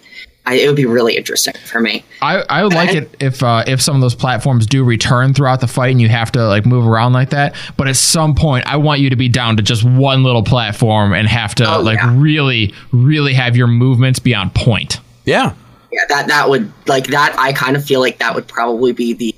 I, 0.47 0.53
it 0.57 0.67
would 0.67 0.75
be 0.75 0.85
really 0.85 1.17
interesting 1.17 1.55
for 1.65 1.81
me. 1.81 2.05
I, 2.21 2.43
I 2.47 2.63
would 2.63 2.73
like 2.73 2.93
it 2.93 3.15
if 3.19 3.41
uh, 3.41 3.63
if 3.65 3.81
some 3.81 3.95
of 3.95 4.01
those 4.01 4.13
platforms 4.13 4.67
do 4.67 4.83
return 4.83 5.33
throughout 5.33 5.59
the 5.59 5.67
fight 5.67 5.89
and 5.89 5.99
you 5.99 6.07
have 6.07 6.31
to 6.33 6.47
like 6.47 6.67
move 6.67 6.85
around 6.87 7.13
like 7.13 7.31
that. 7.31 7.55
But 7.77 7.87
at 7.87 7.95
some 7.95 8.35
point, 8.35 8.67
I 8.67 8.77
want 8.77 9.01
you 9.01 9.09
to 9.09 9.15
be 9.15 9.27
down 9.27 9.57
to 9.57 9.63
just 9.63 9.83
one 9.83 10.23
little 10.23 10.43
platform 10.43 11.13
and 11.13 11.27
have 11.27 11.55
to 11.55 11.77
Oh, 11.77 11.81
like 11.81 11.97
yeah. 11.97 12.13
really, 12.15 12.75
really 12.91 13.33
have 13.33 13.57
your 13.57 13.65
movements 13.67 14.19
be 14.19 14.35
on 14.35 14.51
point. 14.51 14.99
Yeah. 15.25 15.55
Yeah, 15.95 16.01
that 16.09 16.27
that 16.27 16.49
would 16.49 16.71
like 16.87 17.07
that. 17.07 17.35
I 17.39 17.53
kind 17.53 17.75
of 17.75 17.83
feel 17.85 17.99
like 18.01 18.19
that 18.19 18.35
would 18.35 18.47
probably 18.47 18.91
be 18.91 19.13
the 19.13 19.33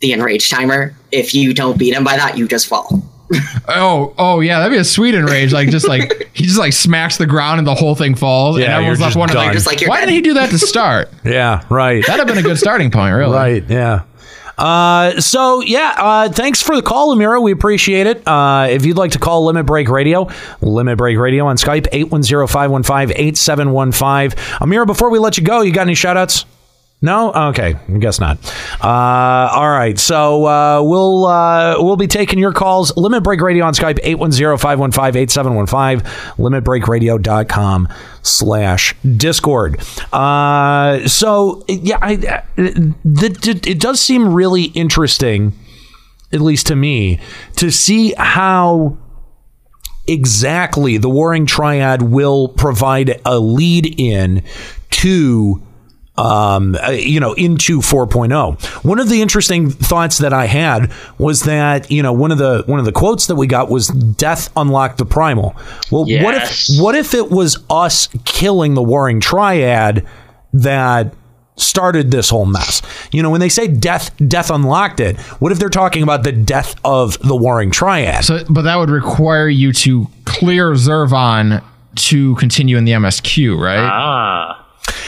the 0.00 0.12
enrage 0.12 0.50
timer. 0.50 0.94
If 1.12 1.34
you 1.34 1.54
don't 1.54 1.78
beat 1.78 1.94
him 1.94 2.02
by 2.04 2.16
that, 2.16 2.36
you 2.36 2.48
just 2.48 2.66
fall. 2.66 3.02
Oh, 3.68 4.12
oh 4.18 4.40
yeah, 4.40 4.58
that'd 4.58 4.72
be 4.72 4.78
a 4.78 4.84
sweet 4.84 5.14
enrage. 5.14 5.52
Like 5.54 5.70
just 5.70 5.86
like 5.88 6.28
he 6.34 6.44
just 6.44 6.58
like 6.58 6.72
smacks 6.74 7.16
the 7.16 7.26
ground 7.26 7.58
and 7.60 7.66
the 7.66 7.74
whole 7.74 7.94
thing 7.94 8.14
falls. 8.14 8.58
Yeah, 8.58 8.64
and 8.64 8.72
everyone's 8.74 8.98
you're 8.98 9.04
left 9.04 9.08
just 9.14 9.18
wondering 9.18 9.36
done. 9.38 9.46
like, 9.46 9.54
Just 9.54 9.66
like 9.66 9.88
why 9.88 10.00
dead. 10.00 10.06
didn't 10.06 10.16
he 10.16 10.20
do 10.20 10.34
that 10.34 10.50
to 10.50 10.58
start? 10.58 11.08
Yeah. 11.24 11.64
Right. 11.70 12.04
That'd 12.04 12.18
have 12.18 12.26
been 12.26 12.44
a 12.44 12.46
good 12.46 12.58
starting 12.58 12.90
point, 12.90 13.14
really. 13.14 13.32
Right. 13.34 13.64
Yeah. 13.70 14.02
Uh, 14.62 15.20
so 15.20 15.60
yeah, 15.60 15.94
uh, 15.98 16.28
thanks 16.28 16.62
for 16.62 16.76
the 16.76 16.82
call, 16.82 17.16
Amira. 17.16 17.42
We 17.42 17.50
appreciate 17.50 18.06
it. 18.06 18.22
Uh, 18.28 18.68
if 18.70 18.86
you'd 18.86 18.96
like 18.96 19.10
to 19.10 19.18
call 19.18 19.44
Limit 19.46 19.66
Break 19.66 19.88
Radio, 19.88 20.28
Limit 20.60 20.98
Break 20.98 21.18
Radio 21.18 21.46
on 21.46 21.56
Skype, 21.56 21.90
810-515-8715. 21.90 24.36
Amira, 24.60 24.86
before 24.86 25.10
we 25.10 25.18
let 25.18 25.36
you 25.36 25.42
go, 25.42 25.62
you 25.62 25.72
got 25.72 25.82
any 25.82 25.96
shout 25.96 26.16
outs? 26.16 26.44
No? 27.04 27.32
Okay, 27.32 27.74
I 27.74 27.98
guess 27.98 28.20
not. 28.20 28.38
Uh, 28.80 29.50
all 29.52 29.68
right, 29.68 29.98
so 29.98 30.46
uh, 30.46 30.80
we'll 30.82 31.26
uh, 31.26 31.74
we'll 31.78 31.96
be 31.96 32.06
taking 32.06 32.38
your 32.38 32.52
calls. 32.52 32.96
Limit 32.96 33.24
Break 33.24 33.40
Radio 33.40 33.64
on 33.64 33.74
Skype, 33.74 33.98
810-515-8715, 34.04 36.02
limitbreakradio.com 36.36 37.88
slash 38.22 38.94
Discord. 39.16 39.82
Uh, 40.12 41.08
so, 41.08 41.64
yeah, 41.68 41.98
I, 42.00 42.14
uh, 42.14 42.42
it 42.56 43.80
does 43.80 44.00
seem 44.00 44.32
really 44.32 44.66
interesting, 44.66 45.54
at 46.32 46.40
least 46.40 46.68
to 46.68 46.76
me, 46.76 47.18
to 47.56 47.72
see 47.72 48.14
how 48.16 48.96
exactly 50.06 50.98
the 50.98 51.08
Warring 51.08 51.46
Triad 51.46 52.02
will 52.02 52.46
provide 52.48 53.20
a 53.24 53.40
lead 53.40 53.98
in 53.98 54.44
to 54.90 55.60
um, 56.22 56.76
uh, 56.76 56.90
you 56.90 57.18
know, 57.18 57.32
into 57.32 57.80
4.0. 57.80 58.84
One 58.84 59.00
of 59.00 59.08
the 59.08 59.20
interesting 59.20 59.70
thoughts 59.70 60.18
that 60.18 60.32
I 60.32 60.46
had 60.46 60.92
was 61.18 61.42
that 61.42 61.90
you 61.90 62.02
know 62.02 62.12
one 62.12 62.30
of 62.30 62.38
the 62.38 62.62
one 62.66 62.78
of 62.78 62.84
the 62.84 62.92
quotes 62.92 63.26
that 63.26 63.34
we 63.34 63.46
got 63.48 63.68
was 63.68 63.88
"Death 63.88 64.50
unlocked 64.56 64.98
the 64.98 65.04
primal." 65.04 65.56
Well, 65.90 66.04
what 66.22 66.34
if 66.36 66.66
what 66.80 66.94
if 66.94 67.14
it 67.14 67.30
was 67.30 67.58
us 67.68 68.08
killing 68.24 68.74
the 68.74 68.82
Warring 68.82 69.18
Triad 69.18 70.06
that 70.52 71.12
started 71.56 72.12
this 72.12 72.30
whole 72.30 72.46
mess? 72.46 72.82
You 73.10 73.22
know, 73.22 73.30
when 73.30 73.40
they 73.40 73.48
say 73.48 73.66
death 73.66 74.14
death 74.28 74.50
unlocked 74.50 75.00
it, 75.00 75.18
what 75.40 75.50
if 75.50 75.58
they're 75.58 75.68
talking 75.68 76.04
about 76.04 76.22
the 76.22 76.32
death 76.32 76.76
of 76.84 77.18
the 77.18 77.34
Warring 77.34 77.72
Triad? 77.72 78.24
So, 78.24 78.44
but 78.48 78.62
that 78.62 78.76
would 78.76 78.90
require 78.90 79.48
you 79.48 79.72
to 79.72 80.06
clear 80.24 80.72
Zurvan 80.74 81.64
to 81.94 82.36
continue 82.36 82.76
in 82.76 82.84
the 82.84 82.92
MSQ, 82.92 83.58
right? 83.58 83.78
Ah. 83.78 84.61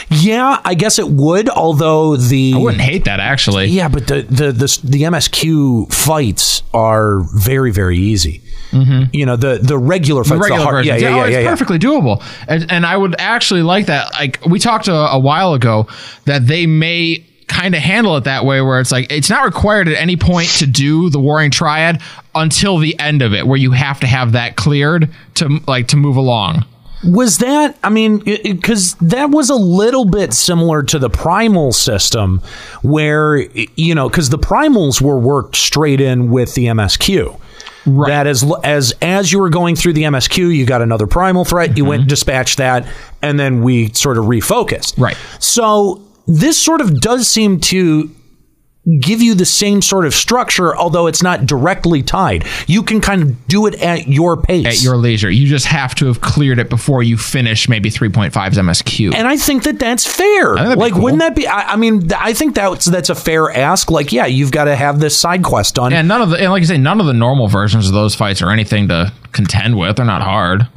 Yeah, 0.09 0.61
I 0.63 0.73
guess 0.75 0.99
it 0.99 1.07
would. 1.07 1.49
Although 1.49 2.15
the 2.15 2.53
I 2.55 2.57
wouldn't 2.57 2.81
hate 2.81 3.05
that 3.05 3.19
actually. 3.19 3.67
Yeah, 3.67 3.87
but 3.87 4.07
the 4.07 4.21
the 4.23 4.51
the, 4.51 4.79
the 4.83 5.01
MSQ 5.03 5.91
fights 5.93 6.63
are 6.73 7.21
very 7.35 7.71
very 7.71 7.97
easy. 7.97 8.41
Mm-hmm. 8.71 9.03
You 9.13 9.25
know 9.25 9.35
the 9.35 9.59
the 9.61 9.77
regular 9.77 10.23
fights, 10.23 10.31
the 10.31 10.39
regular 10.39 10.63
hard, 10.63 10.75
version. 10.85 10.99
yeah, 10.99 11.09
yeah, 11.09 11.15
oh, 11.15 11.17
yeah, 11.17 11.25
it's 11.25 11.33
yeah, 11.33 11.39
yeah. 11.41 11.49
perfectly 11.49 11.79
doable, 11.79 12.23
and, 12.47 12.71
and 12.71 12.85
I 12.85 12.97
would 12.97 13.15
actually 13.19 13.63
like 13.63 13.87
that. 13.87 14.13
Like 14.13 14.39
we 14.45 14.59
talked 14.59 14.87
a, 14.87 14.93
a 14.93 15.19
while 15.19 15.53
ago 15.53 15.87
that 16.25 16.45
they 16.47 16.65
may 16.65 17.25
kind 17.47 17.75
of 17.75 17.81
handle 17.81 18.17
it 18.17 18.25
that 18.25 18.43
way, 18.45 18.61
where 18.61 18.79
it's 18.79 18.91
like 18.91 19.11
it's 19.11 19.29
not 19.29 19.45
required 19.45 19.87
at 19.87 19.95
any 19.95 20.17
point 20.17 20.49
to 20.49 20.67
do 20.67 21.09
the 21.09 21.19
Warring 21.19 21.51
Triad 21.51 22.01
until 22.33 22.77
the 22.77 22.99
end 22.99 23.21
of 23.21 23.33
it, 23.33 23.47
where 23.47 23.57
you 23.57 23.71
have 23.71 23.99
to 24.01 24.07
have 24.07 24.33
that 24.33 24.55
cleared 24.55 25.09
to 25.35 25.59
like 25.67 25.87
to 25.89 25.97
move 25.97 26.17
along. 26.17 26.65
Was 27.05 27.37
that? 27.39 27.77
I 27.83 27.89
mean, 27.89 28.19
because 28.19 28.95
that 28.95 29.29
was 29.29 29.49
a 29.49 29.55
little 29.55 30.05
bit 30.05 30.33
similar 30.33 30.83
to 30.83 30.99
the 30.99 31.09
primal 31.09 31.71
system, 31.71 32.41
where 32.81 33.37
you 33.75 33.93
know, 33.95 34.09
because 34.09 34.29
the 34.29 34.39
primals 34.39 35.01
were 35.01 35.17
worked 35.17 35.55
straight 35.55 36.01
in 36.01 36.31
with 36.31 36.55
the 36.55 36.65
MSQ. 36.65 37.39
Right. 37.85 38.07
That 38.07 38.27
as 38.27 38.43
as 38.63 38.93
as 39.01 39.31
you 39.31 39.39
were 39.39 39.49
going 39.49 39.75
through 39.75 39.93
the 39.93 40.03
MSQ, 40.03 40.55
you 40.55 40.65
got 40.65 40.81
another 40.81 41.05
primal 41.05 41.45
threat. 41.45 41.77
You 41.77 41.85
went 41.85 41.99
mm-hmm. 41.99 42.01
and 42.01 42.09
dispatched 42.09 42.57
that, 42.57 42.87
and 43.21 43.39
then 43.39 43.61
we 43.61 43.93
sort 43.93 44.17
of 44.17 44.25
refocused. 44.25 44.99
Right. 44.99 45.17
So 45.39 46.01
this 46.27 46.61
sort 46.61 46.81
of 46.81 46.99
does 46.99 47.27
seem 47.27 47.59
to 47.61 48.09
give 49.01 49.21
you 49.21 49.33
the 49.33 49.45
same 49.45 49.81
sort 49.81 50.05
of 50.05 50.13
structure, 50.13 50.75
although 50.75 51.07
it's 51.07 51.23
not 51.23 51.45
directly 51.45 52.03
tied. 52.03 52.45
You 52.67 52.83
can 52.83 53.01
kind 53.01 53.21
of 53.23 53.47
do 53.47 53.65
it 53.65 53.75
at 53.81 54.07
your 54.07 54.37
pace. 54.37 54.65
At 54.65 54.83
your 54.83 54.95
leisure. 54.97 55.29
You 55.29 55.47
just 55.47 55.65
have 55.65 55.95
to 55.95 56.05
have 56.05 56.21
cleared 56.21 56.59
it 56.59 56.69
before 56.69 57.01
you 57.01 57.17
finish 57.17 57.67
maybe 57.67 57.89
3.5's 57.89 58.57
MSQ. 58.57 59.13
and 59.15 59.27
I 59.27 59.37
think 59.37 59.63
that 59.63 59.79
that's 59.79 60.05
fair. 60.05 60.55
Like, 60.55 60.93
cool. 60.93 61.03
wouldn't 61.03 61.21
that 61.21 61.35
be? 61.35 61.47
I, 61.47 61.73
I 61.73 61.75
mean, 61.77 62.01
th- 62.01 62.13
I 62.19 62.33
think 62.33 62.55
that's 62.55 62.85
that's 62.85 63.09
a 63.09 63.15
fair 63.15 63.51
ask. 63.51 63.89
Like, 63.89 64.11
yeah, 64.11 64.25
you've 64.27 64.51
got 64.51 64.65
to 64.65 64.75
have 64.75 64.99
this 64.99 65.17
side 65.17 65.43
quest 65.43 65.75
done. 65.75 65.91
and 65.91 66.07
none 66.07 66.21
of 66.21 66.29
the, 66.29 66.37
and 66.37 66.51
like 66.51 66.61
I 66.61 66.65
say, 66.65 66.77
none 66.77 66.99
of 66.99 67.07
the 67.07 67.13
normal 67.13 67.47
versions 67.47 67.87
of 67.87 67.93
those 67.93 68.13
fights 68.13 68.41
are 68.41 68.51
anything 68.51 68.87
to 68.89 69.11
contend 69.31 69.77
with. 69.79 69.95
They're 69.95 70.05
not 70.05 70.21
hard. 70.21 70.67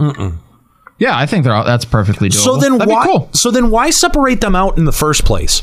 Yeah, 0.98 1.16
I 1.16 1.26
think 1.26 1.44
they're 1.44 1.55
all, 1.55 1.64
that's 1.64 1.85
perfectly 1.85 2.28
doable. 2.28 2.44
So 2.44 2.56
then 2.56 2.78
That'd 2.78 2.93
why? 2.93 3.06
cool. 3.06 3.30
So 3.32 3.51
then 3.51 3.70
why 3.70 3.90
separate 3.90 4.40
them 4.40 4.56
out 4.56 4.78
in 4.78 4.85
the 4.85 4.93
first 4.93 5.24
place? 5.24 5.62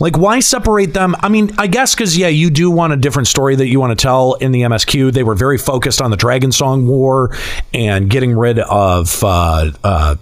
Like 0.00 0.16
why 0.16 0.40
separate 0.40 0.94
them? 0.94 1.16
I 1.20 1.28
mean, 1.28 1.50
I 1.58 1.66
guess 1.66 1.94
because 1.94 2.16
yeah, 2.16 2.28
you 2.28 2.50
do 2.50 2.70
want 2.70 2.92
a 2.92 2.96
different 2.96 3.28
story 3.28 3.56
that 3.56 3.66
you 3.66 3.80
want 3.80 3.98
to 3.98 4.02
tell 4.02 4.34
in 4.34 4.52
the 4.52 4.62
MSQ. 4.62 5.12
They 5.12 5.24
were 5.24 5.34
very 5.34 5.58
focused 5.58 6.00
on 6.00 6.10
the 6.10 6.16
Dragon 6.16 6.52
Song 6.52 6.86
War 6.86 7.36
and 7.74 8.08
getting 8.08 8.36
rid 8.36 8.58
of 8.60 9.22
uh, 9.24 9.72
uh, 9.82 10.16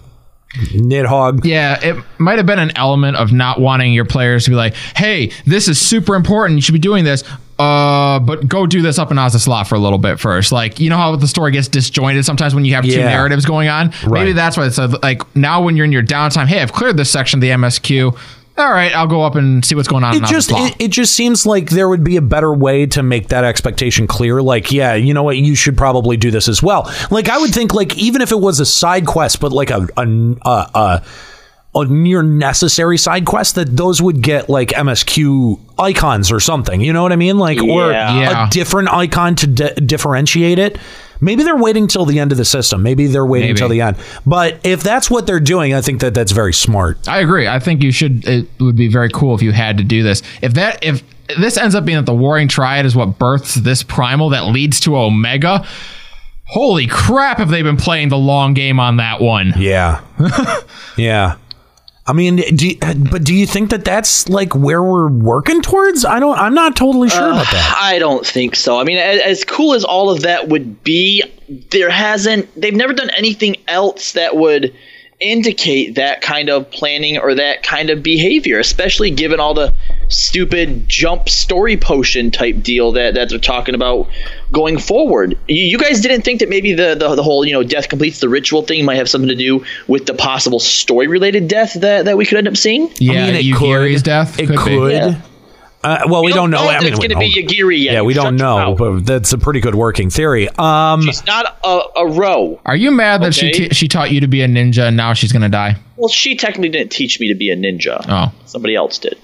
Nidhogg. 0.55 1.45
Yeah, 1.45 1.79
it 1.81 2.03
might 2.17 2.37
have 2.37 2.45
been 2.45 2.59
an 2.59 2.75
element 2.75 3.17
of 3.17 3.31
not 3.31 3.59
wanting 3.59 3.93
your 3.93 4.05
players 4.05 4.45
to 4.45 4.51
be 4.51 4.55
like, 4.55 4.73
"Hey, 4.95 5.31
this 5.45 5.67
is 5.67 5.79
super 5.79 6.15
important. 6.15 6.57
You 6.57 6.61
should 6.61 6.73
be 6.73 6.79
doing 6.79 7.03
this." 7.03 7.23
Uh, 7.59 8.19
but 8.19 8.47
go 8.47 8.67
do 8.67 8.83
this 8.83 8.99
up 8.99 9.09
in 9.09 9.17
Azys 9.17 9.47
Lla 9.47 9.65
for 9.65 9.73
a 9.73 9.79
little 9.79 9.97
bit 9.97 10.19
first. 10.19 10.51
Like, 10.51 10.79
you 10.79 10.91
know 10.91 10.97
how 10.97 11.15
the 11.15 11.27
story 11.27 11.51
gets 11.51 11.67
disjointed 11.67 12.23
sometimes 12.23 12.53
when 12.53 12.65
you 12.65 12.75
have 12.75 12.85
two 12.85 12.91
narratives 12.97 13.45
going 13.45 13.67
on. 13.67 13.91
Maybe 14.07 14.31
that's 14.33 14.57
why 14.57 14.67
it's 14.67 14.77
like 14.77 15.35
now 15.35 15.63
when 15.63 15.75
you're 15.75 15.85
in 15.85 15.91
your 15.91 16.03
downtime. 16.03 16.45
Hey, 16.45 16.61
I've 16.61 16.71
cleared 16.71 16.97
this 16.97 17.09
section 17.09 17.39
of 17.39 17.41
the 17.41 17.49
MSQ. 17.49 18.15
All 18.57 18.71
right, 18.71 18.91
I'll 18.93 19.07
go 19.07 19.21
up 19.21 19.35
and 19.35 19.63
see 19.63 19.75
what's 19.75 19.87
going 19.87 20.03
on. 20.03 20.15
It 20.15 20.23
just 20.23 20.51
it, 20.51 20.75
it 20.79 20.87
just 20.87 21.13
seems 21.13 21.45
like 21.45 21.69
there 21.69 21.87
would 21.87 22.03
be 22.03 22.15
a 22.17 22.21
better 22.21 22.51
way 22.51 22.87
to 22.87 23.03
make 23.03 23.27
that 23.27 23.43
expectation 23.43 24.07
clear. 24.07 24.41
Like, 24.41 24.71
yeah, 24.71 24.95
you 24.95 25.13
know 25.13 25.21
what, 25.21 25.37
you 25.37 25.53
should 25.53 25.77
probably 25.77 26.17
do 26.17 26.31
this 26.31 26.47
as 26.47 26.63
well. 26.63 26.91
Like, 27.11 27.29
I 27.29 27.37
would 27.37 27.53
think 27.53 27.75
like 27.75 27.95
even 27.97 28.21
if 28.21 28.31
it 28.31 28.39
was 28.39 28.59
a 28.59 28.65
side 28.65 29.05
quest, 29.05 29.39
but 29.39 29.51
like 29.51 29.69
a 29.69 29.87
a 29.95 30.01
a, 30.01 30.49
a, 30.49 30.69
a 30.73 31.03
near 31.85 32.21
necessary 32.23 32.97
side 32.97 33.25
quest, 33.25 33.55
that 33.55 33.75
those 33.75 34.01
would 34.01 34.21
get 34.21 34.49
like 34.49 34.69
MSQ 34.69 35.59
icons 35.79 36.31
or 36.31 36.39
something. 36.39 36.81
You 36.81 36.93
know 36.93 37.03
what 37.03 37.11
I 37.11 37.15
mean? 37.17 37.37
Like, 37.37 37.61
or 37.61 37.91
Yeah. 37.91 38.19
Yeah. 38.19 38.47
a 38.47 38.49
different 38.49 38.89
icon 38.93 39.35
to 39.37 39.47
di- 39.47 39.73
differentiate 39.75 40.59
it. 40.59 40.77
Maybe 41.19 41.43
they're 41.43 41.57
waiting 41.57 41.87
till 41.87 42.05
the 42.05 42.19
end 42.19 42.31
of 42.31 42.37
the 42.37 42.45
system. 42.45 42.83
Maybe 42.83 43.07
they're 43.07 43.25
waiting 43.25 43.49
Maybe. 43.49 43.57
till 43.57 43.69
the 43.69 43.81
end. 43.81 43.97
But 44.25 44.59
if 44.63 44.83
that's 44.83 45.09
what 45.09 45.25
they're 45.25 45.39
doing, 45.39 45.73
I 45.73 45.81
think 45.81 46.01
that 46.01 46.13
that's 46.13 46.31
very 46.31 46.53
smart. 46.53 47.07
I 47.07 47.19
agree. 47.21 47.47
I 47.47 47.57
think 47.59 47.81
you 47.81 47.91
should. 47.91 48.27
It 48.27 48.47
would 48.59 48.75
be 48.75 48.87
very 48.87 49.09
cool 49.09 49.33
if 49.33 49.41
you 49.41 49.51
had 49.51 49.77
to 49.79 49.83
do 49.83 50.03
this. 50.03 50.21
If 50.43 50.53
that, 50.53 50.83
if 50.83 51.01
this 51.39 51.57
ends 51.57 51.73
up 51.73 51.85
being 51.85 51.97
that 51.97 52.05
the 52.05 52.13
Warring 52.13 52.47
Triad 52.47 52.85
is 52.85 52.95
what 52.95 53.17
births 53.17 53.55
this 53.55 53.81
primal 53.81 54.29
that 54.29 54.45
leads 54.45 54.79
to 54.81 54.95
Omega. 54.95 55.65
Holy 56.49 56.85
crap! 56.87 57.39
Have 57.39 57.49
they 57.49 57.61
been 57.63 57.75
playing 57.77 58.07
the 58.09 58.17
long 58.17 58.53
game 58.53 58.79
on 58.79 58.97
that 58.97 59.19
one? 59.19 59.53
Yeah, 59.57 60.01
yeah. 60.97 61.35
I 62.07 62.13
mean, 62.13 62.37
do 62.37 62.69
you, 62.69 62.77
but 63.11 63.25
do 63.25 63.35
you 63.35 63.45
think 63.45 63.69
that 63.71 63.83
that's 63.83 64.29
like 64.29 64.55
where 64.55 64.81
we're 64.81 65.09
working 65.09 65.61
towards? 65.61 66.05
I 66.05 66.19
don't. 66.19 66.37
I'm 66.39 66.53
not 66.53 66.75
totally 66.75 67.09
sure 67.09 67.27
about 67.27 67.51
that. 67.51 67.75
Uh, 67.75 67.85
I 67.85 67.99
don't 67.99 68.25
think 68.25 68.55
so. 68.55 68.79
I 68.79 68.85
mean, 68.85 68.97
as, 68.97 69.19
as 69.21 69.43
cool 69.43 69.73
as 69.73 69.83
all 69.83 70.09
of 70.09 70.21
that 70.21 70.47
would 70.47 70.83
be, 70.85 71.21
there 71.71 71.89
hasn't. 71.89 72.49
They've 72.59 72.73
never 72.73 72.93
done 72.93 73.09
anything 73.09 73.57
else 73.67 74.13
that 74.13 74.37
would 74.37 74.73
indicate 75.19 75.95
that 75.95 76.21
kind 76.21 76.49
of 76.49 76.69
planning 76.69 77.17
or 77.17 77.33
that 77.35 77.63
kind 77.63 77.89
of 77.89 78.03
behavior, 78.03 78.59
especially 78.59 79.09
given 79.09 79.39
all 79.39 79.53
the 79.53 79.73
stupid 80.09 80.87
jump 80.87 81.27
story 81.27 81.75
potion 81.75 82.29
type 82.31 82.61
deal 82.61 82.91
that, 82.91 83.15
that 83.15 83.29
they're 83.29 83.39
talking 83.39 83.75
about 83.75 84.07
going 84.51 84.77
forward. 84.77 85.37
You, 85.47 85.63
you 85.63 85.77
guys 85.77 86.01
didn't 86.01 86.23
think 86.23 86.39
that 86.39 86.49
maybe 86.49 86.73
the, 86.73 86.95
the 86.95 87.15
the 87.15 87.23
whole 87.23 87.45
you 87.45 87.53
know 87.53 87.63
death 87.63 87.89
completes 87.89 88.19
the 88.19 88.29
ritual 88.29 88.61
thing 88.61 88.85
might 88.85 88.95
have 88.95 89.09
something 89.09 89.29
to 89.29 89.35
do 89.35 89.65
with 89.87 90.05
the 90.05 90.13
possible 90.13 90.59
story 90.59 91.07
related 91.07 91.47
death 91.47 91.73
that, 91.75 92.05
that 92.05 92.17
we 92.17 92.25
could 92.25 92.37
end 92.37 92.47
up 92.47 92.57
seeing? 92.57 92.89
Yeah, 92.99 93.11
I 93.11 93.25
mean, 93.27 93.35
it 93.35 93.45
Yugiri's 93.45 93.99
could. 94.01 94.05
death. 94.05 94.39
It 94.39 94.47
could. 94.47 94.55
be. 94.57 94.63
could. 94.63 94.91
Yeah. 94.91 95.21
Uh, 95.83 95.99
well, 96.09 96.23
we, 96.23 96.33
don't 96.33 96.49
know. 96.49 96.63
know 96.63 96.69
I 96.69 96.79
mean, 96.79 96.87
it's 96.87 96.99
gonna 96.99 97.19
be 97.19 97.31
don't- 97.33 97.47
Yugiri 97.49 97.83
yet. 97.83 97.93
Yeah, 97.93 98.01
we 98.01 98.13
don't 98.13 98.37
shut 98.37 98.39
know. 98.39 98.75
But 98.77 99.05
that's 99.05 99.31
a 99.31 99.37
pretty 99.37 99.59
good 99.59 99.75
working 99.75 100.09
theory. 100.09 100.49
Um, 100.57 101.03
She's 101.03 101.25
not 101.25 101.57
a, 101.63 101.81
a 101.97 102.07
row. 102.07 102.59
Are 102.65 102.75
you 102.75 102.91
mad 102.91 103.21
that 103.21 103.35
she 103.35 103.51
t- 103.51 103.69
she 103.69 103.87
taught 103.87 104.11
you 104.11 104.21
to 104.21 104.27
be 104.27 104.41
a 104.41 104.47
ninja 104.47 104.87
and 104.87 104.97
now 104.97 105.13
she's 105.13 105.31
gonna 105.31 105.49
die? 105.49 105.77
Well, 105.95 106.09
she 106.09 106.35
technically 106.35 106.69
didn't 106.69 106.91
teach 106.91 107.19
me 107.19 107.27
to 107.29 107.35
be 107.35 107.51
a 107.51 107.55
ninja. 107.55 108.03
Oh. 108.09 108.33
Somebody 108.45 108.75
else 108.75 108.97
did. 108.97 109.17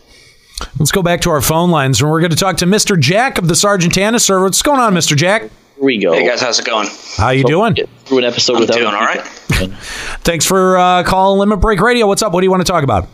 Let's 0.79 0.91
go 0.91 1.01
back 1.01 1.21
to 1.21 1.29
our 1.29 1.41
phone 1.41 1.71
lines, 1.71 2.01
and 2.01 2.09
we're 2.09 2.19
going 2.19 2.31
to 2.31 2.37
talk 2.37 2.57
to 2.57 2.65
Mr. 2.65 2.99
Jack 2.99 3.37
of 3.37 3.47
the 3.47 3.53
Sargatanas 3.53 4.21
server. 4.21 4.43
What's 4.45 4.61
going 4.61 4.79
on, 4.79 4.93
Mr. 4.93 5.15
Jack? 5.15 5.41
Here 5.41 5.49
we 5.83 5.97
go. 5.97 6.13
Hey 6.13 6.27
guys, 6.27 6.41
how's 6.41 6.59
it 6.59 6.65
going? 6.65 6.87
How 7.17 7.29
you 7.31 7.43
doing? 7.43 7.73
Get 7.73 7.89
through 8.05 8.19
an 8.19 8.23
episode 8.23 8.55
I'm 8.55 8.59
without 8.61 8.75
doing 8.77 8.93
all 8.93 9.01
right. 9.01 9.21
Thanks 10.23 10.45
for 10.45 10.77
uh, 10.77 11.03
calling 11.03 11.39
Limit 11.39 11.59
Break 11.59 11.81
Radio. 11.81 12.07
What's 12.07 12.21
up? 12.21 12.31
What 12.31 12.41
do 12.41 12.45
you 12.45 12.51
want 12.51 12.65
to 12.65 12.71
talk 12.71 12.83
about? 12.83 13.07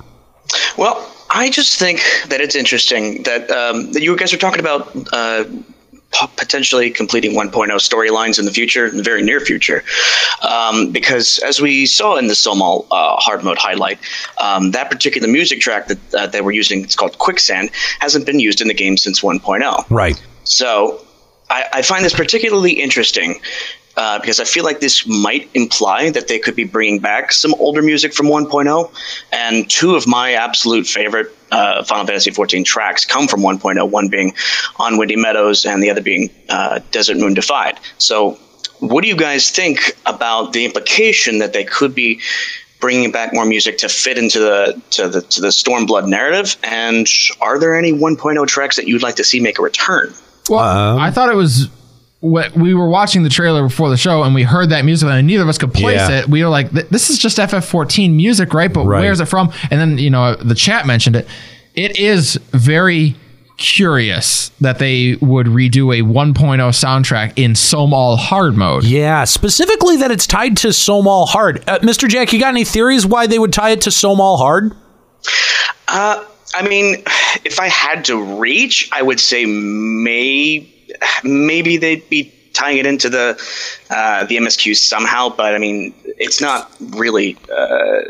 Well, 0.78 1.10
I 1.30 1.49
just 1.49 1.80
think 1.80 2.02
that 2.28 2.41
it's 2.41 2.56
interesting 2.56 3.24
that 3.24 3.49
um, 3.49 3.91
that 3.94 4.02
you 4.02 4.16
guys 4.18 4.34
are 4.34 4.38
talking 4.38 4.60
about 4.60 4.95
uh, 5.14 5.45
po- 5.45 5.64
potentially 6.11 6.90
completing 6.90 7.31
1.0 7.34 7.52
storylines 7.52 8.40
in 8.40 8.45
the 8.45 8.52
future, 8.52 8.86
in 8.88 8.98
the 8.98 9.03
very 9.03 9.22
near 9.22 9.40
future, 9.40 9.84
um, 10.41 10.91
because 10.91 11.40
as 11.40 11.61
we 11.61 11.86
saw 11.86 12.18
in 12.18 12.27
the 12.27 12.36
Sohm 12.36 12.61
Al 12.61 12.86
uh, 12.91 13.15
hard 13.18 13.44
mode 13.44 13.57
highlight, 13.57 13.99
um, 14.38 14.72
that 14.72 14.90
particular 14.90 15.27
music 15.27 15.60
track 15.60 15.88
that 15.88 16.14
uh, 16.14 16.27
they 16.27 16.41
were 16.41 16.52
using, 16.52 16.84
it's 16.84 16.95
called 16.95 17.18
Quicksand, 17.19 17.69
hasn't 17.99 18.26
been 18.26 18.40
used 18.40 18.61
in 18.61 18.68
the 18.68 18.73
game 18.73 18.98
since 18.98 19.22
1.0. 19.22 19.86
Right. 19.90 20.22
So 20.44 21.06
I, 21.49 21.65
I 21.73 21.81
find 21.81 22.03
this 22.03 22.14
particularly 22.14 22.72
interesting 22.73 23.40
uh, 23.98 24.20
because 24.20 24.40
I 24.40 24.45
feel 24.45 24.64
like 24.64 24.80
this 24.80 25.06
might 25.07 25.49
imply 25.53 26.10
that 26.11 26.28
they 26.28 26.40
could 26.40 26.56
be 26.56 26.64
bringing 26.64 26.99
back 26.99 27.32
some 27.32 27.53
older 27.56 27.82
music 27.82 28.14
from 28.14 28.28
1.0. 28.28 28.91
And 29.32 29.70
two 29.70 29.95
of 29.95 30.07
my 30.07 30.34
absolute 30.34 30.88
favorite 30.88 31.36
uh, 31.52 31.84
Final 31.84 32.06
Fantasy 32.06 32.32
14 32.32 32.64
tracks 32.64 33.06
come 33.06 33.28
from 33.28 33.41
1.0, 33.41 33.90
one 33.90 34.07
being 34.07 34.34
On 34.78 34.98
Windy 34.98 35.16
Meadows 35.16 35.66
and 35.66 35.82
the 35.84 35.90
other 35.90 36.02
being 36.02 36.30
uh, 36.49 36.80
Desert 36.91 37.18
Moon 37.18 37.34
Defied. 37.34 37.80
So, 37.98 38.38
what 38.80 39.02
do 39.03 39.10
you 39.10 39.18
guys 39.18 39.52
think 39.52 39.98
about 40.06 40.53
the 40.53 40.64
implication 40.64 41.40
that 41.40 41.52
they 41.53 41.64
could 41.66 41.94
be? 41.94 42.22
Bringing 42.82 43.11
back 43.11 43.34
more 43.34 43.44
music 43.44 43.80
to 43.80 43.90
fit 43.90 44.18
into 44.18 44.40
the 44.40 44.82
to 44.91 45.10
the 45.10 45.22
to 45.22 45.41
the 45.41 45.49
Stormblood 45.49 46.07
narrative, 46.07 46.56
and 46.64 47.06
are 47.41 47.60
there 47.60 47.78
any 47.78 47.91
1.0 47.91 48.48
tracks 48.48 48.78
that 48.78 48.88
you'd 48.88 49.03
like 49.03 49.16
to 49.16 49.24
see 49.26 49.41
make 49.41 49.60
a 49.60 49.61
return? 49.61 50.14
Well, 50.49 50.61
Um, 50.95 50.98
I 50.98 51.11
thought 51.11 51.28
it 51.30 51.36
was. 51.36 51.68
What 52.21 52.51
we 52.53 52.73
were 52.73 52.89
watching 52.89 53.23
the 53.23 53.29
trailer 53.29 53.63
before 53.63 53.89
the 53.89 53.95
show, 53.95 54.23
and 54.23 54.35
we 54.35 54.43
heard 54.43 54.71
that 54.71 54.83
music, 54.83 55.07
and 55.09 55.25
neither 55.25 55.43
of 55.43 55.49
us 55.49 55.57
could 55.57 55.73
place 55.73 55.95
Yeah. 55.95 56.19
it. 56.19 56.29
We 56.29 56.43
were 56.43 56.49
like, 56.49 56.69
"This 56.71 57.09
is 57.09 57.17
just 57.17 57.39
FF14 57.39 58.13
music, 58.17 58.53
right?" 58.53 58.71
But 58.71 58.85
Right. 58.85 58.99
where's 59.01 59.21
it 59.21 59.25
from? 59.27 59.51
And 59.71 59.79
then 59.79 59.97
you 59.97 60.09
know, 60.09 60.35
the 60.35 60.55
chat 60.55 60.85
mentioned 60.85 61.15
it. 61.15 61.27
It 61.75 61.97
is 61.97 62.37
very 62.51 63.15
curious 63.57 64.51
that 64.59 64.80
they 64.80 65.15
would 65.22 65.48
redo 65.48 65.98
a 65.98 66.01
1.0 66.01 66.72
soundtrack 66.72 67.33
in 67.38 67.56
Sohm 67.56 67.93
Al 67.93 68.17
hard 68.17 68.57
mode. 68.57 68.83
Yeah, 68.83 69.23
specifically 69.25 69.95
that 69.98 70.11
it's 70.11 70.27
tied 70.27 70.57
to 70.57 70.73
Sohm 70.73 71.07
Al 71.07 71.25
Hard. 71.25 71.64
Uh, 71.67 71.80
Mr. 71.80 72.07
Jack, 72.09 72.33
you 72.33 72.39
got 72.39 72.49
any 72.49 72.64
theories 72.65 73.06
why 73.06 73.27
they 73.27 73.39
would 73.39 73.53
tie 73.53 73.69
it 73.72 73.81
to 73.81 73.91
Sohm 73.91 74.19
Al 74.19 74.38
Hard? 74.38 74.73
Uh, 75.88 76.22
I 76.56 76.67
mean, 76.67 77.03
if 77.45 77.59
I 77.59 77.67
had 77.67 78.06
to 78.06 78.22
reach, 78.22 78.89
I 78.91 79.01
would 79.01 79.19
say 79.19 79.45
may 79.45 80.67
maybe 81.24 81.78
they'd 81.78 82.08
be 82.10 82.34
tying 82.53 82.78
it 82.78 82.86
into 82.86 83.10
the 83.10 83.42
uh, 83.90 84.26
the 84.26 84.38
MSQ 84.38 84.76
somehow. 84.76 85.30
But 85.30 85.56
I 85.56 85.58
mean, 85.58 85.94
it's 86.06 86.42
not 86.42 86.72
really. 86.80 87.36
Uh, 87.52 88.02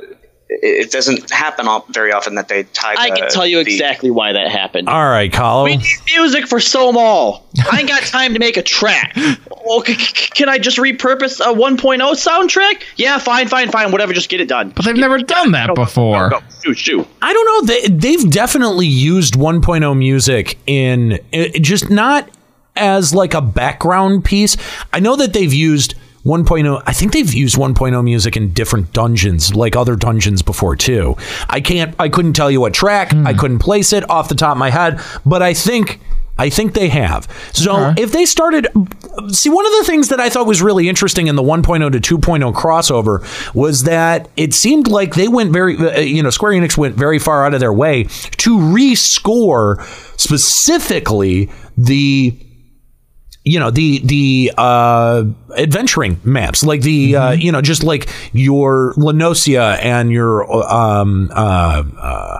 it 0.51 0.88
it 0.88 0.92
doesn't 0.92 1.30
happen 1.30 1.68
all, 1.68 1.85
very 1.90 2.11
often 2.11 2.34
that 2.35 2.48
they 2.48 2.64
tie. 2.64 2.95
I 2.98 3.11
can 3.11 3.30
tell 3.30 3.45
you 3.45 3.64
the- 3.64 3.72
exactly 3.72 4.09
why 4.09 4.34
that 4.34 4.50
happened. 4.50 4.90
All 4.90 5.08
right, 5.08 5.32
Kahlo. 5.32 5.66
We 5.66 5.77
need 5.77 5.85
music 6.16 6.48
for 6.48 6.59
Sohm 6.59 6.98
Al. 6.98 7.45
I 7.72 7.80
ain't 7.82 7.88
got 7.88 8.01
time 8.01 8.34
to 8.34 8.40
make 8.40 8.58
a 8.58 8.64
track. 8.64 9.16
Well, 9.66 9.84
c- 9.84 9.93
c- 9.93 10.30
can 10.34 10.48
I 10.50 10.58
just 10.58 10.77
repurpose 10.77 11.40
a 11.42 11.53
1.0 11.53 12.00
soundtrack? 12.00 12.82
Yeah, 12.95 13.19
fine, 13.19 13.48
fine, 13.50 13.69
fine. 13.69 13.92
Whatever, 13.92 14.14
just 14.14 14.30
get 14.30 14.40
it 14.42 14.48
done. 14.48 14.69
But 14.69 14.85
they've 14.85 14.95
never 14.95 15.19
done 15.19 15.51
that 15.51 15.76
before. 15.76 16.30
Go, 16.30 16.40
shoot, 16.64 16.77
shoot. 16.77 17.08
I 17.22 17.34
don't 17.34 17.45
know. 17.68 17.74
They, 17.74 17.88
they've 17.90 18.32
definitely 18.32 18.88
used 18.88 19.35
1.0 19.35 19.98
music 19.98 20.58
in 20.66 21.19
just 21.61 21.90
not 21.92 22.30
as 22.80 23.14
like 23.14 23.33
a 23.33 23.41
background 23.41 24.25
piece. 24.25 24.58
I 24.93 24.99
know 24.99 25.16
that 25.17 25.33
they've 25.33 25.53
used 25.53 25.95
1.0. 26.25 26.83
I 26.85 26.93
think 26.93 27.14
they've 27.14 27.33
used 27.33 27.56
1.0 27.56 28.03
music 28.03 28.35
in 28.35 28.53
different 28.53 28.93
dungeons, 28.93 29.56
like 29.56 29.75
other 29.75 29.95
dungeons 29.95 30.41
before 30.41 30.75
too. 30.75 31.16
I 31.49 31.61
can't. 31.61 31.95
I 31.99 32.09
couldn't 32.09 32.33
tell 32.33 32.51
you 32.51 32.61
what 32.61 32.74
track. 32.74 33.14
I 33.14 33.33
couldn't 33.33 33.59
place 33.59 33.93
it 33.93 34.09
off 34.09 34.30
the 34.30 34.35
top 34.35 34.53
of 34.53 34.58
my 34.58 34.69
head. 34.69 34.99
But 35.25 35.41
I 35.41 35.53
think. 35.53 35.99
I 36.38 36.49
think 36.49 36.74
they 36.74 36.88
have. 36.88 37.27
So 37.51 37.93
if 37.98 38.14
they 38.14 38.24
started, 38.25 38.69
see, 39.27 39.49
one 39.49 39.66
of 39.66 39.74
the 39.74 39.83
things 39.85 40.08
that 40.08 40.22
I 40.22 40.30
thought 40.30 40.48
was 40.48 40.61
really 40.61 40.88
interesting 40.88 41.27
in 41.27 41.35
the 41.35 41.43
1.0 41.43 42.01
to 42.01 42.17
2.0 42.17 42.53
crossover 42.53 43.53
was 43.53 43.83
that 43.83 44.30
it 44.38 44.53
seemed 44.53 44.88
like 44.88 45.16
they 45.16 45.27
went 45.27 45.51
very, 45.51 45.75
uh, 45.75 45.99
you 45.99 46.24
know, 46.24 46.30
Square 46.30 46.53
Enix 46.53 46.77
went 46.77 46.95
very 46.95 47.19
far 47.19 47.45
out 47.45 47.53
of 47.53 47.59
their 47.59 47.74
way 47.74 48.03
to 48.03 48.58
rescore 48.58 49.82
specifically 50.17 51.49
the 51.77 52.38
you 53.45 53.59
know 53.59 53.72
the 53.72 54.00
the 54.00 54.51
uh 54.58 55.24
adventuring 55.58 56.19
maps 56.24 56.64
like 56.64 56.82
the 56.82 57.16
uh 57.16 57.32
you 57.32 57.51
know 57.51 57.61
just 57.61 57.84
like 57.84 58.09
your 58.34 58.93
La 58.98 59.11
Noscea 59.14 59.77
and 59.82 60.11
your 60.11 60.43
um 60.72 61.32
uh 61.34 61.84
uh 62.00 62.40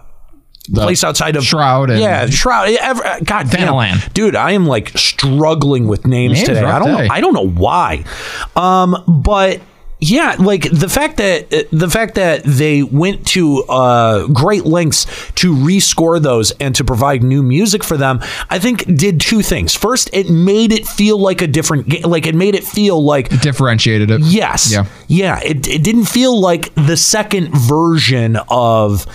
place 0.74 1.04
outside 1.04 1.36
of 1.36 1.44
Shroud 1.44 1.90
and- 1.90 2.00
yeah 2.00 2.28
shroud 2.28 2.70
ever, 2.80 3.02
god 3.24 3.50
damn. 3.50 3.98
Dude 4.14 4.36
i 4.36 4.52
am 4.52 4.68
like 4.68 4.90
struggling 4.98 5.88
with 5.88 6.06
names, 6.06 6.34
Names 6.34 6.48
today. 6.48 6.64
i 6.64 6.78
don't 6.78 6.96
day. 6.96 7.08
know 7.08 7.14
i 7.14 7.22
don't 7.22 7.34
know 7.34 7.48
why. 7.48 8.04
Um 8.56 9.04
but 9.08 9.62
yeah, 10.02 10.36
like 10.40 10.70
the 10.72 10.88
fact 10.88 11.18
that 11.18 11.50
the 11.72 11.90
fact 11.90 12.16
that 12.16 12.44
they 12.46 12.84
went 12.84 13.28
to 13.28 13.64
uh, 13.66 14.28
great 14.28 14.66
lengths 14.66 15.06
to 15.36 15.54
rescore 15.54 16.22
those 16.22 16.52
and 16.52 16.74
to 16.76 16.84
provide 16.86 17.22
new 17.22 17.44
music 17.44 17.84
for 17.84 17.98
them, 17.98 18.22
I 18.50 18.60
think 18.60 18.86
did 18.96 19.20
two 19.20 19.42
things. 19.42 19.76
First, 19.76 20.10
it 20.14 20.30
made 20.30 20.72
it 20.72 20.88
feel 20.88 21.20
like 21.20 21.42
a 21.42 21.48
different, 21.48 21.90
ga- 21.90 22.04
like 22.08 22.28
it 22.28 22.36
made 22.36 22.56
it 22.56 22.64
feel 22.64 23.04
like 23.04 23.42
differentiated 23.42 24.10
it. 24.10 24.22
Yes, 24.22 24.72
Yeah. 24.72 24.86
yeah. 25.08 25.40
It, 25.44 25.68
it 25.68 25.84
didn't 25.84 26.06
feel 26.06 26.40
like 26.40 26.74
the 26.76 26.96
second 26.96 27.50
version 27.54 28.38
of 28.48 29.06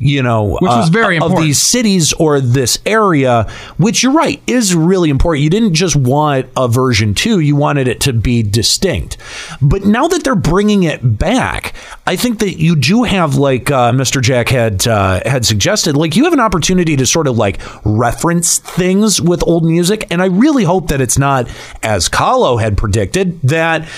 you 0.00 0.22
know 0.22 0.44
Which 0.44 0.62
was 0.62 0.88
uh, 0.88 0.92
very 0.92 1.18
of 1.20 1.36
these 1.36 1.60
cities 1.60 2.12
or 2.14 2.40
this 2.40 2.78
area 2.86 3.44
which 3.76 4.02
you're 4.02 4.12
right 4.12 4.42
is 4.46 4.74
really 4.74 5.10
important. 5.10 5.44
You 5.44 5.50
didn't 5.50 5.74
just 5.74 5.94
want 5.94 6.48
a 6.56 6.68
version 6.68 7.14
2 7.14 7.40
you 7.40 7.54
wanted 7.54 7.86
it 7.86 8.00
to 8.02 8.12
be 8.12 8.42
distinct. 8.42 9.18
But 9.60 9.84
now 9.84 10.08
that 10.08 10.24
they're 10.24 10.34
bringing 10.34 10.82
it 10.84 11.18
back 11.18 11.74
i 12.06 12.16
think 12.16 12.38
that 12.40 12.58
you 12.58 12.76
do 12.76 13.02
have 13.02 13.36
like 13.36 13.70
uh, 13.70 13.92
mr 13.92 14.20
jack 14.22 14.48
had 14.48 14.86
uh, 14.86 15.20
had 15.26 15.44
suggested 15.44 15.96
like 15.96 16.16
you 16.16 16.24
have 16.24 16.32
an 16.32 16.40
opportunity 16.40 16.96
to 16.96 17.06
sort 17.06 17.26
of 17.26 17.36
like 17.36 17.60
reference 17.84 18.58
things 18.58 19.20
with 19.20 19.46
old 19.46 19.64
music. 19.64 20.06
And 20.10 20.22
i 20.22 20.26
really 20.26 20.64
hope 20.64 20.88
that 20.88 21.00
it's 21.00 21.18
not 21.18 21.48
as 21.82 22.08
Kahlo 22.08 22.60
had 22.60 22.76
predicted 22.76 23.40
that 23.42 23.88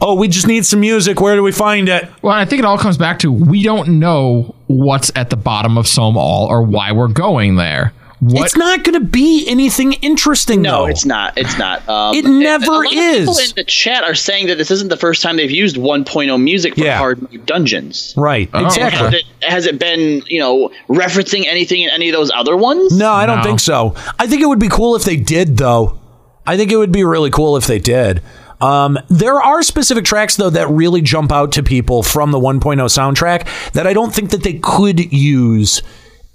oh 0.00 0.14
we 0.14 0.28
just 0.28 0.46
need 0.46 0.64
some 0.66 0.80
music 0.80 1.20
where 1.20 1.36
do 1.36 1.42
we 1.42 1.52
find 1.52 1.88
it 1.88 2.08
Well, 2.22 2.32
I 2.34 2.44
think 2.44 2.58
it 2.60 2.64
all 2.64 2.78
comes 2.78 2.96
back 2.96 3.18
to 3.20 3.30
we 3.32 3.62
don't 3.62 3.98
know 4.00 4.54
what's 4.66 5.10
at 5.14 5.30
the 5.30 5.36
bottom 5.36 5.76
of 5.78 5.86
Sohm 5.86 6.16
Al 6.16 6.46
or 6.50 6.62
why 6.62 6.92
we're 6.92 7.08
going 7.08 7.56
there. 7.56 7.92
What 8.20 8.44
it's 8.46 8.56
not 8.56 8.84
going 8.84 8.98
to 8.98 9.04
be 9.04 9.44
anything 9.48 9.92
interesting 9.94 10.62
No, 10.62 10.70
though. 10.82 10.86
it's 10.86 11.04
not. 11.04 11.36
It's 11.36 11.58
not. 11.58 11.82
Um, 11.88 12.14
It 12.14 12.24
never 12.24 12.64
and 12.64 12.64
a 12.64 12.70
lot 12.72 12.86
of 12.86 12.90
People 12.92 13.38
in 13.38 13.50
the 13.56 13.64
chat 13.64 14.02
are 14.04 14.14
saying 14.14 14.46
that 14.46 14.56
this 14.56 14.70
isn't 14.70 14.88
the 14.88 14.96
first 14.96 15.20
time 15.20 15.36
they've 15.36 15.50
used 15.50 15.76
1.0 15.76 16.42
music 16.42 16.74
for 16.76 16.90
hard 16.90 17.20
mode 17.20 17.44
dungeons. 17.44 18.14
Right, 18.16 18.48
exactly. 18.54 18.98
Has 18.98 19.14
it, 19.14 19.24
has 19.42 19.66
it 19.66 19.78
been, 19.78 20.22
you 20.28 20.40
know, 20.40 20.70
referencing 20.88 21.44
anything 21.46 21.82
in 21.82 21.90
any 21.90 22.08
of 22.08 22.14
those 22.14 22.30
other 22.30 22.56
ones? 22.56 22.96
No, 22.96 23.12
I 23.12 23.26
don't 23.26 23.42
think 23.42 23.60
so. 23.60 23.94
I 24.18 24.26
think 24.26 24.40
it 24.40 24.46
would 24.46 24.58
be 24.60 24.70
cool 24.70 24.96
if 24.96 25.04
they 25.04 25.16
did, 25.16 25.58
though. 25.58 25.98
I 26.46 26.56
think 26.56 26.72
it 26.72 26.76
would 26.76 26.92
be 26.92 27.04
really 27.04 27.30
cool 27.30 27.56
if 27.58 27.66
they 27.66 27.78
did. 27.78 28.22
Um, 28.64 28.98
there 29.08 29.42
are 29.42 29.62
specific 29.62 30.06
tracks 30.06 30.36
though 30.36 30.50
that 30.50 30.68
really 30.68 31.02
jump 31.02 31.30
out 31.30 31.52
to 31.52 31.62
people 31.62 32.02
from 32.02 32.30
the 32.30 32.38
1.0 32.38 32.60
soundtrack 32.60 33.72
that 33.72 33.86
I 33.86 33.92
don't 33.92 34.14
think 34.14 34.30
that 34.30 34.42
they 34.42 34.54
could 34.54 35.12
use 35.12 35.82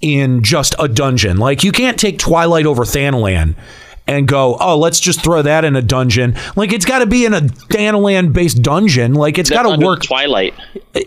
in 0.00 0.42
just 0.42 0.76
a 0.78 0.86
dungeon. 0.86 1.38
Like 1.38 1.64
you 1.64 1.72
can't 1.72 1.98
take 1.98 2.18
Twilight 2.18 2.66
over 2.66 2.84
Thanalan 2.84 3.56
and 4.10 4.26
go, 4.26 4.56
oh, 4.58 4.76
let's 4.76 4.98
just 4.98 5.22
throw 5.22 5.40
that 5.40 5.64
in 5.64 5.76
a 5.76 5.82
dungeon. 5.82 6.36
Like 6.56 6.72
it's 6.72 6.84
got 6.84 6.98
to 6.98 7.06
be 7.06 7.24
in 7.24 7.32
a 7.32 7.40
Thanalan 7.40 8.32
based 8.32 8.60
dungeon. 8.60 9.14
Like 9.14 9.38
it's 9.38 9.48
got 9.48 9.62
to 9.62 9.68
Under 9.70 9.86
work. 9.86 10.02
Twilight. 10.02 10.52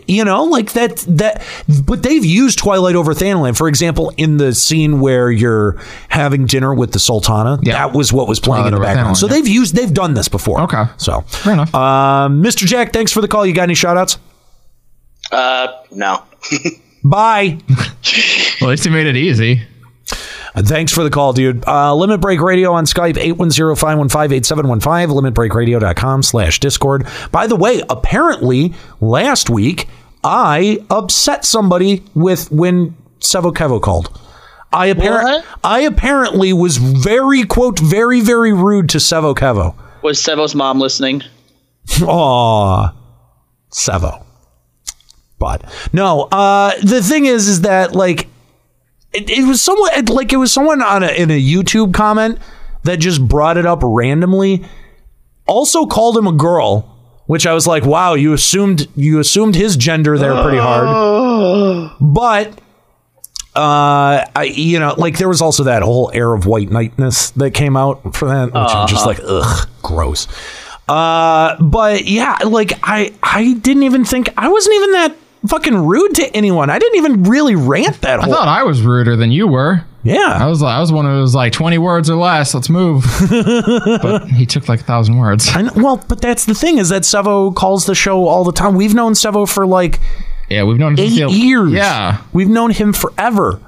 You 0.08 0.24
know, 0.24 0.44
like 0.44 0.72
that 0.72 1.04
that 1.08 1.46
but 1.86 2.02
they've 2.02 2.24
used 2.24 2.58
Twilight 2.58 2.96
over 2.96 3.12
Thanalan. 3.12 3.58
For 3.58 3.68
example, 3.68 4.10
in 4.16 4.38
the 4.38 4.54
scene 4.54 5.00
where 5.00 5.30
you're 5.30 5.78
having 6.08 6.46
dinner 6.46 6.74
with 6.74 6.92
the 6.92 6.98
Sultana, 6.98 7.58
that 7.64 7.92
was 7.92 8.10
what 8.10 8.26
was 8.26 8.40
playing 8.40 8.68
in 8.68 8.72
the 8.72 8.80
background. 8.80 9.16
Thanalan, 9.16 9.20
so 9.20 9.26
yeah. 9.26 9.34
they've 9.34 9.48
used 9.48 9.76
they've 9.76 9.92
done 9.92 10.14
this 10.14 10.28
before. 10.28 10.62
Okay. 10.62 10.84
So 10.96 11.20
fair 11.22 11.52
enough. 11.52 11.74
Um, 11.74 12.42
Mr. 12.42 12.64
Jack, 12.64 12.94
thanks 12.94 13.12
for 13.12 13.20
the 13.20 13.28
call. 13.28 13.44
You 13.44 13.52
got 13.52 13.64
any 13.64 13.74
shout 13.74 13.98
outs? 13.98 14.16
Uh, 15.30 15.68
no. 15.90 16.22
Bye. 17.04 17.58
Well, 18.60 18.70
at 18.70 18.74
least 18.74 18.84
he 18.84 18.90
made 18.90 19.08
it 19.08 19.16
easy. 19.16 19.62
Thanks 20.56 20.92
for 20.92 21.02
the 21.02 21.10
call, 21.10 21.32
dude. 21.32 21.66
Uh, 21.66 21.92
Limit 21.94 22.20
Break 22.20 22.40
Radio 22.40 22.72
on 22.72 22.84
Skype, 22.84 23.14
810-515-8715, 23.14 25.32
limitbreakradio.com 25.32 26.22
slash 26.22 26.60
Discord. 26.60 27.08
By 27.32 27.48
the 27.48 27.56
way, 27.56 27.82
apparently 27.90 28.72
last 29.00 29.50
week 29.50 29.88
I 30.22 30.78
upset 30.90 31.44
somebody 31.44 32.04
with 32.14 32.52
when 32.52 32.94
Sevo 33.18 33.52
Kevo 33.52 33.82
called. 33.82 34.16
I 34.72 34.86
apparently 34.86 35.42
I 35.62 35.80
apparently 35.80 36.52
was 36.52 36.78
very 36.78 37.44
quote 37.44 37.78
very 37.78 38.20
very 38.20 38.52
rude 38.52 38.88
to 38.90 38.98
Sevo 38.98 39.34
Kevo. 39.34 39.74
Was 40.02 40.18
Sevo's 40.18 40.54
mom 40.54 40.80
listening? 40.80 41.22
Aw, 42.02 42.92
Sevo. 43.70 44.24
But 45.38 45.64
no, 45.92 46.22
uh, 46.32 46.72
the 46.82 47.02
thing 47.02 47.26
is, 47.26 47.48
is 47.48 47.60
that 47.62 47.94
like 47.94 48.28
it, 49.14 49.30
it 49.30 49.46
was 49.46 49.62
someone 49.62 49.90
it- 49.94 50.08
like 50.10 50.32
it 50.32 50.36
was 50.36 50.52
someone 50.52 50.82
on 50.82 51.02
a, 51.02 51.08
in 51.08 51.30
a 51.30 51.40
YouTube 51.40 51.94
comment 51.94 52.38
that 52.84 52.96
just 52.96 53.26
brought 53.26 53.56
it 53.56 53.66
up 53.66 53.80
randomly. 53.82 54.64
Also 55.46 55.86
called 55.86 56.16
him 56.16 56.26
a 56.26 56.32
girl, 56.32 56.96
which 57.26 57.46
I 57.46 57.52
was 57.54 57.66
like, 57.66 57.84
wow, 57.84 58.14
you 58.14 58.32
assumed 58.32 58.88
you 58.96 59.18
assumed 59.20 59.54
his 59.54 59.76
gender 59.76 60.16
there 60.18 60.42
pretty 60.42 60.58
hard. 60.58 61.90
But 62.00 62.58
uh 63.56 64.24
I 64.34 64.50
you 64.52 64.80
know 64.80 64.94
like 64.98 65.18
there 65.18 65.28
was 65.28 65.40
also 65.40 65.64
that 65.64 65.82
whole 65.82 66.10
air 66.12 66.32
of 66.34 66.44
white 66.44 66.70
knightness 66.70 67.30
that 67.32 67.52
came 67.52 67.76
out 67.76 68.16
for 68.16 68.26
that 68.26 68.46
which 68.46 68.54
I'm 68.56 68.88
just 68.88 69.06
Uh-huh. 69.06 69.08
like 69.08 69.20
ugh 69.24 69.68
gross 69.80 70.26
uh 70.88 71.54
but 71.62 72.04
yeah 72.04 72.36
like 72.44 72.72
I 72.82 73.12
I 73.22 73.52
didn't 73.54 73.84
even 73.84 74.04
think 74.04 74.28
I 74.36 74.48
wasn't 74.48 74.74
even 74.74 74.90
that 74.92 75.16
fucking 75.46 75.74
rude 75.86 76.14
to 76.14 76.26
anyone 76.36 76.70
I 76.70 76.78
didn't 76.78 76.96
even 76.96 77.22
really 77.24 77.54
rant 77.56 78.00
that 78.02 78.20
I 78.20 78.24
whole 78.24 78.34
thought 78.34 78.48
I 78.48 78.62
was 78.64 78.82
ruder 78.82 79.16
than 79.16 79.30
you 79.30 79.46
were. 79.48 79.84
Yeah, 80.02 80.38
I 80.38 80.46
was. 80.46 80.62
I 80.62 80.80
was 80.80 80.92
one 80.92 81.06
who 81.06 81.18
was 81.20 81.34
like 81.34 81.54
twenty 81.54 81.78
words 81.78 82.10
or 82.10 82.16
less. 82.16 82.52
Let's 82.52 82.68
move. 82.68 83.04
but 83.30 84.28
he 84.28 84.44
took 84.44 84.68
like 84.68 84.80
a 84.80 84.84
thousand 84.84 85.16
words. 85.16 85.48
I 85.48 85.62
kn- 85.62 85.82
well 85.82 85.96
but 86.08 86.20
that's 86.20 86.44
the 86.44 86.54
thing 86.54 86.76
is 86.78 86.90
that 86.90 87.02
Sevo 87.02 87.54
calls 87.54 87.86
the 87.86 87.94
show 87.94 88.26
all 88.26 88.44
the 88.44 88.52
time 88.52 88.74
we've 88.74 88.94
known 88.94 89.14
Sevo 89.14 89.48
for 89.50 89.66
like 89.66 90.00
Yeah, 90.50 90.64
we've 90.64 90.78
known 90.78 90.96
him 90.96 91.04
eight 91.06 91.30
years 91.30 91.72
Yeah, 91.72 92.22
we've 92.34 92.50
known 92.50 92.70
him 92.70 92.92
forever 92.92 93.60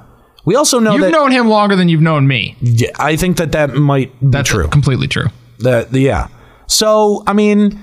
we 0.47 0.55
also 0.55 0.79
know 0.79 0.93
you've 0.93 1.01
that 1.01 1.11
known 1.11 1.31
him 1.31 1.49
longer 1.49 1.75
than 1.75 1.89
you've 1.89 2.01
known 2.01 2.25
me. 2.25 2.55
Yeah, 2.61 2.91
I 2.97 3.17
think 3.17 3.35
that 3.35 3.51
that 3.51 3.73
might 3.73 4.17
be 4.21 4.27
That's 4.27 4.47
true. 4.47 4.69
completely 4.69 5.09
true. 5.09 5.25
That 5.59 5.93
yeah. 5.93 6.29
So 6.67 7.21
I 7.27 7.33
mean, 7.33 7.77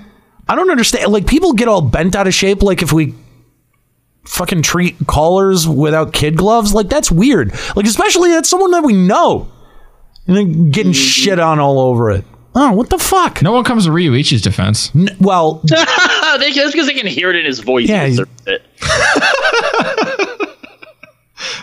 I 0.49 0.55
don't 0.55 0.71
understand. 0.71 1.13
Like 1.13 1.27
people 1.27 1.53
get 1.53 1.69
all 1.69 1.83
bent 1.83 2.17
out 2.17 2.27
of 2.27 2.33
shape. 2.33 2.63
Like 2.63 2.81
if 2.81 2.91
we 2.91 3.13
fucking 4.25 4.63
treat 4.63 4.97
callers 5.07 5.67
without 5.69 6.13
kid 6.13 6.37
gloves, 6.37 6.75
like 6.75 6.89
that's 6.89 7.11
weird. 7.11 7.53
Like 7.77 7.87
especially 7.87 8.31
that's 8.31 8.49
someone 8.49 8.71
that 8.73 8.83
we 8.85 8.93
know, 8.93 9.51
and 10.27 10.37
then 10.37 10.71
getting 10.71 10.93
shit 10.93 11.39
on 11.39 11.59
all 11.59 11.79
over 11.79 12.11
it. 12.11 12.25
Oh, 12.57 12.71
what 12.73 12.89
the 12.89 12.99
fuck? 12.99 13.43
No 13.43 13.51
one 13.53 13.65
comes 13.65 13.87
to 13.87 13.91
Ryuichi's 13.91 14.41
defense. 14.41 14.95
N- 14.95 15.09
well, 15.21 15.55
they, 15.65 15.75
that's 15.75 16.71
because 16.73 16.87
they 16.87 16.95
can 16.95 17.07
hear 17.07 17.31
it 17.31 17.37
in 17.37 17.45
his 17.45 17.59
voice. 17.59 17.89
Yeah, 17.89 18.07
He 18.07 18.13
he's- 18.15 18.61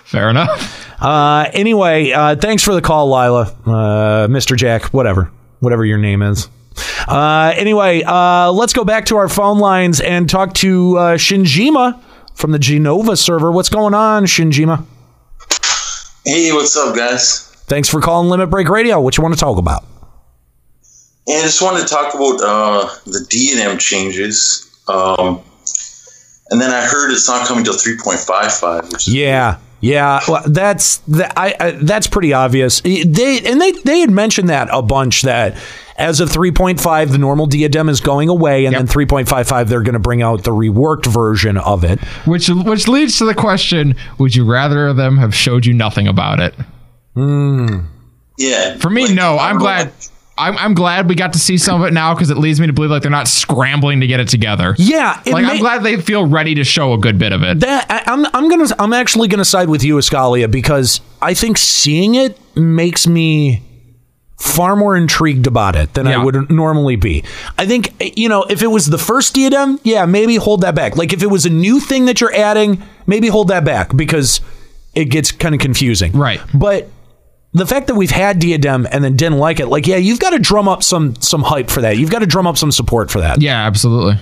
fair 0.03 0.29
enough. 0.29 1.01
Uh, 1.01 1.49
anyway, 1.53 2.11
uh, 2.11 2.35
thanks 2.35 2.63
for 2.63 2.73
the 2.75 2.81
call, 2.81 3.07
Lila, 3.07 3.43
uh, 3.65 4.27
Mr. 4.27 4.55
Jack, 4.55 4.85
whatever, 4.93 5.31
whatever 5.61 5.85
your 5.85 5.97
name 5.97 6.21
is. 6.21 6.47
Uh, 7.07 7.53
anyway, 7.55 8.03
uh, 8.05 8.51
let's 8.51 8.73
go 8.73 8.83
back 8.83 9.05
to 9.05 9.17
our 9.17 9.27
phone 9.29 9.59
lines 9.59 9.99
and 10.01 10.29
talk 10.29 10.53
to 10.55 10.97
uh, 10.97 11.17
Shinjima 11.17 12.01
from 12.41 12.51
the 12.51 12.57
Jenova 12.57 13.17
server. 13.17 13.51
What's 13.51 13.69
going 13.69 13.93
on, 13.93 14.25
Shinjima? 14.25 14.83
Hey, 16.25 16.51
what's 16.51 16.75
up, 16.75 16.95
guys? 16.95 17.47
Thanks 17.67 17.87
for 17.87 18.01
calling 18.01 18.29
Limit 18.29 18.49
Break 18.49 18.67
Radio. 18.67 18.99
What 18.99 19.15
you 19.15 19.21
want 19.21 19.35
to 19.35 19.39
talk 19.39 19.59
about? 19.59 19.85
Yeah, 21.27 21.37
I 21.37 21.41
just 21.43 21.61
wanted 21.61 21.81
to 21.81 21.87
talk 21.87 22.15
about 22.15 22.41
uh, 22.41 22.89
the 23.05 23.25
Diadem 23.29 23.77
changes. 23.77 24.67
Um, 24.87 25.39
and 26.49 26.59
then 26.59 26.71
I 26.71 26.81
heard 26.81 27.11
it's 27.11 27.29
not 27.29 27.47
coming 27.47 27.63
to 27.65 27.71
3.55, 27.71 28.91
which 28.91 29.07
is 29.07 29.13
Yeah, 29.13 29.57
yeah. 29.79 30.21
Well, 30.27 30.43
that's 30.47 30.97
that. 30.97 31.33
I, 31.37 31.55
I 31.59 31.71
that's 31.71 32.07
pretty 32.07 32.33
obvious. 32.33 32.81
They 32.81 33.39
and 33.45 33.61
they 33.61 33.71
they 33.71 33.99
had 33.99 34.09
mentioned 34.09 34.49
that 34.49 34.67
a 34.71 34.81
bunch 34.81 35.21
that 35.21 35.55
as 35.97 36.19
of 36.19 36.29
3.5, 36.29 37.11
the 37.11 37.17
normal 37.17 37.45
diadem 37.45 37.89
is 37.89 37.99
going 38.01 38.29
away, 38.29 38.65
and 38.65 38.75
then 38.75 38.87
3.55 38.87 39.67
they're 39.67 39.81
going 39.81 39.93
to 39.93 39.99
bring 39.99 40.21
out 40.21 40.43
the 40.43 40.51
reworked 40.51 41.05
version 41.05 41.57
of 41.57 41.83
it. 41.83 41.99
Which 42.25 42.49
which 42.49 42.87
leads 42.87 43.17
to 43.19 43.25
the 43.25 43.35
question: 43.35 43.95
Would 44.17 44.35
you 44.35 44.49
rather 44.49 44.93
them 44.93 45.17
have 45.17 45.33
showed 45.35 45.65
you 45.65 45.73
nothing 45.73 46.07
about 46.07 46.39
it? 46.39 46.55
Hmm. 47.13 47.79
Yeah. 48.37 48.77
For 48.77 48.89
me, 48.89 49.13
no. 49.13 49.37
I'm 49.37 49.57
glad. 49.57 49.91
I'm, 50.37 50.57
I'm 50.57 50.73
glad 50.73 51.07
we 51.07 51.13
got 51.13 51.33
to 51.33 51.39
see 51.39 51.57
some 51.57 51.81
of 51.81 51.87
it 51.87 51.93
now 51.93 52.15
because 52.15 52.31
it 52.31 52.37
leads 52.37 52.59
me 52.59 52.65
to 52.65 52.73
believe 52.73 52.89
like 52.89 53.03
they're 53.03 53.11
not 53.11 53.27
scrambling 53.27 53.99
to 53.99 54.07
get 54.07 54.19
it 54.19 54.27
together. 54.29 54.73
Yeah, 54.79 55.21
it 55.23 55.33
like 55.33 55.43
may- 55.43 55.51
I'm 55.51 55.59
glad 55.59 55.83
they 55.83 56.01
feel 56.01 56.25
ready 56.25 56.55
to 56.55 56.63
show 56.63 56.93
a 56.93 56.97
good 56.97 57.19
bit 57.19 57.31
of 57.31 57.43
it. 57.43 57.59
That 57.59 57.85
I, 57.89 58.11
I'm 58.11 58.25
I'm 58.33 58.49
gonna 58.49 58.67
I'm 58.79 58.93
actually 58.93 59.27
gonna 59.27 59.45
side 59.45 59.69
with 59.69 59.83
you, 59.83 59.97
Escalia, 59.97 60.49
because 60.49 60.99
I 61.21 61.35
think 61.35 61.57
seeing 61.59 62.15
it 62.15 62.39
makes 62.55 63.05
me 63.05 63.61
far 64.41 64.75
more 64.75 64.95
intrigued 64.95 65.47
about 65.47 65.75
it 65.75 65.93
than 65.93 66.07
I 66.07 66.23
would 66.23 66.49
normally 66.49 66.95
be. 66.95 67.23
I 67.57 67.65
think 67.65 67.93
you 68.17 68.27
know 68.27 68.43
if 68.43 68.61
it 68.61 68.67
was 68.67 68.87
the 68.87 68.97
first 68.97 69.35
diadem, 69.35 69.79
yeah, 69.83 70.05
maybe 70.05 70.35
hold 70.35 70.61
that 70.61 70.75
back. 70.75 70.97
Like 70.97 71.13
if 71.13 71.21
it 71.23 71.27
was 71.27 71.45
a 71.45 71.49
new 71.49 71.79
thing 71.79 72.05
that 72.05 72.19
you're 72.19 72.33
adding, 72.33 72.81
maybe 73.05 73.27
hold 73.27 73.49
that 73.49 73.63
back 73.63 73.95
because 73.95 74.41
it 74.95 75.05
gets 75.05 75.31
kind 75.31 75.53
of 75.53 75.61
confusing. 75.61 76.11
Right. 76.13 76.41
But 76.53 76.89
the 77.53 77.65
fact 77.65 77.87
that 77.87 77.95
we've 77.95 78.11
had 78.11 78.39
diadem 78.39 78.87
and 78.91 79.03
then 79.03 79.15
didn't 79.15 79.37
like 79.37 79.59
it, 79.59 79.67
like 79.67 79.85
yeah, 79.85 79.97
you've 79.97 80.19
got 80.19 80.31
to 80.31 80.39
drum 80.39 80.67
up 80.67 80.83
some 80.83 81.15
some 81.21 81.43
hype 81.43 81.69
for 81.69 81.81
that. 81.81 81.97
You've 81.97 82.11
got 82.11 82.19
to 82.19 82.27
drum 82.27 82.47
up 82.47 82.57
some 82.57 82.71
support 82.71 83.11
for 83.11 83.19
that. 83.21 83.41
Yeah, 83.41 83.65
absolutely. 83.65 84.19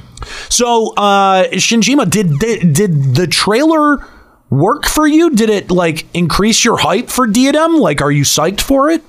So, 0.50 0.94
uh, 0.96 1.48
Shinjima, 1.52 2.10
did, 2.10 2.40
did 2.40 2.74
did 2.74 3.16
the 3.16 3.26
trailer 3.28 4.06
work 4.50 4.86
for 4.86 5.08
you? 5.08 5.30
Did 5.30 5.50
it 5.50 5.72
like 5.72 6.06
increase 6.14 6.66
your 6.66 6.78
hype 6.78 7.10
for 7.10 7.26
Diadem? 7.26 7.78
Like, 7.78 8.02
are 8.02 8.12
you 8.12 8.24
psyched 8.24 8.62
for 8.62 8.90
it? 8.90 9.04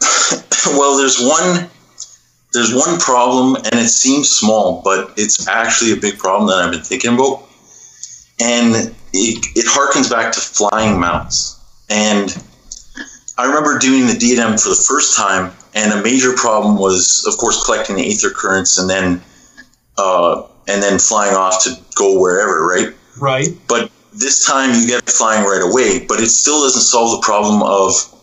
well, 0.66 0.96
there's 0.96 1.20
one 1.20 1.70
there's 2.54 2.72
one 2.72 3.00
problem, 3.00 3.56
and 3.56 3.74
it 3.74 3.88
seems 3.88 4.30
small, 4.30 4.80
but 4.84 5.12
it's 5.16 5.48
actually 5.48 5.92
a 5.92 5.96
big 5.96 6.18
problem 6.18 6.48
that 6.48 6.64
I've 6.64 6.70
been 6.70 6.82
thinking 6.82 7.14
about, 7.14 7.48
and 8.40 8.94
it, 9.12 9.46
it 9.56 9.66
harkens 9.66 10.08
back 10.08 10.32
to 10.32 10.40
flying 10.40 11.00
mounts. 11.00 11.60
And 11.90 12.30
I 13.36 13.46
remember 13.46 13.78
doing 13.80 14.06
the 14.06 14.14
diadem 14.14 14.56
for 14.56 14.68
the 14.68 14.84
first 14.88 15.16
time, 15.16 15.52
and 15.74 15.92
a 15.92 16.02
major 16.02 16.32
problem 16.34 16.78
was, 16.78 17.26
of 17.26 17.36
course, 17.38 17.64
collecting 17.64 17.96
the 17.96 18.02
ether 18.02 18.30
currents 18.30 18.78
and 18.78 18.88
then 18.88 19.20
uh, 19.98 20.46
and 20.68 20.80
then 20.80 21.00
flying 21.00 21.34
off 21.34 21.64
to 21.64 21.76
go 21.96 22.20
wherever, 22.20 22.64
right? 22.64 22.94
Right. 23.18 23.48
But 23.68 23.90
this 24.12 24.46
time 24.46 24.80
you 24.80 24.86
get 24.86 25.08
flying 25.10 25.44
right 25.44 25.62
away, 25.62 26.06
but 26.06 26.20
it 26.20 26.28
still 26.28 26.62
doesn't 26.62 26.82
solve 26.82 27.20
the 27.20 27.26
problem 27.26 27.62
of 27.62 28.13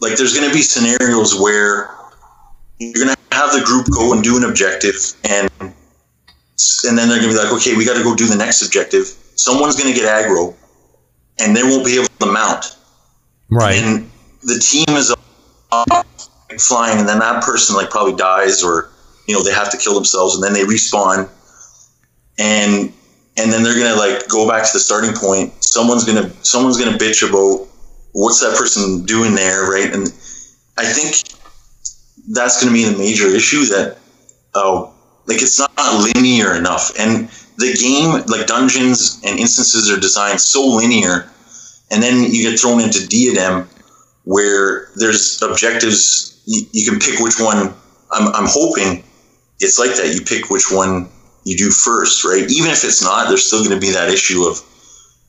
like 0.00 0.16
there's 0.16 0.34
going 0.34 0.48
to 0.48 0.54
be 0.54 0.62
scenarios 0.62 1.38
where 1.38 1.90
you're 2.78 3.04
going 3.04 3.14
to 3.14 3.36
have 3.36 3.52
the 3.52 3.62
group 3.64 3.86
go 3.90 4.12
and 4.12 4.22
do 4.22 4.36
an 4.36 4.44
objective 4.44 4.94
and 5.24 5.50
and 5.60 6.96
then 6.96 7.08
they're 7.08 7.20
going 7.20 7.30
to 7.30 7.36
be 7.36 7.42
like 7.42 7.52
okay 7.52 7.76
we 7.76 7.84
got 7.84 7.96
to 7.96 8.02
go 8.02 8.14
do 8.14 8.26
the 8.26 8.36
next 8.36 8.62
objective. 8.62 9.04
Someone's 9.36 9.76
going 9.76 9.92
to 9.92 9.98
get 9.98 10.08
aggro 10.08 10.54
and 11.38 11.54
they 11.56 11.62
won't 11.62 11.84
be 11.84 11.96
able 11.96 12.08
to 12.20 12.26
mount. 12.26 12.76
Right. 13.50 13.76
And 13.76 14.10
the 14.42 14.58
team 14.58 14.96
is 14.96 15.14
flying 16.58 16.98
and 16.98 17.08
then 17.08 17.18
that 17.18 17.42
person 17.42 17.76
like 17.76 17.90
probably 17.90 18.14
dies 18.14 18.62
or 18.62 18.90
you 19.26 19.34
know 19.34 19.42
they 19.42 19.52
have 19.52 19.70
to 19.70 19.76
kill 19.76 19.94
themselves 19.94 20.34
and 20.34 20.44
then 20.44 20.52
they 20.52 20.62
respawn. 20.62 21.28
And 22.38 22.92
and 23.38 23.52
then 23.52 23.62
they're 23.62 23.78
gonna 23.78 23.96
like 23.96 24.28
go 24.28 24.48
back 24.48 24.64
to 24.66 24.72
the 24.72 24.80
starting 24.80 25.12
point. 25.14 25.52
Someone's 25.62 26.04
gonna 26.04 26.30
someone's 26.42 26.78
gonna 26.78 26.96
bitch 26.96 27.28
about 27.28 27.68
what's 28.16 28.40
that 28.40 28.56
person 28.56 29.04
doing 29.04 29.34
there 29.34 29.70
right? 29.70 29.92
And 29.92 30.06
i 30.78 30.84
think 30.84 31.22
that's 32.28 32.60
gonna 32.60 32.72
be 32.72 32.84
the 32.84 32.96
major 32.96 33.28
issue 33.28 33.66
that 33.66 33.98
oh 34.54 34.94
like 35.26 35.42
it's 35.42 35.58
not 35.58 36.14
linear 36.14 36.54
enough. 36.54 36.92
And 36.98 37.28
the 37.58 37.74
game 37.74 38.24
like 38.26 38.46
dungeons 38.46 39.20
and 39.24 39.38
instances 39.38 39.90
are 39.90 40.00
designed 40.00 40.40
so 40.40 40.66
linear 40.66 41.28
and 41.90 42.02
then 42.02 42.32
you 42.32 42.48
get 42.48 42.58
thrown 42.58 42.80
into 42.80 43.06
diadem 43.06 43.68
where 44.24 44.88
there's 44.96 45.40
objectives. 45.42 46.42
You, 46.46 46.62
you 46.72 46.90
can 46.90 47.00
pick 47.00 47.18
which 47.20 47.38
one 47.38 47.74
I'm, 48.12 48.28
I'm 48.34 48.48
hoping 48.48 49.04
it's 49.60 49.78
like 49.78 49.96
that. 49.96 50.14
You 50.14 50.22
pick 50.22 50.48
which 50.48 50.70
one 50.70 51.08
you 51.44 51.56
do 51.56 51.70
first 51.70 52.24
right? 52.24 52.48
Even 52.50 52.70
if 52.70 52.84
it's 52.84 53.02
not 53.02 53.28
there's 53.28 53.44
still 53.44 53.62
going 53.64 53.78
to 53.78 53.84
be 53.84 53.92
that 53.92 54.08
issue 54.08 54.44
of 54.44 54.60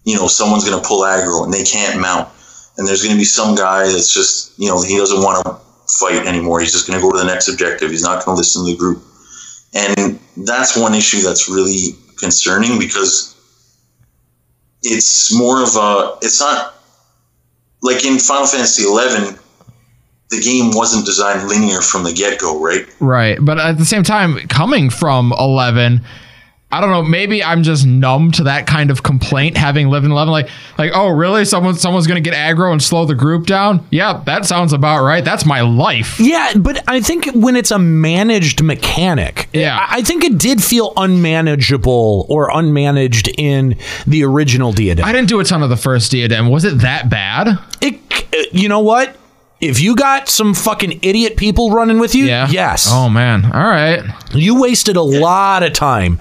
you 0.06 0.16
know 0.16 0.28
someone's 0.28 0.64
going 0.64 0.82
to 0.82 0.88
pull 0.88 1.02
aggro 1.02 1.44
and 1.44 1.54
they 1.54 1.64
can't 1.64 2.00
mount 2.00 2.30
and 2.78 2.88
there's 2.88 3.02
going 3.02 3.14
to 3.14 3.20
be 3.20 3.26
some 3.26 3.56
guy 3.56 3.84
that's 3.84 4.14
just 4.14 4.58
you 4.60 4.70
know 4.70 4.82
he 4.82 4.98
doesn't 4.98 5.22
want 5.22 5.46
to 5.46 5.58
fight 6.00 6.26
anymore. 6.26 6.60
He's 6.60 6.74
just 6.74 6.88
going 6.88 7.00
to 7.00 7.04
go 7.04 7.12
to 7.12 7.18
the 7.18 7.26
next 7.26 7.48
objective. 7.48 7.92
He's 7.92 8.04
not 8.04 8.26
going 8.26 8.36
to 8.36 8.40
listen 8.40 8.66
to 8.66 8.72
the 8.72 8.78
group. 8.78 9.04
And 9.74 10.20
that's 10.46 10.78
one 10.78 10.94
issue 10.94 11.22
that's 11.22 11.50
really 11.50 11.96
concerning 12.18 12.80
because 12.80 13.36
it's 14.84 15.34
more 15.38 15.62
of 15.62 15.76
a 15.76 16.18
it's 16.22 16.40
not 16.40 16.76
like 17.82 18.06
in 18.06 18.20
Final 18.20 18.48
Fantasy 18.48 18.84
11 18.84 19.38
the 20.30 20.42
game 20.42 20.72
wasn't 20.74 21.06
designed 21.06 21.48
linear 21.48 21.82
from 21.82 22.04
the 22.04 22.12
get-go 22.12 22.62
right? 22.62 22.86
Right. 23.00 23.38
But 23.42 23.60
at 23.60 23.78
the 23.78 23.86
same 23.86 24.04
time, 24.04 24.38
coming 24.50 24.90
from 24.90 25.34
11, 25.40 26.02
I 26.70 26.82
don't 26.82 26.90
know, 26.90 27.02
maybe 27.02 27.42
I'm 27.42 27.64
just 27.64 27.86
numb 27.86 28.32
to 28.34 28.44
that 28.44 28.68
kind 28.68 28.92
of 28.92 29.02
complaint 29.02 29.56
having 29.56 29.88
lived 29.88 30.06
in 30.06 30.12
11 30.12 30.30
like 30.32 30.50
like 30.78 30.92
oh 30.94 31.08
really 31.08 31.46
someone 31.46 31.76
someone's 31.76 32.08
going 32.08 32.22
to 32.22 32.30
get 32.30 32.38
aggro 32.38 32.74
and 32.74 32.84
slow 32.84 33.06
the 33.06 33.16
group 33.16 33.46
down? 33.46 33.86
Yeah, 33.90 34.22
that 34.26 34.46
sounds 34.46 34.74
about 34.74 35.04
right. 35.06 35.24
That's 35.24 35.46
my 35.46 35.62
life. 35.62 36.20
Yeah, 36.20 36.52
but 36.58 36.84
I 36.88 37.00
think 37.00 37.28
when 37.34 37.56
it's 37.56 37.72
a 37.72 37.80
managed 37.80 38.62
mechanic, 38.62 39.48
yeah, 39.54 39.78
I 39.90 39.98
I 40.00 40.02
think 40.02 40.24
it 40.26 40.38
did 40.38 40.62
feel 40.64 40.92
unmanageable 40.98 42.26
or 42.30 42.50
unmanaged 42.52 43.34
in 43.38 43.78
the 44.06 44.24
original 44.26 44.72
Diadem. 44.74 45.06
I 45.06 45.12
didn't 45.12 45.30
do 45.30 45.40
a 45.40 45.44
ton 45.44 45.64
of 45.64 45.70
the 45.70 45.78
first 45.78 46.12
Diadem. 46.12 46.50
Was 46.50 46.66
it 46.66 46.80
that 46.80 47.10
bad? 47.10 47.58
It, 47.82 48.00
you 48.54 48.68
know 48.70 48.80
what? 48.82 49.16
If 49.60 49.82
you 49.82 49.96
got 49.96 50.30
some 50.30 50.54
fucking 50.54 51.00
idiot 51.02 51.36
people 51.36 51.72
running 51.72 51.98
with 51.98 52.14
you, 52.14 52.26
Yeah. 52.26 52.48
yes. 52.48 52.88
Oh 52.92 53.10
man. 53.10 53.46
All 53.46 53.68
right. 53.68 54.04
You 54.36 54.62
wasted 54.62 54.98
a 54.98 55.02
lot 55.02 55.64
of 55.64 55.74
time 55.74 56.20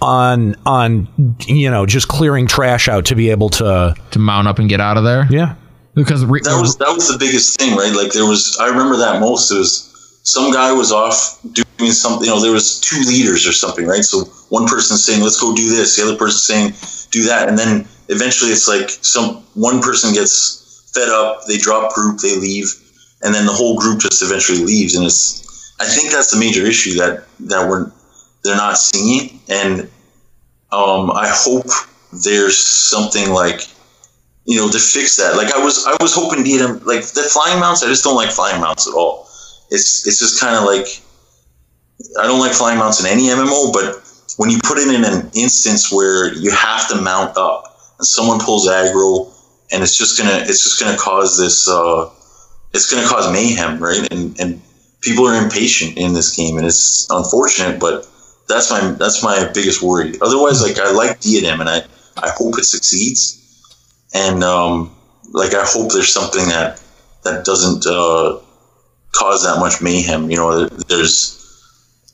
on 0.00 0.54
on 0.64 1.08
you 1.46 1.70
know 1.70 1.86
just 1.86 2.08
clearing 2.08 2.46
trash 2.46 2.88
out 2.88 3.06
to 3.06 3.14
be 3.14 3.30
able 3.30 3.48
to 3.50 3.94
to 4.10 4.18
mount 4.18 4.48
up 4.48 4.58
and 4.58 4.68
get 4.68 4.80
out 4.80 4.96
of 4.96 5.04
there. 5.04 5.26
Yeah. 5.30 5.54
Because 5.94 6.24
re- 6.24 6.40
that 6.44 6.60
was 6.60 6.76
that 6.76 6.92
was 6.94 7.08
the 7.08 7.18
biggest 7.18 7.58
thing 7.58 7.76
right 7.76 7.92
like 7.92 8.12
there 8.12 8.26
was 8.26 8.56
I 8.60 8.68
remember 8.68 8.96
that 8.98 9.20
most 9.20 9.50
it 9.50 9.58
was 9.58 10.20
some 10.22 10.52
guy 10.52 10.72
was 10.72 10.92
off 10.92 11.40
doing 11.52 11.90
something 11.90 12.28
you 12.28 12.34
know 12.34 12.40
there 12.40 12.52
was 12.52 12.78
two 12.80 13.00
leaders 13.08 13.48
or 13.48 13.52
something 13.52 13.86
right 13.86 14.04
so 14.04 14.24
one 14.50 14.66
person 14.66 14.96
saying 14.96 15.22
let's 15.22 15.40
go 15.40 15.54
do 15.54 15.68
this 15.68 15.96
the 15.96 16.02
other 16.04 16.16
person 16.16 16.38
saying 16.38 17.08
do 17.10 17.24
that 17.24 17.48
and 17.48 17.58
then 17.58 17.86
eventually 18.08 18.50
it's 18.50 18.68
like 18.68 18.90
some 19.02 19.42
one 19.54 19.80
person 19.80 20.12
gets 20.14 20.92
fed 20.94 21.08
up 21.08 21.44
they 21.46 21.58
drop 21.58 21.92
group 21.94 22.20
they 22.20 22.36
leave 22.36 22.72
and 23.22 23.34
then 23.34 23.46
the 23.46 23.52
whole 23.52 23.76
group 23.76 24.00
just 24.00 24.22
eventually 24.22 24.62
leaves 24.64 24.94
and 24.94 25.04
it's 25.04 25.74
I 25.80 25.86
think 25.86 26.10
that's 26.10 26.30
the 26.30 26.38
major 26.38 26.64
issue 26.66 26.94
that 26.98 27.24
that 27.40 27.68
we're 27.68 27.90
they're 28.48 28.56
not 28.56 28.78
seeing 28.78 29.26
it. 29.26 29.32
and 29.48 29.90
um, 30.72 31.10
I 31.10 31.28
hope 31.28 31.66
there's 32.24 32.58
something 32.58 33.30
like 33.30 33.60
you 34.44 34.56
know 34.56 34.68
to 34.70 34.78
fix 34.78 35.16
that. 35.16 35.36
Like 35.36 35.54
I 35.54 35.62
was 35.62 35.86
I 35.86 35.96
was 36.00 36.14
hoping 36.14 36.42
Diadem 36.44 36.80
like 36.84 37.02
the 37.02 37.22
flying 37.22 37.60
mounts 37.60 37.82
I 37.82 37.86
just 37.86 38.04
don't 38.04 38.16
like 38.16 38.30
flying 38.30 38.60
mounts 38.60 38.86
at 38.86 38.94
all. 38.94 39.28
It's 39.70 40.06
it's 40.06 40.18
just 40.18 40.40
kind 40.40 40.56
of 40.56 40.64
like 40.64 41.02
I 42.18 42.26
don't 42.26 42.40
like 42.40 42.52
flying 42.52 42.78
mounts 42.78 43.00
in 43.00 43.06
any 43.06 43.24
MMO 43.24 43.72
but 43.72 44.02
when 44.36 44.50
you 44.50 44.58
put 44.62 44.78
it 44.78 44.88
in 44.88 45.04
an 45.04 45.30
instance 45.34 45.92
where 45.92 46.32
you 46.34 46.50
have 46.50 46.88
to 46.88 47.00
mount 47.00 47.36
up 47.36 47.64
and 47.98 48.06
someone 48.06 48.38
pulls 48.40 48.68
aggro 48.68 49.32
and 49.72 49.82
it's 49.82 49.96
just 49.96 50.18
gonna 50.18 50.38
it's 50.46 50.64
just 50.64 50.80
gonna 50.80 50.96
cause 50.96 51.38
this 51.38 51.68
uh 51.68 52.08
it's 52.72 52.92
gonna 52.92 53.06
cause 53.06 53.30
mayhem 53.32 53.78
right? 53.82 54.10
And 54.12 54.38
and 54.40 54.62
people 55.00 55.26
are 55.26 55.42
impatient 55.42 55.98
in 55.98 56.14
this 56.14 56.34
game 56.36 56.56
and 56.56 56.66
it's 56.66 57.06
unfortunate 57.10 57.78
but 57.80 58.08
that's 58.48 58.70
my 58.70 58.80
that's 58.92 59.22
my 59.22 59.50
biggest 59.54 59.82
worry 59.82 60.14
otherwise 60.22 60.62
like 60.62 60.78
i 60.78 60.90
like 60.92 61.20
diadem 61.20 61.60
and 61.60 61.68
i 61.68 61.82
i 62.22 62.30
hope 62.36 62.58
it 62.58 62.64
succeeds 62.64 63.36
and 64.14 64.42
um 64.42 64.94
like 65.32 65.54
i 65.54 65.64
hope 65.64 65.92
there's 65.92 66.12
something 66.12 66.46
that 66.48 66.82
that 67.24 67.44
doesn't 67.44 67.86
uh 67.86 68.38
cause 69.12 69.44
that 69.44 69.58
much 69.58 69.80
mayhem 69.82 70.30
you 70.30 70.36
know 70.36 70.66
there's 70.66 71.34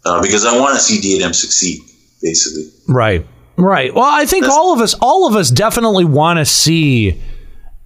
uh, 0.05 0.21
because 0.21 0.45
i 0.45 0.59
want 0.59 0.75
to 0.75 0.81
see 0.81 1.01
diadem 1.01 1.33
succeed 1.33 1.81
basically 2.21 2.65
Right. 2.89 3.27
Right. 3.57 3.95
Well, 3.95 4.05
I 4.05 4.27
think 4.27 4.47
all 4.47 4.73
of 4.73 4.81
us 4.81 4.95
all 5.01 5.29
of 5.29 5.37
us 5.37 5.51
definitely 5.51 6.05
want 6.05 6.39
to 6.39 6.45
see 6.45 7.21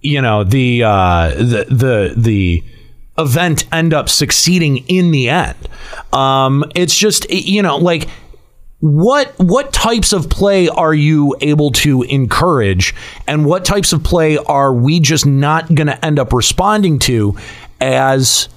you 0.01 0.21
know 0.21 0.43
the 0.43 0.83
uh 0.83 1.29
the 1.29 1.65
the 1.69 2.13
the 2.17 2.63
event 3.17 3.65
end 3.71 3.93
up 3.93 4.09
succeeding 4.09 4.77
in 4.87 5.11
the 5.11 5.29
end. 5.29 5.57
Um 6.11 6.65
it's 6.73 6.97
just 6.97 7.29
you 7.29 7.61
know 7.61 7.77
like 7.77 8.09
what 8.81 9.33
what 9.37 9.73
types 9.73 10.13
of 10.13 10.29
play 10.29 10.69
are 10.69 10.93
you 10.93 11.35
able 11.41 11.71
to 11.71 12.03
encourage 12.03 12.95
and 13.27 13.45
what 13.45 13.65
types 13.65 13.91
of 13.91 14.03
play 14.03 14.37
are 14.37 14.73
we 14.73 15.01
just 15.01 15.25
not 15.25 15.67
going 15.75 15.87
to 15.87 16.05
end 16.05 16.17
up 16.17 16.31
responding 16.31 16.97
to 16.99 17.35
as 17.81 18.47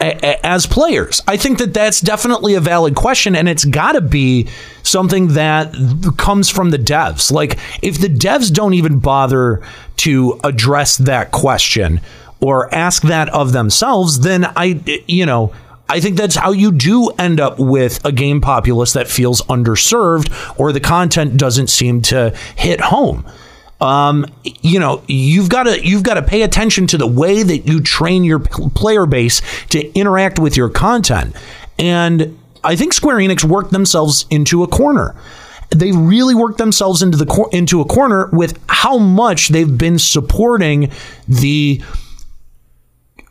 as 0.00 0.66
players? 0.66 1.20
I 1.28 1.36
think 1.36 1.58
that 1.58 1.74
that's 1.74 2.00
definitely 2.00 2.54
a 2.54 2.60
valid 2.60 2.94
question, 2.94 3.36
and 3.36 3.48
it's 3.48 3.64
got 3.64 3.92
to 3.92 4.00
be 4.00 4.48
something 4.82 5.28
that 5.34 5.74
comes 6.16 6.48
from 6.48 6.70
the 6.70 6.78
devs. 6.78 7.30
Like, 7.30 7.58
if 7.82 8.00
the 8.00 8.08
devs 8.08 8.50
don't 8.50 8.74
even 8.74 8.98
bother 8.98 9.62
to 9.98 10.40
address 10.42 10.96
that 10.96 11.32
question, 11.32 12.00
or 12.40 12.74
ask 12.74 13.02
that 13.02 13.28
of 13.28 13.52
themselves, 13.52 14.20
then 14.20 14.46
I, 14.56 15.02
you 15.06 15.26
know, 15.26 15.52
I 15.90 15.98
think 15.98 16.16
that's 16.16 16.36
how 16.36 16.52
you 16.52 16.70
do 16.70 17.08
end 17.18 17.40
up 17.40 17.58
with 17.58 18.04
a 18.04 18.12
game 18.12 18.40
populace 18.40 18.92
that 18.92 19.08
feels 19.08 19.42
underserved 19.42 20.30
or 20.58 20.72
the 20.72 20.78
content 20.78 21.36
doesn't 21.36 21.66
seem 21.66 22.00
to 22.02 22.32
hit 22.54 22.80
home. 22.80 23.26
Um, 23.80 24.26
you 24.44 24.78
know, 24.78 25.02
you've 25.08 25.48
got 25.48 25.64
to 25.64 25.84
you've 25.84 26.04
got 26.04 26.14
to 26.14 26.22
pay 26.22 26.42
attention 26.42 26.86
to 26.88 26.98
the 26.98 27.08
way 27.08 27.42
that 27.42 27.66
you 27.66 27.80
train 27.80 28.22
your 28.22 28.38
player 28.38 29.04
base 29.04 29.42
to 29.70 29.92
interact 29.98 30.38
with 30.38 30.56
your 30.56 30.68
content. 30.68 31.34
And 31.76 32.38
I 32.62 32.76
think 32.76 32.92
Square 32.92 33.16
Enix 33.16 33.42
worked 33.42 33.72
themselves 33.72 34.26
into 34.30 34.62
a 34.62 34.68
corner. 34.68 35.16
They 35.70 35.90
really 35.90 36.36
worked 36.36 36.58
themselves 36.58 37.02
into 37.02 37.16
the 37.16 37.26
cor- 37.26 37.48
into 37.52 37.80
a 37.80 37.84
corner 37.84 38.28
with 38.32 38.62
how 38.68 38.98
much 38.98 39.48
they've 39.48 39.78
been 39.78 39.98
supporting 39.98 40.92
the 41.26 41.82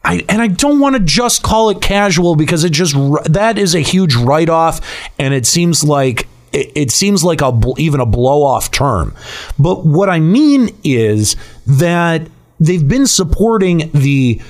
I, 0.10 0.26
and 0.28 0.42
I 0.42 0.48
don't 0.48 0.80
want 0.80 0.96
to 0.96 1.00
just 1.00 1.44
call 1.44 1.70
it 1.70 1.84
casual 1.84 2.36
because 2.36 2.64
it 2.64 2.72
just 2.72 2.96
that 3.32 3.60
is 3.60 3.76
a 3.76 3.80
huge 3.80 4.16
write 4.16 4.50
off, 4.50 4.82
and 5.20 5.36
it 5.36 5.46
seems 5.46 5.84
like 5.84 6.28
it, 6.52 6.72
it 6.76 6.92
seems 6.92 7.24
like 7.24 7.42
a 7.42 7.54
even 7.78 8.00
a 8.00 8.08
blow 8.08 8.42
off 8.42 8.72
term. 8.72 9.14
But 9.60 9.86
what 9.86 10.10
I 10.10 10.20
mean 10.20 10.76
is 10.84 11.36
that 11.68 12.24
they've 12.60 12.88
been 12.88 13.06
supporting 13.06 13.92
the 13.94 14.42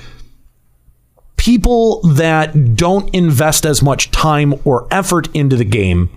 people 1.36 2.04
that 2.04 2.78
don't 2.78 3.14
invest 3.14 3.66
as 3.66 3.84
much 3.84 4.12
time 4.12 4.54
or 4.64 4.88
effort 4.92 5.28
into 5.36 5.58
the 5.58 5.66
game 5.66 6.10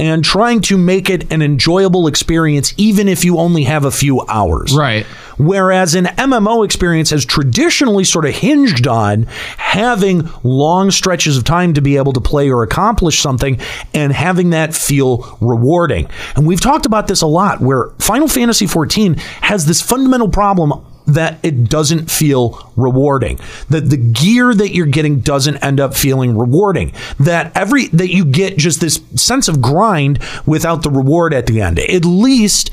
and 0.00 0.24
trying 0.24 0.62
to 0.62 0.78
make 0.78 1.10
it 1.10 1.30
an 1.30 1.42
enjoyable 1.42 2.06
experience 2.06 2.72
even 2.78 3.06
if 3.06 3.22
you 3.22 3.38
only 3.38 3.64
have 3.64 3.84
a 3.84 3.90
few 3.90 4.22
hours. 4.22 4.74
Right. 4.74 5.04
Whereas 5.36 5.94
an 5.94 6.06
MMO 6.06 6.64
experience 6.64 7.10
has 7.10 7.24
traditionally 7.24 8.04
sort 8.04 8.24
of 8.24 8.34
hinged 8.34 8.86
on 8.86 9.24
having 9.58 10.28
long 10.42 10.90
stretches 10.90 11.36
of 11.36 11.44
time 11.44 11.74
to 11.74 11.82
be 11.82 11.98
able 11.98 12.14
to 12.14 12.20
play 12.20 12.50
or 12.50 12.62
accomplish 12.62 13.20
something 13.20 13.60
and 13.94 14.12
having 14.12 14.50
that 14.50 14.74
feel 14.74 15.38
rewarding. 15.40 16.08
And 16.34 16.46
we've 16.46 16.60
talked 16.60 16.86
about 16.86 17.06
this 17.06 17.20
a 17.20 17.26
lot 17.26 17.60
where 17.60 17.90
Final 17.98 18.26
Fantasy 18.26 18.66
XIV 18.66 19.18
has 19.18 19.66
this 19.66 19.82
fundamental 19.82 20.28
problem 20.28 20.72
that 21.14 21.38
it 21.42 21.68
doesn't 21.68 22.10
feel 22.10 22.72
rewarding. 22.76 23.38
That 23.68 23.90
the 23.90 23.96
gear 23.96 24.54
that 24.54 24.74
you're 24.74 24.86
getting 24.86 25.20
doesn't 25.20 25.56
end 25.58 25.80
up 25.80 25.94
feeling 25.94 26.36
rewarding. 26.36 26.92
That 27.18 27.56
every 27.56 27.86
that 27.88 28.10
you 28.10 28.24
get 28.24 28.56
just 28.56 28.80
this 28.80 29.00
sense 29.14 29.48
of 29.48 29.60
grind 29.60 30.18
without 30.46 30.82
the 30.82 30.90
reward 30.90 31.34
at 31.34 31.46
the 31.46 31.60
end. 31.60 31.78
At 31.78 32.04
least 32.04 32.70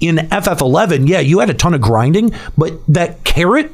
in 0.00 0.16
ff11 0.16 1.08
yeah 1.08 1.20
you 1.20 1.40
had 1.40 1.50
a 1.50 1.54
ton 1.54 1.74
of 1.74 1.80
grinding 1.80 2.32
but 2.56 2.72
that 2.88 3.22
carrot 3.24 3.70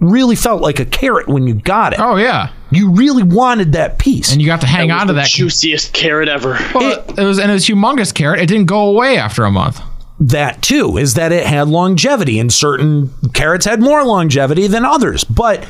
really 0.00 0.36
felt 0.36 0.60
like 0.62 0.80
a 0.80 0.84
carrot 0.84 1.28
when 1.28 1.46
you 1.46 1.54
got 1.54 1.92
it. 1.92 2.00
Oh 2.00 2.16
yeah. 2.16 2.52
You 2.70 2.92
really 2.92 3.22
wanted 3.22 3.72
that 3.72 3.98
piece. 3.98 4.32
And 4.32 4.40
you 4.40 4.46
got 4.46 4.60
to 4.62 4.66
hang 4.66 4.88
That 4.88 4.94
was 4.94 5.00
on 5.02 5.06
to 5.08 5.12
the 5.12 5.20
that. 5.20 5.28
juiciest 5.28 5.92
carrot 5.92 6.28
ever. 6.28 6.58
Well, 6.74 7.04
it, 7.16 7.22
was 7.22 7.38
and 7.38 7.50
it 7.50 7.54
was 7.54 7.66
humongous 7.66 8.12
carrot. 8.12 8.40
It 8.40 8.46
didn't 8.46 8.66
go 8.66 8.88
away 8.88 9.16
after 9.16 9.44
a 9.44 9.50
month. 9.50 9.80
That 10.20 10.62
too 10.62 10.96
is 10.96 11.14
that 11.14 11.32
it 11.32 11.46
had 11.46 11.68
longevity 11.68 12.38
and 12.38 12.52
certain 12.52 13.10
carrots 13.32 13.64
had 13.64 13.80
more 13.80 14.04
longevity 14.04 14.66
than 14.66 14.84
others. 14.84 15.24
But 15.24 15.66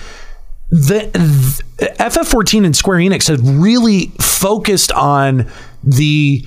the, 0.71 1.11
the 1.79 1.87
ff14 1.99 2.65
and 2.65 2.77
square 2.77 2.99
enix 2.99 3.29
have 3.29 3.47
really 3.59 4.07
focused 4.21 4.93
on 4.93 5.51
the 5.83 6.45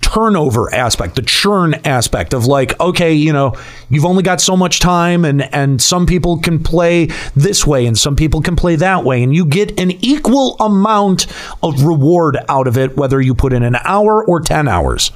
turnover 0.00 0.72
aspect 0.74 1.14
the 1.14 1.22
churn 1.22 1.74
aspect 1.84 2.32
of 2.32 2.46
like 2.46 2.78
okay 2.80 3.12
you 3.12 3.32
know 3.32 3.54
you've 3.90 4.06
only 4.06 4.22
got 4.22 4.40
so 4.40 4.56
much 4.56 4.80
time 4.80 5.26
and 5.26 5.42
and 5.54 5.80
some 5.80 6.06
people 6.06 6.38
can 6.38 6.62
play 6.62 7.06
this 7.36 7.66
way 7.66 7.84
and 7.84 7.98
some 7.98 8.16
people 8.16 8.40
can 8.40 8.56
play 8.56 8.76
that 8.76 9.04
way. 9.04 9.22
And 9.22 9.34
you 9.34 9.44
get 9.44 9.78
an 9.78 9.90
equal 9.90 10.56
amount 10.58 11.26
of 11.62 11.82
reward 11.82 12.38
out 12.48 12.66
of 12.66 12.78
it 12.78 12.96
whether 12.96 13.20
you 13.20 13.34
put 13.34 13.52
in 13.52 13.62
an 13.62 13.76
hour 13.84 14.24
or 14.24 14.40
10 14.40 14.68
hours 14.68 15.10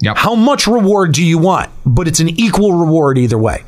Yep. 0.00 0.16
how 0.16 0.34
much 0.34 0.66
reward 0.66 1.12
do 1.12 1.24
you 1.24 1.38
want? 1.38 1.70
But 1.84 2.08
it's 2.08 2.20
an 2.20 2.28
equal 2.28 2.72
reward 2.72 3.18
either 3.18 3.38
way. 3.38 3.64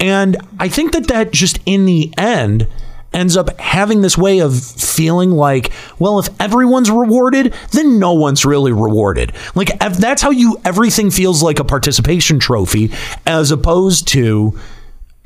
And 0.00 0.36
I 0.58 0.68
think 0.68 0.92
that 0.92 1.08
that 1.08 1.32
just 1.32 1.58
in 1.66 1.86
the 1.86 2.12
end 2.18 2.66
ends 3.12 3.36
up 3.36 3.58
having 3.60 4.02
this 4.02 4.18
way 4.18 4.40
of 4.40 4.60
feeling 4.60 5.30
like, 5.30 5.70
well, 5.98 6.18
if 6.18 6.28
everyone's 6.40 6.90
rewarded, 6.90 7.54
then 7.70 7.98
no 8.00 8.12
one's 8.12 8.44
really 8.44 8.72
rewarded. 8.72 9.32
Like 9.54 9.70
if 9.80 9.96
that's 9.98 10.20
how 10.20 10.30
you 10.30 10.60
everything 10.64 11.10
feels 11.10 11.42
like 11.42 11.60
a 11.60 11.64
participation 11.64 12.40
trophy 12.40 12.92
as 13.24 13.52
opposed 13.52 14.08
to 14.08 14.58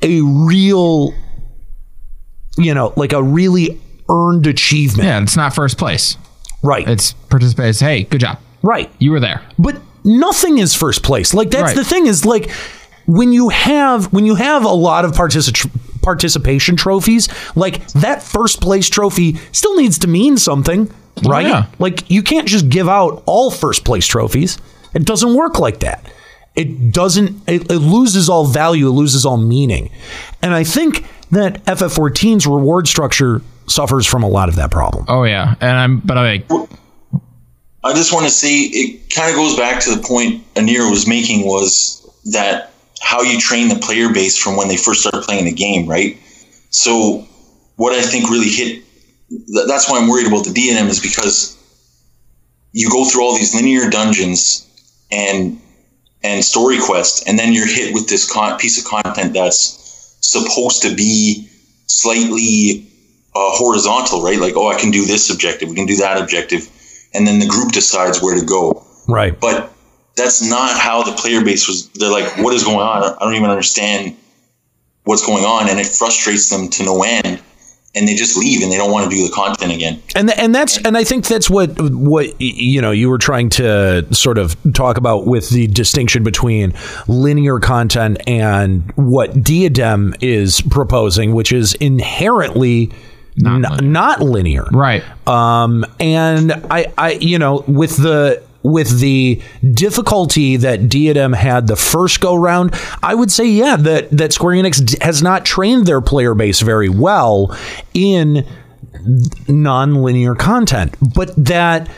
a 0.01 0.21
real 0.21 1.13
you 2.57 2.73
know, 2.73 2.93
like 2.95 3.13
a 3.13 3.23
really 3.23 3.79
earned 4.09 4.45
achievement. 4.45 5.07
Yeah, 5.07 5.21
it's 5.21 5.37
not 5.37 5.55
first 5.55 5.77
place. 5.77 6.17
Right. 6.61 6.87
It's 6.87 7.13
participate. 7.13 7.69
It's, 7.69 7.79
hey, 7.79 8.03
good 8.03 8.21
job. 8.21 8.39
Right. 8.61 8.91
You 8.99 9.11
were 9.11 9.19
there. 9.19 9.41
But 9.57 9.81
nothing 10.03 10.57
is 10.57 10.73
first 10.75 11.03
place. 11.03 11.33
Like 11.33 11.51
that's 11.51 11.63
Right. 11.63 11.75
the 11.75 11.83
thing 11.85 12.07
is 12.07 12.25
like 12.25 12.49
when 13.05 13.31
you 13.33 13.49
have 13.49 14.11
when 14.13 14.25
you 14.25 14.35
have 14.35 14.63
a 14.63 14.69
lot 14.69 15.05
of 15.05 15.11
partici- 15.13 15.69
participation 16.01 16.75
trophies, 16.75 17.27
like 17.55 17.85
that 17.93 18.21
first 18.23 18.61
place 18.61 18.89
trophy 18.89 19.37
still 19.51 19.75
needs 19.77 19.99
to 19.99 20.07
mean 20.07 20.37
something, 20.37 20.91
oh, 21.25 21.29
right? 21.29 21.45
yeah. 21.47 21.65
Like 21.79 22.09
you 22.09 22.23
can't 22.23 22.47
just 22.47 22.69
give 22.69 22.87
out 22.89 23.23
all 23.25 23.51
first 23.51 23.83
place 23.85 24.05
trophies. 24.05 24.57
It 24.93 25.05
doesn't 25.05 25.33
work 25.35 25.59
like 25.59 25.79
that. 25.81 26.11
It 26.55 26.91
doesn't 26.91 27.47
it, 27.47 27.69
it 27.71 27.79
loses 27.79 28.27
all 28.29 28.45
value, 28.45 28.87
it 28.87 28.91
loses 28.91 29.25
all 29.25 29.37
meaning. 29.37 29.91
And 30.41 30.53
I 30.53 30.63
think 30.63 31.05
that 31.31 31.63
FF14's 31.65 32.47
reward 32.47 32.87
structure 32.87 33.41
suffers 33.67 34.05
from 34.07 34.23
a 34.23 34.27
lot 34.27 34.49
of 34.49 34.55
that 34.55 34.71
problem. 34.71 35.05
Oh 35.07 35.23
yeah, 35.23 35.53
and 35.61 35.77
I'm 35.77 35.99
but 35.99 36.17
I 36.17 36.43
I 37.83 37.93
just 37.93 38.13
want 38.13 38.25
to 38.25 38.31
say 38.31 38.59
it 38.61 39.13
kind 39.13 39.29
of 39.29 39.35
goes 39.37 39.55
back 39.55 39.81
to 39.81 39.95
the 39.95 40.01
point 40.01 40.43
Aniro 40.55 40.89
was 40.91 41.07
making 41.07 41.45
was 41.45 42.05
that 42.25 42.73
how 43.01 43.21
you 43.21 43.39
train 43.39 43.69
the 43.69 43.75
player 43.75 44.11
base 44.11 44.37
from 44.37 44.57
when 44.57 44.67
they 44.67 44.77
first 44.77 45.01
start 45.01 45.23
playing 45.23 45.45
the 45.45 45.53
game, 45.53 45.87
right? 45.87 46.17
So 46.69 47.25
what 47.77 47.93
I 47.93 48.01
think 48.01 48.29
really 48.29 48.49
hit 48.49 48.83
th- 49.29 49.67
that's 49.67 49.89
why 49.89 49.99
I'm 49.99 50.07
worried 50.07 50.27
about 50.27 50.45
the 50.45 50.53
Diadem 50.53 50.87
is 50.87 50.99
because 50.99 51.55
you 52.73 52.89
go 52.89 53.05
through 53.05 53.23
all 53.23 53.35
these 53.35 53.55
linear 53.55 53.89
dungeons 53.89 54.67
and 55.11 55.61
and 56.21 56.43
story 56.43 56.77
quests 56.79 57.23
and 57.27 57.39
then 57.39 57.53
you're 57.53 57.67
hit 57.67 57.93
with 57.93 58.09
this 58.09 58.29
con- 58.29 58.57
piece 58.59 58.77
of 58.77 58.85
content 58.85 59.33
that's 59.33 60.17
supposed 60.19 60.81
to 60.81 60.93
be 60.93 61.47
slightly 61.87 62.85
uh, 63.33 63.51
horizontal, 63.51 64.21
right? 64.21 64.39
Like, 64.39 64.55
oh, 64.57 64.67
I 64.67 64.79
can 64.79 64.91
do 64.91 65.05
this 65.05 65.29
objective, 65.29 65.69
we 65.69 65.75
can 65.75 65.85
do 65.85 65.95
that 65.97 66.21
objective, 66.21 66.69
and 67.13 67.25
then 67.27 67.39
the 67.39 67.47
group 67.47 67.71
decides 67.71 68.21
where 68.21 68.39
to 68.39 68.45
go. 68.45 68.85
Right. 69.07 69.39
But 69.39 69.71
that's 70.15 70.47
not 70.47 70.77
how 70.77 71.03
the 71.03 71.13
player 71.13 71.43
base 71.43 71.67
was. 71.67 71.89
They're 71.89 72.11
like, 72.11 72.37
what 72.37 72.53
is 72.53 72.63
going 72.63 72.79
on? 72.79 73.03
I 73.03 73.17
don't 73.19 73.35
even 73.35 73.49
understand 73.49 74.15
what's 75.05 75.25
going 75.25 75.45
on, 75.45 75.69
and 75.69 75.79
it 75.79 75.87
frustrates 75.87 76.49
them 76.49 76.69
to 76.69 76.83
no 76.83 77.03
end. 77.03 77.41
And 77.95 78.07
they 78.07 78.13
just 78.13 78.37
leave, 78.37 78.61
and 78.61 78.71
they 78.71 78.77
don't 78.77 78.91
want 78.91 79.09
to 79.09 79.15
do 79.15 79.27
the 79.27 79.33
content 79.33 79.73
again. 79.73 79.99
and 80.15 80.29
and 80.37 80.53
that's 80.53 80.77
and 80.85 80.95
I 80.95 81.03
think 81.03 81.25
that's 81.25 81.49
what 81.49 81.71
what 81.81 82.39
you 82.39 82.79
know 82.81 82.91
you 82.91 83.09
were 83.09 83.17
trying 83.17 83.49
to 83.51 84.05
sort 84.13 84.37
of 84.37 84.55
talk 84.73 84.97
about 84.97 85.25
with 85.25 85.49
the 85.49 85.65
distinction 85.65 86.23
between 86.23 86.73
linear 87.07 87.59
content 87.59 88.19
and 88.27 88.91
what 88.95 89.43
Diadem 89.43 90.13
is 90.21 90.61
proposing, 90.61 91.33
which 91.33 91.51
is 91.51 91.73
inherently 91.75 92.91
not, 93.39 93.83
not 93.83 94.21
linear, 94.21 94.65
right? 94.71 95.03
Um, 95.27 95.85
and 95.99 96.51
I 96.69 96.91
I 96.97 97.11
you 97.13 97.39
know 97.39 97.63
with 97.67 97.97
the 97.97 98.43
with 98.61 98.99
the 98.99 99.41
difficulty 99.73 100.57
that 100.57 100.89
Diadem 100.89 101.33
had 101.33 101.67
the 101.67 101.75
first 101.75 102.19
go 102.19 102.35
round, 102.35 102.73
I 103.01 103.15
would 103.15 103.31
say 103.31 103.45
yeah 103.45 103.75
that 103.77 104.11
that 104.11 104.33
Square 104.33 104.55
Enix 104.55 105.01
has 105.01 105.23
not 105.23 105.45
trained 105.45 105.85
their 105.85 106.01
player 106.01 106.33
base 106.33 106.61
very 106.61 106.89
well 106.89 107.57
in 107.93 108.45
non-linear 109.47 110.35
content. 110.35 110.95
But 111.15 111.33
that 111.45 111.89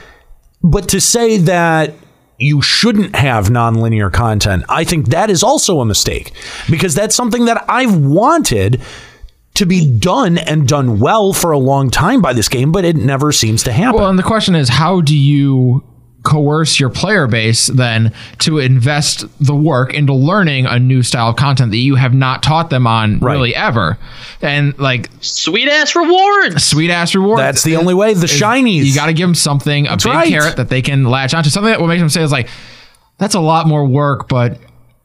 but 0.63 0.89
to 0.89 1.01
say 1.01 1.37
that 1.37 1.93
you 2.37 2.61
shouldn't 2.61 3.15
have 3.15 3.51
non-linear 3.51 4.09
content 4.09 4.63
i 4.67 4.83
think 4.83 5.09
that 5.09 5.29
is 5.29 5.43
also 5.43 5.79
a 5.79 5.85
mistake. 5.85 6.31
Because 6.69 6.95
that's 6.95 7.15
something 7.15 7.45
that 7.45 7.63
i've 7.69 7.95
wanted 7.95 8.81
to 9.61 9.65
be 9.67 9.87
done 9.99 10.37
and 10.39 10.67
done 10.67 10.99
well 10.99 11.33
for 11.33 11.51
a 11.51 11.57
long 11.59 11.89
time 11.89 12.21
by 12.21 12.33
this 12.33 12.49
game 12.49 12.71
but 12.71 12.83
it 12.83 12.95
never 12.95 13.31
seems 13.31 13.63
to 13.63 13.71
happen 13.71 13.99
Well, 14.01 14.09
and 14.09 14.17
the 14.19 14.23
question 14.23 14.55
is, 14.55 14.67
how 14.69 15.01
do 15.01 15.15
you 15.17 15.83
coerce 16.23 16.79
your 16.79 16.89
player 16.91 17.25
base 17.25 17.65
then 17.65 18.13
to 18.39 18.59
invest 18.59 19.25
the 19.43 19.55
work 19.55 19.91
into 19.93 20.13
learning 20.13 20.67
a 20.67 20.77
new 20.77 21.01
style 21.01 21.29
of 21.29 21.35
content 21.35 21.71
that 21.71 21.77
you 21.77 21.95
have 21.95 22.13
not 22.13 22.43
taught 22.43 22.69
them 22.69 22.85
on 22.85 23.17
really 23.19 23.55
ever? 23.55 23.97
And 24.41 24.77
like 24.77 25.09
sweet 25.21 25.67
ass 25.67 25.95
rewards, 25.95 26.63
sweet 26.63 26.91
ass 26.91 27.15
rewards. 27.15 27.39
That's 27.41 27.63
the 27.63 27.75
only 27.77 27.95
way. 27.95 28.13
The 28.13 28.25
Is- 28.25 28.31
shinies. 28.39 28.83
You 28.85 28.93
got 28.93 29.07
to 29.07 29.13
give 29.13 29.27
them 29.27 29.33
something, 29.35 29.87
a 29.87 29.91
That's 29.91 30.03
big 30.03 30.13
right. 30.13 30.27
carrot 30.29 30.57
that 30.57 30.69
they 30.69 30.81
can 30.83 31.05
latch 31.05 31.33
onto. 31.33 31.49
Something 31.49 31.71
that 31.71 31.79
will 31.79 31.87
make 31.87 31.99
them 31.99 32.09
say 32.09 32.21
is 32.21 32.31
like, 32.31 32.49
"That's 33.17 33.33
a 33.35 33.39
lot 33.39 33.65
more 33.67 33.85
work, 33.87 34.27
but 34.29 34.59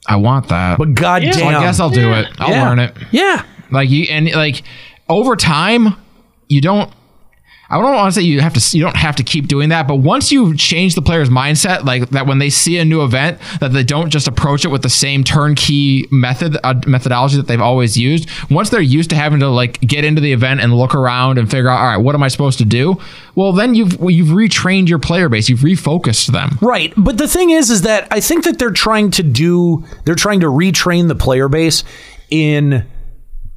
I 0.06 0.16
want 0.16 0.48
that." 0.48 0.76
But 0.76 0.92
goddamn, 0.94 1.32
So 1.32 1.46
I 1.46 1.60
guess 1.62 1.80
I'll 1.80 1.88
do 1.88 2.12
it. 2.12 2.26
I'll 2.38 2.50
Yeah. 2.50 2.68
learn 2.68 2.78
it. 2.78 2.94
Yeah. 3.10 3.42
Like 3.70 3.90
you 3.90 4.06
and 4.10 4.30
like 4.32 4.62
over 5.08 5.36
time, 5.36 5.96
you 6.48 6.60
don't. 6.60 6.92
I 7.68 7.80
don't 7.80 7.94
want 7.94 8.14
to 8.14 8.20
say 8.20 8.24
you 8.24 8.40
have 8.40 8.54
to. 8.54 8.76
You 8.78 8.84
don't 8.84 8.96
have 8.96 9.16
to 9.16 9.24
keep 9.24 9.48
doing 9.48 9.70
that, 9.70 9.88
but 9.88 9.96
once 9.96 10.30
you 10.30 10.56
change 10.56 10.94
the 10.94 11.02
player's 11.02 11.30
mindset, 11.30 11.84
like 11.84 12.10
that, 12.10 12.24
when 12.24 12.38
they 12.38 12.48
see 12.48 12.78
a 12.78 12.84
new 12.84 13.02
event, 13.02 13.40
that 13.58 13.72
they 13.72 13.82
don't 13.82 14.10
just 14.10 14.28
approach 14.28 14.64
it 14.64 14.68
with 14.68 14.82
the 14.82 14.88
same 14.88 15.24
turnkey 15.24 16.06
method 16.12 16.56
uh, 16.62 16.74
methodology 16.86 17.36
that 17.36 17.48
they've 17.48 17.60
always 17.60 17.98
used. 17.98 18.30
Once 18.50 18.70
they're 18.70 18.80
used 18.80 19.10
to 19.10 19.16
having 19.16 19.40
to 19.40 19.48
like 19.48 19.80
get 19.80 20.04
into 20.04 20.20
the 20.20 20.32
event 20.32 20.60
and 20.60 20.74
look 20.74 20.94
around 20.94 21.38
and 21.38 21.50
figure 21.50 21.68
out, 21.68 21.80
all 21.80 21.86
right, 21.86 21.96
what 21.96 22.14
am 22.14 22.22
I 22.22 22.28
supposed 22.28 22.58
to 22.58 22.64
do? 22.64 23.00
Well, 23.34 23.52
then 23.52 23.74
you've 23.74 23.98
well, 23.98 24.10
you've 24.10 24.28
retrained 24.28 24.88
your 24.88 25.00
player 25.00 25.28
base. 25.28 25.48
You've 25.48 25.60
refocused 25.60 26.28
them. 26.28 26.58
Right. 26.62 26.92
But 26.96 27.18
the 27.18 27.26
thing 27.26 27.50
is, 27.50 27.70
is 27.70 27.82
that 27.82 28.06
I 28.12 28.20
think 28.20 28.44
that 28.44 28.60
they're 28.60 28.70
trying 28.70 29.10
to 29.12 29.24
do, 29.24 29.84
they're 30.04 30.14
trying 30.14 30.38
to 30.40 30.46
retrain 30.46 31.08
the 31.08 31.16
player 31.16 31.48
base 31.48 31.82
in 32.30 32.86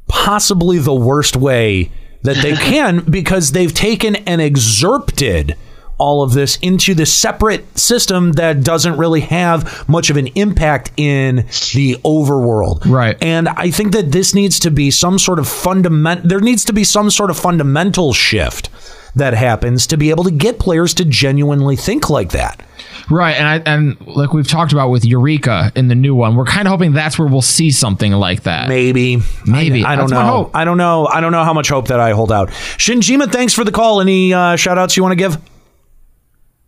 possibly 0.10 0.78
the 0.78 0.94
worst 0.94 1.38
way 1.38 1.90
that 2.24 2.38
they 2.38 2.56
can 2.56 3.00
because 3.10 3.54
they've 3.54 3.74
taken 3.74 4.18
and 4.18 4.42
excerpted 4.42 5.56
all 6.00 6.24
of 6.24 6.34
this 6.34 6.58
into 6.62 6.94
the 6.96 7.06
separate 7.06 7.78
system 7.78 8.32
that 8.34 8.64
doesn't 8.64 8.98
really 8.98 9.20
have 9.20 9.88
much 9.88 10.10
of 10.10 10.18
an 10.18 10.28
impact 10.28 10.92
in 10.98 11.38
the 11.74 11.98
overworld. 12.06 12.86
Right. 12.86 13.22
And 13.22 13.50
I 13.50 13.70
think 13.70 13.92
that 13.92 14.12
this 14.12 14.34
needs 14.34 14.60
to 14.60 14.72
be 14.72 14.92
some 14.92 15.20
sort 15.20 15.40
of 15.40 15.48
fundament 15.48 16.28
there 16.28 16.40
needs 16.40 16.66
to 16.66 16.74
be 16.74 16.84
some 16.84 17.10
sort 17.10 17.30
of 17.30 17.38
fundamental 17.38 18.14
shift 18.14 18.70
that 19.16 19.34
happens 19.34 19.88
to 19.88 19.98
be 19.98 20.10
able 20.10 20.24
to 20.24 20.32
get 20.32 20.60
players 20.60 20.94
to 20.96 21.06
genuinely 21.06 21.76
think 21.76 22.10
like 22.10 22.32
that. 22.32 22.62
Right, 23.10 23.36
and 23.36 23.48
I 23.48 23.74
and 23.74 24.00
like 24.08 24.34
we've 24.34 24.48
talked 24.48 24.72
about 24.72 24.90
with 24.90 25.04
Eureka 25.04 25.72
in 25.76 25.88
the 25.88 25.96
new 25.96 26.14
one, 26.14 26.36
we're 26.36 26.46
kind 26.46 26.68
of 26.68 26.72
hoping 26.72 26.94
that's 26.94 27.18
where 27.18 27.28
we'll 27.28 27.42
see 27.42 27.72
something 27.72 28.12
like 28.12 28.44
that. 28.44 28.70
Maybe, 28.70 29.18
maybe 29.46 29.84
I, 29.84 29.94
I 29.94 29.96
don't 29.96 30.10
That's 30.10 30.22
know. 30.22 30.52
I 30.54 30.64
don't 30.64 30.78
know. 30.78 31.08
I 31.08 31.20
don't 31.20 31.32
know 31.32 31.44
how 31.44 31.54
much 31.54 31.70
hope 31.70 31.88
that 31.88 32.00
I 32.00 32.12
hold 32.12 32.32
out. 32.32 32.50
Shinjima, 32.50 33.32
thanks 33.32 33.54
for 33.54 33.64
the 33.64 33.72
call. 33.72 34.00
Any 34.00 34.34
uh, 34.34 34.56
shout 34.58 34.78
outs 34.78 34.96
you 34.96 35.02
want 35.02 35.14
to 35.14 35.16
give? 35.16 35.38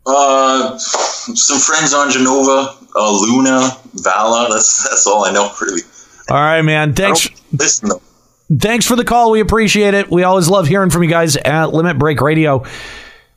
Uh, 0.06 0.78
some 0.80 1.60
friends 1.60 1.94
on 1.94 2.10
Jenova, 2.10 2.76
uh, 2.96 3.12
Luna, 3.22 3.70
Vala. 3.94 4.48
That's 4.50 4.90
that's 4.90 5.06
all 5.06 5.26
I 5.26 5.32
know 5.32 5.52
really. 5.62 5.82
All 6.30 6.38
right, 6.38 6.64
man. 6.64 6.94
Thanks. 6.94 7.30
Listen 7.52 7.90
though. 7.90 8.02
Thanks 8.58 8.86
for 8.86 8.96
the 8.96 9.06
call. 9.06 9.32
We 9.32 9.40
appreciate 9.40 9.94
it. 9.94 10.10
We 10.10 10.24
always 10.24 10.50
love 10.50 10.68
hearing 10.68 10.90
from 10.90 11.04
you 11.04 11.10
guys 11.10 11.38
at 11.38 11.72
Limit 11.72 11.98
Break 12.00 12.20
Radio. 12.20 12.66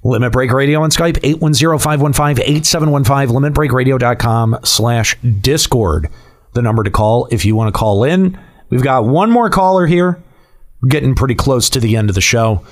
Limit 0.07 0.33
Break 0.33 0.52
Radio 0.52 0.83
on 0.83 0.91
Skype, 0.91 1.18
810-515-8715, 1.23 3.28
limitbreakradio.com 3.28 4.58
slash 4.62 5.16
Discord. 5.20 6.10
The 6.52 6.60
number 6.60 6.83
to 6.83 6.91
call 6.91 7.26
if 7.31 7.47
you 7.47 7.57
want 7.57 7.74
to 7.74 7.78
call 7.78 8.05
in. 8.05 8.39
We've 8.68 8.83
got 8.83 9.07
one 9.07 9.31
more 9.31 9.49
caller 9.49 9.86
here. 9.86 10.23
We're 10.83 10.91
getting 10.91 11.15
pretty 11.15 11.34
close 11.34 11.70
to 11.70 11.81
the 11.81 11.97
end 11.97 12.10
of 12.10 12.15
the 12.15 12.20
show. 12.20 12.62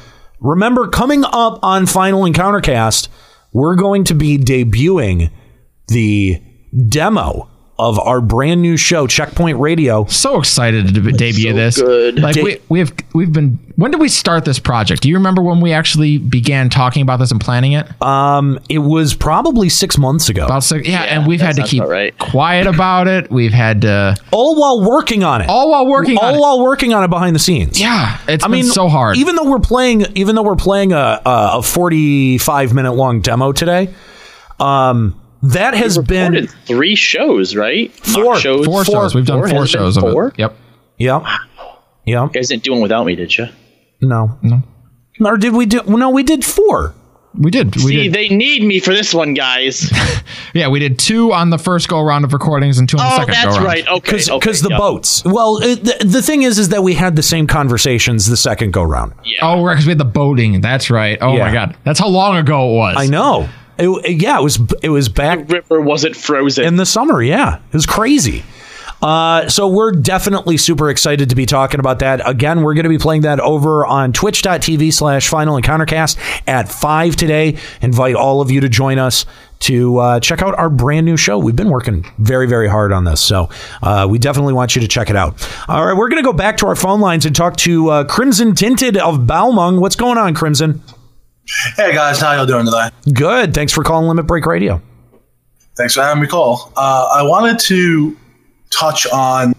Remember, 0.41 0.89
coming 0.89 1.25
up 1.25 1.59
on 1.63 1.87
Final 1.87 2.23
Encountercast, 2.23 3.09
we're 3.53 3.77
going 3.77 4.05
to 4.05 4.15
be 4.15 4.37
debuting 4.37 5.31
the 5.89 6.43
demo 6.89 7.49
of 7.79 7.99
our 7.99 8.21
brand 8.21 8.61
new 8.63 8.77
show, 8.77 9.07
Checkpoint 9.07 9.59
Radio. 9.59 10.05
So 10.05 10.39
excited 10.39 10.89
to 10.89 10.93
deb- 10.93 11.17
debut 11.17 11.51
so 11.51 11.57
this. 11.57 11.81
good. 11.81 12.19
Like 12.21 12.35
Da- 12.35 12.43
we 12.43 12.61
we 12.69 12.79
have 12.81 12.93
we've 13.15 13.33
been. 13.33 13.59
When 13.77 13.91
did 13.91 14.01
we 14.01 14.09
start 14.11 14.45
this 14.45 14.59
project? 14.59 15.03
Do 15.03 15.09
you 15.09 15.17
remember 15.17 15.43
when 15.43 15.61
we 15.61 15.73
actually 15.73 16.19
began 16.19 16.69
talking 16.69 17.01
about 17.03 17.17
this 17.19 17.31
and 17.33 17.41
planning 17.41 17.73
it? 17.73 17.87
Um, 18.03 18.61
it 18.69 18.79
was 18.79 19.15
probably 19.15 19.71
six 19.71 19.97
months 19.97 20.29
ago. 20.29 20.45
About 20.45 20.63
six, 20.63 20.87
yeah, 20.87 21.03
and 21.05 21.27
we've 21.27 21.41
had 21.41 21.57
to 21.57 21.63
keep 21.65 21.83
right. 21.85 22.17
quiet 22.19 22.67
about 22.67 23.09
it. 23.09 23.31
We've 23.31 23.53
had 23.53 23.81
to 23.83 24.15
all 24.31 24.61
while 24.61 24.89
working 24.89 25.25
on 25.25 25.41
it. 25.41 25.49
All 25.49 25.71
while 25.71 25.87
working 25.87 26.19
all 26.19 26.25
on 26.27 26.35
it. 26.35 26.41
while 26.41 26.63
working 26.63 26.93
on 26.93 27.03
it 27.03 27.09
behind 27.09 27.35
the 27.35 27.41
scenes. 27.41 27.81
Yeah, 27.81 28.19
it's 28.29 28.45
I 28.45 28.49
been 28.49 28.53
mean, 28.61 28.65
so 28.65 28.89
hard. 28.89 29.17
Even 29.17 29.35
though 29.37 29.51
we're 29.51 29.59
playing, 29.59 30.05
even 30.15 30.35
though 30.37 30.43
we're 30.43 30.55
playing 30.57 30.93
a 30.93 31.21
a, 31.25 31.51
a 31.55 31.63
forty 31.63 32.37
five 32.37 32.75
minute 32.75 32.93
long 32.93 33.23
demo 33.23 33.53
today, 33.53 33.93
um, 34.61 35.19
that 35.43 35.75
has 35.75 35.99
been 35.99 36.47
three 36.67 36.95
shows, 36.95 37.55
right? 37.57 37.93
Four. 37.93 38.25
Mock 38.25 38.41
shows. 38.41 38.67
Four 38.67 38.85
shows. 38.85 39.15
We've 39.15 39.27
done 39.27 39.39
four 39.41 39.49
Has 39.49 39.53
it 39.53 39.57
been 39.59 39.67
shows 39.67 39.97
of 39.99 40.05
it. 40.05 40.39
Yep. 40.39 40.57
Yep. 40.99 41.23
Yep. 42.07 42.29
You 42.29 42.31
guys 42.33 42.49
didn't 42.49 42.63
do 42.65 42.73
one 42.73 42.81
without 42.83 43.07
me, 43.07 43.15
did 43.17 43.37
you? 43.37 43.47
No. 44.01 44.39
No. 44.43 44.63
Or 45.25 45.37
did 45.37 45.53
we 45.53 45.67
do? 45.67 45.83
No, 45.87 46.11
we 46.11 46.23
did 46.23 46.45
four. 46.45 46.95
We 47.35 47.51
did. 47.51 47.75
We 47.77 47.83
See, 47.83 48.03
did. 48.05 48.13
they 48.13 48.29
need 48.29 48.63
me 48.63 48.79
for 48.81 48.93
this 48.93 49.15
one, 49.15 49.35
guys. 49.35 49.91
Yeah, 50.55 50.69
we 50.69 50.81
did 50.81 50.99
two 50.99 51.33
on 51.33 51.49
the 51.49 51.57
first 51.59 51.89
go 51.89 52.03
round 52.03 52.27
of 52.27 52.35
recordings 52.35 52.79
and 52.79 52.87
two 52.87 52.99
on 52.99 53.07
the 53.07 53.15
Oh, 53.15 53.17
second 53.21 53.33
that's 53.33 53.45
go 53.47 53.51
round. 53.53 53.67
That's 53.69 53.87
right. 53.87 53.89
Okay, 53.89 54.11
Because 54.13 54.31
okay, 54.31 54.53
the 54.53 54.69
yeah. 54.71 54.77
boats. 54.77 55.25
Well, 55.25 55.63
it, 55.63 55.77
the, 55.83 56.05
the 56.05 56.21
thing 56.21 56.43
is, 56.43 56.59
is 56.59 56.69
that 56.69 56.83
we 56.83 56.93
had 56.93 57.17
the 57.17 57.23
same 57.23 57.47
conversations 57.47 58.27
the 58.27 58.37
second 58.37 58.75
go 58.75 58.83
round. 58.83 59.15
Oh, 59.41 59.65
right, 59.65 59.73
because 59.73 59.87
we 59.87 59.93
had 59.93 59.99
the 59.99 60.05
boating. 60.05 60.61
That's 60.61 60.91
right. 60.91 61.17
Oh 61.23 61.35
Yeah. 61.35 61.47
my 61.47 61.53
god, 61.55 61.77
that's 61.85 61.99
how 61.99 62.09
long 62.09 62.37
ago 62.37 62.69
it 62.71 62.77
was. 62.77 62.97
I 62.99 63.07
know. 63.07 63.49
It, 63.79 64.21
yeah, 64.23 64.39
it 64.39 64.43
was. 64.43 64.61
It 64.83 64.91
was 64.91 65.09
back. 65.09 65.49
river 65.51 65.81
wasn't 65.81 66.17
frozen 66.17 66.65
in 66.65 66.77
the 66.77 66.87
summer. 66.87 67.23
Yeah, 67.23 67.57
it 67.57 67.73
was 67.73 67.87
crazy. 67.87 68.45
Uh, 69.03 69.49
so 69.49 69.67
we're 69.67 69.91
definitely 69.91 70.57
super 70.57 70.89
excited 70.89 71.29
to 71.29 71.35
be 71.35 71.45
talking 71.45 71.81
about 71.81 71.99
that. 71.99 72.27
Again, 72.29 72.63
we're 72.63 72.75
going 72.75 72.85
to 72.85 72.91
be 72.91 72.99
playing 72.99 73.23
that 73.23 73.41
over 73.41 73.85
on 73.85 74.13
twitch.tv 74.13 74.93
slash 74.93 75.29
final 75.29 75.61
encountercast 75.61 76.19
at 76.47 76.69
five 76.69 77.17
today. 77.17 77.59
Invite 77.81 78.15
all 78.15 78.41
of 78.41 78.53
you 78.53 78.61
to 78.61 78.69
join 78.69 79.01
us 79.01 79.27
to 79.61 79.99
uh, 79.99 80.21
check 80.21 80.41
out 80.41 80.57
our 80.57 80.71
brand 80.71 81.05
new 81.05 81.17
show. 81.17 81.39
We've 81.39 81.57
been 81.57 81.71
working 81.71 82.05
very, 82.19 82.47
very 82.47 82.69
hard 82.69 82.93
on 82.93 83.05
this. 83.05 83.21
So 83.21 83.49
uh, 83.83 84.07
we 84.09 84.19
definitely 84.19 84.55
want 84.55 84.77
you 84.77 84.83
to 84.83 84.89
check 84.89 85.11
it 85.11 85.17
out. 85.17 85.49
All 85.69 85.85
right, 85.85 85.97
we're 85.97 86.09
going 86.09 86.23
to 86.23 86.27
go 86.27 86.33
back 86.33 86.57
to 86.59 86.67
our 86.67 86.77
phone 86.77 87.01
lines 87.01 87.27
and 87.27 87.35
talk 87.35 87.57
to 87.59 87.89
uh, 87.89 88.05
Crimson 88.05 88.55
Tinted 88.55 88.97
of 88.97 89.27
Balmung. 89.27 89.81
What's 89.81 89.97
going 89.97 90.19
on, 90.19 90.35
Crimson? 90.35 90.81
Hey 91.77 91.93
guys, 91.93 92.21
how 92.21 92.33
y'all 92.35 92.47
doing 92.47 92.67
today? 92.67 92.89
Good. 93.13 93.55
Thanks 93.55 93.73
for 93.73 93.83
calling 93.83 94.09
Limit 94.09 94.27
Break 94.27 94.47
Radio. 94.47 94.81
Thanks 95.77 95.95
for 95.95 96.03
having 96.03 96.23
me 96.23 96.29
call. 96.29 96.73
Uh, 96.77 97.09
I 97.15 97.23
wanted 97.23 97.59
to 97.61 98.17
touch 98.71 99.07
on 99.09 99.55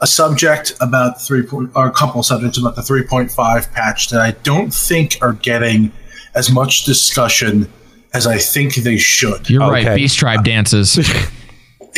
a 0.00 0.06
subject 0.06 0.74
about 0.80 1.20
three 1.20 1.42
point, 1.42 1.70
or 1.74 1.86
a 1.86 1.92
couple 1.92 2.20
of 2.20 2.26
subjects 2.26 2.58
about 2.58 2.76
the 2.76 2.82
3.5 2.82 3.72
patch 3.72 4.10
that 4.10 4.20
I 4.20 4.32
don't 4.42 4.72
think 4.72 5.18
are 5.22 5.34
getting 5.34 5.92
as 6.34 6.50
much 6.50 6.84
discussion 6.84 7.70
as 8.12 8.26
I 8.26 8.38
think 8.38 8.74
they 8.76 8.98
should. 8.98 9.48
You're 9.48 9.60
right. 9.60 9.94
Beast 9.96 10.18
Tribe 10.18 10.44
dances. 10.44 10.98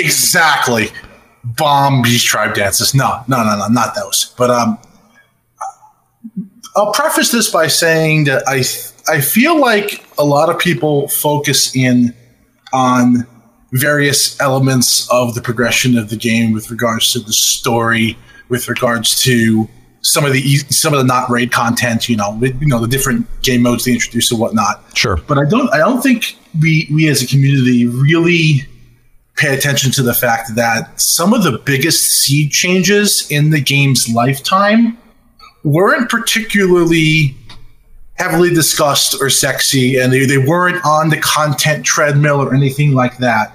Exactly. 0.00 0.90
Bomb 1.42 2.02
Beast 2.02 2.24
Tribe 2.24 2.54
dances. 2.54 2.94
No, 2.94 3.20
no, 3.26 3.42
no, 3.42 3.58
no, 3.58 3.66
not 3.66 3.96
those. 3.96 4.32
But 4.38 4.50
um, 4.50 4.78
I'll 6.76 6.92
preface 6.92 7.32
this 7.32 7.50
by 7.50 7.66
saying 7.66 8.24
that 8.24 8.46
I 8.46 8.62
I 9.06 9.20
feel 9.20 9.60
like 9.60 10.04
a 10.18 10.24
lot 10.24 10.50
of 10.50 10.58
people 10.58 11.08
focus 11.08 11.74
in 11.74 12.14
on 12.72 13.26
various 13.72 14.38
elements 14.40 15.08
of 15.10 15.34
the 15.34 15.42
progression 15.42 15.96
of 15.98 16.10
the 16.10 16.16
game 16.16 16.52
with 16.52 16.70
regards 16.70 17.12
to 17.12 17.20
the 17.20 17.32
story, 17.32 18.16
with 18.48 18.68
regards 18.68 19.20
to 19.22 19.68
some 20.02 20.24
of 20.24 20.32
the 20.32 20.56
some 20.70 20.92
of 20.92 20.98
the 20.98 21.04
not 21.04 21.28
raid 21.28 21.52
content, 21.52 22.08
you 22.08 22.16
know, 22.16 22.36
with, 22.36 22.60
you 22.60 22.68
know 22.68 22.80
the 22.80 22.88
different 22.88 23.26
game 23.42 23.62
modes 23.62 23.84
they 23.84 23.92
introduce 23.92 24.30
and 24.30 24.40
whatnot. 24.40 24.82
Sure. 24.96 25.16
But 25.16 25.38
I 25.38 25.44
don't 25.44 25.72
I 25.72 25.78
don't 25.78 26.02
think 26.02 26.36
we 26.60 26.88
we 26.92 27.08
as 27.08 27.22
a 27.22 27.26
community 27.26 27.86
really 27.86 28.66
pay 29.36 29.56
attention 29.56 29.92
to 29.92 30.02
the 30.02 30.14
fact 30.14 30.54
that 30.56 31.00
some 31.00 31.32
of 31.32 31.44
the 31.44 31.58
biggest 31.58 32.04
seed 32.04 32.50
changes 32.50 33.26
in 33.30 33.50
the 33.50 33.60
game's 33.60 34.08
lifetime 34.12 34.98
weren't 35.62 36.10
particularly 36.10 37.36
heavily 38.18 38.52
discussed 38.52 39.16
or 39.20 39.30
sexy 39.30 39.96
and 39.98 40.12
they, 40.12 40.26
they 40.26 40.38
weren't 40.38 40.84
on 40.84 41.08
the 41.08 41.16
content 41.18 41.84
treadmill 41.84 42.40
or 42.40 42.52
anything 42.54 42.92
like 42.92 43.18
that. 43.18 43.54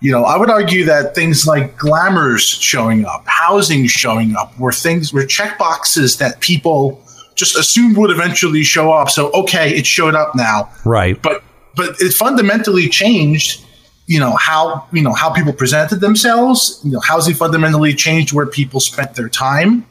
You 0.00 0.10
know, 0.12 0.24
I 0.24 0.36
would 0.36 0.50
argue 0.50 0.84
that 0.86 1.14
things 1.14 1.46
like 1.46 1.78
glamours 1.78 2.42
showing 2.46 3.04
up, 3.06 3.22
housing 3.26 3.86
showing 3.86 4.34
up, 4.36 4.58
were 4.58 4.72
things 4.72 5.12
were 5.12 5.22
checkboxes 5.22 6.18
that 6.18 6.40
people 6.40 7.00
just 7.36 7.56
assumed 7.56 7.96
would 7.96 8.10
eventually 8.10 8.64
show 8.64 8.92
up. 8.92 9.08
So 9.10 9.30
okay, 9.32 9.70
it 9.74 9.86
showed 9.86 10.14
up 10.14 10.34
now 10.34 10.68
Right. 10.84 11.20
but 11.22 11.42
but 11.76 11.94
it 12.00 12.12
fundamentally 12.12 12.88
changed 12.88 13.64
you 14.06 14.18
know 14.18 14.32
how 14.32 14.84
you 14.92 15.00
know 15.00 15.12
how 15.12 15.30
people 15.32 15.52
presented 15.52 16.00
themselves 16.00 16.80
you 16.84 16.90
know 16.90 16.98
housing 17.00 17.34
fundamentally 17.34 17.94
changed 17.94 18.32
where 18.32 18.46
people 18.46 18.80
spent 18.80 19.14
their 19.14 19.28
time 19.28 19.86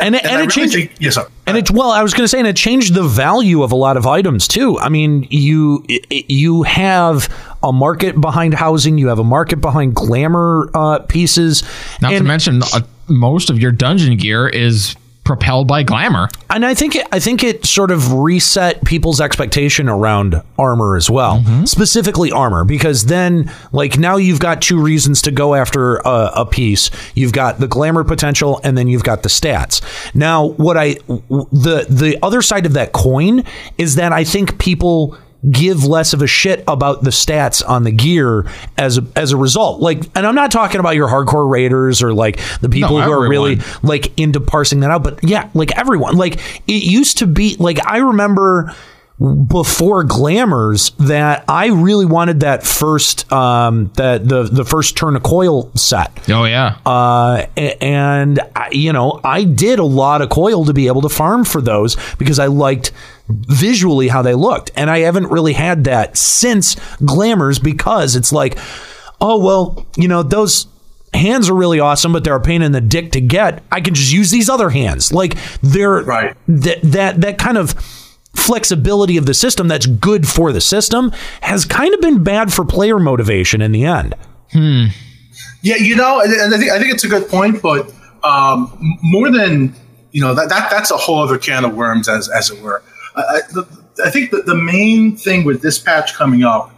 and, 0.00 0.14
and, 0.14 0.26
I 0.26 0.34
it 0.34 0.36
really 0.36 0.48
changed. 0.48 0.74
think- 0.74 0.92
yes 0.98 1.14
sir. 1.14 1.28
And 1.46 1.56
it 1.56 1.70
well, 1.70 1.90
I 1.90 2.02
was 2.02 2.14
going 2.14 2.24
to 2.24 2.28
say, 2.28 2.38
and 2.38 2.46
it 2.46 2.56
changed 2.56 2.94
the 2.94 3.02
value 3.02 3.62
of 3.62 3.72
a 3.72 3.76
lot 3.76 3.96
of 3.96 4.06
items 4.06 4.48
too. 4.48 4.78
I 4.78 4.88
mean, 4.88 5.26
you 5.28 5.84
you 6.10 6.62
have 6.62 7.28
a 7.62 7.72
market 7.72 8.20
behind 8.20 8.54
housing, 8.54 8.96
you 8.96 9.08
have 9.08 9.18
a 9.18 9.24
market 9.24 9.60
behind 9.60 9.94
glamour 9.94 10.70
uh, 10.72 11.00
pieces. 11.00 11.62
Not 12.00 12.10
to 12.10 12.22
mention, 12.22 12.62
uh, 12.62 12.80
most 13.08 13.50
of 13.50 13.58
your 13.58 13.72
dungeon 13.72 14.16
gear 14.16 14.48
is 14.48 14.96
propelled 15.24 15.68
by 15.68 15.82
glamour. 15.84 16.28
And 16.50 16.66
I 16.66 16.74
think 16.74 16.96
it, 16.96 17.06
I 17.12 17.20
think 17.20 17.44
it 17.44 17.64
sort 17.64 17.90
of 17.92 18.12
reset 18.12 18.84
people's 18.84 19.20
expectation 19.20 19.88
around 19.88 20.42
armor 20.58 20.96
as 20.96 21.08
well, 21.08 21.38
Mm-hmm. 21.38 21.64
specifically 21.66 22.32
armor, 22.32 22.64
because 22.64 23.04
then 23.06 23.50
like 23.72 23.98
now 23.98 24.16
you've 24.16 24.40
got 24.40 24.60
two 24.60 24.80
reasons 24.80 25.22
to 25.22 25.30
go 25.30 25.54
after 25.54 25.96
a, 25.98 26.32
a 26.36 26.46
piece. 26.46 26.90
You've 27.14 27.32
got 27.32 27.60
the 27.60 27.68
glamour 27.68 28.02
potential, 28.04 28.60
and 28.64 28.76
then 28.76 28.88
you've 28.88 29.04
got 29.04 29.22
the 29.22 29.28
stats. 29.28 29.80
Now, 30.14 30.48
what 30.48 30.76
I 30.76 30.94
the 31.08 31.86
the 31.88 32.18
other 32.22 32.42
side 32.42 32.66
of 32.66 32.72
that 32.72 32.92
coin 32.92 33.44
is 33.78 33.94
that 33.94 34.12
I 34.12 34.24
think 34.24 34.58
people 34.58 35.16
give 35.50 35.84
less 35.84 36.12
of 36.12 36.22
a 36.22 36.26
shit 36.26 36.62
about 36.68 37.02
the 37.02 37.10
stats 37.10 37.68
on 37.68 37.82
the 37.82 37.90
gear 37.90 38.46
as 38.78 38.98
a, 38.98 39.06
as 39.16 39.32
a 39.32 39.36
result. 39.36 39.80
Like, 39.80 40.04
and 40.16 40.26
I'm 40.26 40.34
not 40.34 40.52
talking 40.52 40.78
about 40.78 40.94
your 40.94 41.08
hardcore 41.08 41.50
raiders 41.50 42.02
or 42.02 42.12
like 42.12 42.38
the 42.60 42.68
people 42.68 42.98
No, 42.98 43.04
who 43.04 43.10
are 43.12 43.28
really 43.28 43.58
like 43.82 44.16
into 44.18 44.40
parsing 44.40 44.80
that 44.80 44.90
out. 44.90 45.02
But 45.02 45.20
yeah, 45.24 45.50
like 45.54 45.76
everyone, 45.76 46.16
like 46.16 46.34
it 46.68 46.84
used 46.84 47.18
to 47.18 47.26
be 47.26 47.56
like 47.58 47.84
I 47.86 47.98
remember 47.98 48.74
before 49.22 50.02
glamours 50.02 50.90
that 50.98 51.44
I 51.48 51.66
really 51.66 52.06
wanted 52.06 52.40
that 52.40 52.64
first 52.64 53.32
um 53.32 53.92
that 53.94 54.28
the 54.28 54.44
the 54.44 54.64
first 54.64 54.96
turn 54.96 55.14
a 55.14 55.20
coil 55.20 55.70
set. 55.76 56.28
Oh 56.28 56.44
yeah. 56.44 56.78
Uh 56.84 57.46
and 57.56 58.40
you 58.72 58.92
know, 58.92 59.20
I 59.22 59.44
did 59.44 59.78
a 59.78 59.84
lot 59.84 60.22
of 60.22 60.28
coil 60.28 60.64
to 60.64 60.72
be 60.72 60.88
able 60.88 61.02
to 61.02 61.08
farm 61.08 61.44
for 61.44 61.60
those 61.60 61.96
because 62.16 62.40
I 62.40 62.46
liked 62.46 62.90
visually 63.28 64.08
how 64.08 64.22
they 64.22 64.34
looked. 64.34 64.72
And 64.74 64.90
I 64.90 65.00
haven't 65.00 65.28
really 65.28 65.52
had 65.52 65.84
that 65.84 66.16
since 66.16 66.74
glamours 66.96 67.60
because 67.60 68.16
it's 68.16 68.32
like 68.32 68.58
oh 69.20 69.38
well, 69.38 69.86
you 69.96 70.08
know, 70.08 70.24
those 70.24 70.66
hands 71.14 71.48
are 71.48 71.54
really 71.54 71.78
awesome, 71.78 72.12
but 72.12 72.24
they're 72.24 72.34
a 72.34 72.40
pain 72.40 72.62
in 72.62 72.72
the 72.72 72.80
dick 72.80 73.12
to 73.12 73.20
get. 73.20 73.62
I 73.70 73.80
can 73.80 73.94
just 73.94 74.12
use 74.12 74.32
these 74.32 74.48
other 74.48 74.70
hands. 74.70 75.12
Like 75.12 75.36
they're 75.62 76.02
right. 76.02 76.36
That 76.48 76.80
that 76.82 77.20
that 77.20 77.38
kind 77.38 77.56
of 77.56 77.76
flexibility 78.34 79.16
of 79.16 79.26
the 79.26 79.34
system 79.34 79.68
that's 79.68 79.86
good 79.86 80.28
for 80.28 80.52
the 80.52 80.60
system 80.60 81.12
has 81.42 81.64
kind 81.64 81.94
of 81.94 82.00
been 82.00 82.22
bad 82.24 82.52
for 82.52 82.64
player 82.64 82.98
motivation 82.98 83.60
in 83.60 83.72
the 83.72 83.84
end. 83.84 84.14
Hmm. 84.52 84.86
Yeah, 85.62 85.76
you 85.76 85.96
know, 85.96 86.20
and 86.20 86.32
and 86.32 86.54
I 86.54 86.58
think 86.58 86.72
I 86.72 86.78
think 86.78 86.92
it's 86.92 87.04
a 87.04 87.08
good 87.08 87.28
point, 87.28 87.62
but 87.62 87.92
um, 88.24 88.98
more 89.02 89.30
than 89.30 89.74
you 90.10 90.20
know 90.20 90.34
that, 90.34 90.48
that 90.48 90.70
that's 90.70 90.90
a 90.90 90.96
whole 90.96 91.18
other 91.22 91.38
can 91.38 91.64
of 91.64 91.74
worms, 91.74 92.08
as 92.08 92.28
as 92.28 92.50
it 92.50 92.60
were. 92.60 92.82
I, 93.14 93.20
I, 93.20 93.40
the, 93.52 93.84
I 94.04 94.10
think 94.10 94.30
that 94.30 94.46
the 94.46 94.56
main 94.56 95.16
thing 95.16 95.44
with 95.44 95.62
this 95.62 95.78
patch 95.78 96.14
coming 96.14 96.42
up 96.42 96.70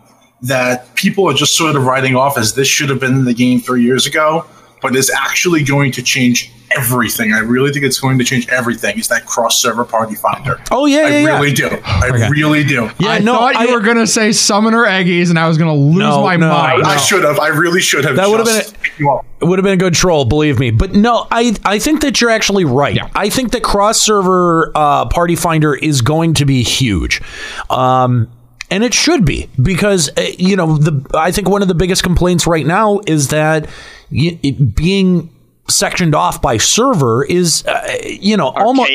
that 0.43 0.95
people 0.95 1.29
are 1.29 1.35
just 1.35 1.57
sort 1.57 1.75
of 1.75 1.85
writing 1.85 2.17
off 2.17 2.37
as 2.37 2.55
this 2.55 2.69
should 2.69 2.91
have 2.91 3.01
been 3.01 3.15
in 3.15 3.25
the 3.25 3.35
game 3.35 3.61
three 3.61 3.83
years 3.83 4.07
ago, 4.07 4.45
but 4.85 4.95
it's 4.95 5.11
actually 5.11 5.65
going 5.65 5.91
to 5.91 6.03
change 6.03 6.53
everything. 6.77 7.33
I 7.33 7.39
really 7.39 7.73
think 7.73 7.87
it's 7.87 7.99
going 7.99 8.19
to 8.19 8.25
change 8.25 8.47
everything. 8.51 8.99
Is 8.99 9.09
that 9.09 9.25
cross 9.25 9.59
server 9.59 9.87
party 9.87 10.15
finder? 10.15 10.61
Oh 10.71 10.85
yeah, 10.85 10.99
I 10.99 11.09
yeah, 11.09 11.19
yeah. 11.21 11.39
really 11.39 11.53
do. 11.55 11.69
I 11.87 12.29
really 12.31 12.65
do. 12.65 12.91
Yeah, 12.99 13.13
I 13.13 13.21
thought 13.21 13.67
you 13.67 13.73
were 13.73 13.81
gonna 13.81 14.07
say 14.07 14.31
summoner 14.33 14.85
eggies, 14.85 15.31
and 15.31 15.39
I 15.39 15.49
was 15.49 15.57
gonna 15.57 15.75
lose 15.75 15.97
No, 15.97 16.23
my 16.23 16.37
no, 16.37 16.51
mind. 16.51 16.83
I 16.83 16.99
should 16.99 17.25
have. 17.25 17.39
I 17.39 17.49
really 17.49 17.81
should 17.81 18.05
have. 18.05 18.17
That 18.17 18.29
would 18.29 18.41
have 18.41 18.47
just 18.47 18.79
picked. 18.83 19.01
It 19.01 19.47
would 19.47 19.59
have 19.59 19.65
been 19.65 19.73
a 19.73 19.79
good 19.79 19.95
troll, 19.95 20.27
believe 20.27 20.59
me. 20.59 20.71
But 20.71 20.93
no, 20.93 21.27
I 21.31 21.57
I 21.65 21.79
think 21.79 22.03
that 22.03 22.21
you're 22.21 22.31
actually 22.31 22.67
right. 22.67 22.99
I 23.15 23.31
think 23.31 23.53
that 23.53 23.63
cross 23.63 24.03
server 24.03 24.71
uh, 24.75 25.07
party 25.07 25.35
finder 25.35 25.75
is 25.75 26.03
going 26.03 26.35
to 26.35 26.45
be 26.45 26.63
huge. 26.63 27.23
Um, 27.71 28.31
and 28.71 28.83
it 28.85 28.95
should 28.95 29.25
be 29.25 29.49
because 29.63 30.11
uh, 30.17 30.23
you 30.39 30.57
know 30.57 30.77
the 30.79 31.07
I 31.15 31.31
think 31.33 31.49
one 31.49 31.63
of 31.63 31.69
the 31.69 31.75
biggest 31.75 32.03
complaints 32.03 32.47
right 32.47 32.67
now 32.67 33.01
is 33.07 33.29
that 33.29 33.69
it 34.11 34.75
being 34.75 35.31
sectioned 35.69 36.15
off 36.15 36.43
by 36.43 36.57
server 36.59 37.25
is 37.25 37.65
uh, 37.67 37.97
you 38.05 38.37
know 38.37 38.49
almost 38.49 38.91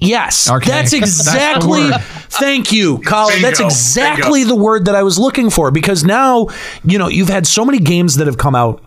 Yes, 0.00 0.48
Archaic. 0.48 0.68
that's 0.72 0.90
That's 0.92 1.02
exactly. 1.02 1.90
word. 1.90 2.00
thank 2.30 2.70
you, 2.70 2.98
Colin. 3.00 3.42
That's 3.42 3.58
exactly 3.58 4.42
Bingo. 4.42 4.54
the 4.54 4.62
word 4.62 4.84
that 4.84 4.94
I 4.94 5.02
was 5.02 5.18
looking 5.18 5.50
for 5.50 5.72
because 5.72 6.04
now, 6.04 6.46
you 6.84 6.98
know, 6.98 7.08
you've 7.08 7.28
had 7.28 7.48
so 7.48 7.64
many 7.64 7.80
games 7.80 8.14
that 8.16 8.28
have 8.28 8.38
come 8.38 8.54
out. 8.54 8.80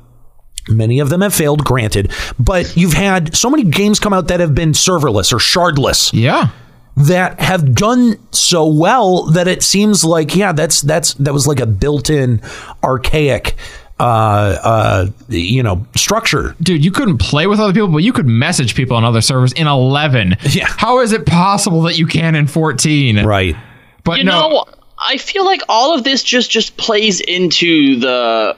Many 0.69 0.99
of 0.99 1.09
them 1.09 1.19
have 1.19 1.33
failed, 1.33 1.65
granted, 1.65 2.13
but 2.39 2.77
you've 2.77 2.93
had 2.93 3.35
so 3.35 3.49
many 3.49 3.63
games 3.63 3.99
come 3.99 4.13
out 4.13 4.29
that 4.29 4.39
have 4.39 4.55
been 4.55 4.71
serverless 4.71 5.33
or 5.33 5.37
shardless. 5.37 6.11
Yeah. 6.13 6.49
That 6.97 7.39
have 7.39 7.73
done 7.73 8.19
so 8.31 8.67
well 8.67 9.23
that 9.27 9.47
it 9.47 9.63
seems 9.63 10.03
like, 10.03 10.35
yeah, 10.35 10.51
that's 10.51 10.81
that's 10.81 11.13
that 11.15 11.33
was 11.33 11.47
like 11.47 11.59
a 11.59 11.65
built-in 11.65 12.41
archaic 12.83 13.55
uh 13.99 14.57
uh 14.63 15.07
you 15.29 15.61
know 15.61 15.85
structure 15.95 16.55
Dude, 16.59 16.83
you 16.83 16.91
couldn't 16.91 17.19
play 17.19 17.45
with 17.45 17.59
other 17.59 17.71
people, 17.71 17.87
but 17.87 17.99
you 17.99 18.11
could 18.11 18.25
message 18.25 18.73
people 18.73 18.97
on 18.97 19.03
other 19.03 19.21
servers 19.21 19.53
in 19.53 19.67
11. 19.67 20.37
Yeah. 20.49 20.65
How 20.67 20.99
is 20.99 21.11
it 21.11 21.25
possible 21.25 21.83
that 21.83 21.97
you 21.97 22.07
can 22.07 22.35
in 22.35 22.47
14? 22.47 23.23
Right. 23.25 23.55
But 24.03 24.17
you 24.17 24.23
no. 24.23 24.49
know, 24.49 24.65
I 24.97 25.17
feel 25.17 25.45
like 25.45 25.61
all 25.69 25.95
of 25.95 26.03
this 26.03 26.23
just 26.23 26.49
just 26.49 26.77
plays 26.77 27.21
into 27.21 27.97
the 27.99 28.57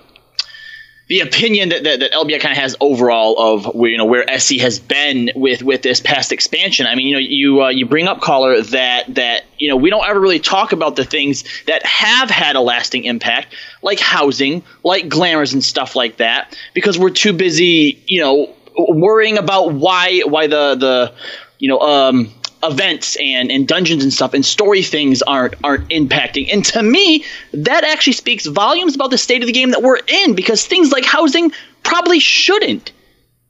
the 1.08 1.20
opinion 1.20 1.70
that, 1.70 1.84
that, 1.84 2.00
that 2.00 2.12
LBI 2.14 2.40
kind 2.40 2.54
of 2.54 2.58
has 2.58 2.76
overall 2.80 3.38
of 3.38 3.76
where 3.76 3.92
you 3.92 3.98
know 3.98 4.06
where 4.06 4.26
SC 4.40 4.58
has 4.60 4.80
been 4.80 5.32
with 5.36 5.62
with 5.62 5.82
this 5.82 6.00
past 6.00 6.32
expansion. 6.32 6.86
I 6.86 6.96
mean, 6.96 7.08
you 7.08 7.14
know, 7.14 7.20
you 7.20 7.64
uh, 7.64 7.70
you 7.70 7.86
bring 7.86 8.08
up 8.08 8.22
caller 8.22 8.62
that 8.62 9.16
that 9.16 9.44
you 9.58 9.70
know 9.70 9.76
we 9.76 9.90
don't 9.90 10.08
ever 10.08 10.20
really 10.20 10.40
talk 10.40 10.72
about 10.72 10.96
the 10.96 11.04
things 11.04 11.44
that 11.68 11.86
have 11.86 12.30
had 12.30 12.56
a 12.56 12.62
lasting 12.62 13.04
impact, 13.04 13.54
like 13.82 14.00
housing, 14.00 14.64
like 14.84 15.10
glamours 15.10 15.54
and 15.54 15.64
stuff 15.64 15.96
like 15.96 16.18
that, 16.18 16.58
because 16.74 16.98
we're 16.98 17.10
too 17.10 17.34
busy, 17.34 18.02
you 18.08 18.22
know, 18.22 18.56
worrying 18.78 19.38
about 19.38 19.74
why 19.74 20.22
why 20.26 20.48
the 20.48 20.76
the 20.76 21.14
you 21.60 21.68
know 21.68 21.80
um 21.80 22.34
events 22.64 23.16
and, 23.20 23.52
and 23.52 23.68
dungeons 23.68 24.04
and 24.04 24.14
stuff 24.14 24.34
and 24.34 24.46
story 24.46 24.82
things 24.82 25.22
aren't 25.22 25.56
aren't 25.64 25.88
impacting. 25.90 26.52
And 26.52 26.64
to 26.66 26.84
me, 26.84 27.26
that 27.54 27.84
actually 27.84 28.14
speaks 28.14 28.46
volumes 28.46 28.96
about 28.96 29.12
the 29.12 29.18
state 29.18 29.42
of 29.42 29.48
the 29.48 29.54
game 29.54 29.72
that 29.72 29.82
we're 29.82 30.00
in 30.08 30.36
because 30.36 30.66
things 30.66 30.92
like 30.92 31.06
housing 31.06 31.52
probably 31.84 32.20
shouldn't 32.20 32.92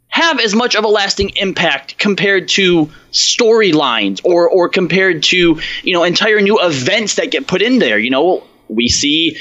have 0.07 0.39
as 0.39 0.53
much 0.53 0.75
of 0.75 0.83
a 0.83 0.87
lasting 0.87 1.31
impact 1.37 1.97
compared 1.97 2.47
to 2.47 2.91
storylines 3.11 4.21
or 4.23 4.49
or 4.49 4.69
compared 4.69 5.23
to, 5.23 5.59
you 5.83 5.93
know, 5.93 6.03
entire 6.03 6.41
new 6.41 6.59
events 6.61 7.15
that 7.15 7.31
get 7.31 7.47
put 7.47 7.61
in 7.61 7.79
there. 7.79 7.97
You 7.97 8.11
know, 8.11 8.43
we 8.67 8.89
see 8.89 9.37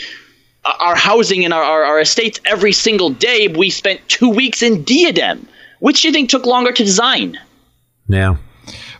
our 0.65 0.94
housing 0.94 1.44
and 1.44 1.52
our, 1.52 1.62
our, 1.62 1.84
our 1.84 2.01
estates 2.01 2.41
every 2.47 2.73
single 2.73 3.10
day. 3.10 3.49
We 3.49 3.70
spent 3.70 4.09
two 4.09 4.28
weeks 4.28 4.62
in 4.62 4.84
Diadem. 4.84 5.49
Which 5.81 6.02
do 6.02 6.09
you 6.09 6.12
think 6.12 6.31
took 6.31 6.47
longer 6.47 6.70
to 6.73 6.84
design? 6.84 7.39
Yeah. 8.09 8.36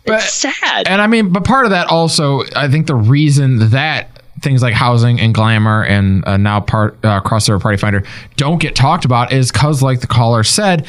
But, 0.05 0.23
it's 0.23 0.33
sad. 0.33 0.87
And 0.87 1.01
I 1.01 1.07
mean, 1.07 1.29
but 1.29 1.43
part 1.43 1.65
of 1.65 1.71
that 1.71 1.87
also, 1.87 2.43
I 2.55 2.67
think 2.67 2.87
the 2.87 2.95
reason 2.95 3.69
that 3.69 4.09
things 4.41 4.61
like 4.61 4.73
housing 4.73 5.19
and 5.19 5.33
glamour 5.33 5.83
and 5.83 6.25
uh, 6.27 6.37
now 6.37 6.59
part 6.59 6.97
uh, 7.03 7.21
crossover 7.21 7.61
party 7.61 7.77
finder 7.77 8.03
don't 8.35 8.59
get 8.59 8.75
talked 8.75 9.05
about 9.05 9.31
is 9.31 9.51
because, 9.51 9.81
like 9.81 10.01
the 10.01 10.07
caller 10.07 10.43
said, 10.43 10.85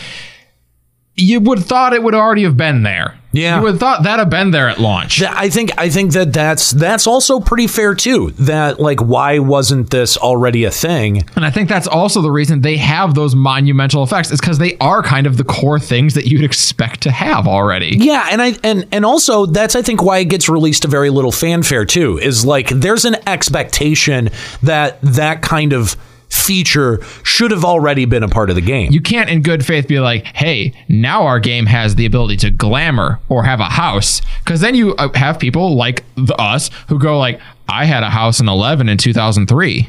you 1.16 1.40
would 1.40 1.58
have 1.58 1.66
thought 1.66 1.92
it 1.92 2.02
would 2.02 2.14
already 2.14 2.42
have 2.42 2.56
been 2.56 2.82
there. 2.82 3.18
Yeah. 3.30 3.56
you 3.56 3.62
would 3.62 3.72
have 3.72 3.80
thought 3.80 4.04
that'd 4.04 4.20
have 4.20 4.30
been 4.30 4.52
there 4.52 4.68
at 4.68 4.78
launch. 4.78 5.20
I 5.20 5.48
think 5.48 5.72
I 5.76 5.88
think 5.88 6.12
that 6.12 6.32
that's 6.32 6.70
that's 6.70 7.06
also 7.06 7.40
pretty 7.40 7.66
fair 7.66 7.94
too. 7.96 8.30
That 8.38 8.78
like 8.78 9.00
why 9.00 9.40
wasn't 9.40 9.90
this 9.90 10.16
already 10.16 10.64
a 10.64 10.70
thing? 10.70 11.24
And 11.34 11.44
I 11.44 11.50
think 11.50 11.68
that's 11.68 11.88
also 11.88 12.22
the 12.22 12.30
reason 12.30 12.60
they 12.60 12.76
have 12.76 13.14
those 13.14 13.34
monumental 13.34 14.04
effects 14.04 14.30
is 14.30 14.40
because 14.40 14.58
they 14.58 14.76
are 14.78 15.02
kind 15.02 15.26
of 15.26 15.36
the 15.36 15.42
core 15.44 15.80
things 15.80 16.14
that 16.14 16.26
you'd 16.26 16.44
expect 16.44 17.00
to 17.02 17.10
have 17.10 17.48
already. 17.48 17.96
Yeah, 17.98 18.28
and 18.30 18.40
I 18.40 18.54
and 18.62 18.86
and 18.92 19.04
also 19.04 19.46
that's 19.46 19.74
I 19.74 19.82
think 19.82 20.02
why 20.02 20.18
it 20.18 20.26
gets 20.26 20.48
released 20.48 20.82
to 20.82 20.88
very 20.88 21.10
little 21.10 21.32
fanfare 21.32 21.84
too. 21.84 22.18
Is 22.18 22.46
like 22.46 22.68
there's 22.68 23.04
an 23.04 23.16
expectation 23.26 24.30
that 24.62 25.00
that 25.02 25.42
kind 25.42 25.72
of 25.72 25.96
feature 26.34 27.02
should 27.22 27.50
have 27.50 27.64
already 27.64 28.04
been 28.04 28.22
a 28.22 28.28
part 28.28 28.50
of 28.50 28.56
the 28.56 28.62
game. 28.62 28.92
You 28.92 29.00
can't, 29.00 29.30
in 29.30 29.42
good 29.42 29.64
faith, 29.64 29.88
be 29.88 30.00
like, 30.00 30.26
"Hey, 30.26 30.72
now 30.88 31.26
our 31.26 31.38
game 31.40 31.66
has 31.66 31.94
the 31.94 32.06
ability 32.06 32.36
to 32.38 32.50
glamour 32.50 33.20
or 33.28 33.44
have 33.44 33.60
a 33.60 33.64
house," 33.64 34.20
because 34.44 34.60
then 34.60 34.74
you 34.74 34.94
uh, 34.96 35.08
have 35.14 35.38
people 35.38 35.76
like 35.76 36.04
the, 36.16 36.34
us 36.36 36.70
who 36.88 36.98
go 36.98 37.18
like, 37.18 37.40
"I 37.68 37.84
had 37.84 38.02
a 38.02 38.10
house 38.10 38.40
in 38.40 38.48
11 38.48 38.88
in 38.88 38.98
2003." 38.98 39.88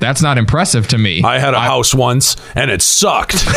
That's 0.00 0.22
not 0.22 0.38
impressive 0.38 0.86
to 0.88 0.98
me. 0.98 1.24
I 1.24 1.40
had 1.40 1.54
a 1.54 1.60
house 1.60 1.92
once 1.92 2.36
and 2.54 2.70
it 2.70 2.82
sucked. 2.82 3.44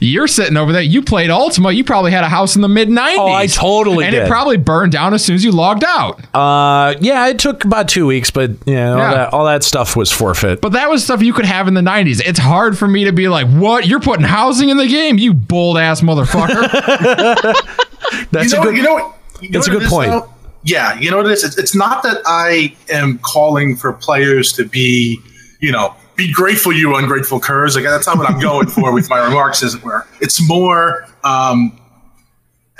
You're 0.00 0.26
sitting 0.26 0.56
over 0.56 0.72
there. 0.72 0.82
You 0.82 1.02
played 1.02 1.30
Ultima. 1.30 1.72
You 1.72 1.84
probably 1.84 2.10
had 2.10 2.24
a 2.24 2.28
house 2.28 2.54
in 2.56 2.62
the 2.62 2.68
mid 2.68 2.88
90s. 2.88 3.16
Oh, 3.18 3.32
I 3.32 3.46
totally 3.46 4.04
and 4.04 4.12
did. 4.14 4.24
it 4.24 4.28
probably 4.28 4.56
burned 4.58 4.92
down 4.92 5.14
as 5.14 5.24
soon 5.24 5.36
as 5.36 5.44
you 5.44 5.52
logged 5.52 5.84
out. 5.84 6.20
Uh, 6.34 6.94
yeah, 7.00 7.26
it 7.28 7.38
took 7.38 7.64
about 7.64 7.88
two 7.88 8.06
weeks, 8.06 8.30
but 8.30 8.50
yeah, 8.66 8.90
all 8.92 8.98
Yeah. 8.98 9.14
that 9.14 9.32
all 9.32 9.44
that 9.46 9.64
stuff 9.64 9.96
was 9.96 10.10
forfeit. 10.12 10.60
But 10.60 10.72
that 10.72 10.90
was 10.90 11.04
stuff 11.04 11.22
you 11.22 11.32
could 11.32 11.46
have 11.46 11.66
in 11.68 11.74
the 11.74 11.80
90s. 11.80 12.20
It's 12.24 12.38
hard 12.38 12.76
for 12.76 12.86
me 12.88 13.04
to 13.04 13.12
be 13.12 13.28
like, 13.28 13.46
what? 13.48 13.86
You're 13.86 14.00
putting 14.00 14.24
housing 14.26 14.68
in 14.68 14.76
the 14.76 14.86
game, 14.86 15.18
you 15.18 15.32
bold 15.34 15.78
ass 15.78 16.00
motherfucker. 16.02 16.62
That's 18.30 18.52
you 18.52 18.58
know, 18.58 18.62
a 18.62 18.66
good. 18.66 18.76
You 18.76 18.82
know 18.82 18.94
what? 18.94 19.16
You 19.40 19.50
know 19.50 19.58
that's 19.58 19.66
a 19.66 19.70
good 19.72 19.88
point. 19.88 20.10
though? 20.10 20.31
Yeah, 20.64 20.98
you 20.98 21.10
know 21.10 21.18
what 21.18 21.26
it 21.26 21.32
is. 21.32 21.44
It's, 21.44 21.58
it's 21.58 21.74
not 21.74 22.02
that 22.04 22.22
I 22.24 22.76
am 22.90 23.18
calling 23.18 23.76
for 23.76 23.92
players 23.92 24.52
to 24.54 24.64
be, 24.64 25.18
you 25.60 25.72
know, 25.72 25.94
be 26.14 26.32
grateful, 26.32 26.72
you 26.72 26.94
ungrateful 26.94 27.40
curs. 27.40 27.74
Like 27.74 27.84
that's 27.84 28.06
not 28.06 28.18
what 28.18 28.30
I'm 28.30 28.38
going 28.40 28.68
for 28.68 28.92
with 28.92 29.08
my 29.10 29.24
remarks, 29.24 29.62
as 29.62 29.74
it 29.74 29.82
were. 29.82 30.06
It's 30.20 30.46
more 30.46 31.06
um, 31.24 31.78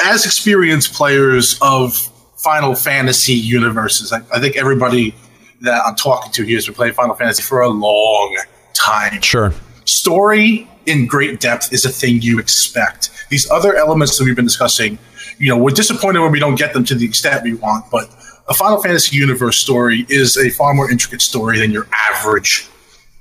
as 0.04 0.24
experienced 0.24 0.92
players 0.94 1.58
of 1.60 1.96
Final 2.36 2.74
Fantasy 2.74 3.34
universes. 3.34 4.12
I, 4.12 4.18
I 4.32 4.40
think 4.40 4.56
everybody 4.56 5.14
that 5.62 5.82
I'm 5.86 5.94
talking 5.94 6.32
to 6.32 6.44
here 6.44 6.56
has 6.56 6.66
been 6.66 6.74
playing 6.74 6.94
Final 6.94 7.14
Fantasy 7.14 7.42
for 7.42 7.60
a 7.60 7.68
long 7.68 8.36
time. 8.74 9.20
Sure. 9.22 9.52
Story 9.84 10.68
in 10.86 11.06
great 11.06 11.40
depth 11.40 11.72
is 11.72 11.84
a 11.84 11.88
thing 11.88 12.20
you 12.20 12.38
expect. 12.38 13.10
These 13.30 13.50
other 13.50 13.76
elements 13.76 14.18
that 14.18 14.24
we've 14.24 14.36
been 14.36 14.44
discussing, 14.44 14.98
you 15.42 15.48
know, 15.48 15.58
we're 15.58 15.70
disappointed 15.70 16.20
when 16.20 16.30
we 16.30 16.38
don't 16.38 16.54
get 16.54 16.72
them 16.72 16.84
to 16.84 16.94
the 16.94 17.04
extent 17.04 17.42
we 17.42 17.54
want, 17.54 17.90
but 17.90 18.08
a 18.46 18.54
Final 18.54 18.80
Fantasy 18.80 19.16
universe 19.16 19.56
story 19.56 20.06
is 20.08 20.36
a 20.36 20.50
far 20.50 20.72
more 20.72 20.88
intricate 20.88 21.20
story 21.20 21.58
than 21.58 21.72
your 21.72 21.88
average 21.92 22.68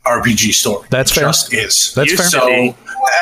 RPG 0.06 0.53
story. 0.53 0.88
That's 0.91 1.11
It 1.11 1.16
fair. 1.16 1.24
Just 1.24 1.51
is. 1.51 1.93
That's 1.95 2.14
fair. 2.14 2.27
So, 2.27 2.75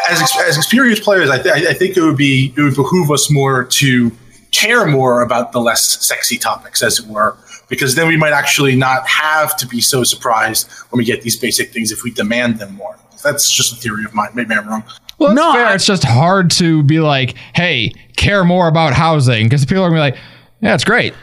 as 0.10 0.22
ex- 0.22 0.38
as 0.42 0.58
experienced 0.58 1.04
players, 1.04 1.30
I, 1.30 1.42
th- 1.42 1.66
I 1.66 1.74
think 1.74 1.96
it 1.96 2.02
would 2.02 2.18
be 2.18 2.54
it 2.58 2.62
would 2.62 2.76
behoove 2.76 3.10
us 3.10 3.32
more 3.32 3.64
to 3.64 4.12
care 4.52 4.86
more 4.86 5.22
about 5.22 5.54
the 5.54 5.62
less 5.62 6.06
sexy 6.06 6.38
topics, 6.38 6.84
as 6.84 7.00
it 7.00 7.08
were, 7.08 7.38
because 7.70 7.96
then 7.96 8.10
we 8.10 8.18
might 8.18 8.34
actually 8.34 8.76
not 8.76 9.08
have 9.08 9.56
to 9.58 9.68
be 9.68 9.80
so 9.80 10.04
surprised 10.04 10.70
when 10.90 10.98
we 10.98 11.06
get 11.06 11.22
these 11.22 11.40
basic 11.40 11.72
things 11.72 11.94
if 11.94 12.04
we 12.04 12.12
demand 12.12 12.60
them 12.60 12.74
more. 12.76 12.98
That's 13.24 13.50
just 13.50 13.72
a 13.72 13.76
theory 13.78 14.04
of 14.04 14.14
mine. 14.14 14.32
Maybe 14.34 14.54
I'm 14.54 14.68
wrong. 14.68 14.84
Well, 15.20 15.34
no, 15.34 15.54
fair. 15.54 15.76
it's 15.76 15.86
just 15.86 16.04
hard 16.04 16.50
to 16.52 16.82
be 16.84 17.00
like, 17.00 17.36
hey, 17.54 17.92
care 18.16 18.44
more 18.44 18.68
about 18.68 18.94
housing 18.94 19.46
because 19.46 19.66
people 19.66 19.84
are 19.84 19.90
gonna 19.90 19.98
be 19.98 20.12
like, 20.12 20.18
yeah, 20.62 20.74
it's 20.74 20.84
great. 20.84 21.14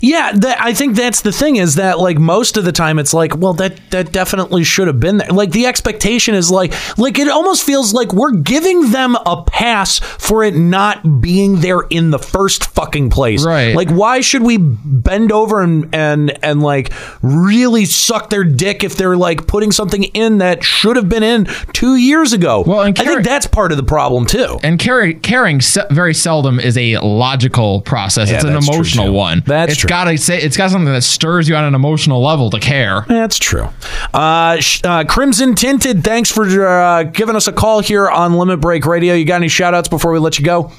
Yeah, 0.00 0.32
that, 0.32 0.62
I 0.62 0.74
think 0.74 0.96
that's 0.96 1.22
the 1.22 1.32
thing 1.32 1.56
is 1.56 1.76
that 1.76 1.98
like 1.98 2.18
most 2.18 2.56
of 2.56 2.64
the 2.64 2.72
time 2.72 2.98
it's 2.98 3.14
like, 3.14 3.36
well, 3.36 3.54
that 3.54 3.78
that 3.90 4.12
definitely 4.12 4.64
should 4.64 4.86
have 4.86 5.00
been 5.00 5.18
there. 5.18 5.28
Like 5.28 5.52
the 5.52 5.66
expectation 5.66 6.34
is 6.34 6.50
like, 6.50 6.72
like 6.98 7.18
it 7.18 7.28
almost 7.28 7.64
feels 7.64 7.92
like 7.94 8.12
we're 8.12 8.32
giving 8.32 8.90
them 8.90 9.16
a 9.26 9.42
pass 9.46 9.98
for 9.98 10.44
it 10.44 10.54
not 10.54 11.20
being 11.20 11.60
there 11.60 11.80
in 11.90 12.10
the 12.10 12.18
first 12.18 12.66
fucking 12.66 13.10
place. 13.10 13.44
Right. 13.44 13.74
Like, 13.74 13.90
why 13.90 14.20
should 14.20 14.42
we 14.42 14.58
bend 14.58 15.32
over 15.32 15.62
and 15.62 15.94
and 15.94 16.38
and 16.44 16.62
like 16.62 16.92
really 17.22 17.84
suck 17.84 18.30
their 18.30 18.44
dick 18.44 18.84
if 18.84 18.96
they're 18.96 19.16
like 19.16 19.46
putting 19.46 19.72
something 19.72 20.04
in 20.04 20.38
that 20.38 20.64
should 20.64 20.96
have 20.96 21.08
been 21.08 21.22
in 21.22 21.46
two 21.72 21.96
years 21.96 22.32
ago? 22.32 22.64
Well, 22.66 22.82
and 22.82 22.98
I 22.98 23.04
think 23.04 23.24
that's 23.24 23.46
part 23.46 23.72
of 23.72 23.76
the 23.76 23.84
problem 23.84 24.26
too. 24.26 24.58
And 24.62 24.78
caring, 24.78 25.20
caring 25.20 25.60
very 25.90 26.14
seldom 26.14 26.60
is 26.60 26.76
a 26.76 26.98
logical 26.98 27.80
process. 27.82 28.30
Yeah, 28.30 28.36
it's 28.36 28.44
an 28.44 28.56
emotional 28.56 29.12
one. 29.12 29.42
That's 29.46 29.72
it's 29.72 29.80
true. 29.80 29.85
Got 29.86 30.04
to 30.04 30.18
say 30.18 30.40
it's 30.40 30.56
got 30.56 30.70
something 30.70 30.92
that 30.92 31.02
stirs 31.02 31.48
you 31.48 31.54
on 31.54 31.64
an 31.64 31.74
emotional 31.74 32.22
level 32.22 32.50
to 32.50 32.60
care. 32.60 33.04
That's 33.08 33.38
true. 33.38 33.68
Uh, 34.12 34.58
sh- 34.60 34.80
uh, 34.84 35.04
Crimson 35.04 35.54
Tinted, 35.54 36.02
thanks 36.02 36.30
for 36.30 36.66
uh, 36.66 37.04
giving 37.04 37.36
us 37.36 37.46
a 37.46 37.52
call 37.52 37.80
here 37.80 38.08
on 38.08 38.34
Limit 38.34 38.60
Break 38.60 38.84
Radio. 38.86 39.14
You 39.14 39.24
got 39.24 39.36
any 39.36 39.48
shout 39.48 39.74
outs 39.74 39.88
before 39.88 40.12
we 40.12 40.18
let 40.18 40.38
you 40.38 40.44
go? 40.44 40.72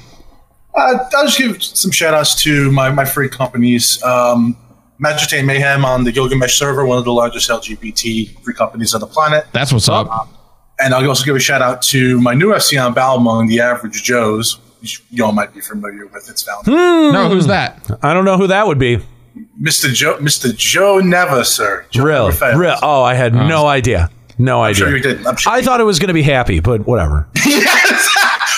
Uh, 0.74 0.98
I'll 1.16 1.26
just 1.26 1.38
give 1.38 1.62
some 1.62 1.90
shout 1.90 2.14
outs 2.14 2.40
to 2.42 2.70
my, 2.70 2.90
my 2.90 3.04
free 3.04 3.28
companies. 3.28 4.02
Um, 4.02 4.56
Magitek 5.02 5.44
Mayhem 5.44 5.84
on 5.84 6.04
the 6.04 6.12
Gilgamesh 6.12 6.56
server, 6.58 6.84
one 6.84 6.98
of 6.98 7.04
the 7.04 7.12
largest 7.12 7.48
LGBT 7.48 8.42
free 8.42 8.54
companies 8.54 8.94
on 8.94 9.00
the 9.00 9.06
planet. 9.06 9.46
That's 9.52 9.72
what's 9.72 9.88
up. 9.88 10.28
And 10.80 10.92
I'll 10.94 11.08
also 11.08 11.24
give 11.24 11.34
a 11.36 11.40
shout 11.40 11.62
out 11.62 11.82
to 11.82 12.20
my 12.20 12.34
new 12.34 12.48
FC 12.48 12.84
on 12.84 12.94
Balmung, 12.94 13.48
the 13.48 13.60
Average 13.60 14.02
Joes. 14.02 14.58
Which 14.80 15.02
You 15.10 15.24
all 15.24 15.32
might 15.32 15.54
be 15.54 15.60
familiar 15.60 16.06
with 16.06 16.28
its 16.28 16.42
founder. 16.42 16.70
Hmm. 16.70 17.12
No, 17.12 17.28
who's 17.28 17.46
that? 17.46 17.88
I 18.02 18.14
don't 18.14 18.24
know 18.24 18.36
who 18.36 18.46
that 18.46 18.66
would 18.66 18.78
be. 18.78 18.98
Mr. 19.60 19.92
Joe, 19.92 20.16
Mr. 20.18 20.54
Joe 20.56 20.98
Neva, 20.98 21.44
sir. 21.44 21.86
Joe 21.90 22.04
Real, 22.04 22.30
real. 22.56 22.76
Oh, 22.82 23.02
I 23.02 23.14
had 23.14 23.34
oh. 23.34 23.46
no 23.46 23.66
idea. 23.66 24.10
No 24.38 24.62
idea. 24.62 24.86
sure 24.86 24.96
you 24.96 25.02
didn't. 25.02 25.26
I'm 25.26 25.36
I 25.46 25.62
thought 25.62 25.80
it 25.80 25.84
was 25.84 25.98
going 25.98 26.08
to 26.08 26.14
be 26.14 26.22
happy, 26.22 26.60
but 26.60 26.86
whatever. 26.86 27.28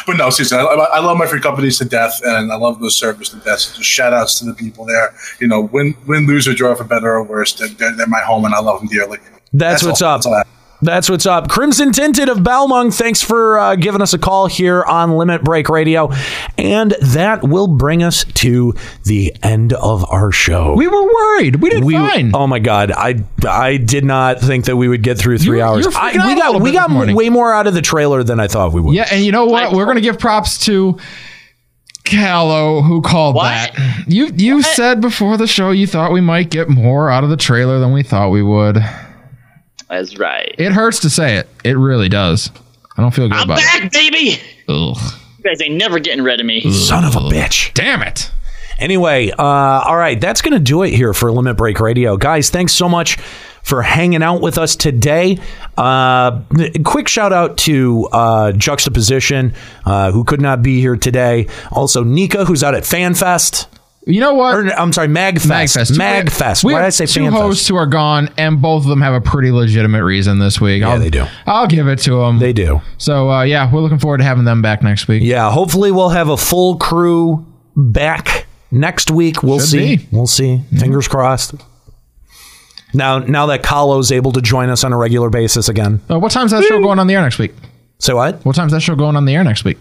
But 0.07 0.17
no, 0.17 0.31
seriously, 0.31 0.59
I, 0.59 0.63
I 0.65 1.01
love 1.01 1.19
my 1.19 1.27
free 1.27 1.41
companies 1.41 1.79
to 1.79 1.85
death, 1.85 2.21
and 2.25 2.51
I 2.51 2.57
love 2.57 2.81
those 2.81 2.97
servers 2.97 3.29
to 3.29 3.37
death. 3.37 3.61
So 3.61 3.77
just 3.77 3.89
shout 3.89 4.13
outs 4.13 4.39
to 4.39 4.45
the 4.45 4.55
people 4.55 4.85
there. 4.85 5.15
You 5.41 5.47
know, 5.47 5.61
win, 5.61 5.95
win, 6.07 6.27
lose, 6.27 6.49
or 6.49 6.55
draw, 6.55 6.75
for 6.75 6.85
better 6.85 7.13
or 7.13 7.23
worse, 7.23 7.53
they're, 7.53 7.69
they're, 7.69 7.93
they're 7.93 8.07
my 8.07 8.21
home, 8.21 8.45
and 8.45 8.55
I 8.55 8.61
love 8.61 8.81
them 8.81 8.89
dearly. 8.89 9.19
That's, 9.53 9.85
what's 9.85 10.03
all. 10.03 10.15
up. 10.15 10.19
That's 10.19 10.27
all 10.27 10.35
I 10.35 10.39
have. 10.39 10.47
That's 10.83 11.11
what's 11.11 11.27
up. 11.27 11.49
Crimson 11.51 11.93
Tinted 11.93 12.29
of 12.31 12.39
Balmung, 12.39 12.91
thanks 12.91 13.21
for 13.23 13.59
uh, 13.59 13.77
giving 13.77 14.01
us 14.01 14.15
a 14.15 14.19
call 14.19 14.47
here 14.47 14.83
on 14.83 15.13
Limit 15.13 15.45
Break 15.45 15.69
Radio. 15.69 16.11
And 16.57 16.93
that 17.03 17.43
will 17.43 17.67
bring 17.67 18.03
us 18.03 18.25
to 18.25 18.75
the 19.05 19.35
end 19.43 19.75
of 19.75 20.11
our 20.11 20.33
show. 20.33 20.75
We 20.75 20.89
were 20.89 21.03
worried. 21.05 21.57
We 21.57 21.69
did 21.71 21.85
fine. 21.85 22.31
Oh 22.35 22.47
my 22.47 22.59
god, 22.61 22.93
I 22.93 23.23
I 23.47 23.77
did 23.77 24.05
not 24.07 24.41
think 24.41 24.65
that 24.65 24.77
we 24.77 24.89
would 24.89 25.03
get 25.03 25.19
through 25.19 25.39
three 25.39 25.59
You- 25.59 25.65
hours. 25.65 25.85
you 25.85 25.91
were 25.91 25.97
I, 25.99 26.13
freaking 26.13 26.19
out 26.21 26.27
we 26.27 26.33
a 26.33 26.37
got 26.37 26.55
we 26.63 26.71
bit 26.71 26.75
got 26.77 27.07
this 27.07 27.15
way 27.15 27.29
more 27.29 27.53
out 27.53 27.67
of 27.67 27.75
the 27.75 27.83
trailer 27.83 28.23
than 28.23 28.41
I 28.41 28.49
thought 28.49 28.73
we 28.73 28.81
would. 28.81 28.95
Yeah, 28.95 29.07
and 29.13 29.23
you 29.23 29.33
know 29.33 29.45
what? 29.47 29.73
We're 29.73 29.85
gonna 29.87 30.01
give 30.01 30.19
props 30.19 30.65
to 30.65 30.99
Kahlo 32.05 32.83
who 32.87 33.03
called 33.03 33.37
that. 33.37 33.77
You 34.09 34.31
you 34.35 34.63
said 34.63 35.01
before 35.03 35.37
the 35.37 35.47
show 35.47 35.71
you 35.71 35.87
thought 35.87 36.11
we 36.13 36.21
might 36.23 36.51
get 36.51 36.69
more 36.69 37.11
out 37.11 37.23
of 37.25 37.31
the 37.31 37.37
trailer 37.37 37.79
than 37.79 37.93
we 37.93 38.03
thought 38.03 38.31
we 38.31 38.43
would. 38.43 38.79
That's 39.91 40.17
right. 40.19 40.55
It 40.57 40.73
hurts 40.73 41.01
to 41.01 41.11
say 41.11 41.37
it. 41.37 41.49
It 41.65 41.77
really 41.77 42.09
does. 42.09 42.51
I 42.97 43.03
don't 43.03 43.13
feel 43.13 43.29
good 43.29 43.37
I'm 43.39 43.45
about 43.45 43.59
back, 43.59 43.93
baby. 43.93 44.17
it. 44.31 44.43
Ugh. 44.69 44.97
You 45.39 45.45
guys 45.45 45.61
ain't 45.63 45.75
never 45.75 45.99
getting 45.99 46.23
rid 46.23 46.39
of 46.39 46.47
me. 46.47 46.71
Son 46.71 47.05
of 47.05 47.17
a 47.17 47.21
bitch. 47.21 47.73
Damn 47.75 48.03
it. 48.03 48.31
Anyway, 48.79 49.31
uh, 49.31 49.43
all 49.43 49.97
right, 49.97 50.19
that's 50.21 50.41
going 50.41 50.55
to 50.55 50.61
do 50.61 50.83
it 50.85 50.91
here 50.91 51.13
for 51.13 51.31
Limit 51.33 51.57
Break 51.57 51.81
Radio. 51.81 52.17
Guys, 52.17 52.49
thanks 52.51 52.73
so 52.73 52.89
much 52.89 53.17
for 53.63 53.83
hanging 53.83 54.23
out 54.23 54.41
with 54.41 54.57
us 54.59 54.75
today. 54.77 55.39
Uh, 55.77 56.41
quick 56.85 57.09
shout 57.09 57.33
out 57.33 57.59
to 57.59 58.07
uh, 58.13 58.53
Juxtaposition, 58.53 59.55
uh, 59.85 60.13
who 60.13 60.25
could 60.25 60.41
not 60.41 60.63
be 60.63 60.81
here 60.81 60.97
today. 60.97 61.47
Also, 61.73 62.05
Nika, 62.05 62.45
who's 62.47 62.63
out 62.63 62.75
at 62.75 62.85
FanFest. 62.85 63.67
You 64.07 64.21
know 64.21 64.33
what? 64.35 64.55
Or, 64.55 64.67
I'm 64.73 64.93
sorry, 64.93 65.09
MagFest. 65.09 65.47
Magfest. 65.51 65.99
MagFest. 65.99 66.65
We 66.65 66.73
Why 66.73 66.81
did 66.81 66.87
I 66.87 66.91
say 66.91 67.05
two 67.07 67.21
FanFest? 67.21 67.31
hosts 67.33 67.69
who 67.69 67.77
are 67.77 67.87
gone, 67.87 68.31
and 68.39 68.63
both 68.63 68.85
of 68.85 68.89
them 68.89 69.03
have 69.03 69.13
a 69.13 69.21
pretty 69.21 69.51
legitimate 69.51 70.03
reason 70.05 70.39
this 70.39 70.59
week. 70.61 70.81
Yeah, 70.81 70.97
they 70.97 71.11
do. 71.11 71.27
I'll 71.47 71.67
give 71.67 71.87
it 71.87 71.99
to 72.01 72.17
them. 72.21 72.39
They 72.39 72.55
do. 72.55 72.81
So 72.97 73.31
uh, 73.31 73.43
yeah, 73.43 73.71
we're 73.73 73.81
looking 73.81 73.99
forward 73.99 74.19
to 74.19 74.25
having 74.25 74.45
them 74.45 74.63
back 74.63 74.83
next 74.83 75.07
week. 75.07 75.23
Yeah, 75.23 75.51
hopefully 75.51 75.93
we'll 75.93 76.09
have 76.09 76.29
a 76.31 76.37
full 76.39 76.77
crew 76.79 77.47
back 77.77 78.47
next 78.71 79.11
week. 79.11 79.43
We'll 79.43 79.59
Should 79.61 79.69
see. 79.69 79.97
be. 79.99 80.07
We'll 80.11 80.27
see. 80.27 80.63
Fingers 80.79 81.07
crossed. 81.07 81.55
Now, 82.95 83.19
now 83.19 83.47
that 83.47 83.63
Kahlo's 83.63 84.11
able 84.11 84.33
to 84.33 84.41
join 84.41 84.69
us 84.71 84.83
on 84.83 84.93
a 84.93 84.97
regular 84.97 85.31
basis 85.31 85.69
again. 85.69 86.01
Uh, 86.11 86.19
what 86.19 86.33
time's 86.33 86.51
that 86.53 86.65
show 86.65 86.81
going 86.81 86.99
on 86.99 87.07
the 87.07 87.15
air 87.15 87.23
next 87.23 87.39
week? 87.39 87.53
Say 87.99 88.15
what? 88.15 88.45
What 88.45 88.57
time's 88.57 88.73
that 88.73 88.81
show 88.81 88.97
going 88.97 89.15
on 89.15 89.27
the 89.27 89.35
air 89.35 89.45
next 89.45 89.63
week? 89.65 89.79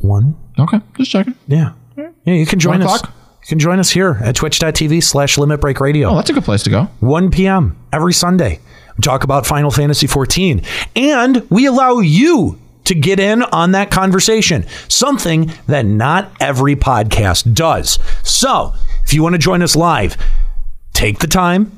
One. 0.00 0.34
Okay, 0.58 0.80
just 0.96 1.10
checking. 1.10 1.34
Yeah. 1.46 1.72
Yeah, 1.96 2.34
you 2.34 2.46
can 2.46 2.58
join 2.58 2.80
One 2.80 2.88
us. 2.88 3.02
You 3.44 3.48
can 3.48 3.58
join 3.58 3.78
us 3.78 3.90
here 3.90 4.18
at 4.22 4.36
twitch.tv 4.36 5.02
slash 5.02 5.36
limit 5.36 5.60
break 5.60 5.78
radio. 5.78 6.08
Oh, 6.08 6.16
that's 6.16 6.30
a 6.30 6.32
good 6.32 6.44
place 6.44 6.62
to 6.62 6.70
go. 6.70 6.84
1 7.00 7.30
p.m. 7.30 7.76
every 7.92 8.14
Sunday. 8.14 8.58
We 8.96 9.02
talk 9.02 9.22
about 9.22 9.44
Final 9.44 9.70
Fantasy 9.70 10.06
14. 10.06 10.62
And 10.96 11.46
we 11.50 11.66
allow 11.66 11.98
you 11.98 12.58
to 12.84 12.94
get 12.94 13.20
in 13.20 13.42
on 13.42 13.72
that 13.72 13.90
conversation, 13.90 14.64
something 14.88 15.52
that 15.66 15.84
not 15.84 16.32
every 16.40 16.74
podcast 16.74 17.52
does. 17.52 17.98
So 18.22 18.72
if 19.04 19.12
you 19.12 19.22
want 19.22 19.34
to 19.34 19.38
join 19.38 19.60
us 19.60 19.76
live, 19.76 20.16
take 20.94 21.18
the 21.18 21.26
time. 21.26 21.70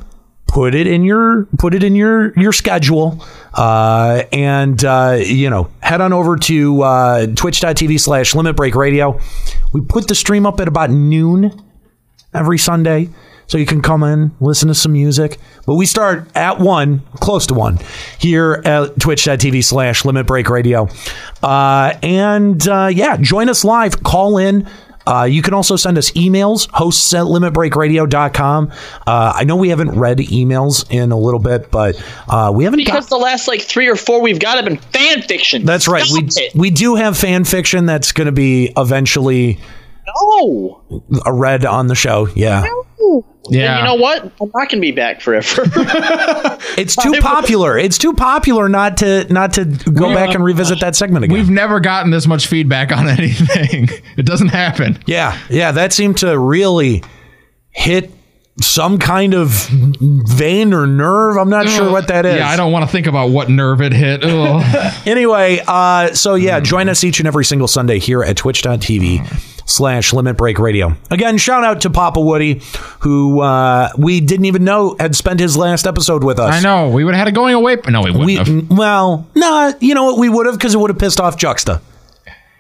Put 0.47 0.75
it 0.75 0.87
in 0.87 1.05
your 1.05 1.47
put 1.59 1.75
it 1.75 1.83
in 1.83 1.95
your 1.95 2.33
your 2.39 2.53
schedule, 2.53 3.25
uh, 3.55 4.23
and 4.33 4.83
uh, 4.85 5.19
you 5.21 5.51
know 5.51 5.69
head 5.81 6.01
on 6.01 6.13
over 6.13 6.37
to 6.37 6.83
uh, 6.83 7.27
twitch.tv 7.27 8.01
slash 8.01 8.35
limit 8.35 8.57
break 8.57 8.75
radio. 8.75 9.21
We 9.73 9.81
put 9.81 10.09
the 10.09 10.15
stream 10.15 10.47
up 10.47 10.61
at 10.61 10.69
about 10.69 10.91
noon 10.91 11.63
every 12.33 12.59
Sunday. 12.59 13.11
So 13.49 13.59
you 13.59 13.67
can 13.67 13.81
come 13.81 14.03
in, 14.03 14.33
listen 14.41 14.69
to 14.69 14.75
some 14.75 14.93
music. 14.93 15.39
But 15.67 15.75
we 15.75 15.87
start 15.87 16.29
at 16.35 16.59
one, 16.59 17.03
close 17.21 17.47
to 17.47 17.55
one, 17.55 17.79
here 18.19 18.61
at 18.65 18.99
twitch.tv 18.99 19.63
slash 19.63 20.05
limit 20.05 20.27
break 20.27 20.49
radio. 20.51 20.89
Uh, 21.43 21.95
and 22.03 22.67
uh, 22.67 22.91
yeah, 22.93 23.17
join 23.19 23.49
us 23.49 23.65
live, 23.65 24.03
call 24.03 24.39
in. 24.39 24.69
Uh, 25.07 25.25
you 25.25 25.43
can 25.43 25.55
also 25.55 25.77
send 25.77 25.97
us 25.99 26.11
emails, 26.13 26.69
hosts 26.73 27.13
at 27.15 27.25
limitbreakradio.com. 27.25 28.73
Uh, 29.07 29.33
I 29.35 29.45
know 29.45 29.57
we 29.57 29.69
haven't 29.69 29.91
read 29.99 30.19
emails 30.19 30.85
in 30.91 31.13
a 31.13 31.19
little 31.19 31.41
bit, 31.41 31.71
but 31.71 32.03
uh, 32.29 32.53
we 32.55 32.65
haven't 32.65 32.81
got 32.87 32.93
Because 32.95 33.09
the 33.09 33.17
last 33.17 33.49
like 33.49 33.63
three 33.63 33.89
or 33.89 33.97
four 33.97 34.21
we've 34.21 34.41
got 34.41 34.57
have 34.57 34.65
been 34.65 34.79
fan 34.79 35.23
fiction. 35.23 35.65
That's 35.65 35.87
right. 35.89 36.05
We 36.13 36.23
it. 36.29 36.55
we 36.55 36.71
do 36.71 36.95
have 36.97 37.17
fan 37.17 37.45
fiction 37.45 37.87
that's 37.87 38.13
going 38.13 38.27
to 38.27 38.33
be 38.33 38.73
eventually 38.77 39.59
No. 40.25 40.83
read 41.27 41.65
on 41.65 41.87
the 41.87 41.95
show. 41.95 42.29
Yeah. 42.35 42.65
Yeah. 43.51 43.79
you 43.79 43.85
know 43.85 43.95
what? 43.95 44.25
I'm 44.41 44.51
not 44.55 44.69
gonna 44.71 44.81
be 44.81 44.93
back 44.93 45.21
forever. 45.21 45.65
It's 46.79 46.95
too 47.03 47.13
popular. 47.21 47.79
It's 47.79 47.99
too 47.99 48.13
popular 48.13 48.69
not 48.69 48.99
to 48.99 49.31
not 49.33 49.55
to 49.55 49.65
go 49.65 50.09
We- 50.09 50.15
back 50.15 50.31
and 50.31 50.43
uh, 50.43 50.45
revisit 50.45 50.81
that 50.81 50.95
segment 50.97 51.25
again. 51.25 51.37
We've 51.37 51.51
never 51.51 51.81
gotten 51.81 52.11
this 52.11 52.27
much 52.27 52.47
feedback 52.47 52.93
on 52.93 53.09
anything. 53.19 53.89
it 54.17 54.27
doesn't 54.27 54.49
happen. 54.49 54.99
Yeah, 55.07 55.39
yeah, 55.49 55.73
that 55.73 55.93
seemed 55.93 56.19
to 56.19 56.39
really 56.39 57.03
hit 57.71 58.11
some 58.61 58.99
kind 58.99 59.35
of 59.35 59.51
vein 59.71 60.73
or 60.73 60.87
nerve. 60.87 61.37
I'm 61.37 61.51
not 61.51 61.69
sure 61.69 61.91
what 61.93 62.09
that 62.09 62.25
is. 62.25 62.37
Yeah, 62.37 62.49
I 62.49 62.57
don't 62.57 62.73
want 62.73 62.87
to 62.87 62.91
think 62.93 63.07
about 63.07 63.29
what 63.31 63.51
nerve 63.51 63.83
it 63.83 63.93
hit. 63.93 64.25
Anyway, 65.07 65.61
uh, 65.67 66.15
so 66.15 66.35
yeah, 66.37 66.59
hmm. 66.59 66.65
join 66.65 66.89
us 66.89 67.05
each 67.05 67.19
and 67.21 67.27
every 67.27 67.45
single 67.45 67.69
Sunday 67.69 67.99
here 67.99 68.23
at 68.23 68.37
twitch.tv 68.39 69.56
slash 69.67 70.13
limit 70.15 70.37
break 70.39 70.59
radio. 70.59 70.97
Again, 71.11 71.37
shout 71.37 71.63
out 71.65 71.83
to 71.83 71.91
Papa 71.91 72.21
Woody, 72.21 72.63
who 73.01 73.41
uh, 73.43 73.91
we 73.99 74.21
didn't 74.21 74.47
even 74.47 74.65
know 74.65 74.97
had 74.99 75.15
spent 75.15 75.39
his 75.41 75.57
last 75.57 75.87
episode 75.87 76.25
with 76.25 76.39
us. 76.39 76.55
I 76.55 76.61
know. 76.61 76.89
We 76.89 77.05
would 77.05 77.15
have 77.15 77.27
had 77.27 77.29
it 77.29 77.35
going 77.35 77.55
away. 77.55 77.77
No, 77.89 78.01
we 78.03 78.11
wouldn't 78.13 78.27
We, 78.27 78.35
have. 78.37 78.71
well, 78.71 79.27
no, 79.35 79.75
you 79.81 79.95
know 79.95 80.05
what? 80.05 80.19
We 80.19 80.29
would 80.29 80.47
have 80.47 80.55
because 80.57 80.75
it 80.75 80.79
would 80.79 80.91
have 80.91 80.99
pissed 80.99 81.21
off 81.21 81.37
Juxta. 81.37 81.81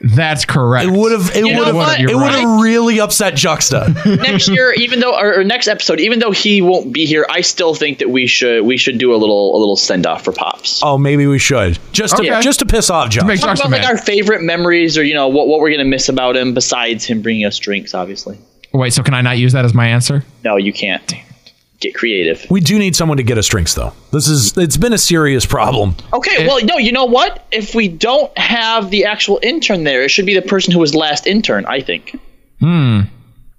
That's 0.01 0.45
correct. 0.45 0.89
It 0.89 0.93
would 0.93 1.13
have. 1.13 1.35
It 1.35 1.45
would 1.45 1.67
have. 1.75 2.01
It 2.01 2.15
would 2.15 2.33
have 2.33 2.61
really 2.61 3.01
upset 3.01 3.35
Juxta. 3.35 3.95
next 4.07 4.49
year, 4.49 4.73
even 4.75 5.01
though 5.01 5.19
or, 5.19 5.41
or 5.41 5.45
next 5.45 5.69
episode, 5.69 6.01
even 6.01 6.19
though 6.19 6.33
he 6.33 6.61
won't 6.61 6.93
be 6.93 7.07
here, 7.07 7.27
I 7.31 7.41
still 7.41 7.75
think 7.75 7.99
that 8.01 8.11
we 8.11 8.27
should 8.27 8.65
we 8.65 8.77
should 8.77 8.99
do 8.99 9.15
a 9.15 9.17
little 9.17 9.57
a 9.57 9.59
little 9.59 9.77
send 9.77 10.07
off 10.07 10.25
for 10.25 10.33
pops. 10.33 10.83
oh, 10.83 10.99
maybe 10.99 11.27
we 11.27 11.39
should 11.39 11.79
just 11.93 12.17
to 12.19 12.41
just 12.43 12.59
to 12.59 12.67
piss 12.67 12.91
off 12.91 13.09
Juxta. 13.11 13.37
Talk 13.39 13.59
about 13.59 13.71
like 13.71 13.87
our 13.89 13.97
favorite 13.97 14.43
memories, 14.43 14.99
or 14.99 15.03
you 15.03 15.15
know 15.15 15.29
what 15.29 15.49
what 15.49 15.61
we're 15.61 15.71
gonna 15.71 15.85
miss 15.85 16.11
about 16.11 16.37
him, 16.37 16.53
besides 16.53 17.05
him 17.05 17.23
bringing 17.23 17.47
us 17.47 17.59
drinks. 17.59 17.95
Obviously, 17.95 18.39
Wait, 18.73 18.93
so 18.93 19.03
can 19.03 19.15
I 19.15 19.23
not 19.23 19.39
use 19.39 19.53
that 19.55 19.65
as 19.65 19.73
my 19.73 19.87
answer? 19.89 20.25
no, 20.45 20.57
you 20.57 20.73
can't. 20.73 21.15
Get 21.79 21.95
creative. 21.95 22.47
We 22.49 22.61
do 22.61 22.79
need 22.79 22.97
someone 22.97 23.19
to 23.19 23.23
get 23.23 23.37
us 23.37 23.47
drinks, 23.47 23.75
though. 23.75 23.93
This 24.11 24.29
is 24.29 24.57
it's 24.57 24.79
been 24.79 24.95
a 24.95 24.99
serious 24.99 25.45
problem. 25.45 25.95
Okay, 26.13 26.47
well, 26.47 26.65
no, 26.65 26.79
you 26.79 26.91
know 26.91 27.05
what? 27.05 27.47
If 27.53 27.75
we 27.75 27.87
don't 27.89 28.37
have 28.39 28.91
the 28.91 29.05
actual 29.05 29.39
intern 29.43 29.85
there, 29.85 30.03
it 30.03 30.11
should 30.11 30.25
be 30.25 30.35
the 30.35 30.41
person 30.43 30.73
who 30.73 30.79
was 30.79 30.95
last 30.95 31.27
intern. 31.27 31.67
I 31.67 31.81
think. 31.81 32.19
Hmm. 32.61 33.01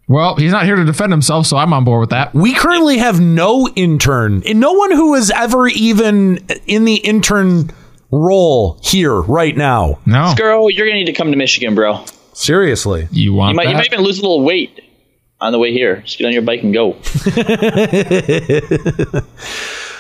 Well, 0.08 0.36
he's 0.36 0.52
not 0.52 0.66
here 0.66 0.78
to 0.78 0.86
defend 0.86 1.12
himself, 1.12 1.46
so 1.46 1.58
I'm 1.58 1.74
on 1.74 1.84
board 1.84 2.00
with 2.00 2.10
that. 2.12 2.34
We 2.34 2.54
currently 2.56 2.98
have 2.98 3.20
no 3.20 3.68
intern, 3.76 4.42
and 4.48 4.60
no 4.60 4.72
one 4.72 4.92
who 4.92 5.14
is 5.16 5.30
ever 5.30 5.68
even 5.68 6.38
in 6.66 6.86
the 6.86 6.96
intern 6.96 7.70
role 8.10 8.80
here 8.82 9.14
right 9.14 9.56
now. 9.56 10.00
No, 10.06 10.34
girl, 10.36 10.72
you're 10.72 10.88
gonna 10.88 11.00
need 11.00 11.06
to 11.06 11.14
come 11.14 11.32
to 11.32 11.38
Michigan, 11.38 11.76
bro. 11.76 12.04
Seriously, 12.34 13.08
you 13.12 13.34
want 13.34 13.52
You 13.52 13.56
might, 13.58 13.68
you 13.68 13.74
might 13.76 13.88
even 13.88 14.02
lose 14.02 14.20
a 14.20 14.22
little 14.22 14.42
weight 14.44 14.80
on 15.40 15.52
the 15.52 15.60
way 15.60 15.72
here. 15.72 15.98
Just 15.98 16.18
get 16.18 16.26
on 16.26 16.34
your 16.34 16.42
bike 16.42 16.64
and 16.64 16.74
go. 16.74 16.94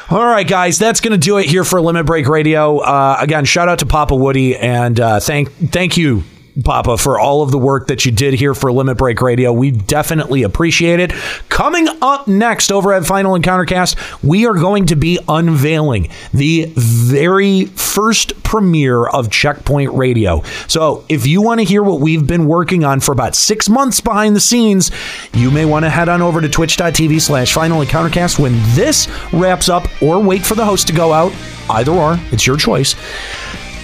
All 0.09 0.25
right, 0.25 0.48
guys, 0.48 0.80
that's 0.80 1.01
going 1.01 1.11
to 1.11 1.17
do 1.17 1.38
it 1.38 1.48
here 1.48 1.66
for 1.66 1.82
Limit 1.82 2.06
Break 2.06 2.27
Radio. 2.27 2.77
Uh, 2.77 3.17
again, 3.19 3.43
shout 3.43 3.67
out 3.67 3.80
to 3.80 3.85
Papa 3.85 4.16
Woody 4.16 4.56
and 4.56 4.98
uh, 4.99 5.19
thank 5.19 5.51
thank 5.72 5.98
you, 5.98 6.24
Papa, 6.64 6.98
for 6.98 7.19
all 7.19 7.42
of 7.42 7.52
the 7.52 7.58
work 7.58 7.88
that 7.88 8.06
you 8.06 8.11
did 8.11 8.34
here 8.34 8.53
for 8.53 8.72
Limit 8.72 8.98
Break 8.98 9.22
Radio. 9.22 9.53
We 9.53 9.72
definitely 9.72 10.44
appreciate 10.44 11.00
it. 11.00 11.11
Coming 11.50 11.88
up 12.02 12.27
next 12.27 12.72
over 12.72 12.94
at 12.94 13.06
Final 13.06 13.38
Encountercast, 13.38 14.24
we 14.24 14.45
are 14.45 14.53
going 14.53 14.88
to 14.88 14.95
be 14.95 15.19
unveiling 15.27 16.10
the 16.34 16.72
very 16.76 17.66
first 17.66 18.42
premiere 18.44 19.06
of 19.06 19.30
Checkpoint 19.30 19.94
Radio. 19.94 20.42
So, 20.68 21.03
if 21.10 21.27
you 21.27 21.42
want 21.42 21.60
to 21.60 21.66
hear 21.66 21.84
what 21.84 22.00
we've 22.00 22.26
been 22.26 22.48
working 22.48 22.84
on 22.84 23.00
for 23.00 23.11
about 23.11 23.36
six 23.36 23.69
months 23.69 24.02
behind 24.02 24.36
the 24.36 24.40
scenes, 24.40 24.92
you 25.34 25.52
may 25.52 25.66
want 25.66 25.86
to 25.86 25.90
head 25.90 26.10
on 26.10 26.22
over 26.22 26.42
to 26.42 26.50
twitch.tv 26.50 27.22
slash 27.22 27.53
final 27.53 27.84
encountercast 27.84 28.40
when 28.40 28.53
this 28.76 29.08
wraps 29.34 29.69
up 29.69 29.88
or 30.02 30.22
wait 30.22 30.45
for 30.45 30.56
the 30.56 30.66
host 30.66 30.88
to 30.88 30.94
go 30.94 31.14
out. 31.14 31.34
Either 31.69 31.92
or, 31.92 32.18
it's 32.32 32.48
your 32.48 32.58
choice. 32.58 32.95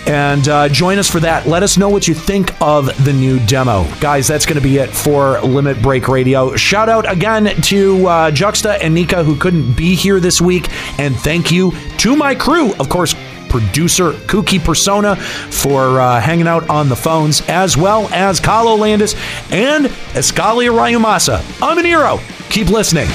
And 0.06 0.48
uh, 0.50 0.70
join 0.70 0.98
us 0.98 1.10
for 1.10 1.20
that. 1.22 1.48
Let 1.48 1.64
us 1.64 1.78
know 1.78 1.90
what 1.90 2.08
you 2.08 2.14
think 2.14 2.60
of 2.62 2.88
the 3.06 3.14
new 3.14 3.40
demo. 3.46 3.86
Guys, 4.00 4.28
that's 4.28 4.46
going 4.46 4.58
to 4.58 4.62
be 4.62 4.78
it 4.78 4.90
for 4.90 5.40
Limit 5.42 5.82
Break 5.82 6.08
Radio. 6.08 6.56
Shout 6.56 6.90
out 6.90 7.10
again 7.10 7.46
to 7.64 8.08
uh, 8.08 8.32
Juxta 8.32 8.84
and 8.84 8.94
Nika, 8.94 9.24
who 9.24 9.36
couldn't 9.38 9.74
be 9.74 9.96
here 9.96 10.20
this 10.20 10.42
week. 10.42 10.70
And 11.00 11.16
thank 11.16 11.52
you 11.52 11.72
to 12.00 12.16
my 12.16 12.36
crew, 12.36 12.74
of 12.76 12.90
course, 12.90 13.16
producer 13.50 14.14
Kookie 14.14 14.64
Persona 14.64 15.16
for 15.16 16.02
uh, 16.02 16.20
hanging 16.20 16.48
out 16.48 16.68
on 16.70 16.90
the 16.90 16.96
phones, 16.96 17.48
as 17.48 17.78
well 17.78 18.10
as 18.12 18.42
Kahlo 18.42 18.78
Landis 18.78 19.14
and 19.52 19.86
Escalia 20.16 20.72
Rayumasa. 20.72 21.38
I'm 21.62 21.78
Aniro. 21.78 22.20
Keep 22.50 22.70
listening. 22.70 23.08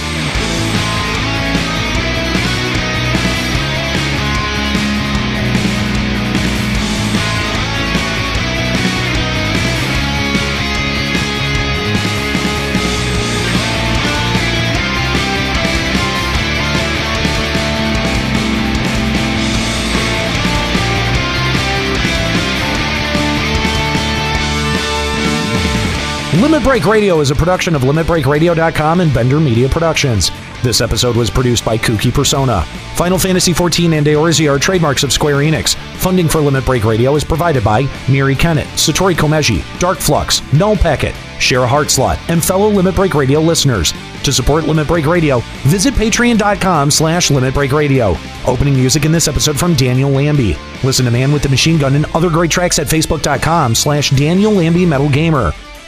Limit 26.40 26.62
Break 26.62 26.86
Radio 26.86 27.18
is 27.18 27.32
a 27.32 27.34
production 27.34 27.74
of 27.74 27.82
LimitBreakRadio.com 27.82 29.00
and 29.00 29.12
Bender 29.12 29.40
Media 29.40 29.68
Productions. 29.68 30.30
This 30.62 30.80
episode 30.80 31.16
was 31.16 31.30
produced 31.30 31.64
by 31.64 31.76
Kookie 31.76 32.14
Persona. 32.14 32.62
Final 32.94 33.18
Fantasy 33.18 33.52
XIV 33.52 33.98
and 33.98 34.06
Eorzea 34.06 34.54
are 34.54 34.58
trademarks 34.60 35.02
of 35.02 35.12
Square 35.12 35.38
Enix. 35.38 35.74
Funding 35.96 36.28
for 36.28 36.40
Limit 36.40 36.64
Break 36.64 36.84
Radio 36.84 37.16
is 37.16 37.24
provided 37.24 37.64
by 37.64 37.88
Miri 38.08 38.36
Kennett, 38.36 38.68
Satori 38.68 39.16
Komeji, 39.16 39.64
Dark 39.80 39.98
Flux, 39.98 40.40
Null 40.52 40.76
Packet, 40.76 41.12
Shara 41.40 41.66
Hartslot, 41.66 42.18
and 42.30 42.44
fellow 42.44 42.68
Limit 42.68 42.94
Break 42.94 43.14
Radio 43.14 43.40
listeners. 43.40 43.92
To 44.22 44.32
support 44.32 44.62
Limit 44.62 44.86
Break 44.86 45.06
Radio, 45.06 45.40
visit 45.64 45.94
patreon.com 45.94 46.92
slash 46.92 47.32
Limit 47.32 47.52
Break 47.52 47.72
Radio. 47.72 48.16
Opening 48.46 48.74
music 48.74 49.04
in 49.04 49.10
this 49.10 49.26
episode 49.26 49.58
from 49.58 49.74
Daniel 49.74 50.10
Lambie. 50.10 50.56
Listen 50.84 51.04
to 51.04 51.10
Man 51.10 51.32
with 51.32 51.42
the 51.42 51.48
Machine 51.48 51.78
Gun 51.78 51.96
and 51.96 52.04
other 52.14 52.30
great 52.30 52.52
tracks 52.52 52.78
at 52.78 52.86
facebook.com 52.86 53.74
slash 53.74 54.10
Daniel 54.10 54.52
Lambie 54.52 54.86
Metal 54.86 55.08
Gamer. 55.08 55.52